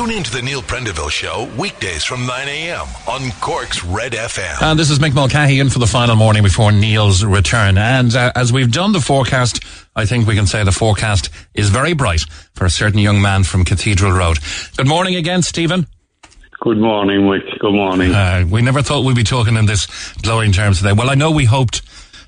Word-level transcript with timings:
Tune 0.00 0.12
in 0.12 0.22
to 0.22 0.32
the 0.32 0.40
Neil 0.40 0.62
Prendeville 0.62 1.10
Show 1.10 1.46
weekdays 1.58 2.04
from 2.04 2.24
9 2.24 2.48
a.m. 2.48 2.86
on 3.06 3.30
Cork's 3.42 3.84
Red 3.84 4.12
FM. 4.12 4.62
And 4.62 4.78
this 4.78 4.88
is 4.88 4.98
Mick 4.98 5.14
Mulcahy 5.14 5.60
in 5.60 5.68
for 5.68 5.78
the 5.78 5.86
final 5.86 6.16
morning 6.16 6.42
before 6.42 6.72
Neil's 6.72 7.22
return. 7.22 7.76
And 7.76 8.16
uh, 8.16 8.32
as 8.34 8.50
we've 8.50 8.72
done 8.72 8.92
the 8.92 9.02
forecast, 9.02 9.62
I 9.94 10.06
think 10.06 10.26
we 10.26 10.34
can 10.34 10.46
say 10.46 10.64
the 10.64 10.72
forecast 10.72 11.28
is 11.52 11.68
very 11.68 11.92
bright 11.92 12.22
for 12.54 12.64
a 12.64 12.70
certain 12.70 12.98
young 12.98 13.20
man 13.20 13.44
from 13.44 13.62
Cathedral 13.66 14.12
Road. 14.12 14.38
Good 14.74 14.88
morning 14.88 15.16
again, 15.16 15.42
Stephen. 15.42 15.86
Good 16.62 16.78
morning, 16.78 17.20
Mick. 17.20 17.58
Good 17.58 17.74
morning. 17.74 18.14
Uh, 18.14 18.46
we 18.50 18.62
never 18.62 18.80
thought 18.80 19.04
we'd 19.04 19.16
be 19.16 19.22
talking 19.22 19.56
in 19.56 19.66
this 19.66 19.86
glowing 20.22 20.52
terms 20.52 20.78
today. 20.78 20.94
Well, 20.94 21.10
I 21.10 21.14
know 21.14 21.30
we 21.30 21.44
hoped, 21.44 21.82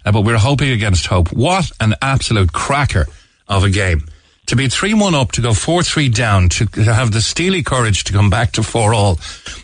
uh, 0.04 0.12
but 0.12 0.20
we 0.20 0.34
we're 0.34 0.38
hoping 0.38 0.72
against 0.72 1.06
hope. 1.06 1.32
What 1.32 1.72
an 1.80 1.94
absolute 2.02 2.52
cracker 2.52 3.06
of 3.48 3.64
a 3.64 3.70
game. 3.70 4.04
To 4.52 4.56
be 4.56 4.68
3-1 4.68 5.14
up, 5.14 5.32
to 5.32 5.40
go 5.40 5.52
4-3 5.52 6.14
down, 6.14 6.50
to, 6.50 6.66
to 6.66 6.92
have 6.92 7.10
the 7.10 7.22
steely 7.22 7.62
courage 7.62 8.04
to 8.04 8.12
come 8.12 8.28
back 8.28 8.52
to 8.52 8.62
4 8.62 8.92
all, 8.92 9.18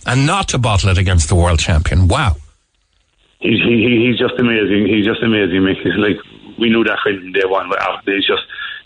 and 0.07 0.25
not 0.25 0.49
to 0.49 0.59
bottle 0.59 0.89
it 0.89 0.97
against 0.97 1.29
the 1.29 1.35
world 1.35 1.59
champion. 1.59 2.09
Wow. 2.09 2.37
He's, 3.39 3.61
he, 3.61 4.09
he's 4.09 4.19
just 4.19 4.41
amazing. 4.41 4.87
He's 4.87 5.05
just 5.05 5.23
amazing, 5.23 5.61
Mick. 5.61 5.85
Like, 5.99 6.17
we 6.59 6.71
knew 6.71 6.85
that 6.85 7.01
from 7.03 7.33
day 7.33 7.45
one, 7.45 7.71
he's 8.07 8.27
just, 8.27 8.41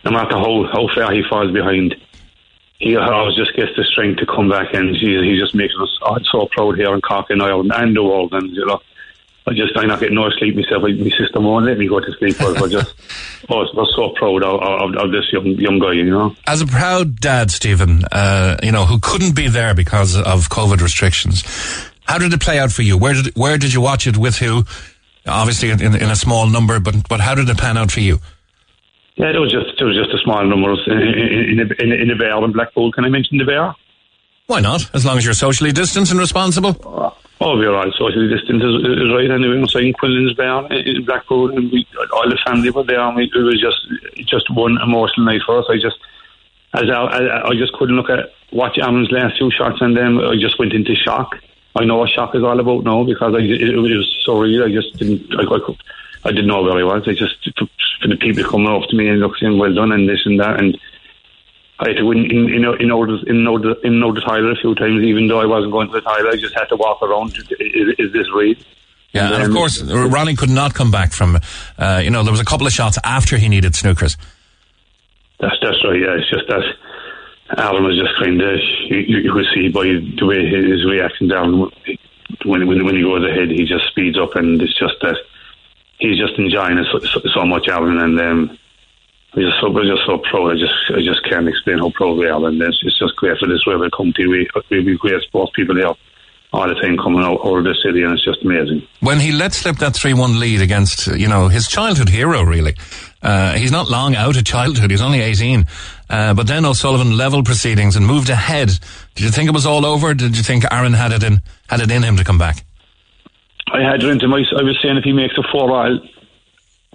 no 0.04 0.10
matter 0.10 0.34
how, 0.34 0.68
how 0.72 0.88
far 0.92 1.12
he 1.12 1.22
falls 1.30 1.52
behind, 1.52 1.94
he 2.78 2.96
always 2.96 3.36
just 3.36 3.54
gets 3.54 3.70
the 3.76 3.84
strength 3.84 4.18
to 4.18 4.26
come 4.26 4.50
back 4.50 4.74
and 4.74 4.96
he, 4.96 5.14
he 5.22 5.38
just 5.38 5.54
makes 5.54 5.74
us 5.80 6.00
I'm 6.04 6.24
so 6.24 6.48
proud 6.50 6.78
here 6.78 6.92
in 6.94 7.00
Cork 7.00 7.30
and 7.30 7.40
Ireland 7.40 7.70
and 7.72 7.94
the 7.94 8.02
world 8.02 8.32
and 8.32 8.50
you 8.50 8.66
know 8.66 8.80
I 9.46 9.54
just 9.54 9.76
I'm 9.76 9.88
not 9.88 9.98
getting 10.00 10.14
no 10.14 10.30
sleep 10.30 10.54
myself. 10.54 10.82
My 10.82 11.10
sister 11.10 11.40
won't 11.40 11.66
let 11.66 11.76
me 11.76 11.88
go 11.88 11.98
to 11.98 12.12
sleep. 12.12 12.40
I 12.40 12.68
just 12.68 12.94
I 13.50 13.54
was, 13.54 13.74
was 13.74 13.92
so 13.96 14.10
proud 14.10 14.44
of, 14.44 14.60
of, 14.62 15.04
of, 15.04 15.12
this 15.12 15.32
young 15.32 15.46
young 15.46 15.78
guy. 15.80 15.92
You 15.92 16.10
know, 16.10 16.36
as 16.46 16.60
a 16.60 16.66
proud 16.66 17.18
dad, 17.18 17.50
Stephen, 17.50 18.04
uh, 18.12 18.56
you 18.62 18.70
know 18.70 18.86
who 18.86 19.00
couldn't 19.00 19.34
be 19.34 19.48
there 19.48 19.74
because 19.74 20.16
of 20.16 20.48
COVID 20.48 20.80
restrictions. 20.80 21.42
How 22.04 22.18
did 22.18 22.32
it 22.32 22.40
play 22.40 22.58
out 22.58 22.70
for 22.70 22.82
you? 22.82 22.96
Where 22.96 23.14
did 23.14 23.34
where 23.34 23.58
did 23.58 23.74
you 23.74 23.80
watch 23.80 24.06
it 24.06 24.16
with 24.16 24.36
who? 24.36 24.64
Obviously 25.26 25.70
in, 25.70 25.80
in, 25.82 25.94
in 25.94 26.10
a 26.10 26.16
small 26.16 26.48
number, 26.48 26.78
but 26.78 27.08
but 27.08 27.20
how 27.20 27.34
did 27.34 27.48
it 27.48 27.58
pan 27.58 27.76
out 27.76 27.90
for 27.90 28.00
you? 28.00 28.18
Yeah, 29.16 29.30
it 29.30 29.38
was 29.38 29.52
just 29.52 29.80
it 29.80 29.84
was 29.84 29.96
just 29.96 30.14
a 30.14 30.18
small 30.18 30.44
number 30.46 30.72
in 30.86 30.98
in, 30.98 31.60
in, 31.60 31.72
in, 31.80 31.92
in 31.92 32.08
the 32.08 32.14
Bear 32.14 32.42
in 32.44 32.52
Blackpool. 32.52 32.92
Can 32.92 33.04
I 33.04 33.08
mention 33.08 33.38
the 33.38 33.44
Bear? 33.44 33.74
Why 34.46 34.60
not? 34.60 34.90
As 34.94 35.04
long 35.04 35.18
as 35.18 35.24
you're 35.24 35.34
socially 35.34 35.72
distanced 35.72 36.10
and 36.10 36.20
responsible. 36.20 36.76
Oh, 37.40 37.58
we're 37.58 37.74
all 37.74 37.90
socially 37.98 38.28
distanced 38.28 38.64
is, 38.64 38.74
is 39.02 39.12
right 39.12 39.30
anyway. 39.30 39.58
I'm 39.58 39.66
saying 39.68 39.94
Quinlan's 39.94 40.34
Bear 40.34 40.66
in 40.72 41.04
Blackpool, 41.04 41.50
and 41.50 41.72
we, 41.72 41.86
all 42.12 42.28
the 42.28 42.38
family 42.46 42.70
were 42.70 42.84
there. 42.84 43.00
And 43.00 43.16
we, 43.16 43.24
it 43.24 43.34
was 43.34 43.60
just 43.60 44.28
just 44.28 44.50
one 44.54 44.78
emotional 44.80 45.26
night 45.26 45.42
for 45.44 45.58
us. 45.58 45.66
I 45.68 45.74
just 45.76 45.98
as 46.74 46.88
I, 46.88 47.02
I, 47.02 47.48
I 47.48 47.54
just 47.54 47.72
couldn't 47.74 47.96
look 47.96 48.10
at 48.10 48.30
watch 48.52 48.78
Aaron's 48.78 49.10
last 49.10 49.38
two 49.38 49.50
shots, 49.50 49.80
and 49.80 49.96
then 49.96 50.18
I 50.18 50.36
just 50.38 50.58
went 50.58 50.72
into 50.72 50.94
shock. 50.94 51.36
I 51.74 51.84
know 51.84 51.96
what 51.96 52.10
shock 52.10 52.34
is 52.34 52.44
all 52.44 52.60
about 52.60 52.84
now 52.84 53.02
because 53.02 53.34
I, 53.34 53.38
it, 53.38 53.60
it 53.62 53.76
was 53.76 54.16
so 54.24 54.38
real. 54.38 54.64
I 54.64 54.70
just 54.70 54.96
didn't. 54.98 55.34
I, 55.34 55.42
I, 55.42 55.58
I 56.24 56.30
didn't 56.30 56.46
know 56.46 56.62
where 56.62 56.78
I 56.78 56.84
was. 56.84 57.08
I 57.08 57.14
just 57.14 57.42
for 58.00 58.08
the 58.08 58.16
people 58.16 58.44
coming 58.44 58.68
up 58.68 58.88
to 58.88 58.96
me 58.96 59.08
and 59.08 59.20
look 59.20 59.36
saying 59.38 59.58
well 59.58 59.74
done 59.74 59.92
and 59.92 60.08
this 60.08 60.20
and 60.26 60.38
that 60.38 60.60
and 60.60 60.78
I 61.82 61.88
had 61.88 61.96
to 61.96 62.04
win 62.04 62.24
in 62.30 62.48
in 62.48 62.64
in 62.80 62.90
order 62.90 63.18
in 63.26 63.46
order 63.46 63.74
in 63.82 64.02
order 64.02 64.20
toilet 64.20 64.58
a 64.58 64.60
few 64.60 64.74
times 64.74 65.02
even 65.02 65.26
though 65.26 65.40
I 65.40 65.46
wasn't 65.46 65.72
going 65.72 65.88
to 65.88 65.94
the 65.94 66.00
toilet 66.00 66.34
I 66.34 66.36
just 66.36 66.54
had 66.54 66.66
to 66.66 66.76
walk 66.76 67.02
around 67.02 67.36
is, 67.36 67.94
is 67.98 68.12
this 68.12 68.26
real? 68.34 68.54
Yeah 69.12 69.26
and, 69.26 69.34
and 69.34 69.44
of 69.44 69.52
course 69.52 69.82
Ronnie 69.82 70.36
could 70.36 70.50
not 70.50 70.74
come 70.74 70.90
back 70.90 71.12
from 71.12 71.38
uh, 71.78 72.00
you 72.02 72.10
know 72.10 72.22
there 72.22 72.32
was 72.32 72.40
a 72.40 72.44
couple 72.44 72.66
of 72.66 72.72
shots 72.72 72.98
after 73.04 73.36
he 73.36 73.48
needed 73.48 73.72
snookers. 73.72 74.16
That's 75.40 75.56
that's 75.60 75.84
right 75.84 76.00
yeah 76.00 76.16
it's 76.16 76.30
just 76.30 76.46
that 76.48 76.64
Alan 77.58 77.84
was 77.84 77.98
just 77.98 78.16
kind 78.18 78.40
of 78.40 78.58
you, 78.88 79.18
you 79.18 79.32
could 79.32 79.46
see 79.54 79.68
by 79.68 79.84
the 79.84 80.26
way 80.26 80.46
his 80.46 80.84
reaction 80.86 81.28
down 81.28 81.70
when 82.44 82.66
when 82.66 82.84
when 82.84 82.96
he 82.96 83.02
goes 83.02 83.28
ahead 83.28 83.50
he 83.50 83.64
just 83.64 83.86
speeds 83.88 84.16
up 84.18 84.36
and 84.36 84.62
it's 84.62 84.78
just 84.78 84.94
that 85.02 85.16
he's 86.02 86.18
just 86.18 86.38
enjoying 86.38 86.78
it 86.78 86.86
so, 86.92 87.20
so 87.32 87.46
much, 87.46 87.68
Alan, 87.68 87.98
and 87.98 88.20
um, 88.20 88.58
we're 89.34 89.48
just 89.48 89.60
so 89.60 89.70
we're 89.70 89.86
just 89.86 90.06
so 90.06 90.18
proud. 90.18 90.52
I 90.52 90.54
just 90.54 90.74
I 90.90 91.00
just 91.00 91.24
can't 91.28 91.48
explain 91.48 91.78
how 91.78 91.90
proud 91.90 92.18
we 92.18 92.28
are, 92.28 92.46
and 92.46 92.60
it's, 92.60 92.80
it's 92.82 92.98
just 92.98 93.16
great 93.16 93.38
for 93.38 93.48
this 93.48 93.64
weather 93.66 93.90
company. 93.90 94.26
We 94.26 94.48
we 94.70 94.82
be 94.82 94.98
great 94.98 95.22
sports 95.22 95.52
people 95.54 95.76
here 95.76 95.94
all 96.52 96.68
the 96.68 96.74
time 96.74 96.98
coming 96.98 97.22
out 97.22 97.40
over 97.40 97.62
the 97.62 97.74
city, 97.82 98.02
and 98.02 98.12
it's 98.12 98.24
just 98.24 98.42
amazing. 98.42 98.86
When 99.00 99.20
he 99.20 99.32
let 99.32 99.54
slip 99.54 99.76
that 99.76 99.94
three-one 99.94 100.38
lead 100.38 100.60
against 100.60 101.06
you 101.06 101.28
know 101.28 101.48
his 101.48 101.66
childhood 101.66 102.10
hero, 102.10 102.42
really, 102.42 102.74
uh, 103.22 103.54
he's 103.54 103.72
not 103.72 103.88
long 103.88 104.14
out 104.14 104.36
of 104.36 104.44
childhood. 104.44 104.90
He's 104.90 105.00
only 105.00 105.20
eighteen. 105.20 105.66
Uh, 106.10 106.34
but 106.34 106.46
then 106.46 106.66
O'Sullivan 106.66 107.16
leveled 107.16 107.46
proceedings 107.46 107.96
and 107.96 108.06
moved 108.06 108.28
ahead. 108.28 108.68
Did 109.14 109.24
you 109.24 109.30
think 109.30 109.48
it 109.48 109.54
was 109.54 109.64
all 109.64 109.86
over? 109.86 110.12
Did 110.12 110.36
you 110.36 110.42
think 110.42 110.64
Aaron 110.70 110.92
had 110.92 111.12
it 111.12 111.22
in 111.22 111.40
had 111.68 111.80
it 111.80 111.90
in 111.90 112.02
him 112.02 112.18
to 112.18 112.24
come 112.24 112.38
back? 112.38 112.64
I 113.72 113.80
had 113.80 114.02
it 114.02 114.08
into 114.10 114.28
my. 114.28 114.44
I 114.58 114.62
was 114.62 114.78
saying 114.82 114.98
if 114.98 115.04
he 115.04 115.12
makes 115.12 115.34
a 115.38 115.42
four, 115.50 115.72
I'll, 115.72 115.98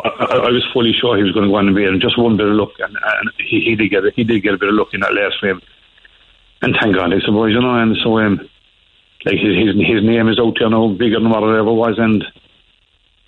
I, 0.03 0.09
I, 0.09 0.49
was 0.51 0.65
fully 0.73 0.93
sure 0.93 1.17
he 1.17 1.23
was 1.23 1.33
going 1.33 1.45
to 1.45 1.49
go 1.49 1.55
on 1.55 1.67
and 1.67 1.75
beat 1.75 1.87
him. 1.87 1.99
Just 1.99 2.19
one 2.19 2.37
bit 2.37 2.47
of 2.47 2.53
luck, 2.53 2.73
and, 2.79 2.95
and 2.95 3.31
he, 3.39 3.61
he, 3.61 3.75
did 3.75 3.89
get 3.89 4.05
it. 4.05 4.13
He 4.15 4.23
did 4.23 4.43
get 4.43 4.53
a 4.53 4.57
bit 4.57 4.69
of 4.69 4.75
luck 4.75 4.93
in 4.93 4.99
that 5.01 5.13
last 5.13 5.39
frame. 5.39 5.61
And 6.61 6.75
thank 6.79 6.95
God, 6.95 7.13
I 7.13 7.19
suppose 7.19 7.51
you 7.51 7.61
know. 7.61 7.75
And 7.75 7.97
so, 8.03 8.19
um, 8.19 8.37
like 9.25 9.39
his, 9.39 9.57
his 9.57 9.75
his 9.75 10.03
name 10.03 10.29
is 10.29 10.39
out 10.39 10.55
there 10.59 10.69
now, 10.69 10.89
bigger 10.89 11.19
than 11.19 11.29
what 11.29 11.43
it 11.43 11.57
ever 11.57 11.73
was. 11.73 11.97
And 11.97 12.23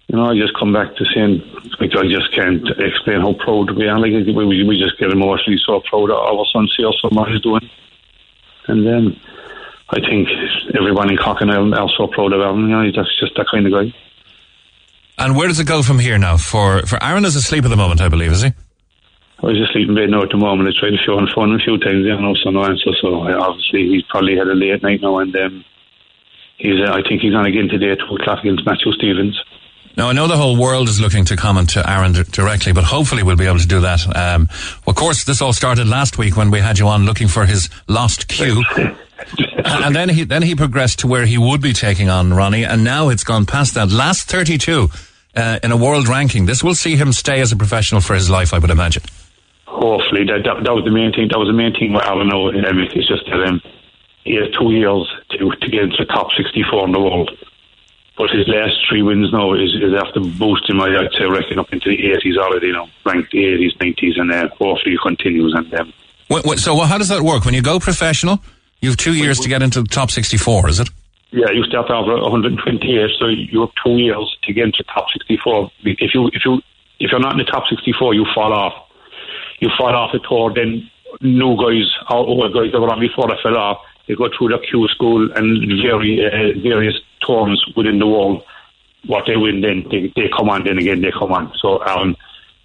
you 0.09 0.18
know, 0.18 0.25
I 0.25 0.35
just 0.35 0.58
come 0.58 0.74
back 0.74 0.96
to 0.96 1.06
saying, 1.13 1.41
like, 1.79 1.96
I 1.96 2.08
just 2.08 2.34
can't 2.34 2.68
explain 2.78 3.22
how 3.22 3.34
proud 3.34 3.72
we 3.72 3.88
are. 3.88 4.00
Like 4.00 4.25
we 4.25 4.63
we 4.63 4.79
just 4.79 5.00
get 5.00 5.12
emotionally 5.12 5.59
so 5.66 5.81
proud 5.81 6.12
of 6.12 6.18
our 6.18 6.46
son, 6.53 6.68
see 6.75 6.85
us 6.85 7.02
what 7.03 7.29
he's 7.29 7.41
doing. 7.41 7.69
And 8.68 8.85
then 8.85 9.19
I 9.90 10.00
think 10.02 10.29
everyone 10.75 11.09
in 11.09 11.18
Cocknell 11.18 11.74
are 11.74 11.90
so 11.97 12.08
proud 12.08 12.34
of 12.34 12.41
him. 12.41 12.62
You 12.62 12.75
know, 12.75 12.91
that's 12.91 13.19
just 13.19 13.35
that 13.38 13.47
kind 13.52 13.66
of 13.66 13.74
guy. 13.74 13.94
And 15.19 15.35
where 15.35 15.50
does 15.50 15.59
it 15.59 15.68
go 15.68 15.84
from 15.84 16.00
here 16.00 16.18
now? 16.18 16.38
For 16.38 16.85
for 16.88 17.02
Aaron 17.03 17.25
is 17.25 17.35
asleep 17.35 17.66
at 17.66 17.69
the 17.69 17.75
moment, 17.75 18.00
I 18.00 18.07
believe, 18.07 18.31
is 18.31 18.41
he? 18.41 18.53
I 19.41 19.46
was 19.46 19.59
asleep 19.69 19.90
in 19.90 19.96
bed 19.96 20.09
now 20.09 20.24
at 20.24 20.30
the 20.30 20.38
moment. 20.38 20.68
I 20.69 20.80
tried 20.80 20.91
to 20.91 20.97
show 20.97 21.18
him 21.18 21.28
phone 21.35 21.53
a 21.53 21.59
few 21.59 21.78
times, 21.78 22.06
you 22.06 22.19
know, 22.19 22.35
so 22.35 22.50
no 22.50 22.63
answer. 22.63 22.91
So 23.02 23.24
obviously 23.24 23.88
he's 23.88 24.03
probably 24.03 24.35
had 24.38 24.47
a 24.47 24.56
late 24.56 24.81
night 24.81 25.02
now, 25.02 25.19
and 25.19 25.35
um, 25.35 25.66
he's. 26.58 26.79
Uh, 26.79 26.91
I 26.91 27.02
think 27.08 27.22
he's 27.22 27.34
on 27.35 27.46
again 27.46 27.68
today 27.68 27.91
at 27.91 28.00
two 28.00 28.16
o'clock 28.16 28.40
against 28.40 28.66
Matthew 28.66 28.91
Stevens. 28.94 29.40
Now, 29.97 30.08
I 30.08 30.13
know 30.13 30.28
the 30.28 30.38
whole 30.38 30.56
world 30.56 30.88
is 30.88 31.02
looking 31.02 31.25
to 31.25 31.35
comment 31.35 31.72
to 31.72 31.90
Aaron 31.90 32.13
d- 32.13 32.24
directly, 32.24 32.72
but 32.72 32.85
hopefully 32.85 33.24
we'll 33.24 33.35
be 33.35 33.47
able 33.47 33.59
to 33.59 33.68
do 33.68 33.81
that. 33.81 34.00
Um, 34.16 34.47
of 34.88 34.96
course, 34.96 35.25
this 35.25 35.41
all 35.41 35.52
started 35.52 35.88
last 35.88 36.18
week 36.18 36.38
when 36.38 36.52
we 36.52 36.59
had 36.59 36.79
you 36.79 36.88
on 36.88 37.06
looking 37.06 37.28
for 37.28 37.46
his 37.46 37.69
lost 37.90 38.29
cue. 38.29 38.63
and 39.66 39.94
then 39.94 40.08
he 40.08 40.24
then 40.24 40.44
he 40.44 40.56
progressed 40.56 41.00
to 41.00 41.08
where 41.08 41.25
he 41.25 41.38
would 41.38 41.62
be 41.62 41.74
taking 41.74 42.09
on 42.09 42.34
Ronnie, 42.34 42.63
and 42.63 42.85
now 42.85 43.09
it's 43.09 43.25
gone 43.25 43.46
past 43.46 43.74
that. 43.74 43.90
Last 43.90 44.29
32 44.29 44.90
uh, 45.39 45.59
in 45.63 45.72
a 45.72 45.77
world 45.77 46.07
ranking. 46.07 46.45
This 46.45 46.63
will 46.63 46.75
see 46.75 46.95
him 46.95 47.13
stay 47.13 47.39
as 47.41 47.51
a 47.51 47.55
professional 47.55 48.01
for 48.01 48.13
his 48.13 48.29
life, 48.29 48.53
I 48.53 48.59
would 48.59 48.69
imagine. 48.69 49.03
Hopefully, 49.66 50.25
that, 50.25 50.44
that, 50.44 50.63
that 50.63 50.73
was 50.73 50.83
the 50.83 50.91
main 50.91 51.13
thing. 51.13 51.29
That 51.29 51.39
was 51.39 51.47
the 51.47 51.53
main 51.53 51.73
thing 51.73 51.94
with 51.94 52.03
Alan 52.03 52.31
Owen. 52.33 52.57
And 52.57 52.66
everything. 52.66 53.00
It's 53.00 53.07
just 53.07 53.25
that 53.25 53.41
um, 53.47 53.61
he 54.23 54.35
has 54.35 54.49
two 54.59 54.72
years 54.72 55.07
to, 55.31 55.49
to 55.49 55.69
get 55.69 55.83
into 55.83 55.97
the 55.99 56.05
top 56.05 56.28
64 56.35 56.85
in 56.85 56.91
the 56.91 56.99
world. 56.99 57.31
But 58.17 58.31
his 58.31 58.47
last 58.49 58.75
three 58.89 59.01
wins 59.01 59.31
now 59.31 59.53
is, 59.53 59.73
is 59.75 59.94
after 59.95 60.19
boosting 60.19 60.75
my, 60.75 60.91
I'd 60.91 61.13
say, 61.13 61.23
reckon 61.23 61.57
up 61.57 61.72
into 61.72 61.89
the 61.89 61.97
80s 61.97 62.38
already, 62.38 62.67
you 62.67 62.73
know, 62.73 62.89
ranked 63.05 63.31
80s, 63.31 63.78
90s, 63.78 64.19
and 64.19 64.31
uh, 64.31 64.49
hopefully 64.49 64.91
he 64.91 64.97
continues. 65.01 65.53
And 65.55 65.73
um, 65.75 65.94
what, 66.28 66.45
what, 66.45 66.59
So, 66.59 66.78
how 66.81 66.97
does 66.97 67.07
that 67.07 67.22
work? 67.22 67.45
When 67.45 67.53
you 67.53 67.61
go 67.61 67.79
professional, 67.79 68.44
you 68.81 68.89
have 68.89 68.97
two 68.97 69.13
years 69.13 69.39
to 69.39 69.47
get 69.47 69.61
into 69.61 69.81
the 69.81 69.88
top 69.88 70.11
64, 70.11 70.67
is 70.67 70.81
it? 70.81 70.89
Yeah, 71.31 71.51
you 71.51 71.63
start 71.63 71.91
off 71.91 72.07
120 72.07 72.88
years, 72.88 73.16
so 73.19 73.28
you 73.28 73.62
have 73.62 73.69
two 73.84 73.97
years 73.97 74.38
to 74.44 74.53
get 74.53 74.66
into 74.66 74.84
top 74.84 75.09
64. 75.12 75.72
If 75.84 76.13
you 76.13 76.28
if 76.34 76.44
you 76.44 76.62
if 77.00 77.12
you're 77.12 77.19
not 77.19 77.34
in 77.34 77.38
the 77.38 77.44
top 77.45 77.67
64, 77.69 78.13
you 78.16 78.25
fall 78.34 78.51
off. 78.51 78.73
You 79.59 79.69
fall 79.78 79.95
off 79.95 80.12
the 80.12 80.19
tour, 80.19 80.53
then 80.53 80.90
new 81.22 81.56
guys 81.56 81.91
or 82.09 82.17
old 82.17 82.53
guys 82.53 82.72
that 82.72 82.79
were 82.79 82.90
on 82.90 83.00
before 83.00 83.28
they 83.28 83.35
fell 83.44 83.57
off, 83.57 83.79
they 84.07 84.16
go 84.16 84.29
through 84.35 84.49
the 84.49 84.59
Q 84.59 84.87
school 84.87 85.31
and 85.35 85.67
very 85.81 86.26
uh, 86.26 86.59
various 86.61 86.96
tours 87.22 87.64
within 87.76 87.99
the 87.99 88.08
world. 88.08 88.43
What 89.05 89.26
they 89.28 89.37
win, 89.37 89.61
then 89.61 89.85
they, 89.91 90.11
they 90.16 90.29
come 90.35 90.49
on. 90.49 90.66
Then 90.66 90.78
again, 90.79 91.02
they 91.02 91.11
come 91.11 91.31
on. 91.31 91.53
So 91.61 91.85
um, 91.85 92.17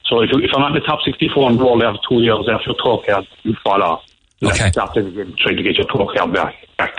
so 0.06 0.20
if, 0.20 0.30
you, 0.32 0.38
if 0.38 0.50
you're 0.50 0.60
not 0.60 0.74
in 0.74 0.80
the 0.82 0.86
top 0.86 1.00
64 1.04 1.50
in 1.50 1.58
the 1.58 1.64
world 1.64 1.82
after 1.82 2.00
two 2.08 2.20
years 2.22 2.48
after 2.50 2.70
your 2.70 2.76
tour 2.82 3.02
card, 3.06 3.26
you 3.42 3.54
fall 3.62 3.82
off. 3.82 4.02
Okay. 4.42 4.70
Start 4.70 4.96
again, 4.96 5.34
trying 5.38 5.56
to 5.56 5.62
get 5.62 5.76
your 5.76 5.86
tour 5.86 6.12
card 6.14 6.32
back. 6.32 6.54
back. 6.76 6.94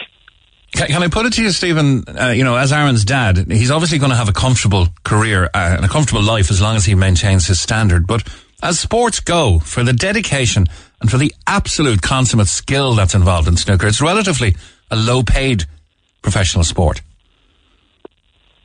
Can, 0.75 0.87
can 0.87 1.03
I 1.03 1.07
put 1.07 1.25
it 1.25 1.33
to 1.33 1.43
you, 1.43 1.51
Stephen? 1.51 2.03
Uh, 2.07 2.29
you 2.29 2.43
know, 2.43 2.57
as 2.57 2.73
Aaron's 2.73 3.05
dad, 3.05 3.49
he's 3.49 3.71
obviously 3.71 3.97
going 3.97 4.09
to 4.09 4.15
have 4.15 4.27
a 4.27 4.33
comfortable 4.33 4.87
career 5.03 5.45
uh, 5.45 5.75
and 5.77 5.85
a 5.85 5.87
comfortable 5.87 6.21
life 6.21 6.51
as 6.51 6.61
long 6.61 6.75
as 6.75 6.85
he 6.85 6.95
maintains 6.95 7.47
his 7.47 7.59
standard. 7.59 8.05
But 8.05 8.27
as 8.61 8.79
sports 8.79 9.21
go, 9.21 9.59
for 9.59 9.83
the 9.83 9.93
dedication 9.93 10.65
and 10.99 11.09
for 11.09 11.17
the 11.17 11.33
absolute 11.47 12.01
consummate 12.01 12.47
skill 12.47 12.93
that's 12.93 13.15
involved 13.15 13.47
in 13.47 13.55
snooker, 13.55 13.87
it's 13.87 14.01
relatively 14.01 14.55
a 14.91 14.95
low-paid 14.95 15.63
professional 16.21 16.63
sport. 16.63 17.01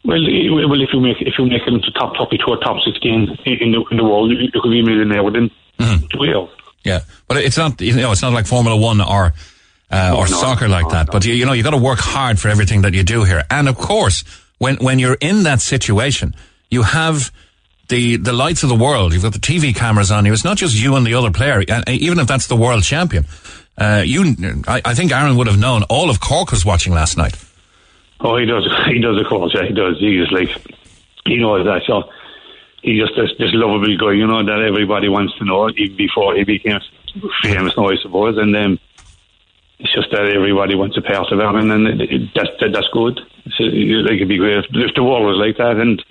Well, 0.02 0.18
well, 0.18 0.80
if 0.80 0.88
you 0.92 1.00
make 1.00 1.20
if 1.20 1.34
you 1.38 1.44
make 1.44 1.62
it 1.66 1.74
into 1.74 1.90
top 1.92 2.14
top 2.14 2.30
to 2.30 2.52
a 2.52 2.64
top 2.64 2.78
sixteen 2.82 3.28
in 3.44 3.72
the 3.72 3.84
in 3.90 3.98
the 3.98 4.04
world, 4.04 4.30
you, 4.30 4.50
could 4.50 4.70
be 4.70 4.80
a 4.80 4.82
millionaire 4.82 5.22
within 5.22 5.50
mm-hmm. 5.78 6.06
two 6.06 6.24
years. 6.24 6.48
Yeah, 6.84 7.00
but 7.28 7.36
it's 7.36 7.58
not 7.58 7.78
you 7.82 7.94
know 7.94 8.10
it's 8.10 8.22
not 8.22 8.32
like 8.32 8.46
Formula 8.46 8.74
One 8.74 9.02
or 9.02 9.34
uh, 9.90 10.14
or 10.16 10.28
no, 10.28 10.36
soccer 10.36 10.68
like 10.68 10.84
no, 10.84 10.90
that. 10.90 11.10
But 11.10 11.24
you, 11.24 11.34
you 11.34 11.46
know, 11.46 11.52
you 11.52 11.62
got 11.62 11.70
to 11.70 11.76
work 11.78 11.98
hard 11.98 12.38
for 12.38 12.48
everything 12.48 12.82
that 12.82 12.94
you 12.94 13.02
do 13.02 13.24
here. 13.24 13.44
And 13.50 13.68
of 13.68 13.76
course, 13.76 14.24
when 14.58 14.76
when 14.76 14.98
you're 14.98 15.18
in 15.20 15.44
that 15.44 15.60
situation, 15.60 16.34
you 16.70 16.82
have 16.82 17.32
the 17.88 18.16
the 18.16 18.32
lights 18.32 18.62
of 18.62 18.68
the 18.68 18.74
world. 18.74 19.12
You've 19.12 19.22
got 19.22 19.32
the 19.32 19.38
TV 19.38 19.74
cameras 19.74 20.10
on 20.10 20.24
you. 20.24 20.32
It's 20.32 20.44
not 20.44 20.56
just 20.56 20.80
you 20.80 20.96
and 20.96 21.06
the 21.06 21.14
other 21.14 21.30
player, 21.30 21.62
even 21.88 22.18
if 22.18 22.26
that's 22.26 22.46
the 22.46 22.56
world 22.56 22.82
champion. 22.82 23.26
Uh, 23.76 24.02
you, 24.04 24.36
I, 24.68 24.82
I 24.84 24.94
think 24.94 25.10
Aaron 25.10 25.36
would 25.36 25.46
have 25.46 25.58
known. 25.58 25.84
All 25.84 26.10
of 26.10 26.20
Cork 26.20 26.50
was 26.50 26.66
watching 26.66 26.92
last 26.92 27.16
night. 27.16 27.34
Oh, 28.20 28.36
he 28.36 28.44
does. 28.44 28.68
He 28.86 29.00
does, 29.00 29.20
of 29.20 29.26
course. 29.26 29.54
Yeah, 29.54 29.66
he 29.66 29.72
does. 29.72 29.98
He 29.98 30.18
is 30.18 30.30
like, 30.30 30.50
he 31.24 31.38
knows 31.38 31.64
that. 31.64 31.82
So 31.86 32.10
he's 32.82 33.00
just 33.00 33.16
this, 33.16 33.30
this 33.38 33.50
lovable 33.52 33.96
guy, 33.96 34.12
you 34.12 34.26
know, 34.26 34.44
that 34.44 34.62
everybody 34.62 35.08
wants 35.08 35.36
to 35.38 35.44
know 35.44 35.70
even 35.70 35.96
before 35.96 36.34
he 36.34 36.44
became 36.44 36.80
famous 37.42 37.74
now, 37.76 37.88
I 37.88 37.96
suppose. 37.96 38.36
And 38.36 38.54
um, 38.56 38.78
it's 39.80 39.94
just 39.94 40.10
that 40.12 40.28
everybody 40.28 40.74
wants 40.74 40.96
a 40.96 41.02
part 41.02 41.32
of 41.32 41.40
it, 41.40 41.44
and 41.44 41.70
then 41.70 41.86
it, 41.86 42.00
it, 42.12 42.30
that's 42.34 42.50
that, 42.60 42.72
that's 42.72 42.88
good. 42.92 43.18
So, 43.56 43.64
like 43.64 44.16
it'd 44.16 44.28
be 44.28 44.36
great 44.36 44.58
if, 44.58 44.66
if 44.72 44.94
the 44.94 45.02
world 45.02 45.24
was 45.24 45.38
like 45.38 45.56
that, 45.56 45.80
and 45.80 46.02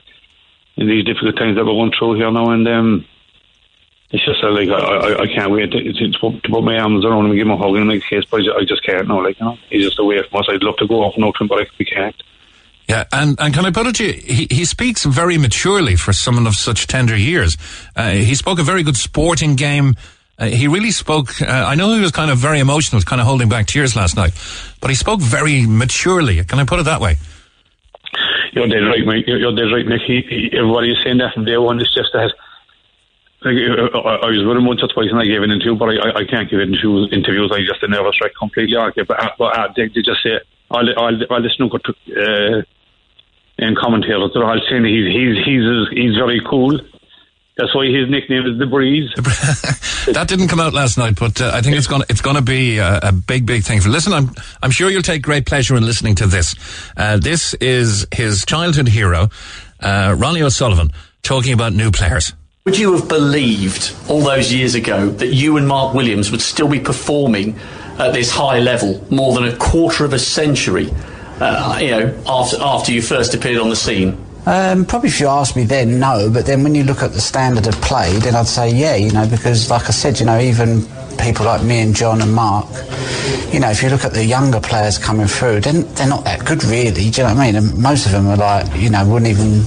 in 0.78 0.88
these 0.88 1.06
difficult 1.06 1.38
times 1.38 1.56
that 1.56 1.66
we're 1.66 1.74
going 1.74 1.94
through 1.98 2.16
here 2.16 2.32
now, 2.32 2.50
and 2.50 2.68
um, 2.68 3.06
it's 4.12 4.26
just 4.26 4.44
uh, 4.44 4.52
like 4.52 4.70
I, 4.70 4.74
I, 4.74 5.22
I 5.22 5.28
can't 5.28 5.52
wait 5.52 5.72
to, 5.72 5.94
to, 5.94 6.12
to, 6.12 6.20
put, 6.20 6.64
my 6.64 6.80
arms 6.80 7.06
around 7.06 7.26
him 7.26 7.32
and 7.32 7.36
give 7.36 7.46
him 7.46 7.52
a 7.52 7.58
hug 7.58 7.76
and 7.76 7.88
make 7.88 8.04
a 8.04 8.10
kiss, 8.10 8.26
but 8.26 8.42
I 8.42 8.66
just, 8.66 8.84
can't 8.84 9.08
now. 9.08 9.24
Like 9.24 9.40
you 9.40 9.46
know, 9.46 9.58
he's 9.70 9.86
just 9.86 10.00
away 10.00 10.22
from 10.28 10.40
us. 10.40 10.48
I'd 10.50 10.64
love 10.64 10.78
to 10.78 10.88
go 10.88 11.04
off 11.04 11.14
and 11.16 11.24
to 11.24 11.44
him, 11.44 11.48
but 11.48 11.62
I, 11.62 11.66
we 11.78 11.86
can't. 11.86 12.16
Yeah, 12.88 13.04
and, 13.12 13.40
and 13.40 13.54
can 13.54 13.66
I 13.66 13.72
put 13.72 13.86
it 13.86 13.96
to 13.98 14.08
you, 14.08 14.14
he, 14.14 14.48
he 14.50 14.66
speaks 14.66 15.06
very 15.06 15.38
maturely 15.38 15.96
for 15.96 16.12
someone 16.12 16.48
of 16.48 16.56
such 16.56 16.88
tender 16.88 17.16
years. 17.16 17.56
Uh, 17.96 18.10
he 18.10 18.34
spoke 18.34 18.58
a 18.58 18.64
very 18.64 18.82
good 18.82 18.98
sporting 18.98 19.56
game. 19.56 19.96
Uh, 20.40 20.46
he 20.46 20.68
really 20.70 20.92
spoke, 20.92 21.42
uh, 21.42 21.46
I 21.46 21.76
know 21.76 21.94
he 21.94 22.00
was 22.00 22.12
kind 22.12 22.32
of 22.32 22.38
very 22.38 22.60
emotional, 22.60 23.02
kind 23.02 23.20
of 23.20 23.28
holding 23.28 23.50
back 23.50 23.68
tears 23.68 23.96
last 23.96 24.16
night, 24.16 24.32
but 24.80 24.90
he 24.90 24.96
spoke 24.96 25.20
very 25.20 25.68
maturely. 25.68 26.44
Can 26.46 26.60
I 26.60 26.64
put 26.64 26.80
it 26.80 26.84
that 26.84 27.02
way? 27.02 27.18
You're 28.54 28.68
dead 28.68 28.88
right, 28.88 29.06
mate. 29.06 29.28
You're, 29.28 29.38
you're 29.38 29.56
dead 29.56 29.72
right, 29.74 29.86
Nick. 29.86 30.02
He, 30.08 30.22
he, 30.22 30.58
everybody 30.58 30.92
is 30.92 30.98
saying 31.04 31.18
that 31.18 31.34
from 31.34 31.44
day 31.44 31.58
one. 31.58 31.80
It's 31.80 31.94
just 31.94 32.10
that. 32.14 32.32
Like, 33.42 33.56
uh, 33.56 33.98
I, 34.00 34.16
I 34.16 34.30
was 34.32 34.44
with 34.48 34.58
him 34.58 34.66
once 34.66 34.82
or 34.82 34.88
twice 34.88 35.12
and 35.12 35.20
I 35.20 35.26
gave 35.26 35.44
an 35.44 35.52
interview, 35.52 35.76
but 35.76 35.90
I, 35.90 36.10
I, 36.10 36.10
I 36.22 36.26
can't 36.26 36.50
give 36.50 36.60
interviews. 36.60 37.10
interviews. 37.12 37.52
I 37.54 37.60
just 37.60 37.84
a 37.84 37.88
nervous 37.88 38.20
wreck 38.22 38.32
completely. 38.40 38.78
Okay, 38.78 39.04
but, 39.04 39.22
uh, 39.22 39.32
but 39.38 39.58
uh, 39.58 39.68
they, 39.76 39.88
they 39.88 40.02
just 40.02 40.24
say, 40.24 40.40
I'll, 40.72 40.88
I'll, 40.98 41.20
I'll 41.30 41.42
listen 41.42 41.70
to 41.70 41.76
uh, 41.76 42.62
and 43.60 43.76
commentators. 43.78 44.32
All 44.36 44.62
saying 44.70 44.86
he's, 44.86 45.08
he's, 45.12 45.46
he's, 45.46 45.68
he's 45.92 46.16
very 46.16 46.42
cool. 46.50 46.80
That's 47.60 47.76
why 47.76 47.88
his 47.88 48.10
nickname 48.10 48.46
is 48.46 48.58
the 48.58 48.66
Breeze. 48.66 49.12
that 49.18 50.30
didn't 50.30 50.48
come 50.48 50.62
out 50.62 50.74
last 50.74 50.98
night, 50.98 51.20
but 51.20 51.42
uh, 51.42 51.52
I 51.54 51.62
think 51.62 51.76
it's 51.76 51.88
going 51.88 52.04
to 52.04 52.08
it's 52.10 52.22
going 52.22 52.38
to 52.38 52.42
be 52.42 52.78
a, 52.78 53.00
a, 53.04 53.12
big, 53.12 53.46
big 53.46 53.64
thing. 53.64 53.82
For 53.82 53.90
listen, 53.90 54.14
I'm 54.14 54.32
I'm 54.64 54.72
sure 54.72 54.90
you'll 54.90 55.02
take 55.02 55.22
great 55.22 55.46
pleasure 55.46 55.76
in 55.76 55.86
listening 55.86 56.16
to 56.16 56.26
this. 56.26 56.56
Uh, 56.96 57.18
this 57.18 57.56
is 57.56 58.08
his 58.14 58.46
childhood 58.46 58.88
hero, 58.88 59.28
uh, 59.82 60.16
Ronnie 60.18 60.42
O'Sullivan, 60.42 60.94
talking 61.22 61.52
about 61.52 61.74
new 61.74 61.92
players. 61.92 62.32
Would 62.64 62.80
you 62.80 62.94
have 62.94 63.10
believed 63.10 63.94
all 64.08 64.22
those 64.22 64.54
years 64.54 64.74
ago 64.74 65.10
that 65.10 65.34
you 65.34 65.58
and 65.58 65.68
Mark 65.68 65.94
Williams 65.94 66.32
would 66.32 66.42
still 66.42 66.70
be 66.70 66.80
performing 66.80 67.60
at 67.98 68.14
this 68.14 68.32
high 68.32 68.60
level 68.60 69.06
more 69.12 69.34
than 69.34 69.44
a 69.44 69.58
quarter 69.58 70.06
of 70.06 70.14
a 70.14 70.20
century? 70.20 70.90
Uh, 71.42 71.78
you 71.82 71.92
know, 71.92 72.24
after 72.26 72.56
after 72.62 72.94
you 72.94 73.02
first 73.02 73.34
appeared 73.34 73.60
on 73.60 73.70
the 73.70 73.76
scene. 73.76 74.18
Um, 74.50 74.84
probably 74.84 75.10
if 75.10 75.20
you 75.20 75.28
asked 75.28 75.56
me 75.56 75.64
then, 75.64 76.00
no. 76.00 76.28
But 76.28 76.48
then 76.48 76.64
when 76.64 76.74
you 76.74 76.84
look 76.84 77.04
at 77.04 77.14
the 77.14 77.22
standard 77.22 77.68
of 77.68 77.76
play, 77.82 78.18
then 78.18 78.34
I'd 78.34 78.48
say 78.48 78.74
yeah. 78.74 78.96
You 78.96 79.12
know, 79.12 79.28
because 79.28 79.70
like 79.70 79.84
I 79.84 79.92
said, 79.92 80.20
you 80.20 80.26
know, 80.26 80.40
even 80.40 80.88
people 81.20 81.46
like 81.46 81.62
me 81.62 81.82
and 81.82 81.96
John 81.96 82.20
and 82.20 82.34
Mark, 82.34 82.66
you 83.54 83.60
know, 83.60 83.70
if 83.70 83.84
you 83.84 83.90
look 83.90 84.06
at 84.06 84.14
the 84.14 84.26
younger 84.26 84.60
players 84.60 84.98
coming 84.98 85.28
through, 85.28 85.60
then 85.60 85.84
they're 85.94 86.08
not 86.08 86.24
that 86.24 86.46
good 86.46 86.64
really. 86.64 87.12
Do 87.12 87.22
you 87.22 87.28
know 87.28 87.36
what 87.36 87.38
I 87.38 87.46
mean? 87.46 87.56
And 87.58 87.78
most 87.78 88.08
of 88.08 88.12
them 88.12 88.26
are 88.26 88.38
like, 88.38 88.76
you 88.76 88.90
know, 88.90 89.08
wouldn't 89.08 89.30
even 89.30 89.62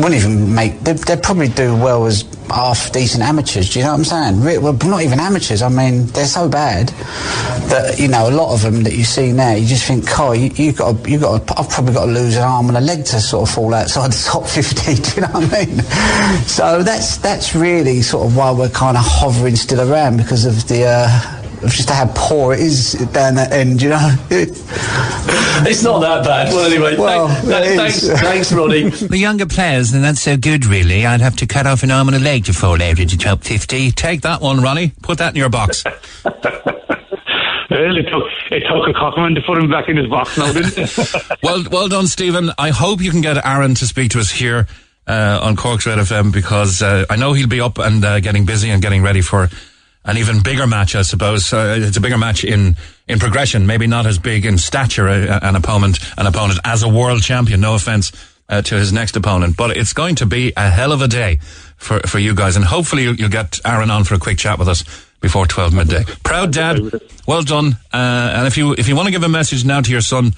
wouldn't 0.00 0.20
even 0.20 0.54
make. 0.54 0.80
They'd, 0.80 0.98
they'd 0.98 1.22
probably 1.22 1.48
do 1.48 1.74
well 1.76 2.06
as 2.06 2.24
half 2.48 2.92
decent 2.92 3.22
amateurs. 3.22 3.72
Do 3.72 3.78
you 3.78 3.84
know 3.84 3.92
what 3.92 4.10
I'm 4.12 4.40
saying? 4.40 4.62
Well, 4.62 4.72
not 4.72 5.02
even 5.02 5.20
amateurs. 5.20 5.62
I 5.62 5.68
mean, 5.68 6.06
they're 6.06 6.26
so 6.26 6.48
bad 6.48 6.88
that 7.68 7.98
you 7.98 8.08
know 8.08 8.28
a 8.28 8.32
lot 8.32 8.52
of 8.52 8.62
them 8.62 8.82
that 8.84 8.94
you 8.94 9.04
see 9.04 9.32
now. 9.32 9.52
You 9.54 9.66
just 9.66 9.86
think, 9.86 10.04
"Oh, 10.18 10.32
you, 10.32 10.50
you 10.54 10.72
got, 10.72 11.08
you 11.08 11.18
got. 11.18 11.58
I've 11.58 11.68
probably 11.68 11.94
got 11.94 12.06
to 12.06 12.12
lose 12.12 12.36
an 12.36 12.42
arm 12.42 12.68
and 12.68 12.76
a 12.76 12.80
leg 12.80 13.04
to 13.06 13.20
sort 13.20 13.48
of 13.48 13.54
fall 13.54 13.72
outside 13.74 14.12
the 14.12 14.24
top 14.30 14.46
50. 14.46 14.94
Do 14.94 15.14
you 15.14 15.20
know 15.22 15.32
what 15.32 15.54
I 15.54 15.64
mean? 15.66 15.80
So 16.46 16.82
that's 16.82 17.18
that's 17.18 17.54
really 17.54 18.02
sort 18.02 18.26
of 18.26 18.36
why 18.36 18.50
we're 18.50 18.68
kind 18.70 18.96
of 18.96 19.04
hovering 19.06 19.56
still 19.56 19.90
around 19.90 20.16
because 20.16 20.44
of 20.44 20.66
the. 20.68 20.84
Uh, 20.86 21.39
just 21.62 21.90
how 21.90 22.10
poor 22.14 22.54
it 22.54 22.60
is 22.60 22.92
down 23.12 23.34
that 23.34 23.52
end, 23.52 23.82
you 23.82 23.90
know. 23.90 24.16
It's 24.30 25.82
not 25.82 26.00
that 26.00 26.24
bad. 26.24 26.48
Well, 26.52 26.64
anyway, 26.70 26.96
Well, 26.96 27.28
thank- 27.28 27.66
it 27.66 27.76
thanks, 27.76 28.08
thanks, 28.20 28.52
Ronnie. 28.52 28.88
The 28.90 29.18
younger 29.18 29.46
players, 29.46 29.92
and 29.92 30.02
that's 30.02 30.22
so 30.22 30.36
good, 30.36 30.64
really. 30.64 31.04
I'd 31.04 31.20
have 31.20 31.36
to 31.36 31.46
cut 31.46 31.66
off 31.66 31.82
an 31.82 31.90
arm 31.90 32.08
and 32.08 32.16
a 32.16 32.20
leg 32.20 32.46
to 32.46 32.52
fall 32.52 32.82
out 32.82 32.98
into 32.98 33.18
top 33.18 33.42
50. 33.44 33.90
Take 33.92 34.22
that 34.22 34.40
one, 34.40 34.60
Ronnie. 34.62 34.92
Put 35.02 35.18
that 35.18 35.30
in 35.34 35.36
your 35.36 35.50
box. 35.50 35.84
Well, 36.24 37.96
it 37.96 38.02
took, 38.10 38.24
it 38.50 38.64
took 38.68 38.88
a 38.88 38.92
Corkman 38.98 39.34
to 39.36 39.42
put 39.42 39.56
him 39.58 39.70
back 39.70 39.88
in 39.88 39.96
his 39.96 40.08
box 40.08 40.36
now, 40.36 40.52
didn't 40.52 40.76
it? 40.76 41.14
well, 41.42 41.62
well 41.70 41.88
done, 41.88 42.08
Stephen. 42.08 42.50
I 42.58 42.70
hope 42.70 43.00
you 43.00 43.10
can 43.12 43.20
get 43.20 43.44
Aaron 43.46 43.74
to 43.76 43.86
speak 43.86 44.10
to 44.12 44.18
us 44.18 44.30
here 44.30 44.66
uh, 45.06 45.38
on 45.40 45.54
Cork's 45.56 45.86
Red 45.86 45.98
FM 45.98 46.32
because 46.32 46.82
uh, 46.82 47.04
I 47.08 47.14
know 47.16 47.32
he'll 47.32 47.46
be 47.46 47.60
up 47.60 47.78
and 47.78 48.04
uh, 48.04 48.18
getting 48.20 48.44
busy 48.44 48.70
and 48.70 48.82
getting 48.82 49.02
ready 49.02 49.20
for 49.20 49.48
an 50.04 50.16
even 50.16 50.42
bigger 50.42 50.66
match, 50.66 50.94
I 50.94 51.02
suppose. 51.02 51.52
Uh, 51.52 51.76
it's 51.78 51.96
a 51.96 52.00
bigger 52.00 52.18
match 52.18 52.44
in, 52.44 52.76
in 53.06 53.18
progression, 53.18 53.66
maybe 53.66 53.86
not 53.86 54.06
as 54.06 54.18
big 54.18 54.46
in 54.46 54.58
stature, 54.58 55.08
uh, 55.08 55.40
an 55.42 55.56
opponent, 55.56 55.98
an 56.16 56.26
opponent 56.26 56.58
as 56.64 56.82
a 56.82 56.88
world 56.88 57.22
champion. 57.22 57.60
No 57.60 57.74
offense 57.74 58.12
uh, 58.48 58.62
to 58.62 58.74
his 58.76 58.92
next 58.92 59.16
opponent, 59.16 59.56
but 59.56 59.76
it's 59.76 59.92
going 59.92 60.16
to 60.16 60.26
be 60.26 60.52
a 60.56 60.70
hell 60.70 60.92
of 60.92 61.02
a 61.02 61.08
day 61.08 61.36
for, 61.76 62.00
for 62.00 62.18
you 62.18 62.34
guys. 62.34 62.56
And 62.56 62.64
hopefully 62.64 63.04
you'll, 63.04 63.14
you'll 63.14 63.28
get 63.28 63.60
Aaron 63.64 63.90
on 63.90 64.04
for 64.04 64.14
a 64.14 64.18
quick 64.18 64.38
chat 64.38 64.58
with 64.58 64.68
us 64.68 64.84
before 65.20 65.46
12 65.46 65.74
midday. 65.74 66.04
Proud 66.24 66.52
dad. 66.52 66.80
Well 67.26 67.42
done. 67.42 67.76
Uh, 67.92 68.32
and 68.36 68.46
if 68.46 68.56
you, 68.56 68.72
if 68.72 68.88
you 68.88 68.96
want 68.96 69.06
to 69.06 69.12
give 69.12 69.22
a 69.22 69.28
message 69.28 69.64
now 69.64 69.80
to 69.80 69.90
your 69.90 70.00
son, 70.00 70.32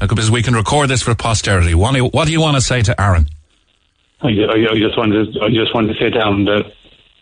uh, 0.00 0.06
because 0.06 0.30
we 0.30 0.42
can 0.42 0.54
record 0.54 0.90
this 0.90 1.02
for 1.02 1.14
posterity, 1.14 1.74
what 1.74 1.92
do 1.92 2.32
you, 2.32 2.40
want 2.40 2.56
to 2.56 2.60
say 2.60 2.82
to 2.82 3.00
Aaron? 3.00 3.26
I, 4.20 4.28
I, 4.28 4.78
just 4.78 4.96
wanted, 4.96 5.36
I 5.42 5.48
just 5.48 5.74
wanted 5.74 5.94
to 5.94 6.00
say 6.00 6.10
to 6.10 6.20
him 6.20 6.44
that, 6.44 6.72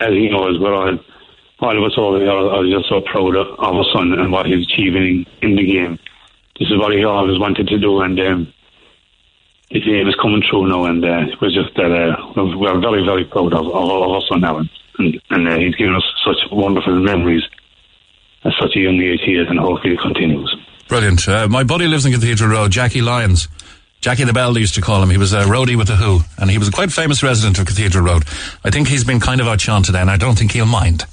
as 0.01 0.09
he 0.09 0.29
knows, 0.29 0.59
we're 0.59 0.73
all 1.59 1.77
of 1.77 1.83
us 1.83 1.97
over 1.97 2.19
there 2.19 2.31
are, 2.31 2.63
just 2.65 2.89
so 2.89 3.01
proud 3.01 3.35
of, 3.35 3.47
our 3.59 3.85
son 3.93 4.13
and 4.13 4.31
what 4.31 4.45
he's 4.45 4.65
achieving 4.65 5.25
in 5.41 5.55
the 5.55 5.65
game. 5.65 5.99
This 6.59 6.69
is 6.69 6.77
what 6.77 6.93
he 6.93 7.03
always 7.03 7.39
wanted 7.39 7.67
to 7.67 7.79
do, 7.79 8.01
and 8.01 8.19
um, 8.19 8.53
his 9.69 9.83
is 9.83 10.15
coming 10.21 10.43
true 10.49 10.67
now. 10.67 10.85
And 10.85 11.03
uh, 11.03 11.25
we're 11.41 11.49
just 11.49 11.75
that 11.75 11.91
uh, 11.91 12.33
we're 12.35 12.79
very, 12.79 13.05
very 13.05 13.25
proud 13.25 13.53
of, 13.53 13.67
of, 13.67 13.73
of 13.73 14.11
our 14.11 14.21
son 14.29 14.41
now, 14.41 14.57
and 14.57 14.69
and, 14.97 15.47
uh, 15.47 15.57
he's 15.57 15.75
given 15.75 15.95
us 15.95 16.03
such 16.23 16.37
wonderful 16.51 16.95
memories 16.99 17.43
at 18.45 18.53
such 18.59 18.75
a 18.75 18.79
young 18.79 19.01
age 19.01 19.19
he 19.25 19.35
is, 19.35 19.47
and 19.49 19.59
hopefully 19.59 19.93
it 19.93 19.99
continues. 19.99 20.55
Brilliant. 20.87 21.27
Uh, 21.27 21.47
my 21.47 21.63
buddy 21.63 21.87
lives 21.87 22.05
in 22.05 22.13
Cathedral 22.13 22.49
Road, 22.49 22.71
Jackie 22.71 23.01
Lyons. 23.01 23.47
Jackie 24.01 24.23
the 24.23 24.33
Bell, 24.33 24.53
they 24.53 24.59
used 24.59 24.75
to 24.75 24.81
call 24.81 25.01
him. 25.01 25.09
He 25.09 25.17
was 25.17 25.33
a 25.33 25.43
roadie 25.45 25.75
with 25.75 25.87
The 25.87 25.95
Who, 25.95 26.19
and 26.37 26.49
he 26.51 26.59
was 26.59 26.67
a 26.67 26.71
quite 26.71 26.91
famous 26.91 27.23
resident 27.23 27.57
of 27.57 27.65
Cathedral 27.65 28.05
Road. 28.05 28.23
I 28.63 28.69
think 28.69 28.87
he's 28.87 29.03
been 29.03 29.19
kind 29.19 29.41
of 29.41 29.47
our 29.47 29.53
outshone 29.53 29.81
today, 29.81 29.99
and 29.99 30.11
I 30.11 30.17
don't 30.17 30.37
think 30.37 30.51
he'll 30.51 30.67
mind. 30.67 31.05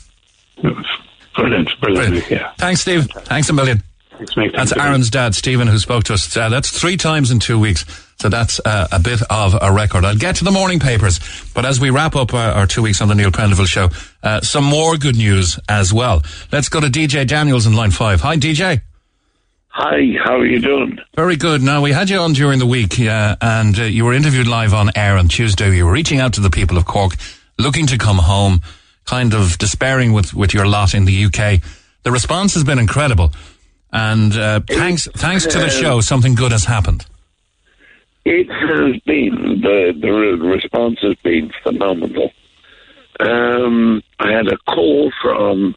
Brilliant, 0.63 0.87
brilliant, 1.35 1.81
Brilliant. 1.81 2.31
yeah. 2.31 2.53
Thanks, 2.59 2.81
Steve. 2.83 3.07
Thanks 3.11 3.49
a 3.49 3.53
million. 3.53 3.83
Thanks, 4.11 4.37
mate. 4.37 4.53
That's 4.55 4.71
Thank 4.71 4.83
you. 4.83 4.89
Aaron's 4.89 5.11
dad, 5.11 5.35
Stephen, 5.35 5.67
who 5.67 5.79
spoke 5.79 6.05
to 6.05 6.15
us. 6.15 6.37
Uh, 6.37 6.49
that's 6.49 6.71
three 6.71 6.97
times 6.97 7.31
in 7.31 7.39
two 7.41 7.59
weeks. 7.59 7.85
So 8.21 8.29
that's 8.29 8.61
uh, 8.65 8.87
a 8.93 9.01
bit 9.01 9.21
of 9.31 9.57
a 9.61 9.73
record. 9.73 10.05
I'll 10.05 10.15
get 10.17 10.37
to 10.37 10.45
the 10.45 10.53
morning 10.53 10.79
papers, 10.79 11.19
but 11.55 11.65
as 11.67 11.81
we 11.81 11.91
wrap 11.91 12.15
up 12.15 12.33
our, 12.35 12.53
our 12.53 12.67
two 12.69 12.83
weeks 12.83 13.01
on 13.01 13.09
the 13.09 13.15
Neil 13.17 13.33
Prendeville 13.33 13.67
show, 13.67 13.89
uh, 14.23 14.41
some 14.43 14.63
more 14.65 14.97
good 14.97 15.17
news 15.17 15.59
as 15.69 15.93
well. 15.93 16.23
Let's 16.53 16.69
go 16.69 16.79
to 16.81 16.87
DJ 16.87 17.27
Daniels 17.27 17.67
in 17.67 17.73
line 17.75 17.91
five. 17.91 18.21
Hi, 18.21 18.37
DJ. 18.37 18.83
Hi, 19.69 20.03
how 20.23 20.37
are 20.37 20.47
you 20.47 20.61
doing? 20.61 20.99
Very 21.17 21.37
good. 21.37 21.63
Now, 21.63 21.81
we 21.81 21.93
had 21.93 22.11
you 22.11 22.19
on 22.19 22.35
during 22.35 22.59
the 22.59 22.67
week, 22.67 23.01
uh, 23.01 23.37
and 23.41 23.77
uh, 23.79 23.85
you 23.85 24.05
were 24.05 24.13
interviewed 24.13 24.47
live 24.47 24.75
on 24.75 24.91
air 24.95 25.17
on 25.17 25.29
Tuesday. 25.29 25.75
You 25.75 25.87
were 25.87 25.93
reaching 25.93 26.21
out 26.21 26.35
to 26.35 26.43
the 26.43 26.51
people 26.51 26.77
of 26.77 26.85
Cork, 26.85 27.15
looking 27.59 27.87
to 27.87 27.97
come 27.99 28.19
home, 28.19 28.61
kind 29.07 29.35
of 29.35 29.59
despairing 29.59 30.13
with, 30.13 30.35
with 30.35 30.55
your 30.55 30.67
lot 30.67 30.95
in 30.95 31.05
the 31.05 31.25
UK. 31.25 31.61
The 32.03 32.13
response 32.13 32.55
has 32.55 32.65
been 32.65 32.79
incredible. 32.79 33.33
And 33.93 34.35
uh, 34.35 34.61
thanks, 34.69 35.07
thanks 35.15 35.47
to 35.47 35.59
the 35.59 35.69
show, 35.69 36.01
something 36.01 36.35
good 36.35 36.53
has 36.53 36.65
happened. 36.65 37.07
It 38.25 38.49
has 38.49 39.01
been 39.01 39.61
the 39.63 39.93
the 40.01 40.13
response 40.13 41.01
has 41.03 41.17
been 41.25 41.51
phenomenal. 41.65 42.31
Um, 43.19 44.01
I 44.21 44.31
had 44.31 44.47
a 44.47 44.57
call 44.59 45.13
from 45.21 45.75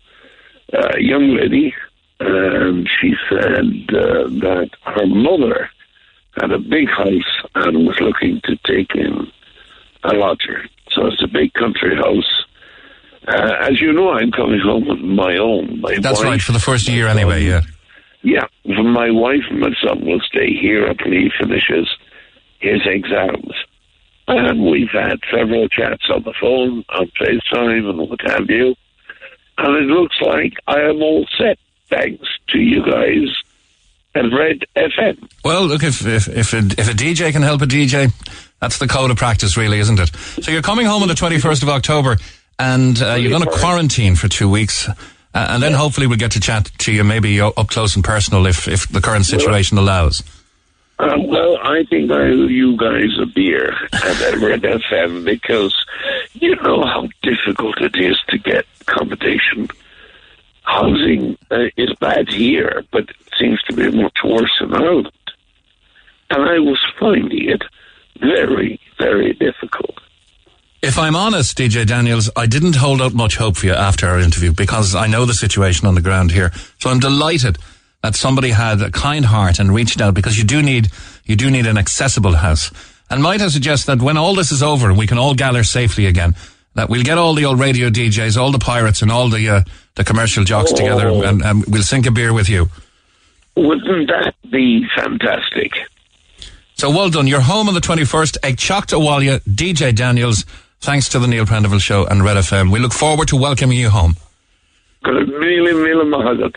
a 0.72 1.00
young 1.01 1.36
lady, 1.36 1.74
and 2.20 2.88
she 2.88 3.15
said 3.29 3.96
uh, 3.96 4.29
that 4.46 4.70
her 4.84 5.08
mother 5.08 5.70
had 6.39 6.51
a 6.51 6.60
big 6.60 6.88
house 6.89 7.46
and 7.55 7.88
was 7.88 8.00
looking 8.00 8.41
to 8.44 8.55
take 8.58 8.94
in 8.94 9.32
a 10.03 10.13
lodger. 10.13 10.65
So 10.91 11.08
it's 11.08 11.24
a 11.24 11.27
big 11.27 11.53
country 11.53 11.96
house. 11.96 12.46
Uh, 13.27 13.55
as 13.62 13.82
you 13.82 13.91
know, 13.91 14.12
I'm 14.12 14.32
coming 14.32 14.60
home 14.60 14.88
on 14.89 15.15
my 15.15 15.38
own. 15.38 15.82
My 15.82 15.98
That's 16.00 16.20
wife, 16.20 16.27
right, 16.27 16.41
for 16.41 16.51
the 16.51 16.60
first 16.60 16.88
year 16.88 17.08
anyway, 17.08 17.44
yeah. 17.44 17.62
Yeah, 18.22 18.46
my 18.65 19.12
wife 19.12 19.44
and 19.50 19.60
my 19.60 19.72
son 19.84 20.05
will 20.05 20.20
stay 20.22 20.53
here 20.53 20.88
until 20.88 21.12
he 21.12 21.29
finishes 21.39 21.88
his 22.60 22.82
exams. 22.86 23.53
And 24.27 24.65
we've 24.65 24.89
had 24.91 25.20
several 25.32 25.67
chats 25.70 26.03
on 26.10 26.24
the 26.24 26.34
phone, 26.39 26.84
on 26.89 27.12
FaceTime, 27.22 27.88
and 27.89 28.10
what 28.10 28.20
have 28.25 28.50
you. 28.50 28.75
And 29.58 29.75
it 29.77 29.94
looks 29.94 30.15
like 30.22 30.53
I 30.67 30.79
am 30.82 31.01
all 31.01 31.27
set, 31.38 31.60
thanks 31.89 32.27
to 32.50 32.60
you 32.60 32.84
guys 32.84 33.29
and 34.15 34.34
Red 34.34 34.63
FM. 34.75 35.29
Well, 35.44 35.65
look, 35.65 35.84
if 35.84 36.05
if 36.05 36.27
if 36.27 36.53
a, 36.53 36.58
if 36.58 36.89
a 36.89 36.94
DJ 36.94 37.32
can 37.32 37.44
help 37.44 37.62
a 37.62 37.65
DJ, 37.65 38.12
that's 38.60 38.79
the 38.79 38.88
code 38.88 39.12
of 39.12 39.17
practice, 39.17 39.58
really, 39.58 39.79
isn't 39.79 40.00
it? 40.00 40.15
So 40.41 40.51
you're 40.51 40.62
coming 40.62 40.86
home 40.86 41.03
on 41.03 41.08
the 41.08 41.13
21st 41.13 41.63
of 41.63 41.70
October, 41.70 42.17
and 42.60 43.02
uh, 43.02 43.14
you're 43.16 43.32
going 43.32 43.44
to 43.44 43.60
quarantine 43.60 44.16
for 44.16 44.28
two 44.28 44.50
weeks. 44.50 44.88
Uh, 44.88 45.48
and 45.50 45.62
then 45.62 45.74
hopefully 45.74 46.08
we'll 46.08 46.18
get 46.18 46.32
to 46.32 46.40
chat 46.40 46.72
to 46.78 46.94
you 46.94 47.04
maybe 47.04 47.42
up 47.42 47.68
close 47.68 47.96
and 47.96 48.06
personal 48.06 48.46
if, 48.46 48.70
if 48.70 48.88
the 48.88 49.02
current 49.02 49.26
situation 49.26 49.78
allows. 49.78 50.24
Um, 50.98 51.28
well, 51.28 51.58
I 51.62 51.84
think 51.90 52.10
I 52.10 52.22
owe 52.22 52.48
you 52.48 52.78
guys 52.78 53.20
a 53.22 53.26
beer 53.26 53.74
at 53.92 54.36
Red 54.38 54.62
FM 54.62 55.26
because 55.26 55.76
you 56.34 56.56
know 56.56 56.86
how 56.86 57.10
difficult 57.22 57.82
it 57.82 57.98
is 57.98 58.18
to 58.30 58.38
get 58.38 58.66
accommodation. 58.82 59.68
Housing 60.62 61.38
uh, 61.52 61.66
is 61.76 61.94
bad 62.00 62.30
here, 62.30 62.86
but 62.92 63.10
it 63.10 63.30
seems 63.38 63.62
to 63.64 63.74
be 63.74 63.92
much 63.92 64.18
worse 64.24 64.58
in 64.62 64.74
Ireland. 64.74 65.12
And 66.30 66.50
I 66.50 66.60
was 66.60 66.80
finding 66.98 67.50
it 67.50 67.62
very, 68.20 68.80
very 68.98 69.34
difficult. 69.34 70.00
If 70.86 71.00
I'm 71.00 71.15
honest, 71.15 71.58
DJ 71.58 71.86
Daniels, 71.86 72.30
I 72.36 72.46
didn't 72.46 72.75
hold 72.75 73.01
out 73.01 73.13
much 73.13 73.38
hope 73.38 73.58
for 73.58 73.65
you 73.65 73.74
after 73.74 74.08
our 74.08 74.20
interview 74.20 74.51
because 74.51 74.94
I 74.94 75.08
know 75.08 75.25
the 75.25 75.34
situation 75.34 75.88
on 75.88 75.96
the 75.96 76.01
ground 76.01 76.32
here. 76.32 76.51
So 76.80 76.92
I'm 76.92 77.00
delighted 77.00 77.58
that 78.04 78.15
somebody 78.15 78.51
had 78.51 78.82
a 78.82 78.92
kind 78.92 79.25
heart 79.25 79.58
and 79.58 79.74
reached 79.74 80.00
out 80.00 80.13
because 80.13 80.38
you 80.38 80.44
do 80.44 80.62
need 80.62 80.89
you 81.25 81.36
do 81.36 81.50
need 81.50 81.65
an 81.65 81.77
accessible 81.80 82.36
house. 82.36 82.72
And 83.10 83.24
might 83.24 83.42
I 83.42 83.48
suggest 83.48 83.88
that 83.88 84.00
when 84.00 84.15
all 84.15 84.36
this 84.36 84.51
is 84.51 84.62
over 84.62 84.88
and 84.89 84.98
we 84.98 85.08
can 85.08 85.18
all 85.18 85.34
gather 85.34 85.63
safely 85.63 86.06
again, 86.06 86.36
that 86.75 86.88
we'll 86.88 87.04
get 87.04 87.18
all 87.18 87.34
the 87.34 87.46
old 87.46 87.60
radio 87.60 87.89
DJs, 87.89 88.38
all 88.38 88.51
the 88.51 88.60
pirates, 88.60 89.01
and 89.01 89.12
all 89.12 89.27
the 89.30 89.50
uh, 89.50 89.62
the 89.96 90.04
commercial 90.04 90.44
jocks 90.44 90.72
Oh. 90.72 90.75
together, 90.75 91.08
and, 91.25 91.42
and 91.44 91.65
we'll 91.65 91.82
sink 91.84 92.06
a 92.06 92.12
beer 92.12 92.32
with 92.32 92.48
you. 92.48 92.70
Wouldn't 93.56 94.08
that 94.10 94.36
be 94.51 94.86
fantastic? 94.96 95.72
So 96.75 96.89
well 96.92 97.10
done. 97.10 97.25
You're 97.25 97.42
home 97.42 97.70
on 97.70 97.74
the 97.74 97.80
21st. 97.80 98.38
Ag 98.44 98.58
teacht 98.58 98.94
abhaile, 98.94 99.39
DJ 99.50 99.96
Daniels. 99.96 100.46
Thanks 100.86 101.10
to 101.10 101.18
the 101.18 101.25
Neil 101.25 101.48
Prendeville 101.48 101.82
Show 101.82 102.06
and 102.06 102.24
Red 102.24 102.38
FM. 102.38 102.72
We 102.72 102.77
look 102.77 102.94
forward 102.94 103.27
to 103.30 103.36
welcoming 103.36 103.75
you 103.75 103.89
home. 103.89 104.18
Good 105.01 105.27
million, 105.30 105.82
million 105.82 106.12
mahagad. 106.12 106.56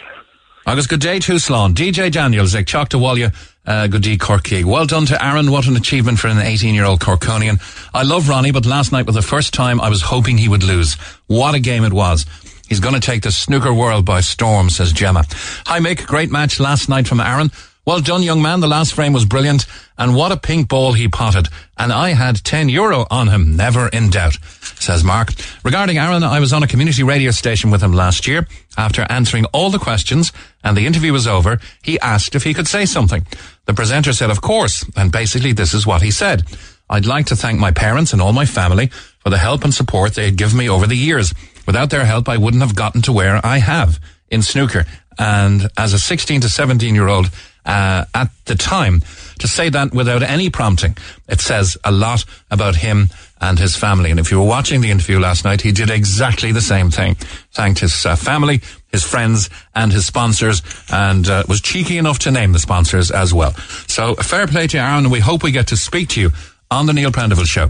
August, 0.66 0.90
good 0.90 1.00
day 1.00 1.18
to 1.20 1.32
Slán. 1.36 1.72
DJ 1.72 2.12
Daniels, 2.12 2.54
Ag 2.54 2.66
teacht 2.66 2.90
abhaile, 2.90 3.34
uh, 3.64 3.86
good 3.86 4.02
day 4.02 4.18
Corky. 4.18 4.64
Well 4.64 4.84
done 4.84 5.06
to 5.06 5.24
Aaron. 5.24 5.50
What 5.50 5.66
an 5.66 5.76
achievement 5.76 6.18
for 6.18 6.28
an 6.28 6.36
18 6.36 6.74
year 6.74 6.84
old 6.84 7.00
Corkonian. 7.00 7.58
I 7.94 8.02
love 8.02 8.28
Ronnie, 8.28 8.50
but 8.50 8.66
last 8.66 8.92
night 8.92 9.06
was 9.06 9.14
the 9.14 9.22
first 9.22 9.54
time 9.54 9.80
I 9.80 9.88
was 9.88 10.02
hoping 10.02 10.36
he 10.36 10.50
would 10.50 10.62
lose. 10.62 10.96
What 11.26 11.54
a 11.54 11.58
game 11.58 11.84
it 11.84 11.94
was. 11.94 12.26
He's 12.68 12.80
going 12.80 12.94
to 12.94 13.00
take 13.00 13.22
the 13.22 13.32
snooker 13.32 13.72
world 13.72 14.04
by 14.04 14.20
storm, 14.20 14.68
says 14.68 14.92
Gemma. 14.92 15.24
Hi, 15.64 15.80
Mick. 15.80 16.06
Great 16.06 16.30
match 16.30 16.60
last 16.60 16.90
night 16.90 17.08
from 17.08 17.20
Aaron. 17.20 17.50
Well 17.88 18.02
done, 18.02 18.22
young 18.22 18.42
man. 18.42 18.60
The 18.60 18.68
last 18.68 18.92
frame 18.92 19.14
was 19.14 19.24
brilliant. 19.24 19.64
And 19.96 20.14
what 20.14 20.30
a 20.30 20.36
pink 20.36 20.68
ball 20.68 20.92
he 20.92 21.08
potted. 21.08 21.48
And 21.78 21.90
I 21.90 22.10
had 22.10 22.44
10 22.44 22.68
euro 22.68 23.06
on 23.10 23.28
him. 23.28 23.56
Never 23.56 23.88
in 23.88 24.10
doubt, 24.10 24.34
says 24.78 25.02
Mark. 25.02 25.30
Regarding 25.64 25.96
Aaron, 25.96 26.22
I 26.22 26.38
was 26.38 26.52
on 26.52 26.62
a 26.62 26.66
community 26.66 27.02
radio 27.02 27.30
station 27.30 27.70
with 27.70 27.82
him 27.82 27.94
last 27.94 28.28
year. 28.28 28.46
After 28.76 29.06
answering 29.08 29.46
all 29.54 29.70
the 29.70 29.78
questions 29.78 30.32
and 30.62 30.76
the 30.76 30.84
interview 30.84 31.14
was 31.14 31.26
over, 31.26 31.60
he 31.82 31.98
asked 32.00 32.34
if 32.34 32.44
he 32.44 32.52
could 32.52 32.68
say 32.68 32.84
something. 32.84 33.26
The 33.64 33.72
presenter 33.72 34.12
said, 34.12 34.28
of 34.28 34.42
course. 34.42 34.84
And 34.94 35.10
basically 35.10 35.52
this 35.54 35.72
is 35.72 35.86
what 35.86 36.02
he 36.02 36.10
said. 36.10 36.42
I'd 36.90 37.06
like 37.06 37.24
to 37.28 37.36
thank 37.36 37.58
my 37.58 37.70
parents 37.70 38.12
and 38.12 38.20
all 38.20 38.34
my 38.34 38.44
family 38.44 38.88
for 39.20 39.30
the 39.30 39.38
help 39.38 39.64
and 39.64 39.72
support 39.72 40.12
they 40.12 40.26
had 40.26 40.36
given 40.36 40.58
me 40.58 40.68
over 40.68 40.86
the 40.86 40.94
years. 40.94 41.32
Without 41.66 41.88
their 41.88 42.04
help, 42.04 42.28
I 42.28 42.36
wouldn't 42.36 42.62
have 42.62 42.76
gotten 42.76 43.00
to 43.00 43.14
where 43.14 43.40
I 43.42 43.60
have 43.60 43.98
in 44.28 44.42
snooker. 44.42 44.84
And 45.18 45.70
as 45.76 45.94
a 45.94 45.98
16 45.98 46.42
to 46.42 46.48
17 46.50 46.94
year 46.94 47.08
old, 47.08 47.30
uh, 47.68 48.06
at 48.14 48.30
the 48.46 48.54
time, 48.54 49.02
to 49.38 49.46
say 49.46 49.68
that 49.68 49.92
without 49.92 50.22
any 50.22 50.50
prompting, 50.50 50.96
it 51.28 51.40
says 51.40 51.76
a 51.84 51.92
lot 51.92 52.24
about 52.50 52.76
him 52.76 53.10
and 53.40 53.58
his 53.58 53.76
family. 53.76 54.10
And 54.10 54.18
if 54.18 54.30
you 54.30 54.40
were 54.40 54.46
watching 54.46 54.80
the 54.80 54.90
interview 54.90 55.20
last 55.20 55.44
night, 55.44 55.60
he 55.60 55.70
did 55.70 55.90
exactly 55.90 56.50
the 56.50 56.60
same 56.60 56.90
thing. 56.90 57.14
Thanked 57.52 57.80
his 57.80 58.04
uh, 58.06 58.16
family, 58.16 58.62
his 58.88 59.04
friends, 59.04 59.50
and 59.74 59.92
his 59.92 60.06
sponsors, 60.06 60.62
and 60.90 61.28
uh, 61.28 61.44
was 61.46 61.60
cheeky 61.60 61.98
enough 61.98 62.18
to 62.20 62.30
name 62.30 62.52
the 62.52 62.58
sponsors 62.58 63.10
as 63.10 63.32
well. 63.32 63.52
So 63.86 64.14
fair 64.16 64.46
play 64.46 64.66
to 64.68 64.78
Aaron, 64.78 65.04
and 65.04 65.12
we 65.12 65.20
hope 65.20 65.42
we 65.42 65.52
get 65.52 65.68
to 65.68 65.76
speak 65.76 66.08
to 66.10 66.20
you 66.20 66.30
on 66.70 66.86
the 66.86 66.92
Neil 66.94 67.12
Prendeville 67.12 67.46
Show 67.46 67.68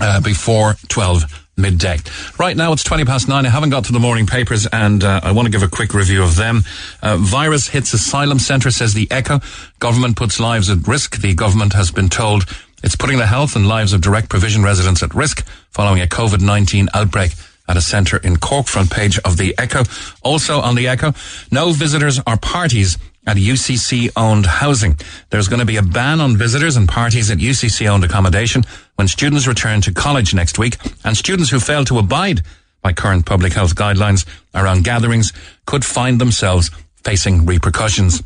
uh, 0.00 0.20
before 0.20 0.74
12 0.88 1.41
midday. 1.56 1.98
Right 2.38 2.56
now 2.56 2.72
it's 2.72 2.82
20 2.82 3.04
past 3.04 3.28
nine. 3.28 3.46
I 3.46 3.50
haven't 3.50 3.70
got 3.70 3.84
to 3.86 3.92
the 3.92 4.00
morning 4.00 4.26
papers 4.26 4.66
and 4.66 5.04
uh, 5.04 5.20
I 5.22 5.32
want 5.32 5.46
to 5.46 5.52
give 5.52 5.62
a 5.62 5.68
quick 5.68 5.94
review 5.94 6.22
of 6.22 6.36
them. 6.36 6.62
Uh, 7.02 7.16
virus 7.18 7.68
hits 7.68 7.92
asylum 7.92 8.38
centre, 8.38 8.70
says 8.70 8.94
the 8.94 9.08
Echo. 9.10 9.40
Government 9.78 10.16
puts 10.16 10.40
lives 10.40 10.70
at 10.70 10.86
risk. 10.88 11.20
The 11.20 11.34
government 11.34 11.74
has 11.74 11.90
been 11.90 12.08
told 12.08 12.44
it's 12.82 12.96
putting 12.96 13.18
the 13.18 13.26
health 13.26 13.54
and 13.54 13.68
lives 13.68 13.92
of 13.92 14.00
direct 14.00 14.28
provision 14.28 14.62
residents 14.62 15.02
at 15.02 15.14
risk 15.14 15.46
following 15.70 16.02
a 16.02 16.06
COVID-19 16.06 16.88
outbreak 16.94 17.32
at 17.68 17.76
a 17.76 17.80
centre 17.80 18.16
in 18.16 18.36
Cork, 18.36 18.66
front 18.66 18.90
page 18.90 19.18
of 19.20 19.36
the 19.36 19.54
Echo. 19.56 19.84
Also 20.22 20.60
on 20.60 20.74
the 20.74 20.88
Echo, 20.88 21.12
no 21.50 21.72
visitors 21.72 22.20
or 22.26 22.36
parties 22.36 22.98
at 23.26 23.36
UCC 23.36 24.10
owned 24.16 24.46
housing. 24.46 24.96
There's 25.30 25.48
going 25.48 25.60
to 25.60 25.66
be 25.66 25.76
a 25.76 25.82
ban 25.82 26.20
on 26.20 26.36
visitors 26.36 26.76
and 26.76 26.88
parties 26.88 27.30
at 27.30 27.38
UCC 27.38 27.88
owned 27.88 28.04
accommodation 28.04 28.64
when 28.96 29.08
students 29.08 29.46
return 29.46 29.80
to 29.82 29.92
college 29.92 30.34
next 30.34 30.58
week 30.58 30.76
and 31.04 31.16
students 31.16 31.50
who 31.50 31.60
fail 31.60 31.84
to 31.84 31.98
abide 31.98 32.40
by 32.82 32.92
current 32.92 33.24
public 33.24 33.52
health 33.52 33.74
guidelines 33.76 34.26
around 34.54 34.84
gatherings 34.84 35.32
could 35.66 35.84
find 35.84 36.20
themselves 36.20 36.70
facing 37.04 37.46
repercussions. 37.46 38.22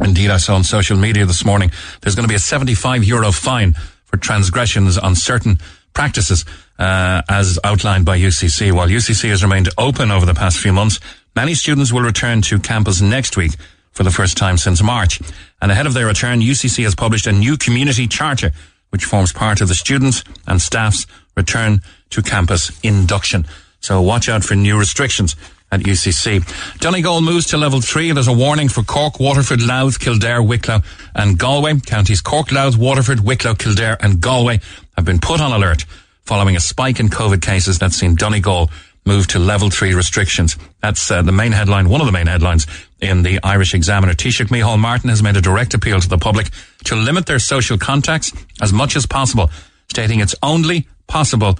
Indeed, 0.00 0.30
I 0.30 0.36
saw 0.36 0.54
on 0.54 0.64
social 0.64 0.96
media 0.96 1.26
this 1.26 1.44
morning 1.44 1.72
there's 2.00 2.14
going 2.14 2.24
to 2.24 2.28
be 2.28 2.36
a 2.36 2.40
75 2.40 3.04
euro 3.04 3.32
fine 3.32 3.74
for 4.04 4.16
transgressions 4.16 4.98
on 4.98 5.14
certain 5.14 5.58
practices, 5.94 6.44
uh, 6.78 7.22
as 7.28 7.58
outlined 7.64 8.04
by 8.04 8.18
UCC. 8.18 8.72
While 8.72 8.88
UCC 8.88 9.28
has 9.30 9.42
remained 9.42 9.68
open 9.76 10.10
over 10.10 10.24
the 10.26 10.34
past 10.34 10.58
few 10.58 10.72
months, 10.72 11.00
many 11.36 11.54
students 11.54 11.92
will 11.92 12.02
return 12.02 12.42
to 12.42 12.58
campus 12.58 13.00
next 13.00 13.36
week 13.36 13.52
for 13.92 14.02
the 14.02 14.10
first 14.10 14.36
time 14.36 14.58
since 14.58 14.82
March. 14.82 15.20
And 15.60 15.70
ahead 15.70 15.86
of 15.86 15.94
their 15.94 16.06
return, 16.06 16.40
UCC 16.40 16.82
has 16.84 16.94
published 16.94 17.26
a 17.26 17.32
new 17.32 17.56
community 17.56 18.06
charter, 18.06 18.52
which 18.90 19.04
forms 19.04 19.32
part 19.32 19.60
of 19.60 19.68
the 19.68 19.74
students 19.74 20.24
and 20.46 20.60
staff's 20.60 21.06
return 21.36 21.80
to 22.10 22.22
campus 22.22 22.78
induction. 22.82 23.46
So 23.80 24.00
watch 24.00 24.28
out 24.28 24.44
for 24.44 24.54
new 24.54 24.78
restrictions 24.78 25.34
at 25.72 25.80
UCC. 25.80 26.78
Donegal 26.78 27.22
moves 27.22 27.46
to 27.46 27.56
level 27.56 27.80
three. 27.80 28.12
There's 28.12 28.28
a 28.28 28.32
warning 28.32 28.68
for 28.68 28.82
Cork, 28.82 29.18
Waterford, 29.18 29.62
Louth, 29.62 29.98
Kildare, 29.98 30.42
Wicklow 30.42 30.82
and 31.14 31.38
Galway. 31.38 31.80
Counties 31.80 32.20
Cork, 32.20 32.52
Louth, 32.52 32.76
Waterford, 32.76 33.20
Wicklow, 33.20 33.54
Kildare 33.54 33.96
and 34.00 34.20
Galway 34.20 34.60
have 34.96 35.06
been 35.06 35.18
put 35.18 35.40
on 35.40 35.52
alert 35.52 35.86
following 36.24 36.54
a 36.54 36.60
spike 36.60 37.00
in 37.00 37.08
COVID 37.08 37.42
cases 37.42 37.78
that's 37.78 37.96
seen 37.96 38.14
Donegal 38.14 38.70
move 39.04 39.26
to 39.28 39.38
level 39.38 39.70
three 39.70 39.94
restrictions. 39.94 40.56
That's 40.80 41.10
uh, 41.10 41.22
the 41.22 41.32
main 41.32 41.52
headline, 41.52 41.88
one 41.88 42.00
of 42.00 42.06
the 42.06 42.12
main 42.12 42.26
headlines 42.26 42.66
in 43.00 43.22
the 43.22 43.40
Irish 43.42 43.74
Examiner. 43.74 44.14
Taoiseach 44.14 44.48
Micheál 44.48 44.78
Martin 44.78 45.10
has 45.10 45.22
made 45.22 45.36
a 45.36 45.40
direct 45.40 45.74
appeal 45.74 46.00
to 46.00 46.08
the 46.08 46.18
public 46.18 46.50
to 46.84 46.94
limit 46.94 47.26
their 47.26 47.38
social 47.38 47.78
contacts 47.78 48.32
as 48.60 48.72
much 48.72 48.96
as 48.96 49.06
possible, 49.06 49.50
stating 49.88 50.20
it's 50.20 50.36
only 50.42 50.86
possible, 51.08 51.58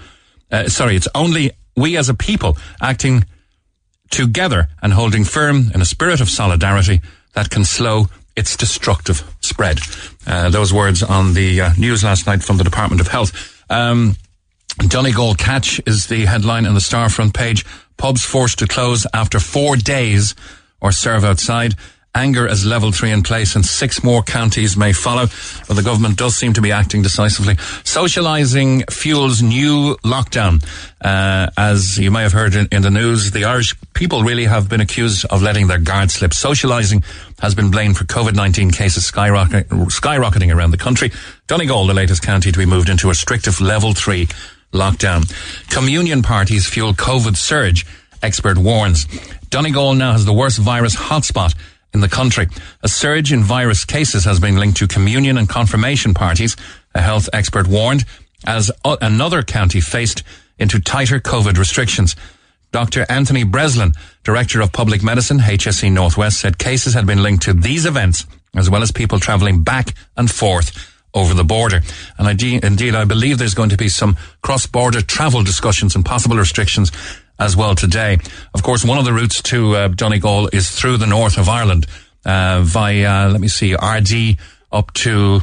uh, 0.50 0.68
sorry, 0.68 0.96
it's 0.96 1.08
only 1.14 1.50
we 1.76 1.96
as 1.96 2.08
a 2.08 2.14
people 2.14 2.56
acting 2.80 3.24
together 4.10 4.68
and 4.82 4.92
holding 4.92 5.24
firm 5.24 5.70
in 5.74 5.80
a 5.80 5.86
spirit 5.86 6.20
of 6.20 6.28
solidarity 6.28 7.00
that 7.34 7.50
can 7.50 7.64
slow 7.64 8.06
its 8.36 8.56
destructive 8.56 9.24
spread. 9.40 9.80
Uh, 10.26 10.48
those 10.50 10.72
words 10.72 11.02
on 11.02 11.34
the 11.34 11.60
uh, 11.60 11.70
news 11.78 12.04
last 12.04 12.26
night 12.26 12.42
from 12.42 12.56
the 12.56 12.64
Department 12.64 13.00
of 13.00 13.08
Health. 13.08 13.64
Um, 13.68 14.16
Donegal 14.78 15.34
catch 15.34 15.80
is 15.86 16.06
the 16.06 16.24
headline 16.24 16.66
on 16.66 16.74
the 16.74 16.80
Star 16.80 17.08
front 17.08 17.34
page. 17.34 17.64
Pubs 17.96 18.24
forced 18.24 18.58
to 18.58 18.66
close 18.66 19.06
after 19.12 19.38
four 19.38 19.76
days 19.76 20.34
or 20.80 20.92
serve 20.92 21.24
outside. 21.24 21.74
Anger 22.14 22.46
as 22.46 22.66
level 22.66 22.92
three 22.92 23.10
in 23.10 23.22
place 23.22 23.56
and 23.56 23.64
six 23.64 24.04
more 24.04 24.22
counties 24.22 24.76
may 24.76 24.92
follow. 24.92 25.26
But 25.66 25.74
the 25.74 25.82
government 25.82 26.18
does 26.18 26.36
seem 26.36 26.52
to 26.54 26.60
be 26.60 26.70
acting 26.70 27.00
decisively. 27.00 27.54
Socialising 27.54 28.90
fuels 28.92 29.40
new 29.40 29.96
lockdown. 30.04 30.62
Uh, 31.00 31.48
as 31.56 31.98
you 31.98 32.10
may 32.10 32.22
have 32.22 32.32
heard 32.32 32.54
in, 32.54 32.68
in 32.70 32.82
the 32.82 32.90
news, 32.90 33.30
the 33.30 33.44
Irish 33.44 33.74
people 33.94 34.24
really 34.24 34.44
have 34.44 34.68
been 34.68 34.82
accused 34.82 35.24
of 35.26 35.42
letting 35.42 35.68
their 35.68 35.78
guard 35.78 36.10
slip. 36.10 36.32
Socialising 36.32 37.02
has 37.40 37.54
been 37.54 37.70
blamed 37.70 37.96
for 37.96 38.04
COVID-19 38.04 38.74
cases 38.74 39.10
skyrocketing, 39.10 39.64
skyrocketing 39.90 40.54
around 40.54 40.72
the 40.72 40.76
country. 40.76 41.12
Donegal, 41.46 41.86
the 41.86 41.94
latest 41.94 42.22
county 42.22 42.52
to 42.52 42.58
be 42.58 42.66
moved 42.66 42.90
into 42.90 43.06
a 43.06 43.10
restrictive 43.10 43.58
level 43.60 43.94
three 43.94 44.28
lockdown. 44.72 45.30
Communion 45.70 46.22
parties 46.22 46.66
fuel 46.66 46.92
COVID 46.94 47.36
surge, 47.36 47.86
expert 48.22 48.58
warns. 48.58 49.06
Donegal 49.50 49.94
now 49.94 50.12
has 50.12 50.24
the 50.24 50.32
worst 50.32 50.58
virus 50.58 50.96
hotspot 50.96 51.54
in 51.94 52.00
the 52.00 52.08
country. 52.08 52.48
A 52.82 52.88
surge 52.88 53.32
in 53.32 53.42
virus 53.42 53.84
cases 53.84 54.24
has 54.24 54.40
been 54.40 54.56
linked 54.56 54.78
to 54.78 54.88
communion 54.88 55.36
and 55.38 55.48
confirmation 55.48 56.14
parties, 56.14 56.56
a 56.94 57.00
health 57.00 57.28
expert 57.32 57.66
warned, 57.66 58.04
as 58.46 58.70
another 58.84 59.42
county 59.42 59.80
faced 59.80 60.22
into 60.58 60.80
tighter 60.80 61.20
COVID 61.20 61.58
restrictions. 61.58 62.16
Dr. 62.72 63.04
Anthony 63.10 63.44
Breslin, 63.44 63.92
Director 64.24 64.62
of 64.62 64.72
Public 64.72 65.02
Medicine, 65.02 65.38
HSE 65.38 65.92
Northwest, 65.92 66.40
said 66.40 66.56
cases 66.56 66.94
had 66.94 67.06
been 67.06 67.22
linked 67.22 67.44
to 67.44 67.52
these 67.52 67.84
events, 67.84 68.24
as 68.56 68.70
well 68.70 68.82
as 68.82 68.90
people 68.90 69.20
travelling 69.20 69.62
back 69.62 69.94
and 70.16 70.30
forth 70.30 70.91
over 71.14 71.34
the 71.34 71.44
border. 71.44 71.80
And 72.18 72.26
I 72.26 72.32
de- 72.32 72.60
indeed, 72.62 72.94
I 72.94 73.04
believe 73.04 73.38
there's 73.38 73.54
going 73.54 73.70
to 73.70 73.76
be 73.76 73.88
some 73.88 74.16
cross-border 74.42 75.02
travel 75.02 75.42
discussions 75.42 75.94
and 75.94 76.04
possible 76.04 76.36
restrictions 76.36 76.92
as 77.38 77.56
well 77.56 77.74
today. 77.74 78.18
Of 78.54 78.62
course, 78.62 78.84
one 78.84 78.98
of 78.98 79.04
the 79.04 79.12
routes 79.12 79.42
to 79.42 79.76
uh, 79.76 79.88
Donegal 79.88 80.48
is 80.52 80.70
through 80.70 80.98
the 80.98 81.06
north 81.06 81.38
of 81.38 81.48
Ireland, 81.48 81.86
uh, 82.24 82.60
via, 82.62 83.28
let 83.28 83.40
me 83.40 83.48
see, 83.48 83.74
Ardee 83.74 84.38
up 84.70 84.92
to 84.94 85.40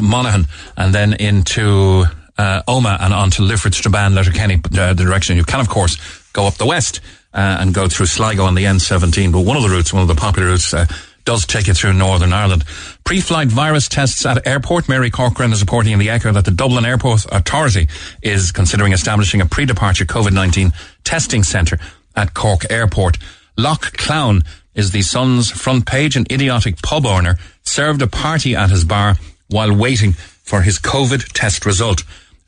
Monaghan 0.00 0.46
and 0.76 0.94
then 0.94 1.14
into 1.14 2.04
uh, 2.36 2.62
Omagh 2.66 3.00
and 3.00 3.14
on 3.14 3.30
to 3.30 3.42
Lifford, 3.42 3.74
Strabane, 3.74 4.14
Letterkenny, 4.14 4.60
uh, 4.76 4.92
the 4.92 5.04
direction. 5.04 5.36
You 5.36 5.44
can, 5.44 5.60
of 5.60 5.68
course, 5.68 5.96
go 6.32 6.46
up 6.46 6.54
the 6.54 6.66
west 6.66 7.00
uh, 7.32 7.58
and 7.60 7.72
go 7.72 7.88
through 7.88 8.06
Sligo 8.06 8.44
on 8.44 8.54
the 8.54 8.64
N17. 8.64 9.32
But 9.32 9.40
one 9.40 9.56
of 9.56 9.62
the 9.62 9.68
routes, 9.68 9.92
one 9.92 10.02
of 10.02 10.08
the 10.08 10.14
popular 10.14 10.48
routes, 10.48 10.74
uh, 10.74 10.86
does 11.24 11.46
take 11.46 11.66
you 11.66 11.74
through 11.74 11.94
Northern 11.94 12.32
Ireland. 12.32 12.64
Pre-flight 13.04 13.48
virus 13.48 13.88
tests 13.88 14.24
at 14.26 14.46
airport. 14.46 14.88
Mary 14.88 15.10
Corcoran 15.10 15.52
is 15.52 15.60
reporting 15.60 15.92
in 15.92 15.98
the 15.98 16.10
Echo 16.10 16.32
that 16.32 16.44
the 16.44 16.50
Dublin 16.50 16.84
Airport 16.84 17.26
Authority 17.32 17.88
is 18.22 18.52
considering 18.52 18.92
establishing 18.92 19.40
a 19.40 19.46
pre-departure 19.46 20.04
COVID-19 20.04 20.72
testing 21.04 21.42
centre 21.42 21.78
at 22.16 22.34
Cork 22.34 22.70
Airport. 22.70 23.18
Loch 23.56 23.96
Clown 23.96 24.42
is 24.74 24.90
the 24.90 25.02
Sun's 25.02 25.50
front 25.50 25.86
page. 25.86 26.16
An 26.16 26.26
idiotic 26.30 26.82
pub 26.82 27.06
owner 27.06 27.38
served 27.62 28.02
a 28.02 28.06
party 28.06 28.54
at 28.54 28.70
his 28.70 28.84
bar 28.84 29.16
while 29.48 29.74
waiting 29.74 30.12
for 30.12 30.62
his 30.62 30.78
COVID 30.78 31.32
test 31.32 31.64
result. 31.64 32.02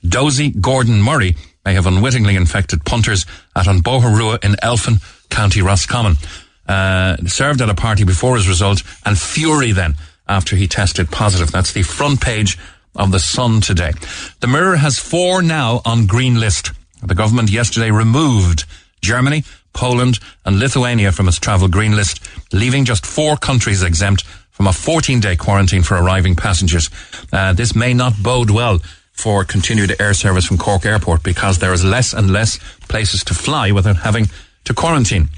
Dozy 0.06 0.50
Gordon 0.50 1.00
Murray 1.00 1.36
may 1.64 1.74
have 1.74 1.86
unwittingly 1.86 2.36
infected 2.36 2.84
punters 2.84 3.26
at 3.56 3.66
Unboharua 3.66 4.44
in 4.44 4.52
Elphin, 4.62 5.00
County 5.30 5.62
Roscommon. 5.62 6.16
Uh, 6.68 7.16
served 7.26 7.60
at 7.60 7.68
a 7.68 7.74
party 7.74 8.04
before 8.04 8.36
his 8.36 8.48
result 8.48 8.82
and 9.04 9.18
fury 9.18 9.72
then 9.72 9.94
after 10.28 10.56
he 10.56 10.66
tested 10.66 11.10
positive. 11.10 11.52
That's 11.52 11.72
the 11.72 11.82
front 11.82 12.20
page 12.20 12.58
of 12.94 13.12
the 13.12 13.20
Sun 13.20 13.60
today. 13.60 13.92
The 14.40 14.46
Mirror 14.46 14.76
has 14.76 14.98
four 14.98 15.42
now 15.42 15.80
on 15.84 16.06
green 16.06 16.40
list. 16.40 16.72
The 17.02 17.14
government 17.14 17.50
yesterday 17.50 17.90
removed 17.90 18.64
Germany, 19.02 19.44
Poland 19.72 20.18
and 20.44 20.58
Lithuania 20.58 21.12
from 21.12 21.28
its 21.28 21.38
travel 21.38 21.68
green 21.68 21.94
list, 21.94 22.26
leaving 22.52 22.84
just 22.84 23.06
four 23.06 23.36
countries 23.36 23.82
exempt 23.82 24.24
from 24.50 24.66
a 24.66 24.72
14 24.72 25.20
day 25.20 25.36
quarantine 25.36 25.82
for 25.82 25.96
arriving 25.96 26.34
passengers. 26.34 26.90
Uh, 27.32 27.52
this 27.52 27.76
may 27.76 27.92
not 27.92 28.14
bode 28.22 28.50
well 28.50 28.80
for 29.12 29.44
continued 29.44 29.94
air 30.00 30.14
service 30.14 30.46
from 30.46 30.58
Cork 30.58 30.84
Airport 30.86 31.22
because 31.22 31.58
there 31.58 31.72
is 31.72 31.84
less 31.84 32.12
and 32.12 32.30
less 32.30 32.58
places 32.88 33.22
to 33.24 33.34
fly 33.34 33.70
without 33.70 33.96
having 33.96 34.28
to 34.64 34.74
quarantine. 34.74 35.28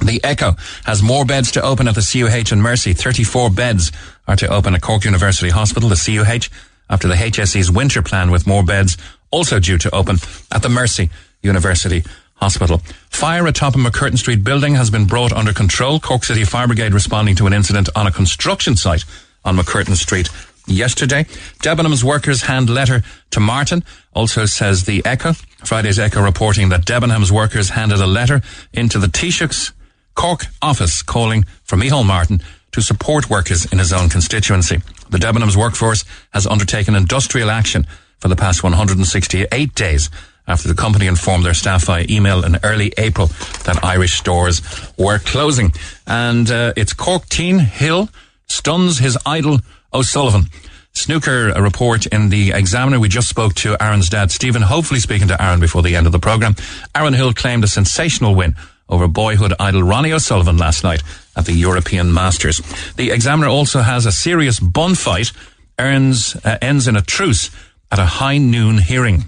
The 0.00 0.22
Echo 0.22 0.56
has 0.84 1.02
more 1.02 1.24
beds 1.24 1.52
to 1.52 1.62
open 1.62 1.88
at 1.88 1.94
the 1.94 2.00
CUH 2.00 2.52
and 2.52 2.62
Mercy. 2.62 2.92
34 2.92 3.50
beds 3.50 3.92
are 4.26 4.36
to 4.36 4.48
open 4.48 4.74
at 4.74 4.82
Cork 4.82 5.04
University 5.04 5.50
Hospital, 5.50 5.88
the 5.88 5.96
CUH, 5.96 6.48
after 6.90 7.08
the 7.08 7.14
HSE's 7.14 7.70
winter 7.70 8.02
plan 8.02 8.30
with 8.30 8.46
more 8.46 8.62
beds 8.62 8.96
also 9.30 9.58
due 9.58 9.78
to 9.78 9.94
open 9.94 10.18
at 10.52 10.62
the 10.62 10.68
Mercy 10.68 11.10
University 11.42 12.04
Hospital. 12.34 12.78
Fire 13.10 13.46
atop 13.46 13.74
a 13.74 13.78
MacCurtain 13.78 14.18
Street 14.18 14.44
building 14.44 14.74
has 14.74 14.90
been 14.90 15.06
brought 15.06 15.32
under 15.32 15.52
control. 15.52 15.98
Cork 15.98 16.24
City 16.24 16.44
Fire 16.44 16.66
Brigade 16.66 16.92
responding 16.92 17.36
to 17.36 17.46
an 17.46 17.52
incident 17.52 17.88
on 17.96 18.06
a 18.06 18.12
construction 18.12 18.76
site 18.76 19.04
on 19.44 19.56
MacCurtain 19.56 19.96
Street 19.96 20.28
yesterday. 20.66 21.24
Debenhams 21.62 22.04
workers 22.04 22.42
hand 22.42 22.68
letter 22.70 23.02
to 23.30 23.40
Martin. 23.40 23.84
Also 24.14 24.46
says 24.46 24.84
the 24.84 25.04
Echo. 25.04 25.32
Friday's 25.64 25.98
Echo 25.98 26.22
reporting 26.22 26.68
that 26.70 26.84
Debenhams 26.84 27.30
workers 27.30 27.70
handed 27.70 28.00
a 28.00 28.06
letter 28.06 28.42
into 28.72 28.98
the 28.98 29.08
Taoiseach's 29.08 29.72
Cork 30.14 30.46
office 30.62 31.02
calling 31.02 31.44
for 31.64 31.76
Micheál 31.76 32.06
Martin 32.06 32.40
to 32.72 32.82
support 32.82 33.30
workers 33.30 33.70
in 33.70 33.78
his 33.78 33.92
own 33.92 34.08
constituency. 34.08 34.80
The 35.10 35.18
Debenhams 35.18 35.56
workforce 35.56 36.04
has 36.32 36.46
undertaken 36.46 36.94
industrial 36.94 37.50
action 37.50 37.86
for 38.18 38.28
the 38.28 38.36
past 38.36 38.62
168 38.62 39.74
days 39.74 40.10
after 40.46 40.68
the 40.68 40.74
company 40.74 41.06
informed 41.06 41.44
their 41.44 41.54
staff 41.54 41.84
via 41.84 42.04
email 42.08 42.44
in 42.44 42.58
early 42.62 42.92
April 42.98 43.28
that 43.64 43.82
Irish 43.82 44.14
stores 44.14 44.60
were 44.98 45.18
closing. 45.18 45.72
And 46.06 46.50
uh, 46.50 46.72
it's 46.76 46.92
Cork 46.92 47.28
teen 47.28 47.58
Hill 47.58 48.08
stuns 48.46 48.98
his 48.98 49.16
idol 49.24 49.60
O'Sullivan. 49.92 50.44
Snooker 50.92 51.48
a 51.48 51.60
report 51.60 52.06
in 52.06 52.28
the 52.28 52.52
Examiner. 52.52 53.00
We 53.00 53.08
just 53.08 53.28
spoke 53.28 53.54
to 53.54 53.76
Aaron's 53.82 54.08
dad, 54.08 54.30
Stephen, 54.30 54.62
hopefully 54.62 55.00
speaking 55.00 55.28
to 55.28 55.42
Aaron 55.42 55.58
before 55.58 55.82
the 55.82 55.96
end 55.96 56.06
of 56.06 56.12
the 56.12 56.20
programme. 56.20 56.54
Aaron 56.94 57.14
Hill 57.14 57.32
claimed 57.32 57.64
a 57.64 57.68
sensational 57.68 58.34
win 58.34 58.54
over 58.88 59.08
boyhood 59.08 59.54
idol 59.58 59.82
Ronnie 59.82 60.12
O'Sullivan 60.12 60.56
last 60.56 60.84
night 60.84 61.02
at 61.36 61.46
the 61.46 61.52
European 61.52 62.12
Masters. 62.12 62.60
The 62.96 63.10
Examiner 63.10 63.48
also 63.48 63.80
has 63.80 64.06
a 64.06 64.12
serious 64.12 64.60
bun 64.60 64.94
fight 64.94 65.32
earns, 65.78 66.36
uh, 66.44 66.58
ends 66.60 66.86
in 66.86 66.96
a 66.96 67.02
truce 67.02 67.50
at 67.90 67.98
a 67.98 68.04
high 68.04 68.38
noon 68.38 68.78
hearing. 68.78 69.24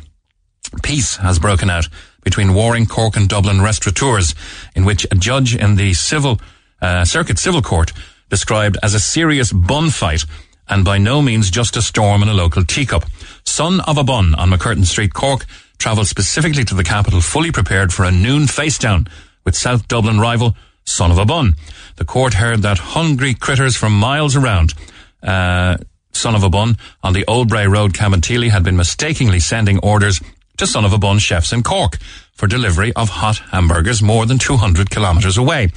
Peace 0.82 1.16
has 1.16 1.38
broken 1.38 1.70
out 1.70 1.88
between 2.22 2.54
warring 2.54 2.86
Cork 2.86 3.16
and 3.16 3.28
Dublin 3.28 3.62
restaurateurs, 3.62 4.34
in 4.74 4.84
which 4.84 5.06
a 5.10 5.14
judge 5.14 5.54
in 5.54 5.76
the 5.76 5.94
civil 5.94 6.40
uh, 6.82 7.04
circuit 7.04 7.38
civil 7.38 7.62
court 7.62 7.92
described 8.28 8.76
as 8.82 8.94
a 8.94 9.00
serious 9.00 9.52
bun 9.52 9.90
fight 9.90 10.24
and 10.68 10.84
by 10.84 10.98
no 10.98 11.22
means 11.22 11.50
just 11.50 11.76
a 11.76 11.82
storm 11.82 12.22
in 12.22 12.28
a 12.28 12.34
local 12.34 12.64
teacup. 12.64 13.04
Son 13.44 13.80
of 13.82 13.98
a 13.98 14.04
bun 14.04 14.34
on 14.34 14.50
MacCurtain 14.50 14.84
Street, 14.84 15.14
Cork, 15.14 15.46
travelled 15.78 16.08
specifically 16.08 16.64
to 16.64 16.74
the 16.74 16.84
capital 16.84 17.20
fully 17.20 17.52
prepared 17.52 17.92
for 17.92 18.04
a 18.04 18.10
noon 18.10 18.46
face 18.46 18.78
down 18.78 19.06
with 19.46 19.56
South 19.56 19.88
Dublin 19.88 20.20
rival 20.20 20.54
Son 20.84 21.10
of 21.10 21.16
a 21.16 21.24
Bun. 21.24 21.54
The 21.96 22.04
court 22.04 22.34
heard 22.34 22.60
that 22.62 22.78
hungry 22.78 23.32
critters 23.32 23.76
from 23.76 23.98
miles 23.98 24.36
around, 24.36 24.74
uh, 25.22 25.78
Son 26.12 26.34
of 26.34 26.42
a 26.42 26.50
Bun 26.50 26.76
on 27.02 27.14
the 27.14 27.24
Old 27.26 27.48
Bray 27.48 27.66
Road, 27.66 27.94
Cabinteely 27.94 28.50
had 28.50 28.62
been 28.62 28.76
mistakenly 28.76 29.40
sending 29.40 29.78
orders 29.78 30.20
to 30.58 30.66
Son 30.66 30.84
of 30.84 30.92
a 30.92 30.98
Bun 30.98 31.18
chefs 31.18 31.52
in 31.52 31.62
Cork 31.62 31.96
for 32.32 32.46
delivery 32.46 32.92
of 32.94 33.08
hot 33.08 33.38
hamburgers 33.50 34.02
more 34.02 34.26
than 34.26 34.38
200 34.38 34.90
kilometres 34.90 35.38
away. 35.38 35.70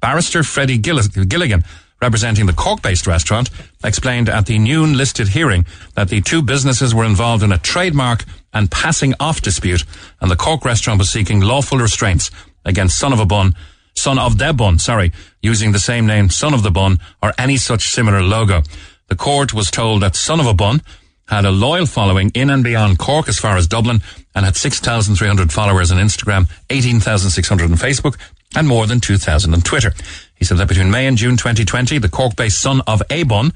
Barrister 0.00 0.42
Freddie 0.42 0.78
Gilligan 0.78 1.64
representing 2.04 2.44
the 2.44 2.52
Cork-based 2.52 3.06
restaurant, 3.06 3.48
explained 3.82 4.28
at 4.28 4.44
the 4.44 4.58
noon 4.58 4.94
listed 4.94 5.28
hearing 5.28 5.64
that 5.94 6.08
the 6.10 6.20
two 6.20 6.42
businesses 6.42 6.94
were 6.94 7.04
involved 7.04 7.42
in 7.42 7.50
a 7.50 7.56
trademark 7.56 8.24
and 8.52 8.70
passing 8.70 9.14
off 9.18 9.40
dispute, 9.40 9.84
and 10.20 10.30
the 10.30 10.36
Cork 10.36 10.66
restaurant 10.66 10.98
was 10.98 11.08
seeking 11.08 11.40
lawful 11.40 11.78
restraints 11.78 12.30
against 12.64 12.98
Son 12.98 13.12
of 13.12 13.20
a 13.20 13.26
Bun, 13.26 13.54
Son 13.94 14.18
of 14.18 14.38
the 14.38 14.52
Bun, 14.52 14.78
sorry, 14.78 15.12
using 15.42 15.72
the 15.72 15.78
same 15.78 16.06
name, 16.06 16.30
Son 16.30 16.54
of 16.54 16.62
the 16.62 16.70
Bun, 16.70 16.98
or 17.22 17.32
any 17.38 17.56
such 17.56 17.90
similar 17.90 18.22
logo. 18.22 18.62
The 19.08 19.16
court 19.16 19.54
was 19.54 19.70
told 19.70 20.02
that 20.02 20.16
Son 20.16 20.40
of 20.40 20.46
a 20.46 20.54
Bun 20.54 20.82
had 21.28 21.44
a 21.44 21.50
loyal 21.50 21.86
following 21.86 22.30
in 22.34 22.50
and 22.50 22.62
beyond 22.62 22.98
Cork 22.98 23.28
as 23.28 23.38
far 23.38 23.56
as 23.56 23.66
Dublin 23.66 24.00
and 24.34 24.44
had 24.44 24.56
6,300 24.56 25.52
followers 25.52 25.90
on 25.90 25.98
Instagram, 25.98 26.50
18,600 26.70 27.70
on 27.70 27.76
Facebook, 27.76 28.18
and 28.56 28.68
more 28.68 28.86
than 28.86 29.00
2,000 29.00 29.54
on 29.54 29.60
Twitter. 29.62 29.92
He 30.34 30.44
said 30.44 30.58
that 30.58 30.68
between 30.68 30.90
May 30.90 31.06
and 31.06 31.16
June 31.16 31.36
2020, 31.36 31.98
the 31.98 32.08
Cork-based 32.08 32.60
Son 32.60 32.82
of 32.86 33.02
a 33.10 33.22
Bun 33.22 33.52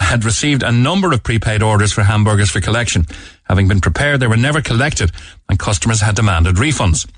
had 0.00 0.24
received 0.24 0.62
a 0.62 0.70
number 0.70 1.12
of 1.12 1.22
prepaid 1.22 1.62
orders 1.62 1.92
for 1.92 2.02
hamburgers 2.02 2.50
for 2.50 2.60
collection. 2.60 3.06
Having 3.44 3.68
been 3.68 3.80
prepared, 3.80 4.20
they 4.20 4.26
were 4.26 4.36
never 4.36 4.60
collected 4.60 5.10
and 5.48 5.58
customers 5.58 6.00
had 6.00 6.14
demanded 6.14 6.56
refunds. 6.56 7.08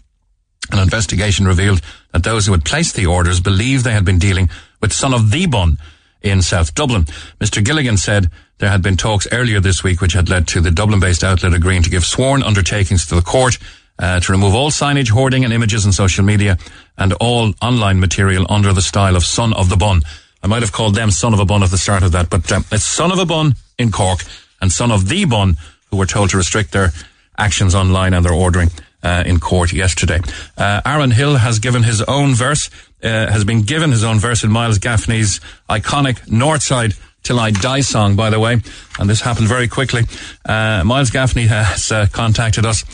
An 0.70 0.78
investigation 0.78 1.46
revealed 1.46 1.80
that 2.12 2.22
those 2.22 2.46
who 2.46 2.52
had 2.52 2.64
placed 2.64 2.94
the 2.94 3.06
orders 3.06 3.40
believed 3.40 3.84
they 3.84 3.92
had 3.92 4.04
been 4.04 4.18
dealing 4.18 4.50
with 4.80 4.92
Son 4.92 5.12
of 5.14 5.30
the 5.30 5.46
Bun 5.46 5.78
in 6.22 6.42
South 6.42 6.74
Dublin. 6.74 7.04
Mr. 7.40 7.64
Gilligan 7.64 7.96
said 7.96 8.30
there 8.58 8.70
had 8.70 8.82
been 8.82 8.96
talks 8.96 9.26
earlier 9.32 9.58
this 9.58 9.82
week 9.82 10.00
which 10.00 10.12
had 10.12 10.28
led 10.28 10.46
to 10.48 10.60
the 10.60 10.70
Dublin-based 10.70 11.24
outlet 11.24 11.54
agreeing 11.54 11.82
to 11.82 11.90
give 11.90 12.04
sworn 12.04 12.42
undertakings 12.42 13.06
to 13.06 13.14
the 13.14 13.22
court 13.22 13.58
uh, 13.98 14.20
to 14.20 14.32
remove 14.32 14.54
all 14.54 14.70
signage, 14.70 15.10
hoarding 15.10 15.44
and 15.44 15.52
images 15.52 15.86
on 15.86 15.92
social 15.92 16.24
media 16.24 16.56
and 16.96 17.12
all 17.14 17.52
online 17.62 18.00
material 18.00 18.46
under 18.48 18.72
the 18.72 18.82
style 18.82 19.16
of 19.16 19.24
Son 19.24 19.52
of 19.54 19.68
the 19.68 19.76
Bun. 19.76 20.02
I 20.42 20.46
might 20.46 20.62
have 20.62 20.72
called 20.72 20.94
them 20.94 21.10
Son 21.10 21.34
of 21.34 21.40
a 21.40 21.44
Bun 21.44 21.62
at 21.62 21.70
the 21.70 21.78
start 21.78 22.02
of 22.02 22.12
that, 22.12 22.30
but 22.30 22.50
um, 22.52 22.64
it's 22.70 22.84
Son 22.84 23.12
of 23.12 23.18
a 23.18 23.26
Bun 23.26 23.54
in 23.78 23.90
Cork 23.90 24.20
and 24.60 24.70
Son 24.70 24.90
of 24.90 25.08
the 25.08 25.24
Bun 25.24 25.56
who 25.90 25.96
were 25.96 26.06
told 26.06 26.30
to 26.30 26.36
restrict 26.36 26.72
their 26.72 26.92
actions 27.36 27.74
online 27.74 28.14
and 28.14 28.24
their 28.24 28.32
ordering 28.32 28.70
uh, 29.02 29.24
in 29.26 29.40
court 29.40 29.72
yesterday. 29.72 30.20
Uh, 30.56 30.80
Aaron 30.84 31.10
Hill 31.10 31.36
has 31.36 31.58
given 31.58 31.82
his 31.82 32.02
own 32.02 32.34
verse, 32.34 32.70
uh, 33.02 33.08
has 33.08 33.44
been 33.44 33.62
given 33.62 33.90
his 33.90 34.04
own 34.04 34.18
verse 34.18 34.44
in 34.44 34.50
Miles 34.50 34.78
Gaffney's 34.78 35.40
iconic 35.68 36.18
Northside 36.28 36.98
Till 37.22 37.38
I 37.38 37.50
Die 37.50 37.80
song, 37.82 38.16
by 38.16 38.30
the 38.30 38.40
way. 38.40 38.60
And 38.98 39.08
this 39.08 39.20
happened 39.20 39.48
very 39.48 39.68
quickly. 39.68 40.04
Uh, 40.44 40.82
Miles 40.84 41.10
Gaffney 41.10 41.46
has 41.48 41.92
uh, 41.92 42.06
contacted 42.12 42.64
us. 42.64 42.84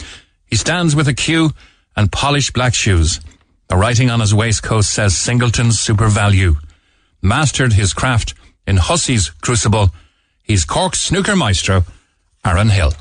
He 0.47 0.57
stands 0.57 0.97
with 0.97 1.09
a 1.09 1.15
cue 1.15 1.51
and 1.97 2.11
polished 2.11 2.53
black 2.53 2.75
shoes. 2.75 3.21
The 3.69 3.77
writing 3.77 4.11
on 4.11 4.21
his 4.21 4.35
waistcoat 4.35 4.85
says 4.85 5.17
Singleton's 5.17 5.79
SuperValu. 5.79 6.57
mastered 7.23 7.73
his 7.73 7.93
craft 7.93 8.35
in 8.67 8.77
Hussey's 8.77 9.31
crucible. 9.31 9.91
He's 10.43 10.65
Cork's 10.65 11.01
snooker 11.01 11.35
maestro, 11.35 11.85
Aaron 12.45 12.69
Hill. 12.69 12.93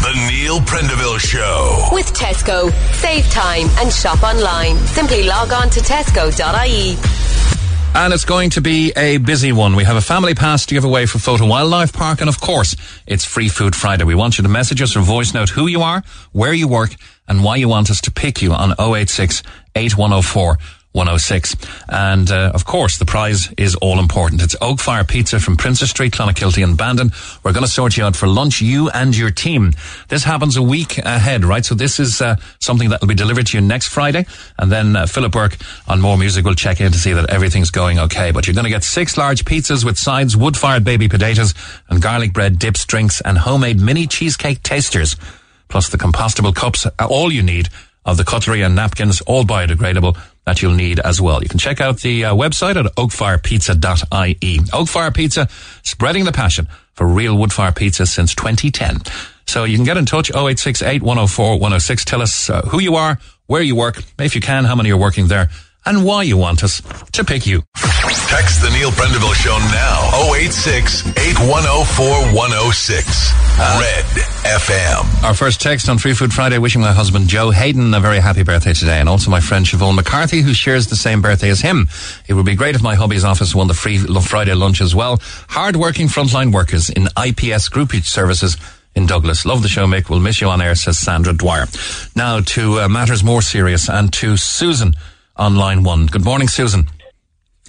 The 0.00 0.14
Neil 0.30 0.60
Prendeville 0.60 1.18
Show. 1.18 1.88
With 1.92 2.06
Tesco. 2.14 2.72
Save 2.94 3.28
time 3.30 3.66
and 3.78 3.92
shop 3.92 4.22
online. 4.22 4.76
Simply 4.86 5.24
log 5.24 5.52
on 5.52 5.68
to 5.70 5.80
tesco.ie. 5.80 6.96
And 7.94 8.12
it's 8.12 8.24
going 8.24 8.50
to 8.50 8.60
be 8.60 8.92
a 8.96 9.16
busy 9.16 9.50
one. 9.50 9.74
We 9.74 9.82
have 9.82 9.96
a 9.96 10.00
family 10.00 10.34
pass 10.34 10.66
to 10.66 10.74
give 10.74 10.84
away 10.84 11.06
for 11.06 11.18
Fota 11.18 11.48
Wildlife 11.48 11.92
Park, 11.92 12.20
and 12.20 12.28
of 12.28 12.40
course, 12.40 12.76
it's 13.06 13.24
Free 13.24 13.48
Food 13.48 13.74
Friday. 13.74 14.04
We 14.04 14.14
want 14.14 14.38
you 14.38 14.42
to 14.42 14.48
message 14.48 14.80
us 14.80 14.94
or 14.94 15.00
voice 15.00 15.34
note 15.34 15.48
who 15.48 15.66
you 15.66 15.82
are, 15.82 16.04
where 16.30 16.52
you 16.52 16.68
work, 16.68 16.94
and 17.26 17.42
why 17.42 17.56
you 17.56 17.68
want 17.68 17.90
us 17.90 18.00
to 18.02 18.12
pick 18.12 18.40
you 18.40 18.52
on 18.52 18.74
086 18.78 19.42
8104 19.74 20.58
106. 20.92 21.54
And 21.88 22.30
uh, 22.30 22.52
of 22.54 22.64
course, 22.64 22.98
the 22.98 23.04
prize 23.04 23.52
is 23.58 23.74
all 23.76 24.00
important. 24.00 24.42
It's 24.42 24.56
Oak 24.60 24.80
Fire 24.80 25.04
Pizza 25.04 25.38
from 25.38 25.56
Princess 25.56 25.90
Street, 25.90 26.12
Clonakilty 26.12 26.64
and 26.64 26.76
Bandon. 26.76 27.12
We're 27.42 27.52
going 27.52 27.64
to 27.64 27.70
sort 27.70 27.96
you 27.96 28.04
out 28.04 28.16
for 28.16 28.26
lunch, 28.26 28.60
you 28.60 28.88
and 28.90 29.16
your 29.16 29.30
team. 29.30 29.72
This 30.08 30.24
happens 30.24 30.56
a 30.56 30.62
week 30.62 30.98
ahead, 30.98 31.44
right? 31.44 31.64
So 31.64 31.74
this 31.74 32.00
is 32.00 32.20
uh, 32.20 32.36
something 32.58 32.88
that 32.88 33.00
will 33.00 33.08
be 33.08 33.14
delivered 33.14 33.48
to 33.48 33.58
you 33.58 33.60
next 33.60 33.88
Friday. 33.88 34.26
And 34.58 34.72
then 34.72 34.96
uh, 34.96 35.06
Philip 35.06 35.32
Burke 35.32 35.56
on 35.86 36.00
More 36.00 36.16
Music 36.16 36.44
will 36.44 36.54
check 36.54 36.80
in 36.80 36.90
to 36.90 36.98
see 36.98 37.12
that 37.12 37.30
everything's 37.30 37.70
going 37.70 37.98
okay. 37.98 38.30
But 38.30 38.46
you're 38.46 38.54
going 38.54 38.64
to 38.64 38.70
get 38.70 38.82
six 38.82 39.16
large 39.16 39.44
pizzas 39.44 39.84
with 39.84 39.98
sides, 39.98 40.36
wood-fired 40.36 40.84
baby 40.84 41.08
potatoes 41.08 41.54
and 41.88 42.00
garlic 42.00 42.32
bread 42.32 42.58
dips, 42.58 42.84
drinks 42.86 43.20
and 43.20 43.38
homemade 43.38 43.80
mini 43.80 44.06
cheesecake 44.06 44.62
tasters. 44.62 45.16
Plus 45.68 45.90
the 45.90 45.98
compostable 45.98 46.54
cups, 46.54 46.86
all 46.98 47.30
you 47.30 47.42
need 47.42 47.68
of 48.06 48.16
the 48.16 48.24
cutlery 48.24 48.62
and 48.62 48.74
napkins, 48.74 49.20
all 49.22 49.44
biodegradable 49.44 50.16
that 50.48 50.62
you'll 50.62 50.72
need 50.72 50.98
as 51.00 51.20
well. 51.20 51.42
You 51.42 51.48
can 51.48 51.58
check 51.58 51.78
out 51.78 51.98
the 51.98 52.24
uh, 52.24 52.34
website 52.34 52.76
at 52.82 52.86
oakfirepizza.ie. 52.94 54.58
Oakfire 54.72 55.14
Pizza, 55.14 55.46
spreading 55.82 56.24
the 56.24 56.32
passion 56.32 56.68
for 56.94 57.06
real 57.06 57.36
wood-fire 57.36 57.70
pizza 57.70 58.06
since 58.06 58.34
2010. 58.34 59.02
So 59.46 59.64
you 59.64 59.76
can 59.76 59.84
get 59.84 59.98
in 59.98 60.06
touch 60.06 60.30
0868 60.30 61.02
104 61.02 61.52
106. 61.52 62.04
Tell 62.06 62.22
us 62.22 62.48
uh, 62.48 62.62
who 62.62 62.80
you 62.80 62.94
are, 62.94 63.18
where 63.46 63.60
you 63.60 63.76
work, 63.76 64.02
if 64.18 64.34
you 64.34 64.40
can, 64.40 64.64
how 64.64 64.74
many 64.74 64.90
are 64.90 64.96
working 64.96 65.28
there, 65.28 65.50
and 65.88 66.04
why 66.04 66.22
you 66.22 66.36
want 66.36 66.62
us 66.62 66.82
to 67.12 67.24
pick 67.24 67.46
you. 67.46 67.62
Text 68.28 68.60
the 68.60 68.70
Neil 68.70 68.90
Prendeville 68.90 69.34
Show 69.34 69.56
now. 69.72 70.34
086 70.34 71.08
8104 71.16 72.34
106. 72.36 73.32
Red 73.58 74.04
FM. 74.44 75.24
Our 75.24 75.34
first 75.34 75.62
text 75.62 75.88
on 75.88 75.96
Free 75.98 76.12
Food 76.12 76.32
Friday 76.32 76.58
wishing 76.58 76.82
my 76.82 76.92
husband 76.92 77.28
Joe 77.28 77.50
Hayden 77.50 77.92
a 77.94 78.00
very 78.00 78.20
happy 78.20 78.42
birthday 78.42 78.74
today 78.74 79.00
and 79.00 79.08
also 79.08 79.30
my 79.30 79.40
friend 79.40 79.64
Siobhan 79.64 79.96
McCarthy 79.96 80.42
who 80.42 80.52
shares 80.52 80.88
the 80.88 80.96
same 80.96 81.22
birthday 81.22 81.48
as 81.48 81.60
him. 81.60 81.88
It 82.28 82.34
would 82.34 82.46
be 82.46 82.54
great 82.54 82.74
if 82.74 82.82
my 82.82 82.94
hubby's 82.94 83.24
office 83.24 83.54
won 83.54 83.66
the 83.66 83.74
free 83.74 83.98
Friday 83.98 84.54
lunch 84.54 84.82
as 84.82 84.94
well. 84.94 85.18
Hard-working 85.48 86.08
frontline 86.08 86.52
workers 86.52 86.90
in 86.90 87.04
IPS 87.06 87.70
groupage 87.70 88.04
services 88.04 88.58
in 88.94 89.06
Douglas. 89.06 89.46
Love 89.46 89.62
the 89.62 89.68
show, 89.68 89.86
Mick. 89.86 90.10
We'll 90.10 90.20
miss 90.20 90.40
you 90.40 90.48
on 90.48 90.60
air, 90.60 90.74
says 90.74 90.98
Sandra 90.98 91.32
Dwyer. 91.32 91.66
Now 92.14 92.40
to 92.40 92.80
uh, 92.80 92.88
matters 92.88 93.24
more 93.24 93.42
serious 93.42 93.88
and 93.88 94.12
to 94.14 94.36
Susan 94.36 94.94
on 95.38 95.56
line 95.56 95.82
one. 95.82 96.06
Good 96.06 96.24
morning, 96.24 96.48
Susan. 96.48 96.88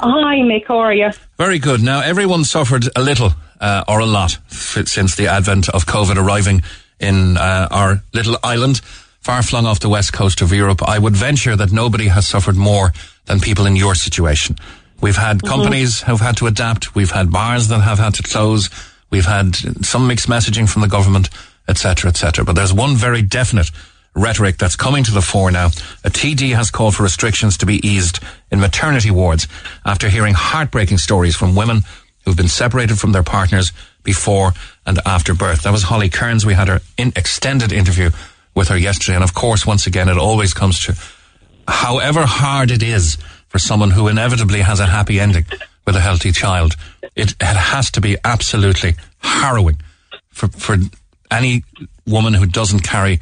Hi, 0.01 0.37
Mick. 0.37 0.67
How 0.67 0.77
are 0.77 0.93
you? 0.93 1.11
Very 1.37 1.59
good. 1.59 1.81
Now, 1.81 2.01
everyone 2.01 2.43
suffered 2.45 2.85
a 2.95 3.01
little 3.01 3.31
uh, 3.59 3.83
or 3.87 3.99
a 3.99 4.05
lot 4.05 4.37
f- 4.49 4.87
since 4.87 5.15
the 5.15 5.27
advent 5.27 5.69
of 5.69 5.85
COVID 5.85 6.15
arriving 6.15 6.63
in 6.99 7.37
uh, 7.37 7.67
our 7.69 8.01
little 8.13 8.37
island, 8.43 8.79
far 9.19 9.43
flung 9.43 9.65
off 9.65 9.79
the 9.79 9.89
west 9.89 10.13
coast 10.13 10.41
of 10.41 10.53
Europe. 10.53 10.81
I 10.87 10.99
would 10.99 11.15
venture 11.15 11.55
that 11.55 11.71
nobody 11.71 12.07
has 12.07 12.27
suffered 12.27 12.55
more 12.55 12.93
than 13.25 13.39
people 13.39 13.65
in 13.65 13.75
your 13.75 13.95
situation. 13.95 14.55
We've 15.01 15.17
had 15.17 15.43
companies 15.43 16.01
who've 16.01 16.19
had 16.19 16.37
to 16.37 16.47
adapt. 16.47 16.95
We've 16.95 17.11
had 17.11 17.31
bars 17.31 17.67
that 17.69 17.79
have 17.81 17.99
had 17.99 18.13
to 18.15 18.23
close. 18.23 18.69
We've 19.09 19.25
had 19.25 19.55
some 19.85 20.07
mixed 20.07 20.27
messaging 20.27 20.69
from 20.69 20.81
the 20.81 20.87
government, 20.87 21.29
etc., 21.67 22.09
etc. 22.09 22.43
But 22.43 22.55
there's 22.55 22.73
one 22.73 22.95
very 22.95 23.21
definite 23.21 23.71
rhetoric 24.15 24.57
that's 24.57 24.75
coming 24.75 25.03
to 25.03 25.11
the 25.11 25.21
fore 25.21 25.51
now. 25.51 25.67
A 26.03 26.09
TD 26.09 26.55
has 26.55 26.71
called 26.71 26.95
for 26.95 27.03
restrictions 27.03 27.57
to 27.57 27.65
be 27.65 27.85
eased 27.87 28.19
in 28.51 28.59
maternity 28.59 29.11
wards 29.11 29.47
after 29.85 30.09
hearing 30.09 30.33
heartbreaking 30.33 30.97
stories 30.97 31.35
from 31.35 31.55
women 31.55 31.81
who've 32.25 32.37
been 32.37 32.47
separated 32.47 32.99
from 32.99 33.11
their 33.11 33.23
partners 33.23 33.71
before 34.03 34.53
and 34.85 34.99
after 35.05 35.33
birth. 35.33 35.63
That 35.63 35.71
was 35.71 35.83
Holly 35.83 36.09
Cairns. 36.09 36.45
We 36.45 36.53
had 36.53 36.67
her 36.67 36.81
in 36.97 37.13
extended 37.15 37.71
interview 37.71 38.11
with 38.55 38.67
her 38.69 38.77
yesterday. 38.77 39.15
And 39.15 39.23
of 39.23 39.33
course, 39.33 39.65
once 39.65 39.87
again, 39.87 40.09
it 40.09 40.17
always 40.17 40.53
comes 40.53 40.83
to 40.85 40.95
however 41.67 42.25
hard 42.25 42.71
it 42.71 42.83
is 42.83 43.17
for 43.47 43.59
someone 43.59 43.91
who 43.91 44.07
inevitably 44.07 44.61
has 44.61 44.79
a 44.79 44.85
happy 44.85 45.19
ending 45.19 45.45
with 45.85 45.95
a 45.95 45.99
healthy 45.99 46.31
child, 46.31 46.75
it, 47.15 47.31
it 47.31 47.41
has 47.41 47.89
to 47.91 48.01
be 48.01 48.15
absolutely 48.23 48.95
harrowing 49.19 49.81
for, 50.29 50.47
for 50.47 50.77
any 51.31 51.63
woman 52.05 52.33
who 52.33 52.45
doesn't 52.45 52.81
carry 52.81 53.19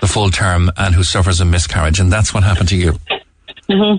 the 0.00 0.06
full 0.06 0.30
term 0.30 0.70
and 0.76 0.94
who 0.94 1.02
suffers 1.02 1.40
a 1.40 1.44
miscarriage. 1.44 2.00
And 2.00 2.12
that's 2.12 2.32
what 2.34 2.42
happened 2.42 2.68
to 2.70 2.76
you. 2.76 2.92
hmm 3.68 3.96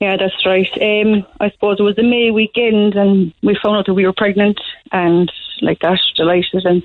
Yeah, 0.00 0.16
that's 0.16 0.44
right. 0.46 0.68
Um, 0.80 1.26
I 1.40 1.50
suppose 1.50 1.78
it 1.78 1.82
was 1.82 1.96
the 1.96 2.02
May 2.02 2.30
weekend, 2.30 2.94
and 2.94 3.32
we 3.42 3.58
found 3.62 3.76
out 3.76 3.86
that 3.86 3.94
we 3.94 4.06
were 4.06 4.12
pregnant, 4.12 4.60
and 4.92 5.30
like 5.62 5.78
that, 5.80 5.98
delighted, 6.16 6.64
and 6.64 6.84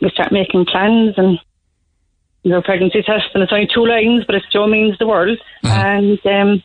we 0.00 0.10
start 0.10 0.32
making 0.32 0.66
plans, 0.66 1.14
and 1.16 1.38
we 2.44 2.52
were 2.52 2.62
pregnancy 2.62 3.02
test, 3.02 3.26
and 3.34 3.42
it's 3.42 3.52
only 3.52 3.68
two 3.72 3.86
lines, 3.86 4.24
but 4.26 4.34
it 4.34 4.42
still 4.48 4.66
means 4.66 4.98
the 4.98 5.06
world, 5.06 5.38
and 5.64 6.18
um, 6.26 6.62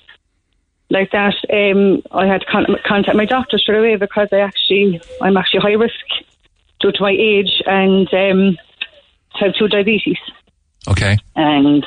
like 0.89 1.11
that, 1.11 1.35
um, 1.51 2.01
I 2.11 2.25
had 2.27 2.41
to 2.41 2.47
con- 2.47 2.77
contact 2.85 3.17
my 3.17 3.25
doctor 3.25 3.57
straight 3.57 3.79
away 3.79 3.95
because 3.95 4.29
I 4.31 4.39
actually, 4.39 5.01
I'm 5.21 5.37
actually 5.37 5.59
high 5.59 5.73
risk 5.73 5.93
due 6.79 6.91
to 6.91 7.01
my 7.01 7.11
age 7.11 7.61
and 7.65 8.07
um, 8.13 8.57
type 9.39 9.53
two 9.57 9.67
diabetes. 9.67 10.17
Okay. 10.87 11.17
And 11.35 11.85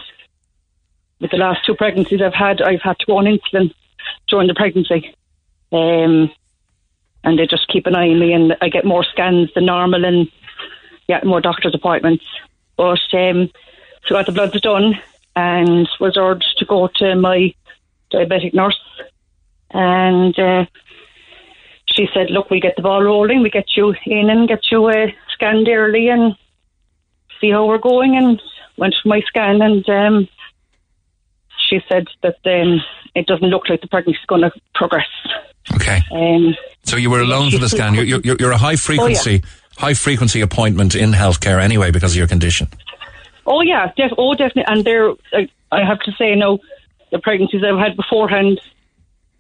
with 1.21 1.31
the 1.31 1.37
last 1.37 1.65
two 1.65 1.75
pregnancies 1.75 2.21
I've 2.23 2.35
had, 2.35 2.61
I've 2.63 2.83
had 2.83 2.99
to 2.99 3.07
go 3.07 3.19
on 3.19 3.25
insulin 3.25 3.73
during 4.29 4.49
the 4.49 4.55
pregnancy. 4.55 5.15
Um, 5.73 6.31
and 7.23 7.39
they 7.39 7.47
just 7.47 7.69
keep 7.69 7.87
an 7.87 7.95
eye 7.95 8.09
on 8.09 8.19
me, 8.19 8.33
and 8.33 8.57
I 8.61 8.69
get 8.69 8.85
more 8.85 9.05
scans 9.05 9.53
than 9.55 9.67
normal, 9.67 10.05
and 10.05 10.31
yeah, 11.09 11.21
more 11.25 11.41
doctor's 11.41 11.75
appointments. 11.75 12.25
But 12.77 13.01
um, 13.13 13.51
so 14.07 14.15
got 14.15 14.27
the 14.27 14.33
bloods 14.33 14.61
done, 14.61 14.99
and 15.37 15.89
was 16.01 16.17
urged 16.17 16.57
to 16.59 16.65
go 16.65 16.89
to 16.97 17.15
my 17.15 17.55
diabetic 18.13 18.55
nurse, 18.55 18.81
and 19.71 20.37
uh, 20.39 20.67
she 21.87 22.09
said, 22.15 22.31
"Look, 22.31 22.51
we 22.51 22.61
get 22.61 22.77
the 22.77 22.83
ball 22.83 23.03
rolling. 23.03 23.43
We 23.43 23.51
get 23.51 23.77
you 23.77 23.95
in 24.07 24.31
and 24.31 24.49
get 24.49 24.71
you 24.71 24.87
uh, 24.87 25.09
scanned 25.33 25.69
early, 25.69 26.09
and 26.09 26.35
see 27.41 27.51
how 27.51 27.67
we're 27.67 27.79
going." 27.79 28.17
And 28.17 28.41
went 28.81 28.95
for 29.01 29.09
my 29.09 29.21
scan, 29.21 29.63
and 29.63 29.89
um, 29.89 30.29
she 31.69 31.81
said 31.89 32.09
that 32.23 32.37
um, 32.47 32.81
it 33.15 33.27
doesn't 33.27 33.49
look 33.49 33.69
like 33.69 33.81
the 33.81 33.87
pregnancy 33.87 34.19
is 34.19 34.27
going 34.27 34.41
to 34.43 34.51
progress. 34.75 35.07
Okay. 35.75 36.01
Um, 36.11 36.57
So 36.85 36.97
you 36.97 37.11
were 37.11 37.21
alone 37.21 37.51
for 37.53 37.59
the 37.59 37.69
scan. 37.69 37.95
You're, 37.95 38.05
you're, 38.05 38.37
you're 38.41 38.51
a 38.51 38.57
high 38.59 38.77
frequency, 38.77 39.43
high 39.77 39.95
frequency 39.95 40.41
appointment 40.41 40.95
in 40.95 41.13
healthcare 41.13 41.63
anyway 41.63 41.91
because 41.93 42.13
of 42.13 42.17
your 42.19 42.27
condition. 42.27 42.67
oh 43.47 43.61
yeah, 43.61 43.93
def- 43.97 44.13
oh 44.19 44.35
definitely. 44.35 44.65
And 44.67 44.85
there, 44.85 45.11
I, 45.33 45.49
I 45.71 45.85
have 45.85 46.01
to 46.01 46.13
say, 46.13 46.35
no, 46.35 46.59
the 47.13 47.19
pregnancies 47.19 47.63
I've 47.63 47.79
had 47.79 47.97
beforehand, 47.97 48.61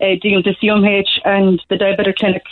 uh, 0.00 0.14
dealing 0.20 0.42
with 0.44 0.44
the 0.44 0.56
CMH 0.66 1.08
and 1.24 1.60
the 1.70 1.76
diabetic 1.76 2.16
clinic, 2.16 2.44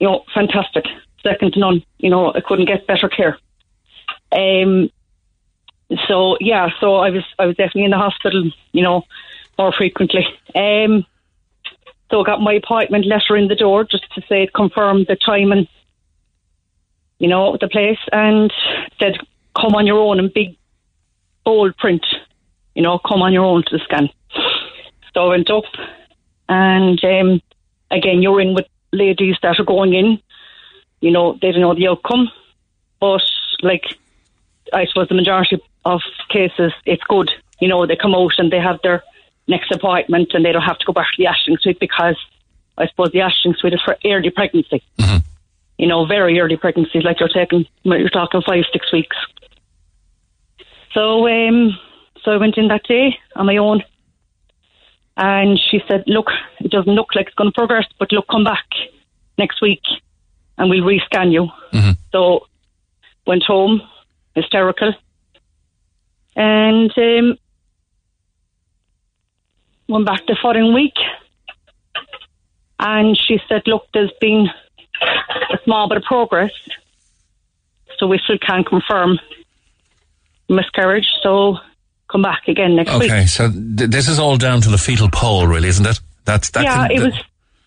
you 0.00 0.06
know, 0.08 0.24
fantastic, 0.34 0.84
second 1.22 1.52
to 1.54 1.58
none. 1.60 1.84
You 1.98 2.10
know, 2.10 2.32
I 2.32 2.40
couldn't 2.40 2.66
get 2.66 2.86
better 2.86 3.08
care. 3.08 3.38
Um, 4.32 4.90
so 6.08 6.36
yeah, 6.40 6.68
so 6.80 6.96
I 6.96 7.10
was 7.10 7.24
I 7.38 7.46
was 7.46 7.56
definitely 7.56 7.84
in 7.84 7.90
the 7.90 7.98
hospital, 7.98 8.50
you 8.72 8.82
know, 8.82 9.04
more 9.58 9.72
frequently. 9.72 10.26
Um, 10.54 11.06
so 12.10 12.20
I 12.20 12.24
got 12.24 12.40
my 12.40 12.54
appointment 12.54 13.06
letter 13.06 13.36
in 13.36 13.48
the 13.48 13.54
door 13.54 13.84
just 13.84 14.12
to 14.14 14.22
say 14.28 14.44
it 14.44 14.52
confirmed 14.52 15.06
the 15.08 15.16
time 15.16 15.52
and 15.52 15.68
you 17.18 17.28
know 17.28 17.56
the 17.60 17.68
place, 17.68 17.98
and 18.12 18.52
said 18.98 19.18
come 19.54 19.74
on 19.74 19.86
your 19.86 19.98
own 19.98 20.18
in 20.18 20.30
big 20.34 20.56
bold 21.44 21.76
print, 21.76 22.04
you 22.74 22.82
know, 22.82 22.98
come 22.98 23.22
on 23.22 23.32
your 23.32 23.44
own 23.44 23.62
to 23.64 23.78
the 23.78 23.84
scan. 23.84 24.08
So 25.12 25.26
I 25.26 25.28
went 25.28 25.50
up, 25.50 25.64
and 26.48 27.02
um, 27.04 27.40
again 27.90 28.22
you're 28.22 28.40
in 28.40 28.54
with 28.54 28.66
ladies 28.92 29.36
that 29.42 29.58
are 29.58 29.64
going 29.64 29.94
in, 29.94 30.20
you 31.00 31.10
know, 31.10 31.38
they 31.40 31.52
don't 31.52 31.60
know 31.60 31.74
the 31.74 31.88
outcome, 31.88 32.30
but 33.00 33.22
like 33.62 33.84
I 34.74 34.86
suppose 34.86 35.08
the 35.08 35.14
majority 35.14 35.60
of 35.84 36.00
cases, 36.28 36.72
it's 36.84 37.02
good. 37.04 37.30
You 37.60 37.68
know, 37.68 37.86
they 37.86 37.96
come 37.96 38.14
out 38.14 38.32
and 38.38 38.52
they 38.52 38.58
have 38.60 38.80
their 38.82 39.02
next 39.46 39.70
appointment 39.70 40.32
and 40.34 40.44
they 40.44 40.52
don't 40.52 40.62
have 40.62 40.78
to 40.78 40.86
go 40.86 40.92
back 40.92 41.06
to 41.14 41.22
the 41.22 41.28
Ashling 41.28 41.60
Suite 41.60 41.78
because 41.78 42.16
I 42.76 42.86
suppose 42.88 43.12
the 43.12 43.20
Ashling 43.20 43.56
Suite 43.56 43.74
is 43.74 43.82
for 43.82 43.96
early 44.04 44.30
pregnancy. 44.30 44.82
You 45.78 45.86
know, 45.86 46.06
very 46.06 46.38
early 46.40 46.56
pregnancy, 46.56 47.00
like 47.00 47.20
you're 47.20 47.28
taking, 47.28 47.66
you're 47.82 48.08
talking 48.08 48.42
five, 48.42 48.64
six 48.72 48.92
weeks. 48.92 49.16
So, 50.92 51.26
um, 51.28 51.76
so 52.22 52.30
I 52.32 52.36
went 52.36 52.56
in 52.56 52.68
that 52.68 52.84
day 52.84 53.18
on 53.36 53.46
my 53.46 53.56
own, 53.56 53.82
And 55.16 55.58
she 55.58 55.80
said, 55.88 56.04
look, 56.06 56.28
it 56.60 56.70
doesn't 56.70 56.92
look 56.94 57.14
like 57.14 57.26
it's 57.26 57.34
going 57.34 57.50
to 57.50 57.54
progress, 57.54 57.86
but 57.98 58.12
look, 58.12 58.26
come 58.28 58.44
back 58.44 58.66
next 59.38 59.60
week 59.60 59.82
and 60.58 60.70
we'll 60.70 60.84
rescan 60.84 61.32
you. 61.32 61.48
So 62.12 62.46
went 63.26 63.42
home, 63.44 63.82
hysterical. 64.34 64.94
And 66.36 66.92
um, 66.96 67.38
went 69.88 70.06
back 70.06 70.26
the 70.26 70.36
following 70.40 70.74
week. 70.74 70.94
And 72.78 73.16
she 73.16 73.38
said, 73.48 73.62
look, 73.66 73.86
there's 73.94 74.12
been 74.20 74.48
a 75.52 75.58
small 75.64 75.88
bit 75.88 75.98
of 75.98 76.04
progress. 76.04 76.50
So 77.98 78.06
we 78.06 78.18
still 78.24 78.38
can't 78.38 78.66
confirm 78.66 79.18
miscarriage. 80.48 81.06
So 81.22 81.58
come 82.10 82.22
back 82.22 82.48
again 82.48 82.76
next 82.76 82.92
week. 82.98 83.10
Okay, 83.10 83.26
so 83.26 83.50
th- 83.50 83.90
this 83.90 84.08
is 84.08 84.18
all 84.18 84.36
down 84.36 84.60
to 84.62 84.68
the 84.68 84.78
fetal 84.78 85.08
pole, 85.10 85.46
really, 85.46 85.68
isn't 85.68 85.86
it? 85.86 86.00
That's 86.24 86.50
that. 86.50 86.64
yeah, 86.64 86.88
can- 86.88 86.96
it 86.96 87.00
was 87.00 87.14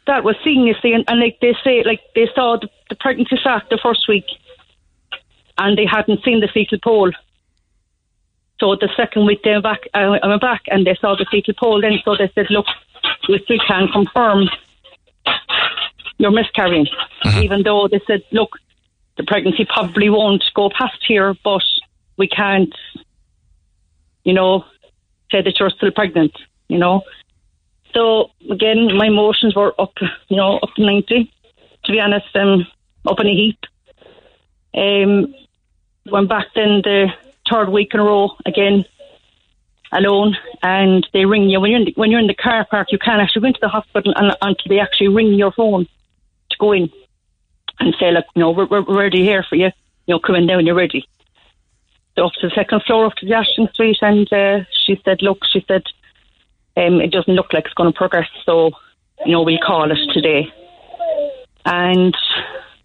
that 0.08 0.24
was 0.24 0.36
seen, 0.44 0.66
you 0.66 0.74
see, 0.82 0.94
and, 0.94 1.04
and 1.10 1.20
like 1.20 1.38
they 1.42 1.54
say, 1.64 1.84
like 1.84 2.00
they 2.16 2.28
saw 2.34 2.58
the, 2.58 2.70
the 2.90 2.96
pregnancy 2.96 3.38
sac 3.44 3.70
the 3.70 3.78
first 3.82 4.08
week, 4.08 4.24
and 5.58 5.78
they 5.78 5.86
hadn't 5.86 6.24
seen 6.24 6.40
the 6.40 6.48
fetal 6.48 6.80
pole. 6.84 7.12
So 8.60 8.76
the 8.76 8.90
second 8.98 9.26
week 9.26 9.44
they 9.44 9.52
went 9.52 9.64
back, 9.64 9.82
uh, 9.94 10.18
I 10.24 10.28
went 10.28 10.42
back, 10.42 10.64
and 10.68 10.86
they 10.86 10.96
saw 11.00 11.16
the 11.16 11.26
fetal 11.30 11.54
pole. 11.54 11.82
Then 11.82 12.00
so 12.04 12.16
they 12.16 12.32
said, 12.34 12.48
look, 12.50 12.66
we 13.30 13.40
still 13.44 13.60
can't 13.68 13.92
confirm 13.92 14.50
you're 16.18 16.32
miscarrying, 16.32 16.88
even 17.36 17.62
though 17.64 17.88
they 17.88 18.02
said, 18.08 18.24
look, 18.32 18.58
the 19.18 19.24
pregnancy 19.24 19.66
probably 19.66 20.10
won't 20.10 20.44
go 20.56 20.70
past 20.70 21.04
here, 21.08 21.36
but 21.44 21.64
we 22.18 22.28
can't, 22.28 22.74
you 24.24 24.34
know, 24.34 24.66
say 25.32 25.42
that 25.42 25.60
you're 25.60 25.70
still 25.70 25.92
pregnant, 25.92 26.36
you 26.70 26.78
know. 26.78 27.04
So 27.94 28.32
again, 28.50 28.96
my 28.98 29.08
emotions 29.08 29.56
were 29.56 29.80
up, 29.80 29.94
you 30.28 30.38
know, 30.38 30.58
up 30.58 30.74
to 30.76 30.86
ninety. 30.86 31.32
To 31.86 31.92
be 31.92 32.00
honest, 32.00 32.36
um, 32.36 32.68
up 33.06 33.20
in 33.20 33.28
a 33.28 33.34
heap. 33.34 33.60
Um, 34.74 35.34
went 36.12 36.30
back 36.30 36.48
then 36.56 36.82
the 36.84 37.08
third 37.50 37.70
week 37.70 37.94
in 37.94 38.00
a 38.00 38.04
row 38.04 38.36
again, 38.46 38.86
alone, 39.92 40.36
and 40.62 41.08
they 41.14 41.26
ring 41.26 41.50
you 41.50 41.60
when 41.60 41.72
you're 41.72 41.80
in 41.80 41.86
the, 41.86 41.94
when 41.96 42.12
you're 42.12 42.20
in 42.20 42.28
the 42.28 42.34
car 42.34 42.66
park. 42.70 42.92
You 42.92 43.00
can't 43.00 43.22
actually 43.22 43.42
go 43.42 43.48
into 43.48 43.60
the 43.62 43.70
hospital 43.70 44.14
un 44.16 44.32
until 44.42 44.70
they 44.70 44.80
actually 44.80 45.10
ring 45.10 45.34
your 45.34 45.52
phone 45.52 45.86
to 46.50 46.58
go 46.60 46.72
in 46.72 46.90
and 47.80 47.96
say, 48.00 48.12
look, 48.12 48.26
you 48.36 48.42
know, 48.42 48.52
we're, 48.52 48.66
we're 48.66 48.84
ready 48.84 49.24
here 49.24 49.44
for 49.48 49.56
you. 49.56 49.72
You 50.06 50.16
know, 50.16 50.20
come 50.20 50.36
in 50.36 50.46
now 50.46 50.58
when 50.58 50.66
you're 50.66 50.76
ready. 50.76 51.08
So 52.16 52.26
up 52.26 52.34
to 52.42 52.50
the 52.50 52.56
second 52.56 52.84
floor, 52.84 53.06
up 53.06 53.16
to 53.16 53.26
the 53.26 53.34
Ashling 53.34 53.74
Suite, 53.76 54.00
and 54.02 54.32
uh, 54.34 54.66
she 54.72 55.00
said, 55.06 55.22
look, 55.22 55.40
she 55.52 55.64
said, 55.68 55.84
um, 56.76 57.00
it 57.02 57.12
doesn't 57.12 57.34
look 57.34 57.54
like 57.54 57.66
it's 57.66 57.74
going 57.74 57.92
to 57.92 57.98
progress, 57.98 58.30
so, 58.46 58.72
you 59.26 59.32
know, 59.32 59.44
we'll 59.44 59.60
call 59.60 59.92
it 59.92 60.00
today. 60.14 60.52
And 61.66 62.16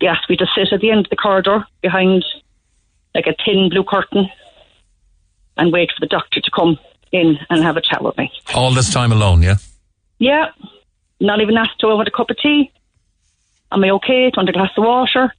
asked 0.06 0.28
me 0.28 0.36
to 0.36 0.46
sit 0.54 0.72
at 0.72 0.80
the 0.80 0.90
end 0.90 1.06
of 1.06 1.10
the 1.10 1.16
corridor 1.16 1.64
behind 1.80 2.24
like 3.14 3.26
a 3.26 3.34
thin 3.44 3.68
blue 3.70 3.84
curtain 3.84 4.28
and 5.56 5.72
wait 5.72 5.90
for 5.90 6.00
the 6.00 6.06
doctor 6.06 6.40
to 6.40 6.50
come 6.50 6.78
in 7.12 7.38
and 7.50 7.62
have 7.62 7.76
a 7.76 7.80
chat 7.82 8.02
with 8.02 8.16
me. 8.16 8.30
all 8.54 8.72
this 8.72 8.92
time 8.92 9.12
alone, 9.12 9.42
yeah. 9.42 9.56
Yeah, 10.18 10.46
not 11.20 11.40
even 11.40 11.56
asked 11.58 11.78
to 11.80 11.88
want 11.88 12.08
a 12.08 12.10
cup 12.10 12.30
of 12.30 12.38
tea. 12.38 12.72
Am 13.70 13.84
I 13.84 13.90
okay? 13.90 14.30
Do 14.30 14.36
I 14.36 14.40
want 14.40 14.48
a 14.48 14.52
glass 14.52 14.70
of 14.76 14.84
water? 14.84 15.32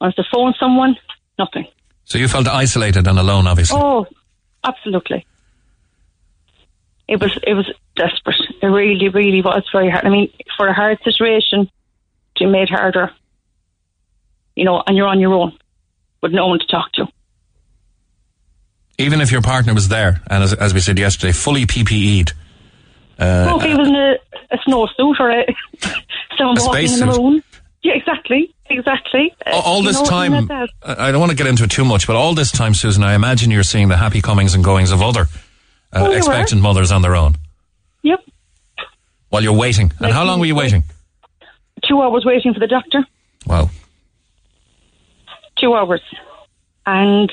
I 0.00 0.04
Want 0.04 0.16
to 0.16 0.24
phone 0.32 0.54
someone? 0.58 0.96
Nothing. 1.38 1.66
So 2.04 2.18
you 2.18 2.28
felt 2.28 2.46
isolated 2.48 3.06
and 3.06 3.18
alone, 3.18 3.46
obviously. 3.46 3.78
Oh, 3.78 4.06
absolutely. 4.64 5.26
It 7.06 7.20
was 7.20 7.38
it 7.46 7.54
was 7.54 7.70
desperate. 7.96 8.36
It 8.62 8.66
really, 8.66 9.08
really 9.08 9.42
was 9.42 9.64
very 9.72 9.90
hard. 9.90 10.04
I 10.04 10.10
mean, 10.10 10.30
for 10.56 10.68
a 10.68 10.74
hard 10.74 10.98
situation 11.02 11.70
to 12.36 12.44
be 12.44 12.50
made 12.50 12.68
harder, 12.68 13.10
you 14.54 14.64
know, 14.64 14.82
and 14.86 14.96
you're 14.96 15.06
on 15.06 15.20
your 15.20 15.34
own 15.34 15.58
with 16.22 16.32
no 16.32 16.46
one 16.46 16.58
to 16.58 16.66
talk 16.66 16.92
to. 16.92 17.06
Even 18.98 19.20
if 19.20 19.30
your 19.30 19.42
partner 19.42 19.74
was 19.74 19.88
there, 19.88 20.20
and 20.28 20.42
as, 20.42 20.52
as 20.54 20.74
we 20.74 20.80
said 20.80 20.98
yesterday, 20.98 21.32
fully 21.32 21.66
PPE'd. 21.66 22.32
Uh, 23.18 23.50
oh, 23.52 23.56
if 23.60 23.62
he 23.62 23.74
was 23.74 23.88
in 23.88 23.94
a, 23.94 24.16
a 24.50 24.58
snowsuit 24.58 25.20
or 25.20 25.30
a 25.30 25.44
someone 26.36 26.58
A 26.58 26.64
walking 26.64 26.92
in 26.92 26.98
the 27.00 27.06
moon. 27.06 27.42
Yeah, 27.82 27.92
exactly, 27.94 28.52
exactly. 28.68 29.32
Uh, 29.46 29.50
all 29.50 29.62
all 29.62 29.82
this 29.82 29.96
know, 29.96 30.04
time, 30.04 30.46
like. 30.46 30.70
I 30.82 31.12
don't 31.12 31.20
want 31.20 31.30
to 31.30 31.36
get 31.36 31.46
into 31.46 31.62
it 31.64 31.70
too 31.70 31.84
much, 31.84 32.06
but 32.08 32.16
all 32.16 32.34
this 32.34 32.50
time, 32.50 32.74
Susan, 32.74 33.04
I 33.04 33.14
imagine 33.14 33.52
you're 33.52 33.62
seeing 33.62 33.88
the 33.88 33.96
happy 33.96 34.20
comings 34.20 34.54
and 34.54 34.64
goings 34.64 34.90
of 34.90 35.00
other 35.00 35.22
uh, 35.22 35.26
Oh, 35.92 36.10
you 36.10 36.16
expectant 36.16 36.60
mothers 36.60 36.90
on 36.90 37.02
their 37.02 37.14
own 37.14 37.36
Yep, 38.02 38.20
while 39.28 39.42
you're 39.42 39.52
waiting. 39.52 39.90
And 39.90 40.00
Like 40.00 40.12
how 40.12 40.24
long 40.24 40.40
were 40.40 40.46
you 40.46 40.56
waiting? 40.56 40.82
two 41.84 42.02
hours 42.02 42.24
waiting 42.24 42.52
for 42.52 42.58
the 42.60 42.66
doctor. 42.66 43.06
Wow. 43.46 43.70
Two 45.60 45.74
hours, 45.74 46.02
and 46.86 47.32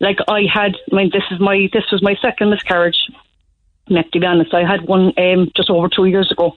like 0.00 0.18
I 0.28 0.42
had, 0.52 0.76
I 0.90 0.96
mean, 0.96 1.10
this 1.12 1.24
is 1.30 1.40
my 1.40 1.68
this 1.72 1.84
was 1.92 2.02
my 2.02 2.16
second 2.22 2.50
miscarriage. 2.50 3.10
Met 3.88 4.12
to 4.12 4.20
be 4.20 4.26
honest, 4.26 4.54
I 4.54 4.64
had 4.64 4.82
one 4.82 5.12
um, 5.18 5.50
just 5.54 5.70
over 5.70 5.88
two 5.88 6.06
years 6.06 6.30
ago. 6.30 6.56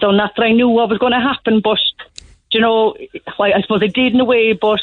So 0.00 0.10
not 0.10 0.34
that 0.36 0.42
I 0.44 0.52
knew 0.52 0.68
what 0.68 0.88
was 0.88 0.98
going 0.98 1.12
to 1.12 1.20
happen, 1.20 1.60
but 1.60 1.78
you 2.50 2.60
know, 2.60 2.96
I, 3.38 3.52
I 3.52 3.60
suppose 3.62 3.82
I 3.82 3.88
did 3.88 4.14
in 4.14 4.20
a 4.20 4.24
way, 4.24 4.52
but 4.52 4.80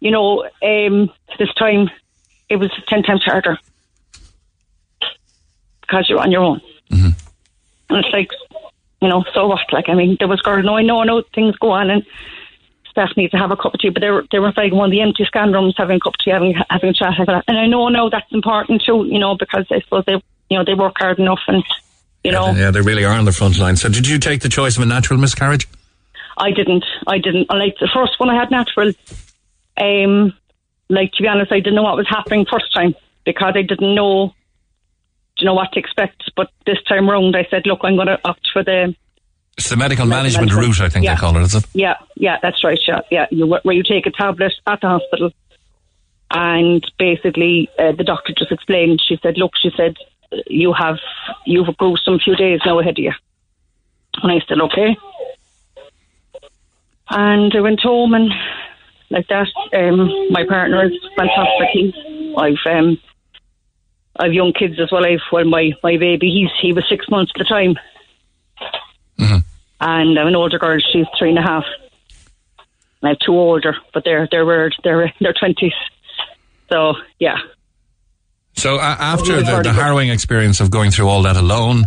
you 0.00 0.10
know, 0.10 0.42
um, 0.62 1.10
this 1.38 1.52
time 1.54 1.90
it 2.48 2.56
was 2.56 2.70
ten 2.86 3.02
times 3.02 3.24
harder 3.24 3.58
because 5.80 6.08
you're 6.08 6.20
on 6.20 6.32
your 6.32 6.42
own, 6.42 6.60
and 7.88 8.04
it's 8.04 8.12
like, 8.12 8.30
you 9.00 9.08
know, 9.08 9.24
so 9.32 9.46
what? 9.46 9.72
Like, 9.72 9.88
I 9.88 9.94
mean, 9.94 10.16
there 10.18 10.28
was 10.28 10.40
girls. 10.42 10.64
No, 10.64 10.76
I 10.76 10.82
know, 10.82 11.00
I 11.00 11.04
know 11.04 11.22
things 11.34 11.56
go 11.56 11.70
on, 11.70 11.90
and 11.90 12.04
need 13.16 13.30
to 13.30 13.36
have 13.36 13.50
a 13.50 13.56
cup 13.56 13.74
of 13.74 13.80
tea, 13.80 13.90
but 13.90 14.00
they 14.00 14.10
were 14.10 14.24
they 14.30 14.38
were 14.38 14.52
like 14.56 14.72
one 14.72 14.86
of 14.86 14.90
the 14.90 15.00
empty 15.00 15.24
scan 15.24 15.52
rooms 15.52 15.74
having 15.76 15.96
a 15.96 16.00
cup 16.00 16.14
of 16.14 16.18
tea, 16.18 16.30
having 16.30 16.54
having 16.70 16.90
a 16.90 16.92
chat, 16.92 17.14
and 17.46 17.58
I 17.58 17.66
know 17.66 17.88
now 17.88 18.08
that's 18.08 18.30
important 18.32 18.82
too, 18.82 19.06
you 19.06 19.18
know, 19.18 19.36
because 19.36 19.66
I 19.70 19.80
suppose 19.80 20.04
they 20.06 20.14
you 20.50 20.58
know 20.58 20.64
they 20.64 20.74
work 20.74 20.94
hard 20.98 21.18
enough, 21.18 21.40
and 21.48 21.64
you 22.24 22.32
know 22.32 22.52
Yeah, 22.52 22.70
they 22.70 22.80
really 22.80 23.04
are 23.04 23.16
on 23.16 23.24
the 23.24 23.32
front 23.32 23.58
line. 23.58 23.76
So 23.76 23.88
did 23.88 24.08
you 24.08 24.18
take 24.18 24.40
the 24.40 24.48
choice 24.48 24.76
of 24.76 24.82
a 24.82 24.86
natural 24.86 25.18
miscarriage? 25.20 25.68
I 26.38 26.50
didn't, 26.50 26.84
I 27.06 27.18
didn't. 27.18 27.48
Like 27.48 27.76
the 27.80 27.88
first 27.94 28.18
one 28.18 28.28
I 28.28 28.34
had 28.34 28.50
natural, 28.50 28.92
um, 29.78 30.34
like 30.88 31.12
to 31.12 31.22
be 31.22 31.28
honest, 31.28 31.52
I 31.52 31.60
didn't 31.60 31.74
know 31.74 31.82
what 31.82 31.96
was 31.96 32.08
happening 32.08 32.46
first 32.50 32.72
time 32.74 32.94
because 33.24 33.54
I 33.56 33.62
didn't 33.62 33.94
know, 33.94 34.34
you 35.38 35.46
know 35.46 35.54
what 35.54 35.72
to 35.72 35.80
expect. 35.80 36.30
But 36.36 36.50
this 36.66 36.82
time 36.88 37.08
round, 37.08 37.36
I 37.36 37.46
said, 37.50 37.66
look, 37.66 37.80
I'm 37.82 37.96
going 37.96 38.08
to 38.08 38.20
opt 38.24 38.48
for 38.52 38.62
the 38.62 38.94
It's 39.56 39.70
the 39.70 39.76
medical 39.76 40.04
Medical 40.04 40.40
management 40.42 40.52
route, 40.52 40.80
I 40.82 40.90
think 40.90 41.04
Yeah. 41.06 41.14
they 41.14 41.20
call 41.20 41.36
it, 41.38 41.42
is 41.42 41.54
it? 41.54 41.64
Yeah, 41.72 41.94
yeah, 42.14 42.38
that's 42.42 42.62
right. 42.62 42.78
Yeah, 42.86 43.00
yeah. 43.10 43.26
You, 43.30 43.46
where 43.46 43.74
you 43.74 43.82
take 43.82 44.06
a 44.06 44.10
tablet 44.10 44.52
at 44.66 44.80
the 44.82 44.88
hospital, 44.88 45.30
and 46.30 46.84
basically 46.98 47.70
uh, 47.78 47.92
the 47.92 48.04
doctor 48.04 48.34
just 48.36 48.52
explained. 48.52 49.00
She 49.06 49.18
said, 49.22 49.38
"Look," 49.38 49.52
she 49.56 49.70
said, 49.74 49.96
"you 50.46 50.74
have 50.74 50.98
you've 51.46 51.68
a 51.68 51.72
gruesome 51.72 52.18
few 52.18 52.36
days 52.36 52.60
now 52.66 52.78
ahead 52.80 52.98
of 52.98 53.04
you." 53.04 53.12
And 54.22 54.32
I 54.32 54.40
said, 54.46 54.60
"Okay." 54.60 54.96
And 57.08 57.54
I 57.54 57.60
went 57.60 57.80
home 57.80 58.14
and 58.14 58.30
like 59.10 59.28
that. 59.28 59.48
Um, 59.72 60.10
my 60.30 60.44
partner 60.44 60.84
is 60.84 60.92
fantastic. 61.16 61.94
I've 62.36 62.58
um, 62.66 62.98
I've 64.18 64.34
young 64.34 64.52
kids 64.52 64.78
as 64.80 64.90
well. 64.92 65.06
I've 65.06 65.20
well, 65.32 65.44
my 65.44 65.72
my 65.82 65.96
baby. 65.96 66.30
He's 66.30 66.50
he 66.60 66.72
was 66.74 66.84
six 66.88 67.08
months 67.08 67.32
at 67.34 67.38
the 67.38 67.44
time 67.44 67.76
and 69.18 69.42
I 69.80 70.18
have 70.18 70.26
an 70.28 70.36
older 70.36 70.58
girl. 70.58 70.78
She's 70.92 71.06
three 71.18 71.30
and 71.30 71.38
a 71.38 71.42
half. 71.42 71.64
And 73.02 73.08
I 73.08 73.08
have 73.10 73.18
two 73.18 73.32
older, 73.32 73.76
but 73.92 74.04
they're 74.04 74.26
they're 74.30 74.44
weird. 74.46 74.74
They're 74.82 75.02
in 75.06 75.12
their 75.20 75.32
twenties. 75.34 75.72
So 76.70 76.94
yeah, 77.20 77.36
So 78.54 78.76
uh, 78.76 78.96
after 78.98 79.42
the, 79.42 79.62
the 79.62 79.72
harrowing 79.72 80.08
experience 80.08 80.60
of 80.60 80.70
going 80.70 80.90
through 80.90 81.08
all 81.08 81.22
that 81.22 81.36
alone, 81.36 81.84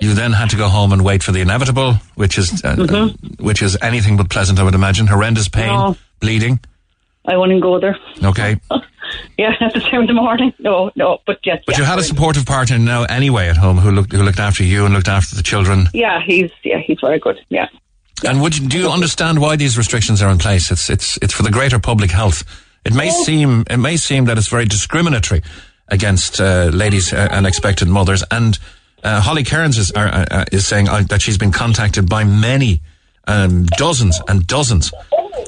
you 0.00 0.12
then 0.14 0.32
had 0.32 0.50
to 0.50 0.56
go 0.56 0.68
home 0.68 0.92
and 0.92 1.02
wait 1.04 1.22
for 1.22 1.32
the 1.32 1.40
inevitable, 1.40 1.94
which 2.16 2.36
is 2.38 2.62
uh, 2.64 2.76
uh, 2.78 3.08
which 3.38 3.62
is 3.62 3.78
anything 3.80 4.16
but 4.16 4.28
pleasant, 4.28 4.58
I 4.58 4.64
would 4.64 4.74
imagine. 4.74 5.06
Horrendous 5.06 5.48
pain, 5.48 5.68
Mm-hmm. 5.68 5.92
No. 5.92 5.96
bleeding. 6.20 6.60
I 7.24 7.36
wouldn't 7.36 7.62
go 7.62 7.78
there. 7.78 7.96
Okay, 8.22 8.56
Yeah, 9.38 9.54
at 9.60 9.72
the 9.72 9.80
same 9.80 9.90
time 9.90 10.00
in 10.02 10.06
the 10.06 10.12
morning. 10.14 10.52
No, 10.58 10.90
no, 10.94 11.18
but 11.26 11.38
yes. 11.44 11.62
but 11.66 11.74
yeah, 11.74 11.80
you 11.80 11.84
had 11.84 11.98
a 11.98 12.02
supportive 12.02 12.46
partner 12.46 12.78
now 12.78 13.04
anyway 13.04 13.48
at 13.48 13.56
home 13.56 13.78
who 13.78 13.90
looked 13.90 14.12
who 14.12 14.22
looked 14.22 14.38
after 14.38 14.62
you 14.64 14.84
and 14.84 14.94
looked 14.94 15.08
after 15.08 15.36
the 15.36 15.42
children. 15.42 15.88
Yeah, 15.92 16.20
he's 16.24 16.50
yeah 16.64 16.78
he's 16.78 16.98
very 17.00 17.18
good. 17.18 17.38
Yeah. 17.48 17.68
And 18.24 18.40
would 18.40 18.56
you, 18.56 18.68
do 18.68 18.78
you 18.78 18.88
understand 18.88 19.40
why 19.40 19.56
these 19.56 19.76
restrictions 19.76 20.22
are 20.22 20.30
in 20.30 20.38
place? 20.38 20.70
It's 20.70 20.88
it's 20.90 21.18
it's 21.22 21.34
for 21.34 21.42
the 21.42 21.50
greater 21.50 21.78
public 21.78 22.10
health. 22.10 22.44
It 22.84 22.94
may 22.94 23.10
seem 23.10 23.64
it 23.68 23.78
may 23.78 23.96
seem 23.96 24.26
that 24.26 24.38
it's 24.38 24.48
very 24.48 24.66
discriminatory 24.66 25.42
against 25.88 26.40
uh, 26.40 26.70
ladies 26.72 27.12
uh, 27.12 27.28
and 27.30 27.46
expectant 27.46 27.90
mothers. 27.90 28.22
And 28.30 28.58
uh, 29.02 29.20
Holly 29.20 29.44
Cairns 29.44 29.78
is 29.78 29.92
uh, 29.92 30.26
uh, 30.30 30.44
is 30.52 30.66
saying 30.66 30.86
that 31.08 31.20
she's 31.20 31.38
been 31.38 31.52
contacted 31.52 32.08
by 32.08 32.24
many, 32.24 32.80
um, 33.26 33.66
dozens 33.76 34.20
and 34.28 34.46
dozens, 34.46 34.92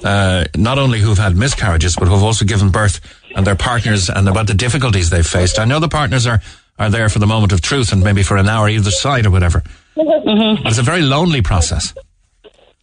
uh, 0.04 0.44
not 0.54 0.78
only 0.78 1.00
who've 1.00 1.18
had 1.18 1.36
miscarriages 1.36 1.96
but 1.96 2.06
who've 2.06 2.22
also 2.22 2.44
given 2.44 2.70
birth 2.70 3.00
and 3.34 3.46
their 3.46 3.56
partners 3.56 4.08
and 4.10 4.28
about 4.28 4.46
the 4.46 4.54
difficulties 4.54 5.10
they've 5.10 5.26
faced. 5.26 5.58
I 5.58 5.64
know 5.64 5.80
the 5.80 5.88
partners 5.88 6.26
are 6.26 6.40
are 6.78 6.90
there 6.90 7.08
for 7.08 7.20
the 7.20 7.26
moment 7.26 7.52
of 7.52 7.60
truth 7.60 7.92
and 7.92 8.02
maybe 8.02 8.22
for 8.22 8.36
an 8.36 8.48
hour 8.48 8.68
either 8.68 8.90
side 8.90 9.26
or 9.26 9.30
whatever. 9.30 9.62
Mm-hmm. 9.96 10.66
It's 10.66 10.78
a 10.78 10.82
very 10.82 11.02
lonely 11.02 11.40
process. 11.42 11.94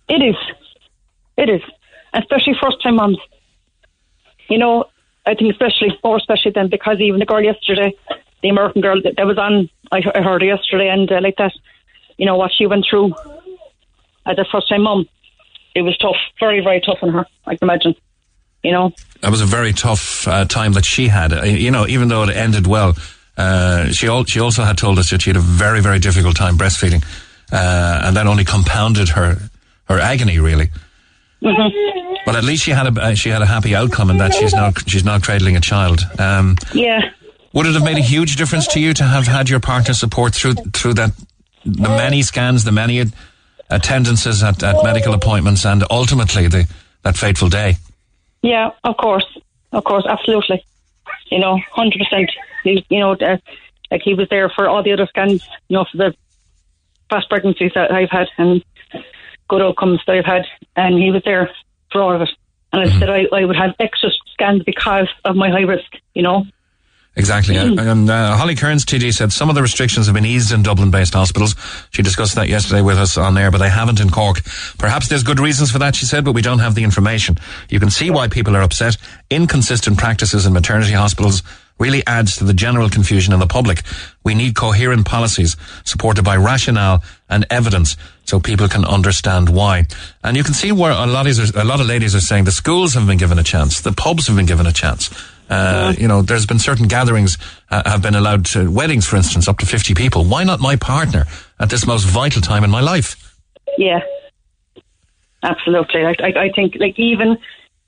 It 0.08 0.22
is. 0.22 0.36
It 1.38 1.50
is. 1.50 1.62
Especially 2.14 2.54
first 2.62 2.82
time 2.82 2.96
moms. 2.96 3.18
You 4.48 4.60
know, 4.60 4.86
I 5.26 5.36
think 5.36 5.52
especially, 5.52 5.98
more 6.04 6.18
especially 6.18 6.52
then, 6.52 6.70
because 6.70 7.02
even 7.02 7.20
the 7.20 7.26
girl 7.26 7.44
yesterday, 7.44 7.94
the 8.42 8.50
American 8.50 8.82
girl 8.82 9.02
that, 9.04 9.16
that 9.18 9.26
was 9.26 9.38
on, 9.38 9.70
I, 9.92 10.02
I 10.16 10.22
heard 10.22 10.42
her 10.42 10.48
yesterday, 10.48 10.88
and 10.88 11.12
uh, 11.12 11.20
like 11.22 11.36
that, 11.38 11.52
you 12.18 12.26
know, 12.26 12.38
what 12.38 12.52
she 12.58 12.66
went 12.66 12.86
through 12.90 13.14
as 14.26 14.38
a 14.38 14.46
first 14.52 14.70
time 14.70 14.84
mum. 14.84 15.08
It 15.76 15.82
was 15.84 15.98
tough, 15.98 16.16
very, 16.40 16.62
very 16.62 16.82
tough 16.82 16.98
on 17.02 17.10
her, 17.14 17.26
I 17.46 17.56
can 17.56 17.70
imagine. 17.70 17.96
You 18.64 18.72
know? 18.72 18.92
That 19.22 19.32
was 19.32 19.42
a 19.42 19.46
very 19.46 19.74
tough 19.74 20.28
uh, 20.28 20.46
time 20.46 20.74
that 20.74 20.86
she 20.86 21.08
had. 21.08 21.34
Uh, 21.34 21.44
you 21.44 21.72
know, 21.72 21.88
even 21.88 22.10
though 22.10 22.24
it 22.24 22.30
ended 22.36 22.68
well, 22.68 22.96
uh, 23.38 23.88
she 23.92 24.08
al- 24.08 24.26
she 24.26 24.40
also 24.40 24.64
had 24.64 24.78
told 24.78 25.00
us 25.00 25.10
that 25.10 25.22
she 25.22 25.30
had 25.30 25.38
a 25.38 25.40
very 25.40 25.82
very 25.82 26.00
difficult 26.00 26.36
time 26.36 26.58
breastfeeding, 26.58 27.04
uh, 27.52 28.02
and 28.04 28.16
that 28.18 28.28
only 28.28 28.44
compounded 28.44 29.10
her 29.10 29.38
her 29.86 30.00
agony 30.00 30.38
really. 30.40 30.70
Mm-hmm. 31.42 32.16
But 32.26 32.36
at 32.36 32.44
least 32.44 32.64
she 32.64 32.72
had 32.72 32.86
a 32.96 33.02
uh, 33.02 33.16
she 33.16 33.30
had 33.30 33.42
a 33.42 33.46
happy 33.48 33.76
outcome 33.76 34.12
in 34.12 34.18
that 34.18 34.34
she's 34.34 34.54
now 34.54 34.72
she's 34.86 35.04
now 35.06 35.18
cradling 35.18 35.56
a 35.56 35.62
child. 35.62 36.02
Um, 36.20 36.56
Yeah. 36.74 37.10
would 37.54 37.66
it 37.66 37.74
have 37.74 37.84
made 37.84 37.98
a 37.98 38.02
huge 38.02 38.36
difference 38.36 38.68
to 38.74 38.80
you 38.80 38.94
to 38.94 39.04
have 39.04 39.26
had 39.26 39.50
your 39.50 39.60
partner 39.60 39.94
support 39.96 40.36
through 40.36 40.54
through 40.74 40.96
that 40.96 41.12
the 41.66 41.90
many 41.90 42.22
scans, 42.22 42.64
the 42.64 42.72
many 42.72 43.04
attendances 43.72 44.44
at, 44.44 44.62
at 44.64 44.84
medical 44.84 45.14
appointments, 45.14 45.66
and 45.66 45.84
ultimately 45.90 46.48
the 46.48 46.68
that 47.04 47.18
fateful 47.18 47.50
day? 47.50 47.78
Yeah, 48.42 48.72
of 48.84 48.98
course, 48.98 49.26
of 49.72 49.84
course, 49.84 50.06
absolutely. 50.08 50.64
You 51.30 51.40
know, 51.40 51.60
hundred 51.72 52.00
percent. 52.00 52.32
You 52.64 53.00
know, 53.00 53.14
uh, 53.14 53.38
like 53.90 54.02
he 54.04 54.14
was 54.14 54.28
there 54.30 54.50
for 54.50 54.68
all 54.68 54.84
the 54.84 54.94
other 54.94 55.08
scans. 55.08 55.44
You 55.68 55.78
know, 55.78 55.86
for 55.92 55.98
the 55.98 56.16
fast 57.10 57.30
pregnancies 57.30 57.72
that 57.76 57.92
I've 57.92 58.10
had 58.10 58.28
and 58.38 58.64
good 59.48 59.62
outcomes 59.62 60.02
that 60.06 60.16
I've 60.16 60.26
had, 60.26 60.46
and 60.76 60.98
he 60.98 61.12
was 61.12 61.24
there 61.24 61.50
for 61.92 62.02
all 62.02 62.16
of 62.16 62.22
it. 62.22 62.30
And 62.74 62.82
I 62.82 63.00
said 63.00 63.10
I, 63.10 63.26
I 63.34 63.46
would 63.46 63.58
have 63.58 63.76
extra 63.80 64.10
scans 64.34 64.64
because 64.64 65.10
of 65.26 65.36
my 65.36 65.50
high 65.50 65.62
risk. 65.62 65.92
You 66.14 66.24
know. 66.24 66.46
Exactly. 67.18 67.58
And 67.58 68.10
uh, 68.10 68.38
Holly 68.38 68.56
Cairns, 68.56 68.86
TD, 68.86 69.14
said 69.14 69.34
some 69.34 69.50
of 69.50 69.56
the 69.56 69.62
restrictions 69.62 70.06
have 70.06 70.16
been 70.16 70.26
eased 70.26 70.54
in 70.54 70.64
Dublin 70.64 70.92
based 70.92 71.14
hospitals. 71.14 71.56
She 71.92 72.02
discussed 72.02 72.36
that 72.36 72.48
yesterday 72.48 72.82
with 72.82 72.98
us 72.98 73.18
on 73.18 73.38
air, 73.38 73.52
but 73.52 73.58
they 73.58 73.70
haven't 73.70 74.00
in 74.00 74.10
Cork. 74.10 74.42
Perhaps 74.78 75.10
there's 75.10 75.24
good 75.24 75.40
reasons 75.40 75.72
for 75.72 75.80
that, 75.80 75.94
she 75.94 76.06
said, 76.06 76.24
but 76.24 76.32
we 76.32 76.42
don't 76.42 76.60
have 76.60 76.74
the 76.74 76.86
information. 76.86 77.38
You 77.70 77.82
can 77.82 77.90
see 77.90 78.10
why 78.10 78.30
people 78.30 78.56
are 78.56 78.62
upset. 78.62 78.96
Inconsistent 79.30 79.98
practices 79.98 80.46
in 80.46 80.54
maternity 80.54 80.94
hospitals 80.94 81.44
really 81.82 82.06
adds 82.08 82.38
to 82.38 82.46
the 82.46 82.54
general 82.54 82.90
confusion 82.90 83.34
in 83.34 83.40
the 83.40 83.48
public. 83.48 83.82
We 84.24 84.34
need 84.34 84.56
coherent 84.56 85.06
policies 85.06 85.58
supported 85.84 86.24
by 86.24 86.38
rationale 86.38 87.04
and 87.28 87.46
evidence 87.50 87.98
so 88.24 88.40
people 88.40 88.70
can 88.70 88.86
understand 88.86 89.50
why. 89.50 89.86
And 90.24 90.38
you 90.38 90.44
can 90.44 90.54
see 90.54 90.72
where 90.72 90.92
a 90.92 91.08
lot, 91.08 91.28
of, 91.28 91.56
a 91.56 91.64
lot 91.66 91.82
of 91.82 91.88
ladies 91.88 92.16
are 92.16 92.22
saying 92.22 92.46
the 92.46 92.52
schools 92.52 92.94
have 92.94 93.08
been 93.08 93.18
given 93.18 93.38
a 93.40 93.44
chance, 93.44 93.82
the 93.82 93.92
pubs 93.92 94.28
have 94.28 94.38
been 94.38 94.46
given 94.46 94.66
a 94.68 94.72
chance. 94.72 95.10
Uh, 95.52 95.94
you 95.98 96.08
know, 96.08 96.22
there's 96.22 96.46
been 96.46 96.60
certain 96.60 96.88
gatherings 96.88 97.38
uh, 97.70 97.84
have 97.86 98.02
been 98.02 98.16
allowed 98.16 98.46
to 98.46 98.72
weddings, 98.72 99.06
for 99.06 99.18
instance, 99.18 99.50
up 99.50 99.58
to 99.58 99.66
50 99.66 99.94
people. 99.94 100.24
Why 100.24 100.46
not 100.46 100.62
my 100.62 100.78
partner 100.78 101.26
at 101.60 101.70
this 101.70 101.86
most 101.86 102.06
vital 102.06 102.42
time 102.42 102.64
in 102.64 102.70
my 102.70 102.80
life? 102.80 103.38
Yeah, 103.78 104.00
absolutely. 105.44 106.06
I, 106.06 106.16
I, 106.20 106.34
I 106.44 106.52
think 106.56 106.78
like 106.80 106.98
even 106.98 107.38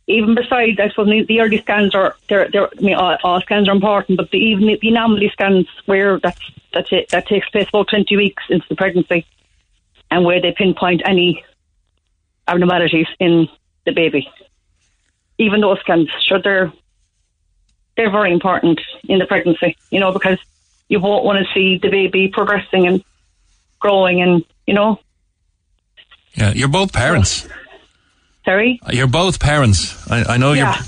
even 0.08 0.36
besides, 0.36 0.78
I 0.78 0.90
suppose 0.90 1.08
the 1.28 1.40
early 1.40 1.60
scans 1.60 1.96
are 1.96 2.18
they're, 2.28 2.50
they're 2.52 2.68
I 2.68 2.82
mean, 2.82 2.96
all, 2.96 3.18
all 3.24 3.40
scans 3.40 3.70
are 3.70 3.76
important, 3.76 4.18
but 4.18 4.30
the, 4.32 4.38
even 4.38 4.68
the 4.68 4.90
anomaly 4.90 5.30
scans 5.32 5.68
where 5.86 6.20
that's 6.20 6.42
that's 6.74 6.92
it, 6.92 7.10
that 7.10 7.28
takes 7.28 7.48
place 7.50 7.70
about 7.70 7.88
twenty 7.88 8.18
weeks 8.18 8.44
into 8.50 8.66
the 8.68 8.76
pregnancy, 8.76 9.26
and 10.12 10.26
where 10.26 10.42
they 10.42 10.52
pinpoint 10.52 11.02
any 11.06 11.46
abnormalities 12.46 13.08
in 13.22 13.48
the 13.86 13.94
baby. 13.94 14.30
Even 15.38 15.62
those 15.62 15.80
scans, 15.80 16.10
sure, 16.28 16.42
they're 16.42 16.74
they're 17.96 18.12
very 18.12 18.32
important 18.34 18.82
in 19.08 19.20
the 19.20 19.26
pregnancy, 19.26 19.78
you 19.90 20.00
know, 20.00 20.12
because 20.12 20.38
you 20.90 21.00
won't 21.00 21.24
want 21.26 21.46
to 21.46 21.54
see 21.54 21.78
the 21.78 21.90
baby 21.90 22.28
progressing 22.28 22.88
and 22.88 23.04
growing, 23.80 24.22
and 24.22 24.44
you 24.68 24.74
know, 24.74 25.00
Yeah, 26.36 26.52
you're 26.54 26.68
both 26.70 26.92
parents. 26.94 27.48
sorry. 28.46 28.80
You're 28.92 29.08
both 29.08 29.40
parents. 29.40 29.96
I, 30.12 30.24
I 30.36 30.38
know 30.38 30.54
Yeah. 30.54 30.76
you're. 30.76 30.84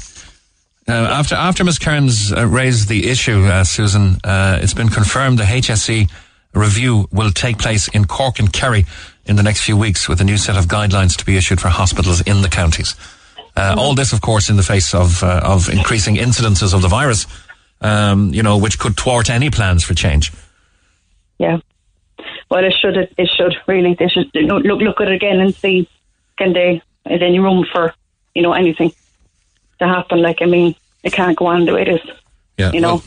Uh, 0.87 0.91
after 1.09 1.33
after 1.35 1.63
Ms. 1.63 1.79
Cairns 1.79 2.31
uh, 2.31 2.45
raised 2.45 2.89
the 2.89 3.07
issue, 3.09 3.43
uh, 3.45 3.63
Susan, 3.63 4.17
uh, 4.23 4.59
it's 4.61 4.73
been 4.75 4.89
confirmed 4.89 5.39
the 5.39 5.43
HSE 5.43 6.07
review 6.53 7.07
will 7.11 7.31
take 7.31 7.57
place 7.57 7.87
in 7.89 8.05
Cork 8.05 8.37
and 8.39 8.53
Kerry 8.53 8.85
in 9.25 9.35
the 9.35 9.41
next 9.43 9.61
few 9.63 9.75
weeks, 9.75 10.07
with 10.07 10.21
a 10.21 10.23
new 10.23 10.37
set 10.37 10.55
of 10.55 10.67
guidelines 10.67 11.17
to 11.17 11.25
be 11.25 11.37
issued 11.37 11.59
for 11.59 11.69
hospitals 11.69 12.21
in 12.21 12.43
the 12.43 12.49
counties. 12.49 12.95
Uh, 13.57 13.75
All 13.77 13.95
this, 13.95 14.11
of 14.13 14.21
course, 14.21 14.49
in 14.49 14.57
the 14.57 14.63
face 14.63 14.93
of 14.93 15.23
uh, 15.23 15.41
of 15.43 15.69
increasing 15.69 16.15
incidences 16.15 16.73
of 16.73 16.81
the 16.81 16.89
virus, 16.89 17.25
um, 17.81 18.33
you 18.33 18.43
know, 18.43 18.57
which 18.57 18.77
could 18.77 18.97
thwart 18.97 19.29
any 19.29 19.49
plans 19.49 19.83
for 19.83 19.93
change. 19.93 20.31
Yeah. 21.37 21.59
Well, 22.49 22.63
it 22.65 22.73
should. 22.79 22.97
It, 22.97 23.13
it 23.17 23.29
should 23.35 23.55
really. 23.67 23.93
They 23.93 24.07
should 24.07 24.29
look 24.33 24.63
look 24.63 25.01
at 25.01 25.07
it 25.07 25.15
again 25.15 25.39
and 25.39 25.55
see 25.55 25.87
can 26.37 26.53
they 26.53 26.81
is 27.09 27.21
any 27.21 27.39
room 27.39 27.65
for 27.71 27.93
you 28.33 28.41
know 28.41 28.53
anything 28.53 28.91
to 29.79 29.87
happen. 29.87 30.21
Like 30.21 30.41
I 30.41 30.45
mean, 30.45 30.75
it 31.03 31.13
can't 31.13 31.37
go 31.37 31.47
on 31.47 31.65
the 31.65 31.73
way 31.73 31.83
it 31.83 31.87
is. 31.87 32.01
Yeah, 32.57 32.71
You 32.71 32.81
know. 32.81 32.95
well, 32.95 33.03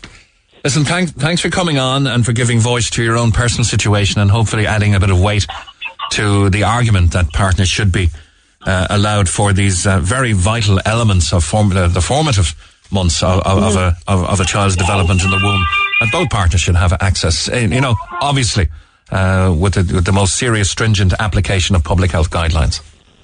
listen, 0.65 0.85
thanks, 0.85 1.11
thanks 1.13 1.41
for 1.41 1.49
coming 1.49 1.79
on 1.79 2.07
and 2.07 2.25
for 2.25 2.33
giving 2.33 2.59
voice 2.61 2.91
to 2.91 3.03
your 3.03 3.17
own 3.17 3.33
personal 3.33 3.65
situation 3.65 4.21
and 4.21 4.31
hopefully 4.31 4.67
adding 4.67 4.95
a 4.95 5.01
bit 5.01 5.11
of 5.11 5.21
weight 5.21 5.47
to 6.13 6.51
the 6.51 6.65
argument 6.65 7.13
that 7.13 7.31
partners 7.33 7.69
should 7.69 7.91
be 7.91 8.11
allowed 8.67 9.29
for 9.29 9.53
these 9.53 9.87
uh, 9.87 9.99
very 10.01 10.33
vital 10.33 10.81
elements 10.85 11.33
of 11.33 11.45
form- 11.45 11.77
uh, 11.77 11.89
the 11.89 12.01
formative 12.01 12.55
months 12.91 13.23
of, 13.23 13.41
of, 13.41 13.63
of, 13.63 13.77
a, 13.77 13.97
of, 14.07 14.25
of 14.25 14.41
a 14.41 14.45
child's 14.45 14.77
development 14.77 15.23
in 15.23 15.31
the 15.31 15.41
womb. 15.43 15.65
And 16.01 16.11
both 16.11 16.31
partners 16.31 16.61
should 16.61 16.77
have 16.77 16.93
access, 17.01 17.49
uh, 17.49 17.57
you 17.57 17.81
know, 17.81 17.97
obviously, 18.21 18.69
uh, 19.11 19.55
with, 19.59 19.75
the, 19.75 19.95
with 19.95 20.05
the 20.05 20.13
most 20.13 20.37
serious, 20.37 20.71
stringent 20.71 21.13
application 21.19 21.77
of 21.77 21.85
public 21.85 22.11
health 22.11 22.31
guidelines. 22.31 22.81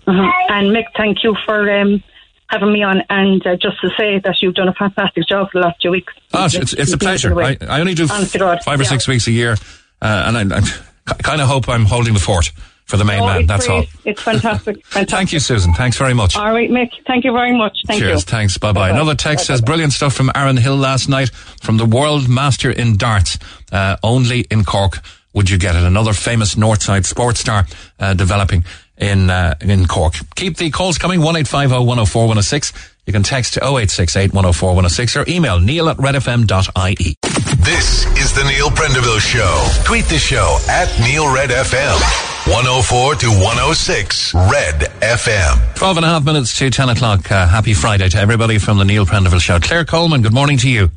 uh 0.06 0.12
And 0.48 0.74
Mick, 0.74 0.86
thank 0.96 1.24
you 1.24 1.36
for 1.44 1.70
um, 1.70 2.02
having 2.48 2.72
me 2.72 2.82
on. 2.82 3.02
And 3.10 3.46
uh, 3.46 3.56
just 3.56 3.80
to 3.80 3.90
say 3.96 4.18
that 4.18 4.36
you've 4.40 4.54
done 4.54 4.68
a 4.68 4.74
fantastic 4.74 5.26
job 5.26 5.50
for 5.50 5.60
the 5.60 5.66
last 5.66 5.80
two 5.80 5.90
weeks. 5.90 6.12
Oh, 6.32 6.46
it's, 6.46 6.54
it's, 6.54 6.72
it's 6.72 6.92
a 6.92 6.98
pleasure. 6.98 7.38
I. 7.40 7.56
I 7.68 7.80
only 7.80 7.94
do 7.94 8.06
God, 8.06 8.62
five 8.62 8.80
or 8.80 8.82
yeah. 8.82 8.88
six 8.88 9.08
weeks 9.08 9.26
a 9.26 9.32
year, 9.32 9.56
uh, 10.02 10.32
and 10.34 10.52
I, 10.52 10.58
I 10.58 11.14
kind 11.22 11.40
of 11.40 11.48
hope 11.48 11.68
I'm 11.68 11.84
holding 11.84 12.14
the 12.14 12.20
fort 12.20 12.50
for 12.84 12.96
the 12.96 13.04
main 13.04 13.20
Oh, 13.20 13.26
man. 13.26 13.38
it's 13.40 13.48
That's 13.48 13.66
great. 13.66 13.76
all. 13.76 13.84
It's 14.04 14.22
fantastic. 14.22 14.84
fantastic. 14.86 15.08
Thank 15.10 15.32
you, 15.32 15.40
Susan. 15.40 15.72
Thanks 15.74 15.96
very 15.96 16.12
much. 16.14 16.36
All 16.36 16.52
right, 16.52 16.70
Mick. 16.70 16.90
Thank 17.06 17.24
you 17.24 17.32
very 17.32 17.56
much. 17.56 17.78
Thank 17.86 18.00
Cheers. 18.02 18.20
you. 18.22 18.26
Thanks. 18.26 18.58
Bye 18.58 18.72
bye. 18.72 18.88
Bye-bye. 18.88 18.96
Another 18.96 19.14
text 19.14 19.46
says 19.46 19.60
brilliant 19.60 19.92
stuff 19.92 20.12
from 20.14 20.30
Aaron 20.34 20.56
Hill 20.56 20.76
last 20.76 21.08
night 21.08 21.30
from 21.62 21.76
the 21.78 21.86
world 21.86 22.28
master 22.28 22.70
in 22.70 22.96
darts. 22.96 23.38
Uh, 23.72 23.96
only 24.02 24.40
in 24.50 24.64
Cork 24.64 25.00
would 25.32 25.48
you 25.50 25.58
get 25.58 25.74
it. 25.76 25.82
Another 25.82 26.12
famous 26.12 26.54
Northside 26.56 27.04
sports 27.06 27.40
star 27.40 27.66
uh, 27.98 28.14
developing 28.14 28.64
in 28.98 29.30
uh, 29.30 29.54
in 29.60 29.86
Cork. 29.86 30.14
Keep 30.36 30.58
the 30.58 30.70
calls 30.70 30.98
coming. 30.98 31.20
One 31.22 31.36
eight 31.36 31.48
five 31.48 31.70
zero 31.70 31.82
one 31.82 31.96
zero 31.96 32.06
four 32.06 32.26
one 32.28 32.36
zero 32.36 32.42
six. 32.42 32.72
You 33.06 33.12
can 33.12 33.22
text 33.22 33.58
0868 33.58 34.32
104 34.32 34.68
106 34.70 35.16
or 35.16 35.24
email 35.28 35.60
neil 35.60 35.90
at 35.90 35.98
redfm.ie. 35.98 37.16
This 37.64 38.06
is 38.18 38.32
the 38.34 38.44
Neil 38.44 38.70
Prendeville 38.70 39.20
Show. 39.20 39.68
Tweet 39.84 40.06
the 40.06 40.16
show 40.18 40.58
at 40.70 40.88
Neil 41.00 41.30
Red 41.34 41.50
FM. 41.50 42.33
104 42.46 43.14
to 43.14 43.28
106 43.28 44.34
Red 44.34 44.74
FM. 45.00 45.74
12 45.76 45.96
and 45.96 46.04
a 46.04 46.08
half 46.10 46.26
minutes 46.26 46.58
to 46.58 46.68
10 46.68 46.90
o'clock. 46.90 47.32
Uh, 47.32 47.48
happy 47.48 47.72
Friday 47.72 48.06
to 48.10 48.18
everybody 48.18 48.58
from 48.58 48.76
the 48.76 48.84
Neil 48.84 49.06
Prendeville 49.06 49.40
Show. 49.40 49.58
Claire 49.60 49.86
Coleman, 49.86 50.20
good 50.20 50.34
morning 50.34 50.58
to 50.58 50.68
you. 50.68 50.90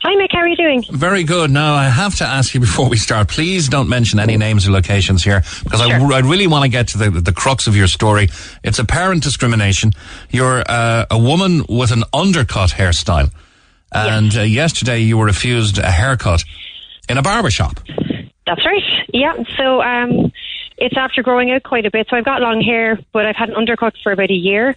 Hi, 0.00 0.14
Mick. 0.14 0.28
How 0.32 0.38
are 0.38 0.48
you 0.48 0.56
doing? 0.56 0.82
Very 0.90 1.22
good. 1.24 1.50
Now, 1.50 1.74
I 1.74 1.90
have 1.90 2.14
to 2.16 2.24
ask 2.24 2.54
you 2.54 2.60
before 2.68 2.88
we 2.88 2.96
start, 2.96 3.28
please 3.28 3.68
don't 3.68 3.90
mention 3.90 4.18
any 4.18 4.38
names 4.38 4.66
or 4.66 4.70
locations 4.70 5.22
here 5.22 5.42
because 5.64 5.82
I, 5.82 5.98
I 5.98 6.20
really 6.20 6.46
want 6.46 6.62
to 6.64 6.70
get 6.70 6.88
to 6.88 6.98
the, 6.98 7.10
the 7.10 7.32
crux 7.32 7.66
of 7.66 7.76
your 7.76 7.86
story. 7.86 8.28
It's 8.62 8.78
apparent 8.78 9.22
discrimination. 9.22 9.92
You're 10.30 10.64
uh, 10.66 11.04
a 11.10 11.18
woman 11.18 11.66
with 11.68 11.90
an 11.90 12.04
undercut 12.14 12.70
hairstyle. 12.70 13.30
And 13.92 14.34
uh, 14.34 14.40
yesterday 14.40 15.00
you 15.00 15.18
were 15.18 15.26
refused 15.26 15.76
a 15.76 15.90
haircut 15.90 16.42
in 17.06 17.18
a 17.18 17.22
barber 17.22 17.50
shop. 17.50 17.80
That's 18.46 18.64
right. 18.64 18.82
Yeah. 19.12 19.34
So 19.56 19.80
um, 19.82 20.32
it's 20.76 20.96
after 20.96 21.22
growing 21.22 21.50
out 21.50 21.62
quite 21.62 21.86
a 21.86 21.90
bit. 21.90 22.08
So 22.10 22.16
I've 22.16 22.24
got 22.24 22.40
long 22.40 22.60
hair, 22.60 22.98
but 23.12 23.26
I've 23.26 23.36
had 23.36 23.48
an 23.48 23.56
undercut 23.56 23.94
for 24.02 24.12
about 24.12 24.30
a 24.30 24.34
year. 24.34 24.74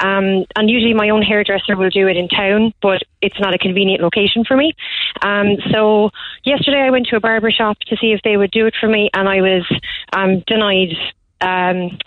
Um, 0.00 0.44
and 0.56 0.68
usually 0.68 0.94
my 0.94 1.08
own 1.10 1.22
hairdresser 1.22 1.76
will 1.76 1.90
do 1.90 2.06
it 2.08 2.16
in 2.16 2.28
town, 2.28 2.74
but 2.82 3.02
it's 3.22 3.38
not 3.40 3.54
a 3.54 3.58
convenient 3.58 4.02
location 4.02 4.44
for 4.44 4.56
me. 4.56 4.74
Um, 5.22 5.56
so 5.72 6.10
yesterday 6.44 6.80
I 6.80 6.90
went 6.90 7.06
to 7.08 7.16
a 7.16 7.20
barber 7.20 7.50
shop 7.50 7.78
to 7.88 7.96
see 7.96 8.12
if 8.12 8.20
they 8.22 8.36
would 8.36 8.50
do 8.50 8.66
it 8.66 8.74
for 8.78 8.88
me, 8.88 9.10
and 9.14 9.28
I 9.28 9.40
was 9.40 9.80
um, 10.12 10.40
denied 10.46 10.94
um, 11.40 11.98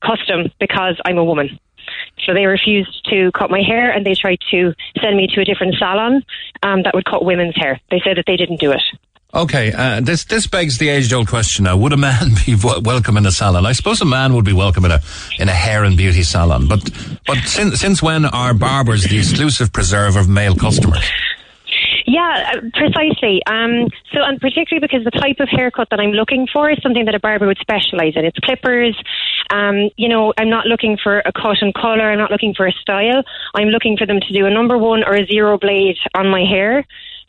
custom 0.00 0.52
because 0.60 1.00
I'm 1.04 1.18
a 1.18 1.24
woman. 1.24 1.58
So 2.24 2.32
they 2.32 2.46
refused 2.46 3.04
to 3.10 3.30
cut 3.32 3.50
my 3.50 3.60
hair, 3.60 3.90
and 3.90 4.06
they 4.06 4.14
tried 4.14 4.38
to 4.50 4.72
send 5.00 5.16
me 5.16 5.26
to 5.34 5.40
a 5.40 5.44
different 5.44 5.74
salon 5.76 6.24
um, 6.62 6.82
that 6.84 6.94
would 6.94 7.04
cut 7.04 7.24
women's 7.24 7.56
hair. 7.56 7.80
They 7.90 8.00
said 8.04 8.16
that 8.16 8.24
they 8.26 8.36
didn't 8.36 8.60
do 8.60 8.70
it. 8.70 8.82
Okay, 9.34 9.72
uh, 9.72 10.00
this 10.00 10.24
this 10.24 10.46
begs 10.46 10.78
the 10.78 10.88
age-old 10.88 11.26
question 11.26 11.64
now: 11.64 11.76
Would 11.76 11.92
a 11.92 11.96
man 11.96 12.34
be 12.46 12.54
w- 12.56 12.80
welcome 12.82 13.16
in 13.16 13.26
a 13.26 13.32
salon? 13.32 13.66
I 13.66 13.72
suppose 13.72 14.00
a 14.00 14.04
man 14.04 14.34
would 14.34 14.44
be 14.44 14.52
welcome 14.52 14.84
in 14.84 14.92
a 14.92 15.00
in 15.38 15.48
a 15.48 15.52
hair 15.52 15.82
and 15.82 15.96
beauty 15.96 16.22
salon, 16.22 16.68
but 16.68 16.88
but 17.26 17.38
since 17.38 17.80
since 17.80 18.00
when 18.00 18.26
are 18.26 18.54
barbers 18.54 19.04
the 19.04 19.18
exclusive 19.18 19.72
preserve 19.72 20.14
of 20.14 20.28
male 20.28 20.54
customers? 20.54 21.10
Yeah, 22.06 22.52
uh, 22.54 22.60
precisely. 22.74 23.42
Um, 23.46 23.88
so, 24.12 24.22
and 24.22 24.40
particularly 24.40 24.86
because 24.86 25.02
the 25.04 25.10
type 25.10 25.40
of 25.40 25.48
haircut 25.50 25.88
that 25.90 25.98
I'm 25.98 26.12
looking 26.12 26.46
for 26.52 26.70
is 26.70 26.78
something 26.80 27.06
that 27.06 27.14
a 27.14 27.18
barber 27.18 27.46
would 27.46 27.58
specialise 27.58 28.14
in. 28.14 28.24
It's 28.24 28.38
clippers. 28.38 28.96
Um, 29.50 29.90
you 29.96 30.08
know, 30.08 30.32
I'm 30.38 30.50
not 30.50 30.66
looking 30.66 30.96
for 31.02 31.18
a 31.20 31.32
cut 31.32 31.56
and 31.60 31.74
colour. 31.74 32.10
I'm 32.10 32.18
not 32.18 32.30
looking 32.30 32.54
for 32.54 32.66
a 32.66 32.72
style. 32.72 33.24
I'm 33.54 33.68
looking 33.68 33.96
for 33.96 34.06
them 34.06 34.20
to 34.20 34.32
do 34.32 34.46
a 34.46 34.50
number 34.50 34.78
one 34.78 35.02
or 35.02 35.14
a 35.14 35.26
zero 35.26 35.58
blade 35.58 35.96
on 36.14 36.28
my 36.28 36.44
hair. 36.44 36.86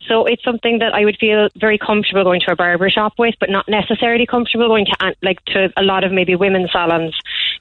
So 0.08 0.24
it's 0.24 0.42
something 0.44 0.78
that 0.78 0.94
I 0.94 1.04
would 1.04 1.16
feel 1.18 1.48
very 1.56 1.78
comfortable 1.78 2.24
going 2.24 2.40
to 2.46 2.52
a 2.52 2.56
barber 2.56 2.88
shop 2.90 3.14
with, 3.18 3.34
but 3.40 3.50
not 3.50 3.68
necessarily 3.68 4.26
comfortable 4.26 4.68
going 4.68 4.86
to 4.86 5.14
like 5.22 5.44
to 5.46 5.72
a 5.76 5.82
lot 5.82 6.04
of 6.04 6.12
maybe 6.12 6.34
women's 6.36 6.70
salons 6.72 7.14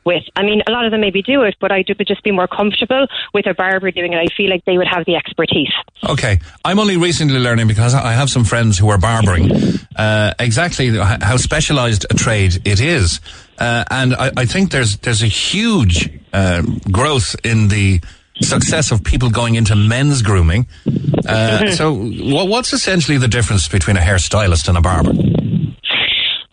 with. 0.05 0.23
I 0.35 0.43
mean, 0.43 0.61
a 0.67 0.71
lot 0.71 0.85
of 0.85 0.91
them 0.91 1.01
maybe 1.01 1.21
do 1.21 1.41
it, 1.43 1.55
but 1.59 1.71
I 1.71 1.83
would 1.87 2.07
just 2.07 2.23
be 2.23 2.31
more 2.31 2.47
comfortable 2.47 3.07
with 3.33 3.47
a 3.47 3.53
barber 3.53 3.91
doing 3.91 4.13
it. 4.13 4.17
I 4.17 4.27
feel 4.35 4.49
like 4.49 4.63
they 4.65 4.77
would 4.77 4.87
have 4.87 5.05
the 5.05 5.15
expertise. 5.15 5.73
Okay, 6.07 6.39
I'm 6.63 6.79
only 6.79 6.97
recently 6.97 7.39
learning 7.39 7.67
because 7.67 7.93
I 7.95 8.13
have 8.13 8.29
some 8.29 8.43
friends 8.43 8.77
who 8.77 8.89
are 8.89 8.97
barbering 8.97 9.51
uh, 9.95 10.33
exactly 10.39 10.95
how 10.95 11.37
specialised 11.37 12.05
a 12.09 12.13
trade 12.13 12.61
it 12.65 12.79
is, 12.79 13.19
uh, 13.59 13.83
and 13.89 14.13
I, 14.13 14.31
I, 14.37 14.45
think 14.45 14.71
there's 14.71 14.97
there's 14.97 15.23
a 15.23 15.27
huge 15.27 16.09
uh, 16.33 16.61
growth 16.91 17.35
in 17.43 17.69
the 17.69 18.01
success 18.41 18.91
of 18.91 19.03
people 19.03 19.29
going 19.29 19.55
into 19.55 19.75
men's 19.75 20.21
grooming. 20.21 20.67
Uh. 21.27 21.63
So, 21.75 21.93
what's 21.93 22.71
essentially 22.71 23.17
the 23.17 23.27
difference 23.27 23.67
between 23.67 23.97
a 23.97 23.99
hairstylist 23.99 24.69
and 24.69 24.77
a 24.77 24.81
barber? 24.81 25.11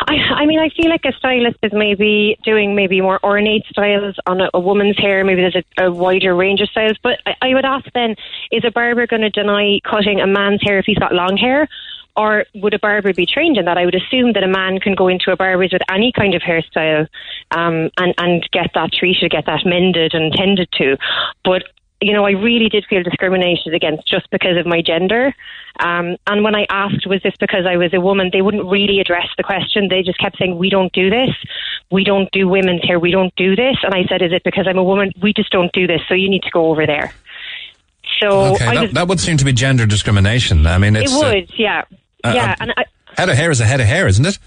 I, 0.08 0.42
I 0.42 0.46
mean, 0.46 0.58
I 0.58 0.68
feel 0.70 0.90
like 0.90 1.04
a 1.04 1.12
stylist 1.12 1.58
is 1.62 1.72
maybe 1.72 2.36
doing 2.44 2.74
maybe 2.74 3.00
more 3.00 3.20
ornate 3.24 3.64
styles 3.66 4.16
on 4.26 4.40
a, 4.40 4.50
a 4.54 4.60
woman's 4.60 4.98
hair. 4.98 5.24
Maybe 5.24 5.42
there's 5.42 5.64
a, 5.78 5.86
a 5.86 5.92
wider 5.92 6.34
range 6.34 6.60
of 6.60 6.68
styles. 6.70 6.98
But 7.02 7.20
I, 7.26 7.34
I 7.42 7.54
would 7.54 7.64
ask 7.64 7.86
then, 7.94 8.16
is 8.50 8.64
a 8.64 8.70
barber 8.70 9.06
going 9.06 9.22
to 9.22 9.30
deny 9.30 9.78
cutting 9.88 10.20
a 10.20 10.26
man's 10.26 10.60
hair 10.62 10.78
if 10.78 10.86
he's 10.86 10.98
got 10.98 11.12
long 11.12 11.36
hair? 11.36 11.68
Or 12.14 12.44
would 12.54 12.74
a 12.74 12.78
barber 12.78 13.14
be 13.14 13.26
trained 13.26 13.56
in 13.56 13.64
that? 13.64 13.78
I 13.78 13.86
would 13.86 13.94
assume 13.94 14.34
that 14.34 14.42
a 14.42 14.48
man 14.48 14.80
can 14.80 14.94
go 14.94 15.08
into 15.08 15.32
a 15.32 15.36
barber's 15.36 15.72
with 15.72 15.82
any 15.90 16.12
kind 16.12 16.34
of 16.34 16.42
hairstyle 16.42 17.08
um, 17.52 17.90
and, 17.96 18.14
and 18.18 18.48
get 18.52 18.70
that 18.74 18.92
treated, 18.92 19.30
get 19.30 19.46
that 19.46 19.64
mended 19.64 20.12
and 20.14 20.32
tended 20.32 20.68
to. 20.72 20.98
But 21.42 21.62
you 22.02 22.12
know, 22.12 22.26
I 22.26 22.32
really 22.32 22.68
did 22.68 22.84
feel 22.90 23.02
discriminated 23.02 23.74
against 23.74 24.06
just 24.08 24.28
because 24.30 24.56
of 24.58 24.66
my 24.66 24.82
gender. 24.82 25.32
Um, 25.78 26.16
and 26.26 26.42
when 26.42 26.54
I 26.54 26.66
asked, 26.68 27.06
was 27.06 27.22
this 27.22 27.34
because 27.38 27.64
I 27.64 27.76
was 27.76 27.94
a 27.94 28.00
woman, 28.00 28.30
they 28.32 28.42
wouldn't 28.42 28.66
really 28.66 28.98
address 28.98 29.28
the 29.36 29.44
question. 29.44 29.88
They 29.88 30.02
just 30.02 30.18
kept 30.18 30.36
saying, 30.38 30.58
we 30.58 30.68
don't 30.68 30.92
do 30.92 31.10
this. 31.10 31.30
We 31.90 32.02
don't 32.02 32.30
do 32.32 32.48
women's 32.48 32.82
hair. 32.82 32.98
We 32.98 33.12
don't 33.12 33.34
do 33.36 33.54
this. 33.54 33.76
And 33.84 33.94
I 33.94 34.04
said, 34.08 34.20
is 34.20 34.32
it 34.32 34.42
because 34.44 34.66
I'm 34.68 34.78
a 34.78 34.84
woman? 34.84 35.12
We 35.22 35.32
just 35.32 35.50
don't 35.50 35.72
do 35.72 35.86
this. 35.86 36.00
So 36.08 36.14
you 36.14 36.28
need 36.28 36.42
to 36.42 36.50
go 36.50 36.70
over 36.70 36.86
there. 36.86 37.14
So 38.20 38.54
okay, 38.54 38.74
that, 38.74 38.94
that, 38.94 39.08
would 39.08 39.20
seem 39.20 39.36
to 39.36 39.44
be 39.44 39.52
gender 39.52 39.86
discrimination. 39.86 40.66
I 40.66 40.78
mean, 40.78 40.96
it's, 40.96 41.12
it 41.12 41.16
would, 41.16 41.50
uh, 41.50 41.54
yeah, 41.56 41.82
uh, 42.24 42.32
yeah. 42.34 42.52
Uh, 42.52 42.56
and 42.60 42.74
I, 42.76 42.84
head 43.16 43.28
of 43.28 43.36
hair 43.36 43.50
is 43.50 43.60
a 43.60 43.64
head 43.64 43.80
of 43.80 43.86
hair, 43.86 44.06
isn't 44.06 44.24
it? 44.24 44.38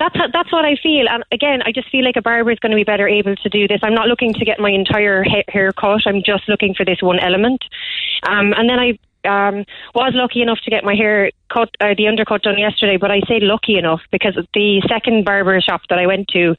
that's 0.00 0.16
that's 0.32 0.50
what 0.50 0.64
I 0.64 0.76
feel. 0.82 1.06
And 1.08 1.22
again, 1.30 1.60
I 1.64 1.72
just 1.72 1.90
feel 1.90 2.04
like 2.04 2.16
a 2.16 2.22
barber 2.22 2.50
is 2.50 2.58
going 2.58 2.72
to 2.72 2.76
be 2.76 2.84
better 2.84 3.06
able 3.06 3.36
to 3.36 3.48
do 3.48 3.68
this. 3.68 3.80
I'm 3.82 3.94
not 3.94 4.08
looking 4.08 4.32
to 4.32 4.44
get 4.44 4.58
my 4.58 4.70
entire 4.70 5.22
ha- 5.22 5.44
hair 5.48 5.72
cut. 5.72 6.00
I'm 6.06 6.22
just 6.24 6.48
looking 6.48 6.74
for 6.74 6.84
this 6.84 7.02
one 7.02 7.20
element. 7.20 7.62
Um, 8.22 8.54
and 8.56 8.68
then 8.68 8.78
I 8.78 8.98
um, 9.28 9.66
was 9.94 10.12
lucky 10.14 10.40
enough 10.40 10.58
to 10.64 10.70
get 10.70 10.84
my 10.84 10.94
hair 10.94 11.30
cut, 11.52 11.68
uh, 11.80 11.94
the 11.96 12.08
undercut 12.08 12.42
done 12.42 12.58
yesterday. 12.58 12.96
But 12.96 13.10
I 13.10 13.20
say 13.28 13.40
lucky 13.40 13.76
enough 13.76 14.00
because 14.10 14.34
the 14.54 14.82
second 14.88 15.26
barber 15.26 15.60
shop 15.60 15.82
that 15.90 15.98
I 15.98 16.06
went 16.06 16.28
to 16.28 16.56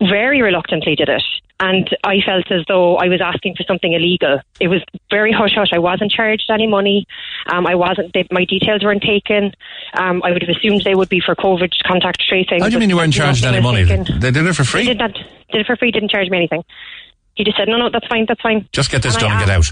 very 0.00 0.42
reluctantly 0.42 0.94
did 0.96 1.08
it. 1.08 1.22
And 1.60 1.88
I 2.02 2.16
felt 2.26 2.50
as 2.50 2.64
though 2.66 2.96
I 2.96 3.06
was 3.06 3.20
asking 3.20 3.54
for 3.54 3.62
something 3.62 3.92
illegal. 3.92 4.40
It 4.60 4.66
was 4.68 4.82
very 5.08 5.32
hush 5.32 5.52
hush. 5.54 5.70
I 5.72 5.78
wasn't 5.78 6.10
charged 6.10 6.50
any 6.50 6.66
money. 6.66 7.06
Um, 7.46 7.66
I 7.66 7.76
wasn't. 7.76 8.12
They, 8.12 8.26
my 8.32 8.44
details 8.44 8.82
weren't 8.82 9.02
taken. 9.02 9.52
Um, 9.96 10.20
I 10.24 10.32
would 10.32 10.42
have 10.42 10.54
assumed 10.54 10.82
they 10.84 10.96
would 10.96 11.08
be 11.08 11.20
for 11.24 11.36
COVID 11.36 11.72
contact 11.86 12.22
tracing. 12.28 12.60
How 12.60 12.68
do 12.68 12.72
you 12.72 12.80
mean 12.80 12.90
you 12.90 12.96
weren't 12.96 13.12
charged 13.12 13.44
any 13.44 13.60
money? 13.60 13.84
Taken. 13.84 14.18
They 14.18 14.32
did 14.32 14.44
it 14.46 14.54
for 14.54 14.64
free. 14.64 14.82
They 14.82 14.94
did 14.94 14.98
that. 14.98 15.14
Did 15.52 15.60
it 15.60 15.66
for 15.66 15.76
free. 15.76 15.92
Didn't 15.92 16.10
charge 16.10 16.28
me 16.28 16.38
anything. 16.38 16.64
He 17.36 17.44
just 17.44 17.56
said, 17.56 17.68
"No, 17.68 17.76
no, 17.76 17.88
that's 17.88 18.06
fine. 18.08 18.26
That's 18.26 18.40
fine." 18.40 18.68
Just 18.72 18.90
get 18.90 19.02
this 19.02 19.14
and 19.14 19.22
done 19.22 19.30
and 19.32 19.40
get 19.40 19.50
out. 19.50 19.70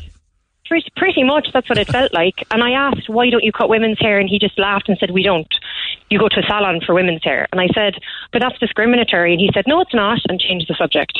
Pretty, 0.68 0.88
pretty 0.96 1.24
much, 1.24 1.48
that's 1.52 1.68
what 1.68 1.76
it 1.76 1.88
felt 1.88 2.14
like. 2.14 2.46
And 2.50 2.62
I 2.62 2.70
asked, 2.70 3.08
"Why 3.08 3.28
don't 3.28 3.42
you 3.44 3.52
cut 3.52 3.68
women's 3.68 3.98
hair?" 3.98 4.18
And 4.18 4.28
he 4.28 4.38
just 4.38 4.58
laughed 4.58 4.88
and 4.88 4.96
said, 4.98 5.10
"We 5.10 5.22
don't." 5.22 5.52
You 6.12 6.18
go 6.18 6.28
to 6.28 6.40
a 6.40 6.42
salon 6.42 6.80
for 6.84 6.94
women's 6.94 7.24
hair. 7.24 7.48
And 7.50 7.60
I 7.60 7.68
said, 7.74 7.94
but 8.32 8.40
that's 8.40 8.58
discriminatory. 8.58 9.32
And 9.32 9.40
he 9.40 9.50
said, 9.54 9.64
no, 9.66 9.80
it's 9.80 9.94
not, 9.94 10.18
and 10.28 10.38
changed 10.38 10.68
the 10.68 10.74
subject. 10.74 11.18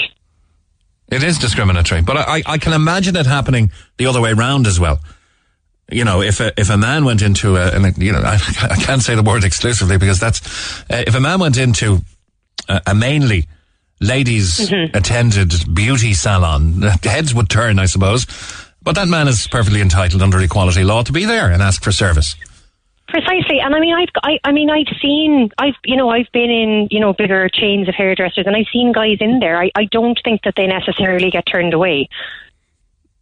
It 1.11 1.23
is 1.23 1.39
discriminatory, 1.39 2.03
but 2.03 2.17
I, 2.17 2.43
I 2.47 2.59
can 2.59 2.73
imagine 2.73 3.17
it 3.17 3.27
happening 3.27 3.71
the 3.97 4.07
other 4.07 4.21
way 4.21 4.33
around 4.33 4.67
as 4.67 4.79
well. 4.79 5.01
You 5.91 6.05
know, 6.05 6.23
if 6.23 6.41
a, 6.41 6.59
if 6.59 6.71
a 6.71 6.77
man 6.77 7.05
went 7.05 7.23
into 7.23 7.57
a, 7.57 7.71
and 7.71 7.97
you 7.99 8.13
know, 8.13 8.21
I, 8.25 8.39
I 8.63 8.77
can't 8.77 9.03
say 9.03 9.15
the 9.15 9.23
word 9.23 9.45
exclusively 9.45 9.99
because 9.99 10.21
that's, 10.21 10.83
uh, 10.91 11.05
if 11.07 11.15
a 11.15 11.21
man 11.21 11.41
went 11.41 11.59
into 11.59 12.01
a, 12.69 12.83
a 12.89 12.95
mainly 12.95 13.47
ladies 14.01 14.59
mm-hmm. 14.59 14.97
attended 14.97 15.53
beauty 15.75 16.13
salon, 16.15 16.83
heads 17.03 17.35
would 17.35 17.49
turn, 17.49 17.79
I 17.79 17.87
suppose. 17.87 18.27
But 18.83 18.97
that 18.97 19.09
man 19.09 19.29
is 19.29 19.47
perfectly 19.47 19.81
entitled 19.81 20.23
under 20.23 20.41
equality 20.41 20.83
law 20.83 21.03
to 21.03 21.13
be 21.13 21.25
there 21.25 21.51
and 21.51 21.63
ask 21.63 21.83
for 21.83 21.93
service. 21.93 22.35
Precisely, 23.13 23.61
and 23.61 23.75
I 23.75 23.79
mean, 23.81 23.95
I've, 23.95 24.09
I, 24.23 24.39
I 24.43 24.53
mean, 24.53 24.71
I've 24.71 24.87
seen, 25.03 25.51
I've, 25.59 25.75
you 25.85 25.99
know, 25.99 26.09
I've 26.09 26.33
been 26.33 26.49
in, 26.51 26.89
you 26.91 26.99
know, 26.99 27.13
bigger 27.13 27.47
chains 27.51 27.87
of 27.87 27.95
hairdressers, 27.95 28.47
and 28.47 28.57
I've 28.57 28.65
seen 28.73 28.91
guys 28.91 29.19
in 29.21 29.39
there. 29.39 29.63
I, 29.63 29.71
I 29.75 29.85
don't 29.85 30.19
think 30.25 30.41
that 30.45 30.55
they 30.57 30.67
necessarily 30.67 31.31
get 31.31 31.45
turned 31.45 31.75
away. 31.75 32.09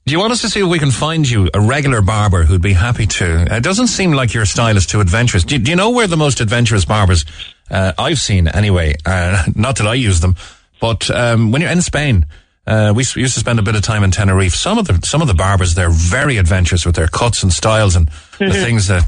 Do 0.07 0.12
you 0.12 0.20
want 0.20 0.32
us 0.32 0.43
to 0.43 0.49
see 0.49 0.61
if 0.61 0.68
we 0.68 0.78
can 0.78 0.93
find 0.93 1.28
you 1.28 1.51
a 1.53 1.61
regular 1.61 2.03
barber 2.03 2.45
who'd 2.45 2.62
be 2.62 2.72
happy 2.72 3.05
to? 3.05 3.49
It 3.51 3.64
doesn't 3.64 3.88
seem 3.88 4.12
like 4.12 4.32
your 4.32 4.45
style 4.45 4.76
is 4.76 4.86
too 4.86 5.01
adventurous. 5.01 5.43
Do, 5.43 5.59
do 5.59 5.72
you 5.72 5.76
know 5.76 5.91
where 5.91 6.07
the 6.07 6.16
most 6.16 6.41
adventurous 6.41 6.84
barbers 6.84 7.24
uh, 7.68 7.93
I've 7.99 8.20
seen 8.20 8.47
anyway? 8.47 8.95
Uh, 9.05 9.43
not 9.57 9.78
that 9.78 9.88
I 9.88 9.95
use 9.95 10.20
them, 10.20 10.36
but 10.80 11.11
um, 11.11 11.51
when 11.51 11.62
you're 11.62 11.70
in 11.72 11.82
Spain, 11.82 12.26
uh, 12.64 12.93
we 12.95 13.03
used 13.03 13.34
to 13.34 13.41
spend 13.41 13.59
a 13.59 13.62
bit 13.62 13.74
of 13.74 13.82
time 13.82 14.05
in 14.05 14.12
Tenerife. 14.12 14.55
Some 14.55 14.78
of 14.78 14.86
the 14.86 15.01
some 15.05 15.20
of 15.20 15.26
the 15.26 15.34
barbers 15.34 15.74
they're 15.74 15.91
very 15.91 16.36
adventurous 16.36 16.86
with 16.86 16.95
their 16.95 17.09
cuts 17.09 17.43
and 17.43 17.53
styles 17.53 17.97
and 17.97 18.09
mm-hmm. 18.09 18.47
the 18.47 18.64
things 18.64 18.86
that 18.86 19.05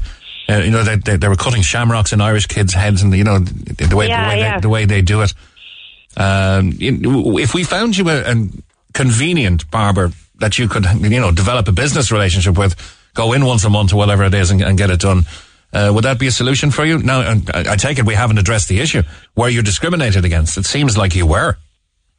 uh, 0.49 0.57
you 0.57 0.71
know, 0.71 0.83
they, 0.83 0.97
they, 0.97 1.17
they, 1.17 1.27
were 1.27 1.35
cutting 1.35 1.61
shamrocks 1.61 2.11
in 2.11 2.19
Irish 2.19 2.47
kids' 2.47 2.73
heads, 2.73 3.01
and 3.01 3.13
you 3.15 3.23
know 3.23 3.39
the 3.39 3.95
way 3.95 4.07
yeah, 4.07 4.23
the, 4.23 4.29
way 4.29 4.39
yeah. 4.39 4.55
they, 4.55 4.61
the 4.61 4.69
way 4.69 4.85
they 4.85 5.01
do 5.01 5.21
it. 5.21 5.33
Um, 6.17 6.73
if 6.79 7.53
we 7.53 7.63
found 7.63 7.97
you 7.97 8.09
a, 8.09 8.31
a, 8.31 8.47
convenient 8.93 9.71
barber 9.71 10.11
that 10.35 10.59
you 10.59 10.67
could, 10.67 10.85
you 11.01 11.19
know, 11.19 11.31
develop 11.31 11.67
a 11.67 11.71
business 11.71 12.11
relationship 12.11 12.57
with, 12.57 12.75
go 13.15 13.33
in 13.33 13.45
once 13.45 13.63
a 13.63 13.69
month 13.69 13.91
or 13.93 13.95
whatever 13.95 14.23
it 14.23 14.33
is, 14.33 14.51
and, 14.51 14.61
and 14.61 14.77
get 14.77 14.89
it 14.89 14.99
done. 14.99 15.23
Uh, 15.71 15.91
would 15.93 16.03
that 16.03 16.19
be 16.19 16.27
a 16.27 16.31
solution 16.31 16.69
for 16.69 16.85
you? 16.85 16.99
Now, 16.99 17.21
I, 17.21 17.41
I 17.53 17.75
take 17.75 17.97
it 17.97 18.05
we 18.05 18.13
haven't 18.13 18.37
addressed 18.37 18.67
the 18.67 18.79
issue. 18.79 19.01
where 19.33 19.49
you're 19.49 19.63
discriminated 19.63 20.23
against? 20.25 20.57
It 20.57 20.65
seems 20.65 20.97
like 20.97 21.15
you 21.15 21.25
were. 21.25 21.57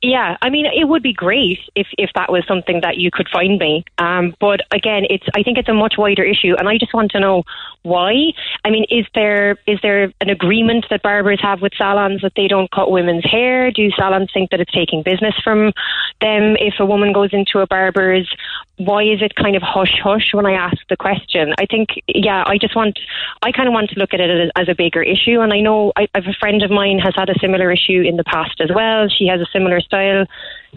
Yeah, 0.05 0.37
I 0.43 0.51
mean, 0.51 0.67
it 0.67 0.87
would 0.87 1.03
be 1.03 1.15
great 1.15 1.61
if, 1.75 1.87
if 1.97 2.11
that 2.15 2.31
was 2.31 2.45
something 2.47 2.83
that 2.83 2.99
you 2.99 3.11
could 3.11 3.27
find 3.33 3.59
me. 3.59 3.87
Um, 3.97 4.35
but 4.39 4.61
again, 4.71 5.05
it's 5.09 5.25
I 5.35 5.43
think 5.43 5.57
it's 5.57 5.71
a 5.71 5.73
much 5.73 5.95
wider 5.97 6.23
issue, 6.23 6.55
and 6.59 6.69
I 6.69 6.77
just 6.77 6.93
want 6.93 7.13
to 7.13 7.21
know 7.21 7.45
why. 7.85 8.35
I 8.67 8.71
mean, 8.71 8.85
is 8.91 9.07
there 9.15 9.57
is 9.67 9.79
there 9.83 10.13
an 10.21 10.29
agreement 10.29 10.85
that 10.91 11.03
barbers 11.03 11.41
have 11.41 11.63
with 11.63 11.73
salons 11.79 12.21
that 12.21 12.33
they 12.37 12.49
don't 12.49 12.71
cut 12.71 12.91
women's 12.91 13.25
hair? 13.25 13.71
Do 13.71 13.91
salons 13.93 14.29
think 14.35 14.51
that 14.51 14.61
it's 14.61 14.73
taking 14.73 15.03
business 15.03 15.37
from 15.43 15.73
them 16.21 16.57
if 16.61 16.75
a 16.81 16.85
woman 16.85 17.15
goes 17.15 17.31
into 17.33 17.61
a 17.61 17.67
barber's? 17.67 18.31
Why 18.77 19.05
is 19.05 19.23
it 19.23 19.37
kind 19.37 19.57
of 19.57 19.63
hush 19.63 20.01
hush 20.03 20.35
when 20.35 20.45
I 20.47 20.53
ask 20.53 20.77
the 20.91 20.97
question? 20.97 21.55
I 21.59 21.65
think, 21.65 21.91
yeah, 22.09 22.43
I 22.45 22.59
just 22.59 22.75
want, 22.75 22.99
I 23.41 23.53
kind 23.53 23.69
of 23.69 23.73
want 23.73 23.91
to 23.91 24.01
look 24.01 24.13
at 24.13 24.21
it 24.21 24.29
as, 24.29 24.51
as 24.57 24.69
a 24.69 24.75
bigger 24.75 25.01
issue, 25.01 25.41
and 25.41 25.53
I 25.53 25.61
know 25.61 25.93
I, 25.97 26.09
I 26.13 26.21
have 26.21 26.27
a 26.27 26.37
friend 26.41 26.61
of 26.63 26.73
mine 26.73 26.99
has 26.99 27.15
had 27.17 27.31
a 27.31 27.39
similar 27.39 27.71
issue 27.71 28.03
in 28.03 28.17
the 28.17 28.25
past 28.25 28.61
as 28.61 28.71
well. 28.75 29.09
She 29.09 29.29
has 29.29 29.41
a 29.41 29.47
similar 29.53 29.81
style 29.95 30.27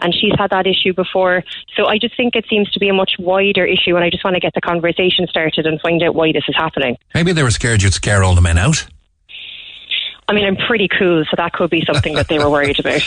and 0.01 0.13
she's 0.13 0.34
had 0.38 0.51
that 0.51 0.68
issue 0.68 0.93
before. 0.93 1.43
So 1.76 1.86
I 1.86 1.97
just 1.97 2.15
think 2.15 2.36
it 2.36 2.45
seems 2.49 2.70
to 2.72 2.80
be 2.80 2.89
a 2.89 2.93
much 2.93 3.13
wider 3.20 3.65
issue, 3.65 3.95
and 3.95 4.03
I 4.03 4.09
just 4.09 4.24
want 4.24 4.36
to 4.36 4.39
get 4.39 4.53
the 4.53 4.61
conversation 4.61 5.28
started 5.28 5.65
and 5.65 5.82
find 5.82 6.01
out 6.03 6.15
why 6.15 6.32
this 6.32 6.43
is 6.47 6.55
happening. 6.55 6.97
Maybe 7.13 7.34
they 7.34 7.43
were 7.43 7.51
scared 7.51 7.82
you'd 7.82 7.93
scare 7.93 8.24
all 8.24 8.36
the 8.36 8.41
men 8.41 8.57
out. 8.57 8.86
I 10.30 10.34
mean, 10.34 10.45
I'm 10.45 10.57
pretty 10.57 10.89
cool, 10.89 11.24
so 11.24 11.36
that 11.38 11.53
could 11.53 11.70
be 11.70 11.84
something 11.86 12.13
that 12.15 12.28
they 12.28 12.38
were 12.38 12.49
worried 12.49 12.80
about. 12.80 13.01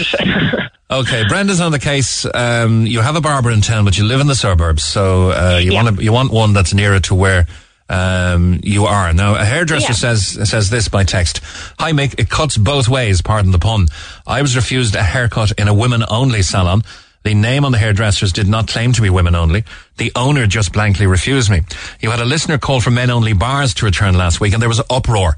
okay, 0.90 1.24
Brenda's 1.28 1.60
on 1.60 1.70
the 1.70 1.78
case. 1.78 2.26
Um, 2.34 2.86
you 2.86 3.02
have 3.02 3.14
a 3.14 3.20
barber 3.20 3.50
in 3.50 3.60
town, 3.60 3.84
but 3.84 3.98
you 3.98 4.04
live 4.04 4.20
in 4.20 4.26
the 4.26 4.34
suburbs, 4.34 4.82
so 4.82 5.30
uh, 5.30 5.60
you 5.62 5.72
yeah. 5.72 5.82
want 5.82 6.00
you 6.00 6.12
want 6.12 6.32
one 6.32 6.54
that's 6.54 6.72
nearer 6.72 6.98
to 7.00 7.14
where 7.14 7.46
um, 7.90 8.60
you 8.62 8.86
are. 8.86 9.12
Now, 9.12 9.34
a 9.34 9.44
hairdresser 9.44 9.88
yeah. 9.88 10.14
says 10.14 10.48
says 10.48 10.70
this 10.70 10.88
by 10.88 11.04
text. 11.04 11.40
Hi, 11.78 11.92
Mick. 11.92 12.18
It 12.18 12.30
cuts 12.30 12.56
both 12.56 12.88
ways. 12.88 13.20
Pardon 13.20 13.50
the 13.50 13.58
pun. 13.58 13.88
I 14.26 14.42
was 14.42 14.54
refused 14.54 14.94
a 14.94 15.02
haircut 15.02 15.52
in 15.58 15.66
a 15.66 15.74
women 15.74 16.04
only 16.08 16.42
salon. 16.42 16.82
The 17.22 17.34
name 17.34 17.66
on 17.66 17.72
the 17.72 17.78
hairdressers 17.78 18.32
did 18.32 18.48
not 18.48 18.68
claim 18.68 18.92
to 18.92 19.02
be 19.02 19.10
women 19.10 19.34
only. 19.34 19.64
The 19.98 20.10
owner 20.16 20.46
just 20.46 20.72
blankly 20.72 21.06
refused 21.06 21.50
me. 21.50 21.62
You 22.00 22.10
had 22.10 22.20
a 22.20 22.24
listener 22.24 22.56
call 22.56 22.80
for 22.80 22.90
men 22.90 23.10
only 23.10 23.34
bars 23.34 23.74
to 23.74 23.84
return 23.84 24.14
last 24.14 24.40
week 24.40 24.54
and 24.54 24.62
there 24.62 24.70
was 24.70 24.78
an 24.78 24.86
uproar. 24.88 25.36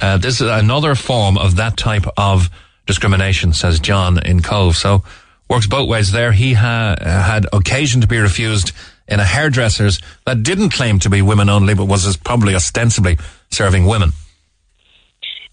Uh, 0.00 0.18
this 0.18 0.42
is 0.42 0.48
another 0.50 0.94
form 0.94 1.38
of 1.38 1.56
that 1.56 1.78
type 1.78 2.04
of 2.18 2.50
discrimination, 2.86 3.54
says 3.54 3.80
John 3.80 4.18
in 4.18 4.42
Cobh. 4.42 4.76
So 4.76 5.04
works 5.48 5.66
both 5.66 5.88
ways 5.88 6.12
there. 6.12 6.32
He 6.32 6.52
ha- 6.52 6.96
had 7.00 7.46
occasion 7.50 8.02
to 8.02 8.06
be 8.06 8.18
refused 8.18 8.72
in 9.12 9.20
a 9.20 9.24
hairdresser's 9.24 10.00
that 10.24 10.42
didn't 10.42 10.70
claim 10.70 10.98
to 11.00 11.10
be 11.10 11.20
women 11.20 11.48
only, 11.48 11.74
but 11.74 11.84
was 11.84 12.16
probably 12.16 12.54
ostensibly 12.54 13.18
serving 13.50 13.86
women. 13.86 14.12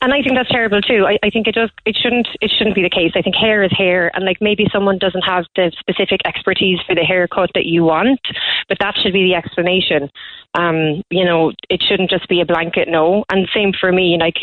And 0.01 0.13
I 0.13 0.21
think 0.21 0.37
that's 0.37 0.49
terrible 0.49 0.81
too. 0.81 1.05
I, 1.05 1.19
I 1.21 1.29
think 1.29 1.47
it 1.47 1.55
does. 1.55 1.69
It 1.85 1.97
shouldn't. 2.01 2.27
It 2.39 2.51
shouldn't 2.57 2.75
be 2.75 2.83
the 2.83 2.89
case. 2.89 3.11
I 3.15 3.21
think 3.21 3.35
hair 3.35 3.63
is 3.63 3.71
hair, 3.77 4.09
and 4.15 4.23
like 4.23 4.37
maybe 4.39 4.65
someone 4.71 4.97
doesn't 4.97 5.23
have 5.23 5.43
the 5.57 5.73
specific 5.77 6.21
expertise 6.23 6.79
for 6.87 6.95
the 6.95 7.03
haircut 7.03 7.49
that 7.53 7.65
you 7.65 7.83
want, 7.83 8.21
but 8.69 8.77
that 8.79 8.95
should 8.95 9.11
be 9.11 9.23
the 9.23 9.35
explanation. 9.35 10.09
Um, 10.53 11.03
you 11.09 11.25
know, 11.25 11.51
it 11.69 11.83
shouldn't 11.83 12.09
just 12.09 12.29
be 12.29 12.39
a 12.39 12.45
blanket 12.45 12.87
no. 12.87 13.25
And 13.29 13.49
same 13.53 13.73
for 13.77 13.91
me. 13.91 14.17
Like 14.17 14.35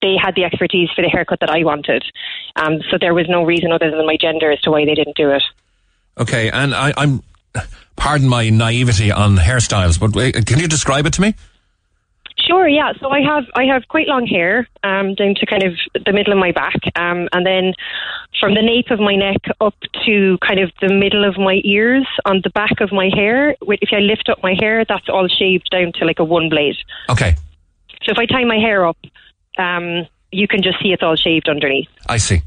they 0.00 0.16
had 0.18 0.34
the 0.34 0.44
expertise 0.44 0.88
for 0.96 1.02
the 1.02 1.10
haircut 1.10 1.40
that 1.40 1.50
I 1.50 1.62
wanted, 1.62 2.02
um, 2.56 2.80
so 2.90 2.96
there 2.98 3.12
was 3.12 3.26
no 3.28 3.44
reason 3.44 3.70
other 3.70 3.90
than 3.90 4.06
my 4.06 4.16
gender 4.16 4.50
as 4.50 4.62
to 4.62 4.70
why 4.70 4.86
they 4.86 4.94
didn't 4.94 5.16
do 5.16 5.30
it. 5.30 5.42
Okay, 6.16 6.48
and 6.50 6.74
I, 6.74 6.94
I'm. 6.96 7.22
Pardon 7.96 8.28
my 8.28 8.50
naivety 8.50 9.12
on 9.12 9.36
hairstyles, 9.36 9.98
but 9.98 10.16
uh, 10.16 10.42
can 10.44 10.58
you 10.58 10.68
describe 10.68 11.06
it 11.06 11.12
to 11.14 11.20
me? 11.20 11.34
Sure, 12.38 12.66
yeah. 12.66 12.92
So 13.00 13.10
I 13.10 13.20
have 13.20 13.44
I 13.54 13.64
have 13.64 13.86
quite 13.88 14.08
long 14.08 14.26
hair 14.26 14.66
um, 14.82 15.14
down 15.14 15.34
to 15.36 15.46
kind 15.46 15.62
of 15.62 15.74
the 16.04 16.12
middle 16.12 16.32
of 16.32 16.38
my 16.38 16.50
back, 16.50 16.74
um, 16.96 17.28
and 17.32 17.46
then 17.46 17.74
from 18.40 18.54
the 18.54 18.62
nape 18.62 18.90
of 18.90 18.98
my 18.98 19.14
neck 19.14 19.42
up 19.60 19.74
to 20.04 20.38
kind 20.38 20.58
of 20.58 20.72
the 20.80 20.92
middle 20.92 21.24
of 21.24 21.38
my 21.38 21.60
ears 21.64 22.06
on 22.24 22.40
the 22.42 22.50
back 22.50 22.80
of 22.80 22.90
my 22.90 23.10
hair. 23.14 23.54
If 23.60 23.90
I 23.92 23.98
lift 24.00 24.28
up 24.28 24.42
my 24.42 24.54
hair, 24.58 24.84
that's 24.84 25.08
all 25.08 25.28
shaved 25.28 25.70
down 25.70 25.92
to 25.98 26.04
like 26.04 26.18
a 26.18 26.24
one 26.24 26.48
blade. 26.48 26.76
Okay. 27.08 27.36
So 28.02 28.10
if 28.10 28.18
I 28.18 28.26
tie 28.26 28.44
my 28.44 28.58
hair 28.58 28.86
up, 28.86 28.98
um, 29.58 30.08
you 30.32 30.48
can 30.48 30.62
just 30.62 30.82
see 30.82 30.92
it's 30.92 31.02
all 31.02 31.14
shaved 31.14 31.48
underneath. 31.48 31.88
I 32.08 32.16
see. 32.16 32.42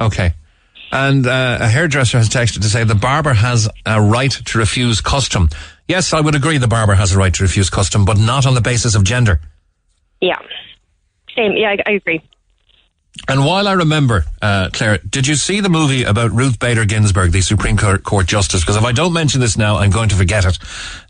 Okay. 0.00 0.32
And 0.90 1.26
uh, 1.26 1.58
a 1.60 1.68
hairdresser 1.68 2.18
has 2.18 2.28
texted 2.28 2.62
to 2.62 2.68
say 2.68 2.84
the 2.84 2.94
barber 2.94 3.34
has 3.34 3.68
a 3.84 4.00
right 4.00 4.30
to 4.30 4.58
refuse 4.58 5.00
custom. 5.00 5.50
Yes, 5.86 6.12
I 6.12 6.20
would 6.20 6.34
agree 6.34 6.58
the 6.58 6.68
barber 6.68 6.94
has 6.94 7.12
a 7.12 7.18
right 7.18 7.32
to 7.34 7.42
refuse 7.42 7.70
custom, 7.70 8.04
but 8.04 8.18
not 8.18 8.46
on 8.46 8.54
the 8.54 8.60
basis 8.60 8.94
of 8.94 9.04
gender. 9.04 9.40
Yeah. 10.20 10.38
Same. 11.36 11.52
Yeah, 11.56 11.70
I, 11.70 11.78
I 11.86 11.92
agree. 11.92 12.22
And 13.26 13.44
while 13.44 13.68
I 13.68 13.72
remember, 13.72 14.24
uh, 14.40 14.70
Claire, 14.72 14.98
did 14.98 15.26
you 15.26 15.34
see 15.34 15.60
the 15.60 15.68
movie 15.68 16.04
about 16.04 16.30
Ruth 16.32 16.58
Bader 16.58 16.84
Ginsburg, 16.84 17.32
the 17.32 17.40
Supreme 17.40 17.76
Court 17.76 18.26
Justice? 18.26 18.60
Because 18.60 18.76
if 18.76 18.84
I 18.84 18.92
don't 18.92 19.12
mention 19.12 19.40
this 19.40 19.56
now, 19.56 19.76
I'm 19.76 19.90
going 19.90 20.08
to 20.10 20.14
forget 20.14 20.44
it. 20.44 20.58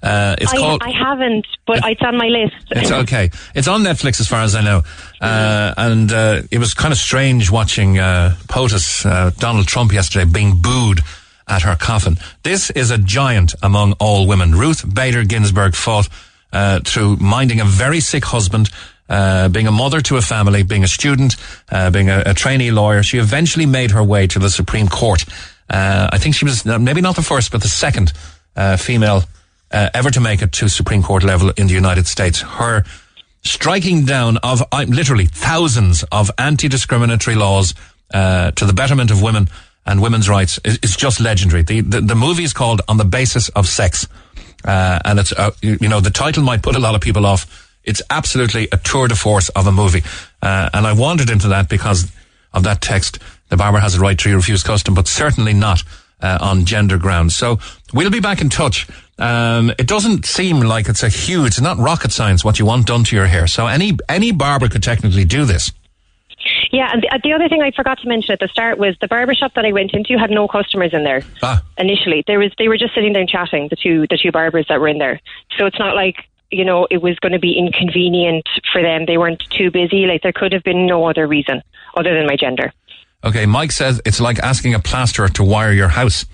Uh, 0.02 0.36
it's 0.40 0.52
I, 0.52 0.56
called. 0.56 0.82
I 0.82 0.90
haven't, 0.90 1.46
but 1.66 1.80
it's 1.84 2.02
on 2.02 2.16
my 2.16 2.26
list. 2.26 2.56
It's 2.70 2.90
okay. 3.02 3.30
It's 3.54 3.68
on 3.68 3.82
Netflix, 3.82 4.20
as 4.20 4.28
far 4.28 4.42
as 4.42 4.54
I 4.54 4.62
know. 4.62 4.82
Uh, 5.20 5.74
and 5.76 6.12
uh, 6.12 6.42
it 6.50 6.58
was 6.58 6.74
kind 6.74 6.92
of 6.92 6.98
strange 6.98 7.50
watching 7.50 7.98
uh, 7.98 8.36
POTUS, 8.48 9.06
uh, 9.06 9.30
Donald 9.38 9.66
Trump, 9.66 9.92
yesterday 9.92 10.24
being 10.24 10.60
booed 10.60 11.00
at 11.48 11.62
her 11.62 11.76
coffin. 11.76 12.16
This 12.42 12.70
is 12.70 12.90
a 12.90 12.98
giant 12.98 13.54
among 13.62 13.94
all 13.94 14.26
women. 14.26 14.54
Ruth 14.54 14.84
Bader 14.92 15.24
Ginsburg 15.24 15.74
fought 15.74 16.08
uh, 16.52 16.80
through 16.84 17.16
minding 17.16 17.60
a 17.60 17.64
very 17.64 18.00
sick 18.00 18.24
husband. 18.24 18.70
Uh, 19.08 19.48
being 19.48 19.66
a 19.66 19.72
mother 19.72 20.02
to 20.02 20.16
a 20.16 20.20
family, 20.20 20.62
being 20.62 20.84
a 20.84 20.88
student, 20.88 21.36
uh, 21.70 21.90
being 21.90 22.10
a, 22.10 22.22
a, 22.26 22.34
trainee 22.34 22.70
lawyer, 22.70 23.02
she 23.02 23.16
eventually 23.16 23.64
made 23.64 23.90
her 23.90 24.04
way 24.04 24.26
to 24.26 24.38
the 24.38 24.50
Supreme 24.50 24.86
Court. 24.86 25.24
Uh, 25.70 26.10
I 26.12 26.18
think 26.18 26.34
she 26.34 26.44
was 26.44 26.66
uh, 26.66 26.78
maybe 26.78 27.00
not 27.00 27.16
the 27.16 27.22
first, 27.22 27.50
but 27.50 27.62
the 27.62 27.68
second 27.68 28.12
uh, 28.54 28.76
female 28.76 29.24
uh, 29.70 29.88
ever 29.94 30.10
to 30.10 30.20
make 30.20 30.42
it 30.42 30.52
to 30.52 30.68
Supreme 30.68 31.02
Court 31.02 31.22
level 31.22 31.50
in 31.56 31.68
the 31.68 31.72
United 31.72 32.06
States. 32.06 32.42
Her 32.42 32.84
striking 33.42 34.04
down 34.04 34.36
of 34.38 34.62
literally 34.88 35.24
thousands 35.24 36.04
of 36.12 36.30
anti-discriminatory 36.36 37.36
laws 37.36 37.72
to 38.12 38.52
the 38.66 38.74
betterment 38.74 39.10
of 39.10 39.22
women 39.22 39.48
and 39.86 40.02
women's 40.02 40.28
rights 40.28 40.60
is, 40.66 40.78
is 40.82 40.96
just 40.96 41.18
legendary. 41.18 41.62
The, 41.62 41.80
the, 41.80 42.00
the 42.02 42.14
movie 42.14 42.44
is 42.44 42.52
called 42.52 42.82
On 42.88 42.98
the 42.98 43.06
Basis 43.06 43.48
of 43.50 43.66
Sex, 43.66 44.06
and 44.64 45.18
it's 45.18 45.32
you 45.62 45.88
know 45.88 46.00
the 46.00 46.10
title 46.10 46.42
might 46.42 46.62
put 46.62 46.76
a 46.76 46.80
lot 46.80 46.94
of 46.94 47.00
people 47.00 47.24
off 47.24 47.67
it's 47.88 48.02
absolutely 48.10 48.68
a 48.70 48.76
tour 48.76 49.08
de 49.08 49.16
force 49.16 49.48
of 49.50 49.66
a 49.66 49.72
movie. 49.72 50.02
Uh, 50.42 50.68
and 50.72 50.86
I 50.86 50.92
wandered 50.92 51.30
into 51.30 51.48
that 51.48 51.68
because 51.68 52.12
of 52.52 52.64
that 52.64 52.80
text. 52.80 53.18
The 53.48 53.56
barber 53.56 53.78
has 53.78 53.96
a 53.96 54.00
right 54.00 54.18
to 54.18 54.36
refuse 54.36 54.62
custom, 54.62 54.94
but 54.94 55.08
certainly 55.08 55.54
not 55.54 55.82
uh, 56.20 56.38
on 56.40 56.64
gender 56.64 56.98
grounds. 56.98 57.34
So 57.34 57.58
we'll 57.94 58.10
be 58.10 58.20
back 58.20 58.40
in 58.40 58.50
touch. 58.50 58.86
Um, 59.18 59.70
it 59.78 59.86
doesn't 59.86 60.26
seem 60.26 60.60
like 60.60 60.88
it's 60.88 61.02
a 61.02 61.08
huge, 61.08 61.48
it's 61.48 61.60
not 61.60 61.78
rocket 61.78 62.12
science 62.12 62.44
what 62.44 62.58
you 62.58 62.66
want 62.66 62.86
done 62.86 63.04
to 63.04 63.16
your 63.16 63.26
hair. 63.26 63.46
So 63.46 63.66
any, 63.66 63.96
any 64.08 64.32
barber 64.32 64.68
could 64.68 64.82
technically 64.82 65.24
do 65.24 65.44
this. 65.44 65.72
Yeah, 66.70 66.90
and 66.92 67.02
the, 67.02 67.20
the, 67.24 67.32
other 67.32 67.48
thing 67.48 67.62
I 67.62 67.72
forgot 67.72 67.98
to 67.98 68.08
mention 68.08 68.32
at 68.32 68.38
the 68.38 68.48
start 68.48 68.78
was 68.78 68.96
the 69.00 69.08
barbershop 69.08 69.54
that 69.54 69.64
I 69.64 69.72
went 69.72 69.92
into 69.92 70.16
had 70.18 70.30
no 70.30 70.46
customers 70.46 70.90
in 70.92 71.02
there. 71.02 71.22
Ah. 71.42 71.62
Initially, 71.76 72.22
there 72.26 72.38
was 72.38 72.52
they 72.58 72.68
were 72.68 72.78
just 72.78 72.94
sitting 72.94 73.12
down 73.12 73.26
chatting 73.26 73.68
the 73.68 73.76
two 73.76 74.06
the 74.08 74.18
two 74.22 74.30
barbers 74.30 74.66
that 74.68 74.80
were 74.80 74.88
in 74.88 74.98
there. 74.98 75.20
So 75.58 75.66
it's 75.66 75.78
not 75.78 75.96
like 75.96 76.16
you 76.50 76.64
know, 76.64 76.86
it 76.90 77.02
was 77.02 77.18
going 77.18 77.32
to 77.32 77.38
be 77.38 77.58
inconvenient 77.58 78.48
for 78.72 78.82
them. 78.82 79.06
They 79.06 79.18
weren't 79.18 79.42
too 79.50 79.70
busy. 79.70 80.06
Like 80.06 80.22
there 80.22 80.32
could 80.32 80.52
have 80.52 80.62
been 80.62 80.86
no 80.86 81.04
other 81.04 81.26
reason 81.26 81.62
other 81.96 82.14
than 82.14 82.26
my 82.26 82.36
gender. 82.36 82.72
Okay, 83.24 83.46
Mike 83.46 83.72
says 83.72 84.00
it's 84.04 84.20
like 84.20 84.38
asking 84.38 84.74
a 84.74 84.78
plasterer 84.78 85.28
to 85.28 85.44
wire 85.44 85.72
your 85.72 85.88
house. 85.88 86.24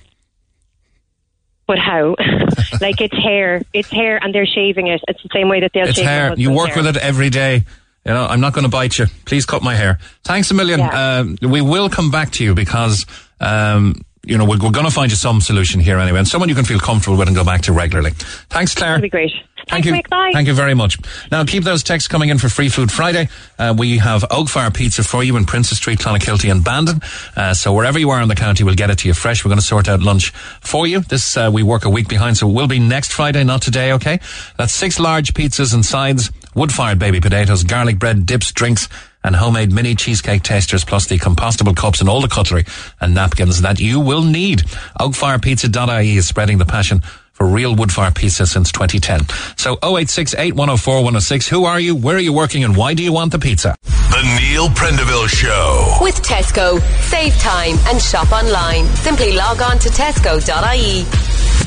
But 1.66 1.78
how? 1.78 2.14
like 2.80 3.00
it's 3.00 3.16
hair, 3.16 3.62
it's 3.72 3.90
hair, 3.90 4.22
and 4.22 4.34
they're 4.34 4.46
shaving 4.46 4.86
it. 4.88 5.00
It's 5.08 5.22
the 5.22 5.30
same 5.32 5.48
way 5.48 5.60
that 5.60 5.72
they'll 5.72 5.88
it's 5.88 5.96
shave. 5.96 6.06
hair. 6.06 6.34
You 6.36 6.52
work 6.52 6.70
hair. 6.70 6.82
with 6.82 6.96
it 6.96 7.02
every 7.02 7.30
day. 7.30 7.64
You 8.06 8.12
know, 8.12 8.26
I'm 8.26 8.40
not 8.40 8.52
going 8.52 8.64
to 8.64 8.70
bite 8.70 8.98
you. 8.98 9.06
Please 9.24 9.46
cut 9.46 9.62
my 9.62 9.74
hair. 9.74 9.98
Thanks 10.24 10.50
a 10.50 10.54
million. 10.54 10.78
Yeah. 10.78 11.20
Um, 11.20 11.38
we 11.40 11.62
will 11.62 11.88
come 11.88 12.10
back 12.10 12.32
to 12.32 12.44
you 12.44 12.54
because 12.54 13.06
um, 13.40 14.04
you 14.26 14.38
know, 14.38 14.44
we're, 14.44 14.58
we're 14.58 14.70
going 14.70 14.86
to 14.86 14.92
find 14.92 15.10
you 15.10 15.16
some 15.16 15.40
solution 15.40 15.80
here 15.80 15.98
anyway, 15.98 16.18
and 16.18 16.28
someone 16.28 16.48
you 16.48 16.54
can 16.54 16.64
feel 16.64 16.78
comfortable 16.78 17.16
with 17.16 17.28
and 17.28 17.36
go 17.36 17.44
back 17.44 17.62
to 17.62 17.72
regularly. 17.72 18.10
Thanks, 18.50 18.74
Claire. 18.74 18.90
That'd 18.90 19.02
be 19.02 19.08
great. 19.08 19.32
Thank 19.68 19.84
Thanks, 19.84 20.06
you. 20.06 20.10
Bye. 20.10 20.30
Thank 20.32 20.48
you 20.48 20.54
very 20.54 20.74
much. 20.74 20.98
Now, 21.30 21.44
keep 21.44 21.64
those 21.64 21.82
texts 21.82 22.08
coming 22.08 22.28
in 22.28 22.38
for 22.38 22.48
Free 22.48 22.68
Food 22.68 22.92
Friday. 22.92 23.28
Uh, 23.58 23.74
we 23.76 23.98
have 23.98 24.22
Oakfire 24.22 24.72
Pizza 24.74 25.02
for 25.02 25.24
you 25.24 25.36
in 25.36 25.46
Princess 25.46 25.78
Street, 25.78 25.98
Clonakilty 25.98 26.50
and 26.50 26.62
Bandon. 26.64 27.00
Uh, 27.36 27.54
so 27.54 27.72
wherever 27.72 27.98
you 27.98 28.10
are 28.10 28.20
in 28.20 28.28
the 28.28 28.34
county, 28.34 28.64
we'll 28.64 28.74
get 28.74 28.90
it 28.90 28.98
to 28.98 29.08
you 29.08 29.14
fresh. 29.14 29.44
We're 29.44 29.50
going 29.50 29.60
to 29.60 29.64
sort 29.66 29.88
out 29.88 30.00
lunch 30.00 30.30
for 30.60 30.86
you. 30.86 31.00
This, 31.00 31.36
uh, 31.36 31.50
we 31.52 31.62
work 31.62 31.84
a 31.84 31.90
week 31.90 32.08
behind, 32.08 32.36
so 32.36 32.48
it 32.48 32.52
will 32.52 32.68
be 32.68 32.78
next 32.78 33.12
Friday, 33.12 33.42
not 33.44 33.62
today, 33.62 33.92
okay? 33.92 34.20
That's 34.58 34.72
six 34.72 35.00
large 35.00 35.34
pizzas 35.34 35.72
and 35.74 35.84
sides, 35.84 36.30
wood-fired 36.54 36.98
baby 36.98 37.20
potatoes, 37.20 37.64
garlic 37.64 37.98
bread, 37.98 38.26
dips, 38.26 38.52
drinks, 38.52 38.88
and 39.22 39.34
homemade 39.34 39.72
mini 39.72 39.94
cheesecake 39.94 40.42
tasters, 40.42 40.84
plus 40.84 41.06
the 41.06 41.18
compostable 41.18 41.74
cups 41.74 42.00
and 42.00 42.10
all 42.10 42.20
the 42.20 42.28
cutlery 42.28 42.64
and 43.00 43.14
napkins 43.14 43.62
that 43.62 43.80
you 43.80 43.98
will 43.98 44.22
need. 44.22 44.58
Oakfirepizza.ie 45.00 46.16
is 46.16 46.28
spreading 46.28 46.58
the 46.58 46.66
passion 46.66 47.02
for 47.34 47.46
real 47.46 47.74
wood-fire 47.74 48.10
pizza 48.12 48.46
since 48.46 48.72
2010. 48.72 49.20
So 49.56 49.76
086 49.82 50.34
8104 50.34 50.94
106. 50.96 51.48
Who 51.48 51.64
are 51.64 51.78
you? 51.80 51.94
Where 51.94 52.16
are 52.16 52.20
you 52.20 52.32
working? 52.32 52.64
And 52.64 52.76
why 52.76 52.94
do 52.94 53.02
you 53.02 53.12
want 53.12 53.32
the 53.32 53.38
pizza? 53.38 53.76
The 53.82 54.38
Neil 54.40 54.68
Prendeville 54.68 55.28
Show. 55.28 55.98
With 56.00 56.22
Tesco. 56.22 56.80
Save 57.02 57.36
time 57.38 57.76
and 57.88 58.00
shop 58.00 58.30
online. 58.32 58.86
Simply 58.96 59.32
log 59.32 59.60
on 59.60 59.78
to 59.80 59.88
tesco.ie. 59.88 61.04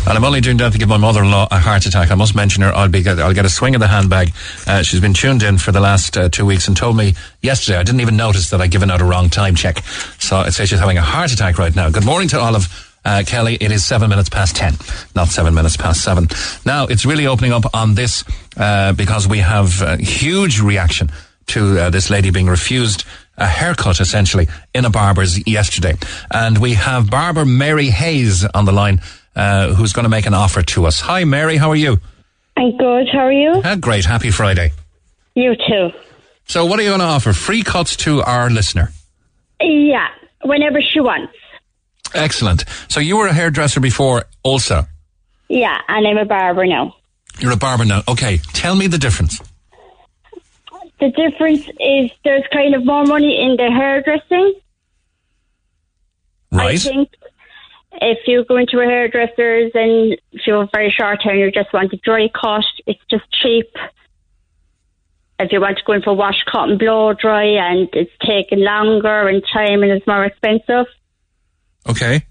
And 0.08 0.18
I'm 0.18 0.24
only 0.24 0.40
doing 0.40 0.56
that 0.58 0.72
to 0.72 0.78
give 0.78 0.88
my 0.88 0.96
mother-in-law 0.96 1.50
a 1.52 1.60
heart 1.60 1.86
attack. 1.86 2.12
I 2.12 2.16
must 2.16 2.34
mention 2.34 2.64
her. 2.64 2.74
I'll 2.74 2.88
be 2.88 3.06
I'll 3.06 3.34
get 3.34 3.46
a 3.46 3.50
swing 3.50 3.76
of 3.76 3.82
the 3.82 3.88
handbag. 3.88 4.32
Uh, 4.66 4.82
she's 4.82 5.02
been 5.02 5.14
tuned 5.14 5.44
in 5.44 5.58
for 5.58 5.74
the 5.74 5.82
last 5.82 6.16
uh, 6.16 6.30
two 6.30 6.46
weeks 6.46 6.70
and 6.70 6.78
told 6.78 6.96
me 6.96 7.14
yesterday. 7.42 7.78
I 7.78 7.84
didn't 7.84 8.00
even 8.00 8.16
notice 8.16 8.50
that 8.52 8.62
I'd 8.62 8.72
given 8.72 8.90
out 8.90 9.02
a 9.02 9.06
wrong 9.06 9.30
time 9.30 9.56
check. 9.56 9.84
So 10.20 10.38
I'd 10.38 10.54
say 10.54 10.66
she's 10.66 10.80
having 10.80 10.98
a 10.98 11.02
heart 11.02 11.34
attack 11.34 11.58
right 11.58 11.76
now. 11.76 11.90
Good 11.90 12.06
morning 12.06 12.30
to 12.30 12.40
Olive. 12.40 12.87
Uh, 13.08 13.24
Kelly, 13.26 13.56
it 13.56 13.72
is 13.72 13.86
seven 13.86 14.10
minutes 14.10 14.28
past 14.28 14.58
ten, 14.58 14.74
not 15.16 15.30
seven 15.30 15.54
minutes 15.54 15.78
past 15.78 16.04
seven. 16.04 16.28
Now, 16.66 16.88
it's 16.88 17.06
really 17.06 17.26
opening 17.26 17.54
up 17.54 17.64
on 17.74 17.96
this 17.96 18.26
uh, 18.58 18.92
because 18.92 19.30
we 19.30 19.40
have 19.40 19.82
a 19.82 19.96
huge 19.96 20.60
reaction 20.60 21.10
to 21.48 21.80
uh, 21.80 21.90
this 21.90 22.10
lady 22.10 22.32
being 22.32 22.48
refused 22.48 23.06
a 23.38 23.48
haircut, 23.48 24.02
essentially, 24.02 24.48
in 24.74 24.84
a 24.84 24.90
barber's 24.90 25.48
yesterday. 25.48 25.94
And 26.34 26.58
we 26.58 26.74
have 26.74 27.10
barber 27.10 27.46
Mary 27.46 27.88
Hayes 27.88 28.46
on 28.46 28.66
the 28.66 28.74
line, 28.74 29.00
uh, 29.38 29.74
who's 29.74 29.94
going 29.94 30.04
to 30.04 30.10
make 30.10 30.26
an 30.26 30.34
offer 30.34 30.62
to 30.64 30.86
us. 30.86 31.00
Hi, 31.00 31.24
Mary, 31.24 31.56
how 31.56 31.70
are 31.70 31.78
you? 31.78 32.02
I'm 32.58 32.76
good. 32.76 33.08
How 33.10 33.20
are 33.20 33.32
you? 33.32 33.52
Uh, 33.64 33.78
great. 33.78 34.04
Happy 34.04 34.32
Friday. 34.32 34.72
You 35.34 35.56
too. 35.56 35.92
So, 36.48 36.66
what 36.66 36.78
are 36.78 36.84
you 36.84 36.90
going 36.90 37.00
to 37.00 37.06
offer? 37.06 37.32
Free 37.32 37.62
cuts 37.62 37.96
to 37.98 38.22
our 38.24 38.50
listener. 38.50 38.92
Yeah, 39.62 40.08
whenever 40.44 40.82
she 40.82 41.00
wants. 41.00 41.34
Excellent. 42.14 42.66
So, 42.90 43.00
you 43.00 43.18
were 43.18 43.28
a 43.28 43.34
hairdresser 43.34 43.80
before, 43.80 44.26
also. 44.44 44.86
Yeah, 45.50 45.78
and 45.88 46.08
I'm 46.08 46.18
a 46.18 46.26
barber 46.26 46.66
now. 46.66 46.96
You're 47.40 47.54
a 47.54 47.58
barber 47.58 47.86
now. 47.86 48.04
Okay, 48.08 48.38
tell 48.54 48.76
me 48.76 48.88
the 48.88 48.98
difference. 48.98 49.40
The 51.00 51.10
difference 51.12 51.68
is 51.80 52.12
there's 52.24 52.44
kind 52.52 52.74
of 52.74 52.86
more 52.86 53.06
money 53.06 53.40
in 53.40 53.56
the 53.56 53.72
hairdressing. 53.72 54.56
Right. 56.52 56.76
I 56.76 56.78
think 56.78 57.10
if 58.02 58.20
you 58.26 58.44
go 58.46 58.58
into 58.58 58.80
a 58.80 58.86
hairdresser's 58.86 59.72
and 59.76 60.18
if 60.32 60.48
you 60.48 60.54
have 60.56 60.70
very 60.72 60.90
short 60.90 61.22
hair 61.22 61.34
and 61.34 61.42
you 61.42 61.52
just 61.52 61.72
want 61.74 61.94
a 61.94 61.98
dry 61.98 62.30
cut, 62.30 62.66
it's 62.88 63.02
just 63.10 63.26
cheap. 63.32 63.70
If 65.40 65.52
you 65.52 65.62
want 65.62 65.78
to 65.78 65.84
go 65.86 65.94
in 65.94 66.02
for 66.02 66.16
wash, 66.16 66.44
cut, 66.52 66.70
and 66.70 66.80
blow 66.80 67.14
dry, 67.14 67.44
and 67.44 67.88
it's 67.94 68.12
taking 68.26 68.64
longer 68.64 69.28
and 69.28 69.44
time 69.54 69.84
and 69.84 69.92
it's 69.92 70.08
more 70.08 70.26
expensive. 70.26 70.88
Okay. 71.90 72.26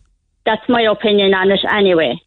That's 0.44 0.68
my 0.68 0.82
opinion 0.82 1.34
on 1.34 1.50
it 1.50 1.60
anyway. 1.70 2.20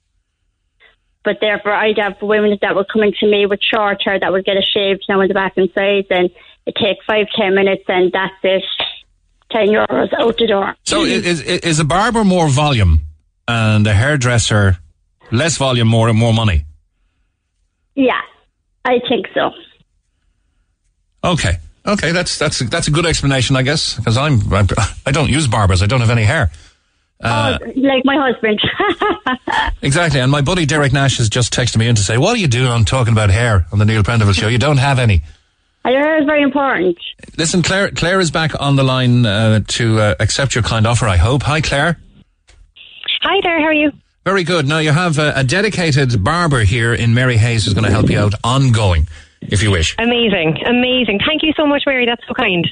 But 1.24 1.38
therefore, 1.42 1.74
I'd 1.74 1.98
have 1.98 2.22
women 2.22 2.58
that 2.62 2.76
were 2.76 2.86
coming 2.86 3.14
to 3.20 3.28
me 3.28 3.46
with 3.46 3.60
short 3.62 4.02
hair 4.04 4.20
that 4.20 4.32
would 4.32 4.46
get 4.46 4.58
a 4.58 4.62
shaved 4.62 5.06
now 5.10 5.22
on 5.22 5.28
the 5.28 5.34
back 5.34 5.54
and 5.58 5.70
sides, 5.74 6.08
and 6.10 6.30
it 6.66 6.76
take 6.76 6.98
five, 7.06 7.28
ten 7.38 7.56
minutes, 7.56 7.84
and 7.88 8.12
that's 8.12 8.34
it. 8.44 8.64
Ten 9.52 9.68
euros 9.68 10.14
out 10.14 10.38
the 10.38 10.48
door. 10.48 10.76
So 10.86 11.04
is, 11.04 11.42
is, 11.42 11.42
is 11.42 11.80
a 11.80 11.84
barber 11.84 12.24
more 12.24 12.48
volume 12.48 13.02
and 13.48 13.86
a 13.88 13.94
hairdresser 13.94 14.78
less 15.32 15.58
volume, 15.58 15.88
more 15.88 16.08
and 16.08 16.18
more 16.18 16.34
money? 16.34 16.66
Yeah, 17.96 18.22
I 18.86 19.00
think 19.08 19.28
so. 19.34 19.52
Okay. 21.24 21.58
Okay, 21.86 22.12
that's 22.12 22.38
that's 22.38 22.60
that's 22.60 22.88
a 22.88 22.92
good 22.92 23.06
explanation, 23.06 23.56
I 23.56 23.64
guess, 23.64 23.96
because 23.96 24.18
I'm 24.18 24.54
I, 24.54 24.66
I 25.08 25.12
don't 25.12 25.30
use 25.30 25.48
barbers. 25.48 25.82
I 25.82 25.88
don't 25.88 26.02
have 26.02 26.10
any 26.10 26.24
hair. 26.24 26.52
Uh, 27.22 27.58
oh, 27.62 27.66
like 27.76 28.06
my 28.06 28.16
husband. 28.18 28.60
Exactly, 29.82 30.20
and 30.20 30.30
my 30.30 30.42
buddy 30.42 30.66
Derek 30.66 30.92
Nash 30.92 31.18
has 31.20 31.30
just 31.30 31.54
texted 31.54 31.78
me 31.78 31.88
in 31.88 31.96
to 31.96 32.02
say, 32.02 32.18
"What 32.18 32.36
are 32.36 32.40
you 32.40 32.48
doing 32.50 32.68
on 32.68 32.84
talking 32.84 33.14
about 33.14 33.30
hair 33.30 33.66
on 33.72 33.80
the 33.80 33.86
Neil 33.86 34.04
Prendeville 34.04 34.34
show? 34.34 34.50
You 34.50 34.58
don't 34.58 34.78
have 34.78 35.00
any." 35.00 35.22
I 35.86 35.92
hear 35.92 36.18
it's 36.18 36.26
very 36.26 36.44
important. 36.44 36.98
Listen, 37.38 37.62
Claire. 37.62 37.92
Claire 37.92 38.20
is 38.20 38.30
back 38.30 38.60
on 38.60 38.76
the 38.76 38.84
line 38.84 39.26
uh, 39.26 39.62
to 39.68 40.00
uh, 40.00 40.16
accept 40.20 40.54
your 40.54 40.64
kind 40.64 40.86
offer. 40.86 41.08
I 41.08 41.16
hope. 41.16 41.44
Hi, 41.44 41.62
Claire. 41.62 41.98
Hi 43.22 43.40
there, 43.42 43.60
how 43.60 43.68
are 43.68 43.74
you? 43.74 43.92
Very 44.26 44.44
good. 44.44 44.68
Now 44.68 44.80
you 44.80 44.92
have 44.92 45.18
a, 45.18 45.34
a 45.36 45.44
dedicated 45.44 46.24
barber 46.24 46.60
here 46.60 46.94
in 46.94 47.14
Mary 47.14 47.38
Hayes 47.38 47.66
who's 47.66 47.74
going 47.74 47.86
to 47.86 47.92
help 47.92 48.10
you 48.10 48.20
out 48.20 48.34
ongoing, 48.44 49.08
if 49.42 49.64
you 49.64 49.72
wish. 49.72 49.96
Amazing, 49.98 50.58
amazing. 50.66 51.20
Thank 51.26 51.44
you 51.44 51.54
so 51.56 51.66
much, 51.66 51.84
Mary. 51.86 52.06
That's 52.06 52.22
so 52.28 52.34
kind. 52.34 52.68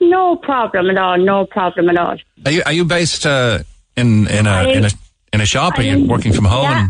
No 0.00 0.36
problem 0.36 0.90
at 0.90 0.98
all. 0.98 1.18
No 1.18 1.46
problem 1.46 1.90
at 1.90 1.98
all. 1.98 2.16
Are 2.44 2.50
you 2.50 2.62
are 2.64 2.72
you 2.72 2.84
based 2.84 3.26
uh, 3.26 3.60
in 3.96 4.26
in 4.28 4.46
a 4.46 4.68
in 4.68 4.84
a 4.84 4.90
in 5.32 5.40
a 5.40 5.46
shop? 5.46 5.78
Are 5.78 5.82
you 5.82 5.92
I'm- 5.92 6.06
working 6.08 6.32
from 6.32 6.44
home? 6.44 6.64
Yeah. 6.64 6.88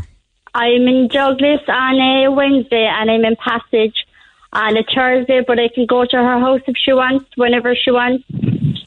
I'm 0.54 0.88
in 0.88 1.08
Douglas 1.08 1.60
on 1.68 2.00
a 2.00 2.30
Wednesday 2.32 2.86
and 2.90 3.10
I'm 3.10 3.24
in 3.26 3.36
Passage 3.36 3.94
on 4.54 4.74
a 4.76 4.82
Thursday, 4.84 5.42
but 5.46 5.58
I 5.58 5.68
can 5.68 5.84
go 5.84 6.06
to 6.06 6.16
her 6.16 6.40
house 6.40 6.62
if 6.66 6.76
she 6.82 6.94
wants, 6.94 7.26
whenever 7.36 7.74
she 7.74 7.90
wants. 7.90 8.24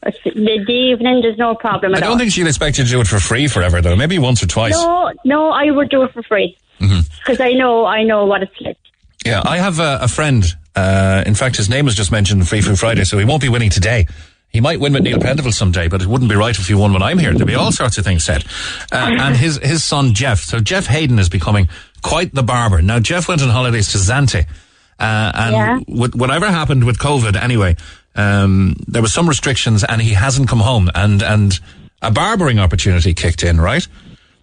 Or 0.01 0.11
The, 0.23 0.63
the 0.65 0.71
evening, 0.73 1.21
there's 1.21 1.37
no 1.37 1.53
problem 1.53 1.93
I 1.93 1.97
at 1.97 2.03
all. 2.03 2.09
don't 2.11 2.17
think 2.19 2.31
she'll 2.31 2.47
expect 2.47 2.79
you 2.79 2.85
to 2.85 2.89
do 2.89 3.01
it 3.01 3.07
for 3.07 3.19
free 3.19 3.47
forever, 3.47 3.81
though. 3.81 3.95
Maybe 3.95 4.17
once 4.17 4.41
or 4.41 4.47
twice. 4.47 4.73
No, 4.73 5.11
no, 5.25 5.51
I 5.51 5.69
would 5.69 5.89
do 5.89 6.01
it 6.03 6.11
for 6.11 6.23
free 6.23 6.57
Mhm. 6.79 7.07
because 7.19 7.39
I 7.39 7.51
know, 7.51 7.85
I 7.85 8.01
know 8.03 8.25
what 8.25 8.41
it's 8.41 8.59
like. 8.61 8.77
Yeah, 9.23 9.43
I 9.45 9.57
have 9.59 9.79
a, 9.79 9.99
a 10.01 10.07
friend. 10.07 10.43
Uh, 10.75 11.23
in 11.27 11.35
fact, 11.35 11.57
his 11.57 11.69
name 11.69 11.85
was 11.85 11.93
just 11.93 12.11
mentioned 12.11 12.47
Free 12.47 12.61
Food 12.61 12.79
Friday, 12.79 13.03
so 13.03 13.19
he 13.19 13.25
won't 13.25 13.41
be 13.43 13.49
winning 13.49 13.69
today. 13.69 14.07
He 14.51 14.61
might 14.61 14.79
win 14.79 14.93
with 14.93 15.03
Neil 15.03 15.19
Prendeville 15.19 15.53
someday, 15.53 15.87
but 15.87 16.01
it 16.01 16.07
wouldn't 16.07 16.29
be 16.29 16.35
right 16.35 16.57
if 16.57 16.67
he 16.67 16.73
won 16.73 16.91
when 16.91 17.03
I'm 17.03 17.19
here. 17.19 17.33
There'd 17.33 17.45
be 17.47 17.53
all 17.55 17.71
sorts 17.71 17.97
of 17.99 18.03
things 18.03 18.23
said. 18.23 18.43
Uh, 18.91 19.11
and 19.19 19.35
his 19.35 19.57
his 19.57 19.83
son 19.83 20.13
Jeff. 20.15 20.39
So 20.39 20.59
Jeff 20.59 20.87
Hayden 20.87 21.19
is 21.19 21.29
becoming 21.29 21.69
quite 22.01 22.33
the 22.33 22.41
barber. 22.43 22.81
Now 22.81 22.99
Jeff 22.99 23.27
went 23.27 23.43
on 23.43 23.49
holidays 23.49 23.91
to 23.91 23.99
Zante, 23.99 24.45
uh, 24.99 25.31
and 25.35 25.55
Yeah. 25.55 25.79
with, 25.87 26.15
whatever 26.15 26.47
happened 26.49 26.83
with 26.83 26.97
COVID, 26.97 27.35
anyway, 27.41 27.75
um, 28.15 28.75
there 28.87 29.03
were 29.03 29.07
some 29.07 29.29
restrictions, 29.29 29.83
and 29.83 30.01
he 30.01 30.13
hasn't 30.13 30.49
come 30.49 30.61
home. 30.61 30.89
And 30.95 31.21
and 31.21 31.59
a 32.01 32.09
barbering 32.09 32.59
opportunity 32.59 33.13
kicked 33.13 33.43
in, 33.43 33.61
right? 33.61 33.87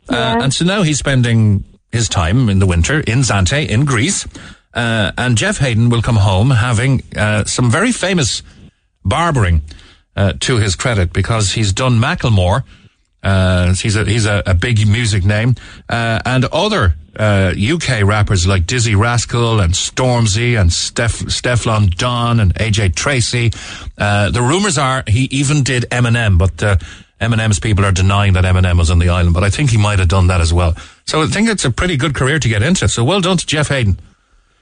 Uh, 0.09 0.39
and 0.41 0.55
so 0.55 0.65
now 0.65 0.83
he's 0.83 0.99
spending 0.99 1.65
his 1.91 2.09
time 2.09 2.49
in 2.49 2.61
the 2.61 2.67
winter 2.67 3.01
in 3.01 3.21
Zante 3.23 3.67
in 3.69 3.85
Greece. 3.85 4.25
Uh, 4.73 5.11
and 5.19 5.37
Jeff 5.37 5.59
Hayden 5.59 5.89
will 5.89 6.03
come 6.03 6.17
home 6.17 6.51
having 6.51 7.03
uh, 7.17 7.43
some 7.45 7.71
very 7.71 7.91
famous 7.93 8.43
barbering 9.05 9.63
uh, 10.17 10.33
to 10.41 10.57
his 10.57 10.75
credit 10.75 11.13
because 11.13 11.53
he's 11.53 11.73
done 11.73 12.01
Macklemore. 12.01 12.65
Uh, 13.23 13.75
he's 13.75 13.97
a 13.97 14.05
he's 14.05 14.25
a, 14.25 14.43
a 14.47 14.55
big 14.55 14.87
music 14.87 15.25
name, 15.25 15.57
uh, 15.89 16.21
and 16.25 16.45
other 16.47 16.95
uh, 17.19 17.53
UK 17.57 18.03
rappers 18.05 18.47
like 18.47 18.65
Dizzee 18.65 18.97
Rascal 18.97 19.61
and 19.61 19.73
Stormzy 19.73 20.59
and 20.61 20.73
Steph 20.73 21.21
Stefflon 21.21 21.95
Don 21.97 22.41
and 22.41 22.55
AJ 22.55 22.95
Tracey. 22.95 23.51
Uh, 23.99 24.31
the 24.31 24.43
rumors 24.43 24.79
are 24.79 25.03
he 25.09 25.25
even 25.33 25.63
did 25.63 25.85
Eminem, 25.91 26.39
but 26.39 26.63
uh, 26.63 26.77
Eminem's 27.21 27.59
people 27.59 27.85
are 27.85 27.93
denying 27.93 28.35
that 28.35 28.45
Eminem 28.45 28.79
was 28.79 28.91
on 28.91 28.99
the 28.99 29.09
island. 29.09 29.35
But 29.35 29.45
I 29.45 29.51
think 29.51 29.71
he 29.71 29.79
might 29.79 29.99
have 29.99 30.09
done 30.09 30.29
that 30.29 30.41
as 30.41 30.53
well. 30.53 30.75
So 31.07 31.23
I 31.23 31.27
think 31.27 31.49
it's 31.49 31.65
a 31.65 31.71
pretty 31.71 31.97
good 31.97 32.15
career 32.15 32.39
to 32.39 32.49
get 32.49 32.63
into. 32.63 32.89
So 32.89 33.03
well 33.03 33.21
done 33.21 33.39
to 33.39 33.47
Jeff 33.47 33.69
Hayden. 33.69 33.99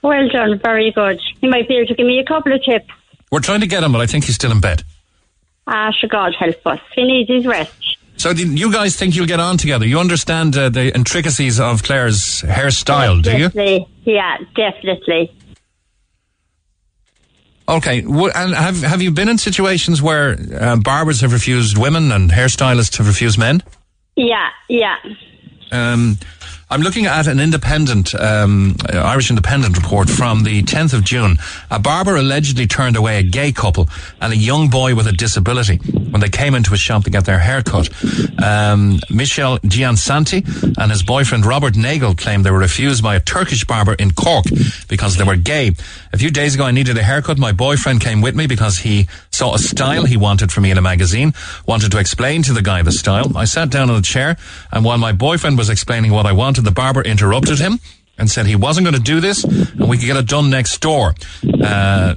Well 0.03 0.29
done, 0.29 0.59
very 0.63 0.93
good. 0.93 1.21
You 1.41 1.51
might 1.51 1.67
be 1.67 1.77
able 1.77 1.89
to 1.89 1.95
give 1.95 2.07
me 2.07 2.19
a 2.19 2.25
couple 2.25 2.53
of 2.53 2.63
tips. 2.63 2.87
We're 3.33 3.41
trying 3.41 3.61
to 3.61 3.67
get 3.67 3.83
him, 3.83 3.93
but 3.93 4.01
I 4.01 4.07
think 4.07 4.25
he's 4.25 4.37
still 4.37 4.53
in 4.53 4.61
bed. 4.61 4.85
Ah, 5.67 5.91
sure, 5.99 6.09
God 6.09 6.35
help 6.39 6.67
us. 6.67 6.81
He 6.95 7.05
needs 7.05 7.31
his 7.31 7.47
rest. 7.47 7.99
So 8.17 8.33
do 8.33 8.47
you 8.47 8.73
guys 8.73 8.97
think 8.97 9.17
you'll 9.17 9.27
get 9.27 9.41
on 9.41 9.57
together? 9.57 9.87
You 9.87 9.99
understand 9.99 10.57
uh, 10.57 10.69
the 10.69 10.95
intricacies 10.95 11.59
of 11.59 11.83
Claire's 11.83 12.43
hairstyle, 12.43 13.23
do 13.23 13.37
you? 13.37 13.49
Definitely. 13.49 13.89
Yeah, 14.05 14.37
definitely. 14.55 15.33
Okay. 17.69 18.03
And 18.03 18.55
have 18.55 18.83
have 18.83 19.03
you 19.03 19.11
been 19.11 19.29
in 19.29 19.39
situations 19.39 20.03
where 20.03 20.37
uh, 20.61 20.77
barbers 20.77 21.23
have 21.23 21.33
refused 21.33 21.79
women 21.79 22.13
and 22.13 22.31
hairstylists 22.31 22.99
have 22.99 23.07
refused 23.07 23.39
men? 23.39 23.63
Yeah, 24.17 24.51
yeah. 24.69 24.97
Um, 25.73 26.19
I'm 26.71 26.81
looking 26.81 27.07
at 27.07 27.27
an 27.27 27.41
independent, 27.41 28.15
um, 28.15 28.77
uh, 28.93 28.99
Irish 28.99 29.31
Independent 29.31 29.77
report 29.77 30.09
from 30.09 30.45
the 30.45 30.63
10th 30.63 30.95
of 30.95 31.05
June. 31.05 31.37
A 31.71 31.79
barber 31.79 32.17
allegedly 32.17 32.67
turned 32.67 32.97
away 32.97 33.19
a 33.19 33.23
gay 33.23 33.53
couple 33.53 33.89
and 34.21 34.33
a 34.33 34.37
young 34.37 34.71
boy 34.71 34.95
with 34.95 35.07
a 35.07 35.13
disability 35.13 35.77
when 35.77 36.21
they 36.21 36.29
came 36.29 36.55
into 36.55 36.73
a 36.73 36.77
shop 36.77 37.05
to 37.05 37.11
get 37.11 37.27
their 37.27 37.39
hair 37.39 37.63
cut. 37.63 37.91
Um, 38.43 38.99
Michel 39.11 39.59
Giansanti 39.59 40.45
and 40.79 40.91
his 40.91 41.03
boyfriend 41.03 41.45
Robert 41.45 41.77
Nagel 41.77 42.15
claimed 42.15 42.45
they 42.45 42.51
were 42.51 42.59
refused 42.59 43.03
by 43.03 43.15
a 43.17 43.21
Turkish 43.21 43.65
barber 43.65 43.95
in 43.95 44.13
Cork 44.13 44.47
because 44.89 45.17
they 45.17 45.25
were 45.25 45.37
gay. 45.37 45.73
A 46.13 46.17
few 46.17 46.31
days 46.31 46.55
ago, 46.55 46.65
I 46.65 46.71
needed 46.71 46.97
a 46.97 47.03
haircut. 47.03 47.39
My 47.39 47.53
boyfriend 47.53 48.01
came 48.01 48.21
with 48.23 48.35
me 48.35 48.47
because 48.47 48.79
he 48.79 49.09
saw 49.31 49.55
a 49.55 49.59
style 49.59 50.05
he 50.05 50.17
wanted 50.17 50.51
for 50.53 50.61
me 50.61 50.71
in 50.71 50.79
a 50.79 50.83
magazine, 50.83 51.35
wanted 51.67 51.91
to 51.93 51.99
explain 51.99 52.43
to 52.45 52.53
the 52.53 52.63
guy 52.63 52.83
the 52.83 52.93
style. 52.93 53.37
I 53.37 53.45
sat 53.45 53.71
down 53.71 53.91
on 53.91 53.97
a 53.97 54.03
chair, 54.03 54.37
and 54.73 54.85
while 54.85 54.99
my 54.99 55.13
boyfriend 55.13 55.59
was 55.59 55.69
explaining 55.69 56.13
what 56.13 56.25
I 56.27 56.33
wanted, 56.33 56.54
the 56.61 56.71
barber 56.71 57.03
interrupted 57.03 57.59
him 57.59 57.81
and 58.19 58.31
said 58.31 58.47
he 58.47 58.57
wasn't 58.57 58.85
going 58.85 58.95
to 58.95 59.01
do 59.03 59.21
this, 59.21 59.45
and 59.45 59.89
we 59.89 59.99
could 59.99 60.07
get 60.07 60.17
it 60.17 60.27
done 60.27 60.51
next 60.51 60.79
door. 60.81 61.15
Uh, 61.63 62.15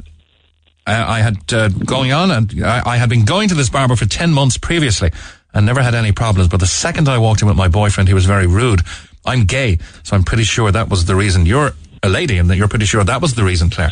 I 0.86 1.18
I 1.18 1.20
had 1.20 1.54
uh, 1.54 1.70
going 1.70 2.12
on, 2.12 2.32
and 2.32 2.64
I, 2.64 2.82
I 2.86 2.98
had 2.98 3.10
been 3.10 3.26
going 3.26 3.50
to 3.50 3.56
this 3.56 3.70
barber 3.70 3.96
for 3.96 4.06
ten 4.06 4.32
months 4.32 4.58
previously, 4.58 5.12
and 5.54 5.66
never 5.66 5.82
had 5.82 5.96
any 5.96 6.12
problems. 6.12 6.50
But 6.50 6.60
the 6.60 6.68
second 6.68 7.10
I 7.10 7.18
walked 7.18 7.42
in 7.42 7.48
with 7.48 7.58
my 7.58 7.68
boyfriend, 7.68 8.08
he 8.08 8.14
was 8.14 8.26
very 8.26 8.48
rude. 8.48 8.82
I'm 9.26 9.46
gay, 9.46 9.80
so 10.04 10.16
I'm 10.16 10.24
pretty 10.24 10.44
sure 10.44 10.72
that 10.72 10.90
was 10.90 11.06
the 11.06 11.16
reason. 11.16 11.46
You're 11.46 11.72
a 12.04 12.10
lady, 12.10 12.38
and 12.38 12.50
that 12.50 12.58
you're 12.58 12.70
pretty 12.70 12.86
sure 12.86 13.04
that 13.04 13.22
was 13.22 13.34
the 13.34 13.44
reason, 13.44 13.70
Claire. 13.70 13.92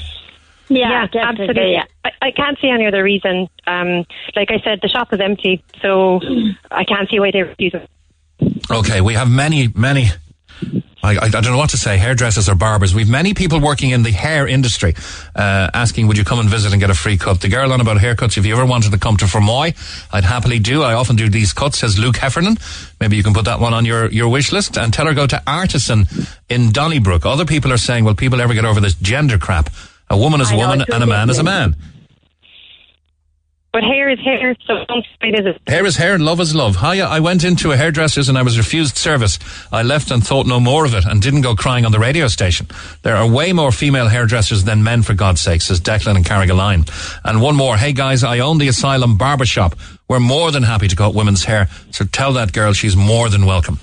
Yeah, 0.68 1.06
definitely. 1.06 1.22
absolutely. 1.22 1.72
Yeah. 1.74 1.84
I, 2.04 2.12
I 2.22 2.32
can't 2.32 2.58
see 2.60 2.70
any 2.70 2.88
other 2.88 3.04
reason. 3.04 3.48
Um, 3.68 4.06
like 4.36 4.50
I 4.50 4.60
said, 4.64 4.80
the 4.82 4.90
shop 4.90 5.14
is 5.14 5.20
empty, 5.20 5.64
so 5.82 6.20
I 6.72 6.84
can't 6.86 7.10
see 7.10 7.20
why 7.20 7.32
they 7.32 7.44
refuse 7.44 7.74
it. 7.76 7.90
Okay, 8.72 9.02
we 9.02 9.14
have 9.14 9.30
many, 9.30 9.68
many. 9.76 10.08
I, 11.06 11.18
I, 11.18 11.26
I 11.26 11.30
don't 11.30 11.52
know 11.52 11.58
what 11.58 11.70
to 11.70 11.78
say. 11.78 11.98
Hairdressers 11.98 12.50
or 12.50 12.56
barbers. 12.56 12.96
We've 12.96 13.10
many 13.10 13.34
people 13.34 13.60
working 13.60 13.92
in 13.92 14.04
the 14.04 14.12
hair 14.12 14.48
industry, 14.48 14.96
uh, 15.36 15.70
asking, 15.74 16.08
"Would 16.08 16.18
you 16.18 16.24
come 16.24 16.40
and 16.40 16.50
visit 16.50 16.72
and 16.72 16.82
get 16.82 16.90
a 16.90 16.96
free 16.96 17.18
cut?" 17.18 17.42
The 17.42 17.48
girl 17.48 17.72
on 17.72 17.80
about 17.80 17.98
haircuts. 17.98 18.38
If 18.38 18.46
you 18.46 18.56
ever 18.56 18.66
wanted 18.66 18.92
to 18.92 18.98
come 18.98 19.18
to 19.18 19.26
Fermoy, 19.26 19.76
I'd 20.12 20.24
happily 20.24 20.60
do. 20.60 20.82
I 20.82 20.94
often 20.94 21.16
do 21.16 21.30
these 21.30 21.54
cuts. 21.54 21.80
Says 21.80 22.00
Luke 22.00 22.18
Heffernan. 22.18 22.58
Maybe 23.00 23.18
you 23.18 23.24
can 23.24 23.34
put 23.34 23.46
that 23.46 23.60
one 23.60 23.74
on 23.74 23.86
your 23.86 24.10
your 24.12 24.30
wish 24.30 24.52
list 24.52 24.78
and 24.78 24.92
tell 24.92 25.06
her 25.06 25.14
go 25.14 25.28
to 25.28 25.42
Artisan 25.46 26.08
in 26.50 26.72
Donnybrook. 26.72 27.26
Other 27.26 27.46
people 27.46 27.72
are 27.72 27.78
saying, 27.78 28.04
"Will 28.04 28.16
people 28.16 28.42
ever 28.42 28.54
get 28.54 28.66
over 28.66 28.80
this 28.80 28.96
gender 28.96 29.38
crap? 29.38 29.70
A 30.10 30.18
woman 30.18 30.42
is 30.42 30.52
a 30.52 30.56
woman 30.56 30.86
and 30.92 31.04
a 31.04 31.08
man 31.08 31.30
is 31.30 31.38
a 31.38 31.44
man." 31.44 31.76
But 33.76 33.84
hair 33.84 34.08
is 34.08 34.20
hair, 34.20 34.56
so 34.66 34.86
don't 34.88 35.06
say 35.22 35.32
visit. 35.32 35.62
Hair 35.68 35.86
is 35.86 35.98
hair, 35.98 36.18
love 36.18 36.40
is 36.40 36.56
love. 36.56 36.78
Hiya, 36.78 37.08
I 37.08 37.20
went 37.20 37.44
into 37.44 37.74
a 37.74 37.76
hairdresser's 37.76 38.30
and 38.30 38.38
I 38.38 38.42
was 38.42 38.58
refused 38.58 38.96
service. 38.96 39.38
I 39.70 39.84
left 39.84 40.12
and 40.12 40.26
thought 40.26 40.48
no 40.48 40.62
more 40.62 40.86
of 40.86 40.94
it 40.94 41.04
and 41.04 41.22
didn't 41.22 41.42
go 41.42 41.56
crying 41.56 41.86
on 41.86 41.92
the 41.92 42.00
radio 42.00 42.30
station. 42.30 42.68
There 43.02 43.18
are 43.18 43.30
way 43.30 43.52
more 43.52 43.74
female 43.74 44.08
hairdressers 44.08 44.64
than 44.64 44.86
men, 44.86 45.02
for 45.02 45.14
God's 45.14 45.42
sake, 45.42 45.62
says 45.62 45.82
Declan 45.82 46.16
and 46.16 46.24
Carrigaline. 46.24 46.90
And 47.26 47.42
one 47.42 47.58
more. 47.58 47.76
Hey 47.76 47.92
guys, 47.92 48.24
I 48.24 48.40
own 48.40 48.60
the 48.60 48.70
Asylum 48.70 49.18
Barbershop. 49.18 49.76
We're 50.08 50.22
more 50.22 50.52
than 50.54 50.64
happy 50.64 50.88
to 50.88 50.96
cut 50.96 51.14
women's 51.14 51.44
hair. 51.44 51.68
So 51.92 52.06
tell 52.06 52.32
that 52.32 52.54
girl 52.54 52.72
she's 52.72 52.96
more 52.96 53.28
than 53.28 53.46
welcome. 53.46 53.80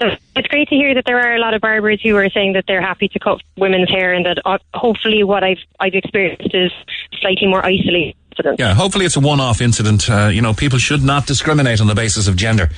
So 0.00 0.08
it's 0.36 0.48
great 0.48 0.68
to 0.68 0.74
hear 0.74 0.92
that 0.94 1.04
there 1.06 1.20
are 1.20 1.34
a 1.36 1.38
lot 1.38 1.54
of 1.54 1.60
barbers 1.60 2.00
who 2.02 2.16
are 2.16 2.28
saying 2.28 2.54
that 2.54 2.64
they're 2.66 2.82
happy 2.82 3.08
to 3.08 3.18
cut 3.18 3.40
women's 3.56 3.88
hair, 3.88 4.12
and 4.12 4.26
that 4.26 4.38
uh, 4.44 4.58
hopefully 4.74 5.22
what 5.22 5.44
I've 5.44 5.62
I've 5.80 5.94
experienced 5.94 6.52
is 6.52 6.72
slightly 7.20 7.46
more 7.46 7.64
isolated. 7.64 8.16
Incident. 8.34 8.58
Yeah, 8.58 8.74
hopefully 8.74 9.04
it's 9.06 9.16
a 9.16 9.20
one-off 9.20 9.60
incident. 9.60 10.08
Uh, 10.10 10.26
you 10.26 10.42
know, 10.42 10.52
people 10.54 10.78
should 10.78 11.02
not 11.02 11.26
discriminate 11.26 11.80
on 11.80 11.86
the 11.86 11.94
basis 11.94 12.28
of 12.28 12.36
gender. 12.36 12.68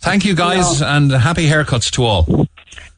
Thank 0.00 0.24
you, 0.24 0.34
guys, 0.34 0.82
and 0.82 1.10
happy 1.10 1.46
haircuts 1.48 1.90
to 1.92 2.04
all. 2.04 2.24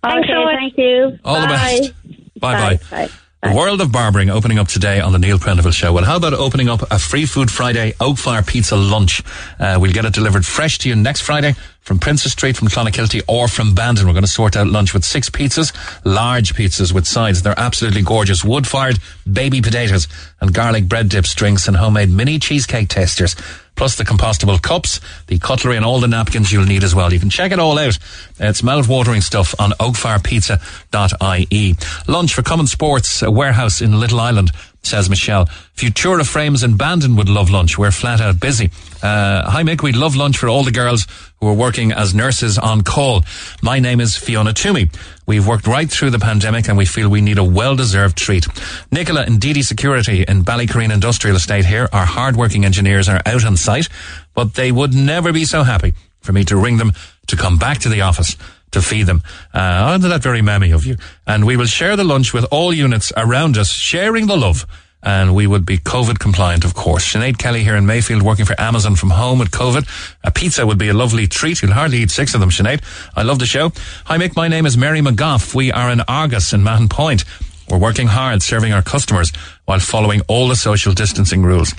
Thanks 0.02 0.28
so 0.28 0.44
much. 0.44 0.54
Thank 0.56 0.78
you. 0.78 1.18
All 1.24 1.40
the 1.40 1.46
Bye. 1.46 1.78
best. 1.80 1.92
Bye 2.40 2.76
bye. 2.76 2.80
Bye. 2.90 3.10
The 3.42 3.52
world 3.52 3.82
of 3.82 3.92
barbering 3.92 4.30
opening 4.30 4.58
up 4.58 4.66
today 4.66 4.98
on 4.98 5.12
the 5.12 5.18
Neil 5.18 5.38
Prendeville 5.38 5.72
Show. 5.72 5.92
Well, 5.92 6.04
how 6.04 6.16
about 6.16 6.32
opening 6.32 6.68
up 6.70 6.82
a 6.90 6.98
Free 6.98 7.26
Food 7.26 7.50
Friday 7.50 7.92
Oak 8.00 8.16
Fire 8.16 8.42
Pizza 8.42 8.76
lunch? 8.76 9.22
Uh, 9.60 9.76
we'll 9.78 9.92
get 9.92 10.06
it 10.06 10.14
delivered 10.14 10.44
fresh 10.44 10.78
to 10.78 10.88
you 10.88 10.96
next 10.96 11.20
Friday 11.20 11.54
from 11.82 11.98
Princess 11.98 12.32
Street, 12.32 12.56
from 12.56 12.68
Clonakilty, 12.68 13.22
or 13.28 13.46
from 13.46 13.74
Bandon. 13.74 14.06
We're 14.06 14.14
going 14.14 14.24
to 14.24 14.28
sort 14.28 14.56
out 14.56 14.66
lunch 14.68 14.94
with 14.94 15.04
six 15.04 15.28
pizzas, 15.28 15.72
large 16.04 16.54
pizzas 16.54 16.92
with 16.92 17.06
sides. 17.06 17.42
They're 17.42 17.54
absolutely 17.58 18.02
gorgeous. 18.02 18.42
Wood 18.42 18.66
fired 18.66 18.98
baby 19.30 19.60
potatoes 19.60 20.08
and 20.40 20.54
garlic 20.54 20.88
bread 20.88 21.10
dips, 21.10 21.34
drinks, 21.34 21.68
and 21.68 21.76
homemade 21.76 22.10
mini 22.10 22.38
cheesecake 22.38 22.88
tasters. 22.88 23.36
Plus 23.76 23.96
the 23.96 24.04
compostable 24.04 24.60
cups, 24.60 25.00
the 25.26 25.38
cutlery, 25.38 25.76
and 25.76 25.84
all 25.84 26.00
the 26.00 26.08
napkins 26.08 26.50
you'll 26.50 26.64
need 26.64 26.82
as 26.82 26.94
well. 26.94 27.12
You 27.12 27.20
can 27.20 27.30
check 27.30 27.52
it 27.52 27.58
all 27.58 27.78
out. 27.78 27.98
It's 28.40 28.62
mouth-watering 28.62 29.20
stuff 29.20 29.54
on 29.58 29.70
oakfirepizza.ie. 29.72 31.74
Lunch 32.08 32.34
for 32.34 32.42
Common 32.42 32.66
Sports 32.66 33.22
uh, 33.22 33.30
Warehouse 33.30 33.80
in 33.80 34.00
Little 34.00 34.20
Island, 34.20 34.50
says 34.86 35.10
Michelle. 35.10 35.46
Futura 35.76 36.26
Frames 36.26 36.62
in 36.62 36.76
Bandon 36.76 37.16
would 37.16 37.28
love 37.28 37.50
lunch. 37.50 37.76
We're 37.76 37.90
flat 37.90 38.20
out 38.20 38.40
busy. 38.40 38.70
Uh, 39.02 39.50
hi 39.50 39.62
Mick, 39.62 39.82
we'd 39.82 39.96
love 39.96 40.16
lunch 40.16 40.38
for 40.38 40.48
all 40.48 40.64
the 40.64 40.70
girls 40.70 41.06
who 41.40 41.48
are 41.48 41.54
working 41.54 41.92
as 41.92 42.14
nurses 42.14 42.56
on 42.56 42.82
call. 42.82 43.22
My 43.62 43.78
name 43.78 44.00
is 44.00 44.16
Fiona 44.16 44.52
Toomey. 44.52 44.88
We've 45.26 45.46
worked 45.46 45.66
right 45.66 45.90
through 45.90 46.10
the 46.10 46.18
pandemic 46.18 46.68
and 46.68 46.78
we 46.78 46.86
feel 46.86 47.08
we 47.08 47.20
need 47.20 47.38
a 47.38 47.44
well-deserved 47.44 48.16
treat. 48.16 48.46
Nicola 48.90 49.22
and 49.22 49.40
Didi 49.40 49.62
Security 49.62 50.24
in 50.26 50.44
Ballycurreen 50.44 50.92
Industrial 50.92 51.36
Estate 51.36 51.66
here, 51.66 51.88
our 51.92 52.06
hard-working 52.06 52.64
engineers 52.64 53.08
are 53.08 53.20
out 53.26 53.44
on 53.44 53.56
site, 53.56 53.88
but 54.34 54.54
they 54.54 54.72
would 54.72 54.94
never 54.94 55.32
be 55.32 55.44
so 55.44 55.62
happy 55.62 55.92
for 56.20 56.32
me 56.32 56.44
to 56.44 56.56
ring 56.56 56.78
them 56.78 56.92
to 57.26 57.36
come 57.36 57.58
back 57.58 57.78
to 57.78 57.88
the 57.88 58.00
office 58.00 58.36
to 58.72 58.82
feed 58.82 59.04
them. 59.04 59.22
Uh, 59.54 59.96
isn't 59.98 60.10
that 60.10 60.22
very 60.22 60.42
mammy 60.42 60.70
of 60.70 60.84
you? 60.84 60.96
And 61.26 61.46
we 61.46 61.56
will 61.56 61.66
share 61.66 61.96
the 61.96 62.04
lunch 62.04 62.32
with 62.32 62.44
all 62.50 62.72
units 62.72 63.12
around 63.16 63.56
us, 63.56 63.70
sharing 63.70 64.26
the 64.26 64.36
love. 64.36 64.66
And 65.02 65.34
we 65.34 65.46
would 65.46 65.64
be 65.64 65.78
COVID 65.78 66.18
compliant, 66.18 66.64
of 66.64 66.74
course. 66.74 67.06
Sinead 67.06 67.38
Kelly 67.38 67.62
here 67.62 67.76
in 67.76 67.86
Mayfield 67.86 68.22
working 68.22 68.44
for 68.44 68.60
Amazon 68.60 68.96
from 68.96 69.10
home 69.10 69.38
with 69.38 69.50
COVID. 69.50 69.86
A 70.24 70.30
pizza 70.32 70.66
would 70.66 70.78
be 70.78 70.88
a 70.88 70.94
lovely 70.94 71.28
treat. 71.28 71.62
You'll 71.62 71.72
hardly 71.72 71.98
eat 71.98 72.10
six 72.10 72.34
of 72.34 72.40
them, 72.40 72.50
Sinead. 72.50 72.82
I 73.14 73.22
love 73.22 73.38
the 73.38 73.46
show. 73.46 73.70
Hi, 74.06 74.18
Mick. 74.18 74.34
My 74.34 74.48
name 74.48 74.66
is 74.66 74.76
Mary 74.76 75.00
McGough. 75.00 75.54
We 75.54 75.70
are 75.70 75.90
in 75.90 76.00
Argos 76.08 76.52
in 76.52 76.64
Mahon 76.64 76.88
Point. 76.88 77.24
We're 77.68 77.78
working 77.78 78.08
hard 78.08 78.42
serving 78.42 78.72
our 78.72 78.82
customers 78.82 79.32
while 79.64 79.80
following 79.80 80.22
all 80.28 80.48
the 80.48 80.56
social 80.56 80.92
distancing 80.92 81.42
rules. 81.42 81.72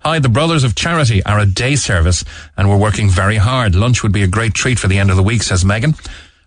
Hi, 0.00 0.18
the 0.18 0.28
Brothers 0.28 0.64
of 0.64 0.74
Charity 0.74 1.22
are 1.24 1.38
a 1.38 1.46
day 1.46 1.76
service 1.76 2.24
and 2.58 2.68
we're 2.68 2.76
working 2.76 3.08
very 3.08 3.36
hard. 3.36 3.74
Lunch 3.74 4.02
would 4.02 4.12
be 4.12 4.22
a 4.22 4.26
great 4.26 4.52
treat 4.52 4.78
for 4.78 4.86
the 4.86 4.98
end 4.98 5.08
of 5.08 5.16
the 5.16 5.22
week, 5.22 5.42
says 5.42 5.64
Megan. 5.64 5.94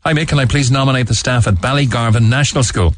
Hi, 0.08 0.14
Mick. 0.14 0.30
Can 0.30 0.40
I 0.40 0.46
please 0.46 0.72
nominate 0.72 1.08
the 1.08 1.14
staff 1.14 1.48
at 1.48 1.56
Ballygarvan 1.56 2.30
National 2.30 2.64
School? 2.64 2.94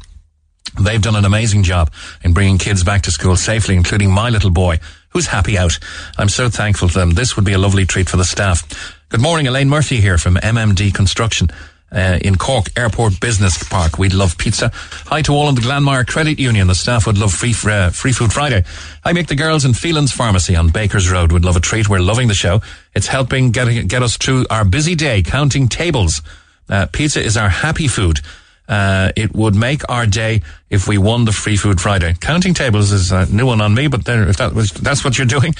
They've 0.80 1.02
done 1.02 1.16
an 1.16 1.24
amazing 1.24 1.64
job 1.64 1.90
in 2.22 2.32
bringing 2.32 2.56
kids 2.56 2.84
back 2.84 3.02
to 3.02 3.10
school 3.10 3.34
safely, 3.34 3.74
including 3.74 4.12
my 4.12 4.30
little 4.30 4.52
boy, 4.52 4.78
who's 5.08 5.26
happy 5.26 5.58
out. 5.58 5.76
I'm 6.18 6.28
so 6.28 6.48
thankful 6.48 6.86
to 6.86 6.94
them. 6.94 7.10
This 7.10 7.34
would 7.34 7.44
be 7.44 7.52
a 7.52 7.58
lovely 7.58 7.84
treat 7.84 8.08
for 8.08 8.16
the 8.16 8.24
staff. 8.24 8.96
Good 9.08 9.20
morning, 9.20 9.48
Elaine 9.48 9.68
Murphy 9.68 9.96
here 9.96 10.18
from 10.18 10.36
MMD 10.36 10.94
Construction. 10.94 11.48
Uh, 11.92 12.20
in 12.22 12.36
Cork 12.36 12.66
Airport 12.78 13.18
Business 13.18 13.60
Park. 13.68 13.98
We'd 13.98 14.14
love 14.14 14.38
pizza. 14.38 14.70
Hi 15.06 15.22
to 15.22 15.32
all 15.32 15.48
in 15.48 15.56
the 15.56 15.60
Glanmire 15.60 16.06
Credit 16.06 16.38
Union. 16.38 16.68
The 16.68 16.76
staff 16.76 17.04
would 17.08 17.18
love 17.18 17.32
free 17.32 17.52
uh, 17.64 17.90
free 17.90 18.12
food 18.12 18.32
Friday. 18.32 18.62
I 19.04 19.12
make 19.12 19.26
the 19.26 19.34
girls 19.34 19.64
in 19.64 19.74
Phelan's 19.74 20.12
Pharmacy 20.12 20.54
on 20.54 20.68
Baker's 20.68 21.10
Road 21.10 21.32
would 21.32 21.44
love 21.44 21.56
a 21.56 21.60
treat. 21.60 21.88
We're 21.88 21.98
loving 21.98 22.28
the 22.28 22.34
show. 22.34 22.60
It's 22.94 23.08
helping 23.08 23.50
get 23.50 23.88
get 23.88 24.04
us 24.04 24.16
through 24.16 24.46
our 24.50 24.64
busy 24.64 24.94
day 24.94 25.24
counting 25.24 25.66
tables. 25.66 26.22
Uh, 26.70 26.86
pizza 26.86 27.22
is 27.22 27.36
our 27.36 27.48
happy 27.48 27.88
food. 27.88 28.20
Uh, 28.68 29.10
it 29.16 29.34
would 29.34 29.56
make 29.56 29.82
our 29.90 30.06
day 30.06 30.42
if 30.70 30.86
we 30.86 30.96
won 30.96 31.24
the 31.24 31.32
Free 31.32 31.56
Food 31.56 31.80
Friday. 31.80 32.14
Counting 32.20 32.54
tables 32.54 32.92
is 32.92 33.10
a 33.10 33.26
new 33.26 33.44
one 33.44 33.60
on 33.60 33.74
me, 33.74 33.88
but 33.88 34.04
there, 34.04 34.28
if 34.28 34.36
that 34.36 34.54
was, 34.54 34.70
that's 34.70 35.04
what 35.04 35.18
you're 35.18 35.26
doing, 35.26 35.56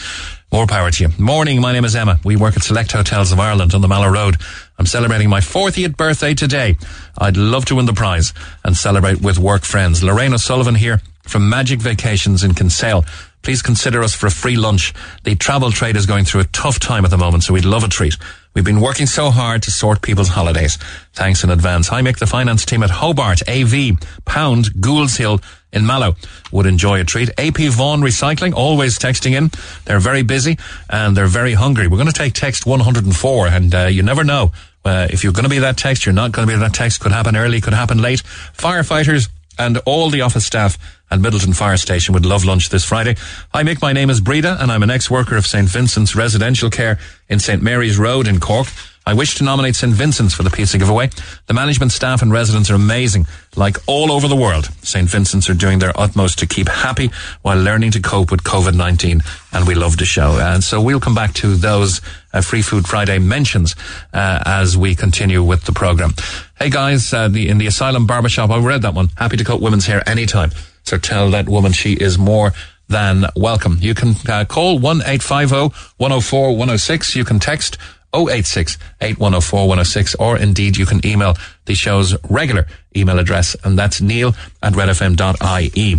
more 0.53 0.65
power 0.65 0.93
to 0.93 1.05
you. 1.05 1.11
Morning, 1.19 1.61
my 1.61 1.73
name 1.73 1.85
is 1.85 1.97
Emma. 1.97 2.21
We 2.25 2.37
work 2.37 2.57
at 2.57 2.63
Select 2.63 2.93
Hotels 2.93 3.33
of 3.33 3.41
Ireland 3.41 3.75
on 3.75 3.81
the 3.81 3.89
Mallow 3.89 4.09
Road. 4.09 4.37
I'm 4.79 4.87
celebrating 4.87 5.29
my 5.29 5.41
40th 5.41 5.97
birthday 5.97 6.35
today. 6.35 6.77
I'd 7.19 7.37
love 7.37 7.65
to 7.67 7.75
win 7.75 7.87
the 7.87 7.93
prize 7.93 8.33
and 8.65 8.77
celebrate 8.77 9.21
with 9.21 9.41
work 9.41 9.63
friends. 9.63 10.05
Lorraine 10.05 10.33
O'Sullivan 10.33 10.77
here 10.77 11.01
from 11.23 11.49
Magic 11.49 11.81
Vacations 11.81 12.45
in 12.45 12.55
Kinsale. 12.55 13.05
Please 13.43 13.63
consider 13.63 14.03
us 14.03 14.15
for 14.15 14.27
a 14.27 14.31
free 14.31 14.57
lunch. 14.57 14.93
The 15.25 15.35
travel 15.35 15.71
trade 15.71 15.97
is 15.97 16.07
going 16.07 16.25
through 16.25 16.43
a 16.43 16.45
tough 16.45 16.79
time 16.79 17.05
at 17.05 17.11
the 17.11 17.19
moment, 17.19 17.45
so 17.45 17.55
we'd 17.55 17.65
love 17.65 17.85
a 17.85 17.89
treat. 17.89 18.17
We've 18.55 18.65
been 18.65 18.81
working 18.81 19.07
so 19.07 19.31
hard 19.31 19.63
to 19.63 19.71
sort 19.71 20.03
people's 20.03 20.29
holidays. 20.29 20.77
Thanks 21.15 21.45
in 21.45 21.51
advance. 21.51 21.89
Hi, 21.89 22.03
Mick, 22.03 22.19
the 22.19 22.27
finance 22.27 22.65
team 22.65 22.83
at 22.83 22.91
Hobart, 22.91 23.49
AV, 23.49 23.99
Pound, 24.25 24.81
Goulds 24.81 25.17
Hill 25.17 25.41
in 25.73 25.87
Mallow 25.87 26.17
would 26.51 26.67
enjoy 26.67 27.01
a 27.01 27.05
treat. 27.05 27.31
AP 27.39 27.59
Vaughan 27.59 28.01
Recycling, 28.01 28.53
always 28.53 28.99
texting 28.99 29.33
in. 29.33 29.51
They're 29.85 30.01
very 30.01 30.23
busy 30.23 30.59
and 30.89 31.17
they're 31.17 31.27
very 31.27 31.55
hungry. 31.55 31.87
We're 31.87 31.97
going 31.97 32.09
to 32.09 32.13
take 32.13 32.35
text 32.35 32.67
104 32.67 33.47
and 33.47 33.75
uh, 33.75 33.87
you 33.87 34.03
never 34.03 34.25
know. 34.25 34.53
Uh, 34.85 35.07
if 35.11 35.23
you're 35.23 35.33
going 35.33 35.45
to 35.45 35.51
be 35.51 35.59
that 35.59 35.77
text, 35.77 36.05
you're 36.05 36.15
not 36.15 36.33
going 36.33 36.49
to 36.49 36.53
be 36.53 36.59
that 36.59 36.75
text. 36.75 37.01
Could 37.01 37.13
happen 37.13 37.37
early, 37.37 37.61
could 37.61 37.75
happen 37.75 37.99
late. 37.99 38.23
Firefighters 38.57 39.29
and 39.59 39.79
all 39.79 40.11
the 40.11 40.21
office 40.21 40.47
staff 40.47 40.79
at 41.11 41.19
Midleton 41.19 41.57
Fire 41.57 41.77
Station 41.77 42.15
would 42.15 42.27
love 42.27 42.45
lunch 42.45 42.69
this 42.69 42.85
Friday. 42.85 43.17
Hi 43.53 43.63
Mick, 43.63 43.83
my 43.83 43.93
name 43.93 44.11
is 44.11 44.21
Breda 44.21 44.57
and 44.61 44.71
I'm 44.71 44.83
an 44.83 44.91
ex-worker 44.91 45.37
of 45.37 45.47
St. 45.47 45.69
Vincent's 45.69 46.15
Residential 46.15 46.71
Care 46.71 46.99
in 47.29 47.39
St. 47.39 47.63
Mary's 47.63 47.99
Road 47.99 48.27
in 48.27 48.41
Cork. 48.41 48.69
I 49.07 49.15
wish 49.15 49.37
to 49.37 49.45
nominate 49.45 49.75
St. 49.75 49.93
Vincent's 49.93 50.35
for 50.35 50.43
the 50.43 50.51
pizza 50.51 50.79
giveaway. 50.79 51.09
The 51.47 51.55
management 51.55 51.91
staff 51.91 52.23
and 52.23 52.31
residents 52.31 52.71
are 52.71 52.75
amazing. 52.75 53.27
Like 53.57 53.79
all 53.87 54.13
over 54.13 54.29
the 54.29 54.37
world, 54.37 54.67
St. 54.83 55.09
Vincent's 55.09 55.49
are 55.49 55.55
doing 55.55 55.79
their 55.79 55.99
utmost 55.99 56.39
to 56.41 56.47
keep 56.47 56.69
happy 56.69 57.11
while 57.43 57.59
learning 57.59 57.93
to 57.93 58.01
cope 58.01 58.31
with 58.31 58.45
COVID-19 58.45 59.25
and 59.53 59.67
we 59.67 59.75
love 59.75 59.97
the 59.97 60.05
show. 60.05 60.39
And 60.39 60.63
so 60.63 60.81
we'll 60.81 61.01
come 61.01 61.15
back 61.15 61.33
to 61.35 61.57
those 61.57 62.01
uh, 62.33 62.41
Free 62.43 62.63
Food 62.63 62.87
Friday 62.87 63.19
mentions 63.19 63.75
uh, 64.13 64.43
as 64.45 64.77
we 64.77 64.95
continue 64.95 65.43
with 65.43 65.65
the 65.65 65.73
program. 65.73 66.15
Hey 66.59 66.71
guys, 66.71 67.13
uh, 67.13 67.27
the, 67.29 67.49
in 67.49 67.59
the 67.59 67.67
Asylum 67.67 68.07
Barbershop, 68.07 68.51
I 68.51 68.59
read 68.59 68.83
that 68.83 68.95
one. 68.95 69.09
Happy 69.17 69.37
to 69.39 69.45
cut 69.45 69.61
women's 69.61 69.87
hair 69.87 70.09
anytime. 70.09 70.51
So 70.85 70.99
tell 70.99 71.31
that 71.31 71.49
woman 71.49 71.73
she 71.73 71.95
is 71.95 72.19
more 72.19 72.53
than 72.89 73.25
welcome. 73.35 73.79
You 73.81 73.95
can 73.95 74.15
uh, 74.29 74.45
call 74.45 74.79
1-850-104-106. 74.81 77.17
You 77.17 77.25
can 77.25 77.39
text 77.39 77.79
086 78.15 78.79
8104 79.01 79.61
106 79.61 80.15
or 80.17 80.37
indeed 80.37 80.77
you 80.77 80.87
can 80.87 81.05
email 81.07 81.37
the 81.67 81.75
show's 81.75 82.17
regular 82.29 82.67
email 82.97 83.19
address 83.19 83.57
and 83.65 83.79
that's 83.79 84.01
neil 84.01 84.35
at 84.63 84.73
redfm.ie. 84.73 85.97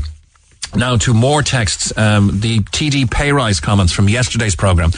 Now 0.74 0.96
to 0.98 1.14
more 1.14 1.42
texts, 1.42 1.98
um, 1.98 2.40
the 2.40 2.60
TD 2.60 3.10
pay 3.12 3.32
rise 3.32 3.60
comments 3.60 3.92
from 3.92 4.08
yesterday's 4.08 4.56
program. 4.56 4.92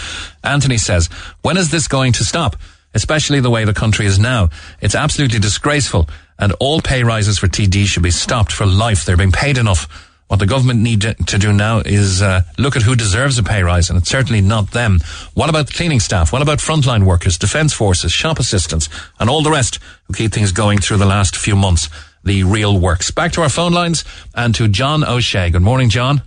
Anthony 0.43 0.77
says, 0.77 1.07
when 1.41 1.57
is 1.57 1.71
this 1.71 1.87
going 1.87 2.13
to 2.13 2.23
stop? 2.23 2.55
Especially 2.93 3.39
the 3.39 3.49
way 3.49 3.65
the 3.65 3.73
country 3.73 4.05
is 4.05 4.19
now. 4.19 4.49
It's 4.81 4.93
absolutely 4.93 5.39
disgraceful 5.39 6.07
and 6.37 6.53
all 6.59 6.81
pay 6.81 7.03
rises 7.03 7.39
for 7.39 7.47
TD 7.47 7.85
should 7.85 8.03
be 8.03 8.11
stopped 8.11 8.51
for 8.51 8.65
life. 8.65 9.05
They're 9.05 9.17
being 9.17 9.31
paid 9.31 9.57
enough. 9.57 10.11
What 10.27 10.39
the 10.39 10.45
government 10.47 10.79
need 10.79 11.01
to, 11.01 11.13
do 11.37 11.53
now 11.53 11.79
is 11.79 12.21
uh, 12.21 12.41
look 12.57 12.75
at 12.75 12.81
who 12.81 12.95
deserves 12.95 13.37
a 13.37 13.43
pay 13.43 13.61
rise, 13.61 13.89
and 13.89 13.99
it's 13.99 14.09
certainly 14.09 14.41
not 14.41 14.71
them. 14.71 14.99
What 15.35 15.49
about 15.49 15.67
the 15.67 15.73
cleaning 15.73 15.99
staff? 15.99 16.33
What 16.33 16.41
about 16.41 16.57
frontline 16.59 17.03
workers, 17.03 17.37
defence 17.37 17.71
forces, 17.73 18.11
shop 18.11 18.39
assistants, 18.39 18.89
and 19.19 19.29
all 19.29 19.43
the 19.43 19.51
rest 19.51 19.79
who 20.05 20.13
keep 20.13 20.31
things 20.31 20.51
going 20.51 20.79
through 20.79 20.97
the 20.97 21.05
last 21.05 21.35
few 21.37 21.55
months? 21.55 21.89
The 22.23 22.43
real 22.43 22.79
works. 22.79 23.11
Back 23.11 23.33
to 23.33 23.41
our 23.41 23.49
phone 23.49 23.73
lines 23.73 24.05
and 24.33 24.55
to 24.55 24.67
John 24.69 25.03
O'Shea. 25.03 25.49
Good 25.49 25.61
morning, 25.61 25.89
John. 25.89 26.21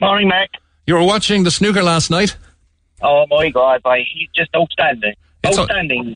Morning, 0.00 0.28
Mac. 0.28 0.50
You 0.86 0.94
were 0.94 1.02
watching 1.02 1.42
the 1.42 1.50
snooker 1.50 1.82
last 1.82 2.10
night. 2.10 2.36
Oh 3.02 3.24
my 3.28 3.48
God, 3.50 3.82
boy, 3.82 4.04
he's 4.12 4.28
just 4.36 4.54
outstanding. 4.54 5.14
It's 5.42 5.58
outstanding. 5.58 6.14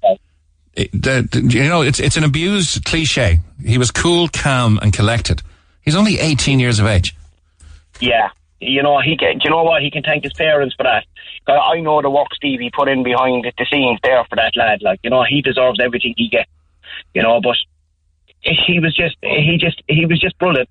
It- 0.74 0.92
the- 0.92 1.26
the- 1.30 1.40
you 1.51 1.64
know, 1.68 1.82
it's 1.82 1.98
it's 1.98 2.16
an 2.16 2.24
abused 2.24 2.84
cliche. 2.84 3.40
He 3.64 3.78
was 3.78 3.90
cool, 3.90 4.28
calm, 4.28 4.78
and 4.80 4.92
collected. 4.92 5.42
He's 5.84 5.96
only 5.96 6.18
18 6.18 6.60
years 6.60 6.78
of 6.78 6.86
age. 6.86 7.14
yeah, 8.00 8.28
you 8.60 8.82
know 8.82 9.00
he 9.00 9.16
can. 9.16 9.38
Do 9.38 9.44
you 9.44 9.50
know 9.50 9.62
what? 9.62 9.82
He 9.82 9.90
can 9.90 10.02
thank 10.02 10.24
his 10.24 10.32
parents 10.34 10.74
for 10.74 10.82
that. 10.84 11.04
I 11.48 11.80
know 11.80 12.00
the 12.02 12.10
work 12.10 12.28
Steve 12.34 12.60
he 12.60 12.70
put 12.70 12.88
in 12.88 13.02
behind 13.02 13.44
the 13.44 13.66
scenes 13.70 13.98
there 14.02 14.22
for 14.28 14.36
that 14.36 14.56
lad. 14.56 14.82
Like 14.82 15.00
you 15.02 15.10
know, 15.10 15.24
he 15.28 15.42
deserves 15.42 15.80
everything 15.82 16.14
he 16.16 16.28
gets. 16.28 16.50
You 17.14 17.22
know, 17.22 17.40
but 17.40 17.56
he 18.40 18.78
was 18.80 18.94
just 18.94 19.16
he 19.22 19.56
just 19.58 19.82
he 19.88 20.06
was 20.06 20.20
just 20.20 20.38
brilliant. 20.38 20.68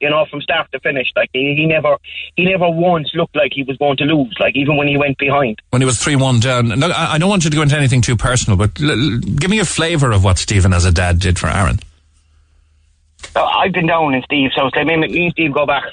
You 0.00 0.08
know, 0.08 0.24
from 0.30 0.40
start 0.40 0.70
to 0.72 0.80
finish, 0.80 1.08
like 1.14 1.28
he, 1.32 1.54
he 1.56 1.66
never 1.66 1.96
he 2.36 2.44
never 2.44 2.70
once 2.70 3.10
looked 3.14 3.36
like 3.36 3.52
he 3.54 3.64
was 3.64 3.76
going 3.76 3.96
to 3.98 4.04
lose. 4.04 4.34
Like 4.38 4.56
even 4.56 4.76
when 4.76 4.88
he 4.88 4.96
went 4.96 5.18
behind. 5.18 5.60
When 5.70 5.82
he 5.82 5.86
was 5.86 5.98
3 5.98 6.16
1 6.16 6.40
down. 6.40 6.68
Look, 6.68 6.92
I 6.92 7.14
I 7.14 7.18
don't 7.18 7.28
want 7.28 7.44
you 7.44 7.50
to 7.50 7.56
go 7.56 7.62
into 7.62 7.76
anything 7.76 8.00
too 8.00 8.16
personal, 8.16 8.56
but 8.56 8.80
l- 8.80 8.90
l- 8.90 9.18
give 9.18 9.50
me 9.50 9.58
a 9.58 9.64
flavour 9.64 10.10
of 10.12 10.24
what 10.24 10.38
Stephen 10.38 10.72
as 10.72 10.84
a 10.84 10.92
dad 10.92 11.18
did 11.18 11.38
for 11.38 11.48
Aaron. 11.48 11.80
Uh, 13.34 13.44
I've 13.44 13.72
been 13.72 13.86
down 13.86 14.14
in 14.14 14.22
Steve's 14.22 14.56
house. 14.56 14.72
Like, 14.74 14.86
me, 14.86 14.96
me 14.96 15.24
and 15.24 15.32
Steve 15.32 15.52
go 15.52 15.66
back 15.66 15.84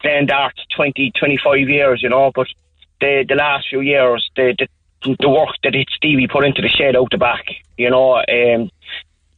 playing 0.00 0.26
darts 0.26 0.60
20, 0.76 1.12
25 1.18 1.68
years, 1.68 2.02
you 2.02 2.08
know, 2.08 2.30
but 2.34 2.46
the 3.00 3.24
the 3.28 3.34
last 3.34 3.68
few 3.68 3.80
years, 3.80 4.30
the, 4.36 4.54
the 4.58 5.16
the 5.20 5.28
work 5.28 5.54
that 5.62 5.74
it 5.74 5.88
Stevie 5.94 6.26
put 6.26 6.44
into 6.44 6.62
the 6.62 6.68
shed 6.68 6.96
out 6.96 7.10
the 7.10 7.18
back. 7.18 7.44
You 7.76 7.90
know, 7.90 8.16
um, 8.16 8.70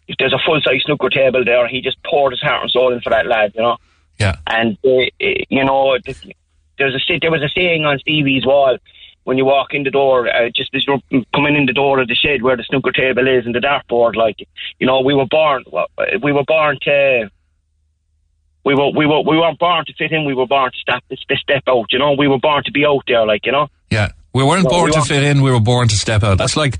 if 0.08 0.16
there's 0.18 0.32
a 0.32 0.38
full 0.44 0.60
size 0.62 0.82
snooker 0.84 1.10
table 1.10 1.44
there, 1.44 1.68
he 1.68 1.80
just 1.80 2.02
poured 2.02 2.32
his 2.32 2.40
heart 2.40 2.62
and 2.62 2.70
soul 2.70 2.92
in 2.92 3.00
for 3.00 3.10
that 3.10 3.26
lad. 3.26 3.52
You 3.54 3.62
know. 3.62 3.76
Yeah. 4.18 4.36
And 4.46 4.78
uh, 4.84 5.06
you 5.18 5.64
know, 5.64 5.98
there's 6.78 6.94
a 6.94 7.18
there 7.18 7.30
was 7.30 7.42
a 7.42 7.48
saying 7.54 7.84
on 7.84 7.98
Stevie's 7.98 8.46
wall 8.46 8.78
when 9.30 9.38
you 9.38 9.44
walk 9.44 9.74
in 9.74 9.84
the 9.84 9.92
door, 9.92 10.26
uh, 10.26 10.50
just 10.52 10.74
as 10.74 10.84
you're 10.84 10.98
coming 11.32 11.54
in 11.54 11.64
the 11.64 11.72
door 11.72 12.00
of 12.00 12.08
the 12.08 12.16
shed 12.16 12.42
where 12.42 12.56
the 12.56 12.64
snooker 12.64 12.90
table 12.90 13.28
is 13.28 13.46
and 13.46 13.54
the 13.54 13.60
dartboard. 13.60 14.16
Like, 14.16 14.40
you 14.80 14.88
know, 14.88 15.02
we 15.02 15.14
were 15.14 15.24
born, 15.24 15.62
well, 15.70 15.86
uh, 15.96 16.18
we 16.20 16.32
were 16.32 16.42
born 16.42 16.78
to. 16.82 17.30
We 18.64 18.74
were 18.74 18.90
we 18.90 19.06
were 19.06 19.20
we 19.20 19.38
weren't 19.38 19.60
born 19.60 19.84
to 19.84 19.92
fit 19.94 20.10
in. 20.10 20.24
We 20.24 20.34
were 20.34 20.48
born 20.48 20.72
to 20.72 20.78
step 20.78 21.04
to 21.08 21.36
step 21.36 21.62
out. 21.68 21.92
You 21.92 22.00
know, 22.00 22.14
we 22.18 22.26
were 22.26 22.40
born 22.40 22.64
to 22.64 22.72
be 22.72 22.84
out 22.84 23.04
there. 23.06 23.24
Like 23.24 23.46
you 23.46 23.52
know. 23.52 23.68
Yeah. 23.88 24.08
We 24.34 24.42
weren't 24.42 24.64
No, 24.64 24.70
born 24.70 24.86
we 24.86 24.92
to 24.92 25.02
fit 25.02 25.22
in, 25.22 25.42
we 25.42 25.52
were 25.52 25.60
born 25.60 25.86
to 25.86 25.96
step 25.96 26.24
out. 26.24 26.36
That's 26.38 26.56
like. 26.56 26.74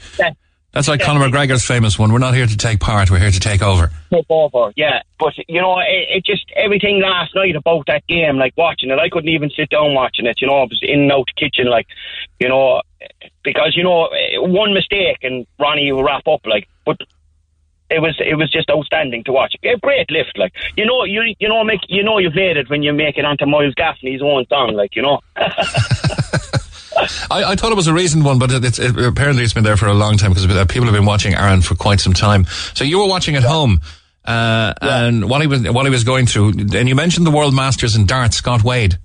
That's 0.72 0.86
like 0.86 1.00
Conor 1.00 1.28
McGregor's 1.28 1.64
famous 1.64 1.98
one. 1.98 2.12
We're 2.12 2.18
not 2.18 2.34
here 2.34 2.46
to 2.46 2.56
take 2.56 2.78
part, 2.78 3.10
we're 3.10 3.18
here 3.18 3.30
to 3.30 3.40
take 3.40 3.62
over. 3.62 3.90
Take 4.10 4.26
over, 4.28 4.72
yeah. 4.76 5.02
But 5.18 5.34
you 5.48 5.60
know, 5.60 5.78
it, 5.80 6.18
it 6.18 6.24
just 6.24 6.46
everything 6.54 7.00
last 7.00 7.34
night 7.34 7.56
about 7.56 7.86
that 7.86 8.06
game, 8.06 8.36
like 8.36 8.54
watching 8.56 8.90
it, 8.90 8.98
I 8.98 9.08
couldn't 9.08 9.30
even 9.30 9.50
sit 9.50 9.70
down 9.70 9.94
watching 9.94 10.26
it. 10.26 10.40
You 10.40 10.46
know, 10.46 10.58
I 10.58 10.62
was 10.62 10.80
in 10.82 11.00
and 11.00 11.12
out 11.12 11.26
the 11.26 11.40
kitchen, 11.44 11.66
like 11.68 11.86
you 12.38 12.48
know, 12.48 12.82
because 13.42 13.74
you 13.76 13.82
know, 13.82 14.08
one 14.42 14.72
mistake 14.72 15.18
and 15.22 15.46
Ronnie 15.58 15.92
will 15.92 16.04
wrap 16.04 16.26
up, 16.28 16.46
like. 16.46 16.68
But 16.86 16.98
it 17.90 18.00
was 18.00 18.16
it 18.20 18.36
was 18.36 18.50
just 18.50 18.70
outstanding 18.70 19.24
to 19.24 19.32
watch. 19.32 19.54
A 19.64 19.76
great 19.78 20.10
lift, 20.10 20.38
like 20.38 20.52
you 20.76 20.86
know, 20.86 21.04
you 21.04 21.34
you 21.40 21.48
know, 21.48 21.64
make 21.64 21.80
you 21.88 22.04
know 22.04 22.18
you've 22.18 22.36
made 22.36 22.56
it 22.56 22.70
when 22.70 22.82
you 22.82 22.92
make 22.92 23.18
it 23.18 23.24
onto 23.24 23.46
Miles 23.46 23.74
Gaffney's 23.74 24.22
own 24.22 24.46
song, 24.46 24.74
like 24.74 24.94
you 24.94 25.02
know. 25.02 25.20
I, 27.30 27.44
I 27.44 27.56
thought 27.56 27.72
it 27.72 27.76
was 27.76 27.86
a 27.86 27.94
recent 27.94 28.24
one, 28.24 28.38
but 28.38 28.50
it, 28.50 28.64
it's 28.64 28.78
it, 28.78 28.96
apparently 28.98 29.42
it's 29.44 29.54
been 29.54 29.64
there 29.64 29.76
for 29.76 29.86
a 29.86 29.94
long 29.94 30.16
time 30.16 30.30
because 30.32 30.46
uh, 30.46 30.64
people 30.66 30.84
have 30.84 30.94
been 30.94 31.06
watching 31.06 31.34
Aaron 31.34 31.62
for 31.62 31.74
quite 31.74 32.00
some 32.00 32.12
time. 32.12 32.46
So 32.74 32.84
you 32.84 32.98
were 32.98 33.08
watching 33.08 33.36
at 33.36 33.42
home, 33.42 33.80
uh, 34.24 34.74
and 34.80 35.28
what 35.28 35.40
he 35.40 35.46
was 35.46 35.68
what 35.70 35.84
he 35.84 35.90
was 35.90 36.04
going 36.04 36.26
through, 36.26 36.50
and 36.50 36.88
you 36.88 36.94
mentioned 36.94 37.26
the 37.26 37.30
World 37.30 37.54
Masters 37.54 37.96
in 37.96 38.06
darts, 38.06 38.36
Scott 38.36 38.62
Waites. 38.62 38.96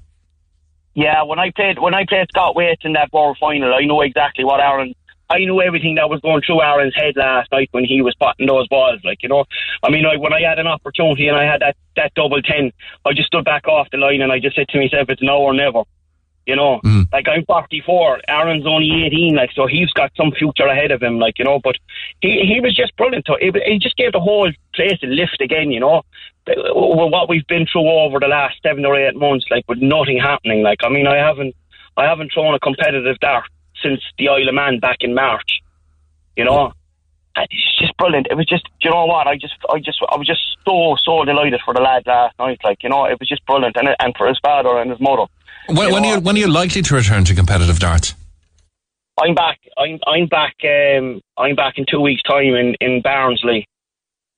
Yeah, 0.93 1.23
when 1.23 1.39
I 1.39 1.51
played 1.51 1.79
when 1.79 1.93
I 1.93 2.05
played 2.07 2.27
Scott 2.29 2.55
Waites 2.55 2.85
in 2.85 2.93
that 2.93 3.11
World 3.11 3.37
Final, 3.39 3.73
I 3.73 3.85
know 3.85 4.01
exactly 4.01 4.45
what 4.45 4.59
Aaron. 4.59 4.93
I 5.27 5.39
knew 5.39 5.59
everything 5.59 5.95
that 5.95 6.07
was 6.07 6.21
going 6.21 6.43
through 6.45 6.61
Aaron's 6.61 6.95
head 6.95 7.15
last 7.17 7.51
night 7.51 7.69
when 7.71 7.83
he 7.83 8.01
was 8.01 8.13
potting 8.15 8.45
those 8.45 8.67
balls. 8.67 9.01
Like 9.03 9.23
you 9.23 9.29
know, 9.29 9.45
I 9.83 9.89
mean, 9.89 10.05
I, 10.05 10.17
when 10.17 10.33
I 10.33 10.41
had 10.47 10.59
an 10.59 10.67
opportunity 10.67 11.27
and 11.27 11.35
I 11.35 11.43
had 11.43 11.61
that 11.61 11.75
that 11.95 12.13
double 12.13 12.41
ten, 12.41 12.71
I 13.05 13.13
just 13.13 13.27
stood 13.27 13.43
back 13.43 13.67
off 13.67 13.89
the 13.91 13.97
line 13.97 14.21
and 14.21 14.31
I 14.31 14.39
just 14.39 14.55
said 14.55 14.67
to 14.69 14.79
myself, 14.79 15.09
"It's 15.09 15.21
now 15.21 15.39
or 15.39 15.53
never." 15.53 15.83
You 16.45 16.55
know, 16.55 16.79
mm-hmm. 16.85 17.01
like 17.11 17.27
I'm 17.27 17.43
44, 17.45 18.21
Aaron's 18.27 18.67
only 18.67 19.05
18, 19.05 19.35
like 19.35 19.51
so 19.53 19.65
he's 19.65 19.89
got 19.91 20.11
some 20.15 20.31
future 20.31 20.67
ahead 20.67 20.91
of 20.91 21.01
him, 21.01 21.17
like 21.17 21.39
you 21.39 21.45
know. 21.45 21.59
But 21.59 21.75
he 22.21 22.41
he 22.41 22.61
was 22.61 22.75
just 22.75 22.95
brilliant. 22.97 23.27
He, 23.39 23.51
he 23.65 23.79
just 23.79 23.97
gave 23.97 24.11
the 24.11 24.19
whole 24.19 24.51
place 24.75 24.99
a 25.01 25.07
lift 25.07 25.41
again, 25.41 25.71
you 25.71 25.79
know. 25.79 26.03
With 26.47 27.11
what 27.11 27.29
we've 27.29 27.47
been 27.47 27.65
through 27.65 27.89
over 27.89 28.19
the 28.19 28.27
last 28.27 28.57
seven 28.61 28.85
or 28.85 28.95
eight 28.95 29.15
months, 29.15 29.47
like 29.49 29.65
with 29.67 29.79
nothing 29.79 30.19
happening. 30.19 30.61
Like 30.61 30.79
I 30.83 30.89
mean, 30.89 31.07
I 31.07 31.17
haven't 31.17 31.55
I 31.97 32.05
haven't 32.05 32.31
thrown 32.31 32.53
a 32.53 32.59
competitive 32.59 33.19
dart 33.19 33.49
since 33.81 34.01
the 34.19 34.29
Isle 34.29 34.49
of 34.49 34.53
Man 34.53 34.79
back 34.79 34.97
in 34.99 35.15
March. 35.15 35.61
You 36.35 36.45
know, 36.45 36.51
mm-hmm. 36.51 36.71
uh, 36.71 37.41
and 37.41 37.47
it's 37.49 37.79
just 37.79 37.97
brilliant. 37.97 38.27
It 38.29 38.35
was 38.35 38.45
just, 38.45 38.67
you 38.81 38.89
know 38.89 39.05
what? 39.05 39.27
I 39.27 39.35
just, 39.35 39.55
I 39.69 39.79
just, 39.79 39.99
I 40.09 40.17
was 40.17 40.27
just 40.27 40.41
so, 40.65 40.95
so 41.03 41.25
delighted 41.25 41.61
for 41.65 41.73
the 41.73 41.81
lad 41.81 42.03
last 42.05 42.37
night. 42.39 42.59
Like, 42.63 42.83
you 42.83 42.89
know, 42.89 43.05
it 43.05 43.19
was 43.19 43.27
just 43.27 43.45
brilliant, 43.45 43.75
and 43.77 43.89
and 43.99 44.15
for 44.17 44.27
his 44.27 44.39
father 44.39 44.77
and 44.77 44.91
his 44.91 44.99
mother. 44.99 45.25
When, 45.67 45.91
when, 45.91 46.05
are 46.05 46.15
you, 46.15 46.19
when 46.19 46.35
are 46.35 46.39
you 46.39 46.47
likely 46.47 46.81
to 46.81 46.95
return 46.95 47.25
to 47.25 47.35
competitive 47.35 47.79
darts? 47.79 48.13
I'm 49.17 49.33
back. 49.33 49.59
I'm 49.77 49.99
I'm 50.05 50.27
back. 50.27 50.55
Um, 50.63 51.21
I'm 51.37 51.55
back 51.55 51.77
in 51.77 51.85
two 51.89 52.01
weeks' 52.01 52.21
time 52.23 52.53
in 52.53 52.75
in 52.81 53.01
Barnsley 53.01 53.65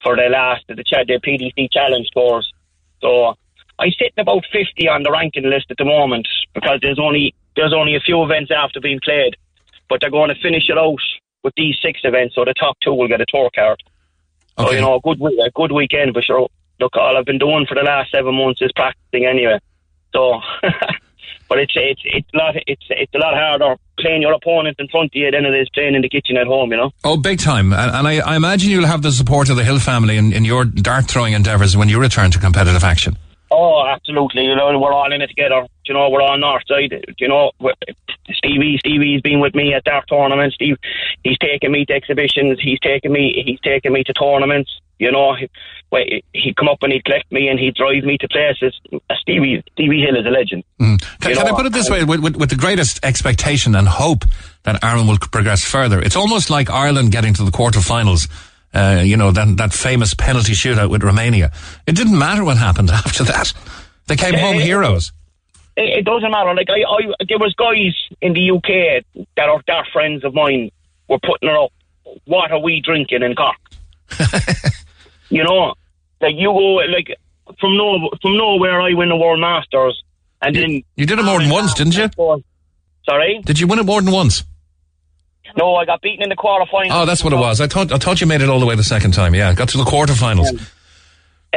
for 0.03 0.15
the 0.15 0.29
last 0.29 0.63
of 0.69 0.77
the 0.77 0.83
the 0.83 1.19
PDC 1.19 1.71
Challenge 1.71 2.07
course. 2.13 2.51
So 3.01 3.33
I'm 3.79 3.91
sitting 3.91 4.19
about 4.19 4.45
fifty 4.51 4.87
on 4.87 5.03
the 5.03 5.11
ranking 5.11 5.49
list 5.49 5.71
at 5.71 5.77
the 5.77 5.85
moment 5.85 6.27
because 6.53 6.79
there's 6.81 6.99
only 6.99 7.33
there's 7.55 7.73
only 7.73 7.95
a 7.95 7.99
few 7.99 8.23
events 8.23 8.51
after 8.51 8.79
being 8.79 8.99
played, 9.03 9.35
but 9.89 9.99
they're 9.99 10.11
going 10.11 10.29
to 10.29 10.41
finish 10.41 10.69
it 10.69 10.77
out 10.77 11.01
with 11.43 11.53
these 11.57 11.75
six 11.81 12.01
events. 12.03 12.35
So 12.35 12.45
the 12.45 12.53
top 12.53 12.77
two 12.81 12.93
will 12.93 13.07
get 13.07 13.19
a 13.19 13.25
tour 13.27 13.49
card. 13.55 13.81
So 14.59 14.71
you 14.71 14.81
know, 14.81 14.95
a 14.95 15.01
good 15.01 15.19
week, 15.19 15.39
a 15.43 15.49
good 15.51 15.71
weekend. 15.71 16.13
for 16.13 16.21
sure, 16.21 16.49
look, 16.79 16.95
all 16.95 17.17
I've 17.17 17.25
been 17.25 17.39
doing 17.39 17.65
for 17.67 17.75
the 17.75 17.83
last 17.83 18.11
seven 18.11 18.35
months 18.35 18.61
is 18.61 18.71
practicing 18.75 19.25
anyway. 19.25 19.59
So, 20.13 20.39
but 21.49 21.59
it's 21.59 21.73
it's 21.75 22.01
it's 22.05 22.27
a 22.33 22.37
lot 22.37 22.55
it's 22.67 22.85
it's 22.89 23.13
a 23.13 23.17
lot 23.17 23.33
harder 23.33 23.75
playing 23.99 24.21
your 24.21 24.33
opponent 24.33 24.75
in 24.79 24.87
front 24.87 25.07
of 25.07 25.15
you 25.15 25.31
than 25.31 25.45
it 25.45 25.55
is 25.59 25.67
playing 25.73 25.95
in 25.95 26.01
the 26.01 26.09
kitchen 26.09 26.37
at 26.37 26.47
home. 26.47 26.71
You 26.71 26.77
know. 26.77 26.91
Oh, 27.03 27.17
big 27.17 27.39
time. 27.39 27.73
And, 27.73 27.91
and 27.95 28.07
I, 28.07 28.19
I 28.19 28.35
imagine 28.35 28.69
you'll 28.69 28.85
have 28.85 29.01
the 29.01 29.11
support 29.11 29.49
of 29.49 29.55
the 29.55 29.63
Hill 29.63 29.79
family 29.79 30.17
in, 30.17 30.33
in 30.33 30.45
your 30.45 30.65
dart 30.65 31.09
throwing 31.09 31.33
endeavours 31.33 31.75
when 31.75 31.89
you 31.89 31.99
return 31.99 32.31
to 32.31 32.39
competitive 32.39 32.83
action. 32.83 33.17
Oh, 33.49 33.85
absolutely. 33.87 34.43
You 34.43 34.55
know, 34.55 34.77
we're 34.77 34.93
all 34.93 35.11
in 35.11 35.21
it 35.21 35.27
together. 35.27 35.67
You 35.87 35.93
know, 35.93 36.09
we're 36.09 36.21
on 36.21 36.39
north 36.39 36.63
side. 36.67 36.93
You 37.17 37.27
know, 37.27 37.51
Stevie, 38.31 38.77
Stevie's 38.77 39.21
been 39.21 39.39
with 39.39 39.55
me 39.55 39.73
at 39.73 39.83
dart 39.83 40.05
tournaments. 40.09 40.55
Steve, 40.55 40.77
he's 41.23 41.37
taken 41.37 41.71
me 41.71 41.85
to 41.85 41.93
exhibitions. 41.93 42.59
He's 42.61 42.79
taken 42.79 43.11
me, 43.11 43.43
he's 43.45 43.59
taken 43.61 43.93
me 43.93 44.03
to 44.03 44.13
tournaments. 44.13 44.79
You 44.99 45.11
know, 45.11 45.35
he, 45.35 46.23
he'd 46.33 46.55
come 46.55 46.67
up 46.67 46.79
and 46.81 46.91
he'd 46.91 47.05
collect 47.05 47.31
me 47.31 47.47
and 47.47 47.59
he'd 47.59 47.75
drive 47.75 48.03
me 48.03 48.17
to 48.17 48.27
places. 48.27 48.79
Stevie, 49.19 49.63
Stevie 49.73 50.01
Hill 50.01 50.17
is 50.17 50.25
a 50.25 50.29
legend. 50.29 50.63
Mm. 50.81 50.99
Can, 51.19 51.35
can 51.35 51.47
I 51.47 51.51
put 51.51 51.65
it 51.65 51.73
this 51.73 51.89
way? 51.89 52.03
With, 52.03 52.19
with, 52.21 52.35
with 52.35 52.49
the 52.49 52.55
greatest 52.55 53.03
expectation 53.03 53.75
and 53.75 53.87
hope 53.87 54.25
that 54.63 54.83
Ireland 54.83 55.07
will 55.07 55.17
progress 55.19 55.63
further, 55.63 56.01
it's 56.01 56.15
almost 56.15 56.49
like 56.49 56.69
Ireland 56.69 57.11
getting 57.11 57.33
to 57.35 57.43
the 57.43 57.51
quarterfinals. 57.51 58.29
Uh, 58.73 59.01
you 59.03 59.15
know, 59.15 59.31
that, 59.31 59.57
that 59.57 59.73
famous 59.73 60.13
penalty 60.13 60.51
shootout 60.51 60.89
with 60.89 61.01
Romania. 61.01 61.51
It 61.87 61.95
didn't 61.95 62.19
matter 62.19 62.43
what 62.43 62.57
happened 62.57 62.89
after 62.91 63.23
that. 63.23 63.53
They 64.07 64.15
came 64.15 64.35
home 64.35 64.59
heroes. 64.59 65.11
It, 65.77 65.99
it 65.99 66.05
doesn't 66.05 66.31
matter. 66.31 66.53
Like 66.55 66.67
I, 66.69 66.81
I, 66.81 67.13
there 67.29 67.37
was 67.37 67.53
guys 67.53 67.93
in 68.21 68.33
the 68.33 68.51
UK 68.51 69.05
that 69.37 69.47
are 69.47 69.61
that 69.67 69.85
friends 69.93 70.25
of 70.25 70.33
mine 70.33 70.71
were 71.07 71.19
putting 71.19 71.49
it 71.49 71.55
up. 71.55 71.71
What 72.25 72.51
are 72.51 72.59
we 72.59 72.81
drinking 72.81 73.21
in 73.21 73.35
Cork? 73.35 73.55
you 75.29 75.43
know, 75.43 75.75
like 76.19 76.35
you 76.35 76.47
go 76.47 76.75
like 76.91 77.15
from 77.59 77.77
no 77.77 78.09
from 78.21 78.37
nowhere. 78.37 78.81
I 78.81 78.93
win 78.93 79.09
the 79.09 79.15
World 79.15 79.39
Masters, 79.39 80.01
and 80.41 80.55
then 80.55 80.81
You 80.95 81.05
did 81.05 81.19
it 81.19 81.25
more 81.25 81.39
than 81.39 81.49
once, 81.49 81.73
didn't 81.73 81.95
you? 81.95 82.09
Sorry, 83.05 83.41
Did 83.45 83.59
you 83.59 83.67
win 83.67 83.79
it 83.79 83.85
more 83.85 84.01
than 84.01 84.11
once? 84.13 84.43
no, 85.55 85.75
I 85.75 85.85
got 85.85 86.01
beaten 86.01 86.23
in 86.23 86.29
the 86.29 86.35
quarterfinals. 86.35 86.89
Oh, 86.91 87.05
that's 87.05 87.23
what 87.23 87.31
it 87.31 87.37
was. 87.37 87.61
I 87.61 87.67
thought 87.67 87.91
I 87.91 87.97
thought 87.97 88.19
you 88.19 88.27
made 88.27 88.41
it 88.41 88.49
all 88.49 88.59
the 88.59 88.65
way 88.65 88.75
the 88.75 88.83
second 88.83 89.13
time. 89.13 89.33
Yeah, 89.35 89.53
got 89.53 89.69
to 89.69 89.77
the 89.77 89.85
quarterfinals. 89.85 90.69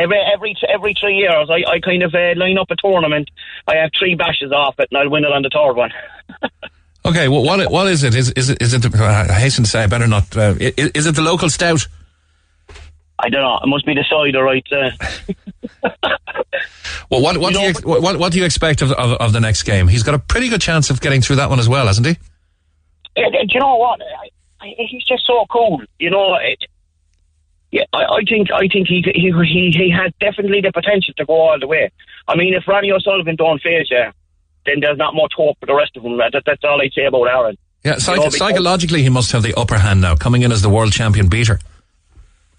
Every 0.00 0.18
every 0.34 0.54
every 0.72 0.94
three 0.98 1.16
years, 1.16 1.48
I, 1.50 1.62
I 1.70 1.80
kind 1.80 2.02
of 2.02 2.14
uh, 2.14 2.34
line 2.36 2.58
up 2.58 2.70
a 2.70 2.76
tournament. 2.76 3.30
I 3.66 3.76
have 3.76 3.90
three 3.98 4.14
bashes 4.14 4.52
off 4.52 4.76
it, 4.78 4.88
and 4.90 4.98
I'll 4.98 5.10
win 5.10 5.24
it 5.24 5.32
on 5.32 5.42
the 5.42 5.50
third 5.52 5.74
one. 5.74 5.90
Okay, 7.02 7.28
well, 7.28 7.42
what 7.42 7.70
what 7.70 7.86
is 7.88 8.04
it? 8.04 8.14
Is 8.14 8.30
is 8.32 8.50
it 8.50 8.60
is 8.60 8.74
it? 8.74 8.82
The, 8.82 9.02
I 9.02 9.32
hasten 9.32 9.64
to 9.64 9.70
say, 9.70 9.82
I 9.82 9.86
better 9.86 10.06
not. 10.06 10.36
Uh, 10.36 10.54
i- 10.60 10.74
is, 10.76 11.06
it 11.06 11.14
the 11.14 11.22
local 11.22 11.48
stout? 11.48 11.88
I 13.18 13.30
don't 13.30 13.40
know. 13.40 13.58
It 13.64 13.66
must 13.68 13.86
be 13.86 13.94
the 13.94 14.04
cider, 14.08 14.44
right? 14.44 14.66
Uh, 14.70 16.10
Well, 17.10 17.22
what 17.22 17.38
what 17.38 17.52
do 17.54 17.60
you 17.60 17.72
what 17.82 18.18
what 18.18 18.32
do 18.32 18.38
you 18.38 18.44
expect 18.44 18.82
of, 18.82 18.92
of 18.92 19.12
of 19.12 19.32
the 19.32 19.40
next 19.40 19.62
game? 19.64 19.88
He's 19.88 20.02
got 20.04 20.14
a 20.14 20.18
pretty 20.18 20.48
good 20.48 20.60
chance 20.60 20.90
of 20.90 21.00
getting 21.00 21.22
through 21.22 21.36
that 21.36 21.50
one 21.50 21.58
as 21.58 21.68
well, 21.68 21.86
hasn't 21.86 22.06
he? 22.06 22.14
Do 23.16 23.22
you 23.48 23.60
know 23.60 23.76
what? 23.76 24.00
I, 24.00 24.64
I, 24.66 24.74
he's 24.76 25.04
just 25.04 25.26
so 25.26 25.44
cool. 25.50 25.82
You 25.98 26.10
know, 26.10 26.34
it, 26.36 26.58
yeah, 27.70 27.84
I, 27.92 28.04
I 28.04 28.20
think 28.28 28.50
I 28.50 28.66
think 28.66 28.88
he, 28.88 29.02
he 29.14 29.30
he 29.30 29.70
he 29.70 29.90
has 29.90 30.12
definitely 30.20 30.60
the 30.60 30.72
potential 30.72 31.14
to 31.16 31.24
go 31.24 31.34
all 31.34 31.58
the 31.58 31.66
way. 31.66 31.90
I 32.26 32.36
mean, 32.36 32.54
if 32.54 32.66
Ronnie 32.66 32.90
O'Sullivan 32.90 33.36
don't 33.36 33.60
face 33.62 33.88
you, 33.90 34.04
then 34.66 34.80
there's 34.80 34.98
not 34.98 35.14
much 35.14 35.32
hope 35.36 35.58
for 35.60 35.66
the 35.66 35.74
rest 35.74 35.96
of 35.96 36.02
them. 36.02 36.18
That, 36.18 36.42
that's 36.44 36.64
all 36.64 36.80
I'd 36.80 36.92
say 36.92 37.04
about 37.04 37.24
Aaron. 37.24 37.56
Yeah, 37.84 37.94
You 37.94 38.00
psych- 38.00 38.16
know, 38.18 38.28
psychologically, 38.30 39.02
he 39.02 39.08
must 39.08 39.32
have 39.32 39.42
the 39.42 39.54
upper 39.54 39.78
hand 39.78 40.00
now, 40.00 40.16
coming 40.16 40.42
in 40.42 40.52
as 40.52 40.62
the 40.62 40.68
world 40.68 40.92
champion 40.92 41.28
beater. 41.28 41.58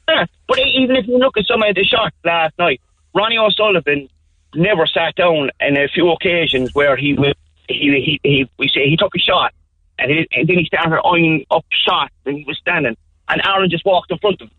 Yeah, 0.07 0.25
but 0.47 0.59
even 0.59 0.95
if 0.95 1.07
you 1.07 1.17
look 1.17 1.37
at 1.37 1.45
some 1.45 1.61
of 1.61 1.75
the 1.75 1.83
shots 1.83 2.15
last 2.25 2.57
night, 2.57 2.81
Ronnie 3.13 3.37
O'Sullivan 3.37 4.09
never 4.55 4.85
sat 4.87 5.15
down 5.15 5.51
in 5.59 5.77
a 5.77 5.87
few 5.87 6.11
occasions 6.11 6.73
where 6.73 6.95
he 6.95 7.13
was, 7.13 7.33
he, 7.67 7.75
he, 7.75 8.19
he, 8.23 8.49
we 8.57 8.67
say 8.67 8.89
he 8.89 8.97
took 8.97 9.13
a 9.15 9.19
shot 9.19 9.53
and, 9.99 10.11
he, 10.11 10.27
and 10.31 10.47
then 10.47 10.57
he 10.57 10.65
started 10.65 11.01
eyeing 11.05 11.45
up 11.51 11.65
shots 11.71 12.13
and 12.25 12.37
he 12.37 12.43
was 12.45 12.57
standing 12.57 12.97
and 13.29 13.41
Aaron 13.45 13.69
just 13.69 13.85
walked 13.85 14.11
in 14.11 14.17
front 14.17 14.41
of 14.41 14.47
him. 14.47 14.55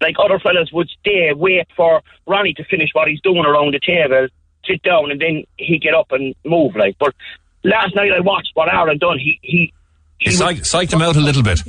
Like 0.00 0.16
other 0.22 0.38
fellas 0.38 0.70
would 0.72 0.88
stay, 1.00 1.32
wait 1.34 1.66
for 1.76 2.02
Ronnie 2.26 2.54
to 2.54 2.64
finish 2.64 2.90
what 2.92 3.08
he's 3.08 3.20
doing 3.20 3.44
around 3.44 3.74
the 3.74 3.80
table, 3.80 4.28
sit 4.64 4.82
down 4.82 5.10
and 5.10 5.20
then 5.20 5.44
he'd 5.56 5.82
get 5.82 5.94
up 5.94 6.12
and 6.12 6.34
move 6.44 6.76
like. 6.76 6.96
But 6.98 7.14
last 7.64 7.94
night 7.96 8.12
I 8.12 8.20
watched 8.20 8.50
what 8.54 8.72
Aaron 8.72 8.98
done. 8.98 9.18
He, 9.18 9.38
he, 9.42 9.72
He 10.18 10.30
psych- 10.30 10.58
psyched 10.58 10.92
him 10.92 11.02
out 11.02 11.16
a 11.16 11.20
little 11.20 11.42
bit. 11.42 11.60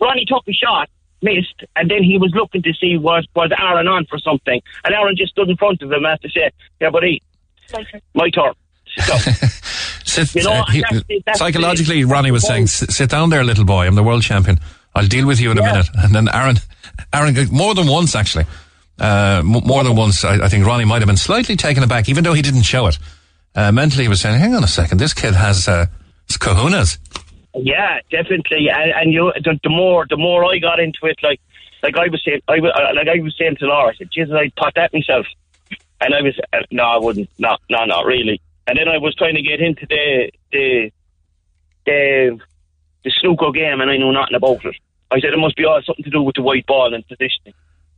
Ronnie 0.00 0.24
took 0.26 0.42
a 0.48 0.52
shot, 0.52 0.88
missed, 1.22 1.62
and 1.76 1.90
then 1.90 2.02
he 2.02 2.18
was 2.18 2.32
looking 2.34 2.62
to 2.62 2.72
see 2.74 2.96
was 2.98 3.26
was 3.34 3.50
Aaron 3.58 3.86
on 3.88 4.04
for 4.06 4.18
something, 4.18 4.60
and 4.84 4.94
Aaron 4.94 5.16
just 5.16 5.32
stood 5.32 5.48
in 5.48 5.56
front 5.56 5.80
of 5.82 5.90
him 5.92 6.04
as 6.06 6.18
to 6.20 6.28
say, 6.30 6.50
"Yeah, 6.80 6.90
buddy, 6.90 7.22
my 8.14 8.30
turn." 8.30 8.52
So, 8.98 9.16
Sit, 10.04 10.34
You 10.34 10.42
know, 10.44 10.52
uh, 10.52 10.64
he- 10.66 10.82
that's 10.90 11.02
that's 11.24 11.38
psychologically, 11.38 12.04
Ronnie 12.04 12.30
was 12.32 12.46
saying, 12.46 12.66
"Sit 12.66 13.10
down 13.10 13.30
there, 13.30 13.42
little 13.44 13.64
boy. 13.64 13.86
I'm 13.86 13.94
the 13.94 14.02
world 14.02 14.22
champion. 14.22 14.58
I'll 14.94 15.06
deal 15.06 15.26
with 15.26 15.40
you 15.40 15.50
in 15.52 15.58
a 15.58 15.62
minute." 15.62 15.88
And 15.94 16.14
then 16.14 16.28
Aaron, 16.34 16.56
Aaron, 17.12 17.34
more 17.50 17.74
than 17.74 17.86
once 17.86 18.14
actually, 18.14 18.46
uh, 18.98 19.42
more 19.44 19.82
than 19.84 19.96
once, 19.96 20.24
I, 20.24 20.44
I 20.44 20.48
think 20.48 20.66
Ronnie 20.66 20.84
might 20.84 21.00
have 21.00 21.06
been 21.06 21.16
slightly 21.16 21.56
taken 21.56 21.82
aback, 21.82 22.08
even 22.08 22.24
though 22.24 22.34
he 22.34 22.42
didn't 22.42 22.62
show 22.62 22.86
it. 22.86 22.98
Uh, 23.54 23.70
mentally, 23.72 24.04
he 24.04 24.08
was 24.08 24.20
saying, 24.20 24.38
"Hang 24.38 24.54
on 24.54 24.64
a 24.64 24.68
second, 24.68 24.98
this 24.98 25.12
kid 25.14 25.34
has 25.34 25.68
uh, 25.68 25.86
kahunas." 26.28 26.98
Yeah, 27.54 27.98
definitely. 28.10 28.68
And, 28.70 28.92
and 28.92 29.12
you, 29.12 29.32
the, 29.44 29.58
the 29.62 29.68
more 29.68 30.06
the 30.08 30.16
more 30.16 30.44
I 30.44 30.58
got 30.58 30.80
into 30.80 31.00
it, 31.04 31.18
like 31.22 31.40
like 31.82 31.96
I 31.96 32.08
was 32.08 32.22
saying, 32.24 32.40
I 32.48 32.60
wa- 32.60 32.68
uh, 32.68 32.94
like 32.94 33.08
I 33.08 33.20
was 33.20 33.34
saying 33.38 33.56
to 33.56 33.66
Laura, 33.66 33.90
I 33.90 33.94
said, 33.94 34.08
"Jesus, 34.12 34.34
I'd 34.34 34.54
pot 34.54 34.72
that 34.76 34.92
myself." 34.92 35.26
And 36.00 36.14
I 36.14 36.22
was, 36.22 36.38
uh, 36.52 36.58
no, 36.70 36.84
I 36.84 36.98
wouldn't. 36.98 37.30
No, 37.38 37.56
no, 37.70 37.84
not 37.84 38.06
really. 38.06 38.40
And 38.66 38.78
then 38.78 38.88
I 38.88 38.98
was 38.98 39.14
trying 39.14 39.34
to 39.34 39.42
get 39.42 39.60
into 39.60 39.86
the 39.86 40.30
the 40.50 40.90
the 41.84 42.38
the 43.04 43.12
snooker 43.20 43.50
game, 43.50 43.80
and 43.80 43.90
I 43.90 43.96
knew 43.96 44.12
nothing 44.12 44.36
about 44.36 44.64
it. 44.64 44.76
I 45.12 45.20
said 45.20 45.32
it 45.32 45.38
must 45.38 45.56
be 45.56 45.64
all 45.64 45.80
something 45.84 46.04
to 46.04 46.10
do 46.10 46.22
with 46.22 46.36
the 46.36 46.42
white 46.42 46.66
ball 46.66 46.94
and 46.94 47.06
positioning. 47.06 47.54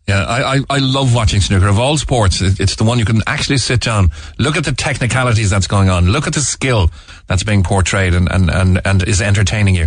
Yeah, 0.07 0.25
I, 0.25 0.57
I, 0.57 0.61
I 0.69 0.79
love 0.81 1.15
watching 1.15 1.41
snooker. 1.41 1.67
Of 1.67 1.79
all 1.79 1.97
sports, 1.97 2.43
it, 2.43 2.61
it's 2.61 2.77
the 2.77 2.85
one 2.85 2.99
you 2.99 3.07
can 3.07 3.23
actually 3.27 3.57
sit 3.57 3.81
down, 3.81 4.11
look 4.39 4.57
at 4.57 4.65
the 4.65 4.73
technicalities 4.73 5.49
that's 5.49 5.67
going 5.67 5.89
on, 5.89 6.11
look 6.11 6.27
at 6.27 6.35
the 6.35 6.41
skill 6.41 6.91
that's 7.27 7.43
being 7.43 7.63
portrayed 7.63 8.13
and, 8.13 8.31
and, 8.31 8.51
and, 8.51 8.81
and 8.85 9.09
is 9.09 9.23
entertaining 9.23 9.75
you. 9.75 9.87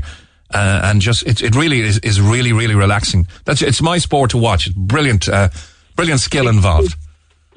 Uh, 0.52 0.82
and 0.86 1.02
just, 1.02 1.28
it, 1.28 1.44
it 1.44 1.56
really 1.56 1.82
is, 1.82 2.00
is 2.00 2.20
really, 2.20 2.52
really 2.54 2.74
relaxing. 2.74 3.28
That's, 3.46 3.62
it's 3.62 3.82
my 3.82 4.00
sport 4.00 4.32
to 4.32 4.38
watch. 4.38 4.74
Brilliant, 4.76 5.28
uh, 5.30 5.50
brilliant 5.96 6.22
skill 6.22 6.48
involved. 6.48 6.96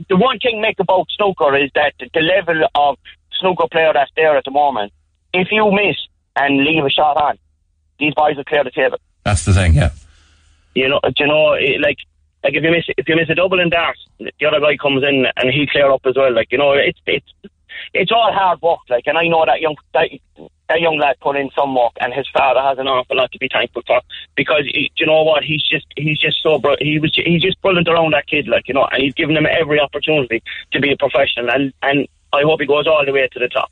the 0.08 0.16
one 0.16 0.38
thing, 0.38 0.62
Mick, 0.62 0.80
about 0.80 1.06
snooker 1.16 1.56
is 1.56 1.70
that 1.74 1.94
the 1.98 2.20
level 2.20 2.66
of 2.74 2.98
snooker 3.40 3.68
player 3.70 3.92
that's 3.94 4.10
there 4.16 4.36
at 4.36 4.44
the 4.44 4.50
moment, 4.50 4.92
if 5.32 5.48
you 5.50 5.70
miss 5.70 5.96
and 6.36 6.62
leave 6.62 6.84
a 6.84 6.90
shot 6.90 7.16
on, 7.16 7.38
these 7.98 8.12
boys 8.14 8.36
will 8.36 8.44
clear 8.44 8.64
the 8.64 8.70
table. 8.70 8.98
That's 9.30 9.44
the 9.44 9.52
thing, 9.52 9.74
yeah. 9.74 9.90
You 10.74 10.88
know, 10.88 11.00
you 11.16 11.26
know, 11.28 11.56
like, 11.80 11.98
like 12.42 12.54
if 12.54 12.64
you 12.64 12.70
miss 12.72 12.84
if 12.98 13.08
you 13.08 13.14
miss 13.14 13.30
a 13.30 13.36
double 13.36 13.60
in 13.60 13.70
darts, 13.70 14.04
the 14.18 14.44
other 14.44 14.58
guy 14.58 14.76
comes 14.76 15.04
in 15.04 15.24
and 15.36 15.50
he 15.50 15.68
clear 15.70 15.88
up 15.88 16.00
as 16.04 16.16
well. 16.16 16.34
Like, 16.34 16.50
you 16.50 16.58
know, 16.58 16.72
it's 16.72 16.98
it's 17.06 17.32
it's 17.94 18.10
all 18.10 18.32
hard 18.32 18.60
work. 18.60 18.80
Like, 18.88 19.04
and 19.06 19.16
I 19.16 19.28
know 19.28 19.44
that 19.46 19.60
young 19.60 19.76
that, 19.94 20.08
that 20.68 20.80
young 20.80 20.98
lad 20.98 21.14
put 21.20 21.36
in 21.36 21.48
some 21.56 21.76
work, 21.76 21.92
and 22.00 22.12
his 22.12 22.26
father 22.34 22.60
has 22.60 22.78
an 22.78 22.88
awful 22.88 23.18
lot 23.18 23.30
to 23.30 23.38
be 23.38 23.48
thankful 23.52 23.82
for 23.86 24.00
because 24.34 24.64
he, 24.64 24.90
you 24.96 25.06
know 25.06 25.22
what 25.22 25.44
he's 25.44 25.62
just 25.62 25.86
he's 25.96 26.18
just 26.18 26.42
so 26.42 26.58
br- 26.58 26.74
he 26.80 26.98
was 26.98 27.12
he's 27.14 27.42
just 27.42 27.62
brilliant 27.62 27.86
around 27.86 28.14
that 28.14 28.26
kid. 28.26 28.48
Like, 28.48 28.66
you 28.66 28.74
know, 28.74 28.88
and 28.90 29.00
he's 29.00 29.14
given 29.14 29.36
him 29.36 29.46
every 29.46 29.78
opportunity 29.78 30.42
to 30.72 30.80
be 30.80 30.90
a 30.90 30.96
professional, 30.96 31.50
and 31.50 31.72
and 31.82 32.08
I 32.32 32.42
hope 32.42 32.60
he 32.60 32.66
goes 32.66 32.88
all 32.88 33.06
the 33.06 33.12
way 33.12 33.28
to 33.30 33.38
the 33.38 33.48
top. 33.48 33.70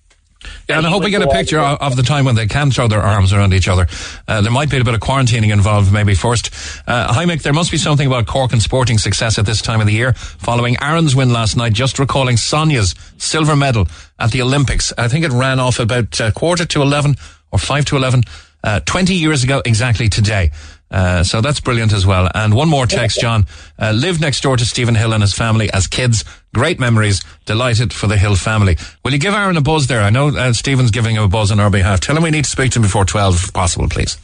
Yeah, 0.69 0.79
and 0.79 0.87
I 0.87 0.91
hope 0.91 1.03
we 1.03 1.11
get 1.11 1.23
a 1.23 1.29
picture 1.29 1.59
of, 1.59 1.79
of 1.81 1.97
the 1.97 2.03
time 2.03 2.25
when 2.25 2.35
they 2.35 2.47
can 2.47 2.71
throw 2.71 2.87
their 2.89 3.01
arms 3.01 3.33
around 3.33 3.53
each 3.55 3.69
other. 3.69 3.87
Uh, 4.27 4.41
there 4.41 4.53
might 4.53 4.71
be 4.71 4.79
a 4.79 4.85
bit 4.85 4.95
of 4.95 5.01
quarantining 5.01 5.53
involved, 5.53 5.93
maybe 5.93 6.15
first. 6.15 6.51
Uh, 6.87 7.13
hi, 7.13 7.25
Mick, 7.25 7.43
there 7.43 7.53
must 7.53 7.71
be 7.71 7.77
something 7.77 8.07
about 8.07 8.27
Cork 8.27 8.53
and 8.53 8.63
sporting 8.63 8.99
success 8.99 9.39
at 9.39 9.47
this 9.47 9.61
time 9.61 9.81
of 9.81 9.87
the 9.87 9.93
year, 9.93 10.13
following 10.13 10.77
Aaron's 10.81 11.17
win 11.17 11.33
last 11.33 11.57
night, 11.57 11.73
just 11.73 11.99
recalling 11.99 12.37
Sonia's 12.37 12.95
silver 13.17 13.57
medal 13.57 13.89
at 14.19 14.31
the 14.31 14.43
Olympics. 14.43 14.93
I 14.97 15.09
think 15.09 15.25
it 15.25 15.33
ran 15.33 15.59
off 15.59 15.81
about 15.81 16.21
uh, 16.21 16.31
quarter 16.31 16.65
to 16.67 16.83
11 16.83 17.17
or 17.51 17.59
5 17.59 17.85
to 17.87 17.97
11, 17.97 18.23
uh, 18.63 18.81
20 18.81 19.15
years 19.15 19.43
ago 19.43 19.63
exactly 19.65 20.09
today. 20.09 20.51
Uh, 20.91 21.23
so 21.23 21.41
that's 21.41 21.61
brilliant 21.61 21.93
as 21.93 22.07
well. 22.07 22.29
And 22.35 22.55
one 22.55 22.69
more 22.69 22.87
text, 22.87 23.21
John. 23.21 23.47
Uh, 23.79 23.93
lived 23.93 24.21
next 24.21 24.43
door 24.43 24.57
to 24.57 24.65
Stephen 24.65 24.95
Hill 24.95 25.13
and 25.13 25.23
his 25.23 25.35
family 25.35 25.71
as 25.73 25.87
kids. 25.87 26.25
Great 26.55 26.81
memories. 26.81 27.23
Delighted 27.45 27.93
for 27.93 28.07
the 28.07 28.17
Hill 28.17 28.37
family. 28.37 28.79
Will 29.05 29.13
you 29.13 29.19
give 29.19 29.35
Aaron 29.35 29.57
a 29.57 29.61
buzz 29.61 29.87
there? 29.87 30.01
I 30.01 30.11
know 30.11 30.29
uh, 30.29 30.53
Stephen's 30.53 30.91
giving 30.91 31.17
him 31.17 31.23
a 31.23 31.29
buzz 31.29 31.53
on 31.53 31.61
our 31.61 31.71
behalf. 31.71 32.01
Tell 32.01 32.17
him 32.17 32.23
we 32.23 32.31
need 32.31 32.45
to 32.45 32.51
speak 32.51 32.73
to 32.73 32.79
him 32.79 32.83
before 32.83 33.05
12 33.05 33.35
if 33.35 33.53
possible, 33.53 33.89
please. 33.89 34.17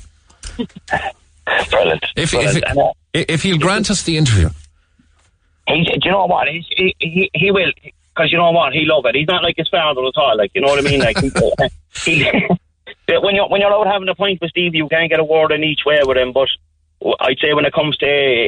Brilliant. 0.57 2.05
If, 2.17 2.31
Brilliant. 2.31 2.65
if, 3.13 3.27
if 3.29 3.43
he'll 3.43 3.59
grant 3.59 3.91
us 3.91 4.03
the 4.03 4.17
interview. 4.17 4.49
He's, 5.69 5.87
do 5.87 5.99
you 6.03 6.11
know 6.11 6.27
what? 6.27 6.49
He's, 6.49 6.65
he, 6.71 6.95
he, 6.99 7.31
he 7.35 7.51
will, 7.51 7.73
because 7.83 8.31
you 8.31 8.39
know 8.39 8.51
what? 8.51 8.73
He 8.73 8.85
love 8.85 9.05
it. 9.07 9.15
He's 9.15 9.27
not 9.27 9.43
like 9.43 9.57
his 9.57 9.69
father 9.69 10.05
at 10.05 10.17
all. 10.17 10.37
Like, 10.37 10.51
you 10.55 10.61
know 10.61 10.69
what 10.69 10.79
I 10.79 10.83
mean? 10.83 11.01
Like, 11.01 11.19
he, 12.05 12.25
he, 12.25 12.49
when 13.09 13.35
you're, 13.35 13.49
when 13.49 13.61
you're 13.61 13.73
out 13.73 13.87
having 13.87 14.09
a 14.09 14.15
pint 14.15 14.41
with 14.41 14.51
Steve, 14.51 14.75
you 14.75 14.89
can't 14.89 15.11
get 15.11 15.21
a 15.21 15.25
word 15.25 15.53
in 15.53 15.65
each 15.65 15.81
way 15.85 16.01
with 16.05 16.17
him, 16.17 16.33
but 16.33 16.49
I'd 17.21 17.39
say 17.39 17.53
when 17.53 17.67
it 17.67 17.75
comes 17.75 17.99
to 17.99 18.07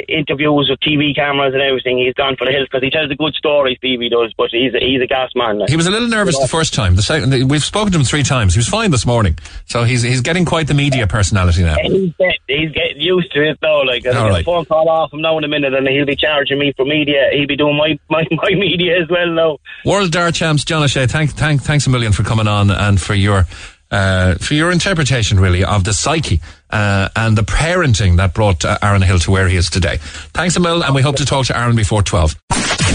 interviews 0.09 0.71
with 0.71 0.81
TV 0.81 1.15
cameras 1.15 1.53
and 1.53 1.63
everything, 1.63 1.99
he's 1.99 2.15
gone 2.15 2.37
for 2.37 2.47
the 2.47 2.53
hills 2.53 2.69
because 2.71 2.83
he 2.83 2.89
tells 2.89 3.11
a 3.11 3.15
good 3.15 3.35
story, 3.35 3.75
Stevie 3.77 4.09
does, 4.09 4.33
but 4.35 4.49
he's 4.51 4.73
a, 4.73 4.79
he's 4.79 5.03
a 5.03 5.07
gas 5.07 5.31
man. 5.35 5.59
Like. 5.59 5.69
He 5.69 5.77
was 5.77 5.87
a 5.87 5.91
little 5.91 6.09
nervous 6.09 6.35
You 6.35 6.41
know? 6.41 6.45
the 6.45 6.51
first 6.51 6.73
time. 6.73 6.97
The 6.97 7.03
second, 7.03 7.51
we've 7.51 7.63
spoken 7.63 7.93
to 7.93 7.99
him 7.99 8.05
three 8.05 8.23
times. 8.23 8.55
He 8.55 8.59
was 8.59 8.69
fine 8.69 8.91
this 8.93 9.05
morning. 9.05 9.39
So 9.67 9.85
he's, 9.85 10.01
he's 10.01 10.23
getting 10.23 10.47
quite 10.47 10.69
the 10.69 10.75
media 10.75 11.07
personality 11.07 11.65
now. 11.65 11.77
He's, 11.83 12.15
get, 12.15 12.35
he's 12.49 12.73
getting 12.73 13.01
used 13.01 13.31
to 13.33 13.47
it 13.47 13.59
though. 13.61 13.81
Like, 13.81 14.05
get 14.05 14.15
right. 14.15 14.41
a 14.41 14.45
phone 14.45 14.65
call 14.65 14.89
off 14.89 15.13
him 15.13 15.21
now 15.21 15.37
in 15.37 15.45
a 15.45 15.49
minute, 15.49 15.75
and 15.75 15.87
he'll 15.87 16.07
be 16.07 16.17
charging 16.17 16.59
me 16.59 16.73
for 16.75 16.87
media. 16.87 17.29
He'll 17.33 17.47
be 17.47 17.57
doing 17.57 17.77
my, 17.77 17.99
my, 18.09 18.25
my 18.31 18.51
media 18.55 19.03
as 19.03 19.09
well 19.11 19.29
now. 19.29 19.59
World 19.85 20.13
Dart 20.13 20.35
Champs, 20.35 20.65
John 20.65 20.83
O'Shea, 20.83 21.07
thank, 21.07 21.33
thank, 21.33 21.61
thanks 21.61 21.87
a 21.87 21.91
million 21.91 22.13
for 22.13 22.23
coming 22.23 22.49
on 22.49 22.71
and 22.71 22.99
for 22.99 23.13
your, 23.13 23.45
uh, 23.91 24.35
for 24.37 24.55
your 24.55 24.73
interpretation 24.73 25.39
really 25.39 25.65
of 25.65 25.85
the 25.85 25.93
psyche, 25.93 26.41
uh, 26.71 27.09
and 27.17 27.37
the 27.37 27.43
parenting 27.43 28.17
that 28.17 28.35
brought 28.35 28.65
uh, 28.65 28.79
Aaron 28.83 29.03
Hill 29.03 29.19
to 29.21 29.31
where 29.31 29.49
he 29.49 29.57
is 29.57 29.71
today. 29.71 29.99
Thanks 30.35 30.57
a 30.57 30.61
million 30.61 30.85
and 30.85 30.95
we 30.95 31.03
hope 31.03 31.17
to 31.17 31.25
talk 31.27 31.47
to 31.47 31.59
Aaron 31.59 31.77
before 31.77 32.03
12. 32.03 32.37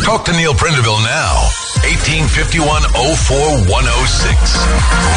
Talk 0.04 0.26
to 0.26 0.32
Neil 0.34 0.54
Prendeville 0.54 1.04
now. 1.06 1.48
1851 1.86 2.84
04106. 2.92 4.38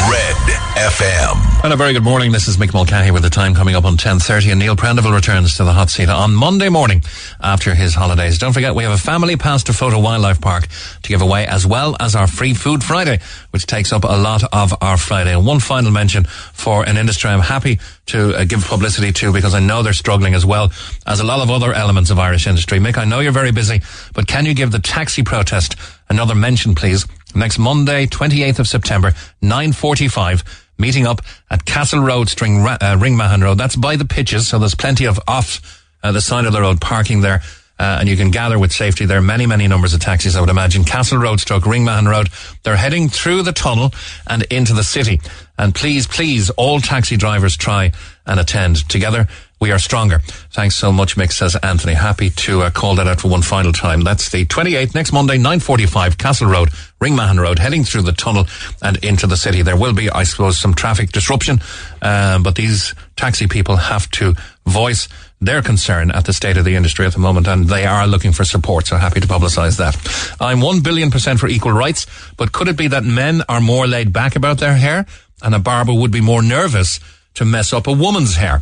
Red 0.09 0.35
FM. 0.75 1.63
And 1.63 1.73
a 1.73 1.75
very 1.75 1.93
good 1.93 2.03
morning. 2.03 2.31
This 2.31 2.47
is 2.47 2.57
Mick 2.57 2.73
Mulcahy 2.73 3.11
with 3.11 3.23
the 3.23 3.29
time 3.29 3.53
coming 3.55 3.75
up 3.75 3.85
on 3.85 3.97
10.30 3.97 4.51
and 4.51 4.59
Neil 4.59 4.75
Prendeville 4.75 5.13
returns 5.13 5.57
to 5.57 5.63
the 5.63 5.73
hot 5.73 5.89
seat 5.89 6.09
on 6.09 6.33
Monday 6.33 6.69
morning 6.69 7.01
after 7.41 7.73
his 7.73 7.93
holidays. 7.93 8.37
Don't 8.37 8.53
forget 8.53 8.75
we 8.75 8.83
have 8.83 8.93
a 8.93 8.97
family 8.97 9.35
pass 9.35 9.63
to 9.63 9.71
Fota 9.71 10.01
Wildlife 10.01 10.41
Park 10.41 10.67
to 11.03 11.09
give 11.09 11.21
away 11.21 11.45
as 11.47 11.65
well 11.65 11.95
as 11.99 12.15
our 12.15 12.27
free 12.27 12.53
food 12.53 12.83
Friday, 12.83 13.19
which 13.51 13.65
takes 13.65 13.91
up 13.91 14.03
a 14.03 14.17
lot 14.17 14.43
of 14.53 14.73
our 14.81 14.97
Friday. 14.97 15.33
And 15.33 15.45
one 15.45 15.59
final 15.59 15.91
mention 15.91 16.23
for 16.25 16.83
an 16.87 16.97
industry 16.97 17.29
I'm 17.29 17.39
happy 17.41 17.79
to 18.07 18.35
uh, 18.35 18.44
give 18.45 18.63
publicity 18.65 19.11
to 19.11 19.33
because 19.33 19.53
I 19.53 19.59
know 19.59 19.83
they're 19.83 19.93
struggling 19.93 20.33
as 20.33 20.45
well 20.45 20.71
as 21.05 21.19
a 21.19 21.23
lot 21.23 21.41
of 21.41 21.49
other 21.49 21.73
elements 21.73 22.09
of 22.09 22.19
Irish 22.19 22.47
industry. 22.47 22.79
Mick, 22.79 22.97
I 22.97 23.05
know 23.05 23.19
you're 23.19 23.31
very 23.31 23.51
busy, 23.51 23.81
but 24.13 24.27
can 24.27 24.45
you 24.45 24.53
give 24.53 24.71
the 24.71 24.79
taxi 24.79 25.23
protest 25.23 25.75
another 26.09 26.35
mention, 26.35 26.75
please? 26.75 27.05
Next 27.35 27.59
Monday, 27.59 28.05
28th 28.05 28.59
of 28.59 28.67
September, 28.67 29.11
9.45, 29.43 30.43
meeting 30.77 31.05
up 31.05 31.21
at 31.49 31.65
Castle 31.65 31.99
Road, 31.99 32.29
String, 32.29 32.61
uh, 32.61 32.77
Ringmahon 32.97 33.43
Road. 33.43 33.57
That's 33.57 33.75
by 33.75 33.95
the 33.95 34.05
pitches, 34.05 34.47
so 34.47 34.59
there's 34.59 34.75
plenty 34.75 35.05
of 35.05 35.19
off 35.27 35.83
uh, 36.01 36.11
the 36.11 36.21
side 36.21 36.45
of 36.45 36.53
the 36.53 36.61
road 36.61 36.79
parking 36.79 37.21
there. 37.21 37.41
Uh, 37.77 37.97
and 37.99 38.07
you 38.07 38.15
can 38.15 38.31
gather 38.31 38.57
with 38.57 38.71
safety. 38.71 39.05
There 39.05 39.17
are 39.17 39.21
many, 39.21 39.45
many 39.45 39.67
numbers 39.67 39.93
of 39.93 39.99
taxis, 39.99 40.37
I 40.37 40.39
would 40.39 40.49
imagine. 40.49 40.85
Castle 40.85 41.17
Road, 41.17 41.41
stroke 41.41 41.63
Ringmahon 41.63 42.09
Road. 42.09 42.29
They're 42.63 42.77
heading 42.77 43.09
through 43.09 43.43
the 43.43 43.51
tunnel 43.51 43.91
and 44.25 44.43
into 44.43 44.73
the 44.73 44.83
city. 44.83 45.19
And 45.57 45.75
please, 45.75 46.07
please, 46.07 46.49
all 46.51 46.79
taxi 46.79 47.17
drivers 47.17 47.57
try 47.57 47.91
and 48.25 48.39
attend. 48.39 48.87
Together, 48.89 49.27
we 49.59 49.71
are 49.71 49.79
stronger. 49.79 50.19
Thanks 50.51 50.75
so 50.75 50.91
much, 50.91 51.15
Mick, 51.15 51.31
says 51.31 51.55
Anthony. 51.55 51.93
Happy 51.93 52.29
to 52.29 52.63
uh, 52.63 52.69
call 52.69 52.95
that 52.95 53.07
out 53.07 53.21
for 53.21 53.29
one 53.29 53.41
final 53.41 53.71
time. 53.71 54.01
That's 54.01 54.29
the 54.29 54.45
28th, 54.45 54.93
next 54.93 55.13
Monday, 55.13 55.37
9.45, 55.37 56.17
Castle 56.17 56.49
Road, 56.49 56.69
Ringmahon 57.01 57.39
Road, 57.39 57.59
heading 57.59 57.83
through 57.83 58.01
the 58.03 58.11
tunnel 58.11 58.45
and 58.81 58.97
into 59.03 59.27
the 59.27 59.37
city. 59.37 59.61
There 59.61 59.77
will 59.77 59.93
be, 59.93 60.09
I 60.09 60.23
suppose, 60.23 60.57
some 60.57 60.73
traffic 60.73 61.11
disruption, 61.11 61.59
um, 62.01 62.43
but 62.43 62.55
these 62.55 62.93
taxi 63.15 63.47
people 63.47 63.77
have 63.77 64.09
to 64.11 64.35
voice 64.65 65.07
their 65.41 65.61
concern 65.61 66.11
at 66.11 66.25
the 66.25 66.33
state 66.33 66.57
of 66.57 66.65
the 66.65 66.75
industry 66.75 67.05
at 67.05 67.13
the 67.13 67.19
moment, 67.19 67.47
and 67.47 67.67
they 67.67 67.85
are 67.85 68.07
looking 68.07 68.31
for 68.31 68.43
support, 68.43 68.87
so 68.87 68.97
happy 68.97 69.19
to 69.19 69.27
publicise 69.27 69.77
that. 69.77 69.95
I'm 70.39 70.61
one 70.61 70.81
billion 70.81 71.11
percent 71.11 71.39
for 71.39 71.47
equal 71.47 71.71
rights, 71.71 72.07
but 72.37 72.51
could 72.51 72.67
it 72.67 72.77
be 72.77 72.87
that 72.87 73.03
men 73.03 73.41
are 73.47 73.61
more 73.61 73.87
laid 73.87 74.11
back 74.11 74.35
about 74.35 74.59
their 74.59 74.75
hair, 74.75 75.05
and 75.41 75.53
a 75.53 75.59
barber 75.59 75.93
would 75.93 76.11
be 76.11 76.21
more 76.21 76.41
nervous 76.41 76.99
to 77.35 77.45
mess 77.45 77.73
up 77.73 77.87
a 77.87 77.93
woman's 77.93 78.35
hair? 78.35 78.61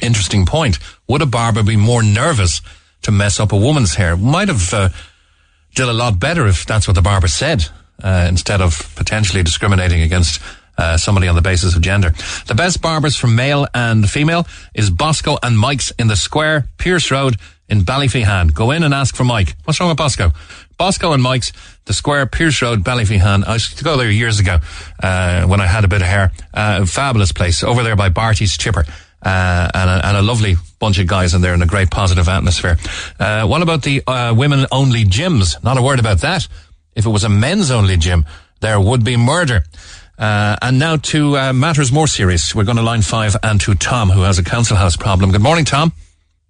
Interesting 0.00 0.46
point. 0.46 0.78
Would 1.08 1.22
a 1.22 1.26
barber 1.26 1.62
be 1.62 1.76
more 1.76 2.02
nervous 2.02 2.60
to 3.02 3.10
mess 3.10 3.40
up 3.40 3.52
a 3.52 3.56
woman's 3.56 3.94
hair? 3.94 4.16
Might 4.16 4.48
have 4.48 4.72
uh, 4.72 4.88
did 5.74 5.88
a 5.88 5.92
lot 5.92 6.20
better 6.20 6.46
if 6.46 6.66
that's 6.66 6.86
what 6.86 6.94
the 6.94 7.02
barber 7.02 7.28
said, 7.28 7.66
uh, 8.02 8.26
instead 8.28 8.60
of 8.60 8.92
potentially 8.96 9.42
discriminating 9.42 10.02
against 10.02 10.40
uh, 10.76 10.96
somebody 10.96 11.26
on 11.26 11.34
the 11.34 11.42
basis 11.42 11.74
of 11.74 11.82
gender. 11.82 12.14
The 12.46 12.54
best 12.54 12.80
barbers 12.80 13.16
for 13.16 13.26
male 13.26 13.66
and 13.74 14.08
female 14.08 14.46
is 14.74 14.90
Bosco 14.90 15.36
and 15.42 15.58
Mike's 15.58 15.90
in 15.98 16.06
the 16.06 16.16
Square, 16.16 16.68
Pearse 16.78 17.10
Road 17.10 17.36
in 17.68 17.80
Ballyphehane. 17.80 18.54
Go 18.54 18.70
in 18.70 18.84
and 18.84 18.94
ask 18.94 19.14
for 19.14 19.24
Mike. 19.24 19.56
What's 19.64 19.80
wrong 19.80 19.88
with 19.88 19.98
Bosco? 19.98 20.32
Bosco 20.78 21.12
and 21.12 21.22
Mike's, 21.22 21.52
the 21.86 21.92
Square, 21.92 22.26
Pearse 22.26 22.62
Road, 22.62 22.84
Ballyphehane. 22.84 23.46
I 23.46 23.54
used 23.54 23.78
to 23.78 23.84
go 23.84 23.96
there 23.96 24.10
years 24.10 24.38
ago 24.38 24.58
uh, 25.02 25.44
when 25.46 25.60
I 25.60 25.66
had 25.66 25.84
a 25.84 25.88
bit 25.88 26.00
of 26.00 26.06
hair. 26.06 26.30
Uh, 26.54 26.86
fabulous 26.86 27.32
place 27.32 27.64
over 27.64 27.82
there 27.82 27.96
by 27.96 28.08
Barty's 28.08 28.56
Chipper. 28.56 28.84
Uh, 29.20 29.68
and, 29.74 29.90
a, 29.90 30.06
and 30.06 30.16
a 30.16 30.22
lovely 30.22 30.54
bunch 30.78 31.00
of 31.00 31.08
guys 31.08 31.34
in 31.34 31.40
there 31.40 31.52
and 31.52 31.60
a 31.60 31.66
great 31.66 31.90
positive 31.90 32.28
atmosphere. 32.28 32.76
Uh, 33.18 33.44
what 33.44 33.62
about 33.62 33.82
the 33.82 34.00
uh, 34.06 34.32
women 34.32 34.64
only 34.70 35.04
gyms? 35.04 35.62
Not 35.64 35.76
a 35.76 35.82
word 35.82 35.98
about 35.98 36.18
that. 36.18 36.46
If 36.94 37.04
it 37.04 37.10
was 37.10 37.24
a 37.24 37.28
men's 37.28 37.72
only 37.72 37.96
gym, 37.96 38.26
there 38.60 38.78
would 38.78 39.04
be 39.04 39.16
murder. 39.16 39.64
Uh, 40.16 40.56
and 40.62 40.78
now 40.78 40.96
to 40.96 41.36
uh, 41.36 41.52
matters 41.52 41.90
more 41.90 42.06
serious. 42.06 42.54
We're 42.54 42.64
going 42.64 42.76
to 42.76 42.82
line 42.84 43.02
five 43.02 43.36
and 43.42 43.60
to 43.62 43.74
Tom, 43.74 44.10
who 44.10 44.22
has 44.22 44.38
a 44.38 44.44
council 44.44 44.76
house 44.76 44.96
problem. 44.96 45.32
Good 45.32 45.42
morning, 45.42 45.64
Tom. 45.64 45.92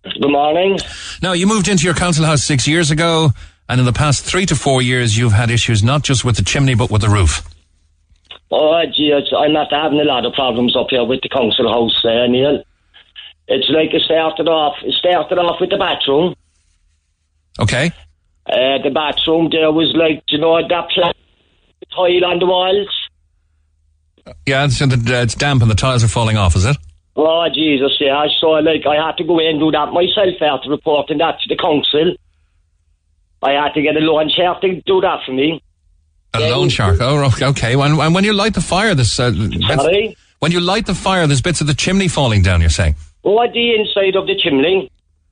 Good 0.03 0.31
morning. 0.31 0.79
Now, 1.23 1.33
you 1.33 1.47
moved 1.47 1.69
into 1.69 1.85
your 1.85 1.95
council 1.95 2.27
house 2.27 2.43
six 2.45 2.69
years 2.69 2.91
ago, 2.91 3.31
and 3.69 3.81
in 3.81 3.87
the 3.87 3.93
past 3.93 4.25
three 4.25 4.47
to 4.47 4.57
four 4.57 4.81
years, 4.81 5.17
you've 5.17 5.33
had 5.33 5.51
issues 5.51 5.83
not 5.83 6.03
just 6.03 6.25
with 6.25 6.37
the 6.37 6.45
chimney, 6.45 6.75
but 6.75 6.91
with 6.91 7.03
the 7.03 7.09
roof. 7.09 7.43
Oh, 8.51 8.83
gee, 8.95 9.13
I'm 9.13 9.57
after 9.57 9.77
having 9.77 10.01
a 10.01 10.05
lot 10.05 10.25
of 10.25 10.33
problems 10.33 10.75
up 10.75 10.87
here 10.91 11.05
with 11.05 11.21
the 11.21 11.29
council 11.29 11.69
house, 11.69 12.03
uh, 12.05 12.27
Neil. 12.27 12.63
It's 13.47 13.69
like 13.71 13.93
it 13.93 14.03
started 14.03 14.49
off. 14.49 14.77
It 14.83 14.95
started 14.95 15.39
off 15.39 15.61
with 15.61 15.71
the 15.71 15.77
bathroom. 15.77 16.35
Okay. 17.59 17.91
Uh, 18.47 18.79
the 18.83 18.91
bathroom 18.91 19.49
there 19.51 19.71
was 19.71 19.93
like, 19.95 20.23
you 20.29 20.39
know, 20.39 20.57
that 20.67 20.89
pla- 20.91 21.13
tile 21.95 22.25
on 22.25 22.39
the 22.39 22.47
walls. 22.47 22.89
Yeah, 24.47 24.65
it's, 24.65 24.81
it's 24.81 25.35
damp 25.35 25.63
and 25.63 25.71
the 25.71 25.75
tiles 25.75 26.05
are 26.05 26.09
falling 26.09 26.37
off, 26.37 26.57
is 26.57 26.65
it? 26.65 26.77
Oh, 27.17 27.47
Jesus, 27.53 27.97
yeah. 28.01 28.27
So, 28.41 28.51
like, 28.51 28.87
I 28.87 29.07
had 29.07 29.17
to 29.17 29.25
go 29.25 29.39
in 29.41 29.47
and 29.47 29.61
do 29.61 29.71
that 29.73 29.93
myself 29.93 30.41
after 30.41 30.71
reporting 30.71 31.19
that 31.19 31.41
to 31.41 31.49
the 31.49 31.57
council. 31.57 32.15
I 33.43 33.53
had 33.53 33.73
to 33.75 33.83
get 33.83 33.97
a 33.97 34.01
loan 34.01 34.29
shark 34.31 34.61
to 34.63 34.81
do 34.83 35.01
that 35.01 35.21
for 35.25 35.33
me. 35.33 35.63
A 36.35 36.41
loan 36.41 36.69
shark. 36.69 36.99
Oh, 37.01 37.31
okay, 37.43 37.75
and 37.75 38.15
when 38.15 38.25
you 38.25 38.33
light 38.33 38.55
the 38.55 38.61
fire, 38.61 38.95
this 38.95 39.19
uh, 39.19 39.33
Sorry? 39.33 40.17
when 40.41 40.53
you 40.53 40.61
light 40.61 40.87
the 40.87 40.95
fire, 40.95 41.27
there's 41.27 41.41
bits 41.41 41.61
of 41.61 41.67
the 41.67 41.75
chimney 41.75 42.09
falling 42.09 42.43
down. 42.43 42.61
You're 42.61 42.71
saying? 42.71 42.95
Oh, 43.25 43.43
at 43.43 43.53
the 43.53 43.75
inside 43.75 44.17
of 44.17 44.27
the 44.27 44.37
chimney. 44.37 44.91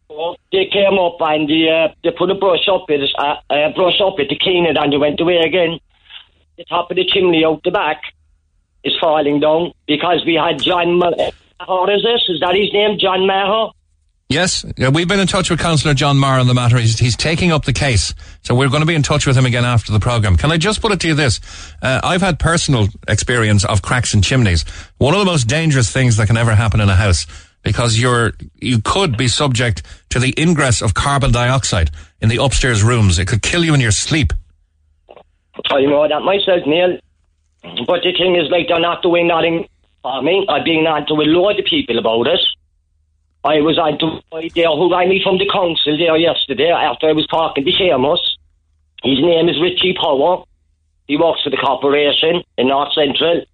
Oh, 0.09 0.37
they 0.53 0.67
came 0.73 0.99
up 0.99 1.17
and 1.21 1.49
they, 1.49 1.69
uh, 1.69 1.93
they 2.03 2.11
put 2.17 2.31
a 2.31 2.35
brush 2.35 2.67
up 2.73 2.89
it, 2.89 3.11
uh, 3.19 3.35
uh, 3.51 3.71
brush 3.75 4.01
up 4.01 4.19
it 4.19 4.29
to 4.29 4.37
clean 4.39 4.65
it, 4.65 4.77
and 4.77 4.93
they 4.93 4.97
went 4.97 5.21
away 5.21 5.39
again. 5.39 5.79
The 6.57 6.65
top 6.65 6.91
of 6.91 6.97
the 6.97 7.05
chimney 7.05 7.45
out 7.45 7.63
the 7.65 7.71
back 7.71 8.01
is 8.83 8.95
falling 9.01 9.41
down 9.41 9.73
because 9.87 10.25
we 10.25 10.35
had 10.35 10.63
John. 10.63 10.99
Ma- 10.99 11.11
What 11.67 11.91
is 11.91 12.03
this? 12.03 12.23
Is 12.29 12.41
that 12.41 12.55
his 12.55 12.73
name, 12.73 12.99
John 12.99 13.27
Maher? 13.27 13.73
Yes, 14.29 14.65
we've 14.93 15.07
been 15.07 15.21
in 15.21 15.29
touch 15.29 15.51
with 15.51 15.61
Councillor 15.61 15.95
John 15.95 16.19
Maher 16.19 16.41
on 16.41 16.49
the 16.49 16.55
matter. 16.55 16.79
He's, 16.79 16.99
he's 16.99 17.17
taking 17.17 17.53
up 17.53 17.65
the 17.65 17.73
case, 17.73 18.13
so 18.43 18.57
we're 18.57 18.69
going 18.69 18.81
to 18.81 18.87
be 18.87 18.97
in 18.97 19.05
touch 19.05 19.25
with 19.25 19.37
him 19.37 19.47
again 19.47 19.65
after 19.65 19.93
the 19.93 20.01
program. 20.01 20.37
Can 20.37 20.51
I 20.51 20.57
just 20.57 20.83
put 20.83 20.91
it 20.91 20.99
to 21.01 21.09
you 21.09 21.15
this? 21.15 21.39
Uh, 21.81 22.01
I've 22.03 22.23
had 22.23 22.41
personal 22.41 22.89
experience 23.07 23.65
of 23.65 23.83
cracks 23.83 24.15
in 24.15 24.23
chimneys. 24.23 24.65
One 24.99 25.15
of 25.15 25.21
the 25.21 25.27
most 25.27 25.45
dangerous 25.45 25.93
things 25.93 26.17
that 26.17 26.27
can 26.27 26.37
ever 26.37 26.57
happen 26.57 26.81
in 26.81 26.89
a 26.89 26.97
house, 26.97 27.29
because 27.63 28.01
you're 28.01 28.33
you 28.61 28.81
could 28.83 29.17
be 29.17 29.29
subject 29.29 29.85
to 30.11 30.19
the 30.19 30.35
ingress 30.37 30.83
of 30.83 30.93
carbon 30.95 31.31
dioxide 31.31 31.93
in 32.21 32.29
the 32.29 32.43
upstairs 32.43 32.83
rooms. 32.83 33.21
It 33.21 33.29
could 33.29 33.43
kill 33.43 33.65
you 33.65 33.75
in 33.75 33.81
your 33.81 33.93
sleep. 33.93 34.33
I 35.71 35.83
know 35.83 36.09
that 36.09 36.21
myself, 36.23 36.67
Neil. 36.67 36.99
But 37.63 38.03
the 38.03 38.13
thing 38.13 38.35
is, 38.35 38.51
like, 38.51 38.67
they're 38.67 38.81
not 38.81 39.03
doing 39.03 39.29
nothing 39.29 39.69
for 40.03 40.21
me. 40.21 40.47
I've 40.49 40.65
been 40.65 40.85
on 40.87 41.07
to 41.07 41.15
a 41.15 41.27
load 41.27 41.61
of 41.61 41.65
people 41.65 41.99
about 41.99 42.27
it. 42.27 42.41
I 43.47 43.61
was 43.61 43.79
on 43.79 43.97
to 44.03 44.07
a 44.37 44.43
guy 44.43 44.51
there 44.55 44.75
who 44.75 44.91
rang 44.91 45.09
me 45.09 45.23
from 45.23 45.39
the 45.39 45.47
council 45.47 45.97
there 45.97 46.17
yesterday 46.17 46.71
after 46.71 47.09
I 47.09 47.13
was 47.13 47.29
talking 47.29 47.65
to 47.65 47.71
Seamus. 47.71 48.19
His 49.05 49.21
name 49.23 49.49
is 49.49 49.63
Richie 49.63 49.95
Power. 49.95 50.43
He 51.07 51.17
works 51.17 51.45
for 51.45 51.51
the 51.51 51.57
corporation 51.57 52.43
in 52.59 52.67
North 52.67 52.93
Central. 52.93 53.45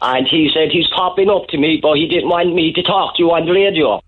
And 0.00 0.26
he 0.26 0.50
said 0.52 0.72
he's 0.72 0.88
popping 0.88 1.30
up 1.30 1.46
to 1.48 1.58
me, 1.58 1.78
but 1.80 1.98
he 1.98 2.08
didn't 2.08 2.28
want 2.28 2.52
me 2.52 2.72
to 2.72 2.82
talk 2.82 3.14
to 3.14 3.22
you 3.22 3.30
on 3.30 3.46
the 3.46 3.52
radio. 3.52 4.00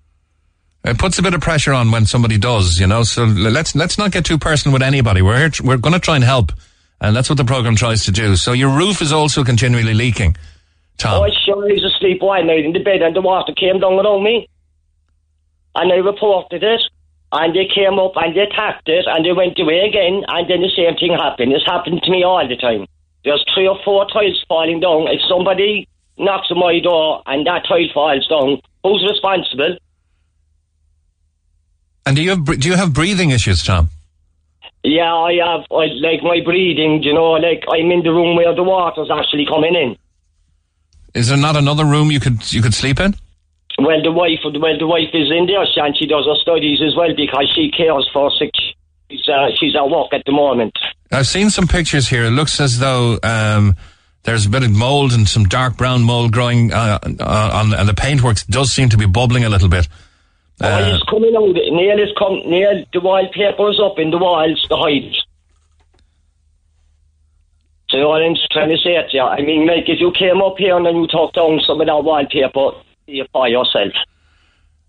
It 0.85 0.99
puts 0.99 1.19
a 1.21 1.23
bit 1.23 1.35
of 1.35 1.41
pressure 1.41 1.73
on 1.73 1.93
when 1.93 2.07
somebody 2.07 2.37
does, 2.37 2.81
you 2.81 2.89
know. 2.89 3.05
So 3.05 3.25
let's 3.25 3.77
let's 3.77 3.99
not 3.99 4.11
get 4.11 4.25
too 4.25 4.39
personal 4.39 4.73
with 4.73 4.83
anybody. 4.83 5.23
We're 5.23 5.39
here, 5.39 5.51
we're 5.63 5.77
going 5.77 5.93
to 5.93 6.01
try 6.01 6.17
and 6.17 6.25
help, 6.25 6.53
and 7.01 7.15
that's 7.15 7.29
what 7.29 7.37
the 7.37 7.45
program 7.45 7.77
tries 7.77 8.07
to 8.07 8.13
do. 8.13 8.35
So 8.35 8.53
your 8.53 8.71
roof 8.71 9.03
is 9.03 9.13
also 9.13 9.45
continually 9.45 9.95
leaking, 9.95 10.37
Tom. 10.97 11.21
Oh, 11.21 11.25
I 11.25 11.31
sure 11.45 11.69
he 11.69 11.75
was 11.75 11.85
asleep 11.85 12.23
one 12.23 12.49
night 12.49 12.65
in 12.65 12.73
the 12.73 12.83
bed 12.83 13.03
and 13.03 13.15
the 13.15 13.21
water 13.21 13.53
came 13.53 13.79
down 13.79 14.05
around 14.05 14.25
me. 14.25 14.49
And 15.75 15.93
I 15.93 15.97
reported 15.97 16.63
it. 16.63 16.81
And 17.33 17.55
they 17.55 17.67
came 17.73 17.99
up 17.99 18.13
and 18.17 18.35
they 18.35 18.41
attacked 18.41 18.89
it 18.89 19.07
and 19.07 19.25
they 19.25 19.33
went 19.33 19.57
away 19.59 19.87
again 19.87 20.25
and 20.27 20.51
then 20.51 20.63
the 20.63 20.73
same 20.75 20.97
thing 20.99 21.13
happened. 21.13 21.53
It's 21.53 21.65
happened 21.65 22.03
to 22.03 22.11
me 22.11 22.25
all 22.25 22.43
the 22.47 22.57
time. 22.57 22.87
There's 23.25 23.45
three 23.55 23.69
or 23.69 23.79
four 23.85 24.07
tiles 24.13 24.45
falling 24.49 24.81
down. 24.81 25.07
If 25.07 25.21
somebody 25.29 25.87
knocks 26.19 26.51
on 26.51 26.59
my 26.59 26.81
door 26.81 27.23
and 27.27 27.47
that 27.47 27.67
tile 27.69 27.87
falls 27.95 28.27
down, 28.27 28.61
who's 28.83 29.07
responsible? 29.09 29.79
And 32.07 32.17
do 32.17 32.23
you 32.23 32.31
have 32.31 32.45
do 32.45 32.69
you 32.69 32.75
have 32.75 32.93
breathing 32.93 33.31
issues, 33.31 33.63
Tom? 33.63 33.91
Yeah, 34.83 35.15
I 35.15 35.35
have 35.35 35.67
I, 35.71 35.87
like 36.01 36.23
my 36.23 36.41
breathing, 36.45 37.03
you 37.03 37.13
know, 37.13 37.33
like 37.33 37.65
I'm 37.71 37.91
in 37.91 38.03
the 38.03 38.11
room 38.11 38.37
where 38.37 38.55
the 38.55 38.63
water's 38.63 39.11
actually 39.11 39.47
coming 39.47 39.75
in. 39.75 39.97
Is 41.15 41.29
there 41.29 41.37
not 41.37 41.57
another 41.57 41.85
room 41.85 42.11
you 42.11 42.21
could 42.21 42.53
you 42.53 42.63
could 42.63 42.75
sleep 42.75 42.99
in? 42.99 43.15
Well, 43.85 44.03
the 44.03 44.13
wife, 44.13 44.41
well, 44.45 44.79
the 44.79 44.87
wife 44.87 45.09
is 45.15 45.31
in 45.31 45.47
there, 45.47 45.63
and 45.63 45.97
she 45.97 46.07
does 46.07 46.27
her 46.27 46.35
studies 46.41 46.81
as 46.83 46.95
well 46.97 47.15
because 47.15 47.51
she 47.55 47.71
cares 47.71 48.09
for 48.13 48.31
six. 48.39 48.59
She's, 49.11 49.29
uh, 49.29 49.49
she's 49.59 49.75
at 49.75 49.89
work 49.89 50.13
at 50.13 50.23
the 50.27 50.33
moment. 50.33 50.73
I've 51.11 51.27
seen 51.27 51.51
some 51.51 51.67
pictures 51.67 52.09
here. 52.09 52.25
It 52.25 52.31
looks 52.31 52.61
as 52.61 52.79
though 52.79 53.19
um, 53.23 53.75
there's 54.25 54.47
a 54.47 54.51
bit 54.51 54.63
of 54.63 54.71
mold 54.71 55.13
and 55.13 55.29
some 55.29 55.45
dark 55.45 55.77
brown 55.77 56.03
mold 56.03 56.33
growing 56.33 56.73
uh, 56.73 56.99
uh, 57.03 57.51
on, 57.55 57.75
and 57.75 57.89
the 57.89 57.95
paintwork 57.95 58.37
does 58.49 58.71
seem 58.73 58.89
to 58.91 58.97
be 58.99 59.07
bubbling 59.07 59.45
a 59.45 59.49
little 59.49 59.69
bit. 59.69 59.89
oh, 60.61 60.67
Uh, 60.67 60.95
it's 60.95 61.05
coming 61.11 61.35
out. 61.35 61.55
Neil 61.55 61.99
is 61.99 62.11
come. 62.19 62.35
Neil, 62.49 62.85
the 62.93 63.01
wallpaper's 63.01 63.81
up 63.83 63.99
in 63.99 64.11
the 64.11 64.19
walls 64.19 64.63
to 64.69 64.77
hide. 64.77 65.15
So 67.89 68.13
I'm 68.13 68.37
trying 68.53 68.69
to 68.69 68.77
say 68.77 68.95
to 68.95 69.09
you, 69.13 69.23
I 69.23 69.41
mean, 69.43 69.67
like 69.67 69.89
if 69.89 69.99
you 69.99 70.13
came 70.17 70.41
up 70.43 70.55
here 70.59 70.77
and 70.77 70.87
then 70.87 70.97
you 70.97 71.09
talked 71.09 71.35
down 71.35 71.61
some 71.67 71.81
of 71.81 71.87
that 71.89 72.05
wallpaper, 72.05 72.71
it 72.79 72.90
by 73.33 73.49
yourself. 73.49 73.93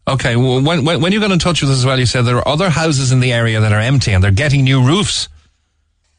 okay, 0.08 0.36
well, 0.36 0.62
when, 0.62 0.86
when 0.86 1.02
when 1.02 1.12
you 1.12 1.20
got 1.20 1.32
in 1.32 1.40
touch 1.40 1.62
with 1.62 1.72
us 1.72 1.78
as 1.78 1.86
well, 1.86 2.00
you 2.00 2.06
said 2.06 2.24
there 2.24 2.38
are 2.38 2.48
other 2.48 2.70
houses 2.70 3.12
in 3.12 3.20
the 3.20 3.34
area 3.34 3.60
that 3.60 3.72
are 3.72 3.80
empty 3.80 4.12
and 4.14 4.24
they're 4.24 4.32
getting 4.32 4.64
new 4.64 4.86
roofs. 4.86 5.28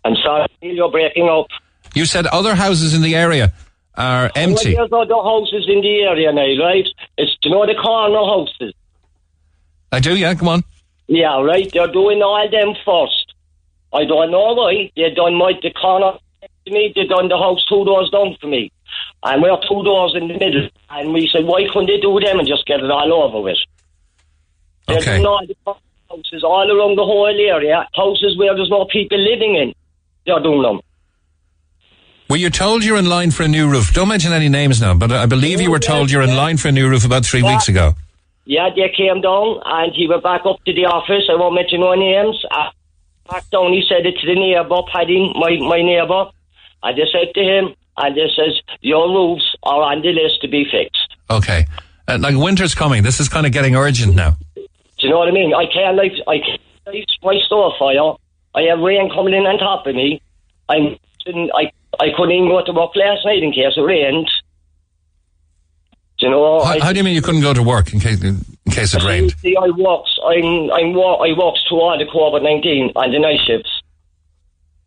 I'm 0.05 0.17
sorry, 0.17 0.49
you're 0.61 0.91
breaking 0.91 1.29
up. 1.29 1.47
You 1.95 2.07
said 2.07 2.27
other 2.27 2.55
houses 2.55 2.95
in 2.95 3.03
the 3.03 3.15
area 3.15 3.53
are 3.95 4.31
empty. 4.35 4.75
Well, 4.75 4.89
there's 4.89 5.09
other 5.09 5.23
houses 5.23 5.67
in 5.69 5.81
the 5.83 6.01
area 6.03 6.33
now, 6.33 6.65
right? 6.65 6.87
It's 7.19 7.37
you 7.43 7.51
know 7.51 7.67
the 7.67 7.75
corner 7.75 8.25
houses. 8.25 8.75
I 9.93 10.01
do, 10.01 10.17
yeah. 10.17 10.35
Come 10.35 10.49
on. 10.49 10.65
Yeah, 11.07 11.43
right. 11.43 11.71
They're 11.71 11.93
doing 11.93 12.23
all 12.23 12.49
them 12.51 12.75
first. 12.85 13.35
I 13.93 14.05
don't 14.07 14.31
know 14.31 14.55
why. 14.55 14.91
They 14.97 15.11
done 15.15 15.35
my 15.35 15.53
the 15.63 15.71
corner 15.71 16.19
me. 16.71 16.93
They 16.95 17.05
done 17.07 17.29
the 17.29 17.37
house 17.37 17.65
two 17.69 17.85
doors 17.85 18.11
down 18.11 18.37
for 18.41 18.47
me, 18.47 18.71
and 19.23 19.43
we're 19.43 19.57
two 19.69 19.83
doors 19.83 20.15
in 20.15 20.29
the 20.29 20.35
middle. 20.35 20.69
And 20.91 21.13
we 21.13 21.29
said, 21.33 21.45
why 21.45 21.67
couldn't 21.73 21.87
they 21.87 22.01
do 22.01 22.21
them 22.21 22.39
and 22.39 22.47
just 22.47 22.67
get 22.67 22.81
it 22.81 22.91
all 22.91 23.13
over 23.13 23.41
with? 23.41 23.59
Okay. 24.89 25.23
all 25.25 25.47
the 25.47 25.57
houses 26.11 26.45
all 26.45 26.71
around 26.71 26.97
the 26.97 27.05
whole 27.05 27.27
area. 27.27 27.89
Houses 27.95 28.37
where 28.37 28.55
there's 28.55 28.71
no 28.71 28.87
people 28.87 29.19
living 29.19 29.57
in. 29.57 29.75
They're 30.27 30.41
doing 30.41 30.63
them. 30.63 30.81
Were 32.29 32.37
you 32.37 32.51
told 32.51 32.85
you're 32.85 32.97
in 32.97 33.09
line 33.09 33.31
for 33.31 33.43
a 33.43 33.49
new 33.49 33.69
roof? 33.69 33.93
Don't 33.93 34.09
mention 34.09 34.33
any 34.33 34.49
names 34.49 34.81
now, 34.81 34.95
but 34.95 35.13
I 35.13 35.27
believe 35.27 35.61
you 35.61 35.71
were 35.71 35.79
told 35.79 36.11
you're 36.11 36.23
in 36.23 36.35
line 36.35 36.57
for 36.57 36.69
a 36.69 36.73
new 36.73 36.89
roof 36.89 37.05
about 37.05 37.27
three 37.27 37.43
weeks 37.43 37.69
ago. 37.69 37.95
Yeah, 38.45 38.71
they 38.75 38.89
came 38.97 39.21
down 39.21 39.61
and 39.65 39.93
he 39.95 40.09
went 40.09 40.23
back 40.23 40.43
up 40.47 40.65
to 40.65 40.73
the 40.73 40.87
office. 40.87 41.29
I 41.31 41.37
won't 41.37 41.55
mention 41.55 41.81
no 41.81 41.95
names. 41.95 42.43
Uh, 42.51 42.71
back 43.29 43.49
down, 43.51 43.73
he 43.73 43.85
said 43.89 44.07
it 44.07 44.19
to 44.19 44.27
the 44.27 44.35
neighbour, 44.35 44.83
Paddy, 44.91 45.33
my, 45.35 45.59
my 45.61 45.83
neighbour. 45.83 46.31
And 46.83 46.97
they 46.97 47.05
said 47.13 47.33
to 47.35 47.41
him, 47.41 47.75
and 47.97 48.17
they 48.17 48.29
says, 48.37 48.61
your 48.81 49.09
roofs 49.09 49.57
are 49.63 49.83
on 49.83 50.03
the 50.03 50.13
list 50.13 50.41
to 50.43 50.49
be 50.49 50.65
fixed. 50.65 51.17
Okay. 51.31 51.67
Uh, 52.09 52.19
like 52.21 52.37
winter's 52.37 52.75
coming. 52.75 53.03
This 53.03 53.21
is 53.21 53.29
kind 53.29 53.47
of 53.47 53.53
getting 53.53 53.77
urgent 53.77 54.15
now. 54.15 54.37
Do 54.55 54.63
you 54.99 55.11
know 55.11 55.19
what 55.19 55.29
I 55.29 55.33
mean? 55.33 55.55
I 55.55 55.67
can't 55.67 55.97
light, 55.97 56.13
I 56.27 56.39
can't 56.39 56.61
light 56.87 57.07
my 57.23 57.39
store 57.47 57.73
fire. 57.79 58.15
I 58.55 58.63
have 58.71 58.81
rain 58.81 59.11
coming 59.11 59.35
in 59.35 59.47
on 59.47 59.59
top 59.59 59.87
of 59.87 59.95
me. 59.95 60.21
I'm, 60.69 60.97
I, 61.55 61.71
I 62.01 62.09
couldn't 62.17 62.33
even 62.33 62.49
go 62.49 62.65
to 62.65 62.73
work 62.73 62.97
last 62.97 63.25
night 63.25 63.43
in 63.43 63.53
case 63.53 63.75
it 63.77 63.81
rained. 63.81 64.29
Do 66.19 66.27
you 66.27 66.31
know? 66.31 66.63
How, 66.63 66.73
I, 66.73 66.79
how 66.81 66.93
do 66.93 66.99
you 66.99 67.05
mean 67.05 67.15
you 67.15 67.23
couldn't 67.23 67.41
go 67.41 67.53
to 67.53 67.63
work 67.63 67.93
in 67.93 68.01
case 68.01 68.23
in 68.23 68.45
case 68.71 68.95
it 68.95 69.03
rained? 69.03 69.35
See, 69.41 69.57
I 69.57 69.69
walks. 69.71 70.17
I'm. 70.25 70.71
I'm. 70.71 70.97
I 70.97 71.33
walks 71.37 71.65
through 71.69 71.81
all 71.81 71.99
the 71.99 72.05
COVID 72.05 72.43
nineteen 72.43 72.93
on 72.95 73.11
the 73.11 73.19
night 73.19 73.41
shifts. 73.45 73.82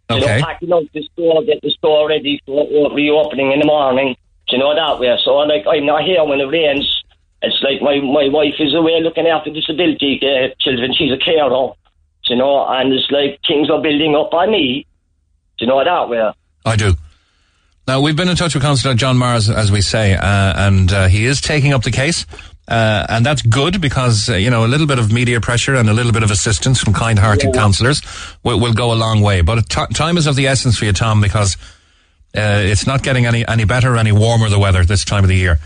You 0.10 0.18
Okay. 0.18 0.40
know, 0.40 0.45
packing 0.45 0.73
out 0.73 0.84
the 0.94 1.02
store, 1.14 1.44
get 1.44 1.61
the 1.61 1.72
store 1.72 2.07
ready 2.10 2.40
for 2.45 2.94
reopening 2.94 3.52
in 3.52 3.60
the 3.60 3.65
morning. 3.65 4.15
Do 4.48 4.56
you 4.56 4.60
know 4.61 4.76
that 4.76 4.99
way? 4.99 5.18
So, 5.23 5.36
like, 5.38 5.65
I'm 5.68 5.86
not 5.86 6.03
here 6.03 6.23
when 6.23 6.40
it 6.40 6.45
rains. 6.45 7.02
It's 7.41 7.61
like 7.64 7.82
my 7.82 7.99
my 7.99 8.27
wife 8.30 8.56
is 8.60 8.73
away 8.76 9.02
looking 9.02 9.27
after 9.27 9.49
disability 9.52 10.19
uh, 10.22 10.49
children. 10.60 10.94
She's 10.94 11.11
a 11.11 11.18
carer. 11.18 11.49
Do 11.49 11.73
you 12.34 12.36
know, 12.38 12.65
and 12.68 12.91
it's 12.94 13.10
like 13.11 13.40
things 13.48 13.69
are 13.69 13.82
building 13.82 14.15
up 14.15 14.34
on 14.34 14.52
me. 14.52 14.86
Do 15.57 15.65
you 15.65 15.68
know 15.68 15.84
that 15.84 16.10
way? 16.10 16.32
I 16.65 16.76
do. 16.76 16.94
Now 17.88 18.02
we've 18.02 18.15
been 18.15 18.30
in 18.30 18.36
touch 18.36 18.56
with 18.56 18.64
Councillor 18.64 18.95
John 18.95 19.18
Mars, 19.18 19.48
as 19.49 19.72
we 19.72 19.82
say, 19.82 20.14
uh, 20.15 20.22
and 20.68 20.91
uh, 20.91 21.07
he 21.07 21.26
is 21.26 21.40
taking 21.40 21.72
up 21.73 21.84
the 21.84 21.91
case, 21.91 22.26
uh, 22.68 23.06
and 23.10 23.26
that's 23.26 23.42
good 23.42 23.80
because 23.82 24.30
uh, 24.30 24.36
you 24.36 24.50
know 24.50 24.66
a 24.66 24.68
little 24.68 24.88
bit 24.88 25.00
of 25.00 25.12
media 25.12 25.40
pressure 25.42 25.76
and 25.76 25.90
a 25.90 25.94
little 25.94 26.12
bit 26.12 26.24
of 26.24 26.32
assistance 26.32 26.80
from 26.80 26.94
kind-hearted 26.94 27.54
counselors 27.54 28.02
will, 28.44 28.60
will 28.60 28.74
go 28.74 28.92
a 28.92 28.96
long 28.96 29.22
way. 29.22 29.42
But 29.42 29.70
t- 29.70 29.86
time 29.94 30.18
is 30.18 30.28
of 30.28 30.36
the 30.36 30.48
essence 30.48 30.78
for 30.78 30.86
you, 30.86 30.94
Tom, 30.94 31.22
because 31.22 31.58
Uh, 32.36 32.60
it's 32.72 32.86
not 32.86 33.02
getting 33.02 33.26
any, 33.26 33.48
any 33.48 33.64
better 33.64 33.96
any 33.96 34.12
warmer, 34.12 34.50
the 34.50 34.60
weather, 34.60 34.84
this 34.84 35.06
time 35.06 35.24
of 35.24 35.30
the 35.30 35.38
year. 35.38 35.58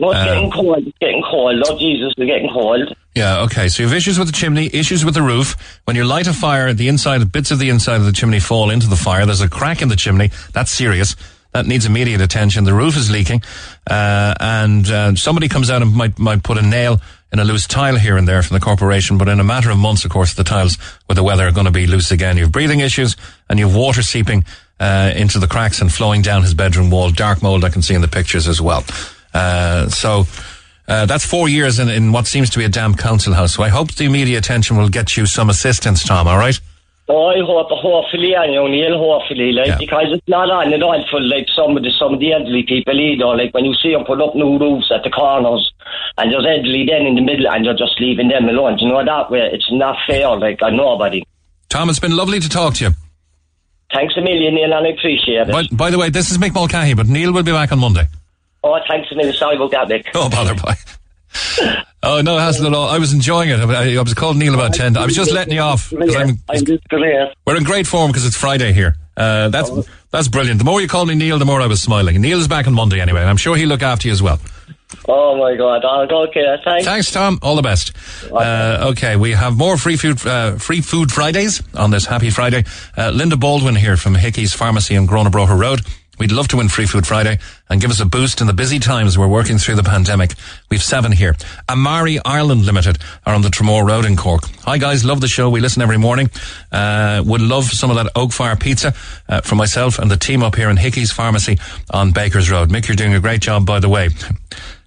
No, 0.00 0.10
it's 0.10 0.18
Um, 0.18 0.26
getting 0.26 0.50
cold. 0.50 0.78
It's 0.84 0.98
getting 0.98 1.22
cold. 1.22 1.54
Lord 1.64 1.78
Jesus, 1.78 2.12
we're 2.18 2.26
getting 2.26 2.50
cold. 2.50 2.92
Yeah, 3.14 3.44
okay. 3.44 3.68
So 3.68 3.82
you 3.84 3.88
have 3.88 3.96
issues 3.96 4.18
with 4.18 4.26
the 4.26 4.32
chimney, 4.32 4.68
issues 4.72 5.04
with 5.04 5.14
the 5.14 5.22
roof. 5.22 5.54
When 5.84 5.94
you 5.94 6.04
light 6.04 6.26
a 6.26 6.32
fire, 6.32 6.74
the 6.74 6.88
inside, 6.88 7.30
bits 7.30 7.52
of 7.52 7.60
the 7.60 7.68
inside 7.70 7.96
of 8.00 8.04
the 8.04 8.12
chimney 8.12 8.40
fall 8.40 8.68
into 8.70 8.88
the 8.88 8.96
fire. 8.96 9.26
There's 9.26 9.40
a 9.40 9.48
crack 9.48 9.80
in 9.80 9.88
the 9.90 9.96
chimney. 9.96 10.30
That's 10.52 10.72
serious. 10.72 11.14
That 11.52 11.66
needs 11.66 11.86
immediate 11.86 12.20
attention. 12.20 12.64
The 12.64 12.74
roof 12.74 12.96
is 12.96 13.10
leaking, 13.10 13.42
uh, 13.90 14.34
and 14.38 14.88
uh, 14.88 15.14
somebody 15.14 15.48
comes 15.48 15.70
out 15.70 15.80
and 15.80 15.94
might 15.94 16.18
might 16.18 16.42
put 16.42 16.58
a 16.58 16.62
nail 16.62 17.00
in 17.32 17.38
a 17.38 17.44
loose 17.44 17.66
tile 17.66 17.96
here 17.96 18.16
and 18.16 18.28
there 18.28 18.42
from 18.42 18.54
the 18.54 18.60
corporation. 18.60 19.18
But 19.18 19.28
in 19.28 19.40
a 19.40 19.44
matter 19.44 19.70
of 19.70 19.78
months, 19.78 20.04
of 20.04 20.10
course, 20.10 20.34
the 20.34 20.44
tiles 20.44 20.76
with 21.08 21.16
the 21.16 21.22
weather 21.22 21.46
are 21.46 21.52
going 21.52 21.66
to 21.66 21.72
be 21.72 21.86
loose 21.86 22.10
again. 22.10 22.36
You 22.36 22.44
have 22.44 22.52
breathing 22.52 22.80
issues, 22.80 23.16
and 23.48 23.58
you 23.58 23.66
have 23.66 23.74
water 23.74 24.02
seeping 24.02 24.44
uh, 24.78 25.12
into 25.16 25.38
the 25.38 25.48
cracks 25.48 25.80
and 25.80 25.92
flowing 25.92 26.22
down 26.22 26.42
his 26.42 26.54
bedroom 26.54 26.90
wall. 26.90 27.10
Dark 27.10 27.42
mold 27.42 27.64
I 27.64 27.70
can 27.70 27.82
see 27.82 27.94
in 27.94 28.02
the 28.02 28.08
pictures 28.08 28.46
as 28.48 28.60
well. 28.60 28.84
Uh, 29.34 29.88
so. 29.88 30.26
Uh, 30.86 31.04
that's 31.04 31.26
four 31.26 31.50
years 31.50 31.78
in, 31.78 31.90
in 31.90 32.12
what 32.12 32.26
seems 32.26 32.48
to 32.48 32.58
be 32.58 32.64
a 32.64 32.68
damn 32.68 32.94
council 32.94 33.34
house. 33.34 33.56
So 33.56 33.62
I 33.62 33.68
hope 33.68 33.92
the 33.92 34.08
media 34.08 34.38
attention 34.38 34.78
will 34.78 34.88
get 34.88 35.18
you 35.18 35.26
some 35.26 35.50
assistance, 35.50 36.02
Tom. 36.02 36.26
All 36.26 36.38
right? 36.38 36.58
Oh, 37.10 37.28
I 37.32 37.40
hope, 37.40 37.68
hopefully, 37.70 38.36
I 38.36 38.48
know, 38.48 38.66
Neil, 38.66 38.98
hopefully, 38.98 39.52
like, 39.52 39.68
Yeah. 39.68 39.76
because 39.78 40.12
it's 40.12 40.28
not 40.28 40.50
on 40.50 40.74
at 40.74 40.82
all 40.82 41.02
for, 41.10 41.20
like, 41.22 41.46
some 41.56 41.74
of 41.74 41.82
the, 41.82 41.90
some 41.98 42.12
of 42.12 42.20
the 42.20 42.34
elderly 42.34 42.64
people 42.64 43.00
either. 43.00 43.24
Like, 43.34 43.54
when 43.54 43.64
you 43.64 43.72
see 43.74 43.92
them 43.92 44.04
put 44.04 44.20
up 44.20 44.34
new 44.34 44.58
roofs 44.58 44.92
at 44.94 45.04
the 45.04 45.10
corners, 45.10 45.72
and 46.18 46.30
just 46.30 46.46
elderly 46.46 46.84
then 46.84 47.06
in 47.06 47.14
the 47.14 47.22
middle, 47.22 47.48
and 47.48 47.64
you're 47.64 47.72
just 47.72 47.98
leaving 47.98 48.28
them 48.28 48.46
alone. 48.50 48.76
You 48.78 48.88
know 48.88 49.02
that 49.02 49.30
way? 49.30 49.48
It's 49.52 49.72
not 49.72 49.96
fair, 50.06 50.36
like, 50.36 50.60
on 50.62 50.76
nobody. 50.76 51.24
Tom, 51.70 51.88
it's 51.88 51.98
been 51.98 52.14
lovely 52.14 52.40
to 52.40 52.48
talk 52.48 52.74
to 52.74 52.84
you. 52.84 52.90
Thanks 53.90 54.14
a 54.18 54.20
million, 54.20 54.54
Neil, 54.54 54.64
and 54.74 54.86
I 54.86 54.90
appreciate 54.90 55.48
it. 55.48 55.50
By, 55.50 55.64
by 55.72 55.90
the 55.90 55.98
way, 55.98 56.10
this 56.10 56.30
is 56.30 56.36
Mick 56.36 56.52
Mulcahy, 56.52 56.92
but 56.92 57.06
Neil 57.06 57.32
will 57.32 57.42
be 57.42 57.52
back 57.52 57.72
on 57.72 57.78
Monday. 57.78 58.06
Oh, 58.62 58.78
thanks 58.86 59.10
a 59.12 59.14
million. 59.14 59.34
Sorry 59.34 59.56
about 59.56 59.70
that, 59.70 59.88
Nick. 59.88 60.10
Oh, 60.14 60.28
bother, 60.28 60.54
bye. 60.56 60.76
Oh, 62.02 62.20
no, 62.20 62.38
it 62.38 62.40
hasn't 62.40 62.66
at 62.66 62.74
all. 62.74 62.88
I 62.88 62.98
was 62.98 63.12
enjoying 63.12 63.50
it. 63.50 63.58
I, 63.58 63.96
I 63.96 64.02
was 64.02 64.14
called 64.14 64.36
Neil 64.36 64.54
about 64.54 64.72
10. 64.74 64.96
I 64.96 65.04
was 65.04 65.16
just 65.16 65.32
letting 65.32 65.52
you 65.54 65.60
off. 65.60 65.92
I'm, 65.92 66.38
we're 67.44 67.56
in 67.56 67.64
great 67.64 67.86
form 67.86 68.10
because 68.10 68.24
it's 68.24 68.36
Friday 68.36 68.72
here. 68.72 68.96
Uh, 69.16 69.48
that's 69.48 69.70
that's 70.10 70.28
brilliant. 70.28 70.58
The 70.58 70.64
more 70.64 70.80
you 70.80 70.86
called 70.86 71.08
me 71.08 71.16
Neil, 71.16 71.38
the 71.38 71.44
more 71.44 71.60
I 71.60 71.66
was 71.66 71.82
smiling. 71.82 72.20
Neil's 72.20 72.46
back 72.46 72.68
on 72.68 72.72
Monday 72.74 73.00
anyway, 73.00 73.20
and 73.20 73.28
I'm 73.28 73.36
sure 73.36 73.56
he'll 73.56 73.68
look 73.68 73.82
after 73.82 74.06
you 74.06 74.12
as 74.12 74.22
well. 74.22 74.38
Oh, 75.08 75.36
my 75.36 75.56
God. 75.56 75.82
Oh, 75.84 76.26
okay, 76.28 76.44
thanks. 76.64 76.84
Thanks, 76.86 77.10
Tom. 77.10 77.38
All 77.42 77.56
the 77.56 77.62
best. 77.62 77.92
Uh, 78.30 78.88
okay, 78.92 79.16
we 79.16 79.32
have 79.32 79.56
more 79.56 79.76
free 79.76 79.96
food, 79.96 80.24
uh, 80.26 80.56
free 80.56 80.80
food 80.80 81.10
Fridays 81.10 81.62
on 81.74 81.90
this 81.90 82.06
happy 82.06 82.30
Friday. 82.30 82.64
Uh, 82.96 83.10
Linda 83.10 83.36
Baldwin 83.36 83.74
here 83.74 83.96
from 83.96 84.14
Hickey's 84.14 84.54
Pharmacy 84.54 84.96
on 84.96 85.06
Gurranabraher 85.06 85.58
Road. 85.58 85.80
We'd 86.18 86.32
love 86.32 86.48
to 86.48 86.56
win 86.56 86.68
Free 86.68 86.86
Food 86.86 87.06
Friday 87.06 87.38
and 87.68 87.80
give 87.80 87.90
us 87.90 88.00
a 88.00 88.06
boost 88.06 88.40
in 88.40 88.46
the 88.46 88.52
busy 88.52 88.78
times 88.78 89.16
we're 89.16 89.28
working 89.28 89.58
through 89.58 89.76
the 89.76 89.82
pandemic. 89.82 90.32
We've 90.70 90.82
seven 90.82 91.12
here. 91.12 91.36
Amari 91.68 92.18
Ireland 92.24 92.66
Limited 92.66 92.98
are 93.24 93.34
on 93.34 93.42
the 93.42 93.48
Tramore 93.48 93.86
Road 93.86 94.04
in 94.04 94.16
Cork. 94.16 94.44
Hi 94.64 94.78
guys, 94.78 95.04
love 95.04 95.20
the 95.20 95.28
show. 95.28 95.48
We 95.50 95.60
listen 95.60 95.82
every 95.82 95.98
morning. 95.98 96.30
Uh, 96.72 97.22
would 97.24 97.40
love 97.40 97.64
some 97.64 97.90
of 97.90 97.96
that 97.96 98.10
oak 98.16 98.32
fire 98.32 98.56
pizza 98.56 98.94
uh, 99.28 99.40
for 99.42 99.54
myself 99.54 99.98
and 99.98 100.10
the 100.10 100.16
team 100.16 100.42
up 100.42 100.56
here 100.56 100.70
in 100.70 100.76
Hickey's 100.76 101.12
Pharmacy 101.12 101.58
on 101.90 102.12
Baker's 102.12 102.50
Road. 102.50 102.70
Mick, 102.70 102.88
you're 102.88 102.96
doing 102.96 103.14
a 103.14 103.20
great 103.20 103.40
job, 103.40 103.64
by 103.64 103.80
the 103.80 103.88
way. 103.88 104.08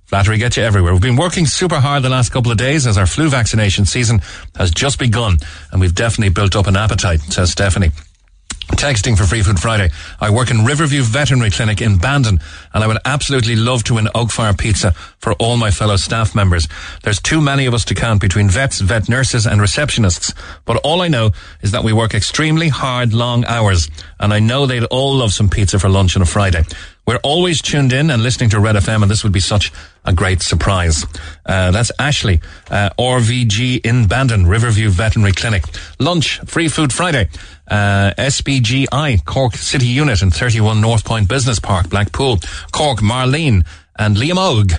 Flattery 0.06 0.38
gets 0.38 0.58
you 0.58 0.64
everywhere. 0.64 0.92
We've 0.92 1.02
been 1.02 1.16
working 1.16 1.46
super 1.46 1.80
hard 1.80 2.04
the 2.04 2.10
last 2.10 2.32
couple 2.34 2.52
of 2.52 2.58
days 2.58 2.86
as 2.86 2.98
our 2.98 3.06
flu 3.06 3.30
vaccination 3.30 3.86
season 3.86 4.22
has 4.58 4.70
just 4.70 5.00
begun 5.00 5.38
and 5.72 5.80
we've 5.80 5.96
definitely 5.96 6.34
built 6.34 6.58
up 6.58 6.68
an 6.68 6.76
appetite, 6.76 7.22
says 7.22 7.52
Stephanie. 7.52 7.92
Texting 8.70 9.18
for 9.18 9.26
Free 9.26 9.42
Food 9.42 9.60
Friday. 9.60 9.90
I 10.20 10.30
work 10.30 10.50
in 10.50 10.66
Riverview 10.66 11.04
Veterinary 11.04 11.52
Clinic 11.52 11.82
in 11.82 11.98
Bandon 11.98 12.40
and 12.74 12.84
I 12.84 12.88
would 12.88 13.00
absolutely 13.06 13.56
love 13.56 13.84
to 13.86 13.96
win 13.96 14.06
Oakfire 14.16 14.58
Pizza 14.58 14.94
for 15.20 15.34
all 15.34 15.58
my 15.58 15.72
fellow 15.72 15.98
staff 15.98 16.34
members. 16.34 16.68
There's 17.04 17.22
too 17.22 17.42
many 17.42 17.66
of 17.66 17.74
us 17.74 17.86
to 17.86 17.96
count 17.96 18.22
between 18.22 18.50
vets, 18.50 18.80
vet 18.80 19.10
nurses 19.10 19.46
and 19.46 19.62
receptionists. 19.62 20.34
But 20.66 20.78
all 20.84 21.02
I 21.02 21.10
know 21.10 21.32
is 21.62 21.72
that 21.72 21.84
we 21.84 21.94
work 21.94 22.14
extremely 22.14 22.70
hard, 22.70 23.14
long 23.14 23.46
hours 23.46 23.90
and 24.20 24.34
I 24.34 24.40
know 24.40 24.66
they'd 24.66 24.86
all 24.86 25.16
love 25.16 25.34
some 25.34 25.50
pizza 25.50 25.78
for 25.78 25.90
lunch 25.90 26.16
on 26.16 26.22
a 26.22 26.26
Friday. 26.26 26.64
We're 27.06 27.18
always 27.24 27.62
tuned 27.62 27.94
in 27.94 28.12
and 28.12 28.22
listening 28.22 28.52
to 28.52 28.60
Red 28.60 28.76
FM, 28.76 29.02
and 29.02 29.10
this 29.10 29.24
would 29.24 29.34
be 29.34 29.40
such 29.40 29.72
a 30.06 30.14
great 30.14 30.42
surprise. 30.42 31.04
Uh, 31.46 31.72
that's 31.72 31.92
Ashley, 31.98 32.42
uh, 32.70 32.92
RVG 32.98 33.84
in 33.84 34.08
Bandon, 34.08 34.46
Riverview 34.46 34.90
Veterinary 34.90 35.34
Clinic. 35.34 35.64
Lunch, 36.00 36.40
free 36.42 36.68
food 36.68 36.94
Friday. 36.94 37.28
Uh, 37.68 38.14
SBGI, 38.18 39.26
Cork 39.26 39.56
City 39.56 39.88
Unit 39.88 40.22
in 40.22 40.30
31 40.30 40.80
North 40.80 41.04
Point 41.04 41.28
Business 41.28 41.60
Park, 41.60 41.90
Blackpool. 41.90 42.38
Cork, 42.72 43.00
Marlene, 43.00 43.66
and 43.98 44.16
Liam 44.16 44.38
Og 44.38 44.72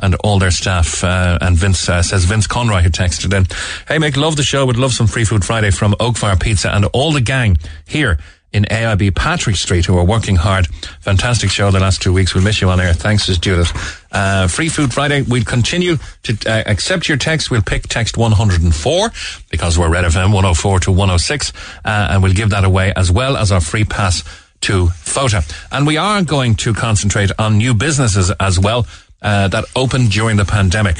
and 0.00 0.14
all 0.16 0.38
their 0.38 0.50
staff. 0.50 1.02
Uh, 1.02 1.38
and 1.40 1.56
Vince 1.56 1.88
uh, 1.88 2.02
says 2.02 2.24
Vince 2.24 2.46
Conroy 2.46 2.82
who 2.82 2.90
texted 2.90 3.34
in. 3.36 3.44
Hey, 3.88 3.98
Mick, 3.98 4.16
love 4.16 4.36
the 4.36 4.42
show. 4.42 4.66
Would 4.66 4.76
love 4.76 4.92
some 4.92 5.06
free 5.06 5.24
food 5.24 5.44
Friday 5.44 5.70
from 5.70 5.92
Oakfire 5.94 6.40
Pizza 6.40 6.70
and 6.70 6.84
all 6.92 7.12
the 7.12 7.20
gang 7.20 7.56
here 7.86 8.18
in 8.52 8.64
AIB 8.64 9.14
Patrick 9.14 9.56
Street 9.56 9.86
who 9.86 9.96
are 9.96 10.04
working 10.04 10.36
hard. 10.36 10.66
Fantastic 11.00 11.50
show 11.50 11.70
the 11.70 11.80
last 11.80 12.02
two 12.02 12.12
weeks. 12.12 12.34
We'll 12.34 12.44
miss 12.44 12.60
you 12.60 12.68
on 12.68 12.80
air. 12.80 12.92
Thanks, 12.92 13.24
says 13.24 13.38
Judith. 13.38 13.70
Uh, 14.12 14.48
Free 14.48 14.68
Food 14.68 14.92
Friday. 14.92 15.22
We'll 15.22 15.44
continue 15.44 15.96
to 16.24 16.36
uh, 16.46 16.62
accept 16.66 17.08
your 17.08 17.18
text. 17.18 17.50
We'll 17.50 17.62
pick 17.62 17.82
text 17.84 18.16
104 18.16 19.10
because 19.50 19.78
we're 19.78 19.90
Red 19.90 20.04
FM 20.04 20.34
104 20.34 20.80
to 20.80 20.90
106 20.90 21.52
uh, 21.84 22.08
and 22.10 22.22
we'll 22.22 22.34
give 22.34 22.50
that 22.50 22.64
away 22.64 22.92
as 22.96 23.10
well 23.10 23.36
as 23.36 23.52
our 23.52 23.60
free 23.60 23.84
pass 23.84 24.24
to 24.62 24.88
FOTA. 24.88 25.42
And 25.72 25.86
we 25.86 25.96
are 25.96 26.22
going 26.22 26.54
to 26.56 26.74
concentrate 26.74 27.30
on 27.38 27.58
new 27.58 27.74
businesses 27.74 28.30
as 28.40 28.58
well 28.58 28.86
uh, 29.22 29.48
that 29.48 29.64
opened 29.76 30.10
during 30.10 30.36
the 30.36 30.44
pandemic 30.44 30.96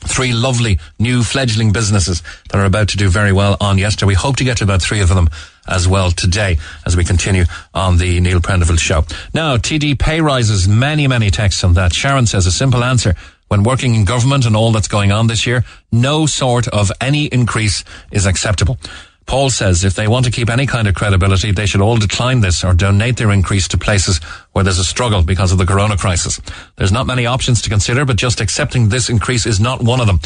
three 0.00 0.32
lovely 0.32 0.78
new 0.98 1.22
fledgling 1.22 1.72
businesses 1.72 2.22
that 2.50 2.58
are 2.58 2.64
about 2.64 2.88
to 2.88 2.96
do 2.96 3.08
very 3.08 3.32
well 3.32 3.56
on 3.60 3.78
yesterday. 3.78 4.06
We 4.08 4.14
hope 4.14 4.36
to 4.36 4.44
get 4.44 4.58
to 4.58 4.64
about 4.64 4.82
three 4.82 5.00
of 5.00 5.08
them 5.08 5.28
as 5.66 5.86
well 5.86 6.10
today 6.10 6.58
as 6.86 6.96
we 6.96 7.04
continue 7.04 7.44
on 7.74 7.98
the 7.98 8.20
Neil 8.20 8.40
Prendeville 8.40 8.78
show. 8.78 9.04
Now, 9.34 9.56
TD 9.56 9.98
pay 9.98 10.20
rises, 10.20 10.66
many, 10.66 11.06
many 11.06 11.30
texts 11.30 11.62
on 11.62 11.74
that. 11.74 11.92
Sharon 11.92 12.26
says 12.26 12.46
a 12.46 12.52
simple 12.52 12.82
answer. 12.82 13.14
When 13.48 13.62
working 13.62 13.94
in 13.94 14.04
government 14.04 14.44
and 14.44 14.54
all 14.54 14.72
that's 14.72 14.88
going 14.88 15.10
on 15.10 15.26
this 15.26 15.46
year, 15.46 15.64
no 15.90 16.26
sort 16.26 16.68
of 16.68 16.92
any 17.00 17.26
increase 17.26 17.82
is 18.10 18.26
acceptable. 18.26 18.78
Paul 19.28 19.50
says 19.50 19.84
if 19.84 19.94
they 19.94 20.08
want 20.08 20.24
to 20.24 20.30
keep 20.30 20.48
any 20.48 20.66
kind 20.66 20.88
of 20.88 20.94
credibility, 20.94 21.52
they 21.52 21.66
should 21.66 21.82
all 21.82 21.98
decline 21.98 22.40
this 22.40 22.64
or 22.64 22.72
donate 22.72 23.18
their 23.18 23.30
increase 23.30 23.68
to 23.68 23.78
places 23.78 24.20
where 24.52 24.64
there's 24.64 24.78
a 24.78 24.84
struggle 24.84 25.22
because 25.22 25.52
of 25.52 25.58
the 25.58 25.66
corona 25.66 25.98
crisis. 25.98 26.40
There's 26.76 26.90
not 26.90 27.06
many 27.06 27.26
options 27.26 27.60
to 27.62 27.70
consider, 27.70 28.06
but 28.06 28.16
just 28.16 28.40
accepting 28.40 28.88
this 28.88 29.10
increase 29.10 29.44
is 29.44 29.60
not 29.60 29.82
one 29.82 30.00
of 30.00 30.06
them. 30.06 30.20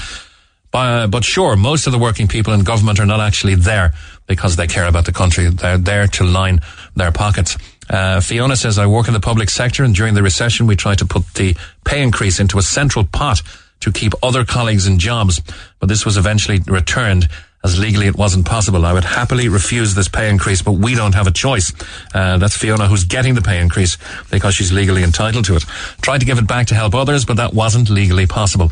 But, 0.71 1.09
but 1.09 1.25
sure, 1.25 1.57
most 1.57 1.87
of 1.87 1.93
the 1.93 1.99
working 1.99 2.29
people 2.29 2.55
in 2.55 2.63
government 2.63 3.01
are 3.01 3.05
not 3.05 3.19
actually 3.19 3.57
there 3.57 3.93
because 4.29 4.55
they 4.55 4.69
care 4.69 4.87
about 4.87 5.05
the 5.05 5.13
country. 5.13 5.51
They're 5.51 5.79
there 5.79 6.07
to 6.07 6.25
line 6.25 6.61
their 6.95 7.11
pockets. 7.11 7.59
Uh, 7.91 8.21
Fiona 8.21 8.55
says, 8.55 8.79
I 8.79 8.87
work 8.87 9.09
in 9.09 9.15
the 9.15 9.21
public 9.21 9.51
sector 9.51 9.83
and 9.83 9.97
during 9.97 10.15
the 10.15 10.23
recession 10.23 10.69
we 10.69 10.77
tried 10.77 10.99
to 10.99 11.07
put 11.07 11.27
the 11.35 11.57
pay 11.85 12.03
increase 12.03 12.39
into 12.39 12.57
a 12.57 12.63
central 12.63 13.05
pot 13.05 13.43
to 13.81 13.91
keep 13.91 14.13
other 14.23 14.45
colleagues 14.45 14.87
in 14.87 15.01
jobs, 15.01 15.43
but 15.81 15.89
this 15.89 16.07
was 16.07 16.17
eventually 16.17 16.61
returned 16.69 17.29
as 17.65 17.79
legally 17.79 18.07
it 18.07 18.17
wasn't 18.17 18.47
possible. 18.47 18.85
I 18.85 18.93
would 18.93 19.05
happily 19.05 19.49
refuse 19.49 19.95
this 19.95 20.09
pay 20.09 20.29
increase, 20.29 20.63
but 20.63 20.73
we 20.73 20.95
don't 20.95 21.15
have 21.15 21.27
a 21.27 21.31
choice. 21.31 21.73
Uh, 22.15 22.39
that's 22.39 22.57
Fiona 22.57 22.87
who's 22.87 23.05
getting 23.05 23.35
the 23.35 23.43
pay 23.43 23.61
increase 23.61 23.99
because 24.31 24.55
she's 24.55 24.73
legally 24.73 25.03
entitled 25.03 25.45
to 25.47 25.57
it. 25.57 25.63
Tried 26.01 26.19
to 26.19 26.27
give 26.27 26.39
it 26.39 26.47
back 26.47 26.67
to 26.69 26.75
help 26.75 26.95
others, 26.95 27.25
but 27.25 27.37
that 27.37 27.55
wasn't 27.55 27.89
legally 27.89 28.27
possible, 28.27 28.71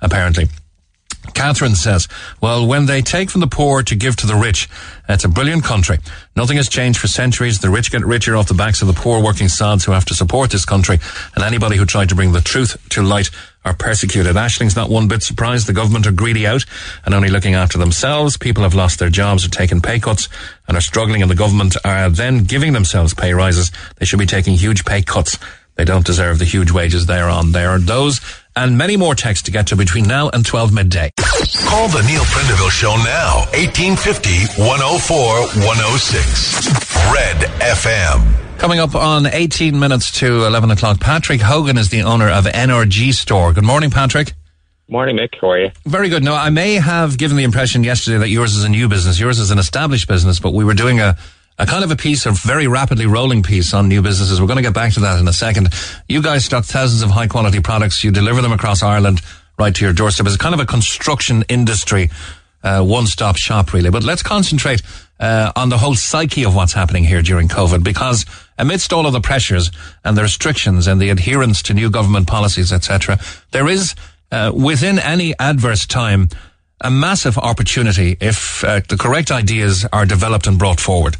apparently. 0.00 0.48
Catherine 1.34 1.76
says, 1.76 2.08
well, 2.40 2.66
when 2.66 2.86
they 2.86 3.00
take 3.00 3.30
from 3.30 3.42
the 3.42 3.46
poor 3.46 3.82
to 3.84 3.94
give 3.94 4.16
to 4.16 4.26
the 4.26 4.34
rich, 4.34 4.68
it's 5.08 5.24
a 5.24 5.28
brilliant 5.28 5.62
country. 5.62 5.98
Nothing 6.34 6.56
has 6.56 6.68
changed 6.68 6.98
for 6.98 7.06
centuries. 7.06 7.60
The 7.60 7.70
rich 7.70 7.92
get 7.92 8.04
richer 8.04 8.36
off 8.36 8.48
the 8.48 8.54
backs 8.54 8.82
of 8.82 8.88
the 8.88 8.92
poor 8.92 9.22
working 9.22 9.48
sods 9.48 9.84
who 9.84 9.92
have 9.92 10.04
to 10.06 10.14
support 10.14 10.50
this 10.50 10.64
country. 10.64 10.98
And 11.36 11.44
anybody 11.44 11.76
who 11.76 11.86
tried 11.86 12.08
to 12.08 12.16
bring 12.16 12.32
the 12.32 12.40
truth 12.40 12.76
to 12.90 13.02
light 13.02 13.30
are 13.64 13.74
persecuted. 13.74 14.36
Ashling's 14.36 14.76
not 14.76 14.90
one 14.90 15.08
bit 15.08 15.22
surprised. 15.22 15.66
The 15.66 15.72
government 15.72 16.06
are 16.06 16.12
greedy 16.12 16.46
out 16.46 16.64
and 17.04 17.14
only 17.14 17.28
looking 17.28 17.54
after 17.54 17.78
themselves. 17.78 18.36
People 18.36 18.62
have 18.62 18.74
lost 18.74 18.98
their 18.98 19.10
jobs, 19.10 19.44
are 19.44 19.50
taking 19.50 19.80
pay 19.80 20.00
cuts 20.00 20.28
and 20.68 20.76
are 20.76 20.80
struggling 20.80 21.22
and 21.22 21.30
the 21.30 21.36
government 21.36 21.76
are 21.84 22.10
then 22.10 22.44
giving 22.44 22.72
themselves 22.72 23.14
pay 23.14 23.32
rises. 23.34 23.70
They 23.96 24.06
should 24.06 24.18
be 24.18 24.26
taking 24.26 24.54
huge 24.54 24.84
pay 24.84 25.02
cuts. 25.02 25.38
They 25.76 25.84
don't 25.84 26.04
deserve 26.04 26.38
the 26.38 26.44
huge 26.44 26.70
wages 26.70 27.06
they're 27.06 27.30
on. 27.30 27.52
There 27.52 27.70
are 27.70 27.78
those 27.78 28.20
and 28.54 28.76
many 28.76 28.96
more 28.96 29.14
texts 29.14 29.44
to 29.46 29.50
get 29.50 29.68
to 29.68 29.76
between 29.76 30.04
now 30.04 30.28
and 30.28 30.44
12 30.44 30.72
midday. 30.72 31.12
Call 31.64 31.88
the 31.88 32.02
Neil 32.06 32.22
Prendeville 32.24 32.70
Show 32.70 32.94
now. 32.96 33.46
1850 33.54 34.60
104 34.62 35.16
106. 35.64 36.68
Red 37.12 37.36
FM. 37.60 38.41
Coming 38.58 38.78
up 38.78 38.94
on 38.94 39.26
18 39.26 39.78
minutes 39.78 40.12
to 40.20 40.44
11 40.44 40.70
o'clock, 40.70 41.00
Patrick 41.00 41.40
Hogan 41.40 41.76
is 41.76 41.88
the 41.88 42.02
owner 42.02 42.28
of 42.28 42.44
NRG 42.44 43.12
Store. 43.12 43.52
Good 43.52 43.64
morning, 43.64 43.90
Patrick. 43.90 44.34
Morning, 44.88 45.16
Mick. 45.16 45.34
How 45.40 45.50
are 45.50 45.58
you? 45.58 45.70
Very 45.84 46.08
good. 46.08 46.22
Now, 46.22 46.34
I 46.34 46.50
may 46.50 46.74
have 46.74 47.18
given 47.18 47.36
the 47.36 47.42
impression 47.42 47.82
yesterday 47.82 48.18
that 48.18 48.28
yours 48.28 48.54
is 48.54 48.62
a 48.62 48.68
new 48.68 48.88
business. 48.88 49.18
Yours 49.18 49.40
is 49.40 49.50
an 49.50 49.58
established 49.58 50.06
business, 50.06 50.38
but 50.38 50.54
we 50.54 50.64
were 50.64 50.74
doing 50.74 51.00
a, 51.00 51.16
a 51.58 51.66
kind 51.66 51.82
of 51.82 51.90
a 51.90 51.96
piece, 51.96 52.24
a 52.24 52.30
very 52.30 52.68
rapidly 52.68 53.06
rolling 53.06 53.42
piece 53.42 53.74
on 53.74 53.88
new 53.88 54.00
businesses. 54.00 54.40
We're 54.40 54.46
going 54.46 54.58
to 54.58 54.62
get 54.62 54.74
back 54.74 54.92
to 54.92 55.00
that 55.00 55.18
in 55.18 55.26
a 55.26 55.32
second. 55.32 55.68
You 56.08 56.22
guys 56.22 56.44
stock 56.44 56.64
thousands 56.64 57.02
of 57.02 57.10
high 57.10 57.26
quality 57.26 57.60
products. 57.60 58.04
You 58.04 58.12
deliver 58.12 58.42
them 58.42 58.52
across 58.52 58.82
Ireland 58.82 59.22
right 59.58 59.74
to 59.74 59.84
your 59.84 59.92
doorstep. 59.92 60.26
It's 60.26 60.36
kind 60.36 60.54
of 60.54 60.60
a 60.60 60.66
construction 60.66 61.44
industry, 61.48 62.10
uh, 62.62 62.84
one 62.84 63.06
stop 63.06 63.36
shop 63.36 63.72
really. 63.72 63.90
But 63.90 64.04
let's 64.04 64.22
concentrate 64.22 64.82
uh, 65.22 65.52
on 65.54 65.68
the 65.68 65.78
whole 65.78 65.94
psyche 65.94 66.44
of 66.44 66.54
what's 66.54 66.72
happening 66.72 67.04
here 67.04 67.22
during 67.22 67.46
COVID 67.46 67.84
because 67.84 68.26
amidst 68.58 68.92
all 68.92 69.06
of 69.06 69.12
the 69.12 69.20
pressures 69.20 69.70
and 70.04 70.16
the 70.16 70.22
restrictions 70.22 70.88
and 70.88 71.00
the 71.00 71.10
adherence 71.10 71.62
to 71.62 71.74
new 71.74 71.88
government 71.88 72.26
policies, 72.26 72.72
etc., 72.72 73.18
there 73.52 73.68
is 73.68 73.94
uh, 74.32 74.50
within 74.52 74.98
any 74.98 75.32
adverse 75.38 75.86
time 75.86 76.28
a 76.80 76.90
massive 76.90 77.38
opportunity 77.38 78.16
if 78.20 78.64
uh, 78.64 78.80
the 78.88 78.96
correct 78.96 79.30
ideas 79.30 79.86
are 79.92 80.04
developed 80.04 80.48
and 80.48 80.58
brought 80.58 80.80
forward. 80.80 81.16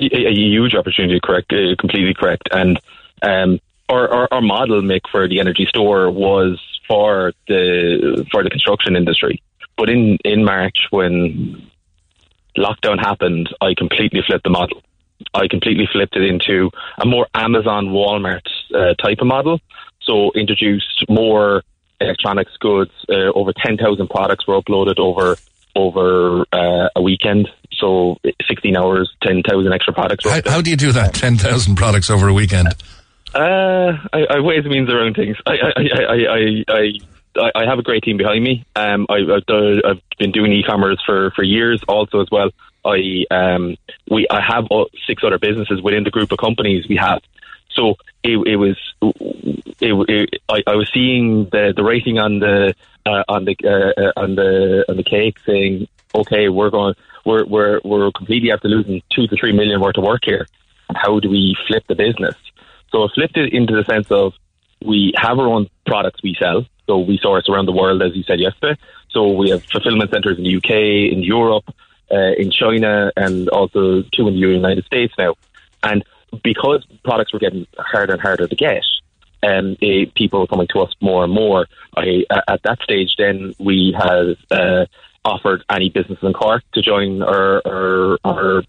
A, 0.00 0.26
a 0.26 0.32
huge 0.32 0.74
opportunity, 0.74 1.20
correct, 1.22 1.52
uh, 1.52 1.76
completely 1.78 2.14
correct. 2.14 2.48
And 2.50 2.80
um, 3.22 3.60
our, 3.88 4.08
our, 4.12 4.28
our 4.32 4.40
model, 4.40 4.82
Mick, 4.82 5.02
for 5.08 5.28
the 5.28 5.38
energy 5.38 5.66
store 5.66 6.10
was 6.10 6.60
for 6.88 7.32
the 7.46 8.26
for 8.32 8.42
the 8.42 8.50
construction 8.50 8.96
industry. 8.96 9.40
But 9.76 9.88
in, 9.88 10.18
in 10.24 10.44
March, 10.44 10.78
when 10.90 11.69
lockdown 12.56 12.98
happened, 12.98 13.48
I 13.60 13.74
completely 13.74 14.20
flipped 14.26 14.44
the 14.44 14.50
model. 14.50 14.82
I 15.34 15.48
completely 15.48 15.88
flipped 15.90 16.16
it 16.16 16.22
into 16.22 16.70
a 16.98 17.06
more 17.06 17.26
Amazon, 17.34 17.88
Walmart 17.88 18.46
uh, 18.74 18.94
type 18.94 19.18
of 19.20 19.26
model. 19.26 19.60
So 20.02 20.32
introduced 20.32 21.04
more 21.08 21.62
electronics 22.00 22.56
goods. 22.58 22.92
Uh, 23.08 23.30
over 23.34 23.52
ten 23.52 23.76
thousand 23.76 24.08
products 24.08 24.46
were 24.46 24.60
uploaded 24.60 24.98
over 24.98 25.36
over 25.76 26.46
uh, 26.52 26.88
a 26.96 27.02
weekend. 27.02 27.48
So 27.72 28.16
sixteen 28.46 28.76
hours, 28.76 29.14
ten 29.22 29.42
thousand 29.42 29.72
extra 29.72 29.92
products. 29.92 30.24
How, 30.28 30.40
how, 30.46 30.60
do 30.60 30.70
you 30.70 30.76
do 30.76 30.92
that? 30.92 31.14
Ten 31.14 31.36
thousand 31.36 31.76
products 31.76 32.10
over 32.10 32.28
a 32.28 32.32
weekend? 32.32 32.68
Uh, 33.34 33.92
I, 34.12 34.26
I 34.30 34.40
ways 34.40 34.64
means 34.64 34.88
around 34.90 35.14
things. 35.14 35.36
I 35.46 35.52
I, 35.52 35.72
I, 35.76 36.02
I, 36.02 36.14
I 36.14 36.64
I, 36.68 36.92
I 37.36 37.64
have 37.64 37.78
a 37.78 37.82
great 37.82 38.02
team 38.02 38.16
behind 38.16 38.42
me. 38.42 38.64
Um, 38.74 39.06
I, 39.08 39.18
I've, 39.18 39.46
done, 39.46 39.80
I've 39.84 40.02
been 40.18 40.32
doing 40.32 40.52
e-commerce 40.52 41.00
for, 41.06 41.30
for 41.30 41.44
years, 41.44 41.82
also 41.86 42.20
as 42.20 42.28
well. 42.30 42.50
I 42.84 43.24
um, 43.30 43.76
we 44.10 44.26
I 44.30 44.40
have 44.40 44.68
six 45.06 45.22
other 45.22 45.38
businesses 45.38 45.82
within 45.82 46.04
the 46.04 46.10
group 46.10 46.32
of 46.32 46.38
companies 46.38 46.88
we 46.88 46.96
have. 46.96 47.20
So 47.72 47.96
it, 48.22 48.38
it 48.46 48.56
was 48.56 48.76
it, 49.02 50.08
it, 50.08 50.42
I, 50.48 50.62
I, 50.66 50.74
was 50.76 50.90
seeing 50.92 51.44
the 51.44 51.72
the 51.76 51.84
rating 51.84 52.18
on 52.18 52.38
the 52.38 52.74
uh, 53.06 53.24
on 53.28 53.44
the 53.44 53.56
uh, 53.64 54.00
uh, 54.00 54.12
on 54.16 54.34
the 54.34 54.84
on 54.88 54.96
the 54.96 55.04
cake 55.04 55.38
saying, 55.46 55.88
okay, 56.14 56.48
we're 56.48 56.70
going 56.70 56.94
we're 57.24 57.44
we're 57.44 57.80
we're 57.84 58.10
completely 58.12 58.50
after 58.50 58.68
losing 58.68 59.02
two 59.10 59.26
to 59.26 59.36
three 59.36 59.52
million 59.52 59.80
worth 59.80 59.98
of 59.98 60.04
work 60.04 60.22
here. 60.24 60.46
How 60.94 61.20
do 61.20 61.28
we 61.28 61.56
flip 61.68 61.84
the 61.86 61.94
business? 61.94 62.34
So 62.90 63.04
I 63.04 63.08
flipped 63.14 63.36
it 63.36 63.52
into 63.52 63.74
the 63.74 63.84
sense 63.84 64.10
of 64.10 64.32
we 64.84 65.12
have 65.16 65.38
our 65.38 65.46
own 65.46 65.68
products 65.86 66.22
we 66.22 66.34
sell. 66.40 66.64
So 66.90 66.98
we 66.98 67.18
source 67.22 67.48
around 67.48 67.66
the 67.66 67.72
world, 67.72 68.02
as 68.02 68.16
you 68.16 68.24
said 68.24 68.40
yesterday. 68.40 68.76
So 69.10 69.28
we 69.30 69.50
have 69.50 69.62
fulfillment 69.62 70.10
centres 70.10 70.38
in 70.38 70.42
the 70.42 70.56
UK, 70.56 71.12
in 71.14 71.22
Europe, 71.22 71.72
uh, 72.10 72.32
in 72.36 72.50
China, 72.50 73.12
and 73.16 73.48
also 73.50 74.02
two 74.12 74.26
in 74.26 74.34
the 74.34 74.40
United 74.40 74.84
States 74.86 75.14
now. 75.16 75.36
And 75.84 76.02
because 76.42 76.84
products 77.04 77.32
were 77.32 77.38
getting 77.38 77.64
harder 77.78 78.14
and 78.14 78.20
harder 78.20 78.48
to 78.48 78.56
get, 78.56 78.82
and 79.40 79.78
um, 79.80 80.12
people 80.16 80.40
were 80.40 80.48
coming 80.48 80.66
to 80.72 80.80
us 80.80 80.92
more 81.00 81.22
and 81.22 81.32
more, 81.32 81.68
I, 81.96 82.24
at 82.48 82.60
that 82.64 82.82
stage, 82.82 83.14
then 83.16 83.54
we 83.60 83.94
had 83.96 84.36
uh, 84.50 84.86
offered 85.24 85.62
any 85.70 85.90
businesses 85.90 86.24
in 86.24 86.32
Cork 86.32 86.64
to 86.74 86.82
join 86.82 87.22
our 87.22 87.62
our, 87.64 88.18
our, 88.24 88.62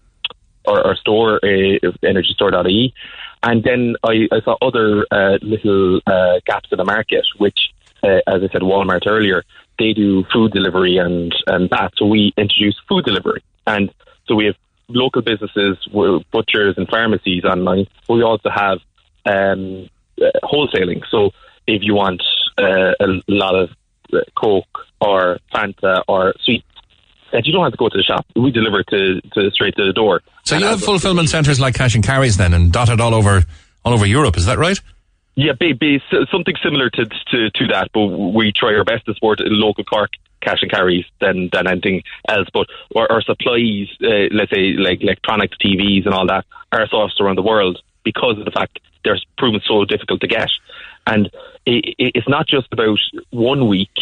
our, 0.68 0.86
our 0.86 0.96
store, 0.96 1.40
uh, 1.42 1.90
energystore.ie. 2.04 2.94
And 3.42 3.64
then 3.64 3.96
I, 4.04 4.28
I 4.30 4.40
saw 4.44 4.56
other 4.62 5.04
uh, 5.10 5.38
little 5.42 6.00
uh, 6.06 6.38
gaps 6.46 6.68
in 6.70 6.78
the 6.78 6.84
market, 6.84 7.26
which 7.38 7.58
uh, 8.02 8.20
as 8.26 8.42
I 8.42 8.48
said, 8.52 8.62
Walmart 8.62 9.06
earlier, 9.06 9.44
they 9.78 9.92
do 9.92 10.24
food 10.32 10.52
delivery 10.52 10.98
and, 10.98 11.34
and 11.46 11.70
that. 11.70 11.92
So 11.96 12.06
we 12.06 12.32
introduce 12.36 12.78
food 12.88 13.04
delivery. 13.04 13.42
And 13.66 13.92
so 14.26 14.34
we 14.34 14.46
have 14.46 14.56
local 14.88 15.22
businesses, 15.22 15.78
butchers 16.32 16.74
and 16.76 16.88
pharmacies 16.88 17.44
online. 17.44 17.86
We 18.08 18.22
also 18.22 18.50
have 18.50 18.78
um, 19.26 19.88
uh, 20.20 20.26
wholesaling. 20.42 21.02
So 21.10 21.30
if 21.66 21.82
you 21.82 21.94
want 21.94 22.22
uh, 22.58 22.92
a 23.00 23.22
lot 23.28 23.54
of 23.54 23.70
uh, 24.12 24.18
Coke 24.36 24.86
or 25.00 25.38
Fanta 25.54 26.02
or 26.08 26.34
sweets, 26.44 26.66
that 27.32 27.46
you 27.46 27.52
don't 27.52 27.62
have 27.62 27.72
to 27.72 27.78
go 27.78 27.88
to 27.88 27.96
the 27.96 28.02
shop. 28.02 28.26
We 28.36 28.50
deliver 28.50 28.82
to, 28.82 29.20
to 29.20 29.50
straight 29.52 29.74
to 29.76 29.86
the 29.86 29.92
door. 29.92 30.20
So 30.44 30.56
you 30.56 30.66
have 30.66 30.82
fulfillment 30.82 31.30
centres 31.30 31.58
like 31.58 31.74
cash 31.74 31.94
and 31.94 32.04
carries 32.04 32.36
then, 32.36 32.52
and 32.52 32.70
dotted 32.70 33.00
all 33.00 33.14
over 33.14 33.42
all 33.84 33.94
over 33.94 34.06
Europe. 34.06 34.36
Is 34.36 34.46
that 34.46 34.58
right? 34.58 34.78
Yeah, 35.34 35.52
be, 35.58 35.72
be 35.72 36.02
something 36.30 36.54
similar 36.62 36.90
to, 36.90 37.06
to 37.06 37.50
to 37.50 37.66
that, 37.68 37.88
but 37.94 38.06
we 38.06 38.52
try 38.52 38.74
our 38.74 38.84
best 38.84 39.06
to 39.06 39.14
support 39.14 39.40
local 39.40 39.82
Cork 39.84 40.10
cash 40.42 40.58
and 40.60 40.70
carries 40.70 41.06
than 41.20 41.48
than 41.52 41.66
anything 41.66 42.02
else. 42.28 42.48
But 42.52 42.66
our, 42.94 43.10
our 43.10 43.22
supplies, 43.22 43.88
uh, 44.02 44.28
let's 44.30 44.50
say 44.50 44.74
like 44.74 45.02
electronics, 45.02 45.56
TVs, 45.56 46.04
and 46.04 46.12
all 46.14 46.26
that, 46.26 46.44
are 46.70 46.86
sourced 46.88 47.18
around 47.20 47.38
the 47.38 47.42
world 47.42 47.80
because 48.04 48.38
of 48.38 48.44
the 48.44 48.50
fact 48.50 48.80
they're 49.04 49.18
proven 49.38 49.60
so 49.66 49.84
difficult 49.84 50.20
to 50.20 50.26
get. 50.26 50.50
And 51.06 51.26
it, 51.64 51.94
it's 51.98 52.28
not 52.28 52.46
just 52.46 52.68
about 52.72 52.98
one 53.30 53.68
week 53.68 53.96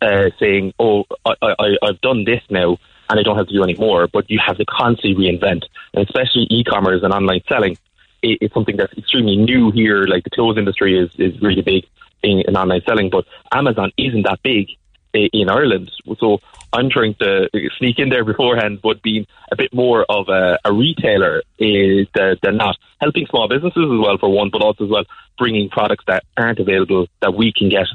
uh, 0.00 0.30
saying, 0.38 0.72
"Oh, 0.78 1.04
I, 1.26 1.34
I, 1.42 1.76
I've 1.82 2.00
done 2.00 2.24
this 2.24 2.42
now." 2.48 2.78
And 3.10 3.18
I 3.18 3.24
don't 3.24 3.36
have 3.36 3.48
to 3.48 3.52
do 3.52 3.64
any 3.64 3.74
more, 3.74 4.06
but 4.06 4.30
you 4.30 4.38
have 4.46 4.56
to 4.58 4.64
constantly 4.64 5.16
reinvent, 5.16 5.64
and 5.92 6.08
especially 6.08 6.46
e-commerce 6.48 7.02
and 7.02 7.12
online 7.12 7.40
selling 7.48 7.76
it, 8.22 8.38
it's 8.40 8.54
something 8.54 8.76
that's 8.76 8.92
extremely 8.96 9.36
new 9.36 9.70
here. 9.70 10.04
Like 10.04 10.24
the 10.24 10.30
clothes 10.30 10.58
industry 10.58 10.98
is, 10.98 11.10
is 11.18 11.40
really 11.40 11.62
big 11.62 11.84
in, 12.22 12.42
in 12.46 12.56
online 12.56 12.82
selling, 12.86 13.10
but 13.10 13.24
Amazon 13.52 13.92
isn't 13.96 14.22
that 14.22 14.42
big 14.42 14.68
in 15.12 15.48
Ireland. 15.48 15.90
So 16.18 16.38
I'm 16.72 16.90
trying 16.90 17.14
to 17.20 17.48
sneak 17.78 17.98
in 17.98 18.10
there 18.10 18.24
beforehand, 18.32 18.80
but 18.82 19.02
being 19.02 19.26
a 19.50 19.56
bit 19.56 19.74
more 19.74 20.04
of 20.08 20.28
a, 20.28 20.58
a 20.64 20.72
retailer 20.72 21.42
is 21.58 22.06
that 22.14 22.38
they're 22.42 22.52
not 22.52 22.76
helping 23.00 23.26
small 23.26 23.48
businesses 23.48 23.82
as 23.82 23.98
well 23.98 24.18
for 24.18 24.30
one, 24.30 24.50
but 24.50 24.62
also 24.62 24.84
as 24.84 24.90
well 24.90 25.04
bringing 25.38 25.70
products 25.70 26.04
that 26.06 26.24
aren't 26.36 26.58
available 26.58 27.06
that 27.20 27.34
we 27.34 27.52
can 27.52 27.68
get 27.70 27.86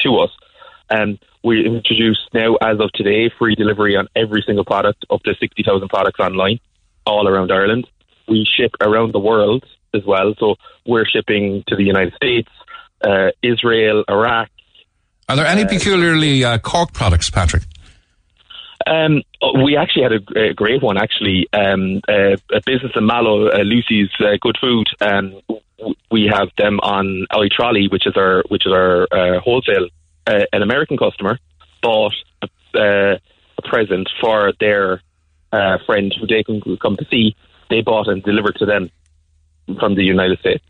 to 0.00 0.16
us. 0.18 0.30
And 0.88 1.14
um, 1.14 1.18
we 1.42 1.66
introduced 1.66 2.28
now, 2.32 2.54
as 2.56 2.78
of 2.78 2.92
today, 2.92 3.30
free 3.38 3.54
delivery 3.56 3.96
on 3.96 4.08
every 4.14 4.44
single 4.46 4.64
product, 4.64 5.04
up 5.10 5.22
to 5.22 5.34
60,000 5.34 5.88
products 5.88 6.20
online, 6.20 6.60
all 7.04 7.26
around 7.26 7.50
Ireland 7.50 7.88
we 8.28 8.46
ship 8.56 8.72
around 8.80 9.12
the 9.12 9.20
world 9.20 9.64
as 9.94 10.04
well. 10.04 10.34
So 10.38 10.56
we're 10.86 11.06
shipping 11.06 11.64
to 11.68 11.76
the 11.76 11.84
United 11.84 12.14
States, 12.14 12.48
uh, 13.02 13.30
Israel, 13.42 14.04
Iraq. 14.08 14.48
Are 15.28 15.36
there 15.36 15.46
any 15.46 15.62
uh, 15.62 15.68
peculiarly 15.68 16.44
uh, 16.44 16.58
Cork 16.58 16.92
products, 16.92 17.30
Patrick? 17.30 17.62
Um, 18.86 19.22
we 19.64 19.76
actually 19.76 20.02
had 20.02 20.12
a, 20.12 20.50
a 20.50 20.54
great 20.54 20.82
one. 20.82 20.98
Actually, 20.98 21.48
um, 21.52 22.00
a 22.08 22.36
business 22.66 22.92
in 22.96 23.06
Mallow, 23.06 23.48
uh, 23.48 23.58
Lucy's 23.58 24.10
uh, 24.20 24.36
Good 24.40 24.56
Food. 24.60 24.88
Um, 25.00 25.40
we 26.10 26.30
have 26.32 26.48
them 26.58 26.80
on 26.80 27.26
iTrolley, 27.32 27.90
which 27.90 28.06
is 28.06 28.16
our 28.16 28.42
which 28.48 28.66
is 28.66 28.72
our 28.72 29.06
uh, 29.10 29.40
wholesale. 29.40 29.88
an 30.26 30.62
American 30.62 30.96
customer 30.96 31.38
bought 31.80 32.14
a, 32.42 32.48
a 32.74 33.62
present 33.62 34.08
for 34.20 34.52
their 34.58 35.00
friend 35.86 36.14
who 36.18 36.26
they 36.26 36.42
can 36.42 36.60
come 36.78 36.96
to 36.96 37.06
see, 37.10 37.36
they 37.72 37.80
bought 37.80 38.08
and 38.08 38.22
delivered 38.22 38.56
to 38.56 38.66
them 38.66 38.90
from 39.78 39.94
the 39.94 40.04
United 40.04 40.38
States. 40.40 40.64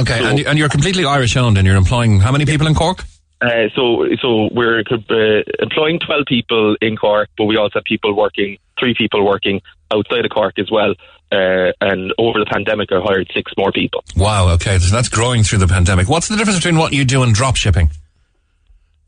Okay, 0.00 0.18
so, 0.18 0.26
and, 0.26 0.40
and 0.40 0.58
you're 0.58 0.68
completely 0.68 1.04
Irish 1.04 1.36
owned, 1.36 1.56
and 1.58 1.66
you're 1.66 1.76
employing 1.76 2.20
how 2.20 2.32
many 2.32 2.46
people 2.46 2.66
in 2.66 2.74
Cork? 2.74 3.04
Uh, 3.40 3.68
so, 3.76 4.06
so 4.22 4.48
we're 4.52 4.80
uh, 4.80 5.42
employing 5.58 5.98
twelve 5.98 6.24
people 6.26 6.76
in 6.80 6.96
Cork, 6.96 7.28
but 7.36 7.44
we 7.44 7.56
also 7.56 7.74
have 7.78 7.84
people 7.84 8.16
working, 8.16 8.58
three 8.78 8.94
people 8.96 9.24
working 9.24 9.60
outside 9.92 10.24
of 10.24 10.30
Cork 10.30 10.58
as 10.58 10.70
well. 10.70 10.94
Uh, 11.30 11.72
and 11.80 12.12
over 12.18 12.38
the 12.38 12.46
pandemic, 12.46 12.92
I 12.92 13.00
hired 13.00 13.30
six 13.34 13.52
more 13.58 13.72
people. 13.72 14.04
Wow. 14.16 14.50
Okay, 14.50 14.78
so 14.78 14.94
that's 14.94 15.08
growing 15.08 15.42
through 15.42 15.58
the 15.58 15.66
pandemic. 15.66 16.08
What's 16.08 16.28
the 16.28 16.36
difference 16.36 16.58
between 16.58 16.78
what 16.78 16.92
you 16.92 17.04
do 17.04 17.22
and 17.22 17.34
drop 17.34 17.56
shipping? 17.56 17.90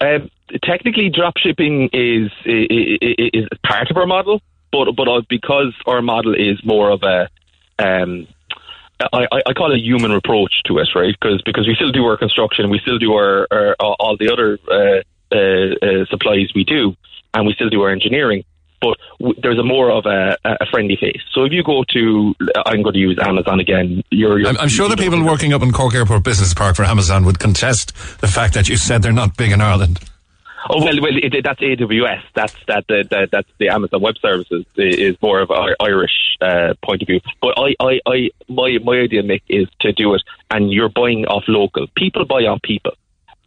Um, 0.01 0.31
technically, 0.63 1.09
drop 1.09 1.35
shipping 1.39 1.89
is, 1.93 2.31
is, 2.45 2.99
is 3.33 3.49
part 3.65 3.91
of 3.91 3.97
our 3.97 4.07
model 4.07 4.43
but 4.71 4.93
but 4.97 5.09
uh, 5.09 5.23
because 5.29 5.75
our 5.87 6.03
model 6.03 6.35
is 6.35 6.65
more 6.65 6.91
of 6.91 7.03
a 7.03 7.29
um, 7.79 8.27
I, 8.99 9.27
I 9.47 9.53
call 9.53 9.73
it 9.73 9.77
a 9.77 9.81
human 9.81 10.13
approach 10.13 10.63
to 10.67 10.79
it, 10.79 10.89
right? 10.95 11.15
Because 11.21 11.43
because 11.43 11.67
we 11.67 11.75
still 11.75 11.93
do 11.93 12.05
our 12.07 12.17
construction, 12.17 12.71
we 12.71 12.79
still 12.79 12.99
do 12.99 13.13
our, 13.13 13.47
our 13.51 13.75
all 13.79 14.17
the 14.19 14.33
other 14.33 14.59
uh, 14.71 15.03
uh, 15.35 16.03
uh, 16.03 16.07
supplies 16.07 16.53
we 16.55 16.65
do, 16.65 16.97
and 17.35 17.47
we 17.47 17.53
still 17.53 17.69
do 17.69 17.83
our 17.83 17.91
engineering. 17.91 18.45
But 18.81 18.99
w- 19.19 19.39
there's 19.43 19.59
a 19.59 19.63
more 19.63 19.91
of 19.91 20.07
a, 20.07 20.37
a, 20.45 20.67
friendly 20.71 20.97
face. 20.97 21.21
So 21.33 21.45
if 21.45 21.53
you 21.53 21.63
go 21.63 21.83
to, 21.93 22.35
I'm 22.67 22.83
going 22.83 22.93
to 22.93 22.99
use 22.99 23.19
Amazon 23.21 23.59
again. 23.59 24.03
You're, 24.11 24.39
you're 24.39 24.49
I'm, 24.49 24.59
I'm 24.59 24.69
sure 24.69 24.89
the 24.89 24.99
people 24.99 25.25
working 25.25 25.55
up 25.55 25.63
in 25.63 25.73
Cork 25.73 25.95
Airport 25.95 26.25
Business 26.25 26.53
Park 26.53 26.77
for 26.77 26.85
Amazon 26.85 27.25
would 27.25 27.39
contest 27.39 27.95
the 28.21 28.29
fact 28.29 28.53
that 28.53 28.69
you 28.69 28.77
said 28.77 29.03
they're 29.03 29.13
not 29.13 29.37
big 29.37 29.53
in 29.53 29.63
Ireland. 29.63 30.01
Oh 30.71 30.85
well, 30.85 31.01
well, 31.01 31.17
it, 31.17 31.45
that's 31.45 31.61
AWS. 31.61 32.23
That's 32.35 32.55
that, 32.67 32.87
that, 32.89 33.11
that 33.11 33.31
that's 33.31 33.49
the 33.59 33.69
Amazon 33.69 34.01
Web 34.01 34.17
Services 34.19 34.65
is 34.77 35.17
more 35.23 35.41
of 35.41 35.51
an 35.51 35.75
Irish 35.81 36.37
uh, 36.41 36.75
point 36.83 37.03
of 37.03 37.09
view. 37.09 37.21
But 37.41 37.55
I, 37.59 37.75
I, 37.81 38.01
I, 38.07 38.31
my 38.49 38.79
my 38.83 38.99
idea, 38.99 39.23
Mick, 39.23 39.43
is 39.49 39.69
to 39.81 39.93
do 39.93 40.15
it, 40.15 40.23
and 40.51 40.73
you're 40.73 40.89
buying 40.89 41.27
off 41.27 41.45
local. 41.49 41.87
People 41.97 42.25
buy 42.25 42.43
off 42.43 42.63
people. 42.63 42.93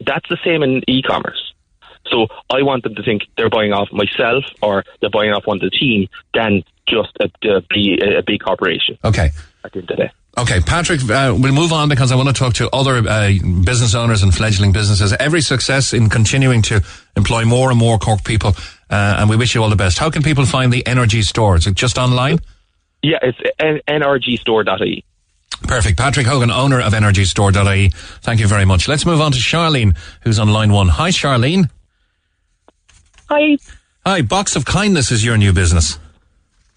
That's 0.00 0.28
the 0.28 0.38
same 0.44 0.62
in 0.62 0.82
e-commerce. 0.88 1.52
So 2.06 2.28
I 2.48 2.62
want 2.62 2.84
them 2.84 2.94
to 2.94 3.02
think 3.02 3.22
they're 3.36 3.50
buying 3.50 3.72
off 3.72 3.92
myself 3.92 4.44
or 4.62 4.84
they're 5.00 5.10
buying 5.10 5.32
off 5.32 5.46
one 5.46 5.58
of 5.58 5.60
the 5.60 5.70
team 5.70 6.08
than 6.32 6.64
just 6.88 7.10
a, 7.20 7.30
a, 7.46 8.18
a 8.18 8.22
big 8.22 8.42
corporation. 8.42 8.98
Okay. 9.04 9.30
At 9.64 9.72
the 9.72 9.80
end 9.80 9.90
of 9.90 9.96
the 9.96 10.02
day. 10.04 10.10
Okay, 10.40 10.60
Patrick, 10.60 11.02
uh, 11.02 11.36
we'll 11.38 11.52
move 11.52 11.70
on 11.70 11.90
because 11.90 12.10
I 12.10 12.16
want 12.16 12.28
to 12.28 12.34
talk 12.34 12.54
to 12.54 12.70
other 12.70 12.96
uh, 13.06 13.30
business 13.62 13.94
owners 13.94 14.22
and 14.22 14.34
fledgling 14.34 14.72
businesses. 14.72 15.12
Every 15.12 15.42
success 15.42 15.92
in 15.92 16.08
continuing 16.08 16.62
to 16.62 16.82
employ 17.14 17.44
more 17.44 17.68
and 17.68 17.78
more 17.78 17.98
Cork 17.98 18.24
people, 18.24 18.54
uh, 18.88 19.16
and 19.18 19.28
we 19.28 19.36
wish 19.36 19.54
you 19.54 19.62
all 19.62 19.68
the 19.68 19.76
best. 19.76 19.98
How 19.98 20.08
can 20.08 20.22
people 20.22 20.46
find 20.46 20.72
the 20.72 20.86
Energy 20.86 21.20
Store? 21.20 21.56
Is 21.56 21.66
it 21.66 21.74
just 21.74 21.98
online? 21.98 22.38
Yeah, 23.02 23.18
it's 23.20 23.38
n- 23.58 23.80
nrgstore.ie. 23.86 25.04
Perfect. 25.64 25.98
Patrick 25.98 26.26
Hogan, 26.26 26.50
owner 26.50 26.80
of 26.80 26.94
EnergyStore.ie. 26.94 27.90
Thank 28.22 28.40
you 28.40 28.46
very 28.46 28.64
much. 28.64 28.88
Let's 28.88 29.04
move 29.04 29.20
on 29.20 29.32
to 29.32 29.38
Charlene, 29.38 29.94
who's 30.22 30.38
on 30.38 30.48
line 30.48 30.72
one. 30.72 30.88
Hi, 30.88 31.10
Charlene. 31.10 31.68
Hi, 33.28 33.58
Hi, 34.06 34.22
Box 34.22 34.56
of 34.56 34.64
Kindness 34.64 35.10
is 35.10 35.22
your 35.22 35.36
new 35.36 35.52
business. 35.52 35.98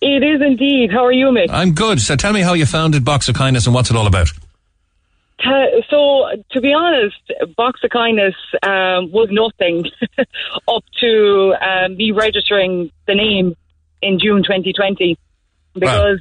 It 0.03 0.23
is 0.23 0.41
indeed. 0.41 0.91
How 0.91 1.05
are 1.05 1.11
you, 1.11 1.27
Mick? 1.27 1.47
I'm 1.49 1.73
good. 1.73 1.99
So 2.01 2.15
tell 2.15 2.33
me 2.33 2.41
how 2.41 2.53
you 2.53 2.65
founded 2.65 3.03
Box 3.05 3.29
of 3.29 3.35
Kindness 3.35 3.65
and 3.65 3.73
what's 3.75 3.89
it 3.89 3.95
all 3.95 4.07
about. 4.07 4.29
So, 5.89 6.25
to 6.51 6.61
be 6.61 6.73
honest, 6.73 7.17
Box 7.57 7.81
of 7.83 7.89
Kindness 7.89 8.35
um, 8.61 9.11
was 9.11 9.27
nothing 9.31 9.85
up 10.67 10.83
to 11.01 11.55
um, 11.59 11.97
me 11.97 12.11
registering 12.11 12.91
the 13.07 13.15
name 13.15 13.55
in 14.01 14.19
June 14.19 14.43
2020 14.43 15.17
because 15.73 16.19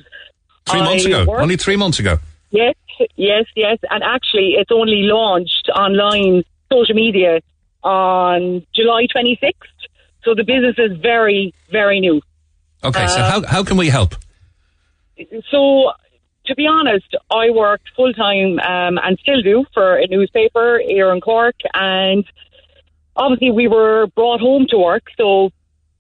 Three 0.66 0.80
months 0.82 1.04
ago. 1.04 1.24
worked- 1.26 1.42
Only 1.42 1.56
three 1.56 1.76
months 1.76 1.98
ago. 2.00 2.18
Yes, 2.50 2.74
yes, 3.16 3.44
yes. 3.54 3.78
And 3.90 4.02
actually, 4.02 4.54
it's 4.58 4.70
only 4.72 5.02
launched 5.04 5.70
online 5.74 6.42
social 6.72 6.94
media 6.94 7.40
on 7.84 8.66
July 8.74 9.06
26th. 9.14 9.52
So 10.24 10.34
the 10.34 10.44
business 10.44 10.76
is 10.78 10.96
very, 10.98 11.54
very 11.70 12.00
new. 12.00 12.22
Okay, 12.84 13.06
so 13.06 13.20
Uh, 13.20 13.30
how, 13.30 13.46
how 13.46 13.64
can 13.64 13.76
we 13.76 13.88
help? 13.88 14.14
So, 15.50 15.92
to 16.46 16.54
be 16.56 16.66
honest, 16.66 17.14
I 17.30 17.50
worked 17.50 17.88
full 17.94 18.12
time 18.12 18.58
um, 18.58 18.98
and 19.02 19.18
still 19.20 19.40
do 19.42 19.64
for 19.72 19.96
a 19.96 20.06
newspaper 20.08 20.80
here 20.84 21.12
in 21.12 21.20
Cork, 21.20 21.54
and 21.74 22.24
obviously 23.14 23.50
we 23.50 23.68
were 23.68 24.08
brought 24.08 24.40
home 24.40 24.66
to 24.70 24.78
work. 24.78 25.04
So, 25.16 25.50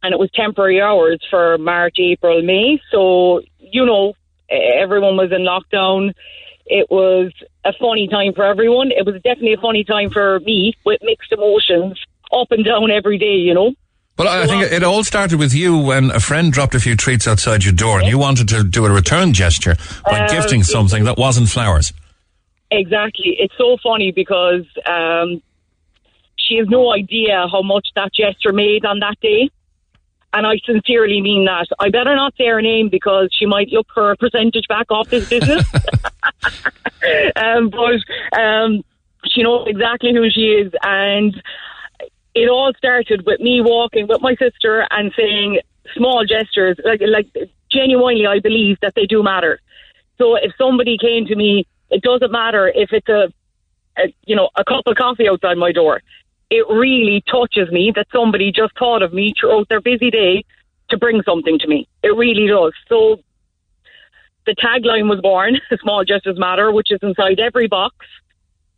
and 0.02 0.12
it 0.12 0.18
was 0.18 0.30
temporary 0.34 0.80
hours 0.80 1.24
for 1.30 1.58
March, 1.58 1.96
April, 2.00 2.42
May. 2.42 2.80
So, 2.90 3.42
you 3.58 3.86
know, 3.86 4.14
everyone 4.50 5.16
was 5.16 5.30
in 5.30 5.42
lockdown. 5.42 6.12
It 6.66 6.90
was 6.90 7.32
a 7.64 7.72
funny 7.78 8.08
time 8.08 8.32
for 8.34 8.44
everyone. 8.44 8.90
It 8.90 9.06
was 9.06 9.14
definitely 9.22 9.54
a 9.54 9.58
funny 9.60 9.84
time 9.84 10.10
for 10.10 10.40
me 10.40 10.74
with 10.84 11.00
mixed 11.02 11.30
emotions 11.30 12.00
up 12.32 12.50
and 12.50 12.64
down 12.64 12.90
every 12.90 13.18
day. 13.18 13.36
You 13.36 13.54
know. 13.54 13.72
Well, 14.18 14.28
I 14.28 14.46
think 14.46 14.70
it 14.70 14.84
all 14.84 15.02
started 15.04 15.38
with 15.38 15.54
you 15.54 15.78
when 15.78 16.10
a 16.10 16.20
friend 16.20 16.52
dropped 16.52 16.74
a 16.74 16.80
few 16.80 16.96
treats 16.96 17.26
outside 17.26 17.64
your 17.64 17.72
door 17.72 17.98
and 17.98 18.08
you 18.08 18.18
wanted 18.18 18.48
to 18.48 18.62
do 18.62 18.84
a 18.84 18.90
return 18.92 19.32
gesture 19.32 19.74
by 20.04 20.20
Uh, 20.20 20.28
gifting 20.28 20.62
something 20.62 21.04
that 21.04 21.16
wasn't 21.16 21.48
flowers. 21.48 21.92
Exactly. 22.70 23.36
It's 23.38 23.54
so 23.56 23.76
funny 23.82 24.12
because 24.12 24.64
um, 24.86 25.42
she 26.36 26.56
has 26.56 26.68
no 26.68 26.92
idea 26.92 27.46
how 27.50 27.62
much 27.62 27.88
that 27.96 28.12
gesture 28.14 28.52
made 28.52 28.84
on 28.84 28.98
that 29.00 29.18
day. 29.20 29.48
And 30.34 30.46
I 30.46 30.58
sincerely 30.64 31.20
mean 31.20 31.44
that. 31.46 31.66
I 31.78 31.90
better 31.90 32.14
not 32.14 32.34
say 32.36 32.46
her 32.46 32.62
name 32.62 32.88
because 32.90 33.28
she 33.38 33.44
might 33.44 33.68
look 33.68 33.86
her 33.94 34.12
a 34.12 34.16
percentage 34.16 34.66
back 34.68 34.90
off 34.90 35.08
this 35.08 35.28
business. 35.28 35.64
um, 37.36 37.68
but 37.70 38.40
um, 38.40 38.82
she 39.26 39.42
knows 39.42 39.66
exactly 39.68 40.12
who 40.14 40.30
she 40.30 40.46
is. 40.52 40.72
And 40.82 41.34
it 42.34 42.48
all 42.48 42.72
started 42.76 43.24
with 43.26 43.40
me 43.40 43.60
walking 43.62 44.06
with 44.08 44.20
my 44.20 44.34
sister 44.36 44.86
and 44.90 45.12
saying 45.16 45.60
small 45.94 46.24
gestures, 46.24 46.78
like, 46.84 47.00
like 47.06 47.26
genuinely, 47.70 48.26
I 48.26 48.40
believe 48.40 48.78
that 48.80 48.94
they 48.94 49.06
do 49.06 49.22
matter. 49.22 49.60
So 50.18 50.36
if 50.36 50.52
somebody 50.56 50.96
came 50.98 51.26
to 51.26 51.36
me, 51.36 51.66
it 51.90 52.02
doesn't 52.02 52.32
matter 52.32 52.68
if 52.74 52.92
it's 52.92 53.08
a, 53.08 53.32
a 53.98 54.14
you 54.24 54.36
know 54.36 54.48
a 54.56 54.64
cup 54.64 54.86
of 54.86 54.96
coffee 54.96 55.28
outside 55.28 55.58
my 55.58 55.72
door. 55.72 56.00
It 56.50 56.66
really 56.68 57.22
touches 57.30 57.70
me 57.70 57.92
that 57.96 58.06
somebody 58.12 58.52
just 58.52 58.76
thought 58.78 59.02
of 59.02 59.12
me 59.12 59.34
throughout 59.38 59.68
their 59.68 59.80
busy 59.80 60.10
day 60.10 60.44
to 60.90 60.98
bring 60.98 61.22
something 61.22 61.58
to 61.58 61.66
me. 61.66 61.88
It 62.02 62.14
really 62.16 62.46
does. 62.46 62.72
So 62.88 63.20
the 64.46 64.54
tagline 64.54 65.08
was 65.08 65.20
born: 65.20 65.60
"Small 65.82 66.04
gestures 66.04 66.38
matter," 66.38 66.72
which 66.72 66.90
is 66.90 66.98
inside 67.02 67.40
every 67.40 67.68
box. 67.68 67.96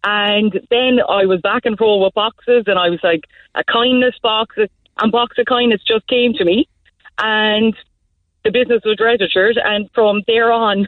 And 0.05 0.61
then 0.71 0.99
I 1.09 1.25
was 1.25 1.41
back 1.41 1.65
and 1.65 1.79
forth 1.79 2.05
with 2.05 2.15
boxes, 2.15 2.65
and 2.67 2.79
I 2.79 2.91
was 2.91 3.01
like, 3.03 3.25
a 3.55 3.65
kindness 3.65 4.15
box, 4.23 4.57
and 4.99 5.13
box 5.13 5.39
of 5.39 5.47
kindness 5.47 5.81
just 5.83 6.07
came 6.09 6.35
to 6.35 6.45
me, 6.45 6.69
and 7.19 7.75
the 8.45 8.51
business 8.51 8.83
was 8.85 8.99
registered, 9.01 9.59
and 9.63 9.89
from 9.95 10.23
there 10.27 10.53
on, 10.53 10.87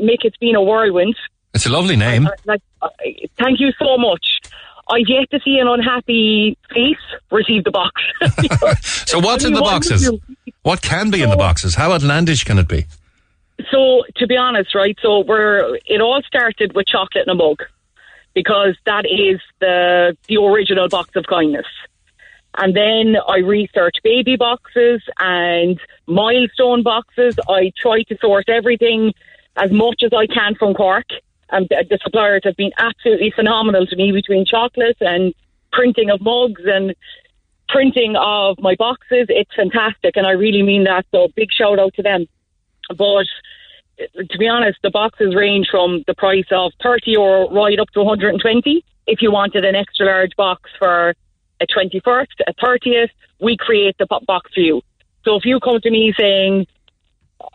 Mick, 0.00 0.24
it's 0.24 0.36
been 0.38 0.54
a 0.54 0.62
whirlwind. 0.62 1.14
It's 1.52 1.66
a 1.66 1.68
lovely 1.70 1.96
name. 1.96 2.26
Like, 2.46 2.62
thank 3.38 3.60
you 3.60 3.70
so 3.78 3.98
much. 3.98 4.40
I've 4.88 5.06
yet 5.06 5.30
to 5.30 5.40
see 5.44 5.58
an 5.58 5.68
unhappy 5.68 6.56
face 6.72 6.96
receive 7.30 7.64
the 7.64 7.70
box. 7.70 8.02
So 9.06 9.18
what's 9.18 9.44
in 9.44 9.52
the 9.52 9.60
boxes? 9.60 10.10
What 10.62 10.80
can 10.80 11.10
be 11.10 11.22
in 11.22 11.28
the 11.28 11.36
boxes? 11.36 11.74
How 11.74 11.92
outlandish 11.92 12.44
can 12.44 12.58
it 12.58 12.66
be? 12.66 12.86
So, 13.70 14.04
to 14.16 14.26
be 14.26 14.38
honest, 14.38 14.74
right, 14.74 14.96
so 15.02 15.20
we're, 15.20 15.76
it 15.84 16.00
all 16.00 16.22
started 16.26 16.74
with 16.74 16.86
chocolate 16.86 17.26
in 17.26 17.30
a 17.30 17.34
mug 17.34 17.62
because 18.34 18.76
that 18.86 19.04
is 19.04 19.40
the, 19.60 20.16
the 20.28 20.36
original 20.36 20.88
box 20.88 21.10
of 21.16 21.26
kindness. 21.26 21.66
And 22.58 22.76
then 22.76 23.16
I 23.26 23.38
research 23.38 23.96
baby 24.04 24.36
boxes 24.36 25.02
and 25.18 25.80
milestone 26.06 26.82
boxes. 26.82 27.38
I 27.48 27.72
try 27.80 28.02
to 28.04 28.16
source 28.20 28.44
everything 28.48 29.14
as 29.56 29.70
much 29.70 30.02
as 30.02 30.12
I 30.12 30.26
can 30.26 30.54
from 30.54 30.74
Cork. 30.74 31.06
And 31.50 31.68
the, 31.68 31.98
suppliers 32.02 32.42
have 32.44 32.56
been 32.56 32.72
absolutely 32.78 33.30
phenomenal 33.34 33.86
to 33.86 33.96
me 33.96 34.12
between 34.12 34.44
chocolate 34.46 34.96
and 35.00 35.34
printing 35.72 36.10
of 36.10 36.20
mugs 36.20 36.62
and 36.64 36.94
printing 37.68 38.16
of 38.16 38.58
my 38.58 38.74
boxes. 38.74 39.26
It's 39.28 39.54
fantastic. 39.54 40.16
And 40.16 40.26
I 40.26 40.32
really 40.32 40.62
mean 40.62 40.84
that. 40.84 41.06
So 41.10 41.28
big 41.34 41.50
shout 41.50 41.78
out 41.78 41.94
to 41.94 42.02
them. 42.02 42.26
But 42.88 43.26
to 43.98 44.38
be 44.38 44.48
honest, 44.48 44.78
the 44.82 44.90
boxes 44.90 45.34
range 45.34 45.68
from 45.70 46.04
the 46.06 46.14
price 46.14 46.46
of 46.50 46.72
30 46.82 47.12
euro 47.12 47.50
right 47.50 47.78
up 47.78 47.90
to 47.90 48.02
120. 48.02 48.84
If 49.06 49.22
you 49.22 49.32
wanted 49.32 49.64
an 49.64 49.74
extra 49.74 50.06
large 50.06 50.34
box 50.36 50.70
for 50.78 51.14
a 51.60 51.66
21st, 51.66 52.26
a 52.46 52.54
30th, 52.54 53.10
we 53.40 53.56
create 53.56 53.96
the 53.98 54.06
box 54.06 54.50
for 54.54 54.60
you. 54.60 54.82
So 55.24 55.36
if 55.36 55.44
you 55.44 55.60
come 55.60 55.80
to 55.80 55.90
me 55.90 56.12
saying, 56.18 56.66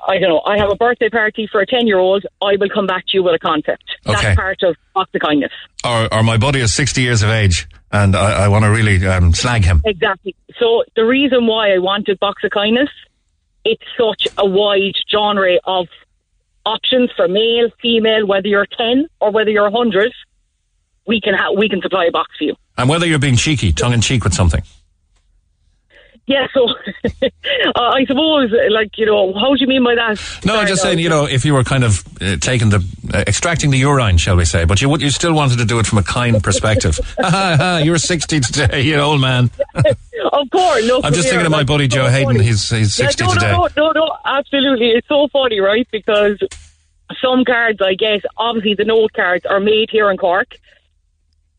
I 0.05 0.19
don't 0.19 0.30
know, 0.30 0.41
I 0.45 0.57
have 0.57 0.69
a 0.69 0.76
birthday 0.76 1.09
party 1.09 1.47
for 1.49 1.61
a 1.61 1.65
10 1.65 1.88
year 1.88 1.97
old, 1.97 2.26
I 2.41 2.55
will 2.59 2.69
come 2.69 2.88
back 2.88 3.05
to 3.07 3.18
you 3.18 3.23
with 3.23 3.35
a 3.35 3.39
concept. 3.39 3.84
Okay. 4.05 4.22
That's 4.22 4.35
part 4.35 4.64
of 4.64 4.76
box 4.93 5.11
of 5.14 5.22
kindness. 5.22 5.51
Or, 5.85 6.14
or 6.14 6.23
my 6.23 6.38
buddy 6.38 6.59
is 6.59 6.73
60 6.73 7.01
years 7.01 7.23
of 7.23 7.30
age 7.30 7.68
and 7.91 8.15
I, 8.15 8.45
I 8.45 8.47
want 8.49 8.65
to 8.65 8.72
really 8.72 9.05
um, 9.07 9.34
slag 9.34 9.64
him. 9.64 9.81
Exactly. 9.85 10.35
So 10.59 10.84
the 10.95 11.05
reason 11.05 11.47
why 11.47 11.73
I 11.73 11.77
wanted 11.77 12.19
Box 12.19 12.43
of 12.43 12.51
Kindness, 12.51 12.89
it's 13.64 13.84
such 13.97 14.27
a 14.38 14.45
wide 14.45 14.95
genre 15.09 15.57
of 15.65 15.88
options 16.68 17.10
for 17.15 17.27
male, 17.27 17.69
female, 17.81 18.27
whether 18.27 18.48
you're 18.48 18.68
10 18.77 19.07
or 19.22 19.31
whether 19.31 19.49
you're 19.49 19.69
100, 19.69 20.14
we 21.07 21.22
can 21.22 21.34
ha- 21.34 21.52
we 21.52 21.69
can 21.69 21.81
supply 21.81 22.06
a 22.06 22.11
box 22.11 22.35
for 22.38 22.44
you. 22.44 22.56
And 22.77 22.89
whether 22.89 23.07
you're 23.07 23.19
being 23.19 23.38
cheeky, 23.38 23.72
tongue 23.72 23.94
in 23.94 24.02
cheek 24.02 24.23
with 24.23 24.34
something. 24.34 24.61
Yeah, 26.27 26.45
so 26.53 26.67
uh, 27.23 27.27
I 27.75 28.03
suppose, 28.05 28.53
like, 28.69 28.97
you 28.97 29.05
know, 29.05 29.33
how 29.33 29.53
do 29.55 29.61
you 29.61 29.67
mean 29.67 29.81
by 29.85 29.95
that? 29.95 30.19
No, 30.45 30.59
I'm 30.59 30.67
just 30.67 30.81
saying, 30.81 30.99
you 30.99 31.07
know, 31.07 31.25
if 31.25 31.45
you 31.45 31.53
were 31.53 31.63
kind 31.63 31.85
of 31.85 32.03
uh, 32.21 32.35
taking 32.35 32.69
the, 32.69 32.85
uh, 33.13 33.23
extracting 33.25 33.69
the 33.71 33.77
urine, 33.77 34.17
shall 34.17 34.35
we 34.35 34.43
say, 34.43 34.65
but 34.65 34.81
you 34.81 34.89
would, 34.89 35.01
you 35.01 35.09
still 35.09 35.33
wanted 35.33 35.59
to 35.59 35.65
do 35.65 35.79
it 35.79 35.85
from 35.87 35.99
a 35.99 36.03
kind 36.03 36.43
perspective. 36.43 36.99
Ha, 37.17 37.29
ha, 37.29 37.55
ha, 37.57 37.77
you're 37.77 37.97
60 37.97 38.41
today, 38.41 38.81
you 38.81 38.97
old 38.97 39.21
man. 39.21 39.49
of 39.75 40.49
course, 40.51 40.83
look. 40.83 41.05
I'm 41.05 41.13
just 41.13 41.29
thinking 41.29 41.45
of 41.45 41.51
my 41.51 41.63
buddy 41.63 41.85
it's 41.85 41.95
Joe 41.95 42.07
so 42.07 42.11
Hayden. 42.11 42.33
funny. 42.35 42.43
He's 42.43 42.69
he's 42.69 42.99
Yeah, 42.99 43.05
60 43.05 43.23
no, 43.23 43.33
today. 43.33 43.51
No, 43.53 43.67
no, 43.77 43.91
no, 43.93 44.17
absolutely. 44.25 44.89
It's 44.89 45.07
so 45.07 45.29
funny, 45.29 45.61
right? 45.61 45.87
Because 45.91 46.37
some 47.21 47.45
cards, 47.45 47.79
I 47.81 47.93
guess, 47.93 48.19
obviously 48.35 48.73
the 48.75 48.83
note 48.83 49.13
cards 49.13 49.45
are 49.45 49.61
made 49.61 49.89
here 49.91 50.11
in 50.11 50.17
Cork. 50.17 50.57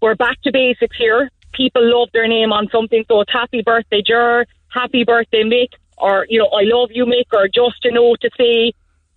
We're 0.02 0.14
back 0.14 0.42
to 0.42 0.52
basics 0.52 0.96
here. 0.98 1.30
People 1.54 1.82
love 1.84 2.10
their 2.12 2.28
name 2.28 2.52
on 2.52 2.68
something, 2.68 3.02
so 3.08 3.22
it's 3.22 3.32
happy 3.32 3.62
birthday, 3.62 4.02
Jer, 4.06 4.44
happy 4.68 5.04
birthday, 5.04 5.42
Mick, 5.42 5.70
or, 5.96 6.26
you 6.28 6.38
know, 6.38 6.48
I 6.48 6.62
love 6.64 6.90
you, 6.92 7.04
Mick, 7.06 7.32
or 7.32 7.48
just 7.48 7.84
a 7.84 7.90
note 7.90 8.20
to 8.22 8.30
say, 8.36 8.72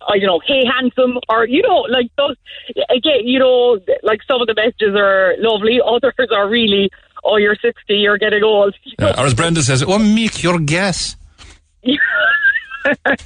I 0.08 0.18
don't 0.18 0.26
know, 0.26 0.40
hey, 0.44 0.64
handsome, 0.64 1.18
or, 1.28 1.46
you 1.46 1.62
know, 1.62 1.86
like 1.88 2.10
those, 2.16 2.36
again, 2.90 3.26
you 3.26 3.38
know, 3.38 3.78
like 4.02 4.20
some 4.26 4.40
of 4.40 4.48
the 4.48 4.54
messages 4.54 4.96
are 4.96 5.34
lovely, 5.38 5.80
others 5.84 6.28
are 6.34 6.48
really, 6.48 6.90
oh, 7.24 7.36
you're 7.36 7.54
60, 7.54 7.94
you're 7.94 8.18
getting 8.18 8.42
old. 8.42 8.74
Or 9.00 9.26
as 9.26 9.34
Brenda 9.34 9.62
says, 9.62 9.82
oh, 9.82 9.98
Mick, 9.98 10.42
your 10.42 10.58
guess. 10.58 11.16
but 13.04 13.18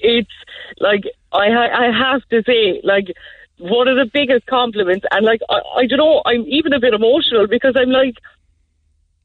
it's 0.00 0.30
like 0.78 1.04
I 1.32 1.48
ha- 1.50 1.74
I 1.74 1.90
have 1.92 2.22
to 2.30 2.42
say 2.44 2.80
like 2.84 3.12
one 3.58 3.88
of 3.88 3.96
the 3.96 4.10
biggest 4.12 4.46
compliments, 4.46 5.06
and 5.10 5.24
like 5.24 5.40
I, 5.48 5.60
I 5.76 5.86
don't 5.86 5.98
know, 5.98 6.22
I'm 6.24 6.44
even 6.46 6.72
a 6.72 6.80
bit 6.80 6.94
emotional 6.94 7.46
because 7.46 7.74
I'm 7.76 7.90
like 7.90 8.14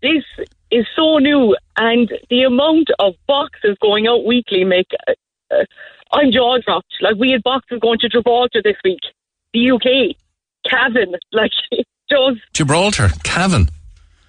this 0.02 0.24
is 0.72 0.86
so 0.96 1.18
new, 1.18 1.56
and 1.78 2.12
the 2.30 2.44
amount 2.44 2.90
of 3.00 3.14
boxes 3.28 3.78
going 3.82 4.08
out 4.08 4.26
weekly 4.26 4.64
make 4.64 4.88
uh, 5.08 5.14
uh, 5.54 5.64
I'm 6.14 6.32
jaw 6.32 6.58
dropped. 6.66 6.94
Like 7.02 7.16
we 7.18 7.32
had 7.32 7.44
boxes 7.44 7.80
going 7.80 8.00
to 8.00 8.10
Gibraltar 8.10 8.62
this 8.64 8.78
week, 8.84 9.00
the 9.54 9.72
UK, 9.72 10.16
Cavan, 10.70 11.16
like 11.32 11.52
just 12.10 12.40
Gibraltar, 12.54 13.10
Cavan. 13.24 13.70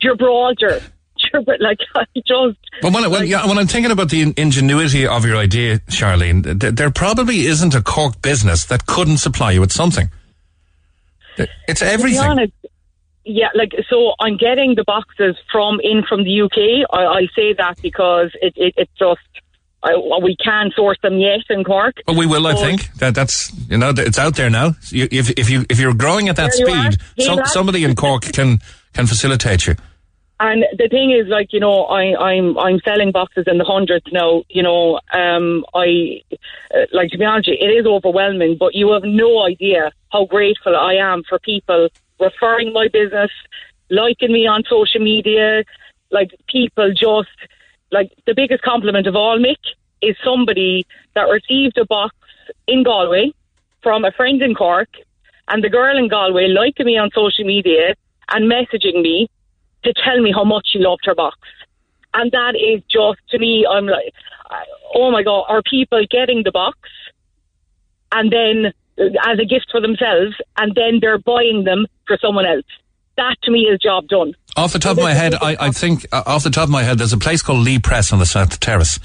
Gibraltar. 0.00 0.80
Gibra- 0.80 1.56
Like 1.60 1.78
I 1.94 2.04
just 2.26 2.58
But 2.82 2.92
when, 2.92 3.04
I- 3.04 3.08
when, 3.08 3.26
yeah, 3.28 3.46
when 3.46 3.56
I'm 3.56 3.68
thinking 3.68 3.92
about 3.92 4.10
the 4.10 4.34
ingenuity 4.36 5.06
of 5.06 5.24
your 5.24 5.36
idea, 5.36 5.78
Charlene, 5.88 6.60
th- 6.60 6.74
there 6.74 6.90
probably 6.90 7.46
isn't 7.46 7.74
a 7.74 7.80
Cork 7.80 8.20
business 8.20 8.64
that 8.66 8.86
couldn't 8.86 9.18
supply 9.18 9.52
you 9.52 9.60
with 9.60 9.70
something. 9.72 10.10
It's 11.68 11.80
To 11.80 11.86
be 11.86 11.90
everything. 11.90 12.20
honest, 12.20 12.52
yeah, 13.24 13.48
like 13.54 13.72
so, 13.88 14.14
I'm 14.20 14.36
getting 14.36 14.74
the 14.74 14.84
boxes 14.84 15.36
from 15.50 15.80
in 15.80 16.02
from 16.08 16.24
the 16.24 16.42
UK. 16.42 16.88
I, 16.90 17.04
I 17.04 17.26
say 17.36 17.52
that 17.54 17.76
because 17.82 18.30
it, 18.40 18.52
it 18.56 18.74
it's 18.76 18.92
just 18.98 19.20
I, 19.82 19.96
we 20.22 20.36
can't 20.36 20.72
source 20.74 20.98
them 21.02 21.18
yet 21.18 21.40
in 21.50 21.64
Cork. 21.64 21.96
But 22.06 22.16
we 22.16 22.26
will, 22.26 22.46
I 22.46 22.54
think. 22.54 22.92
That 22.94 23.14
that's 23.14 23.52
you 23.68 23.78
know 23.78 23.92
it's 23.96 24.18
out 24.18 24.36
there 24.36 24.50
now. 24.50 24.74
You, 24.88 25.08
if 25.10 25.30
if 25.30 25.50
you 25.50 25.64
if 25.68 25.78
you're 25.80 25.94
growing 25.94 26.28
at 26.28 26.36
that 26.36 26.52
There 26.56 26.68
you 26.68 26.74
are. 26.74 26.92
speed, 26.92 27.24
some, 27.24 27.38
at- 27.40 27.48
somebody 27.48 27.84
in 27.84 27.94
Cork 27.94 28.22
can 28.22 28.60
can 28.92 29.06
facilitate 29.06 29.66
you. 29.66 29.74
And 30.38 30.64
the 30.76 30.88
thing 30.88 31.12
is, 31.12 31.28
like 31.28 31.52
you 31.52 31.60
know, 31.60 31.84
I, 31.84 32.16
I'm 32.16 32.58
I'm 32.58 32.80
selling 32.80 33.12
boxes 33.12 33.44
in 33.46 33.58
the 33.58 33.64
hundreds 33.64 34.06
now. 34.12 34.42
You 34.48 34.62
know, 34.62 34.98
um, 35.12 35.64
I 35.74 36.22
uh, 36.74 36.86
like 36.92 37.10
to 37.10 37.18
be 37.18 37.24
honest, 37.24 37.48
it 37.48 37.64
is 37.64 37.86
overwhelming. 37.86 38.56
But 38.58 38.74
you 38.74 38.92
have 38.92 39.04
no 39.04 39.44
idea 39.44 39.92
how 40.10 40.26
grateful 40.26 40.76
I 40.76 40.94
am 40.94 41.22
for 41.28 41.38
people 41.38 41.88
referring 42.22 42.72
my 42.72 42.88
business, 42.88 43.30
liking 43.90 44.32
me 44.32 44.46
on 44.46 44.62
social 44.68 45.00
media. 45.00 45.64
Like 46.10 46.30
people 46.48 46.92
just 46.92 47.28
like 47.90 48.12
the 48.26 48.34
biggest 48.34 48.62
compliment 48.62 49.06
of 49.06 49.16
all, 49.16 49.38
Mick, 49.38 49.62
is 50.00 50.16
somebody 50.24 50.86
that 51.14 51.22
received 51.22 51.76
a 51.78 51.84
box 51.84 52.14
in 52.66 52.82
Galway 52.82 53.32
from 53.82 54.04
a 54.04 54.12
friend 54.12 54.40
in 54.42 54.54
Cork, 54.54 54.88
and 55.48 55.62
the 55.62 55.68
girl 55.68 55.98
in 55.98 56.08
Galway 56.08 56.48
liking 56.48 56.86
me 56.86 56.96
on 56.96 57.10
social 57.14 57.44
media 57.44 57.94
and 58.28 58.50
messaging 58.50 59.02
me 59.02 59.28
to 59.84 59.92
tell 59.92 60.20
me 60.20 60.32
how 60.32 60.44
much 60.44 60.68
she 60.72 60.78
loved 60.78 61.04
her 61.04 61.14
box. 61.14 61.38
And 62.14 62.30
that 62.32 62.54
is 62.54 62.82
just, 62.88 63.18
to 63.30 63.38
me, 63.38 63.66
I'm 63.68 63.86
like, 63.86 64.14
oh 64.94 65.10
my 65.10 65.22
God, 65.22 65.44
are 65.48 65.62
people 65.62 66.04
getting 66.08 66.42
the 66.44 66.52
box 66.52 66.78
and 68.12 68.30
then 68.30 68.72
as 68.98 69.38
a 69.40 69.44
gift 69.44 69.66
for 69.70 69.80
themselves 69.80 70.34
and 70.58 70.74
then 70.74 70.98
they're 71.00 71.18
buying 71.18 71.64
them 71.64 71.86
for 72.06 72.18
someone 72.20 72.46
else? 72.46 72.66
That 73.16 73.36
to 73.42 73.50
me 73.50 73.60
is 73.60 73.78
job 73.78 74.08
done. 74.08 74.34
Off 74.56 74.72
the 74.72 74.78
top 74.78 74.96
of 74.96 75.02
my 75.02 75.12
head, 75.12 75.34
I, 75.34 75.56
I 75.60 75.70
think 75.70 76.06
uh, 76.12 76.22
off 76.26 76.44
the 76.44 76.50
top 76.50 76.64
of 76.64 76.70
my 76.70 76.82
head, 76.82 76.98
there's 76.98 77.12
a 77.12 77.18
place 77.18 77.42
called 77.42 77.60
Lee 77.60 77.78
Press 77.78 78.12
on 78.12 78.18
the 78.18 78.26
South 78.26 78.58
Terrace. 78.58 78.98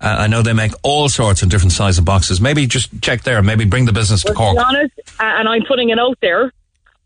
Uh, 0.00 0.16
I 0.20 0.26
know 0.28 0.40
they 0.40 0.54
make 0.54 0.72
all 0.82 1.10
sorts 1.10 1.42
of 1.42 1.50
different 1.50 1.72
size 1.72 1.98
of 1.98 2.06
boxes. 2.06 2.40
Maybe 2.40 2.66
just 2.66 3.02
check 3.02 3.22
there. 3.22 3.42
Maybe 3.42 3.66
bring 3.66 3.84
the 3.84 3.92
business 3.92 4.22
to 4.22 4.28
But 4.28 4.32
to 4.32 4.36
Cork. 4.38 4.56
be 4.56 4.62
honest, 4.62 4.94
and 5.20 5.46
I'm 5.46 5.62
putting 5.68 5.90
it 5.90 5.98
out 5.98 6.16
there, 6.22 6.52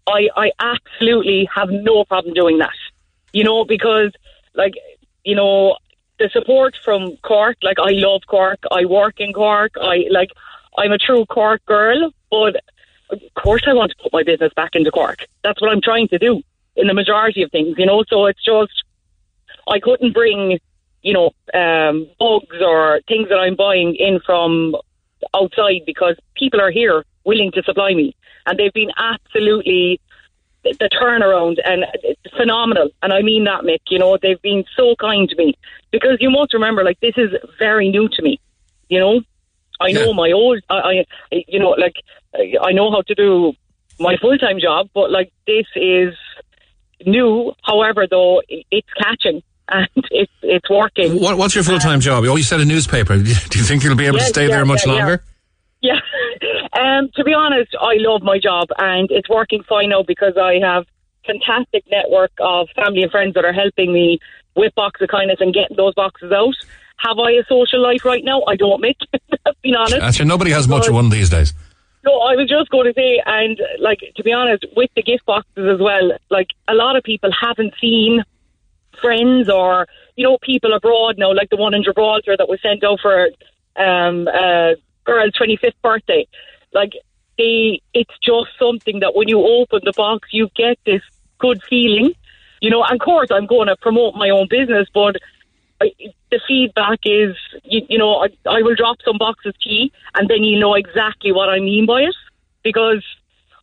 I, 0.06 0.28
I 0.36 0.50
absolutely 0.60 1.48
have 1.52 1.70
no 1.70 2.04
problem 2.04 2.34
doing 2.34 2.58
that. 2.58 2.70
You 3.32 3.42
know, 3.42 3.64
because, 3.64 4.12
like, 4.54 4.74
you 5.24 5.34
know, 5.34 5.76
the 6.20 6.30
support 6.32 6.76
from 6.84 7.16
Cork, 7.16 7.56
like, 7.62 7.80
I 7.80 7.90
love 7.90 8.22
Cork. 8.28 8.60
I 8.70 8.84
work 8.84 9.18
in 9.18 9.32
Cork. 9.32 9.72
I, 9.80 10.04
like, 10.12 10.30
I'm 10.78 10.92
a 10.92 10.98
true 10.98 11.26
Cork 11.26 11.66
girl, 11.66 12.12
but 12.34 12.52
of 13.14 13.20
course 13.34 13.64
I 13.66 13.74
want 13.74 13.90
to 13.92 13.96
put 14.02 14.12
my 14.12 14.22
business 14.22 14.52
back 14.54 14.72
into 14.74 14.90
Cork. 14.90 15.20
That's 15.42 15.60
what 15.60 15.70
I'm 15.70 15.80
trying 15.80 16.08
to 16.08 16.18
do 16.18 16.42
in 16.76 16.86
the 16.86 16.94
majority 16.94 17.42
of 17.42 17.50
things, 17.50 17.76
you 17.78 17.86
know, 17.86 18.04
so 18.08 18.26
it's 18.26 18.44
just, 18.44 18.76
I 19.68 19.78
couldn't 19.78 20.12
bring, 20.12 20.58
you 21.02 21.12
know, 21.12 21.28
um, 21.62 22.08
bugs 22.18 22.60
or 22.60 23.00
things 23.06 23.28
that 23.28 23.38
I'm 23.38 23.56
buying 23.56 23.94
in 23.94 24.20
from 24.26 24.76
outside 25.34 25.82
because 25.86 26.16
people 26.34 26.60
are 26.60 26.70
here 26.70 27.04
willing 27.24 27.52
to 27.52 27.62
supply 27.62 27.94
me, 27.94 28.16
and 28.46 28.58
they've 28.58 28.72
been 28.72 28.92
absolutely 28.96 30.00
the 30.64 30.88
turnaround 30.88 31.56
and 31.64 31.84
it's 32.02 32.36
phenomenal. 32.36 32.88
And 33.02 33.12
I 33.12 33.20
mean 33.20 33.44
that, 33.44 33.62
Mick. 33.62 33.80
You 33.90 33.98
know, 33.98 34.16
they've 34.20 34.40
been 34.40 34.64
so 34.76 34.94
kind 34.96 35.28
to 35.28 35.36
me 35.36 35.54
because 35.90 36.16
you 36.20 36.30
must 36.30 36.54
remember, 36.54 36.82
like 36.82 36.98
this 37.00 37.14
is 37.16 37.30
very 37.58 37.90
new 37.90 38.08
to 38.08 38.22
me. 38.22 38.40
You 38.88 39.00
know, 39.00 39.20
I 39.80 39.92
know 39.92 40.14
my 40.14 40.32
old, 40.32 40.60
I, 40.70 41.04
I, 41.30 41.44
you 41.48 41.58
know, 41.58 41.70
like 41.70 41.96
I 42.34 42.72
know 42.72 42.90
how 42.90 43.02
to 43.02 43.14
do 43.14 43.52
my 43.98 44.16
full 44.16 44.36
time 44.38 44.58
job, 44.60 44.88
but 44.94 45.10
like 45.10 45.32
this 45.46 45.66
is 45.76 46.14
new. 47.06 47.52
However, 47.62 48.06
though, 48.10 48.42
it's 48.48 48.88
catching 49.00 49.42
and 49.68 49.88
it's 50.10 50.32
it's 50.42 50.68
working. 50.68 51.20
What, 51.20 51.38
what's 51.38 51.54
your 51.54 51.64
full 51.64 51.78
time 51.78 52.00
job? 52.00 52.24
Oh, 52.24 52.36
you 52.36 52.42
said 52.42 52.60
a 52.60 52.64
newspaper. 52.64 53.16
Do 53.18 53.58
you 53.58 53.64
think 53.64 53.82
you'll 53.84 53.96
be 53.96 54.06
able 54.06 54.18
to 54.18 54.24
stay 54.24 54.48
yeah, 54.48 54.56
there 54.56 54.66
much 54.66 54.86
yeah, 54.86 54.92
yeah. 54.92 54.98
longer? 54.98 55.24
Yeah. 55.80 56.00
Um, 56.74 57.08
to 57.14 57.22
be 57.22 57.32
honest, 57.32 57.72
I 57.80 57.94
love 57.98 58.22
my 58.22 58.40
job 58.40 58.66
and 58.78 59.08
it's 59.12 59.28
working 59.28 59.62
fine 59.62 59.90
now 59.90 60.02
because 60.02 60.36
I 60.36 60.58
have 60.60 60.86
fantastic 61.24 61.84
network 61.88 62.32
of 62.40 62.68
family 62.74 63.02
and 63.02 63.12
friends 63.12 63.34
that 63.34 63.44
are 63.44 63.52
helping 63.52 63.92
me 63.92 64.18
with 64.56 64.74
Box 64.74 65.00
of 65.00 65.08
Kindness 65.08 65.36
and 65.38 65.54
getting 65.54 65.76
those 65.76 65.94
boxes 65.94 66.32
out. 66.32 66.54
Have 66.98 67.18
I 67.18 67.30
a 67.32 67.44
social 67.48 67.80
life 67.80 68.04
right 68.04 68.24
now? 68.24 68.42
I 68.48 68.56
don't, 68.56 68.82
Mick. 68.82 68.96
Being 69.62 69.76
honest. 69.76 69.96
Actually, 69.96 70.26
nobody 70.26 70.50
has 70.50 70.66
much 70.66 70.88
of 70.88 70.94
one 70.94 71.10
these 71.10 71.30
days. 71.30 71.54
No, 72.04 72.20
I 72.20 72.36
was 72.36 72.48
just 72.48 72.68
going 72.70 72.86
to 72.86 72.92
say, 72.92 73.22
and 73.24 73.58
like 73.78 74.00
to 74.16 74.22
be 74.22 74.32
honest, 74.32 74.66
with 74.76 74.90
the 74.94 75.02
gift 75.02 75.24
boxes 75.24 75.66
as 75.66 75.80
well, 75.80 76.12
like 76.30 76.48
a 76.68 76.74
lot 76.74 76.96
of 76.96 77.02
people 77.02 77.30
haven't 77.32 77.74
seen 77.80 78.22
friends 79.00 79.48
or 79.48 79.86
you 80.16 80.24
know 80.24 80.36
people 80.42 80.74
abroad 80.74 81.16
now, 81.16 81.32
like 81.32 81.48
the 81.50 81.56
one 81.56 81.72
in 81.74 81.82
Gibraltar 81.82 82.36
that 82.36 82.48
was 82.48 82.60
sent 82.60 82.84
out 82.84 83.00
for 83.00 83.28
um, 83.76 84.28
uh, 84.28 84.74
girl's 85.04 85.32
twenty 85.32 85.56
fifth 85.56 85.80
birthday. 85.82 86.26
Like 86.74 86.92
they, 87.38 87.80
it's 87.94 88.14
just 88.22 88.50
something 88.58 89.00
that 89.00 89.14
when 89.14 89.28
you 89.28 89.40
open 89.40 89.80
the 89.84 89.92
box, 89.92 90.28
you 90.32 90.50
get 90.54 90.78
this 90.84 91.02
good 91.38 91.62
feeling, 91.68 92.12
you 92.60 92.70
know. 92.70 92.82
And 92.82 93.00
of 93.00 93.04
course, 93.04 93.30
I'm 93.30 93.46
going 93.46 93.68
to 93.68 93.76
promote 93.76 94.14
my 94.14 94.28
own 94.28 94.46
business, 94.48 94.88
but 94.92 95.16
I, 95.80 95.90
the 96.34 96.40
feedback 96.46 97.00
is, 97.04 97.36
you, 97.64 97.82
you 97.88 97.98
know, 97.98 98.24
I, 98.24 98.28
I 98.48 98.62
will 98.62 98.74
drop 98.74 98.96
some 99.04 99.18
boxes 99.18 99.54
to 99.62 99.70
you, 99.70 99.90
and 100.14 100.28
then 100.28 100.42
you 100.42 100.58
know 100.58 100.74
exactly 100.74 101.32
what 101.32 101.48
I 101.48 101.58
mean 101.60 101.86
by 101.86 102.00
it. 102.02 102.14
Because 102.62 103.04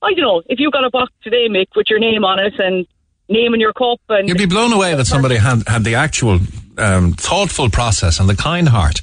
I 0.02 0.14
don't 0.14 0.22
know 0.22 0.42
if 0.48 0.60
you 0.60 0.72
got 0.72 0.86
a 0.86 0.90
box 0.90 1.12
today, 1.24 1.48
Mick, 1.50 1.68
with 1.76 1.90
your 1.90 2.00
name 2.00 2.24
on 2.24 2.40
it 2.40 2.54
and 2.60 2.88
name 3.28 3.54
in 3.54 3.60
your 3.60 3.74
cup, 3.74 4.00
and 4.10 4.28
You'd 4.28 4.38
be 4.38 4.46
blown 4.46 4.72
away 4.74 4.96
that 4.96 5.06
somebody 5.06 5.36
had, 5.36 5.68
had 5.68 5.84
the 5.84 5.96
actual 5.96 6.40
um, 6.78 7.14
thoughtful 7.14 7.70
process 7.70 8.20
and 8.20 8.30
the 8.30 8.36
kind 8.36 8.70
heart 8.70 9.02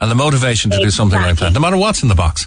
and 0.00 0.10
the 0.10 0.14
motivation 0.14 0.70
to 0.72 0.78
do 0.78 0.90
something 0.90 1.20
like 1.20 1.36
that, 1.36 1.52
no 1.52 1.60
matter 1.60 1.76
what's 1.76 2.02
in 2.02 2.08
the 2.08 2.14
box. 2.14 2.46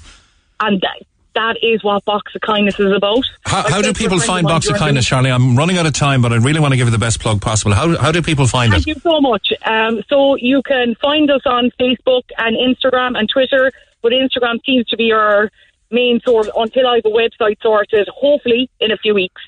and 0.60 0.82
that, 0.82 1.06
that 1.40 1.56
is 1.64 1.82
what 1.86 2.03
Box 2.03 2.36
of 2.36 2.41
Kindness 2.41 2.78
is 2.82 2.91
about. 2.91 3.24
How, 3.45 3.61
how 3.61 3.78
do 3.78 3.86
said 3.86 3.95
to 3.95 4.02
a 4.02 4.03
people 4.03 4.20
find 4.20 4.45
Box 4.45 4.68
of 4.70 4.76
Kindness, 4.76 5.07
Charlie? 5.07 5.32
I'm 5.32 5.56
running 5.56 5.78
out 5.78 5.86
of 5.86 5.94
time, 5.94 6.22
but 6.22 6.34
I 6.34 6.36
really 6.36 6.60
want 6.60 6.74
to 6.74 6.78
give 6.78 6.88
you 6.88 6.91
the 6.91 6.98
best 6.98 7.22
plug 7.22 7.41
possible. 7.41 7.74
How, 7.74 7.98
how 7.98 8.11
do 8.11 8.22
people 8.22 8.45
find 8.45 8.74
Thank 8.74 8.88
it? 8.88 8.95
you 8.95 9.02
so 9.02 9.22
much. 9.22 9.53
Um, 9.64 10.02
so 10.10 10.36
you 10.36 10.61
can 10.61 10.95
find 10.95 11.32
us 11.32 11.41
on 11.45 11.72
Facebook 11.80 12.24
and 12.38 12.57
Instagram 12.57 13.18
and 13.18 13.30
Twitter, 13.30 13.72
but 14.02 14.11
Instagram 14.11 14.60
seems 14.66 14.86
to 14.88 14.98
be 14.98 15.14
our 15.14 15.49
main 15.91 16.20
source 16.26 16.49
until 16.57 16.88
I 16.88 16.95
have 16.95 17.06
a 17.06 17.10
website 17.10 17.61
sorted, 17.61 18.10
hopefully 18.10 18.70
in 18.82 18.91
a 18.91 18.98
few 18.98 19.14
weeks. 19.14 19.41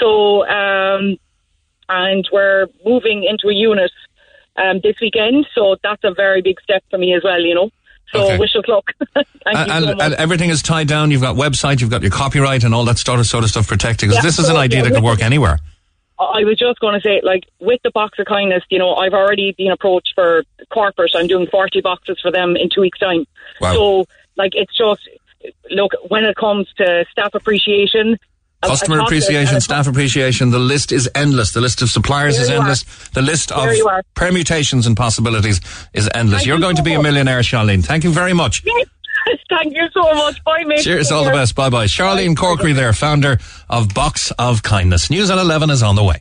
So, 0.00 0.44
um, 0.48 1.18
and 1.88 2.28
we're 2.32 2.66
moving 2.84 3.22
into 3.22 3.46
a 3.46 3.54
unit 3.54 3.92
um, 4.56 4.80
this 4.82 4.96
weekend, 5.00 5.46
so 5.54 5.76
that's 5.84 6.02
a 6.02 6.12
very 6.12 6.42
big 6.42 6.60
step 6.60 6.82
for 6.90 6.98
me 6.98 7.14
as 7.14 7.22
well, 7.22 7.40
you 7.40 7.54
know. 7.54 7.70
So 8.12 8.20
Okay. 8.22 8.38
wish 8.38 8.54
us 8.56 8.64
luck. 8.68 8.92
And, 9.46 9.84
so 9.84 9.98
and 9.98 10.14
everything 10.14 10.50
is 10.50 10.60
tied 10.60 10.88
down. 10.88 11.10
You've 11.10 11.22
got 11.22 11.36
website, 11.36 11.80
you've 11.80 11.88
got 11.90 12.02
your 12.02 12.10
copyright, 12.10 12.64
and 12.64 12.74
all 12.74 12.84
that 12.84 12.98
sort 12.98 13.18
of 13.18 13.26
sort 13.26 13.44
of 13.44 13.50
stuff 13.50 13.66
protected. 13.66 14.08
Because 14.08 14.16
Yeah, 14.16 14.28
this 14.28 14.38
is 14.38 14.46
so, 14.46 14.52
an 14.52 14.60
idea 14.60 14.80
yeah, 14.80 14.88
that 14.88 14.94
could 14.94 15.02
work 15.04 15.22
anywhere. 15.22 15.58
I 16.18 16.44
was 16.44 16.58
just 16.58 16.80
going 16.80 16.94
to 16.94 17.00
say, 17.00 17.20
like, 17.22 17.44
with 17.60 17.80
the 17.82 17.90
box 17.92 18.18
of 18.18 18.26
kindness, 18.26 18.64
you 18.70 18.78
know, 18.78 18.94
I've 18.94 19.14
already 19.14 19.54
been 19.56 19.70
approached 19.70 20.12
for 20.14 20.42
corporate. 20.70 21.12
I'm 21.14 21.28
doing 21.28 21.46
40 21.46 21.80
boxes 21.80 22.18
for 22.20 22.30
them 22.30 22.56
in 22.56 22.68
two 22.68 22.80
weeks' 22.82 22.98
time. 22.98 23.24
Wow. 23.60 23.72
So, 23.72 24.04
like, 24.36 24.52
it's 24.54 24.76
just, 24.76 25.08
look, 25.70 25.92
when 26.08 26.24
it 26.24 26.36
comes 26.36 26.68
to 26.76 27.06
staff 27.10 27.34
appreciation, 27.34 28.18
Customer 28.62 29.00
appreciation, 29.00 29.54
and 29.54 29.62
staff 29.62 29.86
appreciation. 29.86 30.50
The 30.50 30.58
list 30.58 30.90
is 30.90 31.08
endless. 31.14 31.52
The 31.52 31.60
list 31.60 31.80
of 31.80 31.90
suppliers 31.90 32.34
There 32.34 32.42
is 32.42 32.48
you 32.50 32.56
are. 32.56 32.58
endless. 32.60 32.84
The 33.14 33.22
list 33.22 33.52
of 33.52 33.64
There 33.64 33.88
are. 33.88 34.02
permutations 34.14 34.86
and 34.86 34.96
possibilities 34.96 35.60
is 35.94 36.08
endless. 36.14 36.40
Thank 36.40 36.46
You're 36.48 36.56
you 36.56 36.62
going 36.62 36.76
so 36.76 36.82
to 36.82 36.84
be 36.84 36.94
a 36.94 37.02
millionaire, 37.02 37.40
Charlene. 37.40 37.84
Thank 37.84 38.02
you 38.04 38.10
very 38.10 38.32
much. 38.32 38.64
Thank 39.48 39.74
you 39.74 39.88
so 39.92 40.02
much. 40.14 40.42
Bye, 40.44 40.64
mate. 40.64 40.80
Cheers, 40.82 41.08
Take 41.08 41.16
all 41.16 41.24
the 41.24 41.30
best. 41.30 41.54
Bye 41.54 41.70
bye. 41.70 41.86
Charlene 41.86 42.34
Corkery 42.34 42.74
there, 42.74 42.92
founder 42.92 43.38
of 43.68 43.92
Box 43.94 44.30
of 44.38 44.62
Kindness. 44.62 45.10
News 45.10 45.30
at 45.30 45.38
11 45.38 45.70
is 45.70 45.82
on 45.82 45.96
the 45.96 46.04
way. 46.04 46.20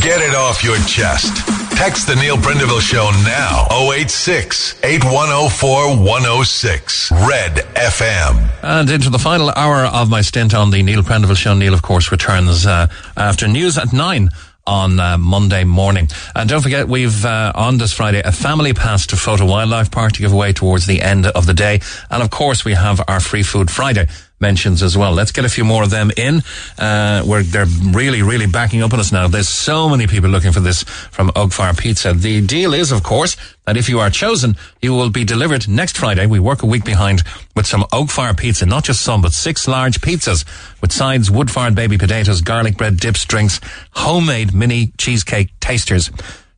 Get 0.00 0.20
it 0.20 0.34
off 0.34 0.62
your 0.64 0.76
chest. 0.86 1.36
Text 1.76 2.08
the 2.08 2.16
Neil 2.16 2.36
Prendeville 2.36 2.80
Show 2.80 3.10
now. 3.24 3.66
086 3.92 4.80
8104 4.82 5.96
106. 5.96 7.12
Red 7.12 7.52
FM. 7.74 8.50
And 8.62 8.90
into 8.90 9.10
the 9.10 9.18
final 9.18 9.50
hour 9.50 9.84
of 9.86 10.10
my 10.10 10.20
stint 10.20 10.54
on 10.54 10.70
the 10.70 10.82
Neil 10.82 11.02
Prendeville 11.02 11.36
Show. 11.36 11.54
Neil, 11.54 11.74
of 11.74 11.82
course, 11.82 12.10
returns 12.10 12.66
uh, 12.66 12.88
after 13.16 13.46
news 13.46 13.78
at 13.78 13.92
nine 13.92 14.30
on 14.68 15.00
uh, 15.00 15.16
Monday 15.16 15.64
morning. 15.64 16.08
And 16.36 16.48
don't 16.48 16.60
forget, 16.60 16.86
we've 16.86 17.24
uh, 17.24 17.52
on 17.54 17.78
this 17.78 17.92
Friday 17.92 18.20
a 18.24 18.32
family 18.32 18.74
pass 18.74 19.06
to 19.06 19.16
Fota 19.16 19.48
Wildlife 19.48 19.90
Park 19.90 20.12
to 20.12 20.20
give 20.20 20.32
away 20.32 20.52
towards 20.52 20.86
the 20.86 21.00
end 21.00 21.26
of 21.26 21.46
the 21.46 21.54
day. 21.54 21.80
And 22.10 22.22
of 22.22 22.30
course, 22.30 22.64
we 22.64 22.74
have 22.74 23.02
our 23.08 23.18
Free 23.18 23.42
Food 23.42 23.70
Friday 23.70 24.06
mentions 24.40 24.82
as 24.82 24.96
well. 24.96 25.12
Let's 25.12 25.32
get 25.32 25.44
a 25.44 25.48
few 25.48 25.64
more 25.64 25.82
of 25.82 25.90
them 25.90 26.10
in. 26.16 26.42
Uh, 26.78 27.22
where 27.22 27.42
they're 27.42 27.66
really, 27.90 28.22
really 28.22 28.46
backing 28.46 28.82
up 28.82 28.92
on 28.92 29.00
us 29.00 29.12
now. 29.12 29.28
There's 29.28 29.48
so 29.48 29.88
many 29.88 30.06
people 30.06 30.30
looking 30.30 30.52
for 30.52 30.60
this 30.60 30.82
from 30.84 31.30
Oak 31.36 31.52
Fire 31.52 31.74
Pizza. 31.74 32.12
The 32.12 32.40
deal 32.46 32.74
is, 32.74 32.92
of 32.92 33.02
course, 33.02 33.36
that 33.66 33.76
if 33.76 33.88
you 33.88 34.00
are 34.00 34.10
chosen, 34.10 34.56
you 34.80 34.94
will 34.94 35.10
be 35.10 35.24
delivered 35.24 35.68
next 35.68 35.98
Friday. 35.98 36.26
We 36.26 36.40
work 36.40 36.62
a 36.62 36.66
week 36.66 36.84
behind 36.84 37.22
with 37.54 37.66
some 37.66 37.82
Oakfire 37.92 38.36
Pizza, 38.36 38.66
not 38.66 38.84
just 38.84 39.02
some, 39.02 39.20
but 39.20 39.32
six 39.32 39.68
large 39.68 40.00
pizzas 40.00 40.44
with 40.80 40.92
sides, 40.92 41.30
wood-fired 41.30 41.74
baby 41.74 41.98
potatoes, 41.98 42.40
garlic 42.40 42.76
bread, 42.76 42.98
dips, 42.98 43.24
drinks, 43.24 43.60
homemade 43.92 44.54
mini 44.54 44.92
cheesecake 44.96 45.50
tasters. 45.60 46.10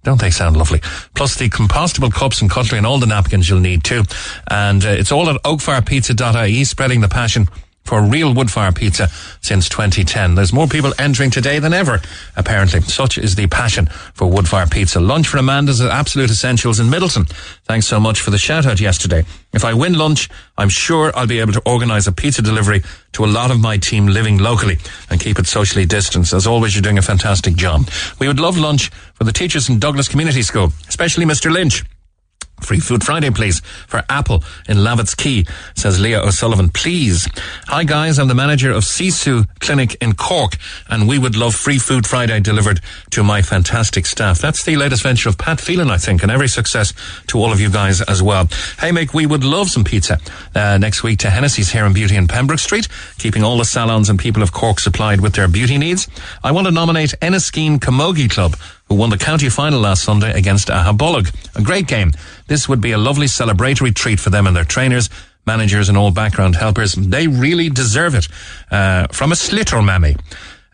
Don't 0.03 0.21
they 0.21 0.31
sound 0.31 0.57
lovely? 0.57 0.81
Plus 1.15 1.37
the 1.37 1.51
compostable 1.51 2.13
cups 2.13 2.41
and 2.41 2.51
cutlery 2.51 2.79
and 2.79 2.87
all 2.87 2.99
the 2.99 3.07
napkins 3.07 3.51
you'll 3.51 3.61
need 3.61 3.85
too. 3.85 4.05
And 4.49 4.85
uh, 4.85 4.89
it's 4.91 5.13
all 5.13 5.29
at 5.29 5.43
oakfirepizza.ie, 5.43 6.65
spreading 6.65 7.01
the 7.01 7.09
passion 7.09 7.49
for 7.85 8.03
real 8.03 8.33
wood-fire 8.35 8.73
pizza 8.73 9.09
since 9.41 9.69
2010. 9.69 10.35
There's 10.35 10.53
more 10.53 10.69
people 10.69 10.93
entering 10.99 11.31
today 11.31 11.59
than 11.59 11.73
ever, 11.73 12.01
apparently. 12.37 12.81
Such 12.83 13.19
is 13.19 13.35
the 13.35 13.47
passion 13.49 13.87
for 13.87 14.29
wood-fire 14.29 14.67
pizza. 14.67 15.01
Lunch 15.01 15.29
for 15.29 15.39
Amanda's 15.39 15.81
at 15.81 15.91
Absolute 15.91 16.31
Essentials 16.31 16.79
in 16.79 16.87
Midleton. 16.87 17.29
Thanks 17.65 17.87
so 17.87 17.99
much 17.99 18.21
for 18.21 18.31
the 18.31 18.39
shout 18.39 18.67
out 18.67 18.81
yesterday. 18.81 19.25
If 19.53 19.65
I 19.65 19.75
win 19.75 19.95
lunch, 19.95 20.29
I'm 20.57 20.69
sure 20.69 21.11
I'll 21.17 21.27
be 21.27 21.41
able 21.41 21.53
to 21.55 21.63
organise 21.67 22.07
a 22.07 22.13
pizza 22.13 22.43
delivery 22.43 22.83
to 23.13 23.25
a 23.25 23.27
lot 23.27 23.51
of 23.51 23.61
my 23.61 23.77
team 23.77 24.07
living 24.07 24.39
locally 24.39 24.79
and 25.09 25.21
keep 25.21 25.39
it 25.39 25.47
socially 25.47 25.87
distanced. 25.87 26.33
As 26.33 26.47
always, 26.47 26.75
you're 26.75 26.83
doing 26.83 26.99
a 26.99 27.03
fantastic 27.03 27.57
job. 27.57 27.89
We 28.21 28.29
would 28.29 28.39
love 28.39 28.57
lunch 28.57 28.91
for 29.15 29.25
the 29.25 29.33
teachers 29.33 29.69
in 29.69 29.81
Douglas 29.81 30.07
Community 30.09 30.43
School, 30.43 30.73
especially 30.89 31.25
Mr. 31.25 31.51
Lynch. 31.51 31.83
Free 32.63 32.81
Food 32.81 33.05
Friday, 33.05 33.31
please, 33.31 33.61
for 33.87 34.03
Apple 34.09 34.45
in 34.69 34.85
Lavitt's 34.85 35.15
Quay, 35.15 35.45
says 35.75 36.01
Leah 36.01 36.21
O'Sullivan. 36.21 36.69
Please. 36.69 37.29
Hi, 37.67 37.85
guys. 37.85 38.19
I'm 38.19 38.29
the 38.29 38.35
manager 38.35 38.71
of 38.71 38.85
Sisu 38.85 39.47
Clinic 39.61 39.97
in 40.01 40.15
Cork, 40.15 40.57
and 40.89 41.09
we 41.09 41.19
would 41.19 41.37
love 41.37 41.55
Free 41.55 41.79
Food 41.79 42.07
Friday 42.07 42.41
delivered 42.41 42.81
to 43.11 43.23
my 43.23 43.43
fantastic 43.43 44.07
staff. 44.07 44.39
That's 44.39 44.65
the 44.65 44.77
latest 44.77 45.03
venture 45.03 45.29
of 45.29 45.39
Pat 45.39 45.61
Phelan, 45.61 45.91
I 45.91 45.97
think, 45.97 46.23
and 46.23 46.31
every 46.31 46.49
success 46.49 46.93
to 47.29 47.39
all 47.39 47.53
of 47.53 47.61
you 47.61 47.71
guys 47.71 48.01
as 48.03 48.23
well. 48.23 48.47
Hey, 48.79 48.91
Mick, 48.91 49.15
we 49.15 49.27
would 49.27 49.45
love 49.45 49.71
some 49.71 49.85
pizza 49.85 50.19
uh, 50.55 50.79
next 50.79 51.03
week 51.03 51.19
to 51.21 51.31
Hennessy's 51.31 51.73
Hair 51.73 51.87
and 51.87 51.95
Beauty 51.95 52.17
in 52.17 52.29
Pembroke 52.29 52.59
Street, 52.59 52.89
keeping 53.19 53.43
all 53.43 53.59
the 53.59 53.65
salons 53.65 54.09
and 54.09 54.19
people 54.19 54.43
of 54.43 54.53
Cork 54.53 54.81
supplied 54.81 55.21
with 55.21 55.35
their 55.35 55.49
beauty 55.49 55.79
needs. 55.79 56.09
I 56.43 56.53
want 56.53 56.67
to 56.67 56.73
nominate 56.73 57.15
Enniskeane 57.21 57.79
Camogie 57.79 58.31
Club 58.31 58.57
who 58.91 58.97
won 58.97 59.09
the 59.09 59.17
county 59.17 59.49
final 59.49 59.79
last 59.81 60.03
Sunday 60.03 60.37
against 60.37 60.67
Aghabullogue. 60.67 61.33
A 61.57 61.63
great 61.63 61.87
game. 61.87 62.11
This 62.49 62.69
would 62.69 62.81
be 62.81 62.91
a 62.91 62.99
lovely 62.99 63.29
celebratory 63.29 63.95
treat 63.95 64.19
for 64.19 64.31
them 64.31 64.49
and 64.49 64.55
their 64.55 64.65
trainers, 64.65 65.09
managers 65.47 65.89
and 65.89 65.97
all 65.97 66.11
background 66.11 66.57
helpers. 66.57 66.95
They 66.95 67.29
really 67.29 67.71
deserve 67.71 68.17
it. 68.17 68.27
Uh, 68.69 69.07
from 69.13 69.31
a 69.31 69.37
slitter 69.37 69.81
mammy. 69.81 70.17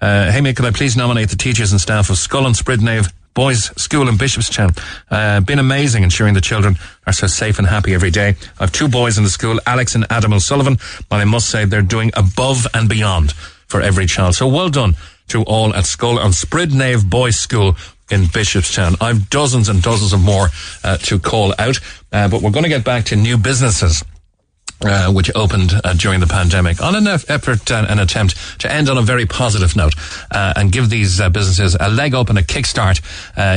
Uh, 0.01 0.33
hey, 0.33 0.41
mate, 0.41 0.57
could 0.57 0.65
I 0.65 0.71
please 0.71 0.97
nominate 0.97 1.29
the 1.29 1.37
teachers 1.37 1.73
and 1.73 1.81
staff 1.81 2.09
of 2.09 2.17
Scoil 2.17 2.47
an 2.47 2.55
Spioraid 2.55 2.81
Naoimh 2.81 3.13
Boys 3.35 3.65
School 3.81 4.09
in 4.09 4.15
Bishopstown? 4.17 4.79
Uh, 5.11 5.41
been 5.41 5.59
amazing 5.59 6.03
ensuring 6.03 6.33
the 6.33 6.41
children 6.41 6.77
are 7.07 7.13
so 7.13 7.27
safe 7.27 7.59
and 7.59 7.69
happy 7.69 7.93
every 7.93 8.11
day. 8.11 8.35
I 8.59 8.63
have 8.63 8.73
two 8.73 8.89
boys 8.89 9.19
in 9.19 9.25
the 9.25 9.31
school, 9.31 9.61
Alex 9.67 9.95
and 9.95 10.07
Adam 10.09 10.33
O'Sullivan, 10.33 10.79
but 11.11 11.17
I 11.17 11.25
must 11.25 11.51
say 11.51 11.67
they're 11.67 11.83
doing 11.83 12.13
above 12.15 12.67
and 12.73 12.89
beyond 12.89 13.33
for 13.67 13.83
every 13.83 14.07
child. 14.07 14.37
So 14.37 14.47
well 14.47 14.71
done 14.71 14.97
to 15.29 15.43
all 15.43 15.75
at 15.75 15.85
Scoil 15.85 16.19
an 16.19 16.33
Spioraid 16.33 16.71
Naoimh 16.71 17.11
Boys 17.11 17.37
School 17.37 17.77
in 18.11 18.23
Bishopstown. 18.23 18.97
I've 19.01 19.31
dozens 19.31 19.69
and 19.69 19.83
dozens 19.83 20.13
of 20.13 20.23
more 20.23 20.49
uh, 20.85 20.97
to 20.99 21.19
call 21.19 21.55
out, 21.59 21.79
uh, 22.13 22.29
but 22.29 22.43
we're 22.43 22.51
going 22.51 22.65
to 22.65 22.69
get 22.69 22.85
back 22.85 23.05
to 23.07 23.17
new 23.17 23.37
businesses. 23.37 24.05
Uh, 24.83 25.11
which 25.11 25.31
opened 25.35 25.73
uh, 25.85 25.95
during 25.95 26.21
the 26.21 26.27
pandemic 26.27 26.83
on 26.83 26.95
an 26.95 27.07
effort 27.07 27.71
and 27.71 27.87
an 27.87 27.99
attempt 27.99 28.37
to 28.61 28.71
end 28.71 28.91
on 28.91 28.99
a 28.99 29.03
very 29.03 29.25
positive 29.25 29.75
note 29.75 29.95
uh, 30.33 30.53
and 30.55 30.71
give 30.71 30.91
these 30.91 31.19
uh, 31.19 31.31
businesses 31.31 31.75
a 31.81 31.89
leg 31.89 32.15
up 32.15 32.29
and 32.29 32.39
a 32.39 32.43
kickstart 32.43 33.01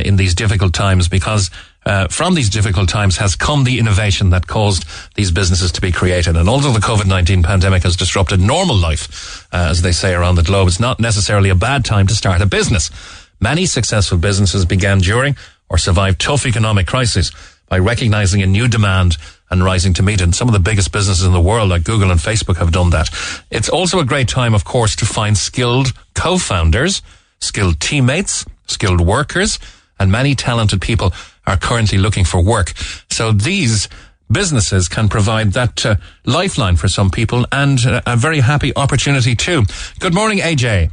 in 0.05 0.15
these 0.15 0.34
difficult 0.34 0.73
times 0.73 1.09
because 1.09 1.51
uh, 1.85 2.07
from 2.07 2.35
these 2.35 2.49
difficult 2.49 2.89
times 2.89 3.17
has 3.17 3.35
come 3.35 3.63
the 3.63 3.80
innovation 3.80 4.30
that 4.30 4.47
caused 4.47 4.85
these 5.15 5.31
businesses 5.31 5.71
to 5.71 5.81
be 5.81 5.91
created. 5.91 6.35
And 6.35 6.49
although 6.49 6.71
the 6.71 6.80
COVID-19 6.80 7.43
pandemic 7.43 7.84
has 7.84 7.95
disrupted 7.95 8.39
normal 8.39 8.76
life, 8.76 9.47
uh, 9.51 9.67
as 9.69 9.81
they 9.81 9.91
say 9.91 10.13
around 10.13 10.35
the 10.35 10.43
globe, 10.43 10.67
it's 10.67 10.80
not 10.80 10.99
necessarily 10.99 11.49
a 11.49 11.55
bad 11.55 11.85
time 11.85 12.05
to 12.07 12.13
start 12.13 12.41
a 12.41 12.45
business. 12.45 12.91
Many 13.39 13.65
successful 13.65 14.17
businesses 14.17 14.65
began 14.65 14.99
during 14.99 15.35
or 15.69 15.77
survived 15.77 16.19
tough 16.19 16.45
economic 16.45 16.87
crises 16.87 17.31
by 17.69 17.77
recognizing 17.77 18.41
a 18.41 18.47
new 18.47 18.67
demand 18.67 19.17
and 19.49 19.63
rising 19.63 19.93
to 19.93 20.03
meet 20.03 20.21
it. 20.21 20.23
And 20.23 20.35
some 20.35 20.47
of 20.47 20.53
the 20.53 20.59
biggest 20.59 20.91
businesses 20.91 21.25
in 21.25 21.33
the 21.33 21.39
world, 21.39 21.69
like 21.69 21.83
Google 21.83 22.11
and 22.11 22.19
Facebook, 22.19 22.57
have 22.57 22.71
done 22.71 22.89
that. 22.89 23.09
It's 23.49 23.69
also 23.69 23.99
a 23.99 24.05
great 24.05 24.27
time, 24.27 24.53
of 24.53 24.65
course, 24.65 24.95
to 24.97 25.05
find 25.05 25.37
skilled 25.37 25.93
co-founders, 26.15 27.01
skilled 27.39 27.79
teammates, 27.79 28.45
skilled 28.67 29.01
workers, 29.01 29.59
and 29.99 30.11
many 30.11 30.35
talented 30.35 30.81
people 30.81 31.13
are 31.45 31.57
currently 31.57 31.97
looking 31.97 32.25
for 32.25 32.41
work. 32.43 32.73
So 33.09 33.31
these 33.31 33.89
businesses 34.31 34.87
can 34.87 35.09
provide 35.09 35.53
that 35.53 35.85
uh, 35.85 35.95
lifeline 36.25 36.75
for 36.75 36.87
some 36.87 37.09
people 37.09 37.45
and 37.51 37.79
uh, 37.85 38.01
a 38.05 38.15
very 38.15 38.39
happy 38.39 38.75
opportunity 38.75 39.35
too. 39.35 39.63
Good 39.99 40.13
morning, 40.13 40.39
AJ. 40.39 40.91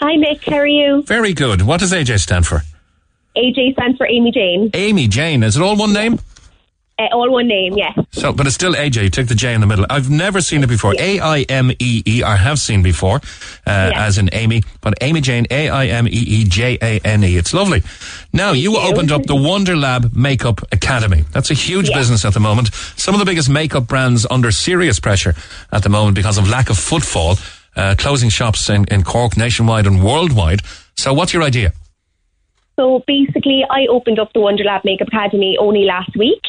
Hi, 0.00 0.16
Mick. 0.16 0.48
How 0.48 0.56
are 0.56 0.66
you? 0.66 1.02
Very 1.02 1.34
good. 1.34 1.62
What 1.62 1.80
does 1.80 1.92
AJ 1.92 2.20
stand 2.20 2.46
for? 2.46 2.62
AJ 3.36 3.74
stands 3.74 3.98
for 3.98 4.06
Amy 4.06 4.32
Jane. 4.32 4.70
Amy 4.74 5.06
Jane. 5.08 5.42
Is 5.42 5.56
it 5.56 5.62
all 5.62 5.76
one 5.76 5.92
name? 5.92 6.18
Uh, 6.98 7.06
all 7.12 7.30
one 7.30 7.46
name, 7.46 7.74
yes. 7.76 7.98
So, 8.12 8.32
but 8.32 8.46
it's 8.46 8.54
still 8.54 8.74
AJ. 8.74 9.02
You 9.04 9.10
took 9.10 9.26
the 9.26 9.34
J 9.34 9.54
in 9.54 9.60
the 9.60 9.66
middle. 9.66 9.86
I've 9.88 10.10
never 10.10 10.40
seen 10.40 10.62
it 10.62 10.68
before. 10.68 10.94
A 10.98 11.18
I 11.20 11.40
M 11.48 11.70
E 11.78 12.02
E. 12.06 12.22
I 12.22 12.36
have 12.36 12.58
seen 12.58 12.82
before, 12.82 13.16
uh, 13.66 13.92
as 13.94 14.18
in 14.18 14.28
Amy, 14.32 14.62
but 14.80 14.94
Amy 15.00 15.20
Jane. 15.20 15.46
A 15.50 15.68
I 15.70 15.86
M 15.86 16.06
E 16.06 16.10
E 16.10 16.44
J 16.44 16.76
A 16.80 16.98
N 17.00 17.22
E. 17.24 17.36
It's 17.36 17.54
lovely. 17.54 17.82
Now 18.32 18.52
you 18.52 18.76
opened 18.76 19.12
up 19.12 19.24
the 19.24 19.36
Wonder 19.36 19.76
Lab 19.76 20.14
Makeup 20.14 20.60
Academy. 20.72 21.24
That's 21.32 21.50
a 21.50 21.54
huge 21.54 21.90
business 21.92 22.24
at 22.24 22.34
the 22.34 22.40
moment. 22.40 22.74
Some 22.96 23.14
of 23.14 23.18
the 23.18 23.26
biggest 23.26 23.48
makeup 23.48 23.86
brands 23.86 24.26
under 24.30 24.50
serious 24.50 25.00
pressure 25.00 25.34
at 25.72 25.82
the 25.82 25.88
moment 25.88 26.16
because 26.16 26.36
of 26.36 26.48
lack 26.50 26.68
of 26.68 26.78
footfall, 26.78 27.36
uh, 27.76 27.94
closing 27.98 28.30
shops 28.30 28.68
in, 28.68 28.84
in 28.86 29.02
Cork, 29.02 29.36
nationwide 29.36 29.86
and 29.86 30.02
worldwide. 30.02 30.62
So, 30.96 31.12
what's 31.14 31.32
your 31.32 31.42
idea? 31.42 31.72
So 32.80 33.04
basically, 33.06 33.62
I 33.68 33.84
opened 33.90 34.18
up 34.18 34.32
the 34.32 34.40
Wonder 34.40 34.64
Lab 34.64 34.86
Makeup 34.86 35.08
Academy 35.08 35.54
only 35.60 35.84
last 35.84 36.16
week. 36.16 36.40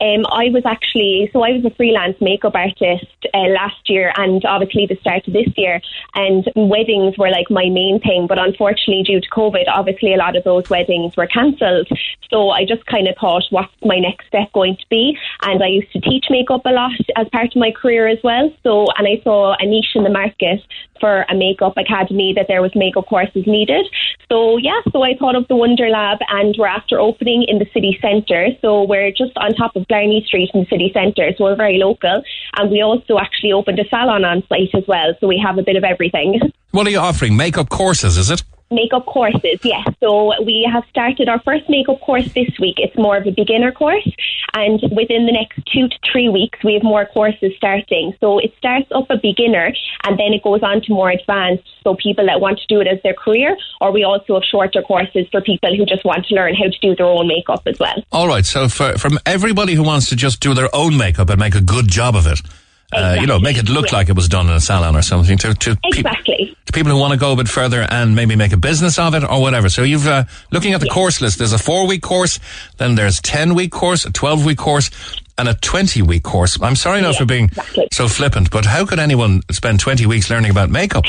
Um, 0.00 0.24
I 0.32 0.48
was 0.48 0.62
actually, 0.64 1.28
so 1.30 1.42
I 1.42 1.50
was 1.50 1.62
a 1.66 1.74
freelance 1.76 2.16
makeup 2.22 2.54
artist 2.54 3.06
uh, 3.34 3.48
last 3.52 3.90
year 3.90 4.10
and 4.16 4.42
obviously 4.46 4.86
the 4.86 4.96
start 5.02 5.28
of 5.28 5.34
this 5.34 5.48
year. 5.58 5.82
And 6.14 6.50
weddings 6.56 7.18
were 7.18 7.28
like 7.28 7.50
my 7.50 7.68
main 7.68 8.00
thing. 8.00 8.26
But 8.26 8.38
unfortunately, 8.38 9.02
due 9.02 9.20
to 9.20 9.28
COVID, 9.28 9.64
obviously 9.68 10.14
a 10.14 10.16
lot 10.16 10.36
of 10.36 10.44
those 10.44 10.70
weddings 10.70 11.18
were 11.18 11.26
cancelled. 11.26 11.88
So 12.30 12.48
I 12.48 12.64
just 12.64 12.86
kind 12.86 13.06
of 13.06 13.16
thought, 13.20 13.44
what's 13.50 13.72
my 13.84 13.98
next 13.98 14.26
step 14.28 14.52
going 14.52 14.76
to 14.76 14.86
be? 14.88 15.18
And 15.42 15.62
I 15.62 15.68
used 15.68 15.92
to 15.92 16.00
teach 16.00 16.26
makeup 16.30 16.62
a 16.64 16.70
lot 16.70 16.98
as 17.14 17.28
part 17.28 17.48
of 17.54 17.56
my 17.56 17.70
career 17.70 18.08
as 18.08 18.18
well. 18.24 18.50
So, 18.62 18.86
and 18.96 19.06
I 19.06 19.22
saw 19.22 19.54
a 19.58 19.66
niche 19.66 19.94
in 19.94 20.02
the 20.02 20.10
market 20.10 20.60
for 20.98 21.26
a 21.28 21.34
makeup 21.34 21.74
academy 21.76 22.32
that 22.34 22.46
there 22.48 22.62
was 22.62 22.72
makeup 22.74 23.06
courses 23.06 23.46
needed. 23.46 23.86
So 24.30 24.56
yeah, 24.56 24.80
so 24.90 25.02
I 25.02 25.14
thought 25.16 25.36
of 25.36 25.46
the 25.48 25.56
Wonder 25.74 25.90
Lab 25.90 26.18
and 26.28 26.54
we're 26.56 26.68
after 26.68 27.00
opening 27.00 27.44
in 27.48 27.58
the 27.58 27.66
city 27.74 27.98
centre. 28.00 28.46
So 28.62 28.84
we're 28.84 29.10
just 29.10 29.36
on 29.36 29.54
top 29.54 29.74
of 29.74 29.88
Blarney 29.88 30.22
Street 30.24 30.50
in 30.54 30.60
the 30.60 30.66
city 30.66 30.92
centre, 30.94 31.30
so 31.36 31.42
we're 31.42 31.56
very 31.56 31.78
local. 31.78 32.22
And 32.56 32.70
we 32.70 32.80
also 32.80 33.18
actually 33.18 33.50
opened 33.50 33.80
a 33.80 33.88
salon 33.88 34.24
on 34.24 34.44
site 34.48 34.72
as 34.72 34.84
well, 34.86 35.14
so 35.18 35.26
we 35.26 35.42
have 35.44 35.58
a 35.58 35.64
bit 35.64 35.74
of 35.74 35.82
everything. 35.82 36.38
What 36.70 36.86
are 36.86 36.90
you 36.90 36.98
offering? 36.98 37.36
Makeup 37.36 37.70
courses, 37.70 38.18
is 38.18 38.30
it? 38.30 38.44
Makeup 38.74 39.06
courses, 39.06 39.60
yes. 39.62 39.86
So 40.00 40.32
we 40.44 40.68
have 40.70 40.84
started 40.90 41.28
our 41.28 41.40
first 41.40 41.68
makeup 41.68 42.00
course 42.00 42.32
this 42.34 42.50
week. 42.58 42.76
It's 42.78 42.96
more 42.96 43.16
of 43.16 43.26
a 43.26 43.30
beginner 43.30 43.72
course, 43.72 44.08
and 44.52 44.80
within 44.90 45.26
the 45.26 45.32
next 45.32 45.64
two 45.72 45.88
to 45.88 45.98
three 46.10 46.28
weeks, 46.28 46.58
we 46.64 46.74
have 46.74 46.82
more 46.82 47.06
courses 47.06 47.52
starting. 47.56 48.14
So 48.20 48.38
it 48.38 48.52
starts 48.58 48.86
up 48.94 49.06
a 49.10 49.16
beginner, 49.16 49.72
and 50.04 50.18
then 50.18 50.32
it 50.32 50.42
goes 50.42 50.62
on 50.62 50.82
to 50.82 50.92
more 50.92 51.10
advanced. 51.10 51.64
So 51.84 51.94
people 51.94 52.26
that 52.26 52.40
want 52.40 52.58
to 52.58 52.66
do 52.66 52.80
it 52.80 52.88
as 52.88 53.00
their 53.02 53.14
career, 53.14 53.56
or 53.80 53.92
we 53.92 54.04
also 54.04 54.34
have 54.34 54.44
shorter 54.44 54.82
courses 54.82 55.26
for 55.30 55.40
people 55.40 55.74
who 55.76 55.86
just 55.86 56.04
want 56.04 56.26
to 56.26 56.34
learn 56.34 56.54
how 56.54 56.64
to 56.64 56.78
do 56.80 56.96
their 56.96 57.06
own 57.06 57.28
makeup 57.28 57.62
as 57.66 57.78
well. 57.78 58.02
All 58.12 58.26
right. 58.26 58.44
So 58.44 58.68
for, 58.68 58.98
from 58.98 59.18
everybody 59.24 59.74
who 59.74 59.82
wants 59.82 60.08
to 60.08 60.16
just 60.16 60.40
do 60.40 60.54
their 60.54 60.74
own 60.74 60.96
makeup 60.96 61.30
and 61.30 61.38
make 61.38 61.54
a 61.54 61.60
good 61.60 61.88
job 61.88 62.16
of 62.16 62.26
it, 62.26 62.40
Uh, 62.94 63.16
you 63.20 63.26
know, 63.26 63.38
make 63.38 63.56
it 63.58 63.68
look 63.68 63.92
like 63.92 64.08
it 64.08 64.14
was 64.16 64.28
done 64.28 64.46
in 64.48 64.52
a 64.54 64.60
salon 64.60 64.94
or 64.96 65.02
something 65.02 65.36
to, 65.38 65.54
to, 65.54 65.76
Exactly. 65.84 66.56
to 66.66 66.72
people 66.72 66.92
who 66.92 66.98
want 66.98 67.12
to 67.12 67.18
go 67.18 67.32
a 67.32 67.36
bit 67.36 67.48
further 67.48 67.82
and 67.90 68.14
maybe 68.14 68.36
make 68.36 68.52
a 68.52 68.56
business 68.56 68.98
of 68.98 69.14
it 69.14 69.22
or 69.24 69.40
whatever. 69.40 69.68
So 69.68 69.82
you've, 69.82 70.06
uh, 70.06 70.24
looking 70.52 70.72
at 70.74 70.80
the 70.80 70.88
course 70.88 71.20
list, 71.20 71.38
there's 71.38 71.52
a 71.52 71.58
four 71.58 71.86
week 71.86 72.02
course, 72.02 72.38
then 72.78 72.94
there's 72.94 73.20
10 73.20 73.54
week 73.54 73.72
course, 73.72 74.04
a 74.04 74.12
12 74.12 74.44
week 74.44 74.58
course, 74.58 74.90
and 75.36 75.48
a 75.48 75.54
20 75.54 76.02
week 76.02 76.22
course. 76.22 76.60
I'm 76.62 76.76
sorry 76.76 77.00
now 77.00 77.12
for 77.12 77.24
being 77.24 77.50
so 77.92 78.06
flippant, 78.08 78.50
but 78.50 78.64
how 78.64 78.86
could 78.86 78.98
anyone 79.00 79.42
spend 79.50 79.80
20 79.80 80.06
weeks 80.06 80.30
learning 80.30 80.50
about 80.50 80.70
makeup? 80.70 81.04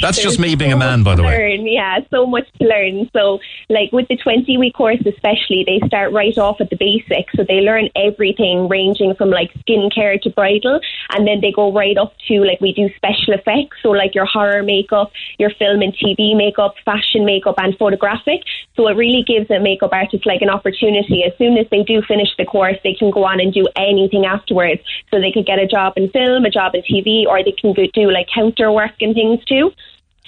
That's 0.00 0.20
just 0.20 0.38
me 0.38 0.54
being 0.54 0.72
a 0.72 0.76
man, 0.76 1.02
by 1.02 1.14
the 1.14 1.22
way. 1.22 1.36
Learn, 1.36 1.66
yeah, 1.66 1.98
so 2.10 2.26
much 2.26 2.46
to 2.58 2.66
learn. 2.66 3.08
So, 3.12 3.40
like 3.68 3.92
with 3.92 4.08
the 4.08 4.16
20 4.16 4.58
week 4.58 4.74
course, 4.74 5.00
especially, 5.06 5.64
they 5.66 5.80
start 5.86 6.12
right 6.12 6.36
off 6.38 6.60
at 6.60 6.70
the 6.70 6.76
basics. 6.76 7.32
So, 7.36 7.44
they 7.44 7.60
learn 7.60 7.88
everything 7.96 8.68
ranging 8.68 9.14
from 9.14 9.30
like 9.30 9.52
skincare 9.60 10.20
to 10.22 10.30
bridal, 10.30 10.80
and 11.10 11.26
then 11.26 11.40
they 11.40 11.52
go 11.52 11.72
right 11.72 11.96
up 11.96 12.14
to 12.28 12.44
like 12.44 12.60
we 12.60 12.72
do 12.72 12.88
special 12.96 13.34
effects. 13.34 13.76
So, 13.82 13.90
like 13.90 14.14
your 14.14 14.26
horror 14.26 14.62
makeup, 14.62 15.12
your 15.38 15.50
film 15.50 15.82
and 15.82 15.94
TV 15.94 16.36
makeup, 16.36 16.74
fashion 16.84 17.24
makeup, 17.24 17.54
and 17.58 17.76
photographic. 17.78 18.42
So, 18.76 18.88
it 18.88 18.96
really 18.96 19.22
gives 19.22 19.50
a 19.50 19.60
makeup 19.60 19.92
artist 19.92 20.26
like 20.26 20.42
an 20.42 20.50
opportunity. 20.50 21.24
As 21.24 21.36
soon 21.38 21.56
as 21.58 21.66
they 21.70 21.82
do 21.82 22.02
finish 22.02 22.28
the 22.36 22.44
course, 22.44 22.76
they 22.82 22.94
can 22.94 23.10
go 23.10 23.24
on 23.24 23.40
and 23.40 23.52
do 23.52 23.66
anything 23.76 24.26
afterwards. 24.26 24.82
So, 25.10 25.20
they 25.20 25.32
could 25.32 25.46
get 25.46 25.58
a 25.58 25.66
job 25.66 25.94
in 25.96 26.10
film, 26.10 26.44
a 26.44 26.50
job 26.50 26.74
in 26.74 26.82
TV, 26.82 27.26
or 27.26 27.42
they 27.42 27.52
can 27.52 27.72
go 27.72 27.86
do 27.92 28.10
like 28.10 28.28
counter 28.34 28.70
work 28.72 28.94
and 29.00 29.14
things 29.14 29.44
too. 29.44 29.72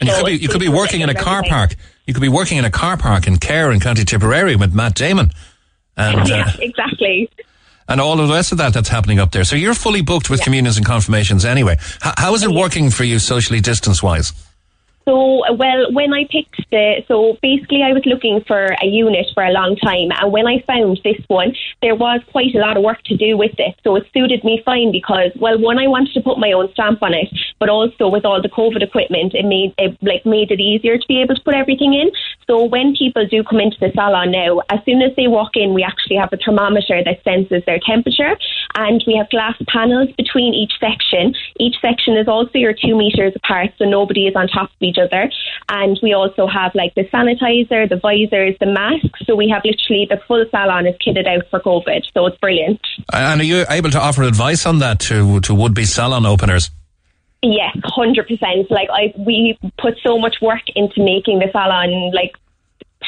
And 0.00 0.08
you 0.08 0.14
could 0.14 0.26
be, 0.26 0.32
you 0.36 0.48
could 0.48 0.60
be 0.60 0.68
working 0.68 1.00
in 1.00 1.08
a 1.08 1.14
car 1.14 1.42
park. 1.42 1.74
You 2.06 2.14
could 2.14 2.20
be 2.20 2.28
working 2.28 2.58
in 2.58 2.64
a 2.64 2.70
car 2.70 2.96
park 2.96 3.26
in 3.26 3.38
Cahir 3.38 3.72
in 3.72 3.80
County 3.80 4.04
Tipperary 4.04 4.56
with 4.56 4.74
Matt 4.74 4.94
Damon. 4.94 5.30
And, 5.96 6.28
yeah, 6.28 6.48
uh, 6.48 6.52
exactly. 6.60 7.30
and 7.88 8.00
all 8.00 8.20
of 8.20 8.28
the 8.28 8.34
rest 8.34 8.52
of 8.52 8.58
that 8.58 8.74
that's 8.74 8.90
happening 8.90 9.18
up 9.18 9.32
there. 9.32 9.44
So 9.44 9.56
you're 9.56 9.74
fully 9.74 10.02
booked 10.02 10.28
with 10.28 10.42
communions 10.42 10.76
and 10.76 10.84
confirmations 10.84 11.44
anyway. 11.44 11.72
H- 12.04 12.14
how 12.18 12.34
is 12.34 12.42
it 12.42 12.50
working 12.50 12.90
for 12.90 13.04
you 13.04 13.18
socially 13.18 13.60
distance 13.60 14.02
wise? 14.02 14.32
So, 15.08 15.44
well, 15.54 15.92
when 15.92 16.12
I 16.12 16.26
picked 16.28 16.68
the, 16.72 17.04
so 17.06 17.38
basically 17.40 17.82
I 17.82 17.92
was 17.92 18.02
looking 18.06 18.42
for 18.44 18.74
a 18.82 18.86
unit 18.86 19.26
for 19.34 19.44
a 19.44 19.52
long 19.52 19.76
time. 19.76 20.10
And 20.10 20.32
when 20.32 20.48
I 20.48 20.64
found 20.66 21.00
this 21.04 21.22
one, 21.28 21.54
there 21.80 21.94
was 21.94 22.20
quite 22.32 22.56
a 22.56 22.58
lot 22.58 22.76
of 22.76 22.82
work 22.82 23.02
to 23.04 23.16
do 23.16 23.38
with 23.38 23.54
it. 23.58 23.76
So 23.84 23.94
it 23.94 24.06
suited 24.12 24.42
me 24.42 24.62
fine 24.64 24.90
because, 24.90 25.30
well, 25.36 25.60
one, 25.60 25.78
I 25.78 25.86
wanted 25.86 26.12
to 26.14 26.20
put 26.22 26.40
my 26.40 26.50
own 26.50 26.72
stamp 26.72 27.04
on 27.04 27.14
it, 27.14 27.28
but 27.60 27.68
also 27.68 28.08
with 28.08 28.24
all 28.24 28.42
the 28.42 28.48
COVID 28.48 28.82
equipment, 28.82 29.34
it 29.34 29.44
made 29.44 29.74
it 29.78 29.96
like 30.02 30.26
made 30.26 30.50
it 30.50 30.58
easier 30.58 30.98
to 30.98 31.06
be 31.06 31.22
able 31.22 31.36
to 31.36 31.42
put 31.42 31.54
everything 31.54 31.94
in. 31.94 32.10
So 32.48 32.62
when 32.62 32.94
people 32.94 33.26
do 33.26 33.42
come 33.42 33.58
into 33.58 33.76
the 33.80 33.90
salon 33.92 34.30
now, 34.30 34.62
as 34.70 34.78
soon 34.84 35.02
as 35.02 35.10
they 35.16 35.26
walk 35.26 35.56
in, 35.56 35.74
we 35.74 35.82
actually 35.82 36.14
have 36.14 36.32
a 36.32 36.36
thermometer 36.36 37.02
that 37.02 37.24
senses 37.24 37.64
their 37.66 37.80
temperature, 37.84 38.38
and 38.76 39.02
we 39.04 39.16
have 39.16 39.28
glass 39.30 39.56
panels 39.66 40.10
between 40.16 40.54
each 40.54 40.72
section. 40.78 41.34
Each 41.58 41.74
section 41.82 42.16
is 42.16 42.28
also 42.28 42.52
your 42.54 42.72
two 42.72 42.96
meters 42.96 43.32
apart, 43.34 43.70
so 43.78 43.84
nobody 43.84 44.28
is 44.28 44.36
on 44.36 44.46
top 44.46 44.70
of 44.70 44.80
each 44.80 44.96
other. 44.96 45.28
And 45.68 45.98
we 46.04 46.12
also 46.12 46.46
have 46.46 46.72
like 46.76 46.94
the 46.94 47.08
sanitizer, 47.08 47.88
the 47.88 47.98
visors, 47.98 48.54
the 48.60 48.66
masks. 48.66 49.26
So 49.26 49.34
we 49.34 49.48
have 49.48 49.62
literally 49.64 50.06
the 50.08 50.22
full 50.28 50.44
salon 50.50 50.86
is 50.86 50.94
kitted 51.04 51.26
out 51.26 51.50
for 51.50 51.58
COVID. 51.58 52.04
So 52.14 52.26
it's 52.26 52.38
brilliant. 52.38 52.80
And 53.12 53.40
are 53.40 53.44
you 53.44 53.64
able 53.68 53.90
to 53.90 54.00
offer 54.00 54.22
advice 54.22 54.66
on 54.66 54.78
that 54.78 55.00
to, 55.10 55.40
to 55.40 55.52
would 55.52 55.74
be 55.74 55.84
salon 55.84 56.24
openers? 56.24 56.70
Yes, 57.52 57.76
hundred 57.84 58.26
percent. 58.26 58.70
Like 58.70 58.88
I, 58.92 59.14
we 59.16 59.56
put 59.78 59.98
so 60.02 60.18
much 60.18 60.40
work 60.40 60.62
into 60.74 61.02
making 61.02 61.38
the 61.38 61.48
salon 61.52 62.10
like 62.12 62.34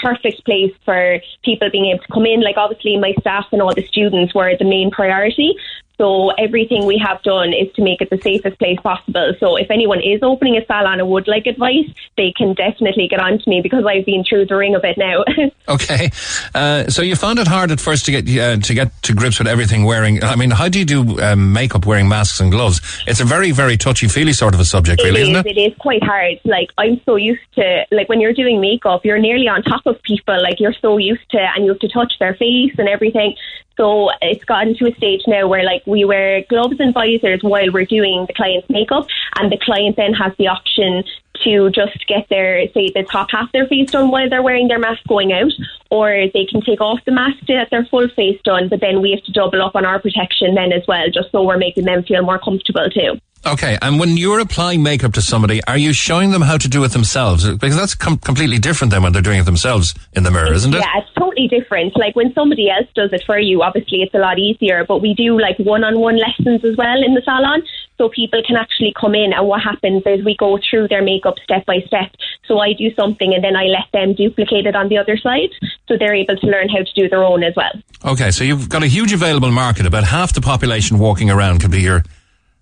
perfect 0.01 0.45
place 0.45 0.73
for 0.85 1.19
people 1.45 1.69
being 1.71 1.87
able 1.87 2.05
to 2.05 2.13
come 2.13 2.25
in. 2.25 2.41
Like 2.41 2.57
obviously, 2.57 2.97
my 2.99 3.15
staff 3.21 3.47
and 3.51 3.61
all 3.61 3.75
the 3.75 3.87
students 3.87 4.35
were 4.35 4.57
the 4.57 4.65
main 4.65 4.91
priority. 4.93 5.57
So 5.99 6.31
everything 6.31 6.87
we 6.87 6.97
have 7.05 7.21
done 7.23 7.53
is 7.53 7.73
to 7.75 7.83
make 7.83 8.01
it 8.01 8.09
the 8.09 8.19
safest 8.19 8.59
place 8.59 8.79
possible. 8.81 9.35
So 9.41 9.57
if 9.57 9.69
anyone 9.71 10.01
is 10.01 10.23
opening 10.23 10.57
a 10.57 10.65
salon 10.65 11.01
and 11.01 11.09
would 11.09 11.27
like 11.27 11.47
advice, 11.47 11.91
they 12.17 12.33
can 12.37 12.55
definitely 12.55 13.09
get 13.09 13.19
on 13.19 13.41
to 13.41 13.51
me 13.51 13.61
because 13.61 13.85
I've 13.85 14.07
been 14.07 14.23
through 14.25 14.47
the 14.47 14.57
ring 14.57 14.75
of 14.75 14.85
it 14.85 14.97
now. 14.97 15.25
Okay, 15.69 16.11
uh, 16.55 16.89
so 16.89 17.03
you 17.03 17.15
found 17.15 17.39
it 17.39 17.47
hard 17.47 17.71
at 17.71 17.79
first 17.79 18.07
to 18.07 18.11
get 18.11 18.27
uh, 18.39 18.57
to 18.57 18.73
get 18.73 19.03
to 19.03 19.13
grips 19.13 19.39
with 19.39 19.47
everything 19.47 19.85
wearing. 19.85 20.25
I 20.25 20.35
mean, 20.35 20.51
how 20.51 20.67
do 20.71 20.79
you 20.79 20.87
do 20.87 21.21
um, 21.21 21.53
makeup 21.53 21.85
wearing 21.85 22.09
masks 22.09 22.41
and 22.41 22.51
gloves? 22.51 22.81
It's 23.07 23.21
a 23.21 23.27
very 23.27 23.51
very 23.51 23.77
touchy 23.77 24.09
feely 24.09 24.33
sort 24.33 24.55
of 24.55 24.61
a 24.61 24.65
subject, 24.65 25.03
really, 25.03 25.21
is, 25.21 25.29
isn't 25.29 25.47
it? 25.47 25.59
It 25.59 25.61
is 25.61 25.77
quite 25.79 26.03
hard. 26.03 26.41
Like 26.47 26.71
I'm 26.79 27.03
so 27.05 27.17
used 27.17 27.43
to 27.57 27.85
like 27.91 28.09
when 28.09 28.19
you're 28.19 28.33
doing 28.33 28.63
makeup, 28.63 29.05
you're 29.05 29.19
nearly 29.19 29.47
on 29.47 29.63
top 29.63 29.83
of 29.85 30.01
people. 30.03 30.43
Like 30.43 30.59
you're 30.59 30.73
so 30.81 30.97
used 30.97 31.29
to, 31.33 31.39
and 31.39 31.67
you 31.67 31.73
have 31.73 31.81
to 31.81 31.89
touch 31.89 32.15
their 32.19 32.35
face 32.35 32.73
and 32.79 32.89
everything. 32.89 33.37
So 33.79 34.11
it's 34.21 34.45
gotten 34.45 34.77
to 34.79 34.91
a 34.91 34.95
stage 34.97 35.23
now 35.29 35.47
where 35.47 35.63
like 35.63 35.83
we 35.87 36.05
wear 36.05 36.43
gloves 36.51 36.81
and 36.81 36.93
visors 36.93 37.41
while 37.43 37.71
we're 37.73 37.85
doing 37.85 38.25
the 38.27 38.35
client's 38.35 38.69
makeup, 38.69 39.07
and 39.39 39.51
the 39.51 39.59
client 39.59 39.97
then 39.97 40.13
has 40.15 40.33
the 40.37 40.49
option 40.49 41.05
to 41.45 41.71
just 41.71 42.07
get 42.07 42.29
their 42.29 42.67
say 42.75 42.91
the 42.95 43.05
top 43.11 43.31
half 43.31 43.47
of 43.47 43.53
their 43.53 43.67
face 43.67 43.91
done 43.91 44.11
while 44.11 44.29
they're 44.29 44.43
wearing 44.43 44.69
their 44.69 44.79
mask 44.79 45.01
going 45.09 45.33
out, 45.33 45.53
or 45.91 46.27
they 46.33 46.45
can 46.45 46.61
take 46.61 46.81
off 46.81 47.01
the 47.05 47.13
mask 47.13 47.39
to 47.41 47.47
get 47.47 47.71
their 47.71 47.85
full 47.87 48.09
face 48.09 48.41
done. 48.45 48.69
But 48.69 48.81
then 48.81 49.03
we 49.03 49.11
have 49.13 49.25
to 49.25 49.33
double 49.33 49.63
up 49.63 49.75
on 49.75 49.85
our 49.85 50.01
protection 50.01 50.55
then 50.55 50.73
as 50.73 50.87
well, 50.87 51.07
just 51.11 51.31
so 51.33 51.43
we're 51.45 51.59
making 51.59 51.85
them 51.85 52.03
feel 52.03 52.23
more 52.23 52.39
comfortable 52.39 52.89
too. 52.91 53.19
Okay, 53.47 53.79
and 53.81 54.01
when 54.01 54.17
you're 54.17 54.41
applying 54.41 54.83
makeup 54.83 55.13
to 55.13 55.23
somebody, 55.23 55.63
are 55.65 55.79
you 55.79 55.93
showing 55.93 56.33
them 56.33 56.43
how 56.43 56.59
to 56.59 56.69
do 56.69 56.83
it 56.83 56.91
themselves? 56.91 57.49
Because 57.49 57.77
that's 57.77 57.95
com- 57.95 58.19
completely 58.19 58.59
different 58.59 58.91
than 58.91 59.03
when 59.03 59.13
they're 59.13 59.23
doing 59.23 59.39
it 59.39 59.45
themselves 59.45 59.95
in 60.13 60.25
the 60.25 60.31
mirror, 60.31 60.53
isn't 60.53 60.75
it? 60.75 60.79
Yeah, 60.79 60.99
it's 60.99 61.13
totally 61.17 61.47
different. 61.47 61.97
Like 61.97 62.17
when 62.17 62.35
somebody 62.35 62.69
else 62.69 62.89
does 62.95 63.13
it 63.13 63.23
for 63.25 63.39
you, 63.39 63.63
obviously 63.63 64.03
it's 64.03 64.13
a 64.15 64.19
lot 64.19 64.39
easier. 64.39 64.85
But 64.85 65.01
we 65.01 65.15
do 65.15 65.41
like 65.41 65.57
one-on-one 65.59 66.19
lessons 66.19 66.65
as 66.65 66.77
well 66.77 67.03
in 67.03 67.15
the 67.15 67.23
salon, 67.25 67.63
so 67.99 68.09
people 68.09 68.41
can 68.47 68.57
actually 68.57 68.95
come 68.99 69.15
in. 69.15 69.33
And 69.33 69.47
what 69.47 69.61
happens 69.61 70.03
is 70.07 70.25
we 70.25 70.37
go 70.37 70.59
through 70.59 70.89
their 70.89 71.03
makeup 71.03 71.35
step 71.43 71.67
by 71.67 71.81
step. 71.87 72.11
So 72.47 72.61
I 72.61 72.73
do 72.73 72.95
something, 72.95 73.35
and 73.35 73.45
then 73.45 73.57
I 73.57 73.65
let 73.65 73.91
them 73.93 74.15
duplicate 74.15 74.67
it 74.67 74.75
on 74.75 74.89
the 74.89 74.97
other 74.97 75.19
side, 75.19 75.51
so 75.87 75.97
they're 75.99 76.15
able 76.15 76.37
to 76.37 76.47
learn 76.47 76.69
how 76.69 76.79
to 76.79 76.93
do 76.95 77.09
their 77.09 77.25
own 77.25 77.43
as 77.43 77.55
well. 77.57 77.73
Okay, 78.05 78.31
so 78.31 78.45
you've 78.45 78.69
got 78.69 78.83
a 78.83 78.87
huge 78.87 79.13
available 79.13 79.51
market. 79.51 79.85
About 79.85 80.05
half 80.05 80.33
the 80.33 80.41
population 80.41 80.99
walking 80.99 81.31
around 81.31 81.61
could 81.61 81.71
be 81.71 81.83
your 81.83 82.05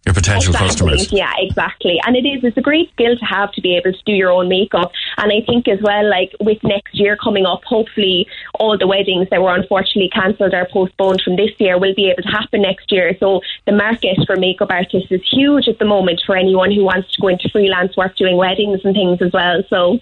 your 0.06 0.14
potential 0.14 0.54
Exactly. 0.54 0.68
customers. 0.68 1.12
Yeah, 1.12 1.32
exactly. 1.38 2.00
And 2.06 2.16
it 2.16 2.24
is, 2.24 2.44
it's 2.44 2.56
a 2.56 2.62
great 2.62 2.90
skill 2.92 3.16
to 3.16 3.24
have 3.24 3.52
to 3.52 3.60
be 3.60 3.76
able 3.76 3.92
to 3.92 4.02
do 4.06 4.12
your 4.12 4.30
own 4.30 4.48
makeup. 4.48 4.92
And 5.18 5.32
I 5.32 5.44
think 5.44 5.66
as 5.66 5.80
well, 5.82 6.08
like 6.08 6.32
with 6.40 6.62
next 6.62 6.94
year 6.94 7.16
coming 7.16 7.44
up, 7.44 7.64
hopefully 7.64 8.28
all 8.54 8.78
the 8.78 8.86
weddings 8.86 9.28
that 9.30 9.42
were 9.42 9.54
unfortunately 9.54 10.10
cancelled 10.10 10.54
or 10.54 10.66
postponed 10.72 11.22
from 11.22 11.34
this 11.34 11.50
year 11.58 11.76
will 11.78 11.94
be 11.94 12.08
able 12.08 12.22
to 12.22 12.28
happen 12.28 12.62
next 12.62 12.92
year. 12.92 13.16
So 13.18 13.40
the 13.66 13.72
market 13.72 14.16
for 14.26 14.36
makeup 14.36 14.70
artists 14.70 15.10
is 15.10 15.20
huge 15.28 15.66
at 15.66 15.80
the 15.80 15.84
moment 15.84 16.22
for 16.24 16.36
anyone 16.36 16.70
who 16.70 16.84
wants 16.84 17.12
to 17.14 17.20
go 17.20 17.28
into 17.28 17.48
freelance 17.48 17.96
work 17.96 18.14
doing 18.16 18.36
weddings 18.36 18.82
and 18.84 18.94
things 18.94 19.20
as 19.20 19.32
well. 19.32 19.64
So 19.68 19.98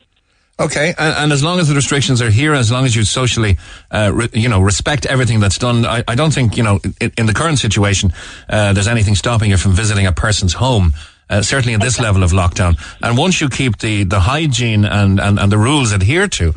Okay, 0.61 0.95
and, 0.97 1.15
and 1.17 1.33
as 1.33 1.43
long 1.43 1.59
as 1.59 1.67
the 1.69 1.75
restrictions 1.75 2.23
are 2.23 2.31
here, 2.31 2.55
as 2.55 2.71
long 2.71 2.85
as 2.85 2.95
you 2.95 3.03
socially, 3.03 3.59
uh, 3.91 4.13
re, 4.15 4.29
you 4.33 4.49
know, 4.49 4.61
respect 4.61 5.05
everything 5.05 5.41
that's 5.41 5.59
done, 5.59 5.85
I, 5.85 6.05
I 6.07 6.15
don't 6.15 6.33
think 6.33 6.57
you 6.57 6.63
know, 6.63 6.79
in, 7.01 7.13
in 7.19 7.27
the 7.27 7.35
current 7.35 7.59
situation, 7.59 8.13
uh, 8.49 8.73
there's 8.73 8.87
anything 8.87 9.17
stopping 9.17 9.51
you 9.51 9.57
from 9.57 9.73
visiting 9.73 10.07
a 10.07 10.13
person's 10.13 10.55
home. 10.55 10.93
Uh, 11.31 11.41
certainly 11.41 11.73
in 11.73 11.81
this 11.81 11.99
level 11.99 12.23
of 12.23 12.33
lockdown, 12.33 12.77
and 13.03 13.17
once 13.17 13.41
you 13.41 13.49
keep 13.49 13.79
the 13.79 14.05
the 14.05 14.21
hygiene 14.21 14.85
and 14.85 15.19
and, 15.19 15.39
and 15.39 15.51
the 15.51 15.57
rules 15.57 15.91
adhered 15.95 16.31
to, 16.31 16.51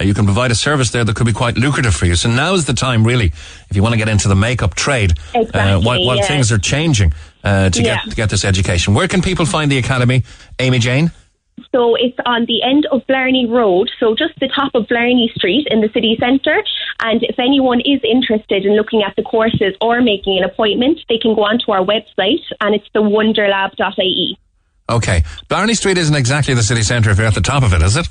uh, 0.00 0.02
you 0.02 0.14
can 0.14 0.24
provide 0.24 0.50
a 0.50 0.54
service 0.54 0.90
there 0.92 1.04
that 1.04 1.14
could 1.14 1.26
be 1.26 1.32
quite 1.34 1.58
lucrative 1.58 1.94
for 1.94 2.06
you. 2.06 2.14
So 2.16 2.30
now 2.30 2.54
is 2.54 2.64
the 2.64 2.72
time, 2.72 3.04
really, 3.06 3.26
if 3.68 3.76
you 3.76 3.82
want 3.82 3.92
to 3.92 3.98
get 3.98 4.08
into 4.08 4.28
the 4.28 4.34
makeup 4.34 4.74
trade, 4.74 5.12
uh, 5.34 5.40
Exactly, 5.40 5.84
while, 5.86 6.06
while 6.06 6.16
yeah. 6.16 6.26
things 6.26 6.50
are 6.50 6.58
changing, 6.58 7.12
uh, 7.44 7.68
to 7.68 7.82
Yeah. 7.82 7.96
get 7.96 8.10
to 8.10 8.16
get 8.16 8.30
this 8.30 8.46
education. 8.46 8.94
Where 8.94 9.08
can 9.08 9.20
people 9.20 9.44
find 9.44 9.70
the 9.70 9.76
academy, 9.76 10.22
Amy 10.58 10.78
Jane? 10.78 11.12
So 11.72 11.96
it's 11.96 12.16
on 12.24 12.46
the 12.46 12.62
end 12.62 12.86
of 12.92 13.06
Blarney 13.06 13.46
Road, 13.46 13.90
so 13.98 14.14
just 14.14 14.38
the 14.40 14.48
top 14.48 14.74
of 14.74 14.86
Blarney 14.88 15.30
Street 15.34 15.66
in 15.70 15.80
the 15.80 15.88
city 15.92 16.16
centre. 16.20 16.62
And 17.00 17.22
if 17.22 17.38
anyone 17.38 17.80
is 17.80 18.00
interested 18.04 18.64
in 18.64 18.76
looking 18.76 19.02
at 19.02 19.14
the 19.16 19.22
courses 19.22 19.74
or 19.80 20.00
making 20.00 20.38
an 20.38 20.44
appointment, 20.44 21.00
they 21.08 21.18
can 21.18 21.34
go 21.34 21.44
onto 21.44 21.72
our 21.72 21.84
website 21.84 22.42
and 22.60 22.74
it's 22.74 22.88
the 22.94 23.02
wonderlab.ie. 23.02 24.38
Okay, 24.88 25.24
Blarney 25.48 25.74
Street 25.74 25.98
isn't 25.98 26.14
exactly 26.14 26.54
the 26.54 26.62
city 26.62 26.82
centre 26.82 27.10
if 27.10 27.18
you're 27.18 27.26
at 27.26 27.34
the 27.34 27.40
top 27.40 27.62
of 27.62 27.72
it, 27.72 27.82
is 27.82 27.96
it? 27.96 28.08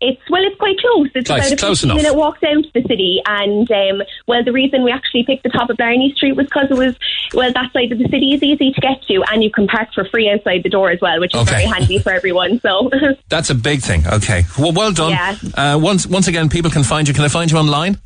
It's 0.00 0.20
well, 0.30 0.42
it's 0.44 0.56
quite 0.58 0.78
close. 0.78 1.08
It's 1.14 1.26
Close- 1.28 1.38
about 1.40 1.52
a 1.52 1.56
close 1.56 1.80
15 1.80 1.90
enough. 1.90 1.96
minute 2.04 2.16
walk 2.16 2.40
down 2.40 2.62
to 2.62 2.68
the 2.72 2.82
city. 2.82 3.20
And 3.26 3.68
um, 3.70 4.02
well, 4.28 4.44
the 4.44 4.52
reason 4.52 4.84
we 4.84 4.92
actually 4.92 5.24
picked 5.24 5.42
the 5.42 5.48
top 5.48 5.70
of 5.70 5.76
Blarney 5.76 6.12
Street 6.16 6.36
was 6.36 6.46
because 6.46 6.68
it 6.70 6.76
was 6.78 6.94
well, 7.34 7.52
that 7.52 7.72
side 7.72 7.90
of 7.90 7.98
the 7.98 8.04
city 8.08 8.32
is 8.32 8.42
easy 8.42 8.72
to 8.72 8.80
get 8.80 9.02
to, 9.08 9.22
and 9.32 9.42
you 9.42 9.50
can 9.50 9.66
park 9.66 9.88
for 9.94 10.04
free 10.04 10.30
outside 10.30 10.62
the 10.62 10.68
door 10.70 10.90
as 10.90 11.00
well, 11.00 11.18
which 11.20 11.34
is 11.34 11.40
Okay. 11.42 11.50
very 11.50 11.64
handy 11.64 11.98
for 11.98 12.12
everyone. 12.12 12.60
So. 12.60 12.90
That's 13.28 13.50
a 13.50 13.54
big 13.54 13.80
thing. 13.80 14.06
Okay. 14.06 14.44
Well, 14.58 14.72
well 14.72 14.92
done. 14.92 15.10
Yeah. 15.10 15.36
Uh, 15.54 15.78
once, 15.78 16.06
once 16.06 16.28
again, 16.28 16.48
people 16.48 16.70
can 16.70 16.84
find 16.84 17.06
you. 17.08 17.12
Can 17.12 17.24
I 17.24 17.28
find 17.28 17.50
you 17.50 17.58
online? 17.58 17.98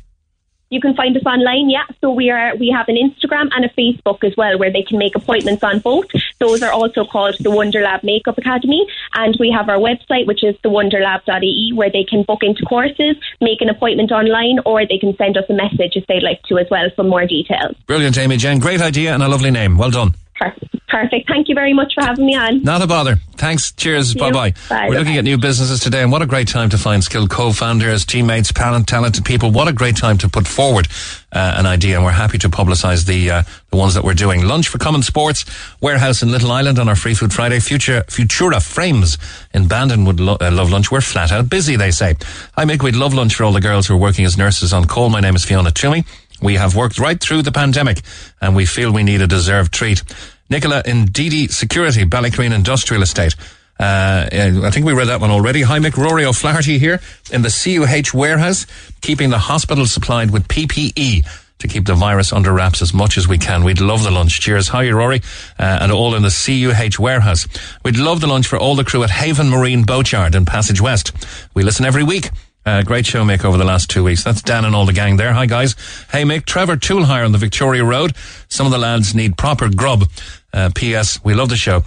You 0.73 0.81
can 0.81 0.95
find 0.95 1.15
us 1.15 1.23
online, 1.23 1.69
yeah. 1.69 1.85
So 2.01 2.11
we 2.11 2.31
are 2.31 2.55
we 2.55 2.69
have 2.75 2.87
an 2.89 2.95
Instagram 2.95 3.49
and 3.55 3.63
a 3.63 3.69
Facebook 3.69 4.23
as 4.23 4.33
well, 4.35 4.57
where 4.57 4.71
they 4.71 4.81
can 4.81 4.97
make 4.97 5.15
appointments 5.15 5.63
on 5.63 5.79
both. 5.79 6.05
Those 6.39 6.63
are 6.63 6.71
also 6.71 7.05
called 7.05 7.35
the 7.39 7.51
Wonderlab 7.51 8.03
Makeup 8.03 8.39
Academy, 8.39 8.87
and 9.13 9.37
we 9.39 9.51
have 9.51 9.69
our 9.69 9.77
website, 9.77 10.25
which 10.25 10.43
is 10.43 10.55
thewonderlab.ie, 10.63 11.73
where 11.75 11.91
they 11.91 12.03
can 12.03 12.23
book 12.23 12.41
into 12.41 12.65
courses, 12.65 13.15
make 13.39 13.61
an 13.61 13.69
appointment 13.69 14.11
online, 14.11 14.57
or 14.65 14.85
they 14.87 14.97
can 14.97 15.15
send 15.15 15.37
us 15.37 15.45
a 15.47 15.53
message 15.53 15.93
if 15.95 16.07
they'd 16.07 16.23
like 16.23 16.41
to 16.49 16.57
as 16.57 16.67
well 16.71 16.89
for 16.95 17.03
more 17.03 17.27
details. 17.27 17.75
Brilliant, 17.85 18.17
Amy 18.17 18.37
Jane. 18.37 18.59
Great 18.59 18.81
idea 18.81 19.13
and 19.13 19.21
a 19.21 19.27
lovely 19.27 19.51
name. 19.51 19.77
Well 19.77 19.91
done. 19.91 20.15
Per- 20.43 20.67
Perfect. 20.89 21.27
Thank 21.27 21.49
you 21.49 21.55
very 21.55 21.73
much 21.73 21.93
for 21.95 22.01
having 22.03 22.23
me 22.23 22.35
on. 22.35 22.61
Not 22.61 22.83
a 22.83 22.87
bother. 22.87 23.15
Thanks. 23.35 23.71
Cheers. 23.71 24.13
Bye 24.13 24.31
bye. 24.31 24.53
Bye. 24.69 24.89
We're 24.89 24.99
looking 24.99 25.17
at 25.17 25.23
new 25.23 25.39
businesses 25.39 25.79
today, 25.79 26.03
and 26.03 26.11
what 26.11 26.21
a 26.21 26.27
great 26.27 26.47
time 26.47 26.69
to 26.69 26.77
find 26.77 27.03
skilled 27.03 27.31
co-founders, 27.31 28.05
teammates, 28.05 28.53
talent, 28.53 28.87
talented 28.87 29.25
people. 29.25 29.49
What 29.49 29.67
a 29.67 29.73
great 29.73 29.97
time 29.97 30.19
to 30.19 30.29
put 30.29 30.45
forward 30.47 30.87
uh, 31.31 31.55
an 31.57 31.65
idea, 31.65 31.95
and 31.95 32.05
we're 32.05 32.11
happy 32.11 32.37
to 32.37 32.47
publicise 32.49 33.07
the 33.07 33.31
uh, 33.31 33.43
the 33.71 33.77
ones 33.77 33.95
that 33.95 34.03
we're 34.03 34.13
doing. 34.13 34.45
Lunch 34.45 34.67
for 34.67 34.77
Common 34.77 35.01
Sports 35.01 35.45
Warehouse 35.81 36.21
in 36.21 36.31
Little 36.31 36.51
Island 36.51 36.77
on 36.77 36.87
our 36.87 36.95
Free 36.95 37.15
Food 37.15 37.33
Friday. 37.33 37.59
Future 37.59 38.03
Futura 38.03 38.61
Frames 38.63 39.17
in 39.51 39.67
Bandon 39.67 40.05
would 40.05 40.19
lo- 40.19 40.37
uh, 40.39 40.51
love 40.51 40.69
lunch. 40.69 40.91
We're 40.91 41.01
flat 41.01 41.31
out 41.31 41.49
busy, 41.49 41.75
they 41.75 41.89
say. 41.89 42.13
Hi, 42.55 42.65
Mick. 42.65 42.83
We'd 42.83 42.95
love 42.95 43.15
lunch 43.15 43.33
for 43.33 43.45
all 43.45 43.51
the 43.53 43.61
girls 43.61 43.87
who 43.87 43.95
are 43.95 43.99
working 43.99 44.25
as 44.25 44.37
nurses 44.37 44.73
on 44.73 44.85
call. 44.85 45.09
My 45.09 45.21
name 45.21 45.35
is 45.35 45.43
Fiona 45.43 45.71
Toomey. 45.71 46.03
We 46.41 46.55
have 46.55 46.75
worked 46.75 46.99
right 46.99 47.19
through 47.19 47.43
the 47.43 47.53
pandemic, 47.53 48.01
and 48.41 48.53
we 48.55 48.65
feel 48.65 48.91
we 48.91 49.03
need 49.03 49.21
a 49.21 49.27
deserved 49.27 49.73
treat. 49.73 50.03
Nicola 50.49 50.81
in 50.85 51.05
DD 51.05 51.51
Security, 51.51 52.05
Ballycurreen 52.05 52.53
Industrial 52.53 53.01
Estate. 53.01 53.35
Uh, 53.79 54.27
I 54.31 54.69
think 54.71 54.85
we 54.85 54.93
read 54.93 55.07
that 55.07 55.19
one 55.19 55.31
already. 55.31 55.63
Hi, 55.63 55.79
Mick. 55.79 55.97
Rory 55.97 56.25
O'Flaherty 56.25 56.77
here 56.77 57.01
in 57.31 57.41
the 57.41 57.49
CUH 57.49 58.15
warehouse, 58.17 58.67
keeping 59.01 59.29
the 59.29 59.39
hospital 59.39 59.85
supplied 59.85 60.31
with 60.31 60.47
PPE 60.47 61.25
to 61.59 61.67
keep 61.67 61.85
the 61.85 61.95
virus 61.95 62.31
under 62.31 62.51
wraps 62.53 62.81
as 62.81 62.93
much 62.93 63.17
as 63.17 63.27
we 63.27 63.37
can. 63.37 63.63
We'd 63.63 63.81
love 63.81 64.03
the 64.03 64.11
lunch. 64.11 64.39
Cheers. 64.41 64.67
Hi, 64.69 64.89
Rory. 64.91 65.21
Uh, 65.57 65.79
and 65.81 65.91
all 65.91 66.13
in 66.13 66.21
the 66.21 66.29
CUH 66.29 67.01
warehouse. 67.01 67.47
We'd 67.83 67.97
love 67.97 68.21
the 68.21 68.27
lunch 68.27 68.47
for 68.47 68.59
all 68.59 68.75
the 68.75 68.83
crew 68.83 69.03
at 69.03 69.09
Haven 69.09 69.49
Marine 69.49 69.83
Boatyard 69.83 70.35
in 70.35 70.45
Passage 70.45 70.81
West. 70.81 71.13
We 71.53 71.63
listen 71.63 71.85
every 71.85 72.03
week. 72.03 72.29
Uh, 72.65 72.81
great 72.81 73.05
show, 73.05 73.23
Mick, 73.23 73.43
over 73.43 73.57
the 73.57 73.65
last 73.65 73.89
two 73.89 74.03
weeks. 74.03 74.23
That's 74.23 74.41
Dan 74.41 74.63
and 74.65 74.75
all 74.75 74.85
the 74.85 74.93
gang 74.93 75.17
there. 75.17 75.33
Hi, 75.33 75.45
guys. 75.45 75.75
Hey, 76.11 76.23
Mick. 76.23 76.45
Trevor 76.45 76.77
Tool 76.77 77.03
Hire 77.03 77.25
on 77.25 77.31
the 77.33 77.37
Victoria 77.37 77.83
Road. 77.83 78.15
Some 78.47 78.65
of 78.65 78.71
the 78.71 78.77
lads 78.77 79.13
need 79.13 79.37
proper 79.37 79.69
grub. 79.69 80.09
Uh, 80.53 80.69
P.S. 80.73 81.23
We 81.23 81.33
love 81.33 81.49
the 81.49 81.57
show 81.57 81.83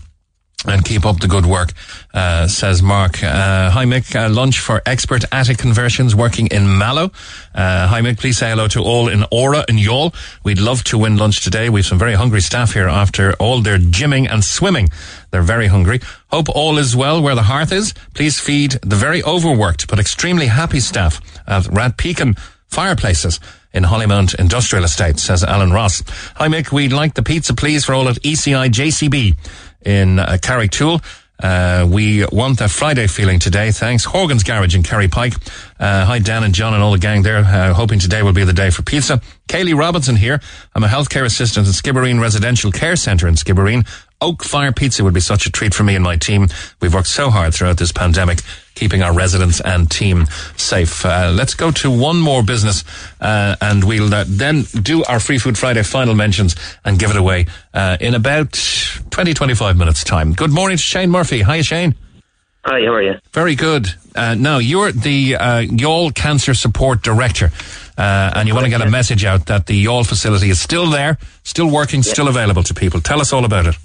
and 0.64 0.84
keep 0.84 1.04
up 1.04 1.20
the 1.20 1.28
good 1.28 1.44
work, 1.44 1.72
uh, 2.14 2.48
says 2.48 2.82
Mark. 2.82 3.22
Uh, 3.22 3.70
hi 3.70 3.84
Mick, 3.84 4.14
uh, 4.16 4.32
lunch 4.32 4.58
for 4.58 4.80
expert 4.86 5.24
attic 5.30 5.58
conversions 5.58 6.14
working 6.14 6.46
in 6.46 6.78
Mallow. 6.78 7.10
Uh, 7.54 7.86
hi 7.86 8.00
Mick, 8.00 8.18
please 8.18 8.38
say 8.38 8.50
hello 8.50 8.66
to 8.68 8.80
all 8.80 9.08
in 9.08 9.24
Aura 9.30 9.64
and 9.68 9.78
Youghal. 9.78 10.14
We'd 10.44 10.60
love 10.60 10.82
to 10.84 10.98
win 10.98 11.18
lunch 11.18 11.44
today. 11.44 11.68
We've 11.68 11.84
some 11.84 11.98
very 11.98 12.14
hungry 12.14 12.40
staff 12.40 12.72
here 12.72 12.88
after 12.88 13.34
all 13.34 13.60
their 13.60 13.78
gymming 13.78 14.28
and 14.30 14.42
swimming. 14.42 14.88
They're 15.30 15.42
very 15.42 15.66
hungry. 15.66 16.00
Hope 16.28 16.48
all 16.48 16.78
is 16.78 16.96
well 16.96 17.22
where 17.22 17.34
the 17.34 17.42
hearth 17.42 17.70
is. 17.70 17.92
Please 18.14 18.40
feed 18.40 18.72
the 18.82 18.96
very 18.96 19.22
overworked 19.22 19.88
but 19.88 19.98
extremely 19.98 20.46
happy 20.46 20.80
staff 20.80 21.20
at 21.46 21.64
Radpecan 21.64 22.38
Fireplaces 22.66 23.38
in 23.72 23.84
Hollymount 23.84 24.34
Industrial 24.36 24.84
Estate, 24.84 25.18
says 25.18 25.44
Alan 25.44 25.70
Ross. 25.70 26.02
Hi 26.36 26.48
Mick, 26.48 26.72
we'd 26.72 26.92
like 26.92 27.14
the 27.14 27.22
pizza 27.22 27.52
please 27.52 27.84
for 27.84 27.94
all 27.94 28.08
at 28.08 28.16
ECI 28.22 28.70
JCB 28.70 29.36
in 29.86 30.18
uh, 30.18 30.36
Carrigtwohill. 30.42 31.02
Uh, 31.38 31.86
we 31.90 32.24
want 32.32 32.58
that 32.58 32.70
Friday 32.70 33.06
feeling 33.06 33.38
today. 33.38 33.70
Thanks. 33.70 34.04
Horgan's 34.04 34.42
Garage 34.42 34.74
in 34.74 34.82
Kerry 34.82 35.08
Pike. 35.08 35.34
Uh, 35.78 36.04
hi, 36.06 36.18
Dan 36.18 36.44
and 36.44 36.54
John 36.54 36.72
and 36.72 36.82
all 36.82 36.92
the 36.92 36.98
gang 36.98 37.22
there. 37.22 37.38
Uh, 37.38 37.74
hoping 37.74 37.98
today 37.98 38.22
will 38.22 38.32
be 38.32 38.44
the 38.44 38.54
day 38.54 38.70
for 38.70 38.82
pizza. 38.82 39.20
Kaylee 39.48 39.78
Robinson 39.78 40.16
here. 40.16 40.40
I'm 40.74 40.82
a 40.82 40.88
healthcare 40.88 41.24
assistant 41.24 41.68
at 41.68 41.74
Skibbereen 41.74 42.20
Residential 42.20 42.72
Care 42.72 42.96
Centre 42.96 43.28
in 43.28 43.34
Skibbereen. 43.34 43.86
Oak 44.20 44.42
Fire 44.44 44.72
Pizza 44.72 45.04
would 45.04 45.14
be 45.14 45.20
such 45.20 45.46
a 45.46 45.52
treat 45.52 45.74
for 45.74 45.84
me 45.84 45.94
and 45.94 46.02
my 46.02 46.16
team. 46.16 46.48
We've 46.80 46.94
worked 46.94 47.08
so 47.08 47.28
hard 47.28 47.54
throughout 47.54 47.76
this 47.76 47.92
pandemic, 47.92 48.40
keeping 48.74 49.02
our 49.02 49.12
residents 49.12 49.60
and 49.60 49.90
team 49.90 50.26
safe. 50.56 51.04
Uh, 51.04 51.32
let's 51.34 51.54
go 51.54 51.70
to 51.72 51.90
one 51.90 52.18
more 52.18 52.42
business, 52.42 52.84
uh, 53.20 53.56
and 53.60 53.84
we'll 53.84 54.12
uh, 54.14 54.24
then 54.26 54.62
do 54.82 55.04
our 55.04 55.20
Free 55.20 55.38
Food 55.38 55.58
Friday 55.58 55.82
final 55.82 56.14
mentions 56.14 56.56
and 56.84 56.98
give 56.98 57.10
it 57.10 57.16
away 57.16 57.46
uh, 57.74 57.98
in 58.00 58.14
about 58.14 58.58
20, 59.10 59.34
25 59.34 59.76
minutes 59.76 60.02
time. 60.02 60.32
Good 60.32 60.50
morning 60.50 60.78
to 60.78 60.82
Shane 60.82 61.10
Murphy. 61.10 61.42
Hi, 61.42 61.60
Shane. 61.60 61.94
Hi, 62.64 62.80
how 62.84 62.94
are 62.94 63.02
you? 63.02 63.14
Very 63.32 63.54
good. 63.54 63.94
Uh, 64.14 64.34
now, 64.34 64.58
you're 64.58 64.92
the 64.92 65.36
uh, 65.36 65.60
Youghal 65.60 66.14
Cancer 66.14 66.54
Support 66.54 67.02
Director, 67.02 67.52
uh, 67.98 68.32
and 68.34 68.48
you 68.48 68.54
want 68.54 68.64
to 68.64 68.70
get 68.70 68.80
a 68.80 68.90
message 68.90 69.26
out 69.26 69.46
that 69.46 69.66
the 69.66 69.84
Youghal 69.84 70.06
facility 70.06 70.48
is 70.48 70.58
still 70.58 70.90
there, 70.90 71.18
still 71.44 71.70
working, 71.70 72.02
still 72.02 72.28
available 72.28 72.62
to 72.62 72.72
people. 72.72 73.00
Tell 73.00 73.20
us 73.20 73.32
all 73.32 73.44
about 73.44 73.66
it. 73.66 73.76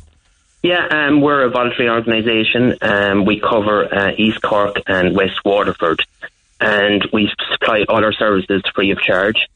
Yeah, 0.64 0.86
um, 0.92 1.22
we're 1.22 1.44
a 1.44 1.50
voluntary 1.50 1.90
organisation. 1.90 2.78
Um, 2.82 3.26
we 3.26 3.40
cover 3.40 3.92
uh, 3.92 4.12
East 4.16 4.42
Cork 4.44 4.78
and 4.86 5.16
West 5.16 5.44
Waterford, 5.44 6.06
and 6.60 7.04
we 7.12 7.32
supply 7.52 7.86
all 7.90 8.04
our 8.04 8.14
services 8.14 8.62
free 8.76 8.92
of 8.92 9.00
charge. 9.00 9.48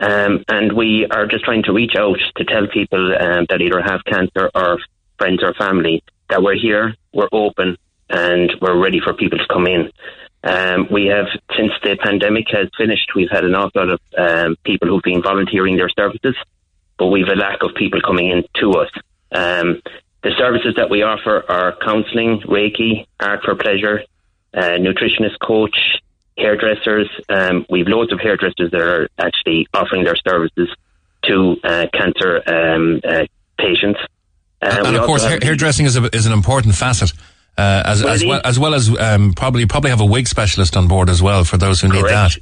Um, 0.00 0.44
and 0.48 0.72
we 0.72 1.06
are 1.06 1.26
just 1.26 1.44
trying 1.44 1.64
to 1.64 1.72
reach 1.72 1.94
out 1.94 2.18
to 2.36 2.44
tell 2.44 2.66
people 2.68 3.14
um, 3.16 3.46
that 3.50 3.60
either 3.60 3.82
have 3.82 4.04
cancer 4.04 4.50
or 4.54 4.78
friends 5.18 5.42
or 5.42 5.52
family 5.54 6.02
that 6.30 6.42
we're 6.42 6.56
here, 6.56 6.94
we're 7.12 7.28
open, 7.32 7.76
and 8.08 8.52
we're 8.60 8.78
ready 8.78 9.00
for 9.00 9.12
people 9.12 9.38
to 9.38 9.46
come 9.46 9.66
in. 9.66 9.92
Um, 10.42 10.88
we 10.90 11.06
have, 11.06 11.26
since 11.56 11.72
the 11.82 11.96
pandemic 11.96 12.46
has 12.50 12.68
finished, 12.78 13.14
we've 13.14 13.30
had 13.30 13.44
an 13.44 13.54
awful 13.54 13.86
lot 13.86 13.90
of 13.90 14.00
um, 14.16 14.56
people 14.64 14.88
who've 14.88 15.02
been 15.02 15.22
volunteering 15.22 15.76
their 15.76 15.88
services, 15.90 16.36
but 16.98 17.06
we've 17.06 17.28
a 17.28 17.34
lack 17.34 17.62
of 17.62 17.74
people 17.74 18.00
coming 18.00 18.30
in 18.30 18.44
to 18.54 18.72
us. 18.72 18.90
Um, 19.32 19.82
the 20.26 20.34
services 20.36 20.74
that 20.76 20.90
we 20.90 21.02
offer 21.02 21.44
are 21.48 21.76
counselling, 21.76 22.40
Reiki, 22.40 23.06
art 23.20 23.44
for 23.44 23.54
pleasure, 23.54 24.02
uh, 24.52 24.74
nutritionist 24.86 25.38
coach, 25.40 25.76
hairdressers. 26.36 27.08
Um, 27.28 27.64
we've 27.70 27.86
loads 27.86 28.12
of 28.12 28.18
hairdressers 28.18 28.72
that 28.72 28.80
are 28.80 29.08
actually 29.18 29.68
offering 29.72 30.02
their 30.02 30.16
services 30.16 30.68
to 31.26 31.56
uh, 31.62 31.86
cancer 31.92 32.42
um, 32.44 33.00
uh, 33.04 33.26
patients. 33.56 34.00
Uh, 34.60 34.82
and 34.84 34.96
of 34.96 35.06
course, 35.06 35.24
hair, 35.24 35.38
hairdressing 35.40 35.86
is, 35.86 35.96
a, 35.96 36.04
is 36.12 36.26
an 36.26 36.32
important 36.32 36.74
facet. 36.74 37.12
Uh, 37.56 37.84
as, 37.86 38.02
Well, 38.02 38.12
as, 38.12 38.24
well, 38.24 38.40
as 38.44 38.58
well 38.58 38.74
as 38.74 38.98
um, 38.98 39.32
probably 39.32 39.64
probably 39.64 39.90
have 39.90 40.00
a 40.00 40.04
wig 40.04 40.26
specialist 40.26 40.76
on 40.76 40.88
board 40.88 41.08
as 41.08 41.22
well 41.22 41.44
for 41.44 41.56
those 41.56 41.80
who 41.80 41.88
need 41.88 42.04
that. 42.04 42.36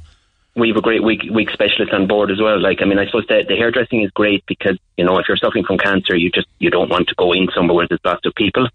We 0.55 0.69
have 0.69 0.77
a 0.77 0.81
great 0.81 1.03
week 1.03 1.21
week 1.31 1.49
specialist 1.51 1.91
on 1.91 2.07
board 2.07 2.31
as 2.31 2.39
well. 2.41 2.59
Like, 2.61 2.81
I 2.81 2.85
mean, 2.85 2.97
I 2.97 3.05
suppose 3.05 3.25
the, 3.27 3.43
the 3.47 3.55
hairdressing 3.55 4.03
is 4.03 4.11
great 4.11 4.45
because, 4.47 4.77
you 4.97 5.03
know, 5.03 5.17
if 5.19 5.25
you're 5.27 5.37
suffering 5.37 5.65
from 5.65 5.77
cancer, 5.77 6.15
you 6.15 6.31
just, 6.31 6.47
you 6.59 6.69
don't 6.69 6.89
want 6.89 7.09
to 7.09 7.15
go 7.15 7.33
in 7.33 7.49
somewhere 7.53 7.75
where 7.75 7.87
there's 7.87 7.99
lots 8.05 8.25
of 8.25 8.33
people. 8.35 8.67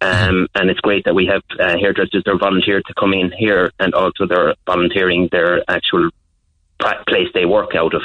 Um, 0.00 0.48
and 0.54 0.70
it's 0.70 0.80
great 0.80 1.04
that 1.04 1.14
we 1.14 1.26
have 1.26 1.42
uh, 1.58 1.76
hairdressers 1.78 2.24
that 2.24 2.30
are 2.30 2.38
volunteered 2.38 2.84
to 2.86 2.94
come 2.94 3.12
in 3.12 3.32
here 3.36 3.70
and 3.78 3.92
also 3.92 4.26
they're 4.26 4.54
volunteering 4.64 5.28
their 5.30 5.62
actual 5.68 6.08
place 7.06 7.28
they 7.34 7.44
work 7.44 7.74
out 7.74 7.94
of. 7.94 8.02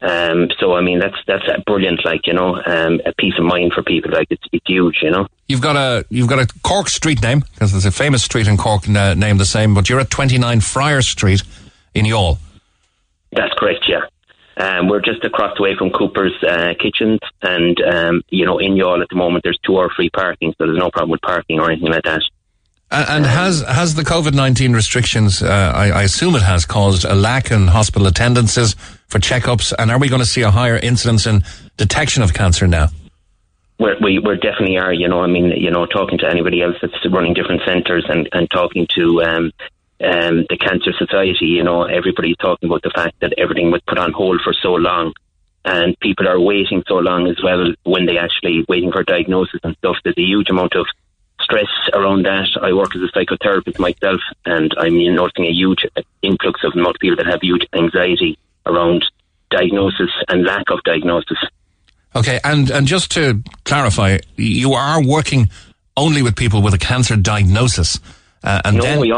Um, 0.00 0.48
so, 0.58 0.72
I 0.74 0.80
mean, 0.80 0.98
that's, 0.98 1.18
that's 1.26 1.44
brilliant, 1.64 2.04
like, 2.04 2.26
you 2.26 2.32
know, 2.32 2.56
um, 2.56 3.00
a 3.06 3.12
peace 3.18 3.34
of 3.38 3.44
mind 3.44 3.72
for 3.72 3.82
people. 3.82 4.10
Like, 4.10 4.28
it's, 4.30 4.42
it's 4.52 4.66
huge, 4.66 4.98
you 5.02 5.10
know. 5.10 5.28
You've 5.48 5.60
got 5.60 5.76
a 5.76 6.04
you've 6.08 6.28
got 6.28 6.38
a 6.38 6.48
Cork 6.64 6.88
street 6.88 7.22
name 7.22 7.40
because 7.52 7.72
there's 7.72 7.84
a 7.84 7.92
famous 7.92 8.22
street 8.24 8.48
in 8.48 8.56
Cork 8.56 8.88
named 8.88 9.38
the 9.38 9.44
same, 9.44 9.74
but 9.74 9.88
you're 9.88 10.00
at 10.00 10.10
29 10.10 10.60
Friar 10.60 11.02
Street 11.02 11.42
in 11.94 12.06
Youghal. 12.06 12.38
That's 13.32 13.54
correct, 13.56 13.84
yeah. 13.88 14.02
Um, 14.56 14.88
we're 14.88 15.00
just 15.00 15.24
across 15.24 15.56
the 15.56 15.62
way 15.62 15.74
from 15.76 15.90
Cooper's 15.90 16.34
uh, 16.46 16.74
Kitchens, 16.78 17.20
and 17.40 17.80
um, 17.80 18.22
you 18.28 18.44
know, 18.44 18.58
in 18.58 18.72
Youghal 18.72 19.02
at 19.02 19.08
the 19.08 19.16
moment, 19.16 19.44
there's 19.44 19.58
two 19.64 19.76
or 19.76 19.88
free 19.90 20.10
parking, 20.10 20.50
so 20.58 20.66
there's 20.66 20.78
no 20.78 20.90
problem 20.90 21.10
with 21.10 21.22
parking 21.22 21.58
or 21.58 21.70
anything 21.70 21.90
like 21.90 22.02
that. 22.04 22.22
And, 22.90 23.08
and 23.08 23.26
has 23.26 23.62
has 23.62 23.94
the 23.94 24.02
COVID 24.02 24.34
nineteen 24.34 24.74
restrictions? 24.74 25.42
Uh, 25.42 25.72
I, 25.74 25.88
I 25.88 26.02
assume 26.02 26.34
it 26.34 26.42
has 26.42 26.66
caused 26.66 27.06
a 27.06 27.14
lack 27.14 27.50
in 27.50 27.66
hospital 27.66 28.06
attendances 28.06 28.74
for 29.06 29.18
checkups, 29.18 29.72
and 29.78 29.90
are 29.90 29.98
we 29.98 30.08
going 30.08 30.20
to 30.20 30.26
see 30.26 30.42
a 30.42 30.50
higher 30.50 30.76
incidence 30.76 31.26
in 31.26 31.42
detection 31.78 32.22
of 32.22 32.34
cancer 32.34 32.66
now? 32.66 32.88
We're, 33.78 33.96
we 34.00 34.18
we 34.18 34.36
definitely 34.36 34.76
are. 34.76 34.92
You 34.92 35.08
know, 35.08 35.22
I 35.22 35.28
mean, 35.28 35.46
you 35.56 35.70
know, 35.70 35.86
talking 35.86 36.18
to 36.18 36.28
anybody 36.28 36.60
else 36.62 36.76
that's 36.82 36.94
running 37.10 37.32
different 37.32 37.62
centres 37.66 38.04
and 38.10 38.28
and 38.32 38.50
talking 38.50 38.86
to 38.96 39.52
um, 40.02 40.46
the 40.48 40.58
Cancer 40.58 40.92
Society, 40.98 41.46
you 41.46 41.62
know, 41.62 41.84
everybody's 41.84 42.36
talking 42.36 42.68
about 42.68 42.82
the 42.82 42.90
fact 42.90 43.20
that 43.20 43.34
everything 43.38 43.70
was 43.70 43.80
put 43.86 43.98
on 43.98 44.12
hold 44.12 44.40
for 44.42 44.52
so 44.52 44.74
long. 44.74 45.12
And 45.64 45.98
people 46.00 46.28
are 46.28 46.40
waiting 46.40 46.82
so 46.88 46.94
long 46.96 47.28
as 47.28 47.36
well 47.42 47.72
when 47.84 48.06
they 48.06 48.18
actually 48.18 48.64
waiting 48.68 48.90
for 48.90 49.04
diagnosis 49.04 49.60
and 49.62 49.76
stuff. 49.76 49.96
There's 50.02 50.18
a 50.18 50.22
huge 50.22 50.50
amount 50.50 50.74
of 50.74 50.86
stress 51.40 51.70
around 51.92 52.24
that. 52.24 52.48
I 52.60 52.72
work 52.72 52.96
as 52.96 53.02
a 53.02 53.16
psychotherapist 53.16 53.78
myself, 53.78 54.20
and 54.44 54.74
I'm 54.76 54.96
noticing 55.14 55.46
a 55.46 55.52
huge 55.52 55.86
influx 56.20 56.60
of 56.64 56.72
people 57.00 57.16
that 57.16 57.26
have 57.26 57.40
huge 57.42 57.66
anxiety 57.72 58.38
around 58.66 59.04
diagnosis 59.50 60.10
and 60.28 60.44
lack 60.44 60.64
of 60.70 60.82
diagnosis. 60.84 61.38
Okay, 62.14 62.40
and 62.44 62.70
and 62.70 62.86
just 62.86 63.12
to 63.12 63.42
clarify, 63.64 64.18
you 64.36 64.72
are 64.72 65.02
working 65.02 65.48
only 65.96 66.22
with 66.22 66.36
people 66.36 66.60
with 66.60 66.74
a 66.74 66.78
cancer 66.78 67.16
diagnosis, 67.16 68.00
uh, 68.42 68.60
and 68.64 68.76
no, 68.76 68.82
then 68.82 69.00
we 69.00 69.12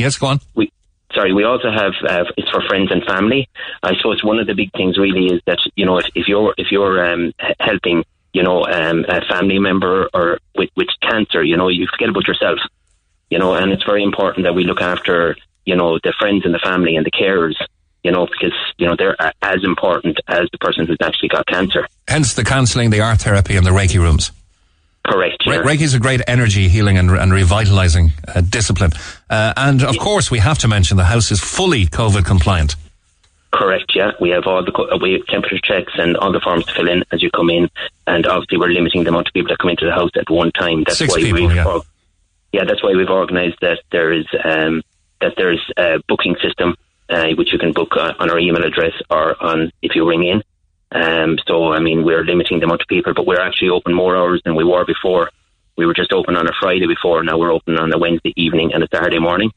yes, 0.00 0.18
go 0.18 0.28
on. 0.28 0.40
we 0.54 0.72
sorry, 1.14 1.32
we 1.32 1.44
also 1.44 1.70
have 1.70 1.92
uh, 2.06 2.24
it's 2.36 2.50
for 2.50 2.62
friends 2.62 2.90
and 2.90 3.04
family. 3.04 3.48
I 3.82 3.96
suppose 3.96 4.22
one 4.22 4.38
of 4.38 4.46
the 4.46 4.54
big 4.54 4.72
things 4.72 4.98
really 4.98 5.26
is 5.26 5.40
that 5.46 5.58
you 5.74 5.86
know 5.86 5.98
if, 5.98 6.06
if 6.14 6.28
you're 6.28 6.54
if 6.56 6.68
you're 6.70 7.04
um, 7.12 7.32
helping 7.58 8.04
you 8.32 8.42
know 8.42 8.64
um, 8.64 9.04
a 9.08 9.24
family 9.26 9.58
member 9.58 10.08
or 10.12 10.38
with 10.56 10.70
with 10.76 10.88
cancer, 11.02 11.42
you 11.42 11.56
know 11.56 11.68
you 11.68 11.86
forget 11.90 12.08
about 12.08 12.26
yourself, 12.26 12.58
you 13.30 13.38
know, 13.38 13.54
and 13.54 13.72
it's 13.72 13.84
very 13.84 14.02
important 14.02 14.44
that 14.44 14.54
we 14.54 14.64
look 14.64 14.80
after 14.80 15.36
you 15.64 15.76
know 15.76 15.98
the 16.02 16.14
friends 16.18 16.44
and 16.44 16.54
the 16.54 16.60
family 16.60 16.96
and 16.96 17.06
the 17.06 17.10
carers, 17.10 17.56
you 18.02 18.10
know, 18.10 18.26
because 18.26 18.56
you 18.78 18.86
know 18.86 18.96
they're 18.96 19.16
as 19.42 19.62
important 19.64 20.18
as 20.28 20.48
the 20.52 20.58
person 20.58 20.86
who's 20.86 20.98
actually 21.02 21.28
got 21.28 21.46
cancer. 21.46 21.86
Hence 22.08 22.34
the 22.34 22.44
counselling, 22.44 22.90
the 22.90 23.00
art 23.00 23.20
therapy, 23.20 23.56
and 23.56 23.66
the 23.66 23.70
Reiki 23.70 23.98
rooms. 23.98 24.32
Correct. 25.10 25.44
Re- 25.46 25.58
Reiki 25.58 25.80
is 25.80 25.94
a 25.94 25.98
great 25.98 26.20
energy 26.28 26.68
healing 26.68 26.96
and, 26.96 27.10
and 27.10 27.32
revitalizing 27.32 28.12
uh, 28.28 28.42
discipline. 28.42 28.92
Uh, 29.28 29.52
and 29.56 29.82
of 29.82 29.98
course, 29.98 30.30
we 30.30 30.38
have 30.38 30.58
to 30.58 30.68
mention 30.68 30.96
the 30.96 31.04
house 31.04 31.32
is 31.32 31.40
fully 31.40 31.86
COVID 31.86 32.24
compliant. 32.24 32.76
Correct, 33.52 33.92
yeah. 33.96 34.12
We 34.20 34.30
have 34.30 34.46
all 34.46 34.64
the 34.64 34.70
co- 34.70 34.88
uh, 34.88 34.98
we 35.02 35.14
have 35.14 35.26
temperature 35.26 35.58
checks 35.60 35.92
and 35.98 36.16
all 36.16 36.30
the 36.30 36.38
forms 36.38 36.64
to 36.66 36.72
fill 36.74 36.88
in 36.88 37.02
as 37.10 37.20
you 37.20 37.30
come 37.32 37.50
in, 37.50 37.68
and 38.06 38.24
obviously 38.26 38.58
we're 38.58 38.68
limiting 38.68 39.02
the 39.02 39.08
amount 39.08 39.26
of 39.26 39.32
people 39.32 39.48
that 39.48 39.58
come 39.58 39.70
into 39.70 39.86
the 39.86 39.92
house 39.92 40.10
at 40.14 40.30
one 40.30 40.52
time. 40.52 40.84
That's 40.84 40.98
Six 40.98 41.12
why 41.14 41.20
people, 41.20 41.46
we've 41.48 41.56
yeah. 41.56 41.64
or- 41.66 41.82
yeah, 42.52 42.64
that's 42.64 42.82
why 42.82 42.92
we've 42.94 43.08
organised 43.10 43.58
that 43.60 43.80
there 43.90 44.12
is 44.12 44.26
um, 44.44 44.82
that 45.20 45.34
there 45.36 45.52
is 45.52 45.60
a 45.76 45.98
booking 46.06 46.36
system 46.40 46.76
uh, 47.08 47.26
which 47.36 47.52
you 47.52 47.58
can 47.58 47.72
book 47.72 47.96
uh, 47.96 48.12
on 48.20 48.30
our 48.30 48.38
email 48.38 48.64
address 48.64 48.92
or 49.10 49.40
on 49.42 49.72
if 49.82 49.96
you 49.96 50.08
ring 50.08 50.24
in. 50.24 50.42
Um, 50.92 51.38
so 51.46 51.72
I 51.72 51.80
mean 51.80 52.04
we're 52.04 52.24
limiting 52.24 52.58
the 52.58 52.66
amount 52.66 52.82
of 52.82 52.88
people, 52.88 53.14
but 53.14 53.26
we're 53.26 53.40
actually 53.40 53.70
open 53.70 53.94
more 53.94 54.16
hours 54.16 54.42
than 54.44 54.56
we 54.56 54.64
were 54.64 54.84
before. 54.84 55.30
We 55.76 55.86
were 55.86 55.94
just 55.94 56.12
open 56.12 56.36
on 56.36 56.46
a 56.46 56.52
Friday 56.60 56.86
before. 56.86 57.22
Now 57.22 57.38
we're 57.38 57.52
open 57.52 57.78
on 57.78 57.92
a 57.92 57.98
Wednesday 57.98 58.32
evening 58.36 58.72
and 58.74 58.82
a 58.82 58.88
Saturday 58.92 59.18
morning. 59.18 59.50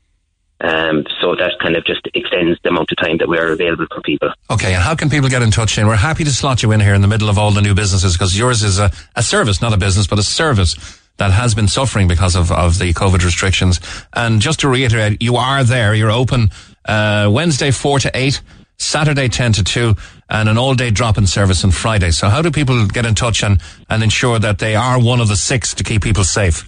Um, 0.61 1.05
so 1.19 1.35
that 1.35 1.59
kind 1.61 1.75
of 1.75 1.83
just 1.83 2.07
extends 2.13 2.57
the 2.63 2.69
amount 2.69 2.89
of 2.91 2.97
time 2.97 3.17
that 3.17 3.27
we 3.27 3.37
are 3.37 3.51
available 3.51 3.85
for 3.93 4.01
people. 4.01 4.31
Okay, 4.49 4.73
and 4.73 4.81
how 4.81 4.95
can 4.95 5.09
people 5.09 5.27
get 5.27 5.41
in 5.41 5.51
touch? 5.51 5.77
And 5.77 5.87
we're 5.87 5.95
happy 5.95 6.23
to 6.23 6.29
slot 6.29 6.63
you 6.63 6.71
in 6.71 6.79
here 6.79 6.93
in 6.93 7.01
the 7.01 7.07
middle 7.07 7.29
of 7.29 7.37
all 7.37 7.51
the 7.51 7.61
new 7.61 7.75
businesses 7.75 8.13
because 8.13 8.37
yours 8.37 8.63
is 8.63 8.79
a, 8.79 8.89
a 9.15 9.23
service, 9.23 9.61
not 9.61 9.73
a 9.73 9.77
business, 9.77 10.07
but 10.07 10.19
a 10.19 10.23
service 10.23 10.75
that 11.17 11.31
has 11.31 11.53
been 11.53 11.67
suffering 11.67 12.07
because 12.07 12.35
of, 12.35 12.51
of 12.51 12.79
the 12.79 12.93
COVID 12.93 13.25
restrictions. 13.25 13.79
And 14.13 14.41
just 14.41 14.61
to 14.61 14.69
reiterate, 14.69 15.21
you 15.21 15.35
are 15.35 15.63
there. 15.63 15.93
You're 15.93 16.11
open 16.11 16.51
uh, 16.85 17.29
Wednesday 17.31 17.71
4 17.71 17.99
to 17.99 18.11
8, 18.13 18.41
Saturday 18.77 19.27
10 19.27 19.53
to 19.53 19.63
2, 19.63 19.95
and 20.29 20.49
an 20.49 20.57
all 20.57 20.73
day 20.73 20.91
drop 20.91 21.17
in 21.17 21.27
service 21.27 21.63
on 21.63 21.71
Friday. 21.71 22.11
So 22.11 22.29
how 22.29 22.41
do 22.41 22.51
people 22.51 22.87
get 22.87 23.05
in 23.05 23.15
touch 23.15 23.43
and, 23.43 23.61
and 23.89 24.03
ensure 24.03 24.39
that 24.39 24.59
they 24.59 24.75
are 24.75 24.99
one 25.01 25.19
of 25.19 25.27
the 25.27 25.35
six 25.35 25.73
to 25.75 25.83
keep 25.83 26.03
people 26.03 26.23
safe? 26.23 26.67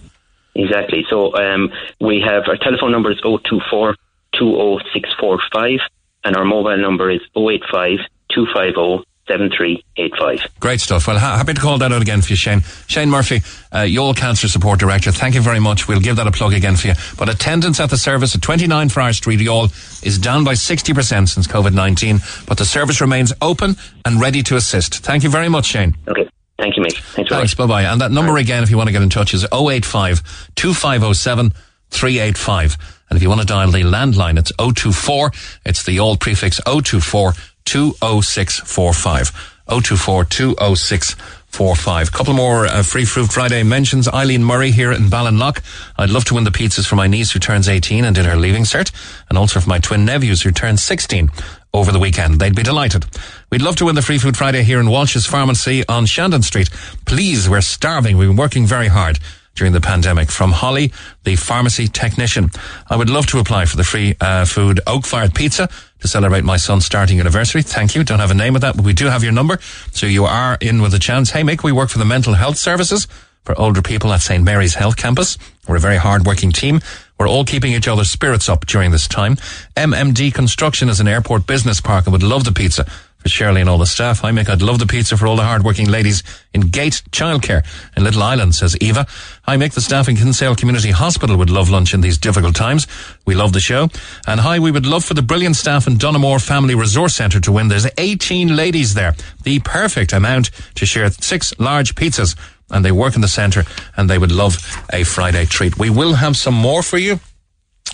Exactly. 0.55 1.05
So 1.09 1.35
um, 1.35 1.71
we 1.99 2.23
have 2.25 2.43
our 2.47 2.57
telephone 2.57 2.91
number 2.91 3.11
is 3.11 3.19
024 3.21 3.95
20645 4.37 5.79
and 6.23 6.35
our 6.35 6.45
mobile 6.45 6.77
number 6.77 7.09
is 7.09 7.21
085 7.35 7.99
250 8.33 9.05
7385. 9.27 10.59
Great 10.59 10.79
stuff. 10.79 11.07
Well, 11.07 11.17
ha- 11.17 11.37
happy 11.37 11.53
to 11.53 11.61
call 11.61 11.77
that 11.79 11.91
out 11.91 12.01
again 12.01 12.21
for 12.21 12.29
you, 12.29 12.35
Shane. 12.35 12.61
Shane 12.87 13.09
Murphy, 13.09 13.37
uh, 13.71 13.79
Youghal 13.79 14.15
Cancer 14.15 14.47
Support 14.47 14.79
Director. 14.79 15.11
Thank 15.11 15.35
you 15.35 15.41
very 15.41 15.59
much. 15.59 15.87
We'll 15.87 15.99
give 15.99 16.17
that 16.17 16.27
a 16.27 16.31
plug 16.31 16.53
again 16.53 16.75
for 16.75 16.87
you. 16.87 16.93
But 17.17 17.29
attendance 17.29 17.79
at 17.79 17.89
the 17.89 17.97
service 17.97 18.35
at 18.35 18.41
29 18.41 18.89
Friar 18.89 19.13
Street, 19.13 19.39
Youghal, 19.39 19.71
is 20.05 20.17
down 20.19 20.43
by 20.43 20.53
60% 20.53 21.27
since 21.29 21.47
COVID-19, 21.47 22.45
but 22.45 22.57
the 22.57 22.65
service 22.65 23.01
remains 23.01 23.33
open 23.41 23.75
and 24.05 24.21
ready 24.21 24.43
to 24.43 24.55
assist. 24.55 24.99
Thank 24.99 25.23
you 25.23 25.29
very 25.29 25.49
much, 25.49 25.65
Shane. 25.65 25.95
Okay. 26.07 26.29
Thank 26.57 26.77
you, 26.77 26.83
mate. 26.83 26.93
Thanks 26.93 27.29
Thanks. 27.29 27.53
Bye 27.53 27.65
bye. 27.67 27.83
And 27.83 27.99
that 27.99 28.11
number 28.11 28.37
again, 28.37 28.63
if 28.63 28.69
you 28.69 28.77
want 28.77 28.87
to 28.87 28.93
get 28.93 29.01
in 29.01 29.09
touch, 29.09 29.33
is 29.33 29.45
085 29.51 30.51
2507 30.55 31.51
385. 31.89 32.77
And 33.09 33.17
if 33.17 33.23
you 33.23 33.29
want 33.29 33.41
to 33.41 33.47
dial 33.47 33.69
the 33.71 33.81
landline, 33.81 34.39
it's 34.39 34.51
024. 34.57 35.31
It's 35.65 35.83
the 35.83 35.99
old 35.99 36.19
prefix 36.19 36.59
024 36.65 37.33
20645. 37.65 39.51
024 39.67 40.25
20645. 40.25 42.11
Couple 42.11 42.33
more 42.33 42.67
uh, 42.67 42.83
Free 42.83 43.05
Fruit 43.05 43.31
Friday 43.31 43.63
mentions. 43.63 44.07
Eileen 44.07 44.43
Murray 44.43 44.71
here 44.71 44.91
in 44.91 45.03
Ballinlough. 45.03 45.59
I'd 45.97 46.11
love 46.11 46.25
to 46.25 46.35
win 46.35 46.43
the 46.43 46.51
pizzas 46.51 46.87
for 46.87 46.95
my 46.95 47.07
niece 47.07 47.31
who 47.31 47.39
turns 47.39 47.67
18 47.67 48.05
and 48.05 48.15
did 48.15 48.25
her 48.25 48.35
leaving 48.35 48.63
cert, 48.63 48.91
and 49.29 49.37
also 49.37 49.59
for 49.59 49.69
my 49.69 49.79
twin 49.79 50.05
nephews 50.05 50.43
who 50.43 50.51
turned 50.51 50.79
16 50.79 51.31
over 51.73 51.91
the 51.91 51.99
weekend. 51.99 52.39
They'd 52.39 52.55
be 52.55 52.63
delighted. 52.63 53.05
We'd 53.49 53.63
love 53.63 53.75
to 53.77 53.85
win 53.85 53.95
the 53.95 54.01
Free 54.03 54.19
Food 54.19 54.37
Friday 54.37 54.63
here 54.63 54.79
in 54.79 54.89
Walsh's 54.89 55.25
Pharmacy 55.25 55.83
on 55.87 56.05
Shandon 56.05 56.43
Street. 56.43 56.69
Please, 57.05 57.49
we're 57.49 57.61
starving. 57.61 58.17
We've 58.17 58.29
been 58.29 58.37
working 58.37 58.65
very 58.67 58.87
hard 58.87 59.19
during 59.55 59.73
the 59.73 59.81
pandemic. 59.81 60.29
From 60.29 60.51
Holly, 60.51 60.91
the 61.23 61.35
pharmacy 61.35 61.87
technician. 61.87 62.51
I 62.89 62.95
would 62.97 63.09
love 63.09 63.25
to 63.27 63.39
apply 63.39 63.65
for 63.65 63.77
the 63.77 63.83
free 63.83 64.15
uh, 64.21 64.45
food 64.45 64.79
oak 64.85 65.05
fired 65.05 65.33
pizza 65.33 65.69
to 66.05 66.11
celebrate 66.11 66.43
my 66.43 66.57
son's 66.57 66.85
starting 66.85 67.19
anniversary. 67.19 67.63
Thank 67.63 67.95
you. 67.95 68.03
Don't 68.03 68.19
have 68.19 68.31
a 68.31 68.35
name 68.35 68.55
of 68.55 68.61
that, 68.61 68.75
but 68.75 68.85
we 68.85 68.93
do 68.93 69.07
have 69.07 69.23
your 69.23 69.31
number. 69.31 69.57
So 69.91 70.05
you 70.05 70.25
are 70.25 70.57
in 70.61 70.81
with 70.81 70.93
a 70.93 70.99
chance. 70.99 71.31
Hey, 71.31 71.41
Mick, 71.41 71.63
we 71.63 71.71
work 71.71 71.89
for 71.89 71.97
the 71.97 72.05
mental 72.05 72.35
health 72.35 72.57
services 72.57 73.07
for 73.43 73.59
older 73.59 73.81
people 73.81 74.13
at 74.13 74.21
St. 74.21 74.43
Mary's 74.43 74.75
Health 74.75 74.97
Campus. 74.97 75.37
We're 75.67 75.77
a 75.77 75.79
very 75.79 75.97
hard 75.97 76.25
working 76.25 76.51
team. 76.51 76.81
We're 77.19 77.27
all 77.27 77.45
keeping 77.45 77.73
each 77.73 77.87
other's 77.87 78.11
spirits 78.11 78.49
up 78.49 78.65
during 78.65 78.91
this 78.91 79.07
time. 79.07 79.37
MMD 79.75 80.33
Construction 80.33 80.89
is 80.89 80.99
an 80.99 81.07
airport 81.07 81.47
business 81.47 81.81
park 81.81 82.05
and 82.05 82.13
would 82.13 82.23
love 82.23 82.43
the 82.43 82.51
pizza 82.51 82.85
for 83.25 83.29
Shirley 83.29 83.59
and 83.59 83.67
all 83.67 83.79
the 83.79 83.87
staff. 83.87 84.19
Hi 84.19 84.29
Mick, 84.29 84.49
I'd 84.49 84.61
love 84.61 84.77
the 84.77 84.85
pizza 84.85 85.17
for 85.17 85.25
all 85.25 85.35
the 85.35 85.43
hard-working 85.43 85.89
ladies 85.89 86.21
in 86.53 86.61
Gate 86.61 87.01
Childcare 87.09 87.65
in 87.97 88.03
Little 88.03 88.21
Island, 88.21 88.53
says 88.53 88.77
Eva. 88.79 89.07
Hi 89.45 89.57
Mick, 89.57 89.73
the 89.73 89.81
staff 89.81 90.07
in 90.07 90.15
Kinsale 90.15 90.55
Community 90.55 90.91
Hospital 90.91 91.35
would 91.35 91.49
love 91.49 91.71
lunch 91.71 91.95
in 91.95 92.01
these 92.01 92.19
difficult 92.19 92.55
times. 92.55 92.85
We 93.25 93.33
love 93.33 93.51
the 93.51 93.59
show. 93.59 93.89
And 94.27 94.39
hi, 94.41 94.59
we 94.59 94.69
would 94.69 94.85
love 94.85 95.03
for 95.03 95.15
the 95.15 95.23
brilliant 95.23 95.55
staff 95.55 95.87
in 95.87 95.95
Dunamore 95.95 96.39
Family 96.39 96.75
Resource 96.75 97.15
Centre 97.15 97.39
to 97.39 97.51
win. 97.51 97.67
There's 97.67 97.87
18 97.97 98.55
ladies 98.55 98.93
there. 98.93 99.15
The 99.41 99.57
perfect 99.61 100.13
amount 100.13 100.51
to 100.75 100.85
share 100.85 101.09
six 101.09 101.51
large 101.57 101.95
pizzas. 101.95 102.37
And 102.69 102.85
they 102.85 102.91
work 102.91 103.15
in 103.15 103.21
the 103.21 103.27
centre 103.27 103.63
and 103.97 104.07
they 104.07 104.19
would 104.19 104.31
love 104.31 104.85
a 104.93 105.03
Friday 105.03 105.45
treat. 105.45 105.79
We 105.79 105.89
will 105.89 106.13
have 106.13 106.37
some 106.37 106.53
more 106.53 106.83
for 106.83 106.99
you. 106.99 107.19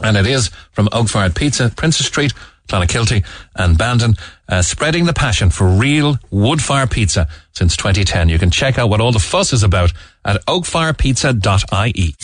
And 0.03 0.18
it 0.18 0.28
is 0.28 0.49
from 0.72 0.90
Oak 0.91 1.08
Fired 1.08 1.36
Pizza, 1.36 1.70
Princess 1.70 2.08
Street, 2.08 2.34
Clonakilty 2.72 3.26
and 3.56 3.78
Bandon, 3.78 4.16
uh, 4.52 4.61
spreading 4.61 5.06
the 5.06 5.14
passion 5.14 5.49
for 5.49 5.65
real 5.65 6.18
wood 6.30 6.61
fire 6.61 6.86
pizza 6.86 7.28
since 7.53 7.76
2010. 7.78 8.30
You 8.30 8.38
can 8.38 8.52
check 8.52 8.78
out 8.78 8.90
what 8.90 8.99
all 9.02 9.11
the 9.11 9.19
fuss 9.19 9.53
is 9.53 9.64
about 9.64 9.91
at 10.26 10.45
oakfirepizza.ie. 10.45 12.15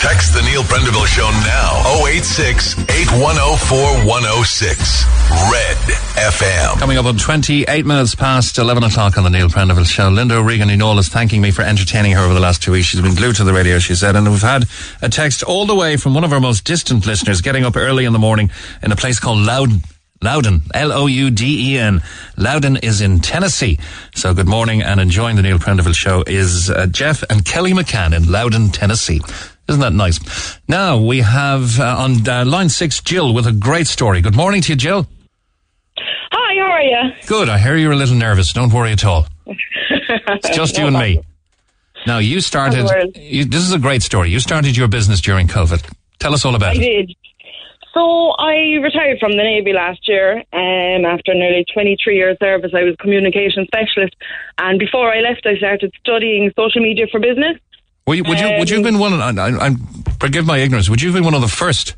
Text 0.00 0.34
the 0.34 0.42
Neil 0.42 0.62
Prendeville 0.62 1.06
Show 1.06 1.28
now. 1.44 2.06
086 2.06 2.78
8104 2.78 4.06
106. 4.06 5.04
Red 5.50 5.76
FM. 6.16 6.78
Coming 6.78 6.98
up 6.98 7.06
on 7.06 7.16
28 7.16 7.86
minutes 7.86 8.14
past 8.14 8.58
11 8.58 8.84
o'clock 8.84 9.16
on 9.16 9.24
the 9.24 9.30
Neil 9.30 9.48
Prendeville 9.48 9.86
Show. 9.86 10.08
Linda 10.08 10.36
O'Regan 10.36 10.68
Enola 10.68 10.98
is 11.00 11.08
thanking 11.08 11.40
me 11.40 11.50
for 11.50 11.62
entertaining 11.62 12.12
her 12.12 12.22
over 12.22 12.34
the 12.34 12.40
last 12.40 12.62
two 12.62 12.72
weeks. 12.72 12.86
She's 12.88 13.00
been 13.00 13.14
glued 13.14 13.36
to 13.36 13.44
the 13.44 13.52
radio, 13.52 13.78
she 13.78 13.94
said. 13.94 14.16
And 14.16 14.28
we've 14.30 14.42
had 14.42 14.66
a 15.02 15.08
text 15.08 15.42
all 15.42 15.66
the 15.66 15.74
way 15.74 15.96
from 15.96 16.14
one 16.14 16.24
of 16.24 16.32
our 16.32 16.40
most 16.40 16.64
distant 16.64 17.06
listeners 17.06 17.40
getting 17.40 17.64
up 17.64 17.76
early 17.76 18.04
in 18.04 18.12
the 18.12 18.18
morning 18.18 18.50
in 18.82 18.92
a 18.92 18.96
place 18.96 19.18
called 19.18 19.38
Loudon. 19.38 19.82
Loudon, 20.22 20.60
L-O-U-D-E-N. 20.74 22.02
Loudon 22.36 22.76
is 22.76 23.00
in 23.00 23.20
Tennessee. 23.20 23.78
So 24.14 24.34
good 24.34 24.46
morning 24.48 24.82
and 24.82 25.00
enjoying 25.00 25.36
the 25.36 25.42
Neil 25.42 25.58
Prendeville 25.58 25.94
show 25.94 26.22
is 26.26 26.68
uh, 26.68 26.86
Jeff 26.88 27.22
and 27.30 27.42
Kelly 27.44 27.72
McCann 27.72 28.14
in 28.14 28.30
Loudon, 28.30 28.68
Tennessee. 28.68 29.20
Isn't 29.66 29.80
that 29.80 29.94
nice? 29.94 30.58
Now 30.68 31.00
we 31.00 31.20
have 31.20 31.80
uh, 31.80 31.96
on 31.98 32.28
uh, 32.28 32.44
line 32.44 32.68
six 32.68 33.00
Jill 33.00 33.32
with 33.32 33.46
a 33.46 33.52
great 33.52 33.86
story. 33.86 34.20
Good 34.20 34.36
morning 34.36 34.60
to 34.62 34.72
you, 34.72 34.76
Jill. 34.76 35.06
Hi, 35.96 36.54
how 36.58 36.70
are 36.70 36.82
you? 36.82 37.12
Good. 37.26 37.48
I 37.48 37.56
hear 37.58 37.76
you're 37.76 37.92
a 37.92 37.96
little 37.96 38.16
nervous. 38.16 38.52
Don't 38.52 38.72
worry 38.72 38.92
at 38.92 39.04
all. 39.04 39.26
It's 40.32 40.56
just 40.56 40.76
you 40.76 40.86
and 40.86 40.96
me. 40.98 41.20
Now 42.06 42.18
you 42.18 42.40
started. 42.40 42.88
You, 43.16 43.44
this 43.44 43.62
is 43.62 43.72
a 43.72 43.78
great 43.78 44.02
story. 44.02 44.30
You 44.30 44.40
started 44.40 44.76
your 44.76 44.88
business 44.88 45.20
during 45.20 45.46
COVID. 45.46 45.88
Tell 46.18 46.34
us 46.34 46.44
all 46.44 46.54
about 46.56 46.76
I 46.76 46.80
it. 46.80 47.06
did. 47.06 47.16
So 47.92 48.30
I 48.38 48.78
retired 48.82 49.18
from 49.18 49.32
the 49.32 49.42
Navy 49.42 49.72
last 49.72 50.06
year 50.06 50.38
um, 50.52 51.04
after 51.04 51.34
nearly 51.34 51.64
23 51.72 52.16
years 52.16 52.36
service. 52.38 52.70
I 52.74 52.84
was 52.84 52.94
a 52.94 52.96
communication 52.98 53.66
specialist. 53.66 54.14
And 54.58 54.78
before 54.78 55.12
I 55.12 55.20
left, 55.20 55.44
I 55.44 55.56
started 55.56 55.92
studying 56.00 56.52
social 56.56 56.82
media 56.82 57.06
for 57.10 57.18
business. 57.18 57.58
Were 58.06 58.14
you, 58.14 58.24
would 58.24 58.40
you? 58.40 58.58
Would 58.58 58.70
you 58.70 58.76
have 58.76 58.84
been 58.84 58.98
one? 58.98 59.12
Of, 59.12 59.20
I, 59.20 59.30
I, 59.30 59.66
I, 59.68 59.76
forgive 60.18 60.46
my 60.46 60.58
ignorance. 60.58 60.88
Would 60.88 61.02
you 61.02 61.08
have 61.08 61.14
been 61.14 61.24
one 61.24 61.34
of 61.34 61.42
the 61.42 61.48
first 61.48 61.96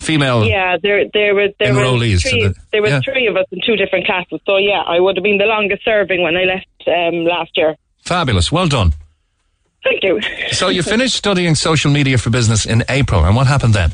female? 0.00 0.44
Yeah, 0.44 0.76
there 0.82 1.04
there 1.12 1.34
were 1.34 1.48
there 1.58 1.74
were 1.74 1.82
Enrollees 1.82 2.22
to 2.22 2.30
three, 2.30 2.42
the- 2.48 2.54
there 2.72 2.82
were 2.82 2.88
yeah. 2.88 3.00
three 3.04 3.26
of 3.26 3.36
us 3.36 3.46
in 3.52 3.60
two 3.64 3.76
different 3.76 4.06
classes. 4.06 4.40
So 4.46 4.56
yeah, 4.56 4.82
I 4.86 5.00
would 5.00 5.16
have 5.16 5.22
been 5.22 5.38
the 5.38 5.44
longest 5.44 5.84
serving 5.84 6.22
when 6.22 6.36
I 6.36 6.44
left 6.44 6.66
um, 6.88 7.24
last 7.24 7.56
year. 7.56 7.76
Fabulous. 8.04 8.50
Well 8.50 8.68
done. 8.68 8.94
Thank 9.84 10.02
you. 10.02 10.20
So 10.52 10.68
you 10.68 10.82
finished 10.82 11.14
studying 11.14 11.54
social 11.54 11.90
media 11.90 12.18
for 12.18 12.30
business 12.30 12.64
in 12.64 12.84
April, 12.88 13.24
and 13.24 13.36
what 13.36 13.46
happened 13.46 13.74
then? 13.74 13.92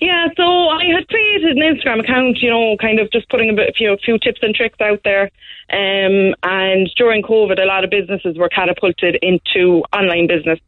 Yeah, 0.00 0.28
so 0.36 0.68
I 0.68 0.84
had 0.86 1.08
created 1.08 1.56
an 1.56 1.62
Instagram 1.62 2.00
account, 2.00 2.38
you 2.40 2.50
know, 2.50 2.76
kind 2.76 2.98
of 2.98 3.10
just 3.10 3.28
putting 3.28 3.50
a 3.50 3.54
bit, 3.54 3.74
few, 3.76 3.96
few 4.04 4.18
tips 4.18 4.40
and 4.42 4.54
tricks 4.54 4.80
out 4.80 5.00
there. 5.04 5.30
Um, 5.70 6.34
and 6.42 6.90
during 6.96 7.22
COVID, 7.22 7.60
a 7.60 7.66
lot 7.66 7.84
of 7.84 7.90
businesses 7.90 8.36
were 8.36 8.48
catapulted 8.48 9.16
into 9.22 9.82
online 9.92 10.26
business, 10.26 10.58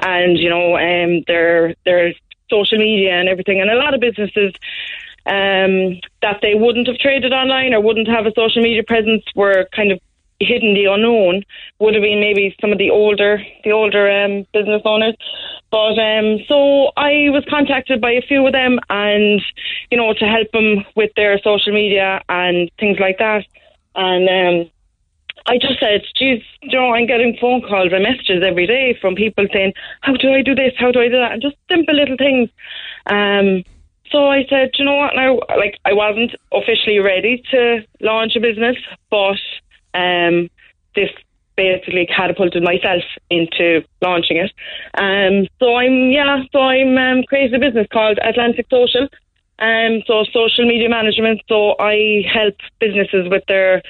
and 0.00 0.38
you 0.38 0.48
know, 0.48 0.76
um, 0.76 1.24
their 1.26 1.74
their 1.84 2.14
social 2.50 2.78
media 2.78 3.14
and 3.14 3.28
everything. 3.28 3.60
And 3.60 3.70
a 3.70 3.76
lot 3.76 3.94
of 3.94 4.00
businesses 4.00 4.54
um, 5.26 6.00
that 6.22 6.38
they 6.42 6.54
wouldn't 6.54 6.86
have 6.86 6.98
traded 6.98 7.32
online 7.32 7.74
or 7.74 7.80
wouldn't 7.80 8.08
have 8.08 8.26
a 8.26 8.32
social 8.36 8.62
media 8.62 8.82
presence 8.82 9.24
were 9.34 9.66
kind 9.74 9.90
of 9.90 10.00
hidden 10.44 10.74
the 10.74 10.84
unknown 10.86 11.42
would 11.78 11.94
have 11.94 12.02
been 12.02 12.20
maybe 12.20 12.54
some 12.60 12.72
of 12.72 12.78
the 12.78 12.90
older 12.90 13.42
the 13.64 13.72
older 13.72 14.10
um, 14.10 14.46
business 14.52 14.82
owners 14.84 15.14
but 15.70 15.98
um, 15.98 16.38
so 16.46 16.92
I 16.96 17.30
was 17.30 17.44
contacted 17.48 18.00
by 18.00 18.12
a 18.12 18.22
few 18.22 18.46
of 18.46 18.52
them 18.52 18.78
and 18.90 19.42
you 19.90 19.98
know 19.98 20.12
to 20.14 20.24
help 20.24 20.50
them 20.52 20.84
with 20.94 21.10
their 21.16 21.38
social 21.38 21.72
media 21.72 22.22
and 22.28 22.70
things 22.78 22.98
like 23.00 23.18
that 23.18 23.44
and 23.96 24.28
um, 24.28 24.70
I 25.46 25.58
just 25.58 25.78
said, 25.78 26.02
geez, 26.16 26.42
you 26.62 26.78
know, 26.78 26.94
I'm 26.94 27.06
getting 27.06 27.36
phone 27.38 27.60
calls 27.60 27.92
and 27.92 28.02
messages 28.02 28.42
every 28.42 28.66
day 28.66 28.96
from 28.98 29.14
people 29.14 29.46
saying, 29.52 29.74
how 30.00 30.14
do 30.14 30.32
I 30.32 30.40
do 30.40 30.54
this? 30.54 30.72
How 30.78 30.90
do 30.90 31.00
I 31.00 31.08
do 31.08 31.18
that? 31.18 31.32
And 31.32 31.42
just 31.42 31.56
simple 31.70 31.94
little 31.94 32.16
things. 32.16 32.48
Um, 33.06 33.62
so 34.10 34.28
I 34.28 34.46
said, 34.48 34.70
you 34.78 34.84
know 34.84 34.94
what? 34.94 35.14
Now, 35.14 35.40
like, 35.56 35.78
I 35.84 35.92
wasn't 35.92 36.34
officially 36.52 36.98
ready 36.98 37.42
to 37.50 37.84
launch 38.00 38.36
a 38.36 38.40
business, 38.40 38.76
but 39.10 39.38
um, 39.94 40.50
this 40.94 41.10
basically 41.56 42.06
catapulted 42.06 42.62
myself 42.62 43.02
into 43.30 43.82
launching 44.02 44.36
it. 44.38 44.52
Um, 44.98 45.46
so 45.60 45.76
I'm, 45.76 46.10
yeah, 46.10 46.42
so 46.52 46.60
I'm 46.60 46.98
um, 46.98 47.22
creating 47.28 47.54
a 47.54 47.60
business 47.60 47.86
called 47.92 48.18
Atlantic 48.22 48.66
Social. 48.70 49.08
Um, 49.58 50.02
so 50.06 50.24
social 50.24 50.66
media 50.66 50.88
management. 50.88 51.42
So 51.48 51.76
I 51.78 52.24
help 52.32 52.56
businesses 52.80 53.28
with 53.30 53.44
their 53.46 53.82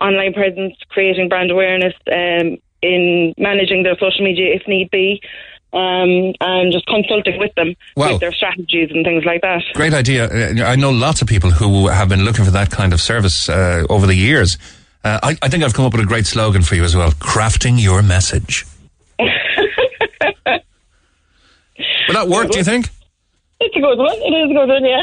online 0.00 0.32
presence, 0.32 0.74
creating 0.88 1.28
brand 1.28 1.50
awareness, 1.52 1.94
um, 2.10 2.58
in 2.82 3.32
managing 3.38 3.84
their 3.84 3.96
social 4.00 4.24
media 4.24 4.54
if 4.56 4.66
need 4.66 4.90
be. 4.90 5.22
Um, 5.74 6.34
and 6.40 6.70
just 6.70 6.84
consulting 6.84 7.38
with 7.38 7.54
them 7.54 7.74
Wow. 7.96 8.12
with 8.12 8.20
their 8.20 8.32
strategies 8.32 8.90
and 8.90 9.06
things 9.06 9.24
like 9.24 9.40
that. 9.40 9.62
Great 9.72 9.94
idea. 9.94 10.26
Uh, 10.26 10.64
I 10.64 10.76
know 10.76 10.90
lots 10.90 11.22
of 11.22 11.28
people 11.28 11.50
who 11.50 11.88
have 11.88 12.10
been 12.10 12.26
looking 12.26 12.44
for 12.44 12.50
that 12.50 12.70
kind 12.70 12.92
of 12.92 13.00
service 13.00 13.48
uh, 13.48 13.86
over 13.88 14.06
the 14.06 14.14
years. 14.14 14.58
Uh, 15.04 15.18
I, 15.22 15.36
I 15.42 15.48
think 15.48 15.64
I've 15.64 15.74
come 15.74 15.84
up 15.84 15.92
with 15.92 16.02
a 16.02 16.06
great 16.06 16.26
slogan 16.26 16.62
for 16.62 16.76
you 16.76 16.84
as 16.84 16.94
well 16.94 17.10
crafting 17.12 17.80
your 17.82 18.02
message. 18.02 18.64
Will 19.18 19.28
that 22.14 22.28
work, 22.28 22.50
do 22.50 22.58
you 22.58 22.64
think? 22.64 22.88
It's 23.60 23.76
a 23.76 23.80
good 23.80 23.98
one. 23.98 24.14
It 24.16 24.44
is 24.44 24.50
a 24.50 24.54
good 24.54 24.68
one, 24.68 24.84
yeah. 24.84 25.02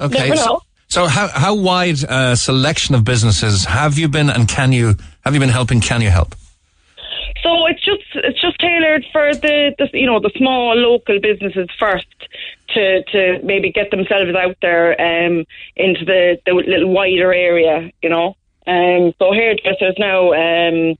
Okay. 0.00 0.28
Never 0.28 0.36
So, 0.36 0.44
know. 0.46 0.60
so 0.88 1.06
how, 1.06 1.28
how 1.28 1.54
wide 1.54 2.02
a 2.08 2.36
selection 2.36 2.94
of 2.94 3.04
businesses 3.04 3.64
have 3.64 3.98
you 3.98 4.08
been 4.08 4.30
and 4.30 4.48
can 4.48 4.72
you, 4.72 4.94
have 5.24 5.34
you 5.34 5.40
been 5.40 5.48
helping, 5.48 5.80
can 5.80 6.00
you 6.02 6.10
help? 6.10 6.34
So 7.42 7.66
it's 7.66 7.84
just 7.84 8.02
it's 8.14 8.40
just 8.40 8.58
tailored 8.58 9.04
for 9.12 9.32
the, 9.34 9.72
the 9.78 9.88
you 9.92 10.06
know 10.06 10.18
the 10.18 10.32
small 10.36 10.74
local 10.74 11.20
businesses 11.20 11.68
first 11.78 12.06
to 12.70 13.04
to 13.04 13.38
maybe 13.44 13.70
get 13.70 13.90
themselves 13.92 14.34
out 14.34 14.56
there 14.62 15.00
um, 15.00 15.44
into 15.76 16.04
the, 16.04 16.38
the 16.44 16.52
little 16.54 16.90
wider 16.92 17.32
area, 17.32 17.92
you 18.02 18.08
know. 18.08 18.34
Um, 18.66 19.12
so 19.18 19.32
hairdressers 19.32 19.94
now, 19.98 20.32
um, 20.32 20.96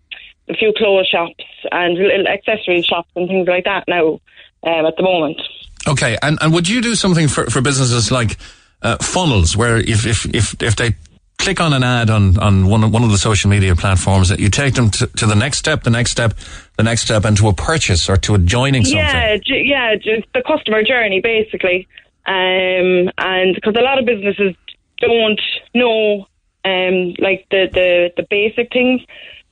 a 0.49 0.55
few 0.55 0.73
clothes 0.77 1.09
shops 1.09 1.45
and 1.73 1.99
little 1.99 2.29
accessory 2.29 2.83
shops 2.83 3.11
and 3.17 3.29
things 3.29 3.49
like 3.49 3.65
that 3.65 3.85
now 3.89 4.21
um, 4.63 4.87
at 4.87 4.97
the 4.97 5.03
moment. 5.03 5.41
Okay, 5.89 6.17
and, 6.23 6.39
and 6.41 6.53
would 6.53 6.69
you 6.69 6.81
do 6.81 6.95
something 6.95 7.29
for, 7.29 7.47
for 7.51 7.61
businesses 7.61 8.11
like 8.11 8.37
uh, 8.83 8.97
funnels, 8.99 9.57
where 9.57 9.77
if, 9.77 10.07
if, 10.07 10.27
if, 10.35 10.63
if 10.63 10.77
they 10.77 10.95
click 11.39 11.61
on 11.61 11.73
an 11.73 11.83
ad 11.83 12.11
on, 12.11 12.39
on 12.39 12.67
one, 12.67 12.83
of, 12.83 12.93
one 12.93 13.05
of 13.05 13.11
the 13.11 13.19
social 13.19 13.51
media 13.51 13.75
platforms, 13.77 14.29
that 14.29 14.41
you 14.41 14.49
take 14.49 14.75
them 14.75 14.91
to, 14.91 15.07
to 15.07 15.27
the 15.27 15.35
next 15.35 15.59
step, 15.59 15.83
the 15.83 15.91
next 15.91 16.11
step, 16.11 16.35
the 16.77 16.83
next 16.83 17.03
step, 17.03 17.25
and 17.25 17.37
to 17.37 17.49
a 17.49 17.53
purchase 17.53 18.09
or 18.09 18.17
to 18.17 18.35
a 18.35 18.39
joining 18.39 18.85
something? 18.85 18.99
Yeah, 18.99 19.37
ju- 19.37 19.55
yeah, 19.55 19.95
just 19.97 20.27
the 20.35 20.43
customer 20.47 20.83
journey 20.83 21.21
basically, 21.21 21.87
um, 22.27 23.11
and 23.19 23.55
because 23.55 23.75
a 23.77 23.83
lot 23.83 23.99
of 23.99 24.07
businesses 24.07 24.55
don't 24.99 25.41
know 25.75 26.27
um, 26.67 27.15
like 27.19 27.47
the, 27.51 27.69
the 27.73 28.11
the 28.17 28.27
basic 28.29 28.73
things 28.73 29.01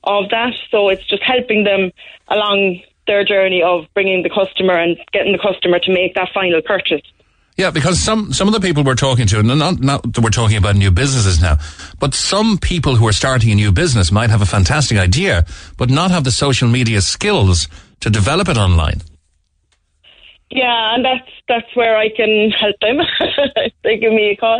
of 0.03 0.29
that, 0.29 0.53
so 0.69 0.89
it's 0.89 1.07
just 1.07 1.23
helping 1.23 1.63
them 1.63 1.91
along 2.27 2.81
their 3.07 3.23
journey 3.23 3.61
of 3.63 3.85
bringing 3.93 4.23
the 4.23 4.29
customer 4.29 4.77
and 4.77 4.97
getting 5.13 5.31
the 5.31 5.39
customer 5.39 5.79
to 5.79 5.93
make 5.93 6.13
that 6.15 6.29
final 6.33 6.61
purchase. 6.61 7.01
Yeah, 7.57 7.71
because 7.71 7.99
some, 7.99 8.33
some 8.33 8.49
of 8.49 8.53
the 8.53 8.59
people 8.59 8.83
we're 8.83 8.95
talking 8.95 9.27
to, 9.27 9.39
and 9.39 9.47
not, 9.47 9.79
not 9.79 10.13
that 10.13 10.21
we're 10.21 10.29
talking 10.29 10.57
about 10.57 10.75
new 10.75 10.91
businesses 10.91 11.41
now, 11.41 11.57
but 11.99 12.13
some 12.13 12.57
people 12.57 12.95
who 12.97 13.07
are 13.07 13.13
starting 13.13 13.49
a 13.51 13.55
new 13.55 13.71
business 13.71 14.11
might 14.11 14.29
have 14.29 14.41
a 14.41 14.45
fantastic 14.45 14.97
idea, 14.97 15.45
but 15.77 15.89
not 15.89 16.11
have 16.11 16.25
the 16.25 16.31
social 16.31 16.67
media 16.67 16.99
skills 16.99 17.69
to 18.01 18.09
develop 18.09 18.49
it 18.49 18.57
online. 18.57 19.01
Yeah, 20.51 20.93
and 20.93 21.03
that's 21.03 21.29
that's 21.47 21.75
where 21.75 21.97
I 21.97 22.09
can 22.09 22.51
help 22.51 22.75
them. 22.79 22.97
they 23.83 23.97
give 23.97 24.13
me 24.13 24.29
a 24.29 24.35
call. 24.35 24.59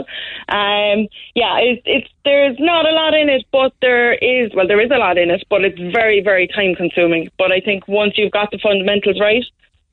Um, 0.49 1.07
yeah, 1.35 1.57
it's 1.59 1.83
it's 1.85 2.09
there's 2.23 2.57
not 2.59 2.87
a 2.87 2.91
lot 2.91 3.13
in 3.13 3.29
it, 3.29 3.45
but 3.51 3.73
there 3.81 4.13
is 4.13 4.51
well, 4.55 4.67
there 4.67 4.81
is 4.81 4.89
a 4.91 4.97
lot 4.97 5.17
in 5.17 5.29
it, 5.29 5.43
but 5.49 5.63
it's 5.63 5.79
very 5.93 6.21
very 6.21 6.47
time 6.47 6.73
consuming. 6.75 7.29
But 7.37 7.51
I 7.51 7.59
think 7.59 7.87
once 7.87 8.13
you've 8.17 8.31
got 8.31 8.49
the 8.49 8.57
fundamentals 8.57 9.19
right, 9.19 9.45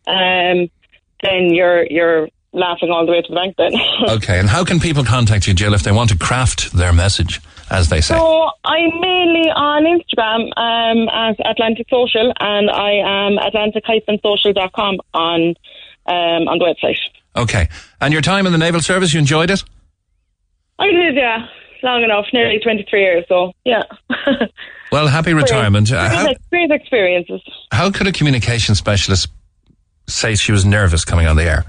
um, 0.07 0.71
then 1.23 1.53
you're 1.53 1.85
you're 1.85 2.29
laughing 2.55 2.91
all 2.91 3.05
the 3.05 3.13
way 3.13 3.21
to 3.21 3.29
the 3.29 3.35
bank. 3.35 3.57
Then. 3.57 3.73
Okay, 4.17 4.39
and 4.39 4.49
how 4.49 4.65
can 4.65 4.81
people 4.81 5.05
contact 5.05 5.47
you, 5.47 5.55
Jill, 5.55 5.75
if 5.75 5.83
they 5.83 5.93
want 5.93 6.11
to 6.11 6.19
craft 6.19 6.73
their 6.73 6.93
message, 6.93 7.41
as 7.73 7.89
they 7.89 8.01
say? 8.01 8.15
So 8.15 8.51
I'm 8.65 9.01
mainly 9.01 9.51
on 9.51 9.85
Instagram 9.85 10.51
um, 10.57 11.09
at 11.09 11.37
Atlantic 11.51 11.87
Social, 11.91 12.33
and 12.39 12.71
I 12.71 12.93
am 12.93 13.39
atlantic-social.com 13.39 14.99
on 15.15 15.55
um, 16.07 16.49
on 16.49 16.59
the 16.59 16.65
website. 16.65 16.99
Okay, 17.35 17.69
and 18.01 18.13
your 18.13 18.23
time 18.23 18.47
in 18.47 18.53
the 18.53 18.59
naval 18.59 18.81
service, 18.81 19.15
you 19.15 19.21
enjoyed 19.21 19.51
it? 19.51 19.65
I 20.79 20.91
did, 20.91 21.15
yeah, 21.15 21.47
long 21.83 22.03
enough, 22.03 22.27
nearly 22.33 22.59
23 22.59 23.01
years. 23.01 23.25
So 23.29 23.53
yeah, 23.65 23.83
Well, 24.93 25.09
happy 25.09 25.33
retirement. 25.33 25.91
Uh, 25.91 26.35
great, 26.51 26.71
experiences. 26.71 27.41
how 27.73 27.91
could 27.91 28.07
a 28.07 28.13
communication 28.13 28.75
specialist 28.75 29.29
say 30.07 30.35
she 30.35 30.53
was 30.53 30.67
nervous 30.67 31.07
coming 31.07 31.27
on 31.27 31.37
the 31.37 31.45
air? 31.45 31.65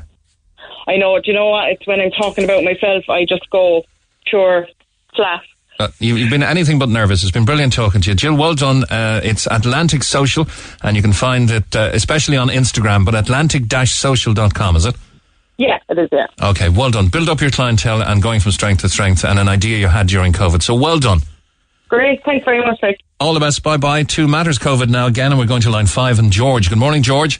I 0.88 0.98
know. 0.98 1.18
Do 1.22 1.32
you 1.32 1.34
know 1.34 1.50
what? 1.50 1.70
It's 1.70 1.88
when 1.88 2.02
I'm 2.02 2.12
talking 2.12 2.44
about 2.44 2.66
myself, 2.66 3.10
I 3.10 3.24
just 3.24 3.50
go 3.50 3.84
pure 4.26 4.68
flat. 5.16 5.42
Uh, 5.84 5.92
you, 6.00 6.16
you've 6.16 6.30
been 6.30 6.44
anything 6.44 6.80
but 6.80 6.90
nervous. 6.90 7.24
It's 7.24 7.32
been 7.32 7.46
brilliant 7.46 7.74
talking 7.74 8.02
to 8.02 8.10
you. 8.10 8.16
Jill, 8.16 8.38
well 8.38 8.54
done. 8.54 8.84
Uh, 8.86 9.20
it's 9.24 9.48
Atlantic 9.48 10.04
Social, 10.04 10.48
and 10.82 10.96
you 10.96 11.02
can 11.02 11.14
find 11.14 11.52
it 11.52 11.76
uh, 11.76 11.90
especially 11.94 12.38
on 12.38 12.50
Instagram, 12.50 13.06
but 13.06 13.16
atlantic-social.com, 13.16 14.76
is 14.76 14.86
it? 14.86 14.96
Yeah, 15.58 15.80
it 15.90 16.00
is. 16.00 16.10
Yeah. 16.12 16.28
Okay, 16.42 16.70
well 16.70 16.90
done. 16.90 17.10
Build 17.10 17.30
up 17.30 17.42
your 17.42 17.52
clientele 17.52 18.02
and 18.02 18.22
going 18.22 18.40
from 18.40 18.52
strength 18.54 18.82
to 18.82 18.90
strength 18.90 19.24
and 19.24 19.38
an 19.38 19.48
idea 19.48 19.78
you 19.78 19.88
had 19.88 20.08
during 20.08 20.34
COVID. 20.34 20.64
So 20.64 20.74
well 20.76 21.00
done. 21.00 21.20
Great. 21.90 22.24
Thanks 22.26 22.44
very 22.44 22.60
much, 22.60 22.80
Mike. 22.82 23.00
All 23.20 23.34
the 23.34 23.40
best. 23.40 23.62
Bye 23.62 23.78
bye. 23.78 24.04
Two 24.04 24.28
matters 24.28 24.58
COVID 24.58 24.90
now 24.90 25.06
again, 25.06 25.32
and 25.32 25.40
we're 25.40 25.46
going 25.46 25.62
to 25.62 25.70
line 25.70 25.86
five 25.86 26.18
and 26.18 26.32
George. 26.32 26.70
Good 26.70 26.80
morning, 26.80 27.04
George. 27.04 27.40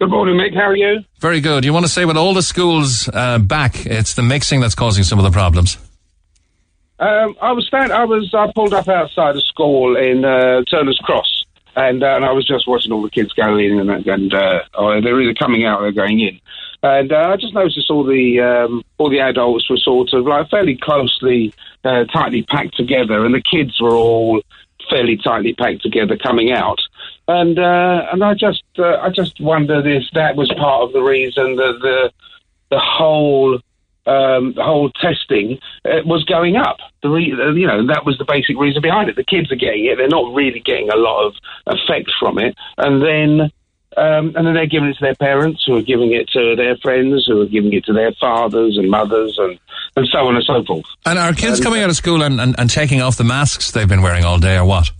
Good 0.00 0.10
morning, 0.10 0.36
Mick. 0.36 0.54
How 0.54 0.68
are 0.68 0.76
you? 0.76 1.00
Very 1.18 1.40
good. 1.40 1.64
You 1.64 1.72
want 1.72 1.84
to 1.86 1.90
say 1.90 2.04
with 2.04 2.16
all 2.16 2.34
the 2.34 2.42
schools 2.42 3.08
uh, 3.12 3.38
back, 3.38 3.84
it's 3.86 4.14
the 4.14 4.22
mixing 4.22 4.60
that's 4.60 4.74
causing 4.74 5.02
some 5.02 5.18
of 5.18 5.24
the 5.24 5.30
problems. 5.30 5.76
Um, 6.98 7.36
I 7.40 7.52
was 7.52 7.66
stand. 7.66 7.92
I 7.92 8.04
was. 8.04 8.32
I 8.34 8.50
pulled 8.52 8.72
up 8.72 8.88
outside 8.88 9.36
a 9.36 9.40
school 9.40 9.96
in 9.96 10.24
uh, 10.24 10.62
Turner's 10.70 10.98
Cross, 10.98 11.44
and 11.74 12.02
uh, 12.02 12.16
and 12.16 12.24
I 12.24 12.32
was 12.32 12.46
just 12.46 12.68
watching 12.68 12.92
all 12.92 13.02
the 13.02 13.10
kids 13.10 13.32
go 13.32 13.56
in, 13.56 13.80
and 13.80 14.06
and 14.06 14.32
uh, 14.32 14.60
they're 15.02 15.20
either 15.20 15.34
coming 15.34 15.64
out 15.64 15.82
or 15.82 15.90
going 15.90 16.20
in, 16.20 16.40
and 16.84 17.12
uh, 17.12 17.30
I 17.32 17.36
just 17.36 17.54
noticed 17.54 17.90
all 17.90 18.04
the 18.04 18.40
um, 18.40 18.84
all 18.98 19.10
the 19.10 19.20
adults 19.20 19.68
were 19.68 19.76
sort 19.76 20.12
of 20.12 20.24
like 20.24 20.50
fairly 20.50 20.76
closely, 20.76 21.52
uh, 21.82 22.04
tightly 22.04 22.42
packed 22.44 22.76
together, 22.76 23.24
and 23.24 23.34
the 23.34 23.42
kids 23.42 23.80
were 23.80 23.94
all 23.94 24.40
fairly 24.88 25.16
tightly 25.16 25.54
packed 25.54 25.82
together 25.82 26.16
coming 26.16 26.52
out. 26.52 26.78
And 27.26 27.58
uh, 27.58 28.06
and 28.12 28.22
I 28.22 28.34
just 28.34 28.62
I 28.78 29.08
just 29.10 29.40
wondered 29.40 29.86
if 29.86 30.04
that 30.12 30.36
was 30.36 30.52
part 30.52 30.82
of 30.82 30.92
the 30.92 31.02
reason 31.02 31.56
that 31.56 31.78
the 31.80 32.12
the 32.70 32.78
whole 32.78 33.58
um, 34.06 34.52
the 34.54 34.62
whole 34.62 34.90
testing 34.90 35.58
uh, 35.84 36.00
was 36.04 36.24
going 36.24 36.56
up. 36.56 36.78
The 37.02 37.08
re- 37.08 37.32
uh, 37.32 37.52
you 37.52 37.66
know 37.66 37.86
that 37.86 38.04
was 38.04 38.18
the 38.18 38.24
basic 38.24 38.58
reason 38.58 38.82
behind 38.82 39.08
it. 39.08 39.16
The 39.16 39.24
kids 39.24 39.50
are 39.52 39.56
getting 39.56 39.86
it; 39.86 39.96
they're 39.96 40.08
not 40.08 40.34
really 40.34 40.60
getting 40.60 40.90
a 40.90 40.96
lot 40.96 41.26
of 41.26 41.34
effect 41.66 42.10
from 42.18 42.38
it, 42.38 42.54
and 42.78 43.02
then. 43.02 43.50
Um, 43.96 44.34
and 44.34 44.44
then 44.44 44.54
they're 44.54 44.66
giving 44.66 44.88
it 44.88 44.94
to 44.94 45.02
their 45.02 45.14
parents, 45.14 45.62
who 45.64 45.76
are 45.76 45.80
giving 45.82 46.12
it 46.12 46.28
to 46.30 46.56
their 46.56 46.76
friends, 46.78 47.26
who 47.28 47.40
are 47.42 47.46
giving 47.46 47.72
it 47.74 47.84
to 47.84 47.92
their 47.92 48.10
fathers 48.14 48.76
and 48.76 48.90
mothers, 48.90 49.38
and, 49.38 49.56
and 49.94 50.08
so 50.08 50.18
on 50.26 50.34
and 50.34 50.44
so 50.44 50.64
forth. 50.64 50.84
And 51.06 51.16
are 51.16 51.32
kids 51.32 51.58
And- 51.58 51.64
coming 51.64 51.80
out 51.80 51.90
of 51.90 51.94
school 51.94 52.24
and, 52.24 52.40
and, 52.40 52.56
and 52.58 52.68
taking 52.68 53.00
off 53.00 53.16
the 53.16 53.22
masks 53.22 53.70
they've 53.70 53.88
been 53.88 54.02
wearing 54.02 54.24
all 54.24 54.40
day, 54.40 54.56
or 54.56 54.64
what? 54.64 54.90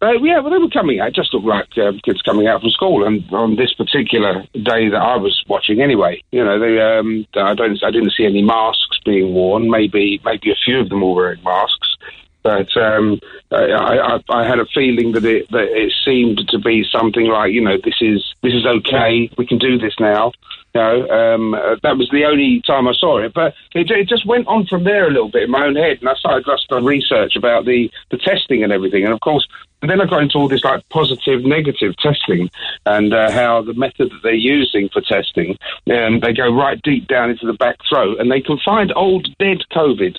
Uh, 0.00 0.12
yeah, 0.22 0.38
well, 0.38 0.50
they 0.50 0.58
were 0.58 0.70
coming 0.70 1.00
out. 1.00 1.08
It 1.08 1.14
just 1.16 1.34
looked 1.34 1.46
like 1.46 1.76
um, 1.78 1.98
kids 2.04 2.22
coming 2.22 2.46
out 2.46 2.60
from 2.60 2.70
school. 2.70 3.04
And 3.04 3.24
on 3.32 3.56
this 3.56 3.74
particular 3.74 4.44
day 4.52 4.88
that 4.88 5.00
I 5.00 5.16
was 5.16 5.42
watching, 5.48 5.80
anyway, 5.80 6.22
you 6.30 6.44
know, 6.44 6.58
they, 6.58 6.80
um, 6.80 7.26
I 7.34 7.54
don't, 7.54 7.82
I 7.82 7.90
didn't 7.90 8.12
see 8.12 8.24
any 8.24 8.42
masks 8.42 9.00
being 9.04 9.34
worn. 9.34 9.68
Maybe, 9.68 10.20
maybe 10.24 10.52
a 10.52 10.56
few 10.64 10.80
of 10.80 10.88
them 10.88 11.00
were 11.00 11.14
wearing 11.14 11.42
masks. 11.42 11.96
But 12.44 12.74
um, 12.76 13.18
I, 13.50 13.64
I, 13.72 14.20
I 14.30 14.46
had 14.46 14.60
a 14.60 14.66
feeling 14.66 15.12
that 15.12 15.24
it 15.24 15.50
that 15.50 15.68
it 15.68 15.92
seemed 16.04 16.38
to 16.48 16.58
be 16.58 16.84
something 16.90 17.26
like, 17.26 17.52
you 17.52 17.60
know, 17.60 17.76
this 17.82 18.00
is 18.00 18.24
this 18.42 18.54
is 18.54 18.64
okay. 18.64 19.28
We 19.36 19.44
can 19.44 19.58
do 19.58 19.76
this 19.76 19.94
now. 19.98 20.32
You 20.74 20.80
know, 20.80 21.08
um, 21.08 21.54
uh, 21.54 21.76
that 21.82 21.98
was 21.98 22.08
the 22.10 22.24
only 22.24 22.62
time 22.64 22.86
I 22.86 22.92
saw 22.92 23.18
it. 23.18 23.34
But 23.34 23.54
it, 23.74 23.90
it 23.90 24.08
just 24.08 24.24
went 24.24 24.46
on 24.46 24.66
from 24.66 24.84
there 24.84 25.08
a 25.08 25.10
little 25.10 25.30
bit 25.30 25.42
in 25.42 25.50
my 25.50 25.66
own 25.66 25.76
head, 25.76 25.98
and 26.00 26.08
I 26.08 26.14
started 26.14 26.46
just 26.46 26.68
to 26.68 26.80
research 26.80 27.36
about 27.36 27.64
the 27.66 27.90
the 28.10 28.18
testing 28.18 28.62
and 28.62 28.72
everything. 28.72 29.04
And 29.04 29.12
of 29.12 29.20
course, 29.20 29.46
and 29.80 29.90
then 29.90 30.00
I 30.00 30.06
got 30.06 30.22
into 30.22 30.38
all 30.38 30.48
this 30.48 30.64
like 30.64 30.88
positive, 30.88 31.44
negative 31.44 31.96
testing 31.98 32.50
and 32.84 33.14
uh, 33.14 33.30
how 33.30 33.62
the 33.62 33.74
method 33.74 34.10
that 34.10 34.20
they're 34.22 34.34
using 34.34 34.88
for 34.88 35.00
testing, 35.00 35.56
um, 35.90 36.20
they 36.20 36.32
go 36.32 36.52
right 36.52 36.80
deep 36.82 37.06
down 37.06 37.30
into 37.30 37.46
the 37.46 37.52
back 37.52 37.76
throat 37.88 38.18
and 38.18 38.30
they 38.30 38.40
can 38.40 38.58
find 38.64 38.92
old 38.96 39.28
dead 39.38 39.58
COVID 39.72 40.16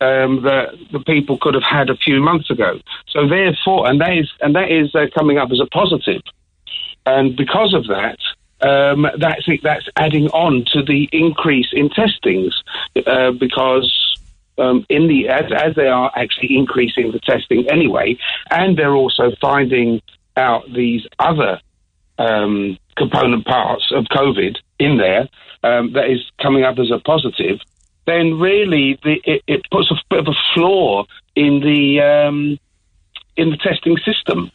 um, 0.00 0.42
that 0.44 0.74
the 0.92 1.00
people 1.00 1.38
could 1.38 1.54
have 1.54 1.64
had 1.64 1.90
a 1.90 1.96
few 1.96 2.20
months 2.20 2.50
ago. 2.50 2.80
So 3.08 3.28
therefore, 3.28 3.88
and 3.88 4.00
that 4.00 4.16
is 4.16 4.30
and 4.40 4.54
that 4.54 4.70
is 4.70 4.94
uh, 4.94 5.06
coming 5.14 5.38
up 5.38 5.50
as 5.50 5.60
a 5.60 5.66
positive. 5.66 6.22
and 7.06 7.36
because 7.36 7.74
of 7.74 7.86
that. 7.88 8.18
Um, 8.62 9.06
that's 9.16 9.48
that's 9.62 9.88
adding 9.96 10.26
on 10.32 10.66
to 10.74 10.82
the 10.82 11.08
increase 11.12 11.68
in 11.72 11.88
testings 11.88 12.62
uh, 13.06 13.30
because 13.30 14.19
um, 14.60 14.84
in 14.88 15.08
the 15.08 15.28
as, 15.28 15.44
as 15.56 15.74
they 15.74 15.88
are 15.88 16.12
actually 16.14 16.56
increasing 16.56 17.12
the 17.12 17.20
testing 17.20 17.68
anyway, 17.70 18.16
and 18.50 18.78
they're 18.78 18.94
also 18.94 19.32
finding 19.40 20.00
out 20.36 20.64
these 20.72 21.02
other 21.18 21.60
um, 22.18 22.78
component 22.96 23.46
parts 23.46 23.90
of 23.94 24.04
COVID 24.04 24.56
in 24.78 24.98
there 24.98 25.28
um, 25.62 25.92
that 25.94 26.10
is 26.10 26.20
coming 26.40 26.64
up 26.64 26.78
as 26.78 26.90
a 26.90 26.98
positive, 27.00 27.58
then 28.06 28.38
really 28.38 28.98
the, 29.02 29.20
it, 29.24 29.42
it 29.46 29.62
puts 29.70 29.90
a 29.90 29.94
bit 30.08 30.20
of 30.20 30.28
a 30.28 30.36
flaw 30.54 31.04
in 31.34 31.60
the 31.60 32.00
um, 32.00 32.58
in 33.36 33.50
the 33.50 33.56
testing 33.56 33.96
system. 34.04 34.50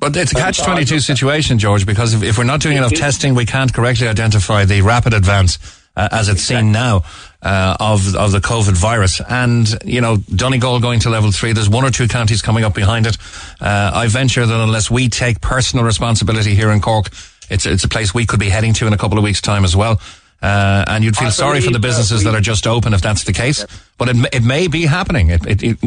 But 0.00 0.16
it's 0.16 0.30
a 0.30 0.36
catch 0.36 0.62
22 0.62 1.00
situation, 1.00 1.58
George, 1.58 1.84
because 1.84 2.14
if, 2.14 2.22
if 2.22 2.38
we're 2.38 2.44
not 2.44 2.60
doing 2.60 2.76
enough 2.76 2.92
testing, 2.92 3.34
we 3.34 3.44
can't 3.44 3.74
correctly 3.74 4.06
identify 4.06 4.64
the 4.64 4.82
rapid 4.82 5.12
advance 5.12 5.58
uh, 5.98 6.08
as 6.12 6.28
it's 6.28 6.42
seen 6.42 6.72
now 6.72 7.02
uh, 7.42 7.76
of 7.80 8.14
of 8.14 8.32
the 8.32 8.38
COVID 8.40 8.76
virus. 8.76 9.20
And 9.28 9.66
you 9.84 10.00
know, 10.00 10.16
Donegal 10.34 10.80
going 10.80 11.00
to 11.00 11.10
level 11.10 11.32
three. 11.32 11.52
There's 11.52 11.68
one 11.68 11.84
or 11.84 11.90
two 11.90 12.06
counties 12.08 12.40
coming 12.42 12.64
up 12.64 12.74
behind 12.74 13.06
it. 13.06 13.16
Uh, 13.60 13.90
I 13.92 14.06
venture 14.08 14.46
that 14.46 14.60
unless 14.60 14.90
we 14.90 15.08
take 15.08 15.40
personal 15.40 15.84
responsibility 15.84 16.54
here 16.54 16.70
in 16.70 16.80
Cork, 16.80 17.08
it's 17.50 17.66
it's 17.66 17.84
a 17.84 17.88
place 17.88 18.14
we 18.14 18.24
could 18.26 18.40
be 18.40 18.48
heading 18.50 18.72
to 18.74 18.86
in 18.86 18.92
a 18.92 18.98
couple 18.98 19.18
of 19.18 19.24
weeks' 19.24 19.40
time 19.40 19.64
as 19.64 19.74
well. 19.74 20.00
Uh, 20.40 20.84
and 20.86 21.02
you'd 21.02 21.16
feel 21.16 21.32
sorry 21.32 21.60
for 21.60 21.72
the 21.72 21.78
that 21.80 21.88
businesses 21.88 22.20
we- 22.20 22.24
that 22.30 22.34
are 22.36 22.40
just 22.40 22.66
open 22.66 22.94
if 22.94 23.00
that's 23.02 23.24
the 23.24 23.32
case. 23.32 23.66
But 23.98 24.08
it, 24.10 24.16
it 24.32 24.44
may 24.44 24.68
be 24.68 24.86
happening. 24.86 25.30
It, 25.30 25.44
it, 25.46 25.62
it, 25.64 25.78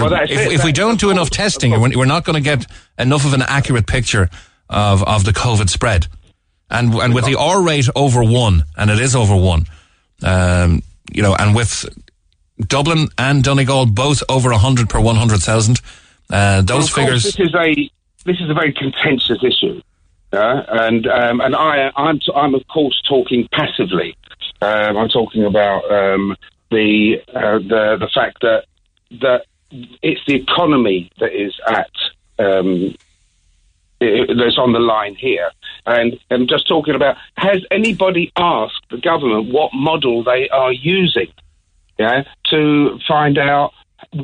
Well, 0.00 0.12
if, 0.14 0.30
it. 0.30 0.52
if 0.52 0.64
we 0.64 0.72
don't 0.72 0.98
do 0.98 1.10
enough 1.10 1.30
testing, 1.30 1.70
we're 1.80 2.04
not 2.04 2.24
going 2.24 2.34
to 2.34 2.40
get 2.42 2.66
enough 2.98 3.24
of 3.24 3.34
an 3.34 3.42
accurate 3.42 3.86
picture 3.86 4.28
of, 4.68 5.04
of 5.04 5.22
the 5.24 5.30
COVID 5.32 5.68
spread. 5.68 6.08
And, 6.72 6.94
and 6.94 7.14
with 7.14 7.26
the 7.26 7.36
R 7.38 7.62
rate 7.62 7.88
over 7.94 8.24
one, 8.24 8.64
and 8.76 8.90
it 8.90 8.98
is 8.98 9.14
over 9.14 9.36
one, 9.36 9.66
um, 10.24 10.82
you 11.12 11.22
know, 11.22 11.34
and 11.34 11.54
with 11.54 11.86
Dublin 12.58 13.08
and 13.18 13.44
Donegal 13.44 13.86
both 13.86 14.22
over 14.28 14.50
100 14.50 14.88
per 14.88 15.00
100,000, 15.00 15.80
uh, 16.30 16.62
those 16.62 16.88
figures. 16.88 17.24
This 17.24 17.40
is 17.40 17.54
a 17.54 17.90
this 18.24 18.40
is 18.40 18.48
a 18.48 18.54
very 18.54 18.72
contentious 18.72 19.42
issue, 19.42 19.82
yeah? 20.32 20.64
and 20.68 21.06
um, 21.06 21.40
and 21.40 21.54
I 21.54 21.90
I'm 21.96 22.18
t- 22.20 22.32
I'm 22.34 22.54
of 22.54 22.66
course 22.68 23.00
talking 23.08 23.48
passively. 23.52 24.16
Um, 24.62 24.96
I'm 24.96 25.08
talking 25.08 25.44
about 25.44 25.90
um, 25.90 26.36
the 26.70 27.22
uh, 27.28 27.58
the 27.58 27.96
the 28.00 28.08
fact 28.14 28.40
that 28.42 28.64
that 29.20 29.44
it's 30.02 30.20
the 30.26 30.34
economy 30.34 31.10
that 31.18 31.32
is 31.32 31.54
at 31.68 31.90
um, 32.38 32.94
that's 34.38 34.58
on 34.58 34.72
the 34.72 34.80
line 34.80 35.14
here. 35.14 35.50
And 35.86 36.18
I'm 36.30 36.46
just 36.46 36.68
talking 36.68 36.94
about 36.94 37.16
has 37.36 37.64
anybody 37.70 38.32
asked 38.36 38.84
the 38.90 38.98
government 38.98 39.52
what 39.52 39.70
model 39.72 40.22
they 40.22 40.48
are 40.48 40.72
using 40.72 41.32
yeah, 41.98 42.24
to 42.50 42.98
find 43.06 43.38
out 43.38 43.72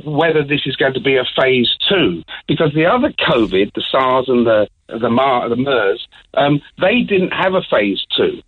whether 0.05 0.45
this 0.45 0.63
is 0.67 0.77
going 0.77 0.95
to 0.95 1.01
be 1.01 1.17
a 1.17 1.25
phase 1.41 1.75
two? 1.89 2.23
Because 2.47 2.73
the 2.75 2.87
other 2.87 3.13
COVID, 3.13 3.73
the 3.75 3.85
SARS 3.91 4.29
and 4.29 4.47
the 4.47 4.69
the, 4.89 5.11
Mar- 5.11 5.49
the 5.51 5.57
MERS, 5.57 6.09
um, 6.35 6.63
they 6.81 7.03
didn't 7.03 7.33
have 7.33 7.53
a 7.55 7.63
phase 7.71 8.05
two 8.17 8.43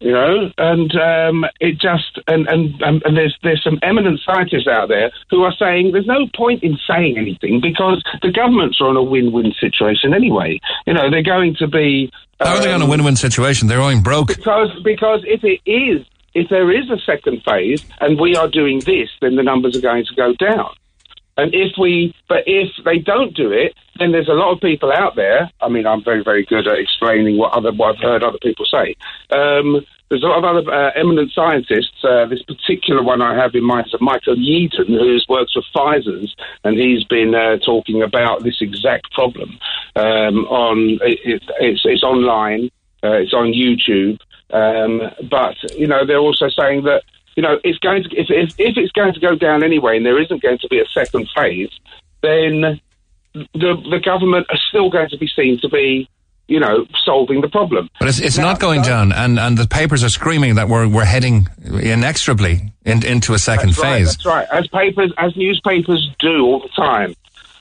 you 0.00 0.12
know, 0.12 0.50
and 0.58 0.94
um, 0.96 1.44
it 1.60 1.78
just 1.80 2.20
and, 2.28 2.46
and 2.48 2.80
and 2.82 3.02
and 3.04 3.16
there's 3.16 3.36
there's 3.42 3.62
some 3.64 3.78
eminent 3.82 4.20
scientists 4.24 4.68
out 4.68 4.88
there 4.88 5.10
who 5.30 5.42
are 5.42 5.52
saying 5.58 5.90
there's 5.92 6.06
no 6.06 6.26
point 6.36 6.62
in 6.62 6.78
saying 6.86 7.18
anything 7.18 7.60
because 7.60 8.02
the 8.22 8.30
governments 8.30 8.80
are 8.80 8.90
in 8.90 8.96
a 8.96 9.02
win-win 9.02 9.52
situation 9.58 10.14
anyway. 10.14 10.60
You 10.86 10.94
know, 10.94 11.10
they're 11.10 11.22
going 11.22 11.56
to 11.56 11.66
be 11.66 12.12
How 12.40 12.56
are 12.56 12.60
they 12.60 12.72
on 12.72 12.80
a 12.80 12.84
um, 12.84 12.90
win-win 12.90 13.16
situation? 13.16 13.66
They're 13.66 13.78
going 13.78 14.02
broke. 14.02 14.28
because 14.28 14.70
because 14.84 15.24
if 15.26 15.42
it 15.42 15.60
is 15.68 16.06
if 16.34 16.48
there 16.48 16.70
is 16.70 16.88
a 16.90 16.98
second 17.04 17.42
phase 17.42 17.84
and 18.00 18.20
we 18.20 18.36
are 18.36 18.48
doing 18.48 18.80
this, 18.80 19.08
then 19.20 19.34
the 19.34 19.42
numbers 19.42 19.76
are 19.76 19.80
going 19.80 20.04
to 20.04 20.14
go 20.14 20.32
down. 20.34 20.70
And 21.38 21.54
if 21.54 21.72
we, 21.78 22.14
but 22.28 22.42
if 22.46 22.68
they 22.84 22.98
don't 22.98 23.34
do 23.34 23.52
it, 23.52 23.74
then 23.98 24.12
there's 24.12 24.28
a 24.28 24.32
lot 24.32 24.52
of 24.52 24.60
people 24.60 24.92
out 24.92 25.14
there. 25.14 25.50
I 25.60 25.68
mean, 25.68 25.86
I'm 25.86 26.04
very, 26.04 26.22
very 26.22 26.44
good 26.44 26.66
at 26.66 26.78
explaining 26.78 27.38
what 27.38 27.52
other 27.52 27.72
what 27.72 27.94
I've 27.94 28.02
heard 28.02 28.22
other 28.24 28.38
people 28.42 28.66
say. 28.66 28.96
Um, 29.30 29.86
there's 30.10 30.22
a 30.22 30.26
lot 30.26 30.38
of 30.38 30.44
other 30.44 30.72
uh, 30.72 30.90
eminent 30.96 31.30
scientists. 31.32 32.02
Uh, 32.02 32.26
this 32.26 32.42
particular 32.42 33.02
one 33.02 33.22
I 33.22 33.36
have 33.40 33.54
in 33.54 33.62
mind 33.62 33.86
is 33.86 33.94
Michael 34.00 34.36
Yeadon, 34.36 34.88
who 34.88 35.18
works 35.28 35.52
for 35.52 35.62
Pfizer's, 35.74 36.34
and 36.64 36.76
he's 36.76 37.04
been 37.04 37.34
uh, 37.34 37.58
talking 37.58 38.02
about 38.02 38.42
this 38.42 38.56
exact 38.60 39.12
problem 39.12 39.58
um, 39.96 40.44
on. 40.46 40.98
It, 41.02 41.42
it's, 41.60 41.82
it's 41.84 42.02
online. 42.02 42.70
Uh, 43.04 43.12
it's 43.12 43.34
on 43.34 43.52
YouTube. 43.52 44.18
Um, 44.50 45.02
but 45.30 45.56
you 45.78 45.86
know, 45.86 46.06
they're 46.06 46.18
also 46.18 46.48
saying 46.48 46.84
that 46.84 47.02
you 47.38 47.42
know 47.42 47.60
it's 47.62 47.78
going 47.78 48.02
to 48.02 48.08
if, 48.16 48.26
if 48.30 48.50
if 48.58 48.76
it's 48.76 48.90
going 48.90 49.14
to 49.14 49.20
go 49.20 49.36
down 49.36 49.62
anyway, 49.62 49.96
and 49.96 50.04
there 50.04 50.20
isn't 50.20 50.42
going 50.42 50.58
to 50.58 50.66
be 50.66 50.80
a 50.80 50.84
second 50.86 51.28
phase, 51.36 51.70
then 52.20 52.80
the 53.32 53.76
the 53.92 54.00
government 54.04 54.44
are 54.50 54.58
still 54.68 54.90
going 54.90 55.08
to 55.10 55.16
be 55.16 55.28
seen 55.28 55.56
to 55.60 55.68
be 55.68 56.08
you 56.48 56.58
know 56.58 56.84
solving 57.04 57.40
the 57.40 57.48
problem. 57.48 57.88
But 58.00 58.08
it's, 58.08 58.18
it's 58.18 58.38
not 58.38 58.58
going 58.58 58.82
down, 58.82 59.12
and, 59.12 59.38
and 59.38 59.56
the 59.56 59.68
papers 59.68 60.02
are 60.02 60.08
screaming 60.08 60.56
that 60.56 60.68
we're, 60.68 60.88
we're 60.88 61.04
heading 61.04 61.46
inexorably 61.64 62.72
in, 62.84 63.06
into 63.06 63.34
a 63.34 63.38
second 63.38 63.68
That's 63.68 63.78
right, 63.78 63.98
phase. 63.98 64.06
that's 64.08 64.26
right. 64.26 64.48
As 64.50 64.66
papers, 64.66 65.12
as 65.16 65.36
newspapers 65.36 66.10
do 66.18 66.42
all 66.44 66.58
the 66.58 66.70
time, 66.74 67.14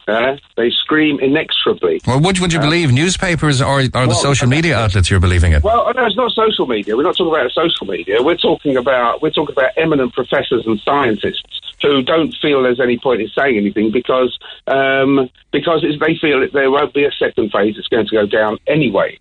uh, 0.07 0.37
they 0.55 0.69
scream 0.69 1.19
inexorably. 1.19 1.99
Well, 2.07 2.19
which 2.19 2.39
would 2.39 2.53
you 2.53 2.59
Uh, 2.59 2.63
believe, 2.63 2.91
newspapers 2.91 3.61
or, 3.61 3.81
or 3.81 4.07
the 4.07 4.13
social 4.13 4.47
media 4.47 4.77
outlets 4.77 5.09
you're 5.09 5.19
believing 5.19 5.51
it? 5.53 5.63
Well, 5.63 5.91
no, 5.95 6.05
it's 6.05 6.15
not 6.15 6.31
social 6.31 6.65
media. 6.65 6.95
We're 6.95 7.03
not 7.03 7.17
talking 7.17 7.33
about 7.33 7.51
social 7.51 7.87
media. 7.87 8.21
We're 8.21 8.37
talking 8.37 8.77
about 8.77 9.21
we're 9.21 9.31
talking 9.31 9.53
about 9.53 9.71
eminent 9.77 10.13
professors 10.13 10.63
and 10.65 10.79
scientists 10.79 11.43
who 11.81 12.01
don't 12.01 12.33
feel 12.41 12.63
there's 12.63 12.79
any 12.79 12.97
point 12.97 13.21
in 13.21 13.29
saying 13.37 13.57
anything 13.57 13.91
because 13.91 14.37
um, 14.67 15.29
because 15.51 15.83
it's, 15.83 15.99
they 15.99 16.17
feel 16.19 16.39
that 16.39 16.53
there 16.53 16.71
won't 16.71 16.93
be 16.93 17.05
a 17.05 17.11
second 17.11 17.51
phase. 17.51 17.75
It's 17.77 17.87
going 17.87 18.07
to 18.07 18.15
go 18.15 18.25
down 18.25 18.57
anyway. 18.65 19.19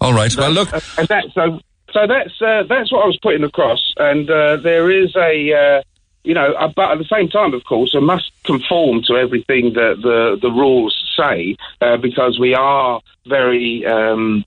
All 0.00 0.14
right. 0.14 0.34
Well, 0.36 0.50
look, 0.50 0.72
and 0.72 1.06
that 1.08 1.24
so 1.34 1.60
so 1.92 2.06
that's 2.06 2.40
uh, 2.40 2.62
that's 2.68 2.90
what 2.90 3.04
I 3.04 3.06
was 3.06 3.18
putting 3.22 3.44
across, 3.44 3.92
and 3.98 4.28
uh, 4.30 4.56
there 4.56 4.90
is 4.90 5.14
a. 5.16 5.82
You 6.22 6.34
know, 6.34 6.52
uh, 6.52 6.68
but 6.74 6.90
at 6.92 6.98
the 6.98 7.04
same 7.04 7.28
time, 7.28 7.54
of 7.54 7.64
course, 7.64 7.94
I 7.96 8.00
must 8.00 8.30
conform 8.44 9.02
to 9.04 9.16
everything 9.16 9.72
that 9.74 10.00
the 10.02 10.38
the 10.40 10.50
rules 10.50 10.94
say 11.16 11.56
uh, 11.80 11.96
because 11.96 12.38
we 12.38 12.54
are 12.54 13.00
very 13.26 13.86
um, 13.86 14.44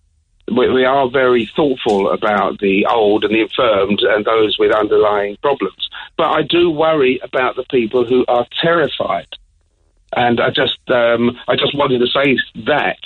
we, 0.48 0.70
we 0.70 0.86
are 0.86 1.10
very 1.10 1.50
thoughtful 1.56 2.12
about 2.12 2.60
the 2.60 2.86
old 2.86 3.24
and 3.24 3.34
the 3.34 3.42
infirmed 3.42 4.02
and 4.02 4.26
those 4.26 4.58
with 4.60 4.72
underlying 4.72 5.38
problems. 5.38 5.90
But 6.18 6.30
I 6.30 6.44
do 6.44 6.70
worry 6.70 7.20
about 7.24 7.56
the 7.56 7.66
people 7.72 8.06
who 8.06 8.24
are 8.28 8.46
terrified, 8.62 9.28
and 10.16 10.40
I 10.40 10.50
just 10.50 10.80
um, 10.90 11.40
I 11.48 11.56
just 11.56 11.76
wanted 11.76 12.00
to 12.00 12.08
say 12.08 12.38
that. 12.66 13.00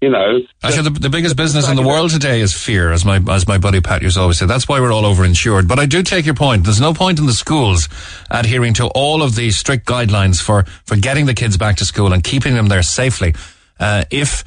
You 0.00 0.10
know, 0.10 0.38
said 0.70 0.84
the, 0.84 0.90
the 0.90 1.08
biggest 1.08 1.36
business 1.36 1.68
in 1.68 1.74
the 1.74 1.82
world 1.82 2.10
today 2.10 2.40
is 2.40 2.54
fear, 2.54 2.92
as 2.92 3.04
my 3.04 3.20
as 3.28 3.48
my 3.48 3.58
buddy 3.58 3.80
Pat 3.80 4.00
used 4.00 4.14
to 4.16 4.22
always 4.22 4.38
say. 4.38 4.46
That's 4.46 4.68
why 4.68 4.80
we're 4.80 4.92
all 4.92 5.04
over 5.04 5.24
insured. 5.24 5.66
But 5.66 5.80
I 5.80 5.86
do 5.86 6.04
take 6.04 6.24
your 6.24 6.36
point. 6.36 6.62
There's 6.62 6.80
no 6.80 6.94
point 6.94 7.18
in 7.18 7.26
the 7.26 7.32
schools 7.32 7.88
adhering 8.30 8.74
to 8.74 8.86
all 8.88 9.22
of 9.22 9.34
the 9.34 9.50
strict 9.50 9.86
guidelines 9.86 10.40
for 10.40 10.64
for 10.86 10.96
getting 10.96 11.26
the 11.26 11.34
kids 11.34 11.56
back 11.56 11.76
to 11.78 11.84
school 11.84 12.12
and 12.12 12.22
keeping 12.22 12.54
them 12.54 12.68
there 12.68 12.82
safely. 12.82 13.34
Uh, 13.80 14.04
if 14.10 14.44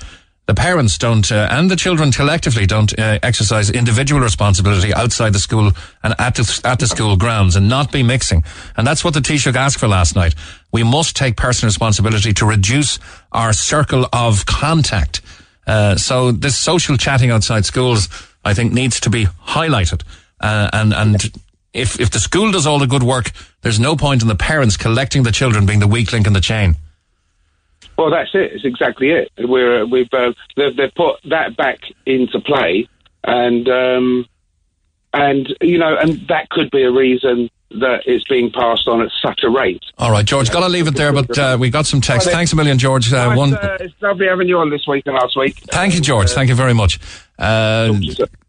the 0.47 0.55
parents 0.55 0.97
don't 0.97 1.31
uh, 1.31 1.47
and 1.51 1.69
the 1.69 1.75
children 1.75 2.11
collectively 2.11 2.65
don't 2.65 2.97
uh, 2.97 3.19
exercise 3.23 3.69
individual 3.69 4.21
responsibility 4.21 4.93
outside 4.93 5.33
the 5.33 5.39
school 5.39 5.71
and 6.03 6.15
at 6.19 6.35
the, 6.35 6.61
at 6.65 6.79
the 6.79 6.87
school 6.87 7.15
grounds 7.15 7.55
and 7.55 7.69
not 7.69 7.91
be 7.91 8.03
mixing. 8.03 8.43
And 8.75 8.85
that's 8.85 9.03
what 9.03 9.13
the 9.13 9.21
Taoiseach 9.21 9.55
asked 9.55 9.79
for 9.79 9.87
last 9.87 10.15
night. 10.15 10.35
We 10.73 10.83
must 10.83 11.15
take 11.15 11.37
personal 11.37 11.69
responsibility 11.69 12.33
to 12.33 12.45
reduce 12.45 12.99
our 13.31 13.53
circle 13.53 14.07
of 14.11 14.45
contact. 14.45 15.21
Uh, 15.67 15.95
so 15.95 16.31
this 16.31 16.57
social 16.57 16.97
chatting 16.97 17.31
outside 17.31 17.65
schools, 17.65 18.09
I 18.43 18.53
think, 18.53 18.73
needs 18.73 18.99
to 19.01 19.09
be 19.09 19.25
highlighted. 19.25 20.03
Uh, 20.39 20.69
and 20.73 20.93
and 20.93 21.31
if 21.73 21.99
if 21.99 22.09
the 22.09 22.19
school 22.19 22.51
does 22.51 22.65
all 22.65 22.79
the 22.79 22.87
good 22.87 23.03
work, 23.03 23.31
there's 23.61 23.79
no 23.79 23.95
point 23.95 24.21
in 24.21 24.27
the 24.27 24.35
parents 24.35 24.77
collecting 24.77 25.23
the 25.23 25.31
children 25.31 25.65
being 25.65 25.79
the 25.79 25.87
weak 25.87 26.11
link 26.11 26.27
in 26.27 26.33
the 26.33 26.41
chain. 26.41 26.75
Well, 27.97 28.09
that's 28.09 28.33
it. 28.33 28.53
It's 28.53 28.65
exactly 28.65 29.11
it. 29.11 29.31
We're 29.37 29.85
we've 29.85 30.11
uh, 30.11 30.33
they've, 30.55 30.75
they've 30.75 30.95
put 30.95 31.17
that 31.25 31.55
back 31.55 31.79
into 32.05 32.39
play, 32.39 32.87
and 33.23 33.67
um, 33.69 34.25
and 35.13 35.55
you 35.61 35.77
know, 35.77 35.95
and 35.97 36.27
that 36.27 36.49
could 36.49 36.71
be 36.71 36.83
a 36.83 36.91
reason 36.91 37.49
that 37.79 38.01
it's 38.05 38.23
being 38.27 38.51
passed 38.51 38.87
on 38.87 39.01
at 39.01 39.09
such 39.21 39.41
a 39.43 39.49
rate. 39.49 39.81
All 39.97 40.11
right, 40.11 40.25
George, 40.25 40.51
got 40.51 40.61
to 40.61 40.69
leave 40.69 40.87
it 40.87 40.95
there, 40.95 41.13
but 41.13 41.37
uh, 41.37 41.57
we 41.59 41.69
got 41.69 41.85
some 41.85 42.01
text. 42.01 42.29
Thanks 42.29 42.51
a 42.53 42.55
million, 42.55 42.77
George. 42.77 43.11
Uh, 43.11 43.33
one, 43.33 43.53
uh, 43.53 43.77
it's 43.79 43.93
lovely 44.01 44.27
having 44.27 44.47
you 44.47 44.57
on 44.57 44.69
this 44.69 44.85
week 44.87 45.03
and 45.05 45.15
last 45.15 45.37
week. 45.37 45.57
Thank 45.71 45.95
you, 45.95 46.01
George. 46.01 46.29
Thank 46.31 46.49
you 46.49 46.55
very 46.55 46.73
much. 46.73 46.99
Uh, 47.39 47.93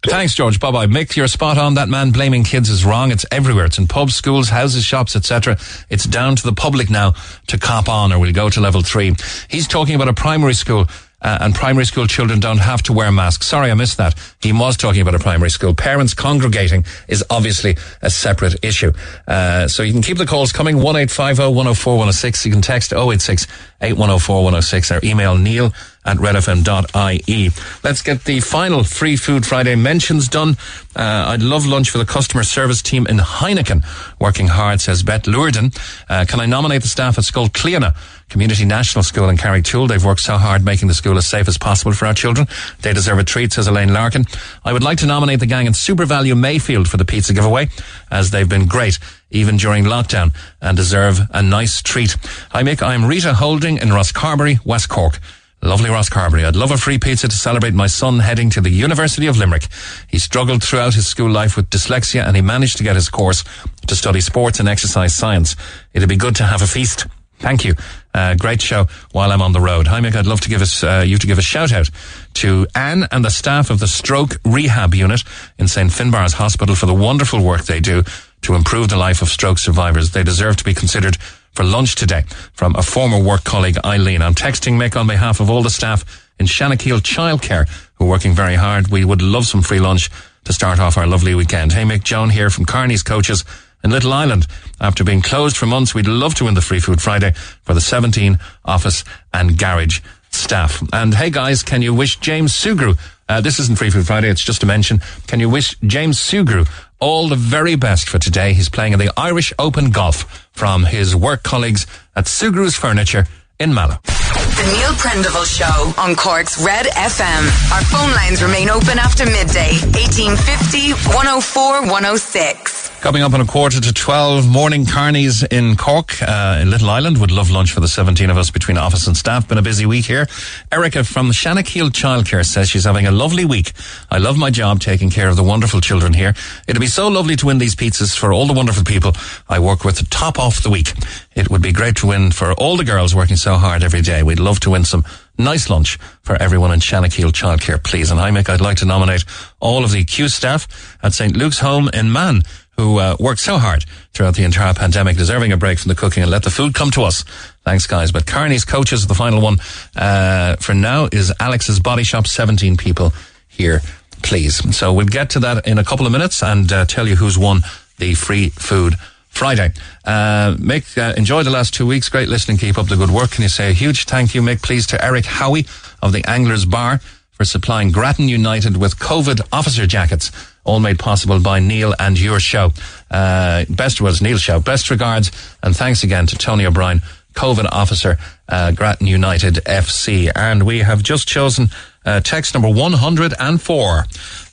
thanks, 0.04 0.34
George. 0.34 0.60
Bye 0.60 0.70
bye. 0.70 0.86
Mick, 0.86 1.16
you're 1.16 1.28
spot 1.28 1.56
on. 1.56 1.74
That 1.74 1.88
man 1.88 2.10
blaming 2.10 2.44
kids 2.44 2.68
is 2.68 2.84
wrong. 2.84 3.10
It's 3.10 3.24
everywhere. 3.30 3.64
It's 3.64 3.78
in 3.78 3.86
pubs, 3.86 4.14
schools, 4.14 4.48
houses, 4.50 4.84
shops, 4.84 5.16
etc. 5.16 5.56
It's 5.88 6.04
down 6.04 6.36
to 6.36 6.42
the 6.42 6.52
public 6.52 6.90
now 6.90 7.14
to 7.46 7.58
cop 7.58 7.88
on, 7.88 8.12
or 8.12 8.18
we'll 8.18 8.32
go 8.32 8.50
to 8.50 8.60
level 8.60 8.82
three. 8.82 9.14
He's 9.48 9.66
talking 9.66 9.94
about 9.94 10.08
a 10.08 10.14
primary 10.14 10.54
school. 10.54 10.88
Uh, 11.22 11.38
and 11.40 11.54
primary 11.54 11.86
school 11.86 12.06
children 12.06 12.40
don't 12.40 12.58
have 12.58 12.82
to 12.82 12.92
wear 12.92 13.10
masks. 13.12 13.46
Sorry, 13.46 13.70
I 13.70 13.74
missed 13.74 13.98
that. 13.98 14.14
He 14.40 14.52
was 14.52 14.76
talking 14.76 15.00
about 15.00 15.14
a 15.14 15.18
primary 15.18 15.50
school. 15.50 15.74
Parents 15.74 16.14
congregating 16.14 16.84
is 17.08 17.24
obviously 17.30 17.76
a 18.02 18.10
separate 18.10 18.56
issue. 18.64 18.92
Uh, 19.26 19.68
so 19.68 19.82
you 19.82 19.92
can 19.92 20.02
keep 20.02 20.18
the 20.18 20.26
calls 20.26 20.52
coming. 20.52 20.76
1850 20.76 21.54
104 21.54 21.92
106. 21.92 22.46
You 22.46 22.52
can 22.52 22.62
text 22.62 22.92
086 22.92 23.46
8104 23.80 24.36
106 24.36 24.90
or 24.90 25.00
email 25.04 25.36
neil 25.36 25.72
at 26.04 26.16
redfm.ie. 26.16 27.50
Let's 27.84 28.02
get 28.02 28.24
the 28.24 28.40
final 28.40 28.82
Free 28.82 29.16
Food 29.16 29.46
Friday 29.46 29.76
mentions 29.76 30.28
done. 30.28 30.56
Uh, 30.96 31.26
I'd 31.28 31.42
love 31.42 31.64
lunch 31.64 31.90
for 31.90 31.98
the 31.98 32.04
customer 32.04 32.42
service 32.42 32.82
team 32.82 33.06
in 33.06 33.18
Heineken. 33.18 33.84
Working 34.20 34.48
hard, 34.48 34.80
says 34.80 35.02
Bet 35.02 35.24
Lourden. 35.24 35.72
Uh, 36.08 36.24
can 36.28 36.40
I 36.40 36.46
nominate 36.46 36.82
the 36.82 36.88
staff 36.88 37.18
at 37.18 37.24
Scoil 37.24 37.48
Chlíodhna? 37.48 37.94
Community 38.28 38.64
National 38.64 39.02
School 39.02 39.28
in 39.28 39.36
Carrigtwohill. 39.36 39.88
They've 39.88 40.04
worked 40.04 40.20
so 40.20 40.38
hard 40.38 40.64
making 40.64 40.88
the 40.88 40.94
school 40.94 41.18
as 41.18 41.26
safe 41.26 41.48
as 41.48 41.58
possible 41.58 41.92
for 41.92 42.06
our 42.06 42.14
children. 42.14 42.48
They 42.80 42.94
deserve 42.94 43.18
a 43.18 43.24
treat, 43.24 43.52
says 43.52 43.68
Elaine 43.68 43.92
Larkin. 43.92 44.24
I 44.64 44.72
would 44.72 44.82
like 44.82 44.98
to 44.98 45.06
nominate 45.06 45.40
the 45.40 45.46
gang 45.46 45.66
in 45.66 45.74
SuperValu 45.74 46.36
Mayfield 46.36 46.88
for 46.88 46.96
the 46.96 47.04
pizza 47.04 47.34
giveaway, 47.34 47.68
as 48.10 48.30
they've 48.30 48.48
been 48.48 48.66
great, 48.66 48.98
even 49.30 49.58
during 49.58 49.84
lockdown, 49.84 50.34
and 50.62 50.76
deserve 50.76 51.20
a 51.30 51.42
nice 51.42 51.82
treat. 51.82 52.16
Mick, 52.54 52.82
I'm 52.82 53.04
Rita 53.04 53.34
Holding 53.34 53.76
in 53.76 53.90
Rosscarbery, 53.90 54.64
West 54.64 54.88
Cork. 54.88 55.18
Lovely 55.64 55.90
Rosscarbery. 55.90 56.44
I'd 56.44 56.56
love 56.56 56.72
a 56.72 56.76
free 56.76 56.98
pizza 56.98 57.28
to 57.28 57.36
celebrate 57.36 57.72
my 57.72 57.86
son 57.86 58.18
heading 58.18 58.50
to 58.50 58.60
the 58.60 58.68
University 58.68 59.28
of 59.28 59.36
Limerick. 59.36 59.68
He 60.08 60.18
struggled 60.18 60.60
throughout 60.62 60.94
his 60.94 61.06
school 61.06 61.30
life 61.30 61.56
with 61.56 61.70
dyslexia 61.70 62.26
and 62.26 62.34
he 62.34 62.42
managed 62.42 62.78
to 62.78 62.82
get 62.82 62.96
his 62.96 63.08
course 63.08 63.44
to 63.86 63.94
study 63.94 64.20
sports 64.20 64.58
and 64.58 64.68
exercise 64.68 65.14
science. 65.14 65.54
It'd 65.94 66.08
be 66.08 66.16
good 66.16 66.34
to 66.36 66.44
have 66.44 66.62
a 66.62 66.66
feast. 66.66 67.06
Thank 67.38 67.64
you. 67.64 67.74
Uh, 68.12 68.34
great 68.34 68.60
show 68.60 68.86
while 69.12 69.30
I'm 69.30 69.40
on 69.40 69.52
the 69.52 69.60
road. 69.60 69.86
Hi, 69.86 70.00
Mick. 70.00 70.16
I'd 70.16 70.26
love 70.26 70.40
to 70.42 70.48
give 70.48 70.62
us, 70.62 70.82
uh, 70.82 71.04
you 71.06 71.16
to 71.18 71.26
give 71.28 71.38
a 71.38 71.42
shout 71.42 71.72
out 71.72 71.90
to 72.34 72.66
Anne 72.74 73.06
and 73.12 73.24
the 73.24 73.30
staff 73.30 73.70
of 73.70 73.78
the 73.78 73.88
stroke 73.88 74.38
rehab 74.44 74.94
unit 74.94 75.22
in 75.58 75.68
St. 75.68 75.90
Finbarr's 75.90 76.34
Hospital 76.34 76.74
for 76.74 76.86
the 76.86 76.94
wonderful 76.94 77.42
work 77.42 77.62
they 77.62 77.80
do 77.80 78.02
to 78.42 78.54
improve 78.54 78.88
the 78.88 78.96
life 78.96 79.22
of 79.22 79.28
stroke 79.28 79.58
survivors. 79.58 80.10
They 80.10 80.24
deserve 80.24 80.56
to 80.56 80.64
be 80.64 80.74
considered 80.74 81.16
for 81.52 81.64
lunch 81.64 81.94
today 81.94 82.22
from 82.52 82.74
a 82.76 82.82
former 82.82 83.22
work 83.22 83.44
colleague, 83.44 83.76
Eileen. 83.84 84.22
I'm 84.22 84.34
texting 84.34 84.74
Mick 84.74 84.98
on 84.98 85.06
behalf 85.06 85.40
of 85.40 85.50
all 85.50 85.62
the 85.62 85.70
staff 85.70 86.30
in 86.38 86.46
Shanakiel 86.46 87.00
Childcare 87.00 87.68
who 87.94 88.06
are 88.06 88.08
working 88.08 88.34
very 88.34 88.54
hard. 88.54 88.88
We 88.88 89.04
would 89.04 89.22
love 89.22 89.46
some 89.46 89.62
free 89.62 89.80
lunch 89.80 90.10
to 90.44 90.52
start 90.52 90.80
off 90.80 90.96
our 90.96 91.06
lovely 91.06 91.34
weekend. 91.34 91.72
Hey, 91.72 91.84
Mick, 91.84 92.02
Joan 92.02 92.30
here 92.30 92.50
from 92.50 92.64
Carney's 92.64 93.02
Coaches 93.02 93.44
in 93.84 93.90
Little 93.90 94.12
Island. 94.12 94.46
After 94.80 95.04
being 95.04 95.22
closed 95.22 95.56
for 95.56 95.66
months, 95.66 95.94
we'd 95.94 96.08
love 96.08 96.34
to 96.36 96.44
win 96.44 96.54
the 96.54 96.60
Free 96.60 96.80
Food 96.80 97.00
Friday 97.00 97.32
for 97.62 97.74
the 97.74 97.80
17 97.80 98.38
office 98.64 99.04
and 99.32 99.58
garage 99.58 100.00
staff. 100.30 100.82
And 100.92 101.14
hey 101.14 101.30
guys, 101.30 101.62
can 101.62 101.82
you 101.82 101.94
wish 101.94 102.18
James 102.18 102.52
Sugrue, 102.52 102.98
uh, 103.28 103.40
this 103.40 103.58
isn't 103.58 103.78
Free 103.78 103.90
Food 103.90 104.06
Friday, 104.06 104.28
it's 104.28 104.42
just 104.42 104.62
a 104.62 104.66
mention, 104.66 105.00
can 105.26 105.40
you 105.40 105.48
wish 105.48 105.76
James 105.80 106.18
Sugrue 106.18 106.68
all 106.98 107.28
the 107.28 107.36
very 107.36 107.76
best 107.76 108.08
for 108.08 108.18
today? 108.18 108.52
He's 108.54 108.68
playing 108.68 108.94
in 108.94 108.98
the 108.98 109.12
Irish 109.16 109.52
Open 109.58 109.90
Golf 109.90 110.41
from 110.52 110.84
his 110.84 111.14
work 111.16 111.42
colleagues 111.42 111.86
at 112.14 112.26
Sugrue's 112.26 112.76
Furniture 112.76 113.26
in 113.58 113.72
Mallow. 113.74 113.98
The 114.04 114.72
Neil 114.76 114.92
Prendeville 114.92 115.46
Show 115.46 116.00
on 116.00 116.14
Cork's 116.14 116.62
Red 116.64 116.86
FM. 116.86 117.72
Our 117.72 117.82
phone 117.84 118.12
lines 118.14 118.42
remain 118.42 118.68
open 118.70 118.98
after 118.98 119.24
midday. 119.24 119.72
1850 119.92 120.92
104 121.16 121.82
106. 121.82 122.91
Coming 123.02 123.22
up 123.22 123.34
on 123.34 123.40
a 123.40 123.46
quarter 123.46 123.80
to 123.80 123.92
12, 123.92 124.48
morning 124.48 124.86
Carney's 124.86 125.42
in 125.42 125.74
Cork, 125.74 126.22
uh, 126.22 126.60
in 126.62 126.70
Little 126.70 126.88
Island. 126.88 127.18
Would 127.18 127.32
love 127.32 127.50
lunch 127.50 127.72
for 127.72 127.80
the 127.80 127.88
17 127.88 128.30
of 128.30 128.38
us 128.38 128.52
between 128.52 128.78
office 128.78 129.08
and 129.08 129.16
staff. 129.16 129.48
Been 129.48 129.58
a 129.58 129.62
busy 129.62 129.86
week 129.86 130.04
here. 130.04 130.28
Erica 130.70 131.02
from 131.02 131.32
Shanakiel 131.32 131.90
Childcare 131.90 132.46
says 132.46 132.70
she's 132.70 132.84
having 132.84 133.08
a 133.08 133.10
lovely 133.10 133.44
week. 133.44 133.72
I 134.08 134.18
love 134.18 134.38
my 134.38 134.50
job 134.50 134.78
taking 134.78 135.10
care 135.10 135.28
of 135.28 135.34
the 135.34 135.42
wonderful 135.42 135.80
children 135.80 136.12
here. 136.12 136.32
It'd 136.68 136.78
be 136.78 136.86
so 136.86 137.08
lovely 137.08 137.34
to 137.34 137.46
win 137.46 137.58
these 137.58 137.74
pizzas 137.74 138.16
for 138.16 138.32
all 138.32 138.46
the 138.46 138.52
wonderful 138.52 138.84
people 138.84 139.14
I 139.48 139.58
work 139.58 139.84
with 139.84 139.96
to 139.96 140.04
top 140.08 140.38
off 140.38 140.62
the 140.62 140.70
week. 140.70 140.92
It 141.34 141.50
would 141.50 141.60
be 141.60 141.72
great 141.72 141.96
to 141.96 142.06
win 142.06 142.30
for 142.30 142.52
all 142.52 142.76
the 142.76 142.84
girls 142.84 143.16
working 143.16 143.36
so 143.36 143.56
hard 143.56 143.82
every 143.82 144.02
day. 144.02 144.22
We'd 144.22 144.38
love 144.38 144.60
to 144.60 144.70
win 144.70 144.84
some 144.84 145.04
nice 145.36 145.68
lunch 145.68 145.98
for 146.22 146.40
everyone 146.40 146.70
in 146.70 146.78
Shanakiel 146.78 147.32
Childcare, 147.32 147.82
please. 147.82 148.12
And 148.12 148.20
hi, 148.20 148.30
Mick, 148.30 148.48
I'd 148.48 148.60
like 148.60 148.76
to 148.76 148.84
nominate 148.84 149.24
all 149.58 149.82
of 149.82 149.90
the 149.90 150.04
Q 150.04 150.28
staff 150.28 150.96
at 151.02 151.14
St. 151.14 151.36
Luke's 151.36 151.58
Home 151.58 151.90
in 151.92 152.12
Man 152.12 152.42
who 152.76 152.98
uh, 152.98 153.16
worked 153.20 153.40
so 153.40 153.58
hard 153.58 153.84
throughout 154.12 154.34
the 154.34 154.44
entire 154.44 154.74
pandemic, 154.74 155.16
deserving 155.16 155.52
a 155.52 155.56
break 155.56 155.78
from 155.78 155.88
the 155.88 155.94
cooking 155.94 156.22
and 156.22 156.30
let 156.30 156.42
the 156.42 156.50
food 156.50 156.74
come 156.74 156.90
to 156.92 157.02
us. 157.02 157.22
Thanks, 157.64 157.86
guys. 157.86 158.12
But 158.12 158.26
Carney's 158.26 158.64
coaches, 158.64 159.06
the 159.06 159.14
final 159.14 159.40
one 159.40 159.58
uh, 159.96 160.56
for 160.56 160.74
now 160.74 161.08
is 161.12 161.32
Alex's 161.38 161.80
Body 161.80 162.02
Shop. 162.02 162.26
17 162.26 162.76
people 162.76 163.12
here, 163.48 163.80
please. 164.22 164.76
So 164.76 164.92
we'll 164.92 165.06
get 165.06 165.30
to 165.30 165.40
that 165.40 165.66
in 165.66 165.78
a 165.78 165.84
couple 165.84 166.06
of 166.06 166.12
minutes 166.12 166.42
and 166.42 166.72
uh, 166.72 166.86
tell 166.86 167.06
you 167.06 167.16
who's 167.16 167.38
won 167.38 167.60
the 167.98 168.14
free 168.14 168.48
food 168.48 168.94
Friday. 169.28 169.72
Uh, 170.04 170.54
Mick, 170.56 170.98
uh, 170.98 171.14
enjoy 171.16 171.42
the 171.42 171.50
last 171.50 171.74
two 171.74 171.86
weeks. 171.86 172.08
Great 172.08 172.28
listening. 172.28 172.58
Keep 172.58 172.78
up 172.78 172.88
the 172.88 172.96
good 172.96 173.10
work. 173.10 173.32
Can 173.32 173.42
you 173.42 173.48
say 173.48 173.70
a 173.70 173.72
huge 173.72 174.04
thank 174.04 174.34
you, 174.34 174.42
Mick, 174.42 174.62
please, 174.62 174.86
to 174.88 175.02
Eric 175.02 175.24
Howie 175.24 175.66
of 176.02 176.12
the 176.12 176.24
Anglers 176.26 176.64
Bar 176.64 177.00
for 177.32 177.44
supplying 177.44 177.90
Grattan 177.90 178.28
United 178.28 178.76
with 178.76 178.98
COVID 178.98 179.40
officer 179.52 179.86
jackets, 179.86 180.30
all 180.64 180.80
made 180.80 180.98
possible 180.98 181.40
by 181.40 181.60
Neil 181.60 181.94
and 181.98 182.20
your 182.20 182.38
show. 182.38 182.72
Uh, 183.10 183.64
best 183.68 184.00
was 184.00 184.22
Neil's 184.22 184.42
show. 184.42 184.60
Best 184.60 184.90
regards 184.90 185.30
and 185.62 185.74
thanks 185.74 186.04
again 186.04 186.26
to 186.26 186.36
Tony 186.36 186.66
O'Brien, 186.66 187.00
COVID 187.34 187.66
officer, 187.72 188.18
uh, 188.48 188.72
Grattan 188.72 189.06
United 189.06 189.54
FC. 189.64 190.30
And 190.34 190.64
we 190.64 190.80
have 190.80 191.02
just 191.02 191.26
chosen 191.26 191.68
uh, 192.04 192.20
text 192.20 192.54
number 192.54 192.68
104 192.68 194.04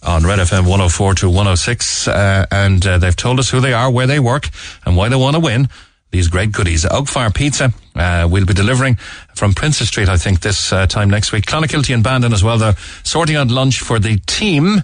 on 0.04 0.24
Red 0.26 0.40
FM 0.40 0.62
104 0.62 1.14
to 1.16 1.28
106. 1.28 2.08
Uh, 2.08 2.46
and 2.50 2.86
uh, 2.88 2.98
they've 2.98 3.16
told 3.16 3.40
us 3.40 3.50
who 3.50 3.60
they 3.60 3.74
are, 3.74 3.92
where 3.92 4.08
they 4.08 4.20
work, 4.20 4.50
and 4.86 4.96
why 4.96 5.10
they 5.10 5.16
want 5.18 5.36
to 5.36 5.42
win 5.42 5.68
these 6.12 6.28
great 6.28 6.52
goodies. 6.52 6.86
Oak 6.86 7.08
Fire 7.08 7.30
Pizza, 7.30 7.74
uh, 7.96 8.28
we'll 8.30 8.46
be 8.46 8.54
delivering 8.54 8.96
from 9.36 9.54
Princes 9.54 9.88
Street, 9.88 10.10
I 10.10 10.18
think, 10.18 10.42
this 10.42 10.74
uh, 10.74 10.88
time 10.88 11.10
next 11.10 11.32
week. 11.32 11.46
Clonakilty 11.46 11.94
and 11.94 12.04
Bandon 12.04 12.34
as 12.34 12.44
well, 12.44 12.58
They're 12.58 12.76
sorting 13.04 13.36
out 13.36 13.50
lunch 13.50 13.80
for 13.80 14.00
the 14.00 14.18
team. 14.26 14.82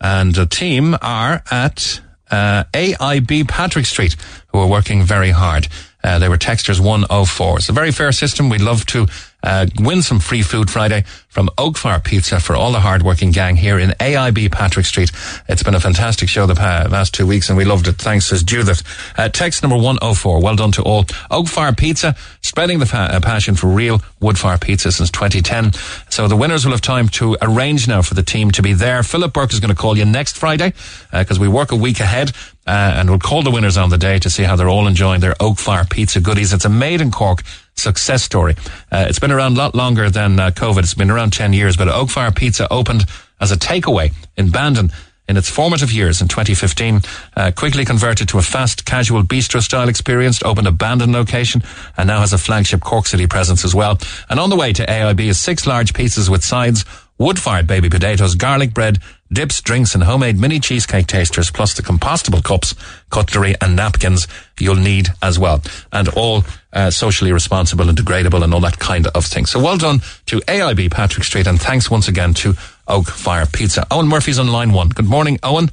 And 0.00 0.34
the 0.34 0.46
team 0.46 0.96
are 1.00 1.42
at 1.50 2.00
uh, 2.30 2.64
AIB 2.72 3.48
Patrick 3.48 3.86
Street, 3.86 4.16
who 4.48 4.58
are 4.58 4.66
working 4.66 5.02
very 5.02 5.30
hard. 5.30 5.68
Uh, 6.02 6.18
they 6.18 6.28
were 6.28 6.36
texters 6.36 6.80
104. 6.80 7.58
It's 7.58 7.68
a 7.68 7.72
very 7.72 7.90
fair 7.90 8.12
system. 8.12 8.50
We'd 8.50 8.60
love 8.60 8.84
to 8.86 9.06
uh, 9.44 9.66
win 9.78 10.02
some 10.02 10.18
free 10.18 10.42
food 10.42 10.70
Friday 10.70 11.04
from 11.28 11.48
Oakfire 11.58 12.02
Pizza 12.02 12.40
for 12.40 12.56
all 12.56 12.72
the 12.72 12.80
hardworking 12.80 13.30
gang 13.30 13.56
here 13.56 13.78
in 13.78 13.90
AIB 13.90 14.50
Patrick 14.50 14.86
Street. 14.86 15.12
It's 15.48 15.62
been 15.62 15.74
a 15.74 15.80
fantastic 15.80 16.28
show 16.28 16.46
the 16.46 16.54
pa- 16.54 16.88
last 16.90 17.12
two 17.14 17.26
weeks 17.26 17.48
and 17.48 17.58
we 17.58 17.64
loved 17.64 17.86
it. 17.86 17.96
Thanks, 17.96 18.26
says 18.26 18.42
Judith. 18.42 18.82
Uh, 19.18 19.28
text 19.28 19.62
number 19.62 19.76
104. 19.76 20.40
Well 20.40 20.56
done 20.56 20.72
to 20.72 20.82
all. 20.82 21.04
Oakfire 21.30 21.76
Pizza, 21.76 22.16
spreading 22.40 22.78
the 22.78 22.86
fa- 22.86 23.10
uh, 23.12 23.20
passion 23.20 23.54
for 23.54 23.66
real 23.66 24.00
wood-fire 24.20 24.58
pizza 24.58 24.90
since 24.90 25.10
2010. 25.10 25.72
So 26.08 26.26
the 26.26 26.36
winners 26.36 26.64
will 26.64 26.72
have 26.72 26.80
time 26.80 27.08
to 27.10 27.36
arrange 27.42 27.86
now 27.86 28.00
for 28.02 28.14
the 28.14 28.22
team 28.22 28.50
to 28.52 28.62
be 28.62 28.72
there. 28.72 29.02
Philip 29.02 29.32
Burke 29.34 29.52
is 29.52 29.60
going 29.60 29.74
to 29.74 29.80
call 29.80 29.98
you 29.98 30.04
next 30.06 30.38
Friday 30.38 30.72
because 31.12 31.38
we 31.38 31.48
work 31.48 31.70
a 31.72 31.76
week 31.76 32.00
ahead. 32.00 32.32
Uh, 32.66 32.94
and 32.96 33.10
we'll 33.10 33.18
call 33.18 33.42
the 33.42 33.50
winners 33.50 33.76
on 33.76 33.90
the 33.90 33.98
day 33.98 34.18
to 34.18 34.30
see 34.30 34.42
how 34.42 34.56
they're 34.56 34.70
all 34.70 34.86
enjoying 34.86 35.20
their 35.20 35.34
Oak 35.38 35.58
Fire 35.58 35.84
pizza 35.84 36.18
goodies. 36.18 36.54
It's 36.54 36.64
a 36.64 36.70
made 36.70 37.02
in 37.02 37.10
Cork 37.10 37.42
success 37.76 38.22
story. 38.22 38.54
Uh, 38.90 39.06
it's 39.08 39.18
been 39.18 39.32
around 39.32 39.52
a 39.52 39.58
lot 39.58 39.74
longer 39.74 40.10
than 40.10 40.38
uh, 40.38 40.50
COVID. 40.50 40.80
It's 40.80 40.94
been 40.94 41.10
around 41.10 41.32
10 41.32 41.52
years, 41.52 41.76
but 41.76 41.88
Oak 41.88 42.10
Fire 42.10 42.32
Pizza 42.32 42.72
opened 42.72 43.06
as 43.40 43.52
a 43.52 43.56
takeaway 43.56 44.12
in 44.36 44.50
Bandon 44.50 44.90
in 45.28 45.36
its 45.36 45.48
formative 45.48 45.90
years 45.90 46.20
in 46.20 46.28
2015, 46.28 47.00
uh, 47.36 47.50
quickly 47.56 47.84
converted 47.84 48.28
to 48.28 48.38
a 48.38 48.42
fast, 48.42 48.84
casual 48.84 49.22
bistro 49.22 49.62
style 49.62 49.88
experience, 49.88 50.42
opened 50.42 50.66
a 50.66 50.72
Bandon 50.72 51.12
location, 51.12 51.62
and 51.96 52.06
now 52.06 52.20
has 52.20 52.32
a 52.32 52.38
flagship 52.38 52.80
Cork 52.80 53.06
City 53.06 53.26
presence 53.26 53.64
as 53.64 53.74
well. 53.74 53.98
And 54.28 54.38
on 54.38 54.50
the 54.50 54.56
way 54.56 54.72
to 54.74 54.84
AIB 54.84 55.20
is 55.20 55.40
six 55.40 55.66
large 55.66 55.94
pizzas 55.94 56.28
with 56.28 56.44
sides, 56.44 56.84
wood-fired 57.18 57.66
baby 57.66 57.88
potatoes, 57.88 58.34
garlic 58.34 58.74
bread, 58.74 58.98
dips, 59.34 59.60
drinks, 59.60 59.94
and 59.94 60.04
homemade 60.04 60.38
mini 60.40 60.60
cheesecake 60.60 61.06
tasters, 61.06 61.50
plus 61.50 61.74
the 61.74 61.82
compostable 61.82 62.42
cups, 62.42 62.74
cutlery, 63.10 63.54
and 63.60 63.76
napkins 63.76 64.26
you'll 64.58 64.76
need 64.76 65.08
as 65.20 65.38
well. 65.38 65.62
And 65.92 66.08
all 66.08 66.44
uh, 66.72 66.90
socially 66.90 67.32
responsible 67.32 67.88
and 67.88 67.98
degradable 67.98 68.42
and 68.42 68.54
all 68.54 68.60
that 68.60 68.78
kind 68.78 69.06
of 69.08 69.24
thing. 69.26 69.46
So 69.46 69.60
well 69.62 69.76
done 69.76 70.00
to 70.26 70.40
AIB 70.40 70.90
Patrick 70.90 71.24
Street, 71.24 71.46
and 71.46 71.60
thanks 71.60 71.90
once 71.90 72.08
again 72.08 72.34
to 72.34 72.54
Oak 72.88 73.06
Fire 73.06 73.46
Pizza. 73.46 73.86
Owen 73.90 74.08
Murphy's 74.08 74.38
on 74.38 74.48
line 74.48 74.72
one. 74.72 74.88
Good 74.88 75.08
morning, 75.08 75.38
Owen. 75.42 75.70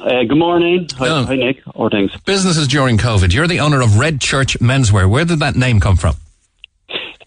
Uh, 0.00 0.22
good 0.22 0.38
morning. 0.38 0.88
Hi, 0.98 1.22
hi 1.24 1.36
Nick. 1.36 1.62
Or 1.74 1.90
things. 1.90 2.12
Businesses 2.24 2.68
during 2.68 2.96
COVID. 2.96 3.34
You're 3.34 3.48
the 3.48 3.60
owner 3.60 3.80
of 3.80 3.98
Red 3.98 4.20
Church 4.20 4.58
Menswear. 4.60 5.10
Where 5.10 5.24
did 5.24 5.40
that 5.40 5.56
name 5.56 5.80
come 5.80 5.96
from? 5.96 6.14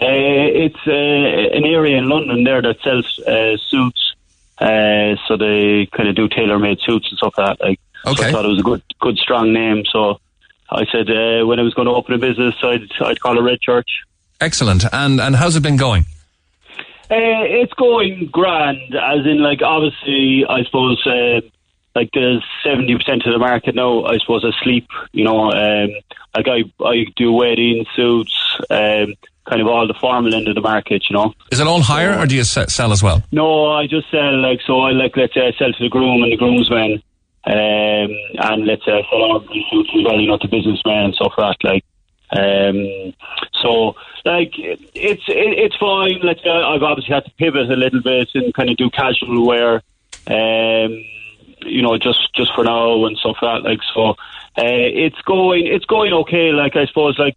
Uh, 0.03 0.07
it's 0.65 0.88
uh, 0.88 0.91
an 0.91 1.65
area 1.65 1.97
in 1.97 2.10
London 2.10 2.43
there 2.43 2.61
that 2.61 2.77
sells 2.84 3.19
uh, 3.19 3.57
suits. 3.57 4.12
Uh, 4.59 5.15
so 5.27 5.38
they 5.38 5.88
kind 5.91 6.09
of 6.09 6.15
do 6.15 6.27
tailor-made 6.30 6.80
suits 6.80 7.09
and 7.09 7.17
stuff 7.17 7.34
like 7.38 7.57
that. 7.57 7.65
Like, 7.65 7.80
okay. 8.05 8.23
So 8.23 8.27
I 8.27 8.31
thought 8.31 8.45
it 8.45 8.49
was 8.49 8.59
a 8.59 8.63
good, 8.63 8.84
good, 8.99 9.17
strong 9.17 9.53
name. 9.53 9.84
So 9.91 10.19
I 10.69 10.85
said 10.91 11.09
uh, 11.09 11.45
when 11.45 11.59
I 11.59 11.63
was 11.63 11.73
going 11.73 11.88
to 11.88 11.93
open 11.93 12.13
a 12.13 12.17
business, 12.17 12.55
I'd, 12.61 12.89
I'd 13.01 13.19
call 13.19 13.38
it 13.38 13.41
Red 13.41 13.61
Church. 13.61 13.89
Excellent. 14.39 14.85
And 14.91 15.21
and 15.21 15.35
how's 15.35 15.55
it 15.55 15.63
been 15.63 15.77
going? 15.77 16.05
Uh, 17.11 17.45
it's 17.45 17.73
going 17.73 18.27
grand, 18.31 18.95
as 18.95 19.25
in, 19.25 19.39
like, 19.39 19.61
obviously, 19.61 20.45
I 20.49 20.63
suppose, 20.63 21.05
uh, 21.05 21.41
like, 21.93 22.09
there's 22.13 22.43
70% 22.65 23.27
of 23.27 23.34
the 23.34 23.38
market 23.38 23.75
now, 23.75 24.05
I 24.05 24.17
suppose, 24.17 24.43
asleep, 24.43 24.88
you 25.11 25.23
know. 25.23 25.51
Um, 25.51 25.91
like, 26.35 26.47
I, 26.47 26.63
I 26.84 27.05
do 27.15 27.31
wedding 27.34 27.85
suits, 27.95 28.57
um, 28.69 29.13
kind 29.45 29.61
of 29.61 29.68
all 29.68 29.86
the 29.88 29.94
formal 29.94 30.34
end 30.34 30.48
of 30.48 30.56
the 30.56 30.61
market, 30.61 31.03
you 31.10 31.15
know. 31.15 31.34
Is 31.52 31.60
it 31.60 31.68
all 31.68 31.82
hire 31.82 32.18
or 32.18 32.26
do 32.26 32.36
you 32.36 32.44
sell 32.44 32.91
as 32.91 33.03
well? 33.03 33.22
No, 33.32 33.72
I 33.72 33.88
just 33.88 34.10
sell, 34.10 34.40
like, 34.41 34.61
so 34.65 34.80
I, 34.80 34.91
like, 34.91 35.18
let's 35.18 35.34
say 35.34 35.48
I 35.48 35.52
sell 35.57 35.72
to 35.74 35.84
the 35.84 35.90
groom 35.90 36.24
and 36.24 36.32
the 36.32 36.38
groomsmen, 36.38 37.03
um, 37.45 38.10
and 38.49 38.65
let's 38.65 38.86
say 38.86 38.94
I 38.94 39.03
sell 39.10 39.45
suits 39.70 39.90
as 39.98 40.06
well, 40.06 40.20
you 40.20 40.28
know, 40.28 40.38
to 40.38 40.48
businessmen 40.48 41.06
and 41.06 41.15
stuff 41.15 41.34
like 41.38 41.57
that, 41.60 41.68
like. 41.68 41.86
Um, 42.36 43.14
so, 43.61 43.95
like, 44.26 44.53
it's 44.57 45.24
it, 45.28 45.53
it's 45.60 45.76
fine. 45.76 46.20
Let's 46.24 46.41
say 46.41 46.49
I've 46.49 46.82
obviously 46.82 47.14
had 47.14 47.26
to 47.26 47.32
pivot 47.32 47.70
a 47.70 47.76
little 47.76 48.02
bit 48.02 48.30
and 48.34 48.52
kind 48.56 48.72
of 48.72 48.78
do 48.78 48.90
casual 48.90 49.45
wear, 49.45 49.84
um, 50.28 51.03
you 51.61 51.84
know, 51.84 51.95
just 51.99 52.34
just 52.34 52.52
for 52.56 52.64
now 52.64 53.06
and 53.06 53.18
stuff 53.18 53.38
like 53.41 53.61
that. 53.61 53.70
Like, 53.70 53.80
so 53.94 54.11
uh, 54.11 54.15
it's 54.57 55.22
going 55.22 55.68
it's 55.68 55.86
going 55.86 56.14
okay. 56.14 56.52
Like, 56.52 56.76
I 56.76 56.86
suppose, 56.88 57.20
like. 57.20 57.36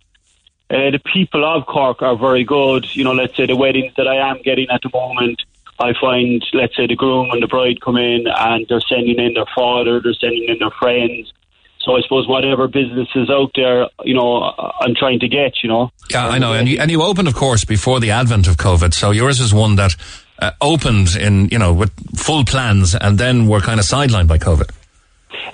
Uh, 0.69 0.91
the 0.91 1.01
people 1.13 1.45
of 1.45 1.67
Cork 1.67 2.03
are 2.03 2.17
very 2.17 2.45
good. 2.45 2.95
You 2.95 3.05
know, 3.05 3.13
let's 3.13 3.37
say 3.37 3.47
the 3.47 3.57
weddings 3.57 3.93
that 3.97 4.09
I 4.09 4.31
am 4.31 4.43
getting 4.43 4.69
at 4.69 4.83
the 4.83 4.91
moment, 4.93 5.43
I 5.79 5.93
find, 6.01 6.45
let's 6.53 6.77
say, 6.77 6.87
the 6.87 6.97
groom 6.97 7.31
and 7.31 7.43
the 7.43 7.47
bride 7.47 7.81
come 7.81 7.97
in 7.97 8.27
and 8.27 8.67
they're 8.69 8.81
sending 8.81 9.19
in 9.19 9.35
their 9.35 9.47
father, 9.55 10.01
they're 10.01 10.15
sending 10.15 10.49
in 10.49 10.59
their 10.59 10.71
friends. 10.71 11.33
So 11.81 11.97
I 11.97 12.01
suppose 12.01 12.27
whatever 12.27 12.67
business 12.67 13.09
is 13.15 13.31
out 13.31 13.53
there, 13.55 13.87
you 14.03 14.15
know, 14.15 14.43
I'm 14.81 14.97
trying 14.97 15.21
to 15.21 15.29
get, 15.29 15.63
you 15.63 15.69
know. 15.69 15.93
Yeah, 16.11 16.27
I 16.27 16.39
know. 16.39 16.53
And 16.53 16.69
you, 16.69 16.81
and 16.81 16.91
you 16.91 17.01
opened, 17.03 17.29
of 17.29 17.35
course, 17.35 17.65
before 17.65 18.01
the 18.01 18.11
advent 18.11 18.49
of 18.49 18.57
COVID. 18.57 18.93
So 18.93 19.13
yours 19.13 19.39
is 19.39 19.55
one 19.55 19.77
that 19.77 19.95
uh, 20.41 20.51
opened 20.61 21.15
in, 21.15 21.49
you 21.51 21.61
know, 21.61 21.73
with 21.73 21.93
full 22.19 22.45
plans 22.45 22.97
and 22.97 23.19
then 23.19 23.47
were 23.47 23.61
kind 23.61 23.79
of 23.79 23.87
sidelined 23.87 24.27
by 24.27 24.39
COVID. 24.39 24.69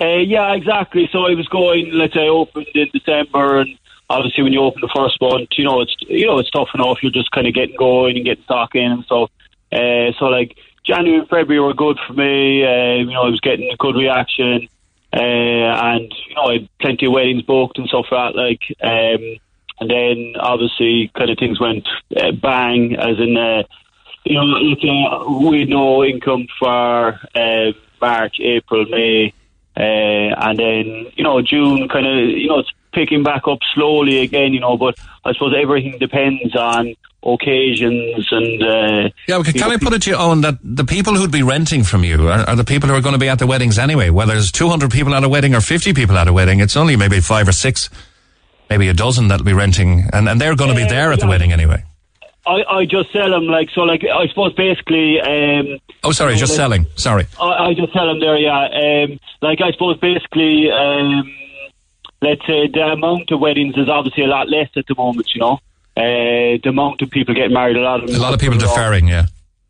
Uh, 0.01 0.17
yeah, 0.25 0.55
exactly. 0.55 1.07
So 1.11 1.19
I 1.19 1.35
was 1.35 1.47
going, 1.49 1.91
let's 1.93 2.15
say, 2.15 2.21
I 2.21 2.29
opened 2.29 2.67
in 2.73 2.87
December, 2.91 3.59
and 3.59 3.77
obviously 4.13 4.43
when 4.43 4.53
you 4.53 4.61
open 4.61 4.81
the 4.81 4.93
first 4.95 5.19
month, 5.19 5.49
you 5.57 5.65
know, 5.65 5.81
it's 5.81 5.95
you 6.07 6.25
know 6.25 6.39
it's 6.39 6.49
tough 6.51 6.69
enough. 6.73 7.01
You're 7.01 7.11
just 7.11 7.31
kind 7.31 7.47
of 7.47 7.53
getting 7.53 7.75
going 7.75 8.15
and 8.15 8.25
getting 8.25 8.43
stock 8.43 8.75
in, 8.75 8.91
and 8.91 9.05
so 9.07 9.23
uh, 9.71 10.11
so 10.19 10.25
like 10.25 10.57
January 10.85 11.19
and 11.19 11.29
February 11.29 11.59
were 11.59 11.73
good 11.73 11.97
for 12.05 12.13
me. 12.13 12.63
Uh, 12.63 12.95
you 12.95 13.13
know, 13.13 13.23
I 13.23 13.29
was 13.29 13.39
getting 13.41 13.71
a 13.71 13.77
good 13.77 13.95
reaction, 13.95 14.67
uh, 15.13 15.17
and 15.19 16.13
you 16.29 16.35
know, 16.35 16.43
I 16.43 16.53
had 16.53 16.69
plenty 16.79 17.05
of 17.07 17.13
weddings 17.13 17.43
booked 17.43 17.77
and 17.77 17.87
stuff 17.87 18.05
like 18.11 18.33
that. 18.33 18.39
Like, 18.39 18.61
um, 18.81 19.39
and 19.79 19.89
then 19.89 20.33
obviously, 20.39 21.11
kind 21.17 21.29
of 21.29 21.37
things 21.37 21.59
went 21.59 21.87
uh, 22.15 22.31
bang, 22.31 22.95
as 22.95 23.19
in. 23.19 23.35
Uh, 23.37 23.63
you 24.25 24.35
know, 24.35 24.55
uh, 24.55 25.49
we 25.49 25.59
had 25.59 25.69
no 25.69 26.01
income 26.01 26.47
for 26.57 27.19
March, 27.99 28.37
April, 28.39 28.85
May, 28.85 29.33
and 29.75 30.57
then 30.57 31.11
you 31.15 31.25
know 31.25 31.41
June 31.41 31.89
kind 31.89 32.07
of 32.07 32.29
you 32.29 32.47
know 32.47 32.59
it's 32.59 32.71
picking 32.93 33.23
back 33.23 33.47
up 33.47 33.59
slowly 33.73 34.21
again. 34.21 34.53
You 34.53 34.59
know, 34.59 34.77
but 34.77 34.95
I 35.25 35.33
suppose 35.33 35.53
everything 35.59 35.97
depends 35.99 36.55
on 36.55 36.95
occasions 37.25 38.27
and. 38.31 38.63
Uh, 38.63 39.09
Yeah, 39.27 39.41
can 39.43 39.55
know, 39.55 39.69
I 39.71 39.77
put 39.77 39.93
it 39.93 40.01
to 40.03 40.09
you, 40.11 40.15
Owen, 40.15 40.41
that 40.41 40.57
the 40.63 40.85
people 40.85 41.15
who'd 41.15 41.31
be 41.31 41.43
renting 41.43 41.83
from 41.83 42.03
you 42.03 42.27
are, 42.29 42.49
are 42.49 42.55
the 42.55 42.63
people 42.63 42.89
who 42.89 42.95
are 42.95 43.01
going 43.01 43.13
to 43.13 43.19
be 43.19 43.29
at 43.29 43.39
the 43.39 43.47
weddings 43.47 43.77
anyway? 43.79 44.09
Whether 44.09 44.33
there's 44.33 44.51
200 44.51 44.91
people 44.91 45.13
at 45.15 45.23
a 45.23 45.29
wedding 45.29 45.55
or 45.55 45.61
50 45.61 45.93
people 45.93 46.17
at 46.17 46.27
a 46.27 46.33
wedding, 46.33 46.59
it's 46.59 46.75
only 46.75 46.95
maybe 46.95 47.19
five 47.19 47.47
or 47.47 47.53
six, 47.53 47.89
maybe 48.69 48.87
a 48.89 48.93
dozen 48.93 49.27
that'll 49.29 49.45
be 49.45 49.53
renting, 49.53 50.09
and, 50.13 50.27
and 50.27 50.39
they're 50.39 50.55
going 50.55 50.69
to 50.69 50.75
be 50.75 50.87
there 50.87 51.11
at 51.11 51.19
the 51.19 51.27
wedding 51.27 51.51
anyway. 51.51 51.83
I, 52.45 52.61
I 52.69 52.85
just 52.85 53.11
sell 53.13 53.29
them 53.29 53.45
like 53.45 53.69
so. 53.73 53.81
Like 53.83 54.03
I 54.03 54.27
suppose 54.27 54.53
basically. 54.53 55.21
Um, 55.21 55.79
Oh, 56.03 56.11
sorry, 56.11 56.33
you 56.33 56.35
know, 56.35 56.39
just 56.41 56.55
selling. 56.57 56.85
Sorry. 56.97 57.25
I, 57.39 57.67
I 57.67 57.73
just 57.73 57.93
sell 57.93 58.05
them 58.07 58.19
there, 58.19 58.35
yeah. 58.37 59.05
Um, 59.05 59.17
like 59.41 59.61
I 59.61 59.71
suppose 59.71 59.97
basically, 59.99 60.69
um, 60.69 61.33
let's 62.23 62.45
say 62.47 62.67
the 62.67 62.81
amount 62.97 63.31
of 63.31 63.39
weddings 63.39 63.75
is 63.77 63.89
obviously 63.89 64.23
a 64.23 64.27
lot 64.27 64.49
less 64.49 64.69
at 64.75 64.85
the 64.87 64.95
moment. 64.95 65.27
You 65.35 65.41
know, 65.41 65.53
uh, 65.97 66.57
the 66.63 66.69
amount 66.69 67.01
of 67.01 67.09
people 67.11 67.33
getting 67.35 67.53
married, 67.53 67.77
a 67.77 67.81
lot 67.81 68.03
of 68.03 68.09
A 68.09 68.17
lot 68.19 68.33
of 68.33 68.39
people 68.39 68.57
deferring, 68.57 69.07
yeah. 69.07 69.25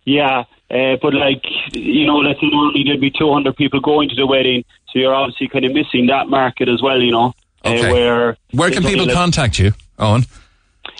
Yeah, 0.05 0.43
uh, 0.69 0.97
but 1.01 1.13
like 1.13 1.43
you 1.73 2.05
know, 2.05 2.17
let's 2.17 2.39
say 2.41 2.49
normally 2.49 2.83
there'd 2.85 2.99
be 3.01 3.11
200 3.11 3.55
people 3.55 3.79
going 3.79 4.09
to 4.09 4.15
the 4.15 4.27
wedding, 4.27 4.63
so 4.89 4.99
you're 4.99 5.13
obviously 5.13 5.47
kind 5.47 5.65
of 5.65 5.73
missing 5.73 6.07
that 6.07 6.27
market 6.29 6.67
as 6.69 6.81
well. 6.81 6.99
You 7.01 7.11
know, 7.11 7.33
Okay. 7.65 7.89
uh, 7.89 7.93
where 7.93 8.37
Where 8.51 8.69
can 8.71 8.83
people 8.83 9.05
like- 9.05 9.15
contact 9.15 9.59
you, 9.59 9.71
Owen? 9.99 10.25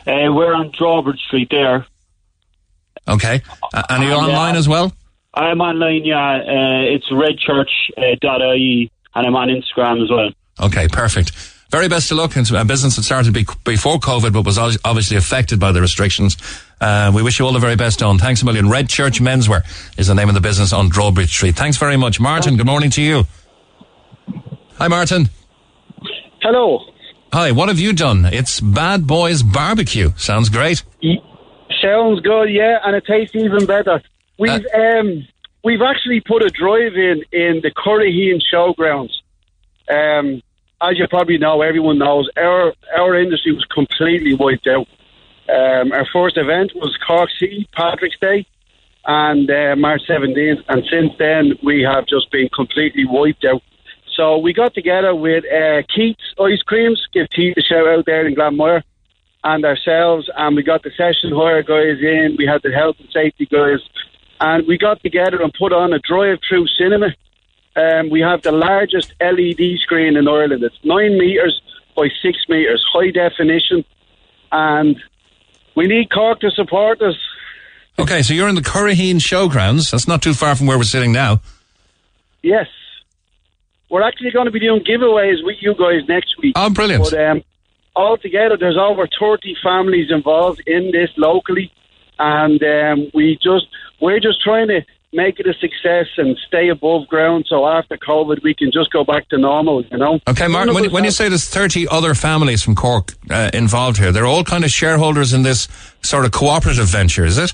Uh, 0.08 0.32
we're 0.32 0.54
on 0.54 0.72
Drawbridge 0.72 1.20
Street 1.28 1.50
there. 1.52 1.86
Okay. 3.08 3.42
Uh, 3.74 3.84
and 3.90 4.04
are 4.04 4.08
you 4.08 4.14
And, 4.16 4.26
uh, 4.26 4.30
online 4.30 4.56
as 4.56 4.68
well? 4.70 4.94
I'm 5.34 5.60
online, 5.62 6.06
yeah. 6.06 6.36
Uh, 6.36 6.94
it's 6.96 7.10
redchurch.ie, 7.10 8.92
and 9.16 9.28
I'm 9.28 9.36
on 9.36 9.50
Instagram 9.50 10.02
as 10.04 10.10
well. 10.10 10.30
Okay, 10.60 10.88
perfect. 10.88 11.32
Very 11.72 11.88
best 11.90 12.12
of 12.12 12.18
luck. 12.18 12.38
It's 12.38 12.52
a 12.52 12.64
business 12.66 12.98
that 12.98 13.04
started 13.04 13.34
before 13.34 13.98
COVID, 13.98 14.32
but 14.32 14.46
was 14.46 14.60
obviously 14.60 15.18
affected 15.18 15.60
by 15.60 15.72
the 15.72 15.82
restrictions. 15.82 16.38
Uh, 16.80 17.12
we 17.14 17.24
wish 17.24 17.40
you 17.40 17.46
all 17.46 17.54
the 17.54 17.60
very 17.60 17.76
best, 17.76 18.04
Owen. 18.04 18.20
Thanks 18.20 18.44
a 18.44 18.46
million. 18.46 18.70
Red 18.70 18.90
Church 18.90 19.20
Menswear 19.20 19.64
is 19.98 20.08
the 20.08 20.14
name 20.14 20.30
of 20.30 20.36
the 20.36 20.42
business 20.42 20.72
on 20.72 20.90
Drawbridge 20.90 21.32
Street. 21.32 21.56
Thanks 21.56 21.78
very 21.78 21.98
much. 21.98 22.20
Martin, 22.20 22.58
good 22.58 22.68
morning 22.68 22.92
to 22.92 23.02
you. 23.02 23.24
Hi, 24.78 24.88
Martin. 24.88 25.30
Hello. 26.44 26.80
Hi, 27.32 27.52
what 27.52 27.70
have 27.70 27.80
you 27.80 27.94
done? 27.94 28.26
It's 28.26 28.60
Bad 28.60 29.08
Boys 29.08 29.42
Barbecue. 29.42 30.12
Sounds 30.18 30.50
great. 30.50 30.84
Sounds 31.82 32.20
good, 32.20 32.50
yeah, 32.52 32.78
and 32.84 32.96
it 32.96 33.06
tastes 33.08 33.36
even 33.36 33.66
better. 33.66 34.00
We've 34.38 34.64
um 34.76 35.28
we've 35.64 35.82
actually 35.82 36.22
put 36.22 36.44
a 36.44 36.50
drive 36.50 36.94
in 36.94 37.24
in 37.32 37.62
the 37.64 37.72
Curraheen 37.72 38.40
Showgrounds. 38.54 39.14
Um, 39.90 40.42
as 40.82 40.98
you 40.98 41.08
probably 41.08 41.38
know, 41.38 41.62
everyone 41.62 41.98
knows 41.98 42.30
our 42.38 42.74
our 42.98 43.20
industry 43.20 43.54
was 43.54 43.66
completely 43.66 44.34
wiped 44.34 44.68
out. 44.68 44.88
Um, 45.50 45.92
our 45.92 46.06
first 46.12 46.38
event 46.38 46.72
was 46.76 46.98
Cork 47.06 47.30
City 47.40 47.68
Patrick's 47.74 48.18
Day, 48.20 48.46
and 49.06 49.50
uh, 49.50 49.76
March 49.78 50.02
seventeenth, 50.08 50.60
and 50.70 50.84
since 50.90 51.12
then 51.18 51.54
we 51.64 51.82
have 51.84 52.06
just 52.06 52.32
been 52.32 52.50
completely 52.50 53.06
wiped 53.06 53.46
out. 53.46 53.62
So 54.16 54.38
we 54.38 54.54
got 54.54 54.74
together 54.74 55.16
with 55.16 55.44
uh, 55.46 55.82
Keith's 55.94 56.34
Ice 56.40 56.62
Creams, 56.62 57.08
give 57.12 57.30
Keith 57.30 57.58
a 57.58 57.62
shout 57.62 57.88
out 57.88 58.06
there 58.06 58.28
in 58.28 58.36
Glanmire 58.36 58.84
and 59.44 59.66
ourselves, 59.66 60.30
and 60.38 60.56
we 60.56 60.64
got 60.64 60.84
the 60.84 60.92
session 60.92 61.32
hire 61.36 61.64
guys 61.64 62.00
in. 62.00 62.36
We 62.38 62.46
had 62.46 62.62
the 62.62 62.72
health 62.72 62.96
and 63.00 63.10
safety 63.12 63.46
guys, 63.46 63.80
and 64.40 64.68
we 64.68 64.78
got 64.78 65.02
together 65.02 65.42
and 65.42 65.52
put 65.54 65.74
on 65.74 65.94
a 65.94 66.00
drive-through 66.00 66.68
cinema. 66.68 67.08
Um, 67.76 68.10
we 68.10 68.22
have 68.22 68.41
the 68.44 68.52
largest 68.52 69.14
LED 69.20 69.80
screen 69.80 70.16
in 70.16 70.28
Ireland. 70.28 70.64
It's 70.64 70.78
nine 70.84 71.18
meters 71.18 71.62
by 71.95 72.10
six 72.22 72.38
meters, 72.48 72.86
high 72.91 73.12
definition, 73.12 73.84
and 74.52 75.02
we 75.76 75.88
need 75.88 76.12
Cork 76.12 76.40
to 76.41 76.52
support 76.52 77.02
us. 77.02 77.16
Okay, 77.98 78.22
so 78.22 78.34
you're 78.34 78.48
in 78.48 78.56
the 78.56 78.62
Curraheen 78.62 79.16
Showgrounds. 79.16 79.91
That's 79.91 80.08
not 80.08 80.22
too 80.22 80.34
far 80.34 80.56
from 80.56 80.68
where 80.68 80.78
we're 80.78 80.84
sitting 80.84 81.12
now. 81.12 81.41
Yes. 82.41 82.68
We're 83.90 84.02
actually 84.02 84.32
going 84.32 84.45
to 84.45 84.52
be 84.52 84.60
doing 84.60 84.84
giveaways 84.84 85.44
with 85.44 85.58
you 85.62 85.76
guys 85.76 86.08
next 86.08 86.38
week. 86.40 86.54
Oh, 86.56 86.70
brilliant. 86.70 87.04
But 87.04 87.20
um, 87.20 87.44
altogether, 87.95 88.58
there's 88.58 88.78
over 88.78 89.08
30 89.20 89.56
families 89.64 90.10
involved 90.10 90.62
in 90.66 90.91
this 90.91 91.10
locally. 91.18 91.72
And 92.18 92.62
um, 92.64 93.12
we 93.14 93.36
just, 93.36 93.68
we're 94.02 94.20
just 94.20 94.41
trying 94.41 94.68
to 94.70 94.82
make 95.14 95.40
it 95.40 95.48
a 95.48 95.53
success 95.53 96.07
and 96.18 96.38
stay 96.48 96.69
above 96.69 97.07
ground 97.07 97.45
so 97.48 97.68
after 97.68 97.98
COVID 97.98 98.44
we 98.44 98.53
can 98.53 98.72
just 98.72 98.91
go 98.91 99.03
back 99.03 99.30
to 99.30 99.38
normal, 99.38 99.84
you 99.85 99.98
know? 99.98 100.19
Okay, 100.27 100.48
Martin, 100.48 100.73
when, 100.73 100.91
when 100.91 101.03
you 101.03 101.11
say 101.11 101.30
there's 101.30 101.48
30 101.48 101.88
other 101.88 102.15
families 102.15 102.64
from 102.64 102.76
Cork 102.76 103.14
uh, 103.30 103.52
involved 103.53 103.98
here, 103.98 104.11
they're 104.11 104.26
all 104.26 104.44
kind 104.44 104.64
of 104.64 104.72
shareholders 104.72 105.34
in 105.34 105.44
this 105.44 105.68
sort 106.02 106.26
of 106.26 106.31
cooperative 106.31 106.88
venture, 106.88 107.26
is 107.26 107.38
it? 107.38 107.53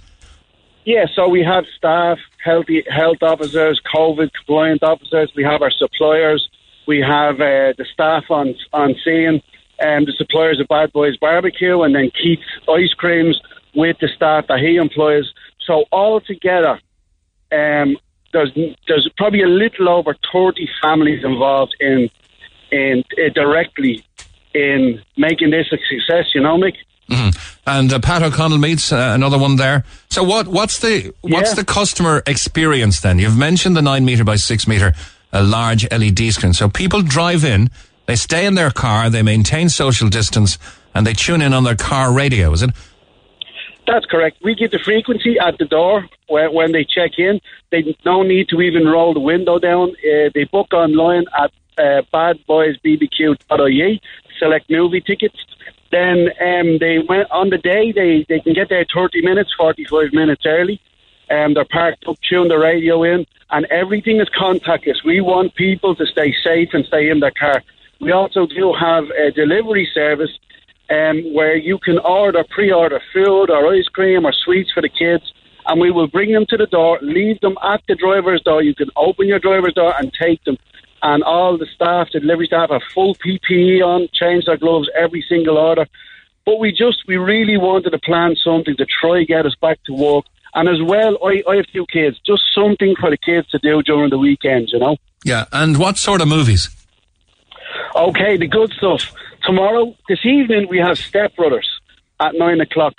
Yeah, 0.86 1.06
so 1.14 1.28
we 1.28 1.44
have 1.44 1.66
staff, 1.78 2.18
healthy 2.44 2.84
health 2.90 3.22
officers, 3.22 3.80
COVID 3.94 4.32
compliant 4.34 4.82
officers. 4.82 5.32
We 5.36 5.44
have 5.44 5.62
our 5.62 5.72
suppliers. 5.72 6.50
We 6.88 7.00
have 7.00 7.36
uh, 7.36 7.74
the 7.78 7.86
staff 7.94 8.24
on 8.32 8.56
on 8.74 8.96
scene, 9.04 9.44
and 9.78 10.08
the 10.08 10.14
suppliers 10.18 10.60
of 10.60 10.68
Bad 10.68 10.92
Boys 10.92 11.18
Barbecue, 11.18 11.82
and 11.84 11.94
then 11.94 12.10
Keith's 12.12 12.42
Ice 12.68 12.94
Creams 12.94 13.40
with 13.76 13.98
the 14.02 14.08
staff 14.08 14.48
that 14.48 14.60
he 14.60 14.78
employs. 14.78 15.32
So 15.66 15.86
all 15.92 16.22
together, 16.22 16.80
um, 17.52 17.98
there's 18.34 18.52
there's 18.88 19.10
probably 19.18 19.42
a 19.42 19.48
little 19.48 19.90
over 19.90 20.16
thirty 20.32 20.70
families 20.82 21.24
involved 21.24 21.76
in 21.80 22.10
in 22.72 23.04
uh, 23.18 23.30
directly 23.34 24.04
in 24.54 25.02
making 25.18 25.52
this 25.52 25.68
a 25.72 25.78
success. 25.90 26.34
You 26.34 26.42
know, 26.42 26.58
Mick. 26.58 26.76
Mhm. 27.10 27.36
And 27.66 27.92
uh, 27.92 28.00
Pat 28.00 28.22
O'Connell 28.22 28.60
meets 28.60 28.92
uh, 28.92 29.12
another 29.16 29.40
one 29.40 29.56
there. 29.56 29.84
So 30.10 30.24
what? 30.24 30.48
What's 30.48 30.80
the 30.80 31.12
what's 31.22 31.50
Yeah. 31.52 31.56
the 31.56 31.66
customer 31.66 32.22
experience 32.28 33.00
then? 33.02 33.18
You've 33.20 33.38
mentioned 33.38 33.76
the 33.76 33.82
nine 33.82 34.06
meter 34.06 34.24
by 34.24 34.36
six 34.36 34.68
meter, 34.68 34.94
a 35.34 35.42
large 35.42 35.90
LED 35.92 36.32
screen. 36.34 36.54
So 36.54 36.70
people 36.70 37.02
drive 37.02 37.44
in, 37.44 37.72
they 38.06 38.16
stay 38.16 38.46
in 38.46 38.54
their 38.54 38.70
car, 38.70 39.10
they 39.10 39.24
maintain 39.24 39.70
social 39.70 40.08
distance, 40.08 40.60
and 40.94 41.06
they 41.08 41.14
tune 41.14 41.42
in 41.42 41.52
on 41.54 41.64
their 41.64 41.76
car 41.76 42.14
radio. 42.14 42.52
Is 42.54 42.62
it? 42.62 42.70
That's 43.90 44.06
correct. 44.06 44.38
We 44.44 44.54
give 44.54 44.70
the 44.70 44.78
frequency 44.78 45.40
at 45.40 45.58
the 45.58 45.66
door 45.66 46.06
when, 46.28 46.54
when 46.54 46.72
they 46.74 46.84
check 46.84 47.18
in. 47.18 47.42
They 47.72 47.96
no 48.06 48.22
need 48.22 48.50
to 48.50 48.62
even 48.62 48.86
roll 48.86 49.16
the 49.16 49.20
window 49.20 49.58
down. 49.58 49.90
Uh, 49.90 50.30
they 50.36 50.44
book 50.44 50.74
online 50.74 51.26
at 51.36 51.52
uh, 51.80 52.04
badboysbbq.ie, 52.14 54.02
select 54.38 54.70
movie 54.70 55.02
tickets. 55.02 55.38
Then 55.92 56.30
um, 56.40 56.78
they 56.78 57.00
went 57.00 57.32
on 57.32 57.50
the 57.50 57.58
day. 57.58 57.92
They, 57.92 58.28
they 58.30 58.40
can 58.42 58.54
get 58.54 58.70
there 58.70 58.86
thirty 58.94 59.24
minutes, 59.24 59.52
forty 59.58 59.86
five 59.86 60.14
minutes 60.14 60.44
early. 60.46 60.80
Um, 61.32 61.56
they're 61.56 61.66
parked 61.66 62.06
up, 62.08 62.18
tune 62.22 62.48
the 62.48 62.60
radio 62.60 63.02
in, 63.02 63.26
and 63.50 63.66
everything 63.72 64.22
is 64.22 64.30
contactless. 64.30 65.04
We 65.04 65.20
want 65.20 65.56
people 65.56 65.96
to 65.96 66.06
stay 66.06 66.36
safe 66.44 66.70
and 66.74 66.86
stay 66.86 67.10
in 67.10 67.22
their 67.22 67.32
car. 67.32 67.64
We 68.00 68.12
also 68.12 68.46
do 68.46 68.72
have 68.80 69.06
a 69.10 69.32
delivery 69.32 69.90
service 69.92 70.38
um, 70.90 71.34
where 71.34 71.56
you 71.56 71.78
can 71.80 72.00
order, 72.00 72.44
pre-order 72.50 73.02
food 73.14 73.50
or 73.50 73.74
ice 73.74 73.88
cream 73.88 74.26
or 74.26 74.34
sweets 74.34 74.72
for 74.72 74.82
the 74.82 74.90
kids, 74.90 75.32
and 75.68 75.80
we 75.80 75.92
will 75.92 76.08
bring 76.08 76.32
them 76.32 76.46
to 76.50 76.58
the 76.58 76.66
door, 76.66 77.00
leave 77.02 77.40
them 77.42 77.56
at 77.64 77.82
the 77.88 77.96
driver's 77.96 78.42
door. 78.42 78.64
You 78.64 78.74
can 78.74 78.90
open 78.96 79.28
your 79.28 79.40
driver's 79.40 79.74
door 79.74 79.94
and 79.98 80.12
take 80.14 80.44
them. 80.44 80.58
And 81.02 81.24
all 81.24 81.58
the 81.58 81.68
staff, 81.74 82.10
the 82.12 82.20
delivery 82.20 82.48
staff, 82.48 82.72
have 82.72 82.82
full 82.94 83.16
PPE 83.16 83.82
on, 83.82 84.10
change 84.14 84.46
their 84.46 84.58
gloves 84.58 84.90
every 84.98 85.24
single 85.30 85.58
order. 85.58 85.86
But 86.46 86.60
we 86.60 86.72
just, 86.72 87.04
we 87.08 87.18
really 87.18 87.58
wanted 87.58 87.92
to 87.92 88.00
plan 88.00 88.36
something 88.44 88.76
to 88.78 88.86
try 88.86 89.24
get 89.24 89.46
us 89.46 89.56
back 89.62 89.80
to 89.86 89.94
work. 89.94 90.26
And 90.56 90.68
as 90.68 90.82
well, 90.82 91.18
I, 91.24 91.44
I 91.48 91.58
have 91.58 91.68
two 91.68 91.86
kids, 91.86 92.20
just 92.26 92.42
something 92.56 92.96
for 93.00 93.12
the 93.12 93.18
kids 93.18 93.48
to 93.50 93.60
do 93.60 93.84
during 93.84 94.10
the 94.10 94.18
weekends, 94.18 94.74
you 94.74 94.80
know. 94.80 94.98
Yeah. 95.24 95.46
And 95.54 95.78
what 95.78 95.98
sort 95.98 96.22
of 96.22 96.28
movies? 96.28 96.70
Okay, 97.96 98.38
the 98.38 98.48
good 98.48 98.74
stuff. 98.74 99.14
Tomorrow, 99.44 99.96
this 100.08 100.26
evening, 100.26 100.68
we 100.70 100.80
have 100.80 100.98
Step 100.98 101.36
Brothers 101.36 101.68
at 102.20 102.36
nine 102.36 102.60
o'clock. 102.60 102.96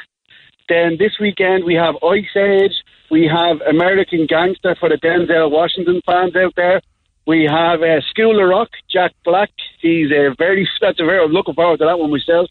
Then 0.69 0.97
this 0.99 1.19
weekend, 1.21 1.65
we 1.65 1.75
have 1.75 1.97
Ice 2.03 2.35
Age. 2.37 2.73
We 3.11 3.27
have 3.27 3.61
American 3.63 4.27
Gangster 4.27 4.75
for 4.79 4.89
the 4.89 4.97
Denzel 4.97 5.51
Washington 5.51 6.01
fans 6.07 6.35
out 6.37 6.55
there. 6.57 6.81
We 7.27 7.45
have 7.45 7.83
uh, 7.83 8.01
School 8.09 8.43
of 8.43 8.49
Rock, 8.49 8.71
Jack 8.91 9.13
Black. 9.25 9.51
He's 9.81 10.11
a 10.11 10.35
very, 10.39 10.69
that's 10.81 10.99
a 11.01 11.05
very, 11.05 11.23
I'm 11.23 11.33
looking 11.33 11.55
forward 11.55 11.79
to 11.81 11.85
that 11.85 11.99
one 11.99 12.11
myself. 12.11 12.49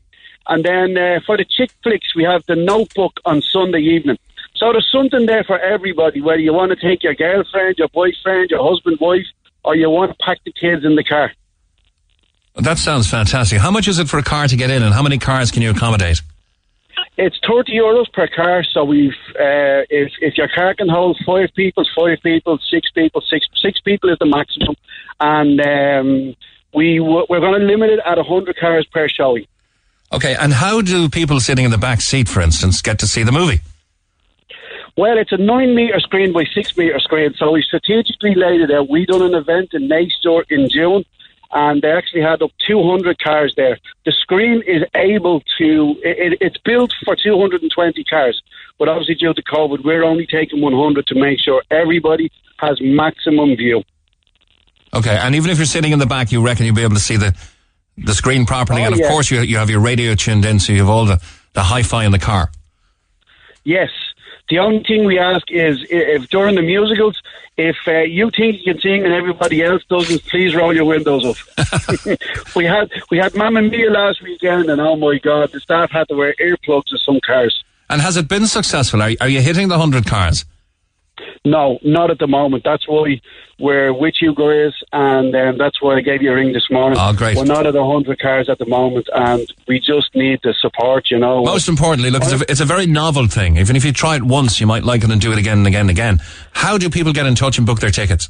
And 0.48 0.64
then 0.64 0.98
uh, 0.98 1.20
for 1.26 1.38
the 1.38 1.46
chick 1.46 1.72
flicks, 1.82 2.16
we 2.16 2.24
have 2.24 2.44
The 2.48 2.56
Notebook 2.56 3.20
on 3.26 3.42
Sunday 3.42 3.82
evening. 3.82 4.18
So 4.56 4.72
there's 4.72 4.90
something 4.92 5.26
there 5.26 5.44
for 5.44 5.60
everybody, 5.60 6.22
whether 6.22 6.40
you 6.40 6.54
want 6.54 6.72
to 6.72 6.88
take 6.88 7.04
your 7.04 7.16
girlfriend, 7.16 7.76
your 7.78 7.90
boyfriend, 7.90 8.52
your 8.52 8.64
husband, 8.64 8.98
wife, 9.00 9.28
or 9.64 9.76
you 9.76 9.90
want 9.90 10.12
to 10.12 10.18
pack 10.24 10.40
the 10.46 10.52
kids 10.52 10.86
in 10.86 10.96
the 10.96 11.04
car. 11.04 11.32
That 12.62 12.78
sounds 12.78 13.10
fantastic. 13.10 13.60
How 13.60 13.72
much 13.72 13.88
is 13.88 14.00
it 14.00 14.10
for 14.10 14.18
a 14.18 14.24
car 14.24 14.48
to 14.48 14.56
get 14.56 14.70
in, 14.70 14.84
and 14.84 14.94
how 14.94 15.02
many 15.02 15.18
cars 15.18 15.52
can 15.52 15.62
you 15.62 15.72
accommodate? 15.72 16.22
It's 17.18 17.38
thirty 17.46 17.74
euros 17.74 18.12
per 18.12 18.28
car. 18.28 18.64
So 18.64 18.84
we've 18.84 19.12
uh, 19.36 19.84
if 19.90 20.12
if 20.22 20.38
your 20.38 20.48
car 20.48 20.74
can 20.74 20.90
hold 20.90 21.18
five 21.26 21.50
people, 21.56 21.84
five 21.96 22.18
people, 22.24 22.60
six 22.70 22.92
people, 22.92 23.22
six 23.22 23.46
six 23.62 23.80
people 23.82 24.10
is 24.10 24.18
the 24.20 24.26
maximum, 24.26 24.76
and 25.20 25.60
um, 25.62 26.36
we 26.74 27.00
we're 27.00 27.40
going 27.40 27.60
to 27.60 27.66
limit 27.66 27.90
it 27.90 28.00
at 28.06 28.18
hundred 28.18 28.58
cars 28.58 28.86
per 28.86 29.08
showing. 29.08 29.46
Okay. 30.12 30.36
And 30.36 30.54
how 30.54 30.82
do 30.82 31.10
people 31.10 31.40
sitting 31.40 31.66
in 31.66 31.72
the 31.72 31.78
back 31.78 32.02
seat, 32.02 32.28
for 32.28 32.42
instance, 32.42 32.82
get 32.82 33.00
to 33.00 33.08
see 33.08 33.24
the 33.24 33.32
movie? 33.32 33.62
Well, 34.98 35.18
it's 35.18 35.32
a 35.32 35.38
nine 35.38 35.76
meter 35.76 36.00
screen 36.00 36.34
by 36.34 36.44
six 36.54 36.76
meter 36.76 37.00
screen, 37.00 37.34
so 37.38 37.52
we 37.52 37.62
strategically 37.64 38.36
laid 38.36 38.62
it 38.62 38.72
out. 38.72 38.90
We 38.90 39.06
done 39.06 39.22
an 39.22 39.34
event 39.34 39.70
in 39.74 39.88
Naystor 39.88 40.44
in 40.50 40.68
June, 40.70 41.06
and 41.52 41.82
they 41.82 41.92
actually 41.92 42.22
had 42.22 42.42
up 42.42 42.52
200 42.68 43.18
cars 43.20 43.54
there. 43.58 43.78
The 44.06 44.12
screen 44.12 44.62
is 44.68 44.84
able 44.96 45.42
to, 45.58 45.96
it, 46.04 46.38
it's 46.42 46.58
built 46.64 46.94
for 47.04 47.16
220 47.16 48.04
cars, 48.04 48.42
but 48.78 48.88
obviously 48.88 49.16
due 49.16 49.34
to 49.34 49.42
COVID, 49.44 49.84
we're 49.84 50.04
only 50.04 50.28
taking 50.28 50.62
100 50.62 51.08
to 51.08 51.16
make 51.16 51.40
sure 51.40 51.64
everybody 51.72 52.32
has 52.58 52.78
maximum 52.82 53.56
view. 53.56 53.84
Okay. 54.94 55.18
And 55.18 55.36
even 55.36 55.50
if 55.52 55.58
you're 55.58 55.66
sitting 55.66 55.92
in 55.92 56.00
the 56.00 56.06
back, 56.06 56.32
you 56.32 56.42
reckon 56.44 56.66
you'll 56.66 56.76
be 56.76 56.84
able 56.84 56.96
to 56.96 57.02
see 57.02 57.18
the 57.18 57.36
the 58.02 58.14
screen 58.14 58.46
properly, 58.46 58.82
Oh, 58.84 58.86
and 58.86 58.94
of 58.94 59.00
yeah. 59.02 59.10
course 59.10 59.30
you 59.30 59.42
you 59.42 59.58
have 59.58 59.70
your 59.70 59.82
radio 59.82 60.16
tuned 60.16 60.46
in, 60.46 60.60
so 60.60 60.72
you 60.72 60.80
have 60.80 60.90
all 60.90 61.06
the 61.06 61.22
the 61.54 61.62
hi-fi 61.62 62.06
in 62.06 62.12
the 62.14 62.20
car. 62.20 62.50
Yes. 63.66 63.90
The 64.50 64.60
only 64.60 64.84
thing 64.84 65.06
we 65.06 65.20
ask 65.20 65.50
is 65.52 65.86
if 65.90 66.28
during 66.30 66.56
the 66.56 66.64
musicals, 66.64 67.22
if 67.58 67.78
uh, 67.88 68.00
you 68.00 68.32
think 68.32 68.58
you 68.58 68.74
can 68.74 68.82
sing 68.82 69.06
and 69.06 69.14
everybody 69.14 69.64
else 69.64 69.84
doesn't, 69.90 70.26
please 70.26 70.56
roll 70.56 70.74
your 70.74 70.86
windows 70.86 71.26
up. 71.26 71.38
we 72.56 72.66
had 72.66 72.92
we 73.12 73.18
had 73.18 73.36
Mamma 73.36 73.62
Mia 73.62 73.92
last 73.92 74.22
weekend, 74.24 74.70
and 74.70 74.82
oh 74.82 74.96
my 74.96 75.20
God, 75.20 75.52
the 75.52 75.60
staff 75.60 75.92
had 75.92 76.08
to 76.08 76.16
wear 76.16 76.34
earplugs 76.42 76.92
in 76.92 76.98
some 76.98 77.20
cars. 77.26 77.64
And 77.90 78.02
has 78.02 78.18
it 78.18 78.28
been 78.28 78.48
successful? 78.48 79.02
Are, 79.02 79.12
are 79.22 79.30
you 79.30 79.42
hitting 79.42 79.68
the 79.68 79.78
hundred 79.78 80.06
cars? 80.06 80.46
No, 81.46 81.80
not 81.84 82.12
at 82.12 82.20
the 82.20 82.28
moment. 82.28 82.64
That's 82.64 82.88
why 82.88 83.22
we're 83.60 83.94
with 83.94 84.16
you 84.22 84.34
guys, 84.34 84.74
and 84.94 85.36
um, 85.36 85.58
that's 85.58 85.82
why 85.82 85.98
I 85.98 86.02
gave 86.02 86.22
you 86.22 86.32
a 86.32 86.36
ring 86.36 86.54
this 86.54 86.70
morning. 86.70 86.98
Oh, 87.00 87.14
great. 87.14 87.38
We're 87.38 87.46
not 87.46 87.66
at 87.66 87.76
hundred 87.76 88.20
cars 88.20 88.50
at 88.50 88.58
the 88.58 88.66
moment, 88.66 89.08
and 89.14 89.52
we 89.68 89.80
just 89.80 90.16
need 90.16 90.40
the 90.44 90.54
support. 90.54 91.12
You 91.12 91.20
know, 91.20 91.44
Most 91.44 91.68
importantly, 91.68 92.12
look, 92.12 92.24
it's 92.24 92.34
a, 92.34 92.52
it's 92.52 92.62
a 92.62 92.66
very 92.66 92.86
novel 92.86 93.28
thing. 93.28 93.58
Even 93.58 93.76
if 93.76 93.84
you 93.84 93.92
try 93.92 94.16
it 94.16 94.24
once, 94.24 94.60
you 94.60 94.68
might 94.68 94.84
like 94.84 95.04
it 95.04 95.12
and 95.12 95.22
do 95.22 95.32
it 95.32 95.38
again 95.38 95.60
and 95.60 95.68
again 95.68 95.82
and 95.82 95.90
again. 95.90 96.20
How 96.52 96.78
do 96.78 96.90
people 96.90 97.14
get 97.14 97.26
in 97.26 97.36
touch 97.36 97.58
and 97.58 97.68
book 97.68 97.80
their 97.80 97.92
tickets? 97.92 98.30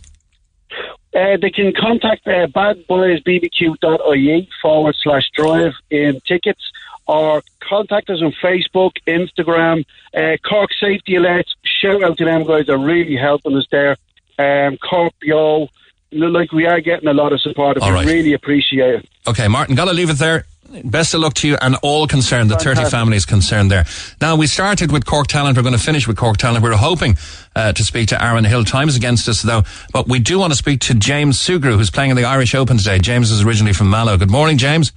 Uh, 1.14 1.38
they 1.41 1.49
can 1.49 1.74
contact 1.74 2.28
uh, 2.28 2.45
badboysbbq.ie 2.48 4.49
forward 4.61 4.95
slash 5.02 5.30
drive 5.34 5.74
in 5.90 6.20
tickets 6.28 6.72
or 7.07 7.41
contact 7.68 8.10
us 8.11 8.22
on 8.22 8.32
Facebook, 8.34 8.91
Instagram, 9.07 9.84
uh, 10.16 10.38
Cork 10.48 10.70
Safety 10.80 11.14
Alerts. 11.14 11.56
Shout 11.81 12.03
out 12.03 12.18
to 12.18 12.26
them 12.26 12.43
guys, 12.45 12.65
they're 12.68 12.77
really 12.77 13.15
helping 13.15 13.56
us 13.57 13.65
there. 13.72 13.95
Um, 14.38 14.77
Cork 14.77 15.14
Yo, 15.22 15.68
like 16.11 16.51
we 16.51 16.65
are 16.65 16.80
getting 16.81 17.07
a 17.10 17.14
lot 17.14 17.34
of 17.34 17.41
support. 17.41 17.77
and 17.77 17.84
All 17.84 17.89
We 17.91 17.95
right. 17.95 18.06
really 18.06 18.34
appreciate 18.34 18.95
it. 18.95 19.10
Okay, 19.27 19.47
Martin, 19.47 19.76
gotta 19.76 19.93
leave 19.93 20.10
it 20.10 20.18
there. 20.18 20.45
Best 20.84 21.15
of 21.15 21.22
luck 21.22 21.34
to 21.35 21.47
you 21.47 21.57
and 21.64 21.76
all 21.81 22.06
concerned, 22.06 22.51
the 22.51 22.56
30 22.56 22.85
families 22.91 23.26
concerned 23.26 23.72
there. 23.72 23.85
Now, 24.22 24.35
we 24.35 24.45
started 24.45 24.91
with 24.91 25.03
Cork 25.03 25.26
Talent. 25.26 25.57
We're 25.57 25.64
going 25.64 25.73
to 25.76 25.84
finish 25.84 26.07
with 26.07 26.15
Cork 26.15 26.38
Talent. 26.38 26.64
We 26.64 26.69
are 26.69 26.73
hoping 26.77 27.18
uh, 27.56 27.73
to 27.73 27.84
speak 27.84 28.10
to 28.10 28.23
Aaron 28.23 28.43
Hill. 28.43 28.64
Time's 28.65 28.95
against 28.95 29.27
us, 29.27 29.41
though. 29.41 29.64
But 29.93 30.07
we 30.07 30.19
do 30.19 30.38
want 30.38 30.53
to 30.53 30.56
speak 30.56 30.81
to 30.81 30.93
James 30.93 31.39
Sugrue, 31.39 31.76
who's 31.76 31.89
playing 31.89 32.11
in 32.11 32.18
the 32.18 32.26
Irish 32.26 32.53
Open 32.53 32.77
today. 32.77 32.99
James 32.99 33.31
is 33.31 33.41
originally 33.41 33.73
from 33.73 33.89
Mallow. 33.89 34.15
Good 34.15 34.30
morning, 34.30 34.60
James. 34.60 34.91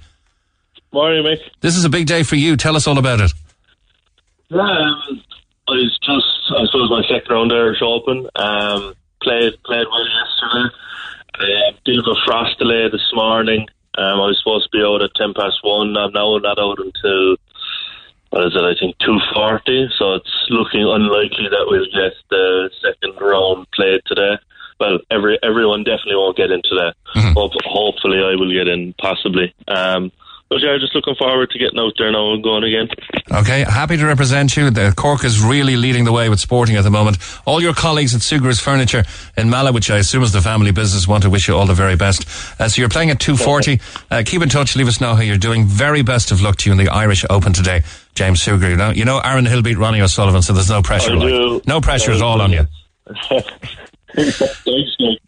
Morning, 0.91 1.23
mate. 1.23 1.39
This 1.61 1.75
is 1.75 1.85
a 1.85 1.89
big 1.89 2.05
day 2.05 2.21
for 2.21 2.35
you. 2.35 2.55
Tell 2.55 2.75
us 2.75 2.85
all 2.85 2.99
about 2.99 3.19
it. 3.21 3.31
Um, 4.51 4.59
I 4.59 5.71
was 5.71 5.97
just, 6.03 6.32
I 6.57 6.65
suppose, 6.65 6.89
my 6.89 7.03
second 7.07 7.29
round 7.33 7.53
Irish 7.53 7.81
Open. 7.81 8.27
Um, 8.35 8.93
played 9.21 9.53
played 9.63 9.87
well 9.89 10.07
yesterday. 10.07 10.75
Uh, 11.39 11.71
bit 11.85 11.99
of 11.99 12.05
a 12.05 12.15
frost 12.25 12.57
delay 12.59 12.89
this 12.91 13.11
morning. 13.13 13.67
Um, 13.97 14.21
I 14.21 14.27
was 14.27 14.39
supposed 14.39 14.71
to 14.71 14.77
be 14.77 14.83
out 14.83 15.01
at 15.01 15.15
ten 15.15 15.33
past 15.33 15.59
one. 15.63 15.95
I'm 15.97 16.13
now 16.13 16.37
not 16.37 16.59
out 16.59 16.79
until 16.79 17.35
what 18.29 18.47
is 18.47 18.55
it? 18.55 18.63
I 18.63 18.73
think 18.79 18.97
two 18.99 19.17
forty. 19.33 19.87
So 19.97 20.13
it's 20.13 20.47
looking 20.49 20.83
unlikely 20.83 21.49
that 21.49 21.65
we'll 21.67 21.85
get 21.85 22.13
the 22.29 22.69
second 22.81 23.19
round 23.21 23.67
played 23.71 24.01
today. 24.05 24.37
Well, 24.79 24.99
every 25.09 25.37
everyone 25.43 25.83
definitely 25.83 26.15
won't 26.15 26.37
get 26.37 26.51
in 26.51 26.61
today. 26.63 26.91
Hope, 27.33 27.53
hopefully, 27.63 28.17
I 28.17 28.35
will 28.35 28.51
get 28.51 28.67
in 28.67 28.93
possibly. 28.99 29.53
Um, 29.67 30.11
but 30.53 30.61
yeah, 30.61 30.77
just 30.77 30.93
looking 30.93 31.15
forward 31.15 31.49
to 31.49 31.57
getting 31.57 31.79
out 31.79 31.93
there 31.97 32.11
now 32.11 32.31
and 32.31 32.43
going 32.43 32.63
again. 32.63 32.87
Okay, 33.31 33.63
happy 33.63 33.97
to 33.97 34.05
represent 34.05 34.55
you. 34.55 34.69
The 34.69 34.93
Cork 34.95 35.23
is 35.23 35.41
really 35.41 35.75
leading 35.75 36.03
the 36.03 36.11
way 36.11 36.29
with 36.29 36.39
sporting 36.39 36.75
at 36.75 36.83
the 36.83 36.91
moment. 36.91 37.17
All 37.45 37.59
your 37.59 37.73
colleagues 37.73 38.13
at 38.13 38.21
Sugrue's 38.21 38.59
Furniture 38.59 39.03
in 39.35 39.49
Mallow, 39.49 39.71
which 39.71 39.89
I 39.89 39.97
assume 39.97 40.21
is 40.21 40.31
the 40.31 40.41
family 40.41 40.69
business, 40.69 41.07
want 41.07 41.23
to 41.23 41.31
wish 41.31 41.47
you 41.47 41.55
all 41.55 41.65
the 41.65 41.73
very 41.73 41.95
best. 41.95 42.27
Uh, 42.61 42.69
so 42.69 42.81
you're 42.81 42.89
playing 42.89 43.09
at 43.09 43.19
240. 43.19 43.79
Uh, 44.11 44.21
keep 44.23 44.43
in 44.43 44.49
touch. 44.49 44.75
Leave 44.75 44.87
us 44.87 45.01
know 45.01 45.15
how 45.15 45.21
you're 45.21 45.37
doing. 45.37 45.65
Very 45.65 46.03
best 46.03 46.29
of 46.29 46.39
luck 46.39 46.57
to 46.57 46.69
you 46.69 46.71
in 46.71 46.77
the 46.77 46.89
Irish 46.89 47.25
Open 47.31 47.51
today, 47.51 47.81
James 48.13 48.39
Sugrue. 48.39 48.69
You 48.69 48.75
know, 48.75 48.91
you 48.91 49.05
know 49.05 49.19
Aaron 49.23 49.47
Hill 49.47 49.63
beat 49.63 49.79
Ronnie 49.79 50.01
O'Sullivan, 50.01 50.43
so 50.43 50.53
there's 50.53 50.69
no 50.69 50.83
pressure. 50.83 51.13
I 51.13 51.15
like. 51.15 51.29
do. 51.29 51.61
No 51.65 51.81
pressure 51.81 52.11
at 52.11 52.21
all 52.21 52.41
on 52.41 52.51
you. 52.51 52.67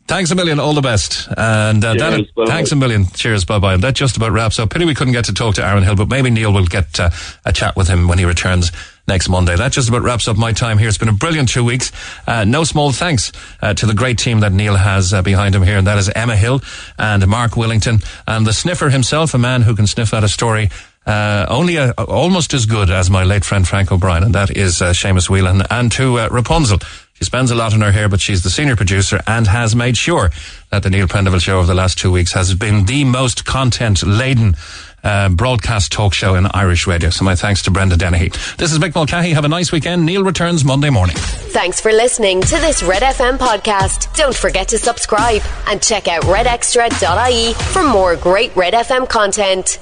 Thanks 0.07 0.29
a 0.29 0.35
million. 0.35 0.59
All 0.59 0.73
the 0.73 0.81
best. 0.81 1.27
And 1.35 1.83
uh, 1.83 1.95
Cheers, 1.95 2.27
thanks 2.47 2.71
a 2.71 2.75
million. 2.75 3.07
Cheers. 3.07 3.43
Bye 3.45 3.59
bye. 3.59 3.73
And 3.73 3.83
that 3.83 3.95
just 3.95 4.17
about 4.17 4.31
wraps 4.31 4.59
up. 4.59 4.69
Pity 4.69 4.85
we 4.85 4.93
couldn't 4.93 5.13
get 5.13 5.25
to 5.25 5.33
talk 5.33 5.55
to 5.55 5.65
Aaron 5.65 5.83
Hill, 5.83 5.95
but 5.95 6.09
maybe 6.09 6.29
Neil 6.29 6.53
will 6.53 6.65
get 6.65 6.99
uh, 6.99 7.09
a 7.43 7.51
chat 7.51 7.75
with 7.75 7.87
him 7.87 8.07
when 8.07 8.19
he 8.19 8.25
returns 8.25 8.71
next 9.07 9.29
Monday. 9.29 9.55
That 9.55 9.71
just 9.71 9.89
about 9.89 10.03
wraps 10.03 10.27
up 10.27 10.37
my 10.37 10.51
time 10.51 10.77
here. 10.77 10.87
It's 10.87 10.97
been 10.97 11.09
a 11.09 11.13
brilliant 11.13 11.49
two 11.49 11.63
weeks. 11.63 11.91
Uh, 12.27 12.43
no 12.45 12.63
small 12.63 12.91
thanks 12.91 13.31
uh, 13.61 13.73
to 13.73 13.85
the 13.85 13.93
great 13.93 14.17
team 14.17 14.41
that 14.41 14.51
Neil 14.51 14.75
has 14.75 15.13
uh, 15.13 15.21
behind 15.21 15.55
him 15.55 15.63
here, 15.63 15.77
and 15.77 15.87
that 15.87 15.97
is 15.97 16.09
Emma 16.09 16.35
Hill 16.35 16.61
and 16.97 17.25
Mark 17.27 17.51
Willington 17.51 18.05
and 18.27 18.45
the 18.45 18.53
sniffer 18.53 18.89
himself, 18.89 19.33
a 19.33 19.37
man 19.37 19.63
who 19.63 19.75
can 19.75 19.87
sniff 19.87 20.13
out 20.13 20.23
a 20.23 20.29
story. 20.29 20.69
Uh, 21.05 21.45
only 21.49 21.75
a, 21.75 21.91
almost 21.91 22.53
as 22.55 22.65
good 22.65 22.89
as 22.89 23.11
my 23.11 23.23
late 23.23 23.45
friend 23.45 23.67
Frank 23.67 23.91
O'Brien, 23.91 24.23
and 24.23 24.33
that 24.33 24.55
is 24.57 24.81
uh, 24.81 24.89
Seamus 24.91 25.29
Whelan. 25.29 25.61
And 25.69 25.91
to 25.91 26.17
uh, 26.17 26.29
Rapunzel, 26.31 26.79
she 27.15 27.23
spends 27.23 27.49
a 27.49 27.55
lot 27.55 27.73
on 27.73 27.79
her 27.79 27.93
hair, 27.93 28.09
but 28.09 28.19
she's 28.19 28.43
the 28.43 28.49
senior 28.49 28.75
producer 28.75 29.21
and 29.25 29.47
has 29.47 29.73
made 29.73 29.95
sure 29.95 30.31
that 30.69 30.83
the 30.83 30.89
Neil 30.89 31.07
Prendeville 31.07 31.41
show 31.41 31.57
over 31.57 31.67
the 31.67 31.73
last 31.73 31.97
two 31.97 32.11
weeks 32.11 32.33
has 32.33 32.53
been 32.53 32.85
the 32.85 33.05
most 33.05 33.45
content 33.45 34.03
laden 34.03 34.55
uh, 35.01 35.29
broadcast 35.29 35.93
talk 35.93 36.13
show 36.13 36.35
in 36.35 36.45
Irish 36.47 36.87
radio. 36.87 37.09
So 37.11 37.23
my 37.23 37.35
thanks 37.35 37.61
to 37.63 37.71
Brenda 37.71 37.95
Dennehy. 37.95 38.29
This 38.57 38.73
is 38.73 38.79
Mick 38.79 38.95
Mulcahy. 38.95 39.31
Have 39.31 39.45
a 39.45 39.47
nice 39.47 39.71
weekend. 39.71 40.05
Neil 40.05 40.25
returns 40.25 40.65
Monday 40.65 40.89
morning. 40.89 41.15
Thanks 41.15 41.79
for 41.79 41.93
listening 41.93 42.41
to 42.41 42.57
this 42.57 42.83
Red 42.83 43.03
FM 43.03 43.37
podcast. 43.37 44.13
Don't 44.17 44.35
forget 44.35 44.67
to 44.69 44.77
subscribe 44.77 45.41
and 45.67 45.81
check 45.81 46.09
out 46.09 46.23
redextra.ie 46.23 47.53
for 47.71 47.83
more 47.83 48.17
great 48.17 48.53
Red 48.57 48.73
FM 48.73 49.07
content. 49.07 49.79